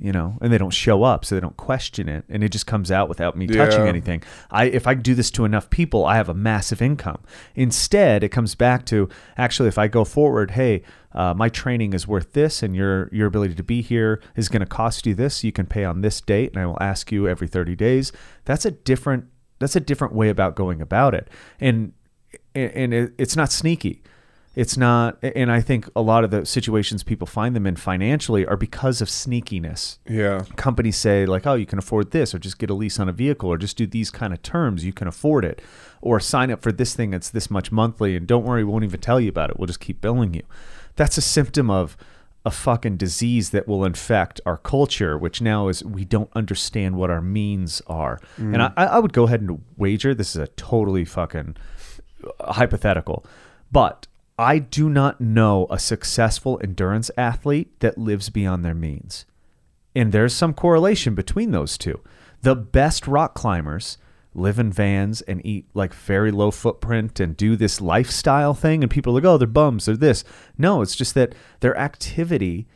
you 0.00 0.12
know 0.12 0.38
and 0.40 0.52
they 0.52 0.58
don't 0.58 0.72
show 0.72 1.02
up 1.02 1.24
so 1.24 1.34
they 1.34 1.40
don't 1.40 1.56
question 1.56 2.08
it 2.08 2.24
and 2.28 2.42
it 2.42 2.50
just 2.50 2.66
comes 2.66 2.90
out 2.90 3.08
without 3.08 3.36
me 3.36 3.46
touching 3.46 3.86
anything. 3.86 4.22
I 4.50 4.64
if 4.64 4.86
i 4.86 4.94
do 4.94 5.14
this 5.14 5.30
to 5.32 5.44
enough 5.44 5.70
people 5.70 6.04
i 6.04 6.16
have 6.16 6.28
a 6.28 6.34
massive 6.34 6.80
income. 6.80 7.22
Instead 7.54 8.24
it 8.24 8.30
comes 8.30 8.54
back 8.54 8.86
to 8.86 9.08
actually 9.36 9.68
if 9.68 9.78
i 9.78 9.88
go 9.88 10.04
forward 10.04 10.52
hey 10.52 10.82
uh, 11.12 11.34
my 11.34 11.48
training 11.48 11.92
is 11.92 12.06
worth 12.06 12.32
this 12.32 12.62
and 12.62 12.74
your 12.74 13.08
your 13.12 13.26
ability 13.26 13.54
to 13.54 13.64
be 13.64 13.82
here 13.82 14.22
is 14.36 14.48
going 14.48 14.60
to 14.60 14.66
cost 14.66 15.06
you 15.06 15.14
this 15.14 15.42
you 15.42 15.52
can 15.52 15.66
pay 15.66 15.84
on 15.84 16.00
this 16.00 16.20
date 16.20 16.52
and 16.52 16.62
i 16.62 16.66
will 16.66 16.78
ask 16.80 17.12
you 17.12 17.28
every 17.28 17.48
30 17.48 17.76
days. 17.76 18.12
That's 18.44 18.64
a 18.64 18.70
different 18.70 19.26
that's 19.58 19.76
a 19.76 19.80
different 19.80 20.14
way 20.14 20.28
about 20.28 20.56
going 20.56 20.80
about 20.80 21.14
it. 21.14 21.28
And 21.60 21.92
and 22.54 22.92
it, 22.92 23.12
it's 23.18 23.36
not 23.36 23.52
sneaky 23.52 24.02
it's 24.54 24.76
not 24.76 25.16
and 25.22 25.50
i 25.52 25.60
think 25.60 25.88
a 25.94 26.02
lot 26.02 26.24
of 26.24 26.30
the 26.30 26.44
situations 26.44 27.02
people 27.02 27.26
find 27.26 27.54
them 27.54 27.66
in 27.66 27.76
financially 27.76 28.44
are 28.46 28.56
because 28.56 29.00
of 29.00 29.08
sneakiness. 29.08 29.98
Yeah. 30.08 30.44
companies 30.56 30.96
say 30.96 31.24
like 31.26 31.46
oh 31.46 31.54
you 31.54 31.66
can 31.66 31.78
afford 31.78 32.10
this 32.10 32.34
or 32.34 32.38
just 32.38 32.58
get 32.58 32.70
a 32.70 32.74
lease 32.74 32.98
on 32.98 33.08
a 33.08 33.12
vehicle 33.12 33.48
or 33.48 33.56
just 33.56 33.76
do 33.76 33.86
these 33.86 34.10
kind 34.10 34.32
of 34.32 34.42
terms 34.42 34.84
you 34.84 34.92
can 34.92 35.06
afford 35.06 35.44
it 35.44 35.62
or 36.00 36.18
sign 36.20 36.50
up 36.50 36.62
for 36.62 36.72
this 36.72 36.94
thing 36.94 37.10
that's 37.10 37.30
this 37.30 37.50
much 37.50 37.70
monthly 37.70 38.16
and 38.16 38.26
don't 38.26 38.44
worry 38.44 38.64
we 38.64 38.70
won't 38.70 38.84
even 38.84 39.00
tell 39.00 39.20
you 39.20 39.28
about 39.28 39.50
it. 39.50 39.58
We'll 39.58 39.66
just 39.66 39.80
keep 39.80 40.00
billing 40.00 40.34
you. 40.34 40.42
That's 40.96 41.18
a 41.18 41.22
symptom 41.22 41.70
of 41.70 41.96
a 42.44 42.50
fucking 42.50 42.96
disease 42.96 43.50
that 43.50 43.68
will 43.68 43.84
infect 43.84 44.40
our 44.46 44.56
culture 44.56 45.18
which 45.18 45.42
now 45.42 45.68
is 45.68 45.84
we 45.84 46.04
don't 46.04 46.30
understand 46.34 46.96
what 46.96 47.10
our 47.10 47.20
means 47.20 47.82
are. 47.86 48.18
And 48.36 48.56
mm. 48.56 48.72
I, 48.76 48.86
I 48.86 48.98
would 48.98 49.12
go 49.12 49.24
ahead 49.24 49.42
and 49.42 49.62
wager 49.76 50.14
this 50.14 50.30
is 50.30 50.42
a 50.42 50.48
totally 50.48 51.04
fucking 51.04 51.56
uh, 52.24 52.52
hypothetical, 52.52 53.26
but 53.70 54.06
I 54.40 54.58
do 54.58 54.88
not 54.88 55.20
know 55.20 55.66
a 55.68 55.78
successful 55.78 56.58
endurance 56.64 57.10
athlete 57.18 57.78
that 57.80 57.98
lives 57.98 58.30
beyond 58.30 58.64
their 58.64 58.74
means. 58.74 59.26
And 59.94 60.12
there's 60.12 60.32
some 60.32 60.54
correlation 60.54 61.14
between 61.14 61.50
those 61.50 61.76
two. 61.76 62.00
The 62.40 62.56
best 62.56 63.06
rock 63.06 63.34
climbers 63.34 63.98
live 64.32 64.58
in 64.58 64.72
vans 64.72 65.20
and 65.20 65.44
eat 65.44 65.66
like 65.74 65.92
very 65.92 66.30
low 66.30 66.50
footprint 66.50 67.20
and 67.20 67.36
do 67.36 67.54
this 67.54 67.82
lifestyle 67.82 68.54
thing. 68.54 68.82
And 68.82 68.90
people 68.90 69.12
are 69.12 69.20
like, 69.20 69.28
oh, 69.28 69.36
they're 69.36 69.46
bums, 69.46 69.84
they're 69.84 69.94
this. 69.94 70.24
No, 70.56 70.80
it's 70.80 70.96
just 70.96 71.12
that 71.16 71.34
their 71.60 71.76
activity 71.76 72.66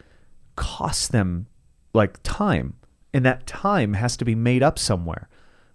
costs 0.56 1.08
them 1.08 1.46
like 1.94 2.18
time. 2.22 2.74
And 3.14 3.24
that 3.24 3.46
time 3.46 3.94
has 3.94 4.18
to 4.18 4.26
be 4.26 4.34
made 4.34 4.62
up 4.62 4.78
somewhere 4.78 5.30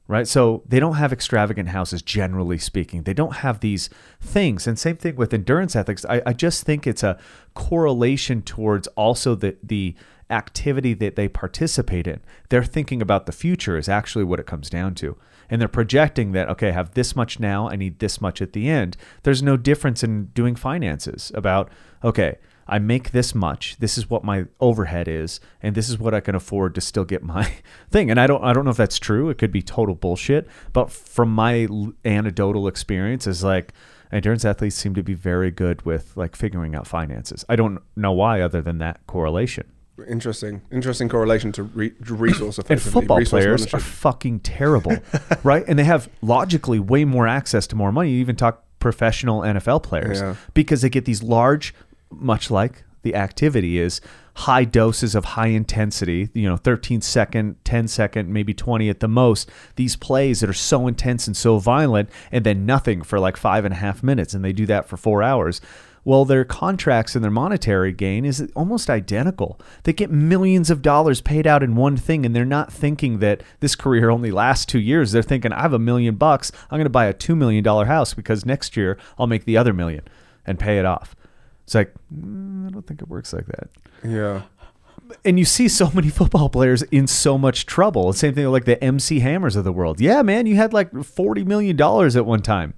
right? 0.09 0.27
So 0.27 0.63
they 0.67 0.79
don't 0.79 0.95
have 0.95 1.13
extravagant 1.13 1.69
houses, 1.69 2.01
generally 2.01 2.57
speaking. 2.57 3.03
They 3.03 3.13
don't 3.13 3.37
have 3.37 3.59
these 3.59 3.91
things. 4.19 4.65
And 4.65 4.77
same 4.77 4.97
thing 4.97 5.15
with 5.15 5.33
endurance 5.33 5.75
ethics. 5.75 6.03
I, 6.09 6.23
I 6.25 6.33
just 6.33 6.63
think 6.63 6.87
it's 6.87 7.03
a 7.03 7.19
correlation 7.53 8.41
towards 8.41 8.87
also 8.87 9.35
the 9.35 9.55
the 9.63 9.95
activity 10.31 10.93
that 10.95 11.15
they 11.15 11.27
participate 11.27 12.07
in. 12.07 12.21
They're 12.49 12.63
thinking 12.63 13.01
about 13.01 13.27
the 13.27 13.31
future 13.31 13.77
is 13.77 13.87
actually 13.87 14.23
what 14.23 14.39
it 14.39 14.45
comes 14.47 14.69
down 14.69 14.95
to. 14.95 15.15
And 15.49 15.61
they're 15.61 15.67
projecting 15.67 16.31
that, 16.33 16.49
okay, 16.49 16.69
I 16.69 16.73
have 16.73 16.93
this 16.93 17.15
much 17.15 17.39
now, 17.39 17.67
I 17.67 17.75
need 17.75 17.97
this 17.97 18.21
much 18.21 18.39
at 18.41 18.53
the 18.53 18.69
end. 18.69 18.97
There's 19.23 19.41
no 19.41 19.57
difference 19.57 20.03
in 20.03 20.25
doing 20.27 20.55
finances 20.55 21.31
about, 21.33 21.71
okay, 22.03 22.37
I 22.69 22.79
make 22.79 23.11
this 23.11 23.33
much. 23.35 23.77
This 23.79 23.97
is 23.97 24.09
what 24.09 24.23
my 24.23 24.45
overhead 24.59 25.07
is, 25.07 25.39
and 25.61 25.75
this 25.75 25.89
is 25.89 25.97
what 25.99 26.13
I 26.13 26.19
can 26.19 26.35
afford 26.35 26.75
to 26.75 26.81
still 26.81 27.05
get 27.05 27.23
my 27.23 27.51
thing. 27.89 28.09
And 28.11 28.19
I 28.19 28.27
don't, 28.27 28.43
I 28.43 28.53
don't 28.53 28.63
know 28.65 28.71
if 28.71 28.77
that's 28.77 28.99
true. 28.99 29.29
It 29.29 29.37
could 29.37 29.51
be 29.51 29.61
total 29.61 29.95
bullshit. 29.95 30.47
But 30.71 30.91
from 30.91 31.33
my 31.33 31.67
anecdotal 32.05 32.67
experience, 32.67 33.27
is 33.27 33.43
like 33.43 33.73
endurance 34.11 34.45
athletes 34.45 34.75
seem 34.75 34.93
to 34.95 35.03
be 35.03 35.13
very 35.13 35.51
good 35.51 35.81
with 35.83 36.15
like 36.15 36.35
figuring 36.35 36.75
out 36.75 36.87
finances. 36.87 37.43
I 37.49 37.55
don't 37.55 37.79
know 37.95 38.11
why, 38.11 38.41
other 38.41 38.61
than 38.61 38.77
that 38.79 39.05
correlation. 39.07 39.65
Interesting. 40.07 40.61
Interesting 40.71 41.09
correlation 41.09 41.51
to 41.53 41.63
re- 41.63 41.93
resource 42.07 42.57
And 42.69 42.81
football 42.81 43.17
resource 43.17 43.43
players 43.43 43.73
are 43.73 43.79
fucking 43.79 44.39
terrible, 44.41 44.95
right? 45.43 45.63
And 45.67 45.77
they 45.77 45.83
have 45.83 46.09
logically 46.21 46.79
way 46.79 47.03
more 47.05 47.27
access 47.27 47.67
to 47.67 47.75
more 47.75 47.91
money. 47.91 48.11
You 48.11 48.19
even 48.19 48.35
talk 48.35 48.63
professional 48.79 49.41
NFL 49.41 49.83
players 49.83 50.21
Yeah. 50.21 50.35
because 50.53 50.81
they 50.81 50.89
get 50.89 51.03
these 51.03 51.21
large, 51.21 51.73
much 52.11 52.49
like 52.51 52.83
the 53.01 53.15
activity 53.15 53.79
is 53.79 54.01
high 54.35 54.63
doses 54.63 55.15
of 55.15 55.25
high 55.25 55.47
intensity, 55.47 56.29
you 56.33 56.47
know, 56.47 56.55
13 56.55 57.01
second, 57.01 57.57
10 57.65 57.87
second, 57.87 58.31
maybe 58.31 58.53
20 58.53 58.89
at 58.89 59.01
the 59.01 59.07
most. 59.07 59.49
These 59.75 59.97
plays 59.97 60.39
that 60.39 60.49
are 60.49 60.53
so 60.53 60.87
intense 60.87 61.27
and 61.27 61.35
so 61.35 61.57
violent, 61.57 62.09
and 62.31 62.45
then 62.45 62.65
nothing 62.65 63.01
for 63.01 63.19
like 63.19 63.35
five 63.35 63.65
and 63.65 63.73
a 63.73 63.77
half 63.77 64.01
minutes, 64.01 64.33
and 64.33 64.43
they 64.43 64.53
do 64.53 64.65
that 64.67 64.87
for 64.87 64.95
four 64.95 65.21
hours. 65.21 65.59
Well, 66.05 66.23
their 66.23 66.45
contracts 66.45 67.15
and 67.15 67.23
their 67.23 67.31
monetary 67.31 67.91
gain 67.91 68.23
is 68.23 68.49
almost 68.55 68.89
identical. 68.89 69.59
They 69.83 69.91
get 69.91 70.09
millions 70.09 70.69
of 70.69 70.81
dollars 70.81 71.19
paid 71.19 71.45
out 71.45 71.61
in 71.61 71.75
one 71.75 71.97
thing, 71.97 72.25
and 72.25 72.33
they're 72.33 72.45
not 72.45 72.71
thinking 72.71 73.19
that 73.19 73.43
this 73.59 73.75
career 73.75 74.09
only 74.09 74.31
lasts 74.31 74.65
two 74.65 74.79
years. 74.79 75.11
They're 75.11 75.21
thinking, 75.21 75.51
I 75.51 75.61
have 75.61 75.73
a 75.73 75.79
million 75.79 76.15
bucks. 76.15 76.51
I'm 76.71 76.77
going 76.77 76.85
to 76.85 76.89
buy 76.89 77.05
a 77.05 77.13
$2 77.13 77.35
million 77.35 77.65
house 77.65 78.13
because 78.13 78.45
next 78.45 78.77
year 78.77 78.97
I'll 79.17 79.27
make 79.27 79.43
the 79.43 79.57
other 79.57 79.73
million 79.73 80.03
and 80.45 80.57
pay 80.57 80.79
it 80.79 80.85
off. 80.85 81.15
It's 81.69 81.75
like, 81.75 81.93
mm, 82.11 82.65
I 82.65 82.71
don't 82.71 82.81
think 82.81 82.99
it 82.99 83.07
works 83.07 83.31
like 83.31 83.45
that. 83.45 83.69
Yeah. 84.03 84.41
And 85.23 85.37
you 85.37 85.45
see 85.45 85.67
so 85.67 85.91
many 85.93 86.09
football 86.19 86.49
players 86.49 86.81
in 86.81 87.05
so 87.05 87.37
much 87.37 87.67
trouble. 87.67 88.11
Same 88.11 88.33
thing 88.33 88.47
like 88.47 88.65
the 88.65 88.83
MC 88.83 89.19
Hammers 89.19 89.55
of 89.55 89.65
the 89.65 89.71
world. 89.71 90.01
Yeah, 90.01 90.23
man, 90.23 90.47
you 90.47 90.55
had 90.55 90.73
like 90.73 90.91
$40 90.91 91.45
million 91.45 91.79
at 91.79 92.25
one 92.25 92.41
time 92.41 92.73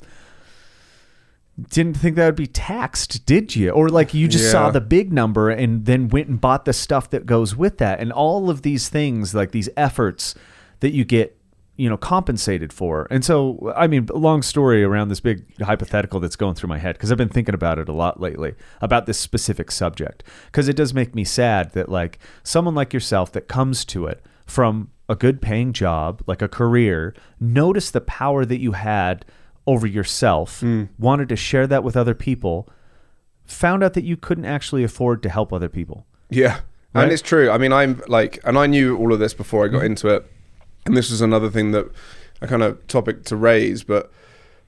didn't 1.69 1.95
think 1.95 2.15
that 2.15 2.25
would 2.25 2.35
be 2.35 2.47
taxed, 2.47 3.25
did 3.25 3.55
you? 3.55 3.69
Or 3.69 3.87
like 3.87 4.13
you 4.13 4.27
just 4.27 4.51
saw 4.51 4.71
the 4.71 4.81
big 4.81 5.13
number 5.13 5.49
and 5.49 5.85
then 5.85 6.07
went 6.07 6.27
and 6.27 6.41
bought 6.41 6.65
the 6.65 6.73
stuff 6.73 7.09
that 7.11 7.25
goes 7.25 7.55
with 7.55 7.77
that. 7.77 7.99
And 7.99 8.11
all 8.11 8.49
of 8.49 8.63
these 8.63 8.89
things, 8.89 9.35
like 9.35 9.51
these 9.51 9.69
efforts 9.77 10.33
that 10.79 10.91
you 10.91 11.05
get, 11.05 11.37
you 11.81 11.89
know, 11.89 11.97
compensated 11.97 12.71
for. 12.71 13.07
And 13.09 13.25
so, 13.25 13.73
I 13.75 13.87
mean, 13.87 14.07
long 14.13 14.43
story 14.43 14.83
around 14.83 15.07
this 15.07 15.19
big 15.19 15.43
hypothetical 15.61 16.19
that's 16.19 16.35
going 16.35 16.53
through 16.53 16.69
my 16.69 16.77
head 16.77 16.93
because 16.93 17.11
I've 17.11 17.17
been 17.17 17.27
thinking 17.27 17.55
about 17.55 17.79
it 17.79 17.89
a 17.89 17.91
lot 17.91 18.21
lately 18.21 18.53
about 18.81 19.07
this 19.07 19.19
specific 19.19 19.71
subject. 19.71 20.23
Because 20.45 20.67
it 20.67 20.75
does 20.75 20.93
make 20.93 21.15
me 21.15 21.23
sad 21.23 21.71
that, 21.71 21.89
like, 21.89 22.19
someone 22.43 22.75
like 22.75 22.93
yourself 22.93 23.31
that 23.31 23.47
comes 23.47 23.83
to 23.85 24.05
it 24.05 24.23
from 24.45 24.91
a 25.09 25.15
good 25.15 25.41
paying 25.41 25.73
job, 25.73 26.21
like 26.27 26.43
a 26.43 26.47
career, 26.47 27.15
notice 27.39 27.89
the 27.89 28.01
power 28.01 28.45
that 28.45 28.59
you 28.59 28.73
had 28.73 29.25
over 29.65 29.87
yourself, 29.87 30.59
hmm. 30.59 30.83
wanted 30.99 31.29
to 31.29 31.35
share 31.35 31.65
that 31.65 31.83
with 31.83 31.97
other 31.97 32.13
people, 32.13 32.69
found 33.43 33.83
out 33.83 33.95
that 33.95 34.03
you 34.03 34.15
couldn't 34.15 34.45
actually 34.45 34.83
afford 34.83 35.23
to 35.23 35.29
help 35.29 35.51
other 35.51 35.69
people. 35.69 36.05
Yeah. 36.29 36.59
Right? 36.93 37.05
And 37.05 37.11
it's 37.11 37.23
true. 37.23 37.49
I 37.49 37.57
mean, 37.57 37.73
I'm 37.73 38.03
like, 38.07 38.39
and 38.43 38.55
I 38.55 38.67
knew 38.67 38.95
all 38.97 39.11
of 39.11 39.17
this 39.17 39.33
before 39.33 39.65
I 39.65 39.67
got 39.67 39.77
mm-hmm. 39.77 39.85
into 39.87 40.09
it. 40.09 40.31
And 40.85 40.97
this 40.97 41.11
was 41.11 41.21
another 41.21 41.49
thing 41.49 41.71
that 41.71 41.89
a 42.41 42.47
kind 42.47 42.63
of 42.63 42.85
topic 42.87 43.23
to 43.25 43.35
raise. 43.35 43.83
But 43.83 44.11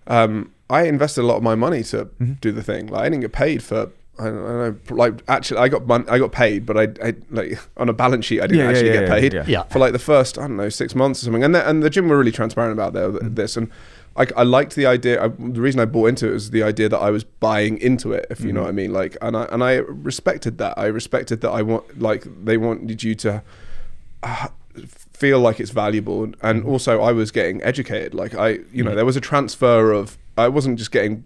um, 0.08 0.52
I 0.70 0.84
invested 0.84 1.22
a 1.22 1.28
lot 1.28 1.38
of 1.38 1.44
my 1.44 1.56
money 1.56 1.84
to 1.84 2.10
do 2.42 2.52
the 2.52 2.64
thing. 2.64 2.88
Like, 2.88 3.02
I 3.02 3.10
didn't 3.10 3.22
get 3.22 3.34
paid 3.34 3.64
for. 3.64 3.90
I 4.20 4.26
don't 4.26 4.36
know. 4.36 4.96
Like, 4.96 5.24
actually, 5.28 5.60
I 5.60 5.70
got 5.70 5.88
mon- 5.88 6.08
I 6.08 6.20
got 6.20 6.32
paid, 6.32 6.68
but 6.68 6.78
I, 6.78 7.08
I 7.08 7.16
like 7.32 7.58
on 7.78 7.90
a 7.90 7.94
balance 7.94 8.26
sheet, 8.26 8.42
I 8.42 8.48
didn't 8.48 8.60
Yeah, 8.60 8.64
yeah, 8.66 8.70
actually 8.70 8.88
yeah, 8.90 9.00
get 9.00 9.10
paid 9.10 9.34
yeah. 9.34 9.46
Yeah. 9.48 9.64
for 9.64 9.80
like 9.80 9.92
the 9.92 9.98
first 10.00 10.38
I 10.38 10.42
don't 10.42 10.56
know 10.56 10.70
six 10.70 10.94
months 10.94 11.24
or 11.24 11.26
something. 11.26 11.44
And 11.44 11.56
the, 11.56 11.68
and 11.68 11.82
the 11.82 11.90
gym 11.90 12.08
were 12.08 12.18
really 12.18 12.32
transparent 12.32 12.74
about 12.74 12.94
their, 12.94 13.10
this. 13.10 13.58
And 13.58 13.72
I, 14.16 14.28
I 14.38 14.44
liked 14.44 14.76
the 14.76 14.86
idea. 14.86 15.20
I, 15.20 15.30
the 15.30 15.60
reason 15.62 15.80
I 15.80 15.86
bought 15.86 16.10
into 16.10 16.30
it 16.30 16.34
was 16.34 16.52
the 16.52 16.62
idea 16.62 16.90
that 16.90 17.00
I 17.00 17.10
was 17.10 17.24
buying 17.24 17.80
into 17.80 18.12
it, 18.12 18.28
if 18.30 18.42
you 18.42 18.54
know 18.54 18.62
what 18.62 18.70
I 18.70 18.74
mean. 18.74 18.94
Like, 18.94 19.18
and 19.20 19.36
I 19.36 19.46
and 19.46 19.64
I 19.64 19.78
respected 19.78 20.60
that. 20.60 20.78
I 20.78 20.86
respected 20.86 21.42
that. 21.42 21.50
I 21.50 21.64
want 21.64 22.00
like 22.00 22.28
they 22.46 22.58
wanted 22.58 23.02
you 23.02 23.16
to 23.16 23.42
uh, 24.22 24.48
feel 25.14 25.40
like 25.40 25.60
it's 25.60 25.72
valuable, 25.72 26.24
and, 26.24 26.36
and 26.42 26.66
also 26.66 27.02
I 27.02 27.12
was 27.12 27.32
getting 27.32 27.62
educated. 27.64 28.14
Like 28.14 28.36
I, 28.36 28.60
you 28.72 28.84
know, 28.84 28.90
mm-hmm. 28.90 28.96
there 28.98 29.06
was 29.06 29.16
a 29.16 29.22
transfer 29.22 29.92
of. 29.92 30.18
I 30.38 30.48
wasn't 30.48 30.80
just 30.80 30.92
getting, 30.92 31.26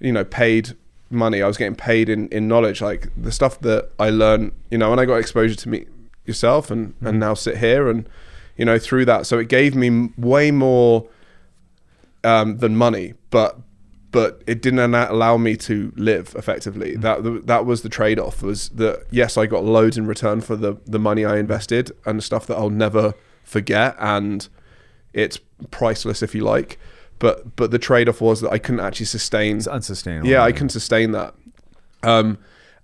you 0.00 0.10
know, 0.10 0.24
paid 0.24 0.76
money. 1.10 1.42
I 1.42 1.46
was 1.46 1.56
getting 1.56 1.76
paid 1.76 2.08
in 2.08 2.28
in 2.28 2.48
knowledge. 2.48 2.80
Like 2.80 3.08
the 3.16 3.32
stuff 3.32 3.60
that 3.60 3.90
I 3.98 4.10
learned, 4.10 4.52
you 4.70 4.78
know, 4.78 4.90
and 4.92 5.00
I 5.00 5.04
got 5.04 5.16
exposure 5.16 5.54
to 5.54 5.68
meet 5.68 5.88
yourself, 6.24 6.70
and 6.70 6.94
and 7.00 7.08
mm-hmm. 7.08 7.18
now 7.18 7.34
sit 7.34 7.58
here, 7.58 7.88
and 7.88 8.08
you 8.56 8.64
know, 8.64 8.78
through 8.78 9.04
that. 9.06 9.26
So 9.26 9.38
it 9.38 9.48
gave 9.48 9.74
me 9.74 10.10
way 10.16 10.50
more 10.50 11.08
um, 12.24 12.58
than 12.58 12.76
money, 12.76 13.14
but 13.30 13.58
but 14.12 14.42
it 14.46 14.60
didn't 14.60 14.94
allow 14.94 15.38
me 15.38 15.56
to 15.56 15.92
live 15.96 16.34
effectively. 16.38 16.94
That 16.96 17.46
that 17.46 17.66
was 17.66 17.80
the 17.82 17.88
trade 17.88 18.20
off. 18.20 18.42
Was 18.42 18.68
that 18.70 19.06
yes, 19.10 19.36
I 19.36 19.46
got 19.46 19.64
loads 19.64 19.96
in 19.96 20.06
return 20.06 20.42
for 20.42 20.54
the 20.54 20.76
the 20.86 20.98
money 20.98 21.24
I 21.24 21.38
invested 21.38 21.90
and 22.04 22.22
stuff 22.22 22.46
that 22.46 22.56
I'll 22.56 22.70
never 22.70 23.14
forget, 23.42 23.96
and 23.98 24.46
it's 25.14 25.38
priceless 25.70 26.22
if 26.22 26.34
you 26.34 26.44
like. 26.44 26.78
But 27.18 27.56
but 27.56 27.70
the 27.70 27.78
trade 27.78 28.08
off 28.08 28.20
was 28.20 28.42
that 28.42 28.50
I 28.50 28.58
couldn't 28.58 28.80
actually 28.80 29.06
sustain. 29.06 29.56
It's 29.56 29.66
unsustainable. 29.66 30.28
Yeah, 30.28 30.42
I 30.42 30.52
can 30.52 30.68
sustain 30.68 31.12
that. 31.12 31.34
Um, 32.02 32.38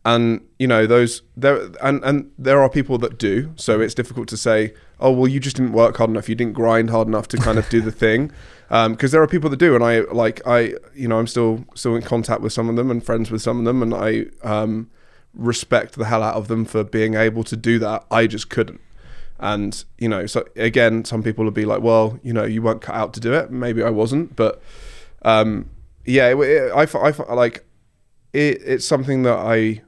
and 0.04 0.40
you 0.58 0.66
know 0.66 0.86
those 0.86 1.22
there 1.36 1.68
and 1.82 2.02
and 2.04 2.30
there 2.38 2.62
are 2.62 2.70
people 2.70 2.96
that 2.98 3.18
do. 3.18 3.52
So 3.56 3.82
it's 3.82 3.94
difficult 3.94 4.28
to 4.28 4.38
say, 4.38 4.72
oh 5.00 5.10
well, 5.10 5.28
you 5.28 5.40
just 5.40 5.56
didn't 5.56 5.72
work 5.72 5.96
hard 5.96 6.10
enough. 6.10 6.28
You 6.28 6.34
didn't 6.34 6.54
grind 6.54 6.90
hard 6.90 7.08
enough 7.08 7.28
to 7.28 7.36
kind 7.36 7.58
of 7.58 7.68
do 7.68 7.80
the 7.80 7.92
thing. 7.92 8.32
Because 8.68 9.12
there 9.12 9.22
are 9.22 9.26
people 9.26 9.48
that 9.48 9.56
do, 9.56 9.74
and 9.74 9.82
I 9.82 10.00
like 10.00 10.46
I 10.46 10.74
you 10.94 11.08
know 11.08 11.18
I'm 11.18 11.26
still 11.26 11.64
still 11.74 11.96
in 11.96 12.02
contact 12.02 12.42
with 12.42 12.52
some 12.52 12.68
of 12.68 12.76
them 12.76 12.90
and 12.90 13.02
friends 13.02 13.30
with 13.30 13.40
some 13.40 13.58
of 13.58 13.64
them, 13.64 13.82
and 13.82 13.94
I 13.94 14.26
um, 14.42 14.90
respect 15.32 15.94
the 15.94 16.04
hell 16.04 16.22
out 16.22 16.34
of 16.34 16.48
them 16.48 16.66
for 16.66 16.84
being 16.84 17.14
able 17.14 17.44
to 17.44 17.56
do 17.56 17.78
that. 17.78 18.04
I 18.10 18.26
just 18.26 18.50
couldn't. 18.50 18.82
And 19.38 19.82
you 19.96 20.06
know, 20.06 20.26
so 20.26 20.44
again, 20.54 21.06
some 21.06 21.22
people 21.22 21.44
will 21.44 21.50
be 21.50 21.64
like, 21.64 21.80
"Well, 21.80 22.20
you 22.22 22.34
know, 22.34 22.44
you 22.44 22.60
weren't 22.60 22.82
cut 22.82 22.94
out 22.94 23.14
to 23.14 23.20
do 23.20 23.32
it." 23.32 23.50
Maybe 23.50 23.82
I 23.82 23.88
wasn't, 23.88 24.36
but 24.36 24.60
um, 25.22 25.70
yeah, 26.04 26.28
it, 26.28 26.38
it, 26.38 26.72
I, 26.72 26.86
I 27.02 27.34
like 27.34 27.64
it, 28.32 28.60
it's 28.64 28.84
something 28.84 29.22
that 29.22 29.38
I 29.38 29.80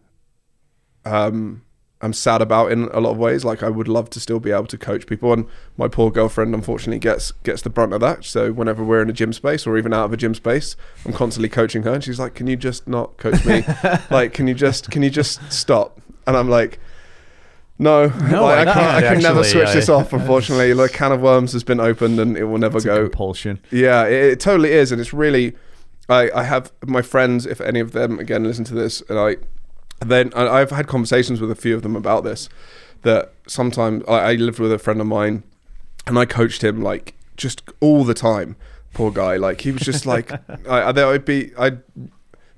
um, 1.05 1.63
I'm 2.03 2.13
sad 2.15 2.41
about 2.41 2.73
in 2.73 2.85
a 2.93 3.01
lot 3.01 3.11
of 3.11 3.19
ways. 3.19 3.45
Like 3.45 3.63
I 3.63 3.69
would 3.69 3.87
love 3.89 4.09
to 4.11 4.21
still 4.21 4.41
be 4.41 4.51
able 4.51 4.67
to 4.69 4.79
coach 4.79 5.07
people, 5.07 5.33
and 5.33 5.47
my 5.77 5.87
poor 5.89 6.11
girlfriend 6.11 6.55
unfortunately 6.55 6.99
gets 6.99 7.33
gets 7.43 7.61
the 7.63 7.71
brunt 7.71 7.93
of 7.93 8.01
that. 8.01 8.25
So 8.25 8.53
whenever 8.53 8.83
we're 8.83 9.03
in 9.03 9.11
a 9.11 9.13
gym 9.13 9.33
space 9.35 9.67
or 9.67 9.77
even 9.77 9.93
out 9.93 10.07
of 10.07 10.13
a 10.13 10.17
gym 10.17 10.35
space, 10.35 10.77
I'm 11.05 11.13
constantly 11.13 11.49
coaching 11.51 11.83
her, 11.83 11.93
and 11.95 12.03
she's 12.03 12.19
like, 12.19 12.35
"Can 12.35 12.47
you 12.47 12.57
just 12.57 12.89
not 12.89 13.17
coach 13.19 13.45
me? 13.45 13.65
like, 14.11 14.33
can 14.33 14.47
you 14.47 14.55
just 14.55 14.91
can 14.91 15.03
you 15.03 15.11
just 15.11 15.53
stop?" 15.53 16.01
And 16.27 16.37
I'm 16.37 16.49
like. 16.49 16.79
No, 17.83 18.09
No, 18.09 18.43
like, 18.45 18.69
I, 18.69 18.71
I 18.71 18.75
can't, 18.75 18.77
I 18.79 19.01
can 19.15 19.23
never 19.23 19.43
switch 19.43 19.69
I- 19.69 19.73
this 19.75 19.89
off. 19.89 20.13
Unfortunately, 20.13 20.75
the 20.75 20.87
can 20.87 21.13
of 21.13 21.23
worms 21.23 21.55
has 21.55 21.65
been 21.65 21.81
opened 21.81 22.21
and 22.21 22.37
it 22.37 22.45
will 22.45 22.59
never 22.59 22.77
It's 22.77 22.85
a 22.85 22.89
go. 22.89 23.03
compulsion. 23.05 23.59
Yeah, 23.71 24.05
it, 24.05 24.33
it 24.33 24.41
totally 24.41 24.73
is, 24.73 24.93
and 24.93 25.01
it's 25.01 25.15
really. 25.15 25.55
I, 26.07 26.31
I 26.35 26.43
have 26.43 26.73
my 26.87 27.01
friends, 27.01 27.47
if 27.47 27.59
any 27.59 27.81
of 27.81 27.93
them 27.93 28.19
again 28.19 28.45
listen 28.45 28.65
to 28.67 28.75
this, 28.75 29.01
and 29.09 29.19
I 29.19 29.37
then 30.01 30.33
I've 30.35 30.71
had 30.71 30.87
conversations 30.87 31.41
with 31.41 31.51
a 31.51 31.55
few 31.55 31.75
of 31.75 31.83
them 31.83 31.97
about 31.97 32.25
this. 32.25 32.49
That 33.03 33.33
sometimes 33.47 34.05
I, 34.07 34.13
I 34.13 34.35
lived 34.35 34.59
with 34.59 34.73
a 34.73 34.79
friend 34.79 35.01
of 35.01 35.07
mine, 35.07 35.43
and 36.07 36.19
I 36.19 36.25
coached 36.25 36.63
him 36.63 36.83
like 36.83 37.15
just 37.37 37.63
all 37.81 38.05
the 38.05 38.15
time. 38.15 38.57
Poor 38.93 39.11
guy, 39.11 39.37
like 39.37 39.61
he 39.61 39.73
was 39.73 39.83
just 39.83 40.07
like 40.07 40.33
I, 40.69 40.81
I, 40.81 40.93
would 40.93 41.25
be 41.25 41.53
I'd 41.57 41.83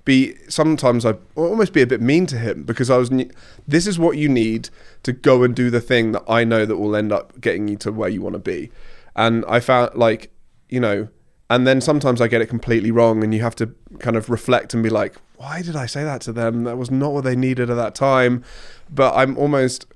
be 0.05 0.35
sometimes 0.49 1.05
I 1.07 1.15
almost 1.37 1.73
be 1.73 1.83
a 1.83 1.87
bit 1.87 2.01
mean 2.01 2.27
to 2.27 2.39
him 2.39 2.65
because 2.65 2.91
I 2.91 2.97
was. 2.97 3.11
This 3.69 3.87
is 3.87 3.99
what 3.99 4.17
you 4.17 4.29
need 4.29 4.71
to 5.03 5.13
go 5.13 5.43
and 5.43 5.55
do 5.55 5.71
the 5.71 5.81
thing 5.81 6.13
that 6.13 6.25
I 6.29 6.45
know 6.45 6.65
that 6.67 6.77
will 6.77 6.97
end 6.97 7.13
up 7.13 7.41
getting 7.41 7.69
you 7.69 7.77
to 7.79 7.93
where 7.93 8.09
you 8.09 8.23
want 8.23 8.35
to 8.35 8.41
be, 8.41 8.71
and 9.15 9.45
I 9.47 9.61
found 9.61 9.95
like 9.95 10.31
you 10.69 10.81
know, 10.81 11.09
and 11.51 11.67
then 11.67 11.81
sometimes 11.81 12.21
I 12.21 12.29
get 12.29 12.41
it 12.41 12.47
completely 12.47 12.91
wrong, 12.91 13.23
and 13.23 13.35
you 13.35 13.43
have 13.43 13.57
to 13.57 13.75
kind 13.99 14.17
of 14.17 14.31
reflect 14.31 14.75
and 14.75 14.83
be 14.83 14.91
like, 14.91 15.17
why 15.43 15.61
did 15.61 15.75
I 15.75 15.87
say 15.87 16.05
that 16.05 16.21
to 16.23 16.33
them? 16.33 16.63
That 16.65 16.77
was 16.79 16.91
not 16.91 17.13
what 17.13 17.25
they 17.25 17.35
needed 17.35 17.69
at 17.69 17.75
that 17.75 17.97
time. 17.97 18.45
But 18.89 19.15
I'm 19.17 19.37
almost 19.37 19.87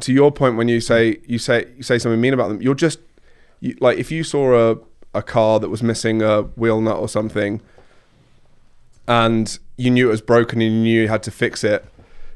to 0.00 0.12
your 0.12 0.32
point 0.32 0.56
when 0.56 0.66
you 0.68 0.80
say 0.80 1.18
you 1.26 1.38
say 1.38 1.66
you 1.76 1.84
say 1.84 1.98
something 1.98 2.20
mean 2.20 2.34
about 2.34 2.48
them. 2.48 2.60
You're 2.60 2.74
just 2.74 2.98
you, 3.60 3.76
like 3.80 3.98
if 3.98 4.10
you 4.10 4.24
saw 4.24 4.72
a 4.72 4.76
a 5.14 5.22
car 5.22 5.60
that 5.60 5.68
was 5.68 5.82
missing 5.82 6.20
a 6.20 6.42
wheel 6.42 6.80
nut 6.80 6.96
or 6.98 7.08
something 7.08 7.60
and 9.06 9.58
you 9.76 9.90
knew 9.90 10.08
it 10.08 10.10
was 10.10 10.20
broken 10.20 10.60
and 10.60 10.72
you 10.74 10.80
knew 10.80 11.02
you 11.02 11.08
had 11.08 11.22
to 11.22 11.30
fix 11.30 11.64
it, 11.64 11.84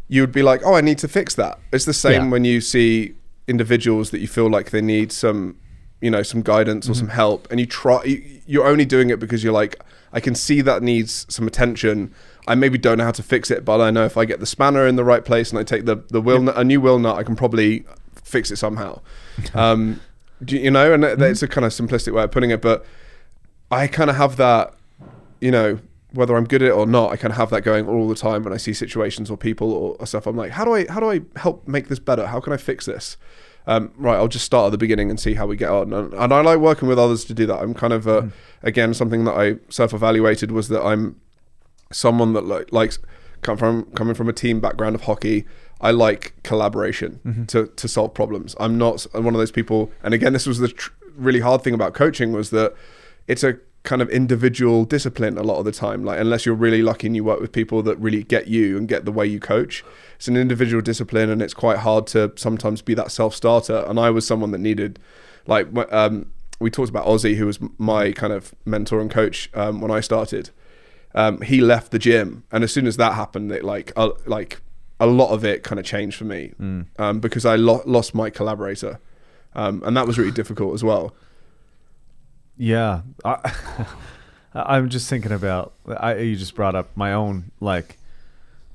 you 0.09 0.21
would 0.23 0.33
be 0.33 0.43
like, 0.43 0.61
"Oh, 0.65 0.75
I 0.75 0.81
need 0.81 0.99
to 0.99 1.09
fix 1.09 1.35
that." 1.35 1.59
It's 1.73 1.85
the 1.85 1.93
same 1.93 2.25
Yeah. 2.25 2.31
when 2.31 2.45
you 2.45 2.61
see 2.61 3.15
individuals 3.49 4.11
that 4.11 4.21
you 4.21 4.29
feel 4.29 4.49
like 4.49 4.71
they 4.71 4.81
need 4.81 5.11
some, 5.11 5.57
you 6.01 6.11
know, 6.11 6.23
some 6.23 6.43
guidance 6.43 6.87
or 6.87 6.93
mm-hmm. 6.93 7.01
some 7.01 7.09
help, 7.09 7.49
and 7.51 7.59
you 7.59 7.67
try. 7.67 8.03
you- 8.05 8.23
You're 8.47 8.67
only 8.67 8.85
doing 8.85 9.11
it 9.11 9.19
because 9.19 9.43
you're 9.45 9.53
like, 9.53 9.77
"I 10.13 10.21
can 10.21 10.35
see 10.35 10.61
that 10.63 10.83
needs 10.83 11.27
some 11.29 11.47
attention." 11.47 12.13
I 12.49 12.57
maybe 12.57 12.77
don't 12.77 12.99
know 12.99 13.05
how 13.05 13.13
to 13.13 13.23
fix 13.23 13.53
it, 13.53 13.65
but 13.65 13.81
I 13.81 13.91
know 13.93 14.05
if 14.05 14.17
I 14.17 14.25
get 14.25 14.41
the 14.41 14.47
spanner 14.47 14.85
in 14.87 14.97
the 14.97 15.05
right 15.05 15.25
place 15.25 15.51
and 15.51 15.59
I 15.61 15.63
take 15.63 15.85
the 15.85 15.97
the 16.09 16.21
wheel 16.21 16.43
nut, 16.43 16.57
a 16.57 16.65
new 16.65 16.81
wheel 16.81 16.99
nut, 16.99 17.17
I 17.17 17.23
can 17.23 17.37
probably 17.37 17.85
fix 18.23 18.51
it 18.51 18.57
somehow. 18.57 19.01
Um, 19.55 20.01
do 20.45 20.57
you 20.59 20.71
know, 20.73 20.93
and 20.93 21.03
that- 21.05 21.19
that's 21.19 21.43
a 21.43 21.49
kind 21.49 21.65
of 21.65 21.71
simplistic 21.73 22.13
way 22.13 22.25
of 22.25 22.31
putting 22.33 22.51
it, 22.51 22.61
but 22.61 22.85
I 23.71 23.87
kind 23.87 24.11
of 24.11 24.17
have 24.17 24.37
that, 24.37 24.75
you 25.41 25.51
know, 25.53 25.79
whether 26.13 26.37
I'm 26.37 26.45
good 26.47 26.63
at 26.63 26.69
it 26.69 26.73
or 26.73 26.85
not, 26.87 27.13
I 27.13 27.17
kind 27.17 27.31
of 27.33 27.39
have 27.39 27.51
that 27.51 27.63
going 27.63 27.87
all 27.89 28.09
the 28.09 28.15
time 28.17 28.43
when 28.43 28.53
I 28.53 28.57
see 28.59 28.73
situations 28.75 29.31
or 29.31 29.37
people 29.37 29.73
or 29.73 30.05
stuff. 30.07 30.27
I'm 30.27 30.37
like, 30.37 30.51
how 30.51 30.65
do 30.65 30.75
I 30.75 30.87
how 30.91 31.01
do 31.01 31.11
I 31.11 31.21
help 31.37 31.67
make 31.69 31.89
this 31.89 31.99
better? 32.01 32.27
How 32.27 32.41
can 32.41 32.53
I 32.53 32.57
fix 32.59 32.85
this? 32.87 33.17
Um, 33.67 33.93
right, 33.97 34.17
I'll 34.17 34.29
just 34.29 34.45
start 34.45 34.67
at 34.67 34.71
the 34.71 34.79
beginning 34.79 35.09
and 35.09 35.21
see 35.21 35.35
how 35.35 35.47
we 35.47 35.57
get 35.57 35.71
on. 35.71 35.93
And, 35.93 36.13
and 36.15 36.33
I 36.33 36.41
like 36.41 36.59
working 36.59 36.89
with 36.89 36.99
others 36.99 37.25
to 37.27 37.35
do 37.35 37.47
that. 37.47 37.61
I'm 37.61 37.75
kind 37.75 37.93
of 37.93 38.09
uh, 38.09 38.23
again 38.63 38.93
something 38.95 39.25
that 39.25 39.35
I 39.35 39.57
self-evaluated 39.69 40.51
was 40.51 40.69
that 40.69 40.83
I'm 40.83 41.21
someone 41.93 42.33
that 42.33 42.47
like 42.47 42.73
likes 42.73 42.99
come 43.43 43.57
from 43.57 43.85
coming 43.93 44.15
from 44.15 44.29
a 44.29 44.33
team 44.33 44.61
background 44.61 44.95
of 44.95 45.03
hockey. 45.03 45.45
I 45.81 45.91
like 45.91 46.35
collaboration 46.43 47.21
to 47.49 47.67
to 47.67 47.89
solve 47.89 48.15
problems. 48.15 48.55
I'm 48.59 48.79
not 48.79 49.07
I'm 49.15 49.25
one 49.25 49.35
of 49.35 49.39
those 49.39 49.53
people. 49.53 49.91
And 50.03 50.15
again, 50.15 50.33
this 50.33 50.47
was 50.47 50.59
the 50.59 50.69
tr- 50.69 50.91
really 51.17 51.41
hard 51.41 51.63
thing 51.63 51.75
about 51.75 51.95
coaching 51.95 52.33
was 52.33 52.51
that 52.51 52.75
it's 53.29 53.45
a 53.45 53.59
kind 53.83 54.01
of 54.01 54.09
individual 54.11 54.85
discipline 54.85 55.37
a 55.37 55.43
lot 55.43 55.59
of 55.59 55.65
the 55.65 55.73
time. 55.73 56.05
Like 56.05 56.21
unless 56.21 56.47
you're 56.47 56.55
really 56.55 56.83
lucky 56.83 57.09
and 57.09 57.17
you 57.17 57.25
work 57.25 57.41
with 57.41 57.53
people 57.53 57.83
that 57.83 57.97
really 57.99 58.23
get 58.23 58.47
you 58.47 58.77
and 58.79 58.87
get 58.87 59.05
the 59.05 59.13
way 59.13 59.27
you 59.27 59.41
coach, 59.41 59.85
it's 60.17 60.29
an 60.29 60.37
individual 60.37 60.83
discipline, 60.83 61.31
and 61.31 61.43
it's 61.43 61.55
quite 61.55 61.79
hard 61.79 62.07
to 62.09 62.33
sometimes 62.37 62.83
be 62.83 62.95
that 62.95 63.11
self 63.11 63.35
starter. 63.35 63.85
And 63.89 63.99
I 63.99 64.11
was 64.11 64.27
someone 64.27 64.53
that 64.53 64.59
needed, 64.59 64.99
like, 65.47 65.67
um, 65.93 66.27
we 66.61 66.71
talked 66.71 66.91
about 66.91 67.07
Ozzy, 67.07 67.35
who 67.35 67.47
was 67.47 67.59
my 67.77 68.13
kind 68.13 68.33
of 68.33 68.55
mentor 68.65 69.01
and 69.01 69.11
coach 69.11 69.51
um, 69.55 69.81
when 69.81 69.91
I 69.91 70.01
started. 70.01 70.51
Um, 71.15 71.41
he 71.41 71.61
left 71.61 71.91
the 71.91 71.99
gym, 71.99 72.45
and 72.53 72.65
as 72.65 72.73
soon 72.73 72.87
as 72.87 72.97
that 72.97 73.15
happened, 73.15 73.53
it 73.53 73.65
like 73.65 73.93
uh, 73.97 74.11
like 74.27 74.61
a 75.01 75.07
lot 75.07 75.31
of 75.31 75.45
it 75.45 75.65
kind 75.65 75.81
of 75.81 75.85
changed 75.85 76.17
for 76.17 76.25
me 76.25 76.53
um, 76.99 77.19
because 77.19 77.45
I 77.45 77.57
lo- 77.57 77.83
lost 77.85 78.15
my 78.15 78.31
collaborator, 78.31 79.01
um, 79.55 79.83
and 79.85 79.97
that 79.97 80.07
was 80.07 80.17
really 80.17 80.31
difficult 80.31 80.73
as 80.73 80.85
well. 80.85 81.15
Yeah, 82.63 83.01
I, 83.25 83.53
I'm 84.55 84.89
just 84.89 85.11
thinking 85.11 85.33
about. 85.33 85.73
I 85.89 86.17
you 86.19 86.37
just 86.37 86.55
brought 86.55 86.77
up 86.77 86.97
my 86.97 87.13
own 87.13 87.51
like 87.61 87.99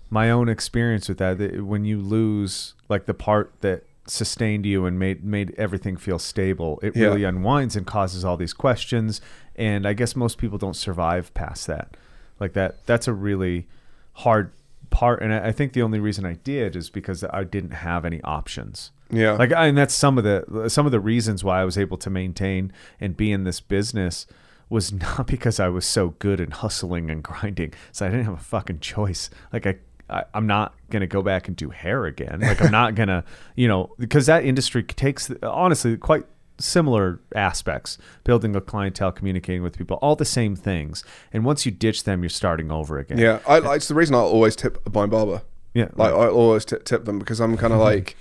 my 0.09 0.29
own 0.29 0.49
experience 0.49 1.07
with 1.07 1.19
that. 1.19 1.37
that 1.37 1.63
When 1.65 1.85
you 1.85 1.99
lose 2.01 2.73
like 2.89 3.05
the 3.05 3.13
part 3.13 3.53
that 3.61 3.83
sustained 4.05 4.65
you 4.65 4.85
and 4.85 4.99
made 4.99 5.23
made 5.23 5.55
everything 5.57 5.95
feel 5.95 6.19
stable, 6.19 6.79
it 6.83 6.95
Yeah. 6.97 7.05
really 7.07 7.23
unwinds 7.23 7.77
and 7.77 7.87
causes 7.87 8.25
all 8.25 8.35
these 8.35 8.53
questions. 8.53 9.21
And 9.55 9.87
I 9.87 9.93
guess 9.93 10.15
most 10.17 10.37
people 10.37 10.57
don't 10.57 10.75
survive 10.75 11.33
past 11.33 11.65
that. 11.67 11.95
Like 12.41 12.53
that. 12.53 12.85
That's 12.85 13.07
a 13.07 13.13
really 13.13 13.67
hard 14.13 14.51
part. 14.89 15.21
And 15.21 15.33
I 15.33 15.51
think 15.51 15.73
the 15.73 15.81
only 15.81 15.99
reason 15.99 16.25
I 16.25 16.33
did 16.33 16.75
is 16.75 16.89
because 16.89 17.23
I 17.23 17.43
didn't 17.43 17.71
have 17.71 18.05
any 18.05 18.21
options. 18.23 18.91
Yeah, 19.09 19.31
Like, 19.33 19.53
I- 19.53 19.67
and 19.67 19.77
that's 19.77 19.93
some 19.93 20.17
of 20.17 20.23
the 20.23 20.69
some 20.69 20.85
of 20.85 20.91
the 20.91 20.99
reasons 20.99 21.43
why 21.43 21.61
I 21.61 21.65
was 21.65 21.77
able 21.77 21.97
to 21.97 22.09
maintain 22.09 22.73
and 22.99 23.15
be 23.15 23.31
in 23.31 23.43
this 23.45 23.59
business 23.61 24.25
was 24.69 24.91
not 25.05 25.27
because 25.27 25.59
I 25.59 25.69
was 25.69 25.85
so 25.85 26.09
good 26.19 26.39
and 26.41 26.53
hustling 26.53 27.09
and 27.09 27.23
grinding. 27.23 27.73
So 27.93 28.05
I 28.05 28.09
didn't 28.09 28.25
have 28.25 28.33
a 28.33 28.37
fucking 28.37 28.79
choice. 28.81 29.29
Like 29.53 29.65
I, 29.65 29.75
I 30.09 30.23
I'm 30.33 30.45
not 30.47 30.73
gonna 30.89 31.07
go 31.07 31.21
back 31.21 31.47
and 31.47 31.55
do 31.55 31.69
hair 31.69 32.05
again. 32.05 32.41
Like 32.41 32.61
I'm 32.61 32.71
not 32.71 32.95
gonna, 32.99 33.23
you 33.55 33.67
know, 33.69 33.93
because 33.97 34.25
that 34.25 34.43
industry 34.43 34.83
takes 34.83 35.31
honestly 35.41 35.95
quite 35.97 36.25
similar 36.59 37.19
aspects 37.35 37.97
building 38.23 38.55
a 38.55 38.61
clientele 38.61 39.11
communicating 39.11 39.61
with 39.63 39.77
people 39.77 39.97
all 40.01 40.15
the 40.15 40.25
same 40.25 40.55
things 40.55 41.03
and 41.31 41.45
once 41.45 41.65
you 41.65 41.71
ditch 41.71 42.03
them 42.03 42.23
you're 42.23 42.29
starting 42.29 42.71
over 42.71 42.97
again 42.97 43.17
yeah. 43.17 43.39
I, 43.47 43.57
I- 43.57 43.75
it's 43.75 43.87
the 43.87 43.95
reason 43.95 44.15
I 44.15 44.19
always 44.19 44.55
tip 44.55 44.81
a 44.85 44.89
blind 44.89 45.11
barber. 45.11 45.43
yeah 45.73 45.89
Like 45.95 46.13
I 46.13 46.27
always 46.27 46.65
t- 46.65 46.77
tip 46.83 47.05
them 47.05 47.19
because 47.19 47.39
I'm 47.39 47.55
kind 47.57 47.73
of 47.73 47.79
like, 47.79 48.15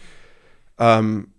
um, 0.78 1.30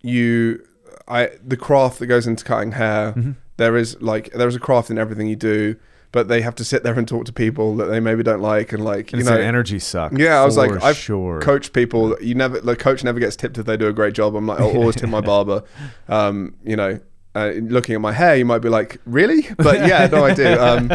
you, 0.00 0.64
I 1.08 1.30
the 1.44 1.56
craft 1.56 1.98
that 1.98 2.06
goes 2.06 2.26
into 2.26 2.44
cutting 2.44 2.72
hair. 2.72 3.12
Mm-hmm. 3.12 3.32
there 3.56 3.76
is 3.76 4.00
like 4.00 4.30
there 4.32 4.48
is 4.48 4.56
a 4.56 4.60
craft 4.60 4.90
in 4.90 4.98
everything 4.98 5.26
you 5.26 5.36
do, 5.36 5.76
but 6.14 6.28
they 6.28 6.42
have 6.42 6.54
to 6.54 6.64
sit 6.64 6.84
there 6.84 6.96
and 6.96 7.08
talk 7.08 7.24
to 7.24 7.32
people 7.32 7.74
that 7.74 7.86
they 7.86 7.98
maybe 7.98 8.22
don't 8.22 8.40
like 8.40 8.72
and 8.72 8.84
like 8.84 9.10
you 9.10 9.18
it's 9.18 9.28
know 9.28 9.36
energy 9.36 9.80
suck 9.80 10.12
Yeah, 10.14 10.40
I 10.40 10.44
was 10.44 10.56
like, 10.56 10.80
I've 10.80 10.96
sure 10.96 11.40
coached 11.40 11.72
people. 11.72 12.16
You 12.22 12.36
never, 12.36 12.60
the 12.60 12.76
coach 12.76 13.02
never 13.02 13.18
gets 13.18 13.34
tipped 13.34 13.58
if 13.58 13.66
they 13.66 13.76
do 13.76 13.88
a 13.88 13.92
great 13.92 14.14
job. 14.14 14.36
I'm 14.36 14.46
like, 14.46 14.60
I'll 14.60 14.76
always 14.76 14.94
tip 14.94 15.10
my 15.10 15.20
barber. 15.32 15.64
Um, 16.08 16.54
you 16.62 16.76
know, 16.76 17.00
uh, 17.34 17.48
looking 17.56 17.96
at 17.96 18.00
my 18.00 18.12
hair, 18.12 18.36
you 18.36 18.44
might 18.44 18.60
be 18.60 18.68
like, 18.68 19.00
really? 19.06 19.48
But 19.56 19.88
yeah, 19.88 20.06
no, 20.06 20.24
I 20.24 20.34
do. 20.34 20.46
Um, 20.56 20.92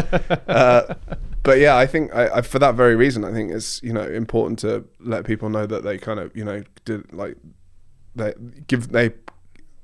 uh, 0.48 0.94
but 1.42 1.58
yeah, 1.58 1.76
I 1.76 1.86
think 1.86 2.14
I, 2.14 2.36
I, 2.36 2.40
for 2.40 2.58
that 2.58 2.74
very 2.74 2.96
reason, 2.96 3.22
I 3.22 3.30
think 3.30 3.52
it's 3.52 3.82
you 3.82 3.92
know 3.92 4.06
important 4.08 4.58
to 4.60 4.86
let 5.00 5.26
people 5.26 5.50
know 5.50 5.66
that 5.66 5.84
they 5.84 5.98
kind 5.98 6.18
of 6.18 6.34
you 6.34 6.46
know 6.46 6.62
did 6.86 7.12
like 7.12 7.36
they 8.16 8.32
give 8.66 8.88
they 8.88 9.10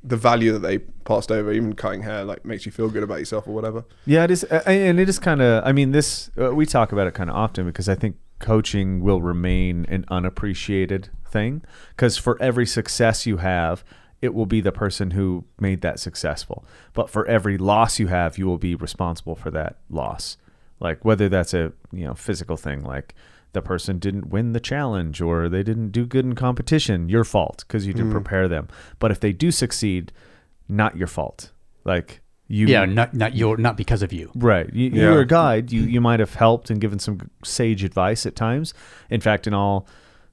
the 0.07 0.17
value 0.17 0.53
that 0.53 0.61
they 0.61 0.79
passed 0.79 1.33
over, 1.33 1.53
even 1.53 1.75
cutting 1.75 2.03
hair, 2.03 2.25
like 2.25 2.45
makes 2.45 2.65
you 2.65 2.73
feel 2.73 2.89
good 2.89 3.03
about 3.03 3.19
yourself 3.19 3.47
or 3.47 3.55
whatever. 3.55 3.85
Yeah, 4.07 4.25
it 4.25 4.31
is, 4.31 4.45
and 4.45 5.01
it 5.01 5.09
is 5.09 5.19
kind 5.19 5.43
of. 5.43 5.65
I 5.65 5.73
mean, 5.73 5.91
this 5.91 6.31
uh, 6.41 6.55
we 6.55 6.65
talk 6.65 6.93
about 6.93 7.07
it 7.07 7.15
kind 7.15 7.29
of 7.29 7.37
often 7.37 7.67
because 7.67 7.89
I 7.89 7.97
think 7.97 8.17
coaching 8.39 9.01
will 9.01 9.21
remain 9.21 9.85
an 9.89 10.05
unappreciated 10.09 11.11
thing. 11.29 11.63
Because 11.91 12.17
for 12.17 12.41
every 12.41 12.67
success 12.67 13.27
you 13.27 13.39
have, 13.39 13.85
it 14.23 14.33
will 14.35 14.47
be 14.47 14.61
the 14.61 14.73
person 14.73 15.11
who 15.11 15.45
made 15.59 15.81
that 15.83 15.99
successful. 15.99 16.65
But 16.93 17.11
for 17.11 17.27
every 17.27 17.59
loss 17.59 17.99
you 17.99 18.07
have, 18.07 18.39
you 18.39 18.47
will 18.47 18.59
be 18.59 18.75
responsible 18.75 19.35
for 19.35 19.51
that 19.51 19.79
loss. 19.91 20.37
Like 20.79 21.05
whether 21.05 21.29
that's 21.29 21.55
a 21.55 21.73
you 21.93 22.07
know 22.07 22.15
physical 22.15 22.57
thing, 22.57 22.85
like 22.85 23.15
the 23.57 23.63
person 23.63 23.99
didn't 23.99 24.29
win 24.29 24.53
the 24.53 24.61
challenge 24.61 25.21
or 25.21 25.49
they 25.49 25.63
didn't 25.63 25.91
do 25.91 26.07
good 26.07 26.27
in 26.27 26.35
competition, 26.35 27.09
your 27.09 27.25
fault 27.25 27.65
because 27.67 27.87
you 27.87 27.95
didn't 27.95 28.11
mm. 28.11 28.21
prepare 28.21 28.49
them. 28.49 28.69
But 28.99 29.11
if 29.11 29.19
they 29.19 29.33
do 29.33 29.51
succeed, 29.51 30.13
not 30.69 30.97
your 30.97 31.07
fault. 31.07 31.53
Like 31.85 32.21
you, 32.49 32.67
Yeah, 32.67 32.85
not 32.85 33.15
not 33.15 33.35
your 33.35 33.57
not 33.57 33.77
because 33.77 34.03
of 34.03 34.13
you. 34.13 34.31
Right. 34.35 34.73
You, 34.73 34.91
Yeah. 34.91 35.03
You're 35.03 35.21
a 35.21 35.27
guide. 35.27 35.73
You 35.73 35.83
you 35.83 36.01
might 36.01 36.21
have 36.21 36.35
helped 36.35 36.71
and 36.71 36.81
given 36.81 36.99
some 36.99 37.31
sage 37.43 37.83
advice 37.83 38.27
at 38.27 38.37
times. 38.37 38.75
In 39.09 39.21
fact, 39.21 39.47
in 39.47 39.55
all 39.55 39.89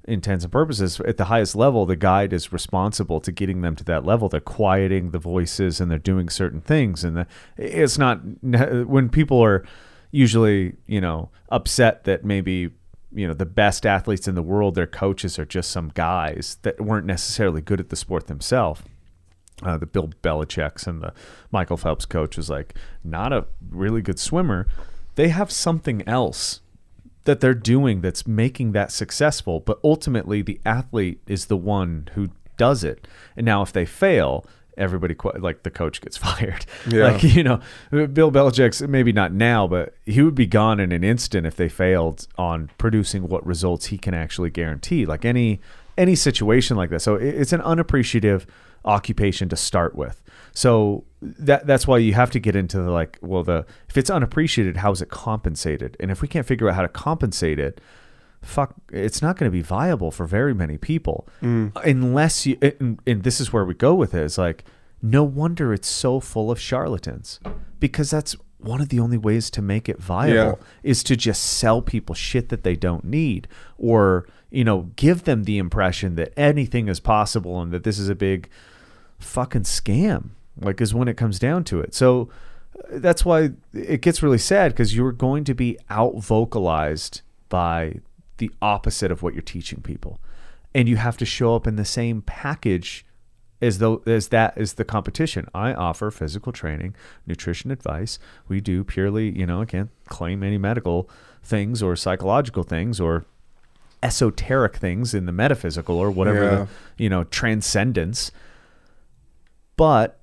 intents 0.06 0.44
and 0.44 0.52
purposes, 0.52 1.00
at 1.00 1.16
the 1.16 1.26
highest 1.26 1.56
level, 1.56 1.86
the 1.86 1.96
guide 1.96 2.34
is 2.34 2.52
responsible 2.52 3.22
to 3.22 3.32
getting 3.32 3.62
them 3.62 3.74
to 3.78 3.86
that 3.86 4.06
level. 4.06 4.28
They're 4.28 4.42
quieting 4.42 5.12
the 5.12 5.20
voices 5.20 5.80
and 5.80 5.90
they're 5.90 5.98
doing 5.98 6.28
certain 6.28 6.60
things. 6.60 7.06
And 7.06 7.16
the, 7.16 7.28
it's 7.58 7.98
not 7.98 8.20
when 8.44 9.08
people 9.08 9.42
are 9.42 9.64
usually 10.12 10.76
you 10.86 11.02
know 11.02 11.30
upset 11.50 12.04
that 12.04 12.24
maybe 12.24 12.70
you 13.14 13.28
know 13.28 13.34
the 13.34 13.46
best 13.46 13.86
athletes 13.86 14.28
in 14.28 14.36
the 14.36 14.42
world, 14.42 14.76
their 14.76 14.88
coaches 14.88 15.38
are 15.38 15.46
just 15.46 15.72
some 15.72 15.92
guys 15.94 16.58
that 16.64 16.82
weren't 16.82 17.06
necessarily 17.06 17.62
good 17.62 17.80
at 17.80 17.90
the 17.90 17.96
sport 17.96 18.28
themselves 18.28 18.82
uh, 19.62 19.78
the 19.78 19.86
Bill 19.86 20.10
Belichick's 20.22 20.88
and 20.88 21.02
the 21.02 21.14
Michael 21.52 21.78
Phelps 21.78 22.06
coach 22.06 22.38
was 22.38 22.50
like 22.50 22.74
not 23.04 23.32
a 23.32 23.46
really 23.70 24.02
good 24.02 24.20
swimmer. 24.20 24.68
They 25.16 25.30
have 25.30 25.52
something 25.52 26.08
else 26.08 26.62
that 27.26 27.40
they're 27.40 27.54
doing 27.54 28.02
that's 28.02 28.28
making 28.28 28.74
that 28.74 28.92
successful, 28.92 29.60
but 29.60 29.80
ultimately 29.84 30.42
the 30.42 30.60
athlete 30.66 31.22
is 31.28 31.46
the 31.46 31.58
one 31.58 32.10
who 32.16 32.30
does 32.58 32.84
it. 32.84 33.08
And 33.38 33.46
now 33.46 33.62
if 33.62 33.72
they 33.72 33.86
fail, 33.86 34.46
everybody 34.78 35.14
qu- 35.16 35.32
like 35.40 35.64
the 35.64 35.72
coach 35.72 36.02
gets 36.02 36.18
fired. 36.26 36.66
Yeah. 36.90 37.12
Like 37.12 37.24
you 37.24 37.44
know, 37.44 37.60
Bill 37.92 38.32
Belichick's 38.32 38.82
maybe 38.82 39.12
not 39.12 39.32
now, 39.34 39.68
but 39.68 39.96
he 40.06 40.22
would 40.22 40.36
be 40.36 40.46
gone 40.46 40.80
in 40.80 40.92
an 40.92 41.04
instant 41.04 41.46
if 41.46 41.56
they 41.56 41.70
failed 41.70 42.28
on 42.38 42.70
producing 42.78 43.28
what 43.28 43.46
results 43.46 43.88
he 43.88 43.98
can 43.98 44.14
actually 44.14 44.50
guarantee. 44.50 45.06
Like 45.06 45.26
any 45.26 45.60
any 45.98 46.16
situation 46.16 46.76
like 46.78 46.90
that. 46.90 47.02
So 47.02 47.16
it- 47.16 47.36
it's 47.36 47.54
an 47.54 47.62
unappreciative 47.62 48.46
occupation 48.86 49.48
to 49.50 49.56
start 49.56 49.96
with. 49.96 50.22
So 50.54 51.04
that 51.22 51.66
that's 51.66 51.88
why 51.88 51.98
you 52.00 52.14
have 52.14 52.32
to 52.32 52.40
get 52.40 52.56
into 52.56 52.78
the 52.82 52.92
like, 52.92 53.18
well, 53.22 53.44
the 53.44 53.66
if 53.90 53.98
it's 53.98 54.10
unappreciated, 54.10 54.78
how 54.78 54.92
is 54.92 55.02
it 55.02 55.10
compensated? 55.10 55.96
And 56.00 56.12
if 56.12 56.22
we 56.22 56.28
can't 56.28 56.46
figure 56.46 56.68
out 56.70 56.76
how 56.76 56.82
to 56.82 56.88
compensate 56.90 57.60
it, 57.60 57.80
fuck, 58.44 58.76
it's 58.92 59.22
not 59.22 59.38
going 59.38 59.50
to 59.50 59.54
be 59.54 59.62
viable 59.62 60.12
for 60.12 60.26
very 60.26 60.54
many 60.54 60.78
people 60.78 61.28
unless 61.84 62.46
you. 62.46 62.58
And, 62.62 63.00
and 63.08 63.24
this 63.24 63.40
is 63.40 63.52
where 63.52 63.66
we 63.66 63.74
go 63.74 63.96
with 63.96 64.14
it. 64.14 64.24
Is 64.24 64.38
like, 64.38 64.64
no 65.02 65.24
wonder 65.24 65.74
it's 65.74 65.88
so 65.88 66.20
full 66.20 66.50
of 66.50 66.60
charlatans 66.60 67.40
because 67.80 68.10
that's 68.10 68.36
one 68.60 68.80
of 68.80 68.90
the 68.90 69.00
only 69.00 69.18
ways 69.18 69.50
to 69.52 69.62
make 69.62 69.90
it 69.90 70.00
viable 70.00 70.58
is 70.84 71.04
to 71.04 71.16
just 71.18 71.44
sell 71.44 71.82
people 71.82 72.16
shit 72.16 72.48
that 72.48 72.64
they 72.64 72.76
don't 72.76 73.04
need 73.04 73.48
or 73.78 74.26
you 74.50 74.64
know 74.64 74.90
give 74.96 75.26
them 75.26 75.44
the 75.44 75.58
impression 75.58 76.16
that 76.16 76.32
anything 76.38 76.88
is 76.88 77.02
possible 77.02 77.62
and 77.62 77.74
that 77.74 77.84
this 77.84 78.00
is 78.00 78.08
a 78.08 78.16
big 78.16 78.50
fucking 79.20 79.64
scam 79.64 80.30
like 80.62 80.80
is 80.80 80.94
when 80.94 81.10
it 81.10 81.18
comes 81.18 81.40
down 81.40 81.64
to 81.66 81.82
it 81.82 81.94
so 81.94 82.30
uh, 82.80 83.00
that's 83.00 83.26
why 83.26 83.50
it 83.74 84.02
gets 84.02 84.24
really 84.24 84.38
sad 84.38 84.72
because 84.72 84.96
you're 84.96 85.12
going 85.12 85.44
to 85.44 85.54
be 85.54 85.78
out 85.90 86.16
vocalized 86.16 87.22
by 87.50 88.00
the 88.38 88.52
opposite 88.62 89.12
of 89.12 89.22
what 89.24 89.34
you're 89.34 89.42
teaching 89.42 89.82
people 89.82 90.20
and 90.76 90.90
you 90.90 90.96
have 90.98 91.18
to 91.18 91.26
show 91.26 91.56
up 91.56 91.68
in 91.68 91.76
the 91.76 91.86
same 91.86 92.22
package 92.22 93.06
as 93.62 93.78
though 93.78 94.02
as 94.06 94.30
that 94.30 94.58
is 94.58 94.74
the 94.74 94.84
competition. 94.84 95.48
I 95.54 95.74
offer 95.74 96.12
physical 96.12 96.52
training, 96.52 96.96
nutrition 97.26 97.72
advice. 97.72 98.20
We 98.48 98.60
do 98.60 98.84
purely, 98.84 99.30
you 99.38 99.46
know, 99.46 99.62
I 99.62 99.66
can't 99.66 99.90
claim 100.10 100.44
any 100.44 100.58
medical 100.58 101.10
things 101.44 101.82
or 101.82 101.96
psychological 101.96 102.64
things 102.64 103.00
or 103.00 103.26
esoteric 104.02 104.76
things 104.78 105.14
in 105.14 105.26
the 105.26 105.32
metaphysical 105.32 105.98
or 105.98 106.12
whatever 106.12 106.44
Yeah. 106.44 106.50
the, 106.56 106.68
you 106.98 107.10
know, 107.10 107.24
transcendence. 107.26 108.32
But 109.78 110.20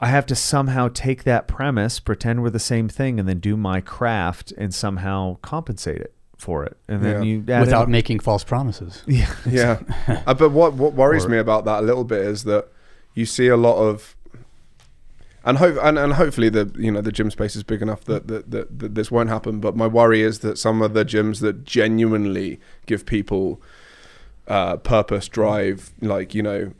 I 0.00 0.08
have 0.08 0.26
to 0.26 0.34
somehow 0.34 0.88
take 0.92 1.24
that 1.24 1.48
premise, 1.48 2.00
pretend 2.00 2.42
we're 2.42 2.50
the 2.50 2.58
same 2.58 2.88
thing, 2.88 3.18
and 3.18 3.28
then 3.28 3.38
do 3.38 3.56
my 3.56 3.80
craft 3.80 4.52
and 4.58 4.74
somehow 4.74 5.36
compensate 5.40 6.00
it 6.00 6.13
for 6.36 6.64
it. 6.64 6.76
And 6.88 7.04
then 7.04 7.22
Yeah. 7.22 7.22
you 7.22 7.44
add 7.48 7.60
Without 7.60 7.86
in- 7.86 7.92
making 7.92 8.20
false 8.20 8.44
promises. 8.44 9.02
yeah, 9.08 9.32
yeah 9.48 9.80
uh, 10.26 10.34
but 10.34 10.50
what 10.50 10.74
what 10.74 10.94
worries 10.94 11.24
Or- 11.24 11.28
me 11.30 11.38
about 11.38 11.64
that 11.64 11.80
a 11.82 11.86
little 11.86 12.04
bit 12.04 12.20
is 12.22 12.44
that 12.44 12.68
you 13.14 13.26
see 13.26 13.48
a 13.48 13.56
lot 13.56 13.76
of 13.76 14.16
and 15.46 15.58
hope 15.58 15.76
and, 15.82 15.98
and 15.98 16.14
hopefully 16.14 16.48
the 16.48 16.70
you 16.76 16.90
know 16.90 17.00
the 17.02 17.12
gym 17.12 17.30
space 17.30 17.54
is 17.54 17.62
big 17.62 17.82
enough 17.82 18.04
that 18.04 18.26
that, 18.28 18.50
that 18.50 18.78
that 18.78 18.94
this 18.94 19.10
won't 19.10 19.28
happen. 19.28 19.60
But 19.60 19.76
my 19.76 19.86
worry 19.86 20.22
is 20.22 20.38
that 20.40 20.58
some 20.58 20.80
of 20.82 20.94
the 20.94 21.04
gyms 21.04 21.40
that 21.40 21.64
genuinely 21.64 22.58
give 22.86 23.04
people 23.06 23.60
uh, 24.48 24.76
purpose, 24.78 25.28
drive, 25.28 25.92
like 26.00 26.34
you 26.34 26.42
know, 26.42 26.72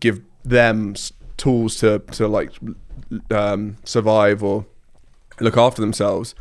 give 0.00 0.20
them 0.44 0.94
tools 1.36 1.76
to 1.76 2.00
to 2.12 2.26
like 2.26 2.52
um, 3.30 3.76
survive 3.84 4.42
or 4.42 4.66
look 5.40 5.56
after 5.56 5.80
themselves 5.80 6.34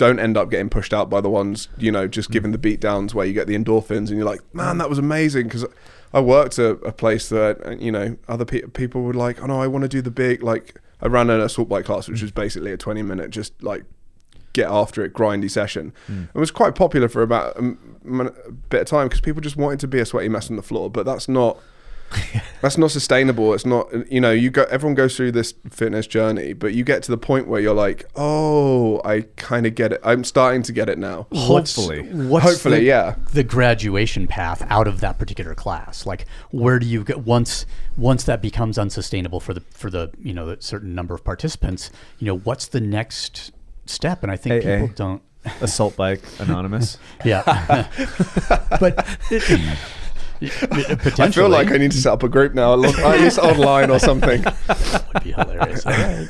don't 0.00 0.18
end 0.18 0.34
up 0.38 0.50
getting 0.50 0.70
pushed 0.70 0.94
out 0.94 1.10
by 1.10 1.20
the 1.20 1.28
ones 1.28 1.68
you 1.76 1.92
know 1.92 2.08
just 2.08 2.30
mm. 2.30 2.32
giving 2.32 2.52
the 2.52 2.58
beat 2.58 2.80
downs 2.80 3.14
where 3.14 3.26
you 3.26 3.34
get 3.34 3.46
the 3.46 3.54
endorphins 3.54 4.08
and 4.08 4.16
you're 4.16 4.24
like 4.24 4.40
man 4.54 4.78
that 4.78 4.88
was 4.88 4.98
amazing. 4.98 5.44
Because 5.44 5.66
i 6.14 6.20
worked 6.20 6.58
at 6.58 6.78
a 6.84 6.90
place 6.90 7.28
that 7.28 7.78
you 7.80 7.92
know 7.92 8.16
other 8.26 8.46
pe- 8.46 8.62
people 8.62 9.02
were 9.02 9.12
like 9.12 9.42
oh 9.42 9.46
no 9.46 9.60
i 9.60 9.66
want 9.66 9.82
to 9.82 9.88
do 9.88 10.00
the 10.00 10.10
big 10.10 10.42
like 10.42 10.80
i 11.02 11.06
ran 11.06 11.28
an 11.28 11.40
assault 11.42 11.68
bike 11.68 11.84
class 11.84 12.08
which 12.08 12.20
mm. 12.20 12.22
was 12.22 12.32
basically 12.32 12.72
a 12.72 12.78
20 12.78 13.02
minute 13.02 13.30
just 13.30 13.62
like 13.62 13.84
get 14.52 14.68
after 14.68 15.04
it 15.04 15.12
grindy 15.12 15.48
session. 15.48 15.92
Mm. 16.08 16.28
It 16.34 16.38
was 16.38 16.50
quite 16.50 16.74
popular 16.74 17.08
for 17.08 17.22
about 17.22 17.56
a 17.56 17.76
bit 18.68 18.80
of 18.80 18.86
time 18.88 19.06
because 19.06 19.20
people 19.20 19.40
just 19.40 19.56
wanted 19.56 19.78
to 19.80 19.86
be 19.86 20.00
a 20.00 20.06
sweaty 20.06 20.28
mess 20.28 20.50
on 20.50 20.56
the 20.56 20.62
floor 20.62 20.90
but 20.90 21.04
that's 21.04 21.28
not 21.28 21.58
that's 22.60 22.78
not 22.78 22.90
sustainable. 22.90 23.54
It's 23.54 23.66
not, 23.66 23.88
you 24.10 24.20
know, 24.20 24.30
you 24.30 24.50
go, 24.50 24.64
everyone 24.64 24.94
goes 24.94 25.16
through 25.16 25.32
this 25.32 25.54
fitness 25.70 26.06
journey, 26.06 26.52
but 26.52 26.74
you 26.74 26.84
get 26.84 27.02
to 27.04 27.10
the 27.10 27.18
point 27.18 27.46
where 27.46 27.60
you're 27.60 27.74
like, 27.74 28.06
oh, 28.16 29.00
I 29.04 29.22
kind 29.36 29.66
of 29.66 29.74
get 29.74 29.92
it. 29.92 30.00
I'm 30.02 30.24
starting 30.24 30.62
to 30.64 30.72
get 30.72 30.88
it 30.88 30.98
now. 30.98 31.26
Hopefully. 31.32 32.02
what's 32.02 32.44
Hopefully, 32.44 32.78
the, 32.78 32.84
yeah. 32.84 33.16
the 33.32 33.44
graduation 33.44 34.26
path 34.26 34.66
out 34.68 34.86
of 34.86 35.00
that 35.00 35.18
particular 35.18 35.54
class 35.54 36.06
like 36.06 36.26
where 36.50 36.78
do 36.78 36.86
you 36.86 37.04
get 37.04 37.20
once 37.20 37.66
once 37.96 38.24
that 38.24 38.40
becomes 38.40 38.78
unsustainable 38.78 39.40
for 39.40 39.54
the 39.54 39.60
for 39.70 39.90
the 39.90 40.10
you 40.22 40.32
know 40.32 40.46
the 40.46 40.60
certain 40.60 40.94
number 40.94 41.14
of 41.14 41.24
participants 41.24 41.90
you 42.18 42.26
know 42.26 42.38
what's 42.38 42.66
the 42.66 42.80
next 42.80 43.52
step 43.86 44.22
and 44.22 44.30
i 44.30 44.36
think 44.36 44.64
AA. 44.64 44.80
people 44.80 44.94
don't 44.94 45.22
Assault 45.62 45.96
bike 45.96 46.20
anonymous. 46.38 46.98
yeah 47.24 47.42
but 48.78 49.18
it, 49.30 49.42
potentially 49.42 49.99
I 51.18 51.30
feel 51.30 51.48
like 51.48 51.70
I 51.70 51.76
need 51.76 51.92
to 51.92 51.98
set 51.98 52.12
up 52.12 52.22
a 52.22 52.28
group 52.28 52.54
now, 52.54 52.72
at 52.72 52.78
least 53.20 53.38
online 53.38 53.90
or 53.90 53.98
something. 53.98 54.42
That 54.66 55.04
would 55.12 55.24
be 55.24 55.32
hilarious 55.32 55.84
All 55.86 55.92
right. 55.92 56.28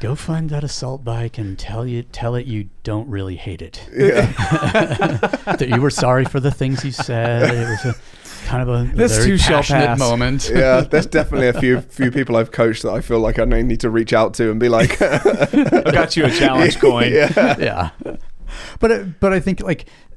go 0.00 0.14
find 0.14 0.48
that 0.50 0.62
assault 0.64 1.04
bike 1.04 1.38
and 1.38 1.58
tell 1.58 1.86
you 1.86 2.02
tell 2.04 2.34
it 2.34 2.46
you 2.46 2.68
don't 2.84 3.08
really 3.08 3.36
hate 3.36 3.60
it 3.62 3.82
that 3.92 5.66
you 5.68 5.80
were 5.80 5.90
sorry 5.90 6.24
for 6.24 6.40
the 6.40 6.50
things 6.50 6.84
you 6.84 6.92
said 6.92 7.52
it 7.52 7.68
was 7.68 7.84
a 7.96 8.46
kind 8.46 8.62
of 8.62 8.68
a 8.68 8.94
This 8.96 9.16
very 9.16 9.30
too 9.30 9.36
shall 9.38 9.56
passionate 9.58 9.86
pass. 9.86 9.98
moment 9.98 10.50
Yeah, 10.54 10.80
there's 10.82 11.06
definitely 11.06 11.48
a 11.48 11.52
few 11.54 11.80
few 11.80 12.10
people 12.10 12.36
I've 12.36 12.52
coached 12.52 12.82
that 12.84 12.92
I 12.92 13.00
feel 13.00 13.18
like 13.20 13.38
I 13.38 13.44
may 13.44 13.62
need 13.62 13.80
to 13.80 13.90
reach 13.90 14.12
out 14.12 14.34
to 14.34 14.50
and 14.50 14.60
be 14.60 14.68
like, 14.68 15.00
I 15.02 15.82
got 15.90 16.16
you 16.16 16.24
a 16.26 16.30
challenge 16.30 16.78
coin. 16.78 17.12
yeah, 17.12 17.56
yeah 17.58 17.90
but 18.80 18.90
uh, 18.90 19.04
but 19.20 19.30
i 19.34 19.40
think 19.40 19.60
like 19.60 19.84
d- 19.84 19.90
d- 19.90 20.07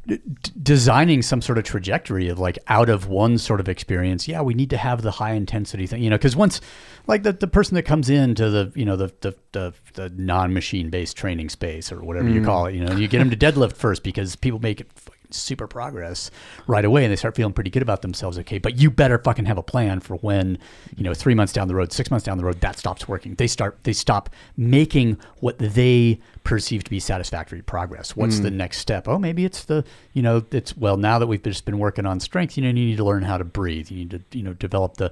designing 0.62 1.22
some 1.22 1.42
sort 1.42 1.60
of 1.60 1.64
trajectory 1.64 2.28
of 2.28 2.40
like 2.40 2.58
out 2.68 2.90
of 2.90 3.08
one 3.08 3.38
sort 3.38 3.60
of 3.60 3.70
experience 3.70 4.28
yeah 4.28 4.42
we 4.42 4.54
need 4.56 4.70
to 4.70 4.78
have 4.78 5.04
the 5.04 5.12
high 5.12 5.34
intensity 5.34 5.86
thing 5.86 6.02
you 6.02 6.10
know 6.10 6.18
because 6.18 6.36
once 6.36 6.60
like 7.06 7.22
the, 7.22 7.32
the 7.32 7.48
person 7.48 7.76
that 7.76 7.84
comes 7.84 8.10
into 8.10 8.50
the 8.50 8.72
you 8.76 8.84
know 8.84 8.96
the 8.96 9.14
the, 9.22 9.36
the, 9.52 9.74
the 9.94 10.10
non-machine 10.10 10.90
based 10.90 11.16
training 11.16 11.50
space 11.50 11.92
or 11.92 12.02
whatever 12.04 12.28
you 12.28 12.42
mm. 12.42 12.46
call 12.46 12.66
it 12.66 12.74
you 12.74 12.84
know 12.84 12.96
you 12.96 13.08
get 13.08 13.20
them 13.20 13.30
to 13.30 13.38
deadlift 13.38 13.74
first 13.74 14.04
because 14.04 14.36
people 14.36 14.60
make 14.60 14.82
it 14.82 14.90
super 15.34 15.68
progress 15.68 16.32
right 16.68 16.86
away 16.86 17.04
and 17.04 17.12
they 17.12 17.16
start 17.16 17.36
feeling 17.36 17.54
pretty 17.54 17.70
good 17.70 17.82
about 17.82 18.02
themselves 18.02 18.38
okay 18.38 18.58
but 18.58 18.78
you 18.78 18.92
better 18.92 19.18
fucking 19.18 19.46
have 19.46 19.58
a 19.58 19.64
plan 19.64 20.00
for 20.00 20.16
when 20.18 20.58
you 20.96 21.04
know 21.04 21.14
three 21.14 21.34
months 21.34 21.54
down 21.54 21.68
the 21.68 21.76
road 21.76 21.92
six 21.92 22.12
months 22.12 22.26
down 22.26 22.38
the 22.38 22.44
road 22.44 22.62
that 22.62 22.78
stops 22.78 23.08
working. 23.08 23.36
They 23.36 23.48
start 23.48 23.78
they 23.84 23.94
stop 23.94 24.30
making 24.58 25.18
what 25.40 25.58
they 25.60 26.20
perceive 26.44 26.84
to 26.84 26.90
be 26.90 27.00
satisfactory 27.00 27.62
progress. 27.62 28.16
What's 28.16 28.40
the 28.40 28.50
mm. 28.50 28.56
next 28.56 28.80
step? 28.80 29.08
Oh 29.08 29.20
maybe 29.20 29.46
it's 29.46 29.66
the 29.66 29.84
you 30.14 30.22
know 30.22 30.44
it's 30.52 30.76
well 30.76 30.98
now 30.98 31.20
that 31.20 31.28
we've 31.28 31.44
just 31.44 31.66
been 31.66 31.80
working 31.80 32.06
on 32.06 32.20
strength 32.20 32.58
you 32.58 32.64
know 32.64 32.70
you 32.70 32.74
need 32.74 32.98
to 32.98 33.04
learn 33.04 33.24
how 33.24 33.38
to 33.38 33.44
breathe. 33.44 33.92
You 33.92 33.98
need 33.98 34.12
to 34.12 34.22
you 34.38 34.44
know 34.44 34.54
develop 34.54 34.98
the 34.98 35.12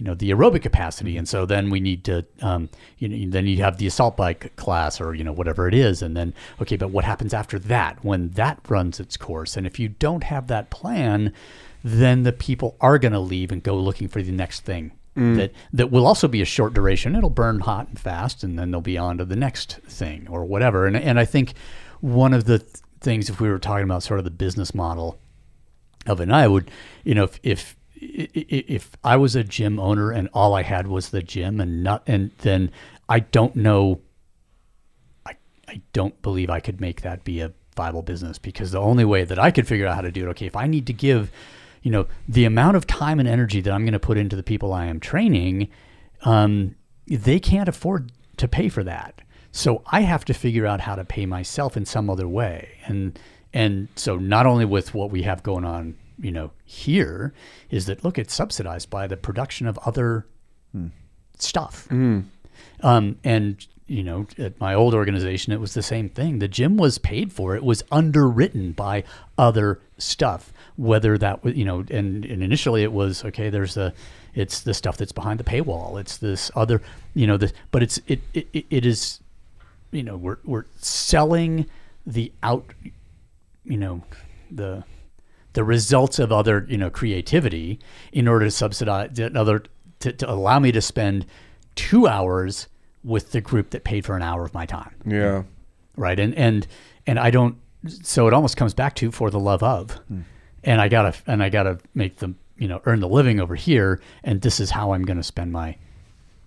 you 0.00 0.06
know 0.06 0.14
the 0.14 0.30
aerobic 0.30 0.62
capacity. 0.62 1.18
And 1.18 1.28
so 1.28 1.44
then 1.44 1.68
we 1.68 1.78
need 1.78 2.04
to 2.04 2.24
um, 2.40 2.70
you 2.98 3.08
know 3.08 3.30
then 3.30 3.46
you 3.46 3.58
have 3.58 3.76
the 3.76 3.86
assault 3.86 4.16
bike 4.16 4.56
class 4.56 4.98
or 5.00 5.14
you 5.14 5.22
know 5.22 5.32
whatever 5.32 5.68
it 5.68 5.74
is. 5.74 6.00
And 6.00 6.16
then 6.16 6.32
okay 6.60 6.76
but 6.76 6.90
what 6.90 7.04
happens 7.04 7.34
after 7.34 7.58
that? 7.58 8.02
When 8.02 8.30
that 8.30 8.60
runs 8.68 8.98
its 8.98 9.18
course. 9.18 9.58
And 9.58 9.66
if 9.66 9.78
you 9.78 9.88
don't 9.88 10.24
have 10.24 10.46
that 10.46 10.70
plan 10.70 11.32
then 11.84 12.24
the 12.24 12.32
people 12.32 12.76
are 12.80 12.98
going 12.98 13.12
to 13.12 13.20
leave 13.20 13.52
and 13.52 13.62
go 13.62 13.74
looking 13.74 14.06
for 14.08 14.22
the 14.22 14.32
next 14.32 14.60
thing 14.60 14.92
that 15.36 15.52
that 15.72 15.90
will 15.90 16.06
also 16.06 16.28
be 16.28 16.40
a 16.40 16.46
short 16.46 16.72
duration. 16.72 17.14
It'll 17.14 17.30
burn 17.30 17.60
hot 17.60 17.88
and 17.88 17.98
fast 17.98 18.42
and 18.42 18.58
then 18.58 18.70
they'll 18.70 18.80
be 18.80 18.96
on 18.96 19.18
to 19.18 19.24
the 19.26 19.36
next 19.36 19.80
thing 19.86 20.26
or 20.30 20.46
whatever. 20.46 20.86
And 20.86 20.96
and 20.96 21.20
I 21.20 21.26
think 21.26 21.52
one 22.00 22.32
of 22.32 22.44
the 22.44 22.60
th- 22.60 22.70
things 23.00 23.28
if 23.28 23.38
we 23.40 23.50
were 23.50 23.58
talking 23.58 23.84
about 23.84 24.02
sort 24.02 24.18
of 24.18 24.24
the 24.24 24.30
business 24.30 24.74
model 24.74 25.18
of 26.06 26.20
it. 26.20 26.24
And 26.24 26.34
I 26.34 26.48
would, 26.48 26.70
you 27.04 27.14
know, 27.14 27.24
if, 27.24 27.40
if 27.42 27.76
if 28.00 28.90
I 29.04 29.16
was 29.16 29.36
a 29.36 29.44
gym 29.44 29.78
owner 29.78 30.10
and 30.10 30.28
all 30.32 30.54
I 30.54 30.62
had 30.62 30.86
was 30.86 31.10
the 31.10 31.22
gym 31.22 31.60
and 31.60 31.82
not, 31.82 32.02
and 32.06 32.30
then 32.38 32.70
I 33.08 33.20
don't 33.20 33.54
know, 33.56 34.00
I 35.26 35.36
I 35.68 35.82
don't 35.92 36.20
believe 36.22 36.50
I 36.50 36.60
could 36.60 36.80
make 36.80 37.02
that 37.02 37.24
be 37.24 37.40
a 37.40 37.52
viable 37.76 38.02
business 38.02 38.38
because 38.38 38.72
the 38.72 38.80
only 38.80 39.04
way 39.04 39.24
that 39.24 39.38
I 39.38 39.50
could 39.50 39.66
figure 39.66 39.86
out 39.86 39.94
how 39.94 40.00
to 40.00 40.10
do 40.10 40.26
it, 40.26 40.30
okay, 40.30 40.46
if 40.46 40.56
I 40.56 40.66
need 40.66 40.86
to 40.86 40.92
give, 40.92 41.30
you 41.82 41.90
know, 41.90 42.06
the 42.28 42.44
amount 42.44 42.76
of 42.76 42.86
time 42.86 43.20
and 43.20 43.28
energy 43.28 43.60
that 43.60 43.72
I'm 43.72 43.84
going 43.84 43.92
to 43.92 43.98
put 43.98 44.18
into 44.18 44.36
the 44.36 44.42
people 44.42 44.72
I 44.72 44.86
am 44.86 45.00
training, 45.00 45.68
um, 46.22 46.76
they 47.06 47.38
can't 47.38 47.68
afford 47.68 48.12
to 48.38 48.48
pay 48.48 48.68
for 48.68 48.82
that. 48.84 49.20
So 49.52 49.82
I 49.86 50.02
have 50.02 50.24
to 50.26 50.34
figure 50.34 50.66
out 50.66 50.80
how 50.80 50.94
to 50.94 51.04
pay 51.04 51.26
myself 51.26 51.76
in 51.76 51.84
some 51.84 52.08
other 52.08 52.28
way. 52.28 52.78
And 52.86 53.18
and 53.52 53.88
so 53.96 54.16
not 54.16 54.46
only 54.46 54.64
with 54.64 54.94
what 54.94 55.10
we 55.10 55.22
have 55.22 55.42
going 55.42 55.64
on, 55.64 55.96
you 56.20 56.30
know, 56.30 56.50
here 56.64 57.32
is 57.70 57.86
that 57.86 58.04
look, 58.04 58.18
it's 58.18 58.34
subsidized 58.34 58.90
by 58.90 59.06
the 59.06 59.16
production 59.16 59.66
of 59.66 59.78
other 59.86 60.26
stuff. 61.38 61.88
Um, 62.82 63.18
and 63.24 63.66
you 63.86 64.04
know, 64.04 64.26
at 64.38 64.60
my 64.60 64.72
old 64.74 64.94
organization, 64.94 65.52
it 65.52 65.58
was 65.60 65.74
the 65.74 65.82
same 65.82 66.08
thing. 66.08 66.38
The 66.38 66.46
gym 66.48 66.76
was 66.76 66.98
paid 66.98 67.32
for; 67.32 67.56
it 67.56 67.64
was 67.64 67.82
underwritten 67.90 68.72
by 68.72 69.02
other 69.36 69.80
stuff. 69.98 70.52
Whether 70.76 71.18
that 71.18 71.42
was, 71.42 71.56
you 71.56 71.64
know, 71.64 71.80
and, 71.90 72.24
and 72.24 72.42
initially 72.42 72.82
it 72.84 72.92
was 72.92 73.24
okay. 73.24 73.50
There's 73.50 73.74
the, 73.74 73.92
it's 74.34 74.60
the 74.60 74.74
stuff 74.74 74.96
that's 74.96 75.10
behind 75.12 75.40
the 75.40 75.44
paywall. 75.44 76.00
It's 76.00 76.16
this 76.18 76.50
other, 76.54 76.80
you 77.14 77.26
know, 77.26 77.36
this, 77.36 77.52
but 77.72 77.82
it's 77.82 77.98
it 78.06 78.20
it, 78.32 78.46
it- 78.52 78.66
it 78.70 78.86
is, 78.86 79.20
you 79.90 80.04
know, 80.04 80.16
we're 80.16 80.38
we're 80.44 80.66
selling 80.78 81.66
the 82.06 82.32
out, 82.44 82.64
you 83.64 83.76
know, 83.76 84.02
the 84.52 84.84
the 85.54 85.64
results 85.64 86.18
of 86.18 86.30
other 86.32 86.66
you 86.68 86.78
know 86.78 86.90
creativity 86.90 87.78
in 88.12 88.28
order 88.28 88.44
to 88.44 88.50
subsidize 88.50 89.18
another 89.18 89.64
to, 90.00 90.12
to 90.12 90.30
allow 90.30 90.58
me 90.58 90.72
to 90.72 90.80
spend 90.80 91.26
two 91.74 92.06
hours 92.06 92.68
with 93.04 93.32
the 93.32 93.40
group 93.40 93.70
that 93.70 93.84
paid 93.84 94.04
for 94.04 94.14
an 94.16 94.22
hour 94.22 94.44
of 94.44 94.52
my 94.54 94.66
time. 94.66 94.94
Yeah, 95.06 95.42
right? 95.96 96.18
And 96.20 96.34
and 96.34 96.66
and 97.06 97.18
i 97.18 97.30
don't 97.30 97.56
so 97.88 98.26
it 98.28 98.34
almost 98.34 98.56
comes 98.56 98.74
back 98.74 98.94
to 98.96 99.10
for 99.10 99.30
the 99.30 99.40
love 99.40 99.62
of. 99.62 99.92
Hmm. 100.08 100.20
And 100.64 100.80
i 100.80 100.88
gotta 100.88 101.14
and 101.26 101.42
i 101.42 101.48
gotta 101.48 101.78
make 101.94 102.16
them 102.16 102.36
you 102.58 102.68
know 102.68 102.82
earn 102.84 103.00
the 103.00 103.08
living 103.08 103.40
over 103.40 103.54
here 103.54 104.00
and 104.22 104.42
this 104.42 104.60
is 104.60 104.70
how 104.70 104.92
i'm 104.92 105.02
gonna 105.02 105.22
spend 105.22 105.50
my 105.50 105.76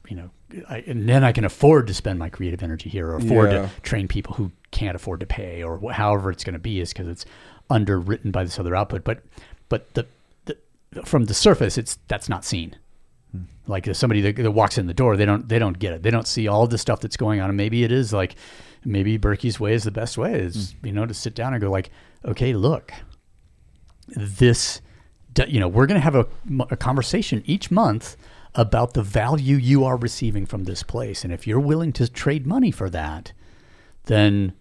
you 0.08 0.16
know 0.16 0.30
I, 0.70 0.84
and 0.86 1.10
then 1.10 1.24
i 1.24 1.32
can 1.32 1.44
afford 1.46 1.88
to 1.88 1.94
spend 1.96 2.20
my 2.20 2.30
creative 2.30 2.62
energy 2.62 2.88
here 2.90 3.08
or 3.08 3.16
afford 3.16 3.52
Yeah. 3.52 3.64
to 3.64 3.82
train 3.82 4.08
people 4.08 4.36
who 4.36 4.52
can't 4.70 4.96
afford 4.96 5.22
to 5.22 5.26
pay 5.26 5.64
or 5.64 5.80
wh- 5.80 5.92
however 5.92 6.30
it's 6.30 6.44
going 6.44 6.54
to 6.54 6.60
be 6.60 6.80
is 6.80 6.94
because 6.94 7.08
it's 7.08 7.26
underwritten 7.70 8.32
by 8.32 8.44
this 8.44 8.60
other 8.60 8.76
output 8.76 9.04
but 9.04 9.24
but 9.70 9.94
the, 9.94 10.06
the 10.46 10.58
from 11.04 11.26
the 11.26 11.34
surface 11.34 11.78
it's 11.78 11.98
that's 12.08 12.30
not 12.30 12.46
seen. 12.46 12.76
Hmm. 13.32 13.44
Like 13.66 13.88
if 13.88 13.98
somebody 13.98 14.22
that, 14.22 14.36
that 14.36 14.52
walks 14.52 14.78
in 14.78 14.88
the 14.88 14.94
door 14.94 15.18
they 15.18 15.26
don't 15.26 15.50
they 15.50 15.60
don't 15.60 15.80
get 15.80 15.94
it. 15.94 16.04
They 16.04 16.12
don't 16.12 16.28
see 16.28 16.48
all 16.48 16.68
the 16.68 16.78
stuff 16.78 17.00
that's 17.00 17.18
going 17.18 17.40
on 17.42 17.50
and 17.50 17.58
maybe 17.58 17.84
it 17.84 17.92
is 17.92 18.14
like 18.14 18.36
maybe 18.86 19.18
Berkey's 19.18 19.60
way 19.60 19.74
is 19.74 19.84
the 19.84 19.92
best 19.92 20.18
way 20.18 20.34
is 20.34 20.74
hmm. 20.74 20.88
you 20.88 20.94
know 20.94 21.06
to 21.06 21.14
sit 21.14 21.36
down 21.36 21.54
and 21.54 21.62
go 21.62 21.72
like 21.72 21.90
okay 22.26 22.54
look 22.54 22.94
this 24.10 24.82
you 25.48 25.60
know 25.60 25.68
we're 25.68 25.88
going 25.88 26.00
to 26.00 26.04
have 26.04 26.16
a 26.16 26.78
conversation 26.78 27.42
each 27.46 27.72
month 27.72 28.16
about 28.54 28.94
the 28.94 29.02
value 29.02 29.56
you 29.56 29.84
are 29.84 29.98
receiving 29.98 30.46
from 30.46 30.66
this 30.66 30.84
place 30.84 31.24
and 31.24 31.34
if 31.34 31.48
you're 31.48 31.60
willing 31.60 31.92
to 31.92 32.08
trade 32.08 32.46
money 32.46 32.70
for 32.70 32.90
that 32.90 33.32
then 34.06 34.54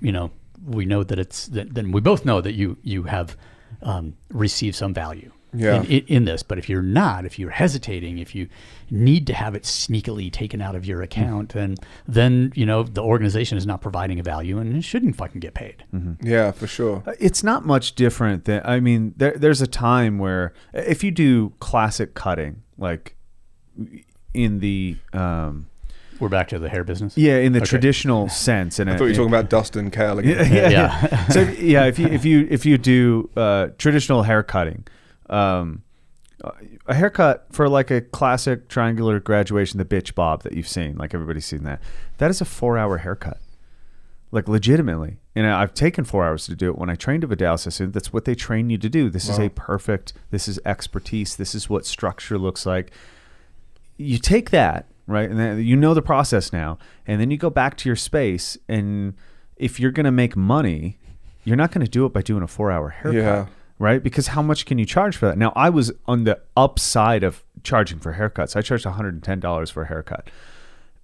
you 0.00 0.12
know 0.12 0.30
we 0.64 0.84
know 0.84 1.02
that 1.04 1.18
it's 1.18 1.46
that, 1.48 1.74
then 1.74 1.92
we 1.92 2.00
both 2.00 2.24
know 2.24 2.40
that 2.40 2.52
you 2.52 2.76
you 2.82 3.04
have 3.04 3.36
um, 3.82 4.14
received 4.30 4.76
some 4.76 4.92
value 4.94 5.32
Yeah. 5.54 5.80
in, 5.82 5.84
in, 5.86 6.04
in 6.06 6.24
this 6.24 6.42
but 6.42 6.58
if 6.58 6.68
you're 6.68 6.82
not 6.82 7.24
if 7.24 7.38
you're 7.38 7.50
hesitating 7.50 8.18
if 8.18 8.34
you 8.34 8.48
need 8.90 9.26
to 9.26 9.34
have 9.34 9.54
it 9.54 9.62
sneakily 9.64 10.30
taken 10.30 10.60
out 10.60 10.74
of 10.74 10.84
your 10.86 11.02
account 11.02 11.50
then 11.54 11.76
then 12.06 12.52
you 12.54 12.64
know 12.66 12.82
the 12.84 13.02
organization 13.02 13.58
is 13.58 13.66
not 13.66 13.80
providing 13.80 14.20
a 14.20 14.22
value 14.22 14.58
and 14.58 14.76
it 14.76 14.84
shouldn't 14.84 15.16
fucking 15.16 15.40
get 15.40 15.54
paid 15.54 15.84
yeah, 16.22 16.52
for 16.52 16.66
sure. 16.66 17.02
It's 17.18 17.42
not 17.42 17.64
much 17.66 17.94
different 17.94 18.44
than 18.44 18.60
I 18.64 18.80
mean. 18.80 19.14
There, 19.16 19.32
there's 19.36 19.60
a 19.62 19.66
time 19.66 20.18
where 20.18 20.52
if 20.72 21.02
you 21.04 21.10
do 21.10 21.52
classic 21.58 22.14
cutting, 22.14 22.62
like 22.78 23.16
in 24.34 24.60
the 24.60 24.96
um, 25.12 25.66
We're 26.22 26.28
back 26.28 26.48
to 26.48 26.58
the 26.60 26.68
hair 26.68 26.84
business. 26.84 27.18
yeah 27.18 27.36
in 27.38 27.52
the 27.52 27.58
Okay. 27.58 27.66
traditional 27.66 28.28
sense. 28.28 28.78
And 28.78 28.88
I 28.88 28.96
thought 28.96 29.04
you 29.06 29.10
were 29.10 29.14
talking 29.16 29.28
about 29.34 29.50
Dustin 29.50 29.90
Kale 29.90 30.20
again. 30.20 30.52
yeah, 30.52 30.68
yeah. 30.68 31.08
Yeah. 31.10 31.28
so 31.28 31.40
yeah, 31.58 31.84
if 31.86 31.98
you 31.98 32.06
if 32.06 32.24
you 32.24 32.46
if 32.48 32.64
you 32.64 32.78
do 32.78 33.28
uh, 33.36 33.68
traditional 33.76 34.22
hair 34.22 34.42
cutting, 34.44 34.86
um, 35.28 35.82
a 36.86 36.94
haircut 36.94 37.46
for 37.50 37.68
like 37.68 37.90
a 37.90 38.00
classic 38.00 38.68
triangular 38.68 39.18
graduation, 39.20 39.78
the 39.78 39.84
bitch 39.84 40.14
bob 40.14 40.44
that 40.44 40.52
you've 40.52 40.68
seen, 40.68 40.96
like 40.96 41.12
everybody's 41.12 41.46
seen 41.46 41.64
that. 41.64 41.80
That 42.18 42.30
is 42.30 42.40
a 42.40 42.44
four 42.44 42.78
hour 42.78 42.98
haircut, 42.98 43.38
like 44.30 44.46
legitimately. 44.48 45.18
And 45.34 45.46
I've 45.46 45.74
taken 45.74 46.04
four 46.04 46.24
hours 46.24 46.46
to 46.46 46.54
do 46.54 46.68
it. 46.70 46.78
When 46.78 46.88
I 46.90 46.94
trained 46.94 47.24
a 47.24 47.26
Vidalis 47.26 47.66
assistant, 47.66 47.94
that's 47.94 48.12
what 48.12 48.26
they 48.26 48.34
train 48.36 48.70
you 48.70 48.78
to 48.78 48.88
do. 48.88 49.08
This 49.10 49.28
is 49.28 49.38
a 49.40 49.48
perfect. 49.48 50.12
This 50.30 50.46
is 50.46 50.60
expertise. 50.64 51.34
This 51.36 51.54
is 51.54 51.68
what 51.70 51.84
structure 51.86 52.38
looks 52.38 52.64
like 52.64 52.92
you 53.98 54.18
take 54.18 54.50
that 54.50 54.86
right? 55.06 55.28
And 55.28 55.38
then 55.38 55.62
you 55.64 55.76
know 55.76 55.94
the 55.94 56.02
process 56.02 56.52
now. 56.52 56.78
And 57.06 57.20
then 57.20 57.30
you 57.30 57.36
go 57.36 57.50
back 57.50 57.76
to 57.78 57.88
your 57.88 57.96
space 57.96 58.56
and 58.68 59.14
if 59.56 59.78
you're 59.78 59.90
going 59.92 60.04
to 60.04 60.12
make 60.12 60.36
money 60.36 60.98
you're 61.44 61.56
not 61.56 61.72
going 61.72 61.84
to 61.84 61.90
do 61.90 62.06
it 62.06 62.12
by 62.12 62.22
doing 62.22 62.42
a 62.42 62.46
four 62.46 62.70
hour 62.70 62.90
haircut 62.90 63.14
Yeah. 63.14 63.46
right? 63.78 64.00
Because 64.02 64.28
how 64.28 64.42
much 64.42 64.64
can 64.64 64.78
you 64.78 64.84
charge 64.86 65.16
for 65.16 65.26
that? 65.26 65.36
Now 65.36 65.52
i 65.56 65.68
was 65.70 65.90
on 66.06 66.24
the 66.24 66.40
upside 66.56 67.22
of 67.24 67.42
charging 67.64 67.98
for 67.98 68.14
haircuts. 68.14 68.54
I 68.56 68.62
charged 68.62 68.84
$110 68.86 69.72
for 69.72 69.82
a 69.82 69.86
haircut 69.86 70.28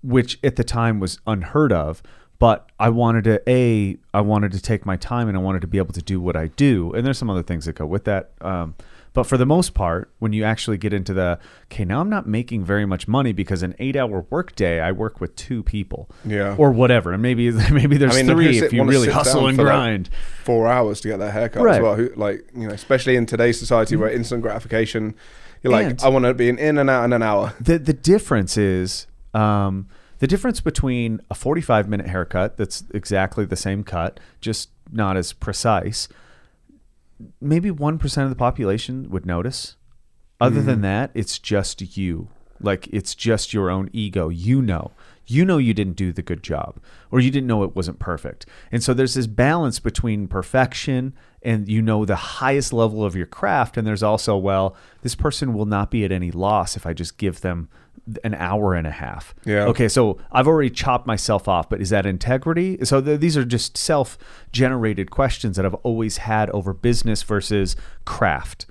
which 0.03 0.39
at 0.45 0.55
the 0.55 0.63
time 0.63 1.01
was 1.01 1.19
unheard 1.27 1.73
of. 1.73 2.03
But 2.39 2.71
i 2.79 2.89
wanted 2.89 3.25
to 3.25 3.43
a 3.51 3.97
i 4.15 4.21
wanted 4.21 4.53
to 4.53 4.61
take 4.63 4.87
my 4.87 4.97
time 4.97 5.27
and 5.29 5.37
i 5.37 5.41
wanted 5.41 5.61
to 5.63 5.67
be 5.67 5.79
able 5.79 5.93
to 5.95 6.03
do 6.03 6.21
what 6.21 6.37
i 6.37 6.47
do. 6.47 6.93
And 6.93 7.05
there's 7.05 7.19
some 7.19 7.31
other 7.31 7.43
things 7.43 7.65
that 7.65 7.73
go 7.75 7.85
with 7.87 8.05
that. 8.05 8.31
Um, 8.41 8.77
but 9.19 9.25
for 9.27 9.37
the 9.37 9.45
most 9.45 9.75
part 9.75 10.13
when 10.21 10.33
you 10.33 10.45
actually 10.45 10.79
get 10.79 10.93
into 10.93 11.13
the 11.13 11.37
okay 11.65 11.85
now 11.85 12.01
i'm 12.01 12.09
not 12.09 12.25
making 12.29 12.65
very 12.65 12.87
much 12.87 13.09
money 13.09 13.33
because 13.33 13.65
an 13.65 13.75
eight 13.81 13.97
hour 13.97 14.25
work 14.31 14.55
day 14.55 14.79
i 14.79 14.93
work 14.93 15.21
with 15.21 15.35
two 15.35 15.61
people 15.65 16.09
Yeah. 16.25 16.55
or 16.57 16.71
whatever 16.71 17.13
and 17.13 17.21
maybe 17.21 17.51
maybe 17.73 17.97
there's 17.97 18.15
I 18.17 18.23
mean, 18.23 18.31
three 18.33 18.59
if 18.59 18.73
you 18.73 18.85
really 18.85 19.09
hustle 19.11 19.49
and 19.49 19.57
for, 19.57 19.65
like, 19.65 19.73
grind 19.73 20.09
four 20.45 20.69
hours 20.69 21.01
to 21.01 21.09
get 21.09 21.19
their 21.19 21.33
haircut 21.33 21.65
Right. 21.65 21.77
as 21.79 21.83
well. 21.83 21.97
Who, 21.97 22.11
like 22.15 22.47
you 22.55 22.69
know, 22.69 22.73
especially 22.75 23.17
in 23.17 23.27
today's 23.27 23.59
society 23.59 23.97
where 23.97 24.09
instant 24.09 24.41
gratification, 24.43 25.17
you're 25.65 25.73
like, 25.73 25.87
And- 25.91 26.01
I 26.03 26.09
want 26.11 26.25
to 26.27 26.33
be 26.33 26.49
an 26.49 26.59
in 26.59 26.79
and 26.79 26.89
out 26.89 27.03
in 27.05 27.13
an 27.13 27.25
hour. 27.25 27.55
the 27.61 27.77
the 27.79 27.93
difference 27.93 28.57
is 28.57 29.09
um, 29.35 29.89
the 30.21 30.29
difference 30.29 30.61
between 30.61 31.21
a 31.29 31.35
45 31.35 31.89
minute 31.89 32.07
haircut 32.07 32.57
that's 32.57 32.85
exactly 32.95 33.45
the 33.45 33.57
same 33.57 33.83
cut, 33.83 34.21
just 34.41 34.71
not 34.93 35.17
as 35.17 35.33
precise. 35.33 36.07
Maybe 37.41 37.71
one 37.71 37.99
percent 37.99 38.25
of 38.25 38.31
the 38.31 38.37
population 38.37 39.11
would 39.11 39.27
notice. 39.27 39.77
Other 40.41 40.63
than 40.63 40.77
mm-hmm. 40.77 40.83
that, 40.83 41.11
it's 41.15 41.39
just 41.39 41.97
you. 41.97 42.29
Like 42.61 42.87
it's 42.89 43.15
just 43.15 43.53
your 43.53 43.71
own 43.71 43.91
ego. 43.93 44.29
You 44.29 44.63
know. 44.63 44.93
You 45.27 45.45
know 45.45 45.59
you 45.59 45.75
didn't 45.75 45.97
do 45.97 46.11
the 46.11 46.23
good 46.23 46.43
job 46.43 46.81
or 47.11 47.21
you 47.21 47.31
didn't 47.31 47.47
know 47.47 47.63
it 47.63 47.77
wasn't 47.77 47.99
perfect. 47.99 48.47
And 48.73 48.83
so 48.83 48.95
there's 48.95 49.13
this 49.13 49.27
balance 49.27 49.79
between 49.79 50.27
perfection 50.27 51.13
and 51.43 51.69
you 51.69 51.83
know 51.83 52.07
the 52.07 52.17
highest 52.17 52.73
level 52.73 53.05
of 53.05 53.15
your 53.15 53.27
craft 53.27 53.77
and 53.77 53.87
there's 53.87 54.03
also 54.03 54.39
well, 54.39 54.75
this 55.03 55.15
person 55.15 55.53
will 55.53 55.67
not 55.67 55.91
be 55.91 56.03
at 56.03 56.13
any 56.13 56.31
loss 56.31 56.77
if 56.77 56.87
I 56.87 56.95
just 56.95 57.19
give 57.19 57.43
them 57.43 57.69
an 58.25 58.35
hour 58.35 58.75
and 58.75 58.87
a 58.87 58.91
half. 58.91 59.35
Yeah. 59.45 59.65
Okay, 59.65 59.89
so 59.89 60.19
I've 60.33 60.47
already 60.47 60.71
chopped 60.71 61.07
myself 61.07 61.49
off, 61.49 61.69
but 61.69 61.81
is 61.81 61.91
that 61.91 62.07
integrity? 62.07 62.85
So 62.85 63.01
th- 63.01 63.21
these 63.21 63.37
are 63.37 63.45
just 63.45 63.77
self-generated 63.77 65.11
questions 65.11 65.57
that 65.57 65.67
I've 65.67 65.75
always 65.75 66.19
had 66.19 66.51
over 66.51 66.73
business 66.73 67.23
versus 67.23 67.77
craft. 68.05 68.67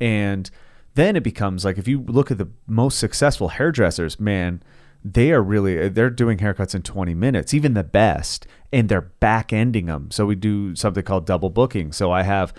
And 0.00 0.50
then 0.94 1.16
it 1.16 1.22
becomes 1.22 1.64
like 1.64 1.78
if 1.78 1.88
you 1.88 2.00
look 2.00 2.30
at 2.30 2.38
the 2.38 2.48
most 2.66 2.98
successful 2.98 3.48
hairdressers, 3.48 4.20
man, 4.20 4.62
they 5.04 5.32
are 5.32 5.42
really 5.42 5.88
they're 5.88 6.10
doing 6.10 6.38
haircuts 6.38 6.74
in 6.74 6.82
20 6.82 7.14
minutes, 7.14 7.54
even 7.54 7.74
the 7.74 7.84
best, 7.84 8.46
and 8.72 8.88
they're 8.88 9.00
back 9.00 9.52
ending 9.52 9.86
them. 9.86 10.10
So 10.10 10.26
we 10.26 10.34
do 10.34 10.76
something 10.76 11.02
called 11.02 11.26
double 11.26 11.50
booking. 11.50 11.92
So 11.92 12.12
I 12.12 12.22
have 12.22 12.52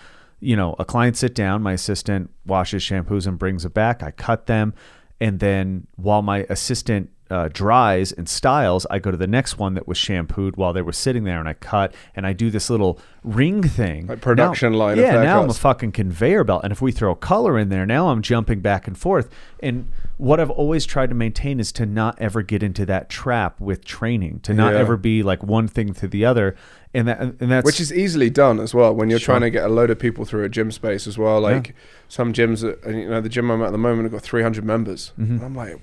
you 0.44 0.58
know, 0.58 0.76
a 0.78 0.86
client 0.86 1.16
sit 1.16 1.34
down, 1.34 1.64
my 1.64 1.72
assistant 1.74 2.30
washes 2.46 2.84
shampoos 2.84 3.26
and 3.26 3.40
brings 3.40 3.64
it 3.64 3.74
back. 3.74 4.04
I 4.04 4.12
cut 4.12 4.46
them, 4.46 4.74
and 5.20 5.40
then 5.40 5.88
while 5.96 6.22
my 6.22 6.46
assistant 6.50 7.10
uh, 7.30 7.50
dries 7.52 8.12
and 8.12 8.30
styles, 8.30 8.86
I 8.92 9.00
go 9.00 9.10
to 9.10 9.18
the 9.18 9.28
next 9.28 9.58
one 9.58 9.74
that 9.74 9.88
was 9.88 9.98
shampooed 9.98 10.56
while 10.56 10.72
they 10.74 10.82
were 10.84 10.92
sitting 10.92 11.24
there, 11.24 11.40
and 11.40 11.48
I 11.50 11.54
cut 11.54 11.96
and 12.16 12.28
I 12.28 12.34
do 12.34 12.52
this 12.52 12.70
little 12.70 13.00
ring 13.24 13.64
thing, 13.64 14.08
Like 14.08 14.22
production 14.22 14.74
Now- 14.74 14.78
line 14.78 14.98
Yeah, 14.98 15.24
now 15.24 15.42
I'm 15.42 15.50
a 15.50 15.54
fucking 15.54 15.94
conveyor 15.94 16.44
belt, 16.44 16.62
and 16.64 16.72
if 16.72 16.82
we 16.82 16.92
throw 16.92 17.16
color 17.16 17.58
in 17.58 17.70
there, 17.70 17.86
now 17.86 18.10
I'm 18.10 18.22
jumping 18.22 18.60
back 18.60 18.88
and 18.88 18.98
forth. 18.98 19.30
And 19.62 19.88
what 20.24 20.40
I've 20.40 20.50
always 20.50 20.86
tried 20.86 21.10
to 21.10 21.16
maintain 21.16 21.60
is 21.60 21.72
to 21.74 21.86
not 21.86 22.18
ever 22.20 22.42
get 22.42 22.64
into 22.64 22.86
that 22.86 23.10
trap 23.10 23.60
with 23.60 23.84
training, 23.84 24.40
to 24.44 24.54
not 24.54 24.74
Yeah. 24.74 24.80
ever 24.80 24.96
be 24.96 25.22
like 25.22 25.44
one 25.44 25.68
thing 25.68 25.94
to 25.96 26.08
the 26.08 26.24
other, 26.24 26.56
and 26.94 27.08
that 27.10 27.20
and 27.22 27.52
that's 27.52 27.66
which 27.66 27.82
is 27.82 27.92
easily 27.92 28.30
done 28.30 28.60
as 28.62 28.74
well 28.74 28.96
when 28.96 29.10
you're 29.10 29.20
Sure. 29.20 29.34
trying 29.34 29.42
to 29.42 29.50
get 29.50 29.66
a 29.66 29.68
load 29.70 29.90
of 29.90 30.00
people 30.00 30.24
through 30.24 30.44
a 30.46 30.50
gym 30.50 30.72
space 30.72 31.08
as 31.08 31.18
well. 31.18 31.42
Like 31.42 31.76
some 32.08 32.32
gyms, 32.32 32.62
that, 32.62 32.78
you 32.90 33.10
know, 33.10 33.20
the 33.20 33.28
gym 33.30 33.50
I'm 33.52 33.62
at 33.62 33.72
the 33.74 33.78
moment 33.78 34.06
I've 34.06 34.12
got 34.14 34.22
300 34.22 34.64
members, 34.64 35.12
and 35.18 35.42
I'm 35.44 35.56
like, 35.56 35.80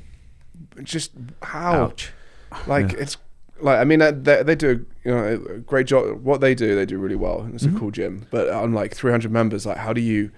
just 0.82 1.12
how? 1.42 1.72
Mm-hmm. 1.72 1.82
ouch. 1.84 2.12
Like 2.66 2.92
it's 2.94 3.16
like 3.60 3.78
I 3.78 3.84
mean 3.84 4.00
uh, 4.00 4.12
they, 4.14 4.42
they 4.42 4.54
do 4.54 4.86
you 5.04 5.10
know 5.14 5.24
a 5.54 5.58
great 5.58 5.86
job. 5.86 6.22
What 6.24 6.40
they 6.40 6.54
do, 6.54 6.74
they 6.74 6.86
do 6.86 6.96
really 6.98 7.14
well. 7.16 7.42
and 7.42 7.54
It's 7.54 7.64
Mm-hmm. 7.66 7.76
a 7.76 7.78
cool 7.80 7.90
gym, 7.90 8.26
but 8.30 8.50
I'm 8.50 8.72
like 8.72 8.94
300 8.94 9.30
members. 9.30 9.66
Like 9.66 9.76
how 9.76 9.92
do 9.92 10.00
you 10.00 10.30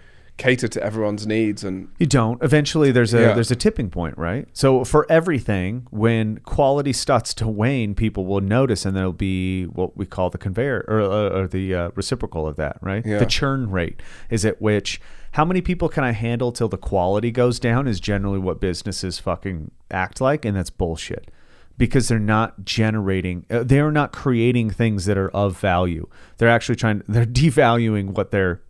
cater 0.43 0.69
to 0.69 0.83
everyone's 0.83 1.27
needs 1.27 1.63
and 1.65 1.89
You 1.99 2.07
don't. 2.07 2.43
Eventually, 2.43 2.91
there's 2.91 3.15
a 3.15 3.21
Yeah. 3.21 3.33
there's 3.35 3.51
a 3.51 3.57
tipping 3.57 3.91
point, 3.91 4.17
right? 4.19 4.49
So 4.53 4.85
for 4.85 5.07
everything, 5.11 5.87
when 5.91 6.39
quality 6.45 6.93
starts 6.93 7.33
to 7.35 7.47
wane, 7.47 7.95
people 7.95 8.27
will 8.27 8.41
notice, 8.41 8.85
and 8.85 8.97
there'll 8.97 9.13
be 9.13 9.65
what 9.65 9.97
we 9.97 10.05
call 10.07 10.31
the 10.31 10.39
conveyor 10.39 10.85
or, 10.89 11.01
uh, 11.01 11.29
or 11.41 11.47
the 11.47 11.75
uh, 11.75 11.91
reciprocal 11.95 12.47
of 12.47 12.57
that, 12.57 12.79
right? 12.81 13.05
Yeah. 13.07 13.19
The 13.19 13.27
churn 13.27 13.71
rate 13.71 14.01
is 14.31 14.45
at 14.45 14.61
which 14.61 15.01
how 15.33 15.45
many 15.45 15.61
people 15.63 15.89
can 15.89 16.05
I 16.05 16.13
handle 16.13 16.53
till 16.53 16.69
the 16.69 16.77
quality 16.77 17.31
goes 17.31 17.59
down 17.59 17.87
is 17.89 18.01
generally 18.01 18.39
what 18.39 18.61
businesses 18.61 19.19
fucking 19.19 19.71
act 19.91 20.21
like, 20.21 20.45
and 20.45 20.57
that's 20.57 20.71
bullshit. 20.71 21.31
Because 21.79 22.09
they're 22.09 22.19
not 22.19 22.65
generating, 22.67 23.47
uh, 23.51 23.63
they're 23.65 23.91
not 23.91 24.13
creating 24.13 24.69
things 24.71 25.07
that 25.07 25.17
are 25.17 25.31
of 25.31 25.59
value. 25.59 26.07
They're 26.37 26.51
actually 26.51 26.77
trying, 26.77 27.03
they're 27.09 27.25
devaluing 27.43 28.11
what 28.11 28.31
their 28.31 28.61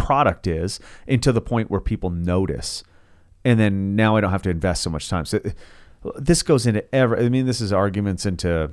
product 0.00 0.46
is 0.46 0.80
into 1.06 1.32
the 1.32 1.40
point 1.40 1.70
where 1.70 1.80
people 1.80 2.10
notice 2.10 2.82
and 3.44 3.58
then 3.58 3.96
now 3.96 4.16
I 4.16 4.20
don't 4.20 4.30
have 4.30 4.42
to 4.42 4.50
invest 4.50 4.82
so 4.82 4.90
much 4.90 5.08
time. 5.08 5.24
So 5.24 5.40
this 6.16 6.42
goes 6.42 6.66
into 6.66 6.94
every. 6.94 7.24
I 7.24 7.28
mean, 7.28 7.46
this 7.46 7.60
is 7.60 7.72
arguments 7.72 8.26
into 8.26 8.72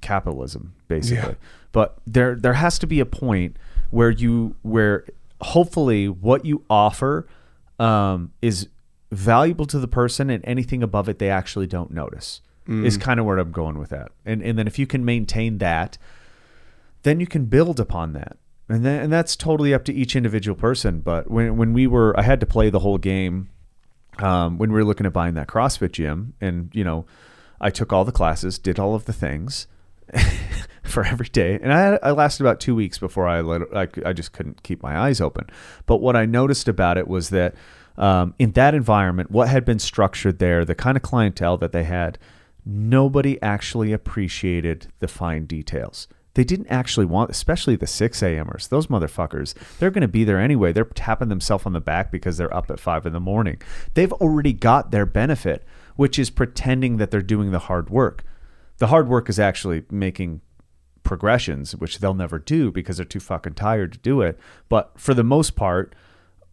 capitalism, 0.00 0.74
basically. 0.88 1.30
Yeah. 1.30 1.34
But 1.72 1.98
there 2.06 2.34
there 2.34 2.54
has 2.54 2.78
to 2.80 2.86
be 2.86 3.00
a 3.00 3.06
point 3.06 3.56
where 3.90 4.10
you 4.10 4.56
where 4.62 5.06
hopefully 5.40 6.08
what 6.08 6.44
you 6.44 6.64
offer 6.70 7.26
um, 7.78 8.32
is 8.40 8.68
valuable 9.10 9.66
to 9.66 9.78
the 9.78 9.88
person, 9.88 10.30
and 10.30 10.44
anything 10.44 10.82
above 10.82 11.08
it 11.08 11.18
they 11.18 11.30
actually 11.30 11.66
don't 11.66 11.90
notice. 11.90 12.40
Is 12.84 12.96
kind 12.96 13.18
of 13.18 13.26
where 13.26 13.38
I'm 13.38 13.50
going 13.50 13.78
with 13.78 13.90
that. 13.90 14.12
And 14.24 14.42
and 14.42 14.56
then 14.56 14.68
if 14.68 14.78
you 14.78 14.86
can 14.86 15.04
maintain 15.04 15.58
that, 15.58 15.98
then 17.02 17.18
you 17.18 17.26
can 17.26 17.46
build 17.46 17.80
upon 17.80 18.12
that. 18.12 18.36
And 18.70 18.84
then, 18.84 19.02
and 19.02 19.12
that's 19.12 19.34
totally 19.34 19.74
up 19.74 19.84
to 19.86 19.92
each 19.92 20.14
individual 20.14 20.56
person. 20.56 21.00
But 21.00 21.28
when 21.28 21.56
when 21.56 21.72
we 21.72 21.86
were, 21.88 22.18
I 22.18 22.22
had 22.22 22.38
to 22.40 22.46
play 22.46 22.70
the 22.70 22.78
whole 22.78 22.98
game 22.98 23.50
um, 24.18 24.58
when 24.58 24.70
we 24.70 24.78
were 24.78 24.84
looking 24.84 25.06
at 25.06 25.12
buying 25.12 25.34
that 25.34 25.48
CrossFit 25.48 25.90
gym, 25.90 26.34
and 26.40 26.70
you 26.72 26.84
know, 26.84 27.04
I 27.60 27.70
took 27.70 27.92
all 27.92 28.04
the 28.04 28.12
classes, 28.12 28.58
did 28.58 28.78
all 28.78 28.94
of 28.94 29.06
the 29.06 29.12
things 29.12 29.66
for 30.84 31.04
every 31.04 31.28
day, 31.28 31.58
and 31.60 31.72
I, 31.72 31.98
I 32.00 32.10
lasted 32.12 32.44
about 32.44 32.60
two 32.60 32.76
weeks 32.76 32.96
before 32.96 33.26
I 33.26 33.40
let 33.40 33.62
I, 33.74 33.88
I 34.08 34.12
just 34.12 34.32
couldn't 34.32 34.62
keep 34.62 34.82
my 34.84 34.96
eyes 34.96 35.20
open. 35.20 35.48
But 35.86 35.96
what 35.96 36.14
I 36.14 36.24
noticed 36.24 36.68
about 36.68 36.96
it 36.96 37.08
was 37.08 37.30
that 37.30 37.56
um, 37.98 38.34
in 38.38 38.52
that 38.52 38.74
environment, 38.74 39.32
what 39.32 39.48
had 39.48 39.64
been 39.64 39.80
structured 39.80 40.38
there, 40.38 40.64
the 40.64 40.76
kind 40.76 40.96
of 40.96 41.02
clientele 41.02 41.56
that 41.56 41.72
they 41.72 41.84
had, 41.84 42.18
nobody 42.64 43.40
actually 43.42 43.92
appreciated 43.92 44.86
the 45.00 45.08
fine 45.08 45.46
details. 45.46 46.06
They 46.34 46.44
didn't 46.44 46.68
actually 46.68 47.06
want, 47.06 47.30
especially 47.30 47.76
the 47.76 47.86
6 47.86 48.22
a.m.ers. 48.22 48.68
Those 48.68 48.86
motherfuckers, 48.86 49.54
they're 49.78 49.90
going 49.90 50.02
to 50.02 50.08
be 50.08 50.24
there 50.24 50.38
anyway. 50.38 50.72
They're 50.72 50.84
tapping 50.84 51.28
themselves 51.28 51.66
on 51.66 51.72
the 51.72 51.80
back 51.80 52.10
because 52.10 52.36
they're 52.36 52.54
up 52.54 52.70
at 52.70 52.78
5 52.78 53.06
in 53.06 53.12
the 53.12 53.20
morning. 53.20 53.60
They've 53.94 54.12
already 54.12 54.52
got 54.52 54.90
their 54.90 55.06
benefit, 55.06 55.64
which 55.96 56.18
is 56.18 56.30
pretending 56.30 56.98
that 56.98 57.10
they're 57.10 57.20
doing 57.22 57.50
the 57.50 57.58
hard 57.58 57.90
work. 57.90 58.24
The 58.78 58.86
hard 58.86 59.08
work 59.08 59.28
is 59.28 59.40
actually 59.40 59.84
making 59.90 60.40
progressions, 61.02 61.74
which 61.74 61.98
they'll 61.98 62.14
never 62.14 62.38
do 62.38 62.70
because 62.70 62.96
they're 62.96 63.06
too 63.06 63.20
fucking 63.20 63.54
tired 63.54 63.92
to 63.92 63.98
do 63.98 64.20
it. 64.20 64.38
But 64.68 64.92
for 64.96 65.14
the 65.14 65.24
most 65.24 65.56
part, 65.56 65.94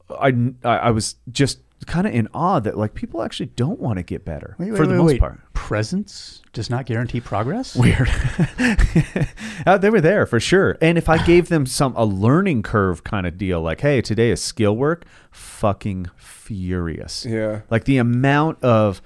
I 0.09 0.53
I 0.63 0.91
was 0.91 1.15
just 1.31 1.59
kind 1.85 2.07
of 2.07 2.13
in 2.13 2.27
awe 2.33 2.59
that 2.59 2.77
like 2.77 2.93
people 2.93 3.21
actually 3.21 3.45
don't 3.55 3.79
want 3.79 3.97
to 3.97 4.03
get 4.03 4.25
better 4.25 4.55
Wait, 4.57 4.71
wait, 4.71 4.77
for 4.77 4.85
the 4.85 4.93
wait, 4.93 4.97
most 4.97 5.07
wait. 5.11 5.19
part. 5.19 5.53
Presence 5.53 6.41
does 6.53 6.69
not 6.69 6.85
guarantee 6.85 7.21
progress. 7.21 7.75
Weird. 7.75 8.09
Uh, 9.65 9.77
they 9.81 9.89
were 9.89 10.01
there 10.01 10.25
for 10.25 10.39
sure. 10.39 10.77
And 10.81 10.97
if 10.97 11.09
I 11.09 11.23
gave 11.23 11.49
them 11.49 11.65
some 11.65 11.93
a 11.95 12.05
learning 12.05 12.63
curve 12.63 13.03
kind 13.03 13.27
of 13.27 13.37
deal, 13.37 13.61
like, 13.61 13.81
hey, 13.81 14.01
today 14.01 14.31
is 14.31 14.41
skill 14.41 14.75
work, 14.75 15.05
fucking 15.29 16.09
furious. 16.15 17.25
Yeah. 17.25 17.61
Like 17.69 17.83
the 17.83 17.97
amount 17.97 18.63
of 18.63 19.01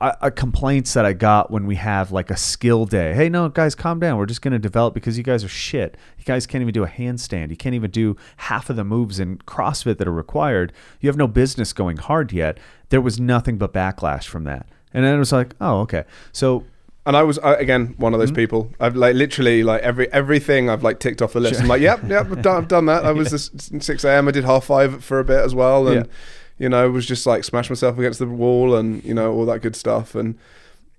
uh, 0.00 0.12
uh, 0.20 0.30
complaints 0.30 0.92
that 0.92 1.06
I 1.06 1.14
got 1.14 1.50
when 1.50 1.66
we 1.66 1.76
have 1.76 2.12
like 2.12 2.30
a 2.30 2.36
skill 2.36 2.84
day. 2.84 3.14
Hey, 3.14 3.28
no, 3.28 3.48
guys, 3.48 3.74
calm 3.74 3.98
down. 3.98 4.18
We're 4.18 4.26
just 4.26 4.42
going 4.42 4.52
to 4.52 4.58
develop 4.58 4.92
because 4.92 5.16
you 5.16 5.24
guys 5.24 5.42
are 5.42 5.48
shit. 5.48 5.96
You 6.18 6.24
guys 6.24 6.46
can't 6.46 6.60
even 6.60 6.74
do 6.74 6.84
a 6.84 6.88
handstand. 6.88 7.50
You 7.50 7.56
can't 7.56 7.74
even 7.74 7.90
do 7.90 8.16
half 8.36 8.68
of 8.68 8.76
the 8.76 8.84
moves 8.84 9.18
in 9.18 9.38
CrossFit 9.38 9.96
that 9.98 10.06
are 10.06 10.12
required. 10.12 10.72
You 11.00 11.08
have 11.08 11.16
no 11.16 11.26
business 11.26 11.72
going 11.72 11.96
hard 11.96 12.32
yet. 12.32 12.58
There 12.90 13.00
was 13.00 13.18
nothing 13.18 13.56
but 13.56 13.72
backlash 13.72 14.24
from 14.24 14.44
that. 14.44 14.66
And 14.92 15.04
then 15.04 15.14
it 15.14 15.18
was 15.18 15.32
like, 15.32 15.54
oh, 15.60 15.80
okay. 15.80 16.04
So 16.30 16.64
And 17.06 17.16
I 17.16 17.22
was 17.22 17.38
I, 17.38 17.54
again 17.54 17.94
one 17.96 18.12
of 18.12 18.20
those 18.20 18.32
people. 18.32 18.72
I've 18.78 18.96
like 18.96 19.14
literally 19.14 19.62
like 19.62 19.80
every 19.82 20.12
everything 20.12 20.68
I've 20.68 20.82
like 20.82 20.98
ticked 21.00 21.22
off 21.22 21.32
the 21.32 21.40
list. 21.40 21.60
I'm 21.60 21.68
like, 21.68 21.80
yep, 21.80 22.00
yep, 22.08 22.26
I've 22.30 22.42
done, 22.42 22.56
I've 22.56 22.68
done 22.68 22.86
that. 22.86 23.04
I 23.04 23.12
was 23.12 23.30
this 23.36 23.50
six 23.80 24.04
a.m. 24.04 24.28
I 24.28 24.30
did 24.30 24.44
half 24.44 24.64
five 24.64 25.02
for 25.04 25.20
a 25.20 25.24
bit 25.24 25.40
as 25.40 25.54
well, 25.54 25.88
and 25.88 26.06
Yeah. 26.06 26.12
You 26.58 26.68
know 26.68 26.90
was 26.90 27.06
just 27.06 27.26
like 27.26 27.44
smash 27.44 27.68
myself 27.68 27.98
against 27.98 28.18
the 28.18 28.26
wall 28.26 28.74
and 28.74 29.04
you 29.04 29.14
know 29.14 29.32
all 29.32 29.46
that 29.46 29.60
good 29.62 29.76
stuff. 29.76 30.14
And 30.14 30.38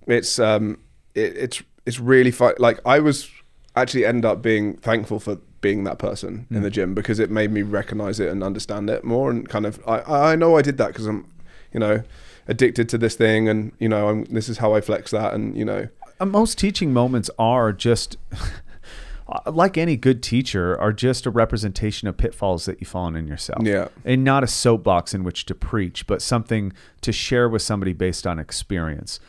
it's 0.06 0.40
um 0.40 0.78
it, 1.16 1.36
it's 1.38 1.64
it's 1.86 2.00
really 2.00 2.32
fun. 2.32 2.54
Like 2.60 2.80
I 2.86 3.00
was 3.00 3.30
actually 3.76 4.06
end 4.06 4.26
up 4.26 4.42
being 4.42 4.78
thankful 4.78 5.20
for 5.20 5.38
being 5.62 5.84
that 5.86 5.98
person 6.00 6.46
in 6.52 6.62
the 6.62 6.70
gym 6.70 6.94
because 6.94 7.20
it 7.20 7.32
made 7.32 7.52
me 7.52 7.62
recognize 7.64 8.20
it 8.20 8.30
and 8.30 8.44
understand 8.44 8.90
it 8.90 9.04
more 9.04 9.30
and 9.32 9.50
kind 9.50 9.66
of 9.66 9.82
I 9.88 10.32
I 10.32 10.36
know 10.36 10.58
I 10.58 10.62
did 10.62 10.78
that 10.78 10.88
because 10.90 11.08
I'm 11.08 11.28
you 11.74 11.80
know 11.80 12.04
addicted 12.48 12.88
to 12.90 12.98
this 12.98 13.16
thing 13.16 13.50
and 13.50 13.72
you 13.80 13.90
know 13.90 14.10
I'm 14.10 14.26
this 14.26 14.50
is 14.50 14.60
how 14.60 14.74
I 14.76 14.82
flex 14.82 15.12
that 15.12 15.34
and 15.34 15.58
you 15.58 15.66
know 15.66 15.88
Uh, 16.20 16.26
most 16.26 16.58
teaching 16.58 16.94
moments 16.94 17.30
are 17.38 17.72
just 17.74 18.18
like 19.46 19.78
any 19.78 19.96
good 19.98 20.24
teacher 20.24 20.80
are 20.80 20.94
just 20.94 21.26
a 21.26 21.30
representation 21.30 22.08
of 22.08 22.16
pitfalls 22.18 22.66
that 22.66 22.80
you've 22.80 22.90
fallen 22.90 23.16
in 23.16 23.28
yourself 23.28 23.62
Yeah. 23.66 23.90
and 24.06 24.24
not 24.24 24.44
a 24.44 24.48
soapbox 24.48 25.14
in 25.14 25.24
which 25.24 25.46
to 25.48 25.56
preach 25.56 26.08
but 26.08 26.22
something 26.22 26.72
to 27.02 27.12
share 27.12 27.50
with 27.50 27.62
somebody 27.62 27.94
based 27.94 28.26
on 28.26 28.40
experience 28.40 29.20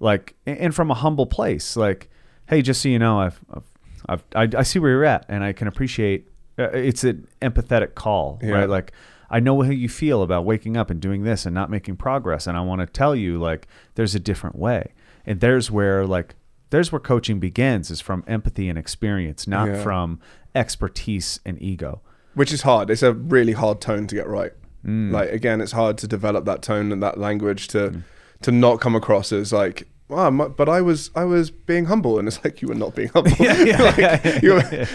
like 0.00 0.34
and 0.46 0.74
from 0.74 0.90
a 0.90 0.94
humble 0.94 1.26
place 1.26 1.76
like 1.76 2.08
hey 2.48 2.62
just 2.62 2.82
so 2.82 2.88
you 2.88 2.98
know 2.98 3.20
i've, 3.20 3.40
I've, 3.52 3.64
I've 4.08 4.24
I, 4.54 4.58
I 4.60 4.62
see 4.62 4.78
where 4.78 4.90
you're 4.92 5.04
at 5.04 5.24
and 5.28 5.42
i 5.42 5.52
can 5.52 5.66
appreciate 5.66 6.28
uh, 6.58 6.70
it's 6.70 7.02
an 7.04 7.26
empathetic 7.42 7.94
call 7.94 8.38
Yeah. 8.42 8.50
right 8.50 8.68
like 8.68 8.92
I 9.30 9.40
know 9.40 9.60
how 9.60 9.70
you 9.70 9.90
feel 9.90 10.22
about 10.22 10.46
waking 10.46 10.78
up 10.78 10.88
and 10.88 11.00
doing 11.02 11.22
this 11.24 11.44
and 11.44 11.54
not 11.54 11.68
making 11.68 11.96
progress. 11.96 12.46
And 12.46 12.56
I 12.56 12.62
want 12.62 12.80
to 12.80 12.86
tell 12.86 13.14
you, 13.14 13.38
like, 13.38 13.68
there's 13.94 14.14
a 14.14 14.18
different 14.18 14.56
way. 14.56 14.94
And 15.26 15.40
there's 15.40 15.70
where, 15.70 16.06
like, 16.06 16.34
there's 16.70 16.92
where 16.92 17.00
coaching 17.00 17.38
begins 17.40 17.90
is 17.90 18.00
from 18.00 18.22
empathy 18.26 18.68
and 18.68 18.78
experience, 18.78 19.46
not 19.46 19.68
Yeah. 19.68 19.82
from 19.82 20.20
expertise 20.54 21.40
and 21.46 21.60
ego. 21.62 22.00
which 22.34 22.52
is 22.52 22.62
hard. 22.62 22.88
It's 22.90 23.02
a 23.02 23.12
really 23.12 23.52
hard 23.52 23.80
tone 23.80 24.06
to 24.06 24.14
get 24.14 24.28
right. 24.28 24.52
Mm. 24.86 25.10
Like 25.10 25.30
again, 25.32 25.60
it's 25.60 25.72
hard 25.72 25.98
to 25.98 26.06
develop 26.06 26.44
that 26.44 26.62
tone 26.62 26.92
and 26.92 27.02
that 27.02 27.18
language 27.18 27.66
to 27.68 28.02
to 28.42 28.52
not 28.52 28.80
come 28.80 28.94
across 28.94 29.32
as 29.32 29.52
like, 29.52 29.88
wow, 30.08 30.30
my- 30.30 30.46
but 30.46 30.68
I 30.68 30.80
was 30.80 31.10
I 31.16 31.24
was 31.24 31.50
being 31.50 31.86
humble, 31.86 32.16
and 32.18 32.28
it's 32.28 32.38
like 32.44 32.62
you 32.62 32.68
were 32.68 32.76
not 32.76 32.94
being 32.94 33.08
humble. 33.08 33.32
Like, 33.40 34.42
you 34.42 34.54
were- 34.54 34.86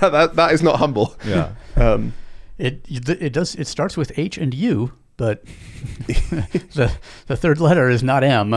that 0.00 0.32
that 0.34 0.50
is 0.52 0.62
not 0.62 0.76
humble. 0.80 1.14
Yeah. 1.24 1.52
Um, 1.76 2.14
It 2.58 2.84
it 2.88 3.32
does 3.32 3.54
it 3.54 3.68
starts 3.68 3.96
with 3.96 4.10
H 4.18 4.36
and 4.38 4.52
U, 4.52 4.90
but 5.18 5.44
the 6.06 6.90
the 7.26 7.36
third 7.36 7.60
letter 7.60 7.90
is 7.90 8.02
not 8.02 8.24
M. 8.24 8.54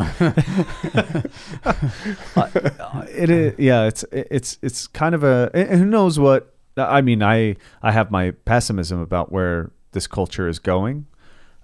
it 3.10 3.30
is, 3.30 3.60
yeah, 3.60 3.88
it's 3.88 4.06
it's 4.14 4.58
it's 4.62 4.88
kind 4.88 5.14
of 5.14 5.26
a 5.26 5.50
who 5.54 5.84
knows 5.84 6.18
what 6.18 6.56
I 6.78 7.02
mean. 7.02 7.22
I 7.22 7.58
I 7.82 7.92
have 7.92 8.12
my 8.12 8.32
pessimism 8.32 9.02
about 9.02 9.32
where 9.32 9.72
this 9.92 10.08
culture 10.08 10.48
is 10.48 10.60
going. 10.60 11.08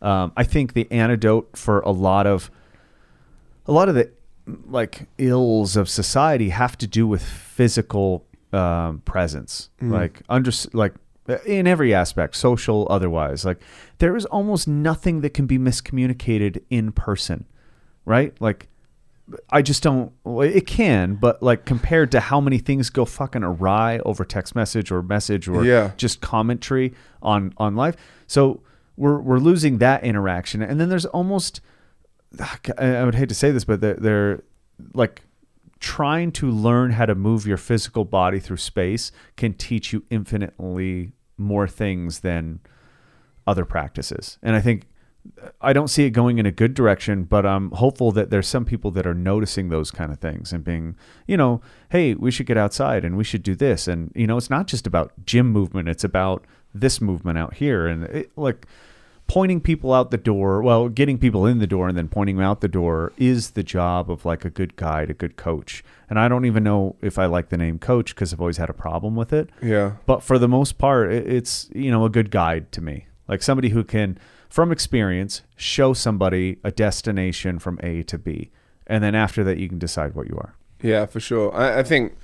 Um, 0.01 0.33
I 0.35 0.43
think 0.43 0.73
the 0.73 0.91
antidote 0.91 1.55
for 1.55 1.79
a 1.81 1.91
lot 1.91 2.27
of 2.27 2.51
a 3.65 3.71
lot 3.71 3.87
of 3.87 3.95
the 3.95 4.11
like 4.65 5.07
ills 5.17 5.77
of 5.77 5.89
society 5.89 6.49
have 6.49 6.77
to 6.79 6.87
do 6.87 7.07
with 7.07 7.23
physical 7.23 8.25
um, 8.51 9.01
presence, 9.05 9.69
like 9.91 10.21
under 10.27 10.51
like 10.73 10.95
in 11.45 11.67
every 11.67 11.93
aspect, 11.93 12.35
social, 12.35 12.87
otherwise. 12.89 13.45
Like 13.45 13.59
there 13.99 14.15
is 14.15 14.25
almost 14.25 14.67
nothing 14.67 15.21
that 15.21 15.33
can 15.33 15.45
be 15.45 15.57
miscommunicated 15.57 16.63
in 16.69 16.91
person, 16.91 17.45
right? 18.05 18.33
Like 18.39 18.67
I 19.49 19.61
just 19.61 19.83
don't. 19.83 20.13
It 20.25 20.65
can, 20.67 21.15
but 21.15 21.43
like 21.43 21.65
compared 21.65 22.11
to 22.13 22.19
how 22.21 22.39
many 22.39 22.59
things 22.59 22.89
go 22.89 23.03
fucking 23.05 23.43
awry 23.43 23.99
over 23.99 24.23
text 24.23 24.55
message 24.55 24.89
or 24.91 25.01
message 25.03 25.47
or 25.49 25.65
Yeah. 25.65 25.91
just 25.97 26.21
commentary 26.21 26.93
on 27.21 27.53
on 27.57 27.75
live, 27.75 27.97
so 28.25 28.61
we're 28.95 29.19
we're 29.19 29.39
losing 29.39 29.79
that 29.79 30.03
interaction, 30.03 30.61
and 30.61 30.79
then 30.79 30.89
there's 30.89 31.05
almost. 31.07 31.59
I 32.41 32.57
I 32.99 33.03
would 33.05 33.15
hate 33.15 33.29
to 33.29 33.35
say 33.35 33.51
this, 33.51 33.63
but 33.63 33.79
they're, 33.81 33.93
they're 33.95 34.43
like 34.93 35.21
trying 35.79 36.31
to 36.31 36.49
learn 36.49 36.91
how 36.91 37.05
to 37.05 37.13
move 37.15 37.45
your 37.45 37.57
physical 37.57 38.03
body 38.03 38.39
through 38.39 38.57
space 38.57 39.11
can 39.35 39.53
teach 39.53 39.93
you 39.93 40.03
infinitely 40.09 41.11
more 41.37 41.67
things 41.67 42.19
than 42.19 42.59
other 43.45 43.65
practices. 43.65 44.37
And 44.41 44.55
I 44.55 44.61
think 44.61 44.87
I 45.61 45.73
don't 45.73 45.87
see 45.89 46.05
it 46.05 46.11
going 46.11 46.37
in 46.37 46.45
a 46.45 46.51
good 46.51 46.73
direction, 46.73 47.23
but 47.23 47.45
I'm 47.45 47.71
hopeful 47.71 48.11
that 48.13 48.29
there's 48.29 48.47
some 48.47 48.65
people 48.65 48.91
that 48.91 49.05
are 49.05 49.13
noticing 49.13 49.69
those 49.69 49.91
kind 49.91 50.11
of 50.11 50.19
things 50.19 50.53
and 50.53 50.63
being, 50.63 50.95
you 51.27 51.37
know, 51.37 51.61
hey, 51.89 52.13
we 52.13 52.31
should 52.31 52.45
get 52.45 52.57
outside 52.57 53.03
and 53.03 53.17
we 53.17 53.23
should 53.23 53.43
do 53.43 53.55
this. 53.55 53.87
And, 53.87 54.11
you 54.15 54.27
know, 54.27 54.37
it's 54.37 54.49
not 54.49 54.67
just 54.67 54.87
about 54.87 55.13
gym 55.25 55.51
movement, 55.51 55.89
it's 55.89 56.03
about 56.03 56.45
this 56.73 57.01
movement 57.01 57.37
out 57.37 57.55
here. 57.55 57.87
And 57.87 58.03
it, 58.05 58.31
like, 58.37 58.67
pointing 59.27 59.59
people 59.61 59.93
out 59.93 60.09
the 60.09 60.17
door, 60.17 60.61
well, 60.61 60.89
getting 60.89 61.17
people 61.17 61.45
in 61.45 61.59
the 61.59 61.67
door 61.67 61.87
and 61.87 61.97
then 61.97 62.07
pointing 62.07 62.37
them 62.37 62.45
out 62.45 62.61
the 62.61 62.67
door 62.67 63.11
is 63.17 63.51
the 63.51 63.63
job 63.63 64.09
of 64.09 64.25
like 64.25 64.45
a 64.45 64.49
good 64.49 64.75
guide, 64.77 65.09
a 65.09 65.13
good 65.13 65.35
coach. 65.35 65.83
And 66.09 66.17
I 66.17 66.27
don't 66.27 66.45
even 66.45 66.63
know 66.63 66.95
if 67.01 67.19
I 67.19 67.25
like 67.25 67.49
the 67.49 67.57
name 67.57 67.77
coach 67.77 68.15
because 68.15 68.33
I've 68.33 68.39
always 68.39 68.57
had 68.57 68.69
a 68.69 68.73
problem 68.73 69.15
with 69.15 69.33
it. 69.33 69.49
yeah, 69.61 69.93
But 70.05 70.23
for 70.23 70.39
the 70.39 70.47
most 70.47 70.77
part, 70.77 71.11
it's, 71.11 71.69
you 71.75 71.91
know, 71.91 72.05
a 72.05 72.09
good 72.09 72.31
guide 72.31 72.71
to 72.71 72.81
me. 72.81 73.07
Like 73.27 73.43
somebody 73.43 73.69
who 73.69 73.83
can, 73.83 74.17
from 74.49 74.71
experience, 74.71 75.41
show 75.57 75.93
somebody 75.93 76.57
a 76.63 76.71
destination 76.71 77.59
from 77.59 77.79
A 77.83 78.03
to 78.03 78.17
B. 78.17 78.51
And 78.87 79.03
then 79.03 79.15
after 79.15 79.43
that, 79.43 79.57
you 79.57 79.67
can 79.67 79.79
decide 79.79 80.15
what 80.15 80.27
you 80.27 80.37
are. 80.37 80.55
yeah, 80.81 81.05
for 81.05 81.19
sure. 81.19 81.53
I, 81.53 81.79
I 81.79 81.83
think 81.83 82.15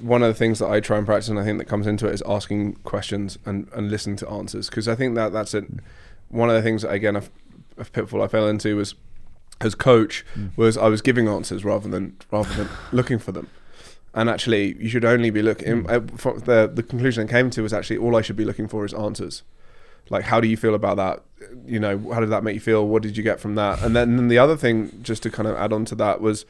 one 0.00 0.22
of 0.22 0.28
the 0.28 0.34
things 0.34 0.58
that 0.58 0.68
I 0.68 0.80
try 0.80 0.96
and 0.98 1.06
practice, 1.06 1.28
and 1.28 1.38
I 1.38 1.44
think 1.44 1.58
that 1.58 1.66
comes 1.66 1.86
into 1.86 2.08
it, 2.08 2.14
is 2.14 2.22
asking 2.26 2.74
questions 2.82 3.38
and 3.44 3.68
and 3.72 3.90
listening 3.90 4.16
to 4.16 4.28
answers, 4.28 4.68
because 4.68 4.88
I 4.88 4.94
think 4.96 5.14
that 5.14 5.32
that's 5.32 5.54
a 5.54 5.62
one 6.30 6.48
of 6.48 6.54
the 6.56 6.62
things 6.62 6.82
that 6.82 6.90
again 6.92 7.16
a, 7.16 7.22
a 7.76 7.84
pitfall 7.84 8.22
I 8.22 8.28
fell 8.28 8.48
into 8.48 8.76
was 8.76 8.94
as 9.60 9.74
coach 9.74 10.24
was 10.56 10.78
I 10.78 10.88
was 10.88 11.02
giving 11.02 11.28
answers 11.28 11.64
rather 11.64 11.88
than 11.88 12.16
rather 12.30 12.52
than 12.54 12.68
looking 12.92 13.18
for 13.18 13.32
them. 13.32 13.48
And 14.12 14.28
actually, 14.28 14.76
you 14.82 14.88
should 14.88 15.04
only 15.04 15.30
be 15.30 15.40
looking. 15.42 15.88
uh, 15.88 16.00
for 16.16 16.38
The 16.40 16.70
the 16.72 16.82
conclusion 16.82 17.28
I 17.28 17.30
came 17.30 17.50
to 17.50 17.62
was 17.62 17.72
actually 17.72 17.98
all 17.98 18.16
I 18.16 18.22
should 18.22 18.36
be 18.36 18.44
looking 18.44 18.66
for 18.68 18.84
is 18.84 18.92
answers. 18.94 19.42
Like, 20.08 20.24
how 20.24 20.40
do 20.40 20.48
you 20.48 20.56
feel 20.56 20.74
about 20.74 20.96
that? 20.96 21.22
You 21.64 21.78
know, 21.78 22.12
how 22.12 22.18
did 22.18 22.30
that 22.30 22.42
make 22.42 22.54
you 22.54 22.60
feel? 22.60 22.88
What 22.88 23.02
did 23.02 23.16
you 23.16 23.22
get 23.22 23.38
from 23.38 23.54
that? 23.54 23.80
And 23.82 23.94
then, 23.94 24.16
then 24.16 24.26
the 24.26 24.38
other 24.38 24.56
thing, 24.56 24.90
just 25.02 25.22
to 25.22 25.30
kind 25.30 25.46
of 25.46 25.54
add 25.56 25.72
on 25.72 25.84
to 25.84 25.94
that, 25.96 26.20
was 26.20 26.44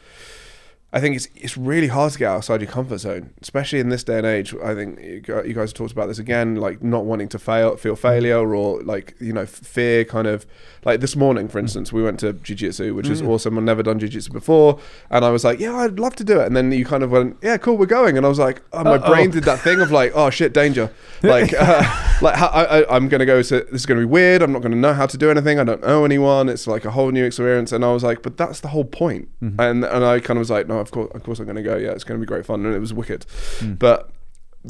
I 0.93 1.01
think 1.01 1.15
it's 1.15 1.29
it's 1.37 1.57
really 1.57 1.87
hard 1.87 2.13
to 2.13 2.19
get 2.19 2.29
outside 2.29 2.61
your 2.61 2.71
comfort 2.71 2.99
zone, 2.99 3.33
especially 3.41 3.79
in 3.79 3.91
this 3.91 4.03
day 4.03 4.19
and 4.19 4.27
age. 4.27 4.55
I 4.63 4.75
think 4.75 5.01
you 5.01 5.21
gu- 5.21 5.45
you 5.47 5.55
guys 5.55 5.73
talked 5.73 5.93
about 5.93 6.07
this 6.07 6.19
again, 6.19 6.57
like 6.57 6.83
not 6.83 7.05
wanting 7.05 7.29
to 7.29 7.39
fail, 7.39 7.77
feel 7.77 7.95
failure, 7.95 8.53
or 8.55 8.83
like 8.83 9.15
you 9.21 9.33
know 9.33 9.47
fear. 9.47 10.05
Kind 10.05 10.27
of 10.27 10.47
like 10.85 11.01
this 11.01 11.15
morning, 11.15 11.47
for 11.49 11.61
instance, 11.61 11.93
we 11.93 12.03
went 12.03 12.19
to 12.21 12.33
jiu-jitsu, 12.33 12.95
which 12.95 13.09
is 13.09 13.23
mm. 13.23 13.29
awesome. 13.29 13.57
I've 13.57 13.65
never 13.65 13.85
done 13.85 14.01
jiu-jitsu 14.01 14.33
before, 14.33 14.81
and 15.11 15.25
I 15.25 15.31
was 15.31 15.45
like, 15.45 15.61
yeah, 15.61 15.77
I'd 15.77 16.01
love 16.01 16.17
to 16.17 16.25
do 16.25 16.41
it. 16.41 16.47
And 16.47 16.57
then 16.57 16.73
you 16.73 16.85
kind 16.85 17.05
of 17.05 17.13
went, 17.13 17.37
yeah, 17.41 17.57
cool, 17.57 17.77
we're 17.77 17.87
going. 17.87 18.17
And 18.17 18.27
I 18.27 18.29
was 18.29 18.39
like, 18.39 18.63
oh, 18.73 18.83
my 18.83 18.99
brain 18.99 19.31
did 19.31 19.45
that 19.45 19.61
thing 19.61 19.81
of 19.81 19.93
like, 19.93 20.11
oh 20.15 20.31
shit, 20.31 20.53
danger. 20.53 20.91
Like, 21.23 21.53
uh, 21.53 21.83
like 22.23 22.35
how, 22.35 22.49
I, 22.49 22.81
I, 22.81 22.97
I'm 22.97 23.09
gonna 23.09 23.27
go. 23.27 23.43
So 23.43 23.61
this 23.61 23.83
is 23.83 23.87
gonna 23.87 24.01
be 24.01 24.07
weird. 24.07 24.43
I'm 24.43 24.51
not 24.51 24.63
gonna 24.63 24.75
know 24.75 24.95
how 24.95 25.07
to 25.07 25.17
do 25.17 25.31
anything. 25.31 25.61
I 25.61 25.65
don't 25.65 25.83
know 25.83 26.05
anyone. 26.05 26.49
It's 26.49 26.67
like 26.67 26.85
a 26.85 26.91
whole 26.91 27.13
new 27.13 27.25
experience. 27.25 27.71
And 27.71 27.85
I 27.85 27.93
was 27.93 28.03
like, 28.03 28.23
but 28.23 28.37
that's 28.37 28.59
the 28.59 28.69
whole 28.69 28.85
point. 28.85 29.29
Mm-hmm. 29.41 29.61
And 29.61 29.85
and 29.85 30.05
I 30.05 30.19
kind 30.19 30.39
of 30.39 30.41
was 30.41 30.51
like, 30.51 30.67
no, 30.67 30.80
of 30.81 30.91
course, 30.91 31.11
of 31.15 31.23
course, 31.23 31.39
I'm 31.39 31.47
gonna 31.47 31.63
go. 31.63 31.77
Yeah, 31.77 31.91
it's 31.91 32.05
gonna 32.05 32.21
be 32.21 32.27
great 32.27 32.47
fun. 32.47 32.65
And 32.67 32.75
it 32.75 32.79
was 32.79 32.93
wicked. 32.93 33.27
But 33.79 34.11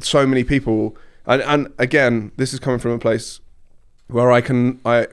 so 0.00 0.26
many 0.26 0.44
people, 0.44 0.96
and 1.26 1.42
and 1.42 1.72
again, 1.78 2.32
this 2.36 2.52
is 2.52 2.60
coming 2.60 2.78
from 2.78 2.92
a 2.92 2.98
place 2.98 3.40
where 4.08 4.30
I 4.30 4.40
can 4.40 4.80
I 4.84 5.08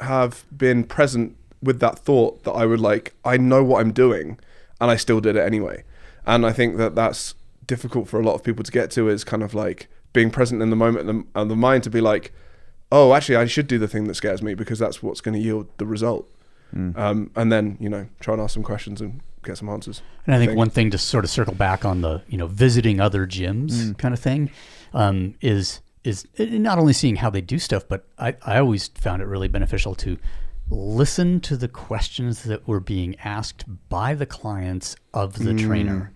have 0.00 0.44
been 0.56 0.84
present 0.84 1.36
with 1.62 1.80
that 1.80 1.98
thought 1.98 2.44
that 2.44 2.52
I 2.52 2.66
would 2.66 2.80
like 2.80 3.14
I 3.24 3.36
know 3.36 3.64
what 3.64 3.80
I'm 3.80 3.92
doing 3.92 4.38
and 4.80 4.90
I 4.90 4.96
still 4.96 5.20
did 5.20 5.36
it 5.36 5.40
anyway. 5.40 5.84
And 6.26 6.44
I 6.44 6.52
think 6.52 6.76
that 6.76 6.94
that's 6.94 7.34
difficult 7.66 8.08
for 8.08 8.20
a 8.20 8.22
lot 8.22 8.34
of 8.34 8.42
people 8.42 8.62
to 8.64 8.72
get 8.72 8.90
to 8.92 9.08
is 9.08 9.24
kind 9.24 9.42
of 9.42 9.54
like 9.54 9.88
being 10.12 10.30
present 10.30 10.60
in 10.62 10.70
the 10.70 10.76
moment 10.76 11.08
and 11.08 11.24
the, 11.24 11.40
and 11.40 11.50
the 11.50 11.56
mind 11.56 11.82
to 11.84 11.90
be 11.90 12.00
like 12.00 12.32
oh 12.92 13.14
actually 13.14 13.36
I 13.36 13.46
should 13.46 13.66
do 13.66 13.78
the 13.78 13.88
thing 13.88 14.04
that 14.04 14.14
scares 14.14 14.42
me 14.42 14.54
because 14.54 14.78
that's 14.78 15.02
what's 15.02 15.20
going 15.20 15.34
to 15.34 15.40
yield 15.40 15.68
the 15.78 15.86
result. 15.86 16.28
Um, 16.98 17.30
and 17.36 17.52
then 17.52 17.76
you 17.80 17.88
know 17.88 18.08
try 18.20 18.34
and 18.34 18.42
ask 18.42 18.54
some 18.54 18.62
questions 18.64 19.00
and 19.00 19.20
get 19.44 19.58
some 19.58 19.68
answers. 19.68 20.02
And 20.26 20.34
I 20.34 20.38
think 20.38 20.50
Thing. 20.50 20.58
one 20.58 20.70
thing 20.70 20.90
to 20.90 20.98
sort 20.98 21.24
of 21.24 21.30
circle 21.30 21.54
back 21.54 21.84
on 21.84 22.00
the 22.00 22.22
you 22.28 22.38
know 22.38 22.46
visiting 22.46 23.00
other 23.00 23.26
gyms 23.26 23.96
kind 23.98 24.14
of 24.14 24.20
thing 24.20 24.50
um, 24.92 25.34
is 25.40 25.80
is 26.04 26.26
not 26.38 26.78
only 26.78 26.92
seeing 26.92 27.16
how 27.16 27.30
they 27.30 27.40
do 27.40 27.58
stuff, 27.58 27.84
but 27.88 28.06
I, 28.18 28.36
I 28.44 28.58
always 28.58 28.88
found 28.88 29.22
it 29.22 29.26
really 29.26 29.48
beneficial 29.48 29.94
to 29.96 30.18
listen 30.70 31.40
to 31.40 31.56
the 31.56 31.68
questions 31.68 32.44
that 32.44 32.66
were 32.66 32.80
being 32.80 33.16
asked 33.20 33.64
by 33.88 34.14
the 34.14 34.26
clients 34.26 34.96
of 35.12 35.38
the 35.38 35.54
trainer 35.54 36.13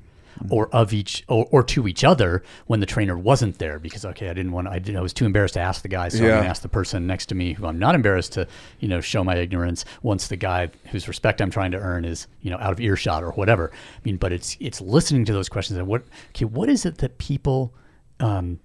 or 0.51 0.69
of 0.75 0.93
each 0.93 1.25
or, 1.29 1.47
or 1.51 1.63
to 1.63 1.89
each 1.89 2.05
other 2.05 2.43
when 2.67 2.81
the 2.81 2.87
trainer 2.87 3.17
wasn't 3.19 3.59
there 3.59 3.79
because 3.79 4.05
okay 4.05 4.29
I 4.29 4.33
didn't 4.35 4.53
want 4.53 4.69
I 4.69 4.79
did 4.79 4.97
I 4.97 5.01
was 5.01 5.13
too 5.13 5.27
embarrassed 5.27 5.55
to 5.55 5.61
ask 5.61 5.83
the 5.83 5.89
guy 5.89 6.09
so 6.09 6.19
I'm 6.19 6.25
Yeah. 6.25 6.37
gonna 6.39 6.49
ask 6.49 6.63
the 6.63 6.69
person 6.69 7.07
next 7.07 7.27
to 7.27 7.35
me 7.35 7.53
who 7.55 7.67
I'm 7.67 7.79
not 7.79 7.95
embarrassed 7.95 8.33
to 8.35 8.47
you 8.81 8.89
know 8.89 9.01
show 9.01 9.25
my 9.25 9.37
ignorance 9.37 9.85
once 10.03 10.29
the 10.29 10.37
guy 10.37 10.71
whose 10.91 11.09
respect 11.09 11.41
I'm 11.41 11.51
trying 11.51 11.71
to 11.73 11.79
earn 11.79 12.05
is 12.05 12.27
you 12.43 12.51
know 12.51 12.59
out 12.59 12.73
of 12.73 12.81
earshot 12.81 13.23
or 13.25 13.31
whatever 13.33 13.71
I 13.75 14.01
mean 14.05 14.17
but 14.17 14.33
it's 14.33 14.57
it's 14.61 14.81
listening 14.81 15.25
to 15.27 15.33
those 15.33 15.49
questions 15.49 15.79
and 15.79 15.87
what 15.89 16.03
okay 16.31 16.45
what 16.45 16.69
is 16.69 16.85
it 16.87 16.99
that 16.99 17.19
people 17.19 17.75
um, 18.21 18.59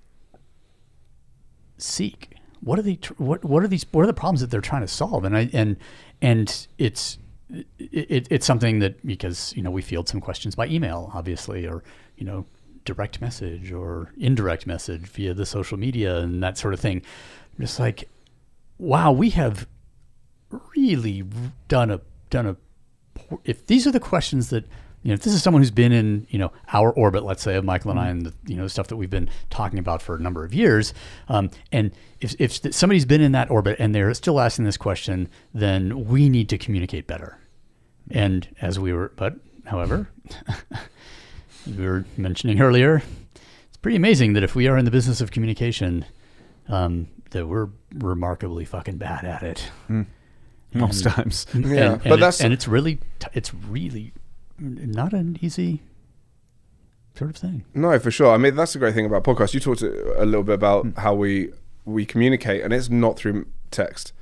seek? 1.78 2.30
What 2.62 2.80
are 2.80 2.82
they? 2.82 2.95
tr- 2.95 3.14
What 3.18 3.44
what 3.44 3.64
are 3.64 3.68
these? 3.68 3.86
What 3.91 4.04
are 4.04 4.08
the 4.08 4.14
problems 4.14 4.41
that 4.41 4.50
they're 4.50 4.62
trying 4.62 4.82
to 4.82 4.88
solve? 4.88 5.26
And 5.26 5.36
I 5.36 5.50
and 5.54 5.78
and 6.22 6.68
it's 6.78 7.18
it, 7.77 8.27
it's 8.30 8.45
something 8.45 8.80
that 8.80 9.05
because 9.05 9.53
you 9.55 9.61
know 9.61 9.71
we 9.71 9.81
field 9.81 10.09
some 10.09 10.21
questions 10.21 10.55
by 10.55 10.67
email, 10.67 11.11
obviously, 11.13 11.67
or 11.67 11.84
you 12.17 12.25
know 12.25 12.45
direct 12.85 13.21
message 13.21 13.71
or 13.71 14.11
indirect 14.17 14.67
message 14.67 15.01
via 15.01 15.34
the 15.34 15.45
social 15.45 15.77
media 15.77 16.17
and 16.17 16.43
that 16.43 16.57
sort 16.57 16.73
of 16.73 16.80
thing. 16.80 17.01
I'm 17.57 17.65
just 17.65 17.80
like, 17.80 18.09
wow, 18.77 19.11
we 19.11 19.30
have 19.31 19.67
really 20.75 21.23
done 21.67 21.91
a 21.91 22.01
done 22.30 22.47
a 22.47 22.55
poor- 23.13 23.39
if 23.43 23.65
these 23.67 23.88
are 23.88 23.91
the 23.91 23.99
questions 23.99 24.49
that 24.49 24.65
you 25.03 25.09
know 25.09 25.13
if 25.13 25.21
this 25.21 25.34
is 25.34 25.43
someone 25.43 25.61
who's 25.61 25.71
been 25.71 25.91
in 25.91 26.27
you 26.30 26.39
know 26.39 26.51
our 26.71 26.91
orbit 26.91 27.23
let's 27.23 27.41
say 27.41 27.55
of 27.55 27.65
michael 27.65 27.91
and 27.91 27.99
i 27.99 28.07
and 28.07 28.25
the 28.25 28.34
you 28.45 28.55
know 28.55 28.63
the 28.63 28.69
stuff 28.69 28.88
that 28.88 28.95
we've 28.95 29.09
been 29.09 29.30
talking 29.49 29.80
about 29.80 30.01
for 30.01 30.15
a 30.15 30.19
number 30.19 30.43
of 30.43 30.53
years 30.53 30.93
um, 31.27 31.49
and 31.71 31.91
if, 32.21 32.35
if 32.39 32.73
somebody's 32.73 33.05
been 33.05 33.21
in 33.21 33.31
that 33.31 33.49
orbit 33.49 33.75
and 33.80 33.93
they're 33.93 34.13
still 34.13 34.39
asking 34.39 34.65
this 34.65 34.77
question 34.77 35.27
then 35.53 36.07
we 36.07 36.30
need 36.30 36.49
to 36.49 36.57
communicate 36.57 37.07
better 37.07 37.38
and 38.14 38.48
as 38.61 38.80
we 38.80 38.94
were 38.94 39.11
but 39.18 39.35
however 39.65 40.07
we 41.68 41.85
were 41.85 42.06
mentioning 42.18 42.61
earlier 42.61 43.02
it's 43.68 43.77
pretty 43.81 43.95
amazing 43.98 44.34
that 44.34 44.44
if 44.44 44.56
we 44.56 44.68
are 44.68 44.77
in 44.77 44.85
the 44.85 44.91
business 44.91 45.19
of 45.22 45.31
communication 45.31 46.06
um, 46.69 47.07
that 47.31 47.48
we're 47.48 47.68
remarkably 47.94 48.64
fucking 48.65 48.98
bad 48.98 49.26
at 49.26 49.44
it 49.44 49.69
Most 50.73 51.03
times. 51.03 51.45
Yeah, 51.53 51.94
and, 51.94 52.03
but 52.03 52.14
and 52.14 52.22
that's- 52.22 52.35
it's, 52.35 52.44
and 52.44 52.53
it's 52.53 52.68
really 52.68 52.99
it's 53.34 53.53
really 53.53 54.11
not 54.60 55.14
an 55.14 55.38
easy 55.41 55.81
sort 57.15 57.30
of 57.30 57.35
thing. 57.35 57.64
No, 57.76 57.99
for 57.99 58.10
sure. 58.10 58.34
I 58.34 58.38
mean, 58.38 58.56
that's 58.56 58.73
the 58.73 58.80
great 58.80 58.95
thing 58.95 59.06
about 59.06 59.23
podcasts. 59.23 59.53
You 59.53 59.60
talked 59.60 59.84
a 59.84 60.26
little 60.26 60.41
bit 60.44 60.56
about 60.56 60.85
Hmm. 60.85 60.99
how 60.99 61.14
we 61.14 61.52
we 61.85 62.06
communicate, 62.07 62.64
and 62.64 62.73
it's 62.73 62.90
not 62.90 63.18
through 63.18 63.45
text. 63.69 64.14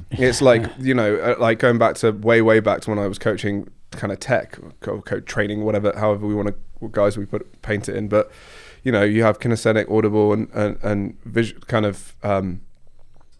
It's 0.10 0.42
like 0.42 0.66
you 0.78 0.94
know, 0.94 1.16
uh, 1.16 1.36
like 1.38 1.58
going 1.58 1.78
back 1.78 1.96
to 1.96 2.12
way, 2.12 2.42
way 2.42 2.60
back 2.60 2.80
to 2.82 2.90
when 2.90 2.98
I 2.98 3.06
was 3.06 3.18
coaching 3.18 3.70
kind 3.90 4.12
of 4.12 4.20
tech, 4.20 4.58
co- 4.80 5.00
coach 5.00 5.24
training, 5.24 5.64
whatever, 5.64 5.92
however 5.96 6.26
we 6.26 6.34
want 6.34 6.48
to, 6.48 6.88
guys 6.88 7.16
we 7.16 7.26
put 7.26 7.60
paint 7.62 7.88
it 7.88 7.96
in. 7.96 8.08
But 8.08 8.30
you 8.82 8.92
know, 8.92 9.02
you 9.02 9.22
have 9.22 9.38
kinesthetic, 9.38 9.90
audible, 9.90 10.32
and 10.32 10.50
and, 10.52 10.78
and 10.82 11.22
visual 11.24 11.60
kind 11.66 11.86
of 11.86 12.14
um, 12.22 12.60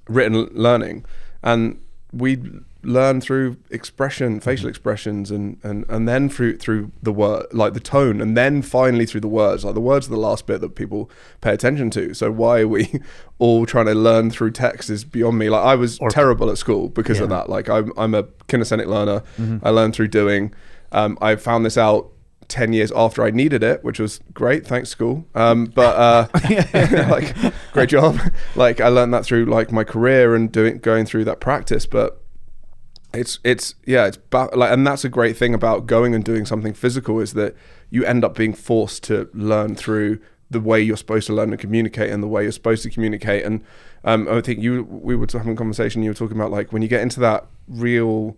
written 0.09 0.49
learning, 0.53 1.05
and 1.43 1.81
we 2.13 2.39
learn 2.85 3.21
through 3.21 3.57
expression, 3.71 4.41
facial 4.41 4.69
expressions, 4.69 5.31
and, 5.31 5.59
and 5.63 5.85
and 5.89 6.09
then 6.09 6.29
through 6.29 6.59
through 6.59 6.91
the 7.03 7.13
word, 7.13 7.47
like 7.53 7.75
the 7.75 7.81
tone, 7.81 8.21
and 8.21 8.37
then 8.37 8.63
finally 8.63 9.07
through 9.07 9.21
the 9.21 9.29
words. 9.29 9.65
Like 9.65 9.75
the 9.75 9.81
words 9.81 10.09
are 10.09 10.11
the 10.11 10.17
last 10.17 10.47
bit 10.47 10.61
that 10.61 10.75
people 10.75 11.11
pay 11.41 11.53
attention 11.53 11.91
to. 11.91 12.15
So 12.15 12.31
why 12.31 12.61
are 12.61 12.69
we 12.69 13.01
all 13.39 13.67
trying 13.67 13.87
to 13.87 13.95
learn 13.95 14.31
through 14.31 14.53
text 14.53 14.91
is 14.91 15.05
beyond 15.05 15.39
me. 15.39 15.51
Like 15.51 15.65
I 15.65 15.75
was 15.75 15.99
terrible 16.11 16.51
at 16.51 16.59
school 16.59 16.89
because 16.89 17.21
of 17.21 17.29
that. 17.31 17.49
Like 17.49 17.69
I'm 17.69 17.93
I'm 17.97 18.15
a 18.15 18.25
kinesthetic 18.49 18.87
learner. 18.87 19.23
I 19.63 19.71
learned 19.71 19.95
through 19.95 20.09
doing. 20.09 20.55
Um, 20.93 21.17
I 21.21 21.37
found 21.37 21.65
this 21.65 21.79
out. 21.79 22.09
10 22.49 22.75
years 22.75 22.93
after 22.93 23.25
I 23.25 23.31
needed 23.31 23.63
it, 23.63 23.83
which 23.83 23.99
was 23.99 24.21
great. 24.35 24.67
Thanks, 24.67 24.91
school. 24.91 25.25
Um, 25.35 25.67
but, 25.67 25.97
uh, 25.97 26.29
like, 27.09 27.35
great 27.73 27.89
job. 27.89 28.19
like, 28.57 28.79
I 28.79 28.89
learned 28.89 29.15
that 29.15 29.25
through 29.25 29.47
like 29.47 29.73
my 29.73 29.85
career 29.85 30.35
and 30.35 30.53
doing, 30.53 30.77
going 30.79 31.07
through 31.07 31.25
that 31.25 31.41
practice. 31.41 31.87
But 31.87 32.22
it's, 33.15 33.39
it's, 33.45 33.75
yeah, 33.87 34.07
it's 34.07 34.19
like, 34.33 34.73
and 34.73 34.87
that's 34.87 35.05
a 35.05 35.09
great 35.09 35.37
thing 35.37 35.55
about 35.55 35.87
going 35.87 36.15
and 36.15 36.25
doing 36.25 36.47
something 36.47 36.75
physical 36.75 37.21
is 37.21 37.35
that 37.35 37.55
you 37.91 38.05
end 38.05 38.25
up 38.25 38.35
being 38.35 38.55
forced 38.55 39.03
to 39.05 39.29
learn 39.35 39.75
through 39.75 40.21
the 40.51 40.61
way 40.61 40.81
you're 40.81 40.97
supposed 40.97 41.27
to 41.27 41.33
learn 41.33 41.51
and 41.51 41.59
communicate 41.59 42.11
and 42.11 42.23
the 42.23 42.29
way 42.29 42.43
you're 42.43 42.53
supposed 42.53 42.83
to 42.83 42.91
communicate. 42.91 43.45
And, 43.45 43.65
um, 44.05 44.29
I 44.29 44.41
think 44.41 44.61
you, 44.61 44.85
we 44.85 45.17
were 45.17 45.27
having 45.33 45.53
a 45.53 45.57
conversation, 45.57 46.03
you 46.03 46.11
were 46.11 46.15
talking 46.15 46.37
about 46.37 46.51
like 46.51 46.73
when 46.73 46.83
you 46.83 46.89
get 46.89 47.01
into 47.01 47.21
that 47.21 47.47
real, 47.69 48.37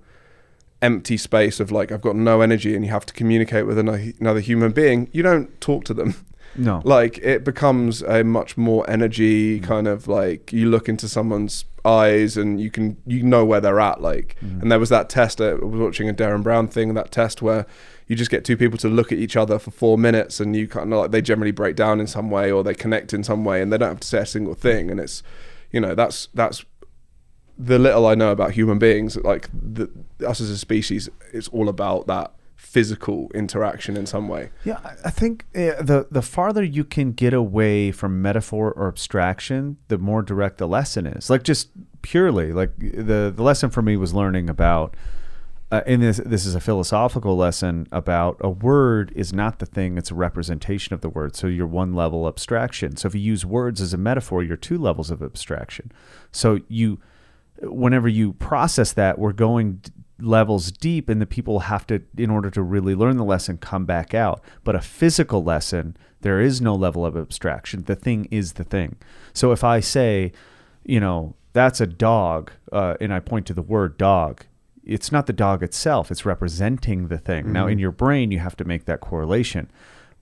empty 0.82 1.16
space 1.16 1.60
of 1.60 1.72
like 1.72 1.90
I've 1.90 2.02
got 2.02 2.14
no 2.14 2.42
energy 2.42 2.74
and 2.74 2.84
you 2.84 2.90
have 2.90 3.06
to 3.06 3.14
communicate 3.14 3.66
with 3.66 3.78
another, 3.78 4.12
another 4.20 4.40
human 4.40 4.72
being, 4.72 5.08
you 5.12 5.22
don't 5.22 5.60
talk 5.60 5.84
to 5.84 5.94
them. 5.94 6.14
No. 6.56 6.82
Like 6.84 7.18
it 7.18 7.44
becomes 7.44 8.02
a 8.02 8.24
much 8.24 8.56
more 8.56 8.88
energy 8.88 9.60
kind 9.60 9.86
of 9.88 10.08
like 10.08 10.52
you 10.52 10.70
look 10.70 10.88
into 10.88 11.08
someone's 11.08 11.64
eyes 11.84 12.36
and 12.36 12.60
you 12.60 12.70
can 12.70 12.96
you 13.06 13.22
know 13.22 13.44
where 13.44 13.60
they're 13.60 13.80
at 13.80 14.00
like. 14.00 14.36
And 14.40 14.70
there 14.70 14.78
was 14.78 14.88
that 14.88 15.08
test 15.08 15.40
uh, 15.40 15.56
I 15.60 15.64
was 15.64 15.80
watching 15.80 16.08
a 16.08 16.14
Derren 16.14 16.42
Brown 16.42 16.68
thing 16.68 16.94
that 16.94 17.10
test 17.10 17.42
where 17.42 17.66
you 18.06 18.16
just 18.16 18.30
get 18.30 18.44
two 18.44 18.56
people 18.56 18.78
to 18.78 18.88
look 18.88 19.12
at 19.12 19.18
each 19.18 19.36
other 19.36 19.58
for 19.58 19.70
four 19.70 19.96
minutes 19.96 20.40
and 20.40 20.54
you 20.54 20.68
kind 20.68 20.92
of 20.92 20.98
like 20.98 21.10
they 21.10 21.22
generally 21.22 21.52
break 21.52 21.76
down 21.76 22.00
in 22.00 22.06
some 22.06 22.30
way 22.30 22.50
or 22.50 22.62
they 22.62 22.74
connect 22.74 23.12
in 23.14 23.24
some 23.24 23.44
way 23.44 23.62
and 23.62 23.72
they 23.72 23.78
don't 23.78 23.88
have 23.88 24.00
to 24.00 24.08
say 24.08 24.18
a 24.18 24.26
single 24.26 24.54
thing. 24.54 24.90
And 24.90 25.00
it's 25.00 25.22
you 25.72 25.80
know 25.80 25.94
that's 25.94 26.28
that's 26.34 26.64
the 27.56 27.78
little 27.78 28.06
I 28.06 28.14
know 28.14 28.32
about 28.32 28.52
human 28.52 28.78
beings, 28.78 29.16
like 29.16 29.48
the, 29.52 29.88
us 30.26 30.40
as 30.40 30.50
a 30.50 30.58
species, 30.58 31.08
it's 31.32 31.48
all 31.48 31.68
about 31.68 32.06
that 32.08 32.34
physical 32.56 33.30
interaction 33.34 33.96
in 33.96 34.06
some 34.06 34.28
way. 34.28 34.50
Yeah, 34.64 34.78
I- 35.04 35.10
think 35.10 35.46
the 35.52 36.06
the 36.10 36.22
farther 36.22 36.62
you 36.62 36.84
can 36.84 37.12
get 37.12 37.32
away 37.34 37.92
from 37.92 38.20
metaphor 38.22 38.72
or 38.72 38.88
abstraction, 38.88 39.76
the 39.88 39.98
more 39.98 40.22
direct 40.22 40.58
the 40.58 40.68
lesson 40.68 41.06
is. 41.06 41.30
Like 41.30 41.42
just 41.42 41.70
purely, 42.02 42.52
like 42.52 42.76
the 42.78 43.32
the 43.34 43.42
lesson 43.42 43.70
for 43.70 43.82
me 43.82 43.96
was 43.96 44.14
learning 44.14 44.48
about. 44.48 44.96
Uh, 45.72 45.82
and 45.86 46.02
this 46.02 46.18
this 46.24 46.46
is 46.46 46.54
a 46.54 46.60
philosophical 46.60 47.36
lesson 47.36 47.88
about 47.90 48.36
a 48.40 48.50
word 48.50 49.12
is 49.16 49.32
not 49.32 49.58
the 49.58 49.66
thing; 49.66 49.98
it's 49.98 50.10
a 50.10 50.14
representation 50.14 50.94
of 50.94 51.00
the 51.00 51.08
word. 51.08 51.34
So 51.34 51.46
you're 51.46 51.66
one 51.66 51.94
level 51.94 52.28
abstraction. 52.28 52.96
So 52.96 53.08
if 53.08 53.14
you 53.14 53.20
use 53.20 53.44
words 53.44 53.80
as 53.80 53.92
a 53.92 53.96
metaphor, 53.98 54.42
you're 54.42 54.56
two 54.56 54.78
levels 54.78 55.10
of 55.10 55.22
abstraction. 55.22 55.90
So 56.30 56.60
you 56.68 57.00
whenever 57.62 58.08
you 58.08 58.34
process 58.34 58.92
that, 58.92 59.18
we're 59.18 59.32
going 59.32 59.80
levels 60.20 60.70
deep, 60.70 61.08
and 61.08 61.20
the 61.20 61.26
people 61.26 61.60
have 61.60 61.86
to, 61.88 62.02
in 62.16 62.30
order 62.30 62.50
to 62.50 62.62
really 62.62 62.94
learn 62.94 63.16
the 63.16 63.24
lesson, 63.24 63.58
come 63.58 63.84
back 63.84 64.14
out. 64.14 64.40
But 64.62 64.76
a 64.76 64.80
physical 64.80 65.42
lesson, 65.42 65.96
there 66.20 66.40
is 66.40 66.60
no 66.60 66.74
level 66.74 67.04
of 67.04 67.16
abstraction. 67.16 67.84
The 67.84 67.96
thing 67.96 68.28
is 68.30 68.54
the 68.54 68.64
thing. 68.64 68.96
So 69.32 69.52
if 69.52 69.64
I 69.64 69.80
say, 69.80 70.32
you 70.84 71.00
know, 71.00 71.34
that's 71.52 71.80
a 71.80 71.86
dog, 71.86 72.52
uh, 72.72 72.94
and 73.00 73.12
I 73.12 73.20
point 73.20 73.46
to 73.46 73.54
the 73.54 73.62
word 73.62 73.98
dog, 73.98 74.44
it's 74.84 75.10
not 75.10 75.26
the 75.26 75.32
dog 75.32 75.62
itself, 75.62 76.10
it's 76.10 76.26
representing 76.26 77.08
the 77.08 77.18
thing. 77.18 77.52
Now, 77.52 77.66
in 77.66 77.78
your 77.78 77.90
brain, 77.90 78.30
you 78.30 78.38
have 78.38 78.56
to 78.56 78.64
make 78.64 78.84
that 78.84 79.00
correlation. 79.00 79.70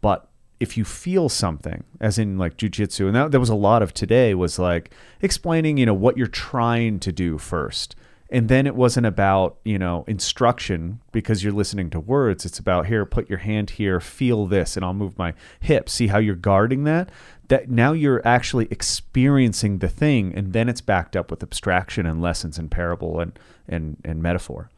But 0.00 0.28
if 0.60 0.76
you 0.76 0.84
feel 0.84 1.28
something, 1.28 1.82
as 2.00 2.18
in 2.18 2.38
like 2.38 2.56
jujitsu, 2.56 3.06
and 3.06 3.16
that, 3.16 3.32
that 3.32 3.40
was 3.40 3.48
a 3.48 3.54
lot 3.56 3.82
of 3.82 3.92
today, 3.92 4.34
was 4.34 4.60
like 4.60 4.94
explaining, 5.20 5.78
you 5.78 5.86
know, 5.86 5.94
what 5.94 6.16
you're 6.16 6.28
trying 6.28 7.00
to 7.00 7.10
do 7.10 7.38
first. 7.38 7.96
And 8.32 8.48
then 8.48 8.66
it 8.66 8.74
wasn't 8.74 9.04
about, 9.04 9.58
you 9.62 9.78
know, 9.78 10.04
instruction 10.08 11.00
because 11.12 11.44
you're 11.44 11.52
listening 11.52 11.90
to 11.90 12.00
words. 12.00 12.46
It's 12.46 12.58
about 12.58 12.86
here, 12.86 13.04
put 13.04 13.28
your 13.28 13.40
hand 13.40 13.70
here, 13.70 14.00
feel 14.00 14.46
this, 14.46 14.74
and 14.74 14.84
I'll 14.84 14.94
move 14.94 15.18
my 15.18 15.34
hip. 15.60 15.90
See 15.90 16.06
how 16.06 16.16
you're 16.16 16.34
guarding 16.34 16.84
that? 16.84 17.10
That 17.48 17.68
now 17.68 17.92
you're 17.92 18.26
actually 18.26 18.68
experiencing 18.70 19.78
the 19.78 19.88
thing, 19.88 20.32
and 20.34 20.54
then 20.54 20.70
it's 20.70 20.80
backed 20.80 21.14
up 21.14 21.30
with 21.30 21.42
abstraction 21.42 22.06
and 22.06 22.22
lessons 22.22 22.58
and 22.58 22.70
parable 22.70 23.20
and 23.20 23.38
and 23.68 23.98
and 24.02 24.22
metaphor. 24.22 24.70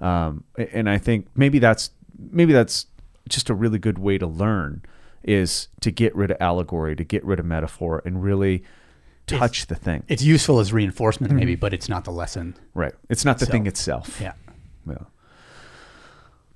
Um, 0.00 0.44
and 0.56 0.88
I 0.88 0.96
think 0.96 1.26
maybe 1.36 1.58
that's 1.58 1.90
maybe 2.18 2.54
that's 2.54 2.86
just 3.28 3.50
a 3.50 3.54
really 3.54 3.78
good 3.78 3.98
way 3.98 4.16
to 4.16 4.26
learn 4.26 4.82
is 5.22 5.68
to 5.82 5.90
get 5.90 6.16
rid 6.16 6.30
of 6.30 6.38
allegory, 6.40 6.96
to 6.96 7.04
get 7.04 7.22
rid 7.22 7.38
of 7.38 7.44
metaphor, 7.44 8.00
and 8.06 8.22
really 8.22 8.62
touch 9.28 9.66
the 9.66 9.74
thing. 9.74 10.02
It's 10.08 10.22
useful 10.22 10.58
as 10.60 10.72
reinforcement, 10.72 11.32
maybe, 11.32 11.54
but 11.54 11.72
it's 11.74 11.88
not 11.88 12.04
the 12.04 12.12
lesson. 12.12 12.54
Right. 12.74 12.92
It's 13.08 13.24
not 13.24 13.38
the 13.38 13.46
So- 13.46 13.52
thing 13.52 13.66
itself. 13.66 14.18
Yeah. 14.20 14.32
Yeah. 14.88 14.96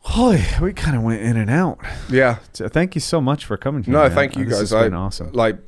Holy, 0.04 0.42
we 0.60 0.72
kind 0.72 0.96
of 0.96 1.02
went 1.02 1.22
in 1.22 1.36
and 1.36 1.48
out. 1.50 1.78
Yeah. 2.10 2.38
So 2.52 2.68
thank 2.68 2.94
you 2.94 3.00
so 3.00 3.20
much 3.20 3.44
for 3.44 3.56
coming 3.56 3.84
here. 3.84 3.92
No, 3.92 4.02
man. 4.02 4.10
thank 4.10 4.36
you 4.36 4.44
This 4.44 4.54
guys. 4.54 4.60
has 4.70 4.72
I 4.74 4.82
been 4.84 4.94
awesome. 4.94 5.32
like. 5.32 5.58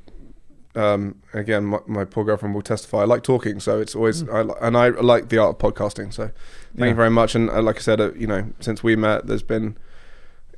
Um, 0.77 1.23
again, 1.33 1.67
my, 1.67 1.79
my 1.87 2.05
poor 2.05 2.25
girlfriend 2.25 2.53
will 2.53 2.61
testify. 2.61 3.03
I 3.03 3.05
like 3.05 3.23
talking, 3.23 3.61
so 3.61 3.81
it's 3.81 3.95
always 3.95 4.29
I 4.29 4.41
and 4.61 4.77
I 4.77 4.89
like 4.89 5.29
the 5.29 5.39
art 5.39 5.51
of 5.51 5.59
podcasting. 5.59 6.13
So, 6.13 6.25
thank 6.25 6.35
Yeah. 6.77 6.87
you 6.87 6.95
very 6.95 7.11
much. 7.11 7.37
And 7.37 7.49
uh, 7.49 7.63
like 7.63 7.77
I 7.77 7.79
said, 7.79 8.01
uh, 8.01 8.13
you 8.15 8.27
know, 8.27 8.51
since 8.59 8.83
we 8.83 8.97
met, 8.97 9.29
there's 9.29 9.45
been 9.45 9.77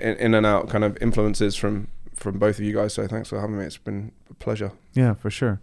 in, 0.01 0.15
in 0.17 0.33
and 0.33 0.47
out 0.47 0.71
kind 0.71 0.85
of 0.85 0.97
influences 1.03 1.55
from 1.55 1.89
from 2.15 2.39
both 2.39 2.57
of 2.59 2.65
you 2.65 2.75
guys. 2.75 2.95
So, 2.95 3.07
thanks 3.07 3.29
for 3.29 3.39
having 3.39 3.59
me. 3.59 3.67
It's 3.67 3.77
been 3.77 4.11
a 4.31 4.35
pleasure. 4.35 4.73
Yeah, 4.95 5.13
for 5.13 5.29
sure. 5.31 5.61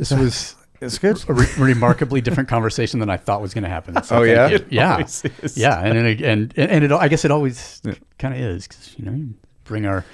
This 0.00 0.10
was 0.10 0.56
It's 0.80 0.96
good. 0.98 1.22
a 1.28 1.34
re- 1.34 1.46
remarkably 1.58 2.22
different 2.22 2.48
conversation 2.48 3.00
than 3.00 3.10
I 3.10 3.18
thought 3.18 3.42
was 3.42 3.52
going 3.52 3.64
to 3.64 3.68
happen. 3.70 4.02
So 4.02 4.16
Oh, 4.16 4.22
yeah? 4.22 4.48
you. 4.48 4.64
yeah, 4.70 5.06
yeah, 5.54 5.78
and 5.84 5.98
and 5.98 6.20
and 6.22 6.54
and 6.56 6.84
it, 6.84 6.90
I 6.92 7.08
guess 7.08 7.24
it 7.26 7.30
always 7.30 7.82
Yeah. 7.84 7.94
kind 8.18 8.32
of 8.34 8.40
is 8.40 8.66
because 8.66 8.94
you 8.98 9.04
know 9.04 9.12
you 9.12 9.34
bring 9.64 9.84
our 9.84 10.06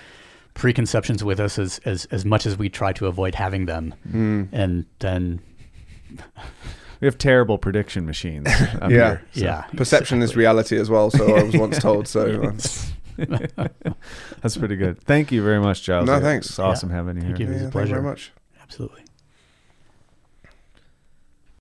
preconceptions 0.54 1.22
with 1.22 1.38
us 1.38 1.56
as 1.58 1.78
as 1.84 2.06
as 2.06 2.24
much 2.24 2.46
as 2.46 2.58
we 2.58 2.68
try 2.68 2.92
to 2.94 3.06
avoid 3.06 3.36
having 3.36 3.66
them, 3.66 3.94
Mm. 4.12 4.48
and 4.52 4.86
then 4.98 5.38
We 7.00 7.06
have 7.06 7.16
terrible 7.18 7.58
prediction 7.58 8.04
machines. 8.06 8.48
Yeah. 8.82 8.88
here, 8.88 9.22
so 9.34 9.40
yeah, 9.44 9.62
Perception 9.76 10.20
is 10.22 10.34
reality 10.34 10.76
as 10.78 10.90
well. 10.90 11.10
So 11.12 11.36
I 11.36 11.42
was 11.44 11.56
once 11.56 11.78
told. 11.78 12.08
So 12.08 12.52
That's 13.16 14.56
pretty 14.56 14.76
good. 14.76 15.00
Thank 15.04 15.30
you 15.30 15.42
very 15.44 15.60
much, 15.60 15.82
Giles. 15.84 16.06
No, 16.06 16.18
thanks. 16.20 16.46
It's 16.48 16.58
awesome 16.58 16.90
having 16.90 17.16
you 17.16 17.22
Thank 17.22 17.38
here. 17.38 17.46
you. 17.46 17.52
It 17.52 17.54
was 17.54 17.62
a 17.62 17.64
yeah, 17.66 17.70
thank 17.70 17.74
you 17.88 17.94
very 17.94 18.00
pleasure. 18.00 18.02
much. 18.02 18.32
absolutely. 18.62 19.02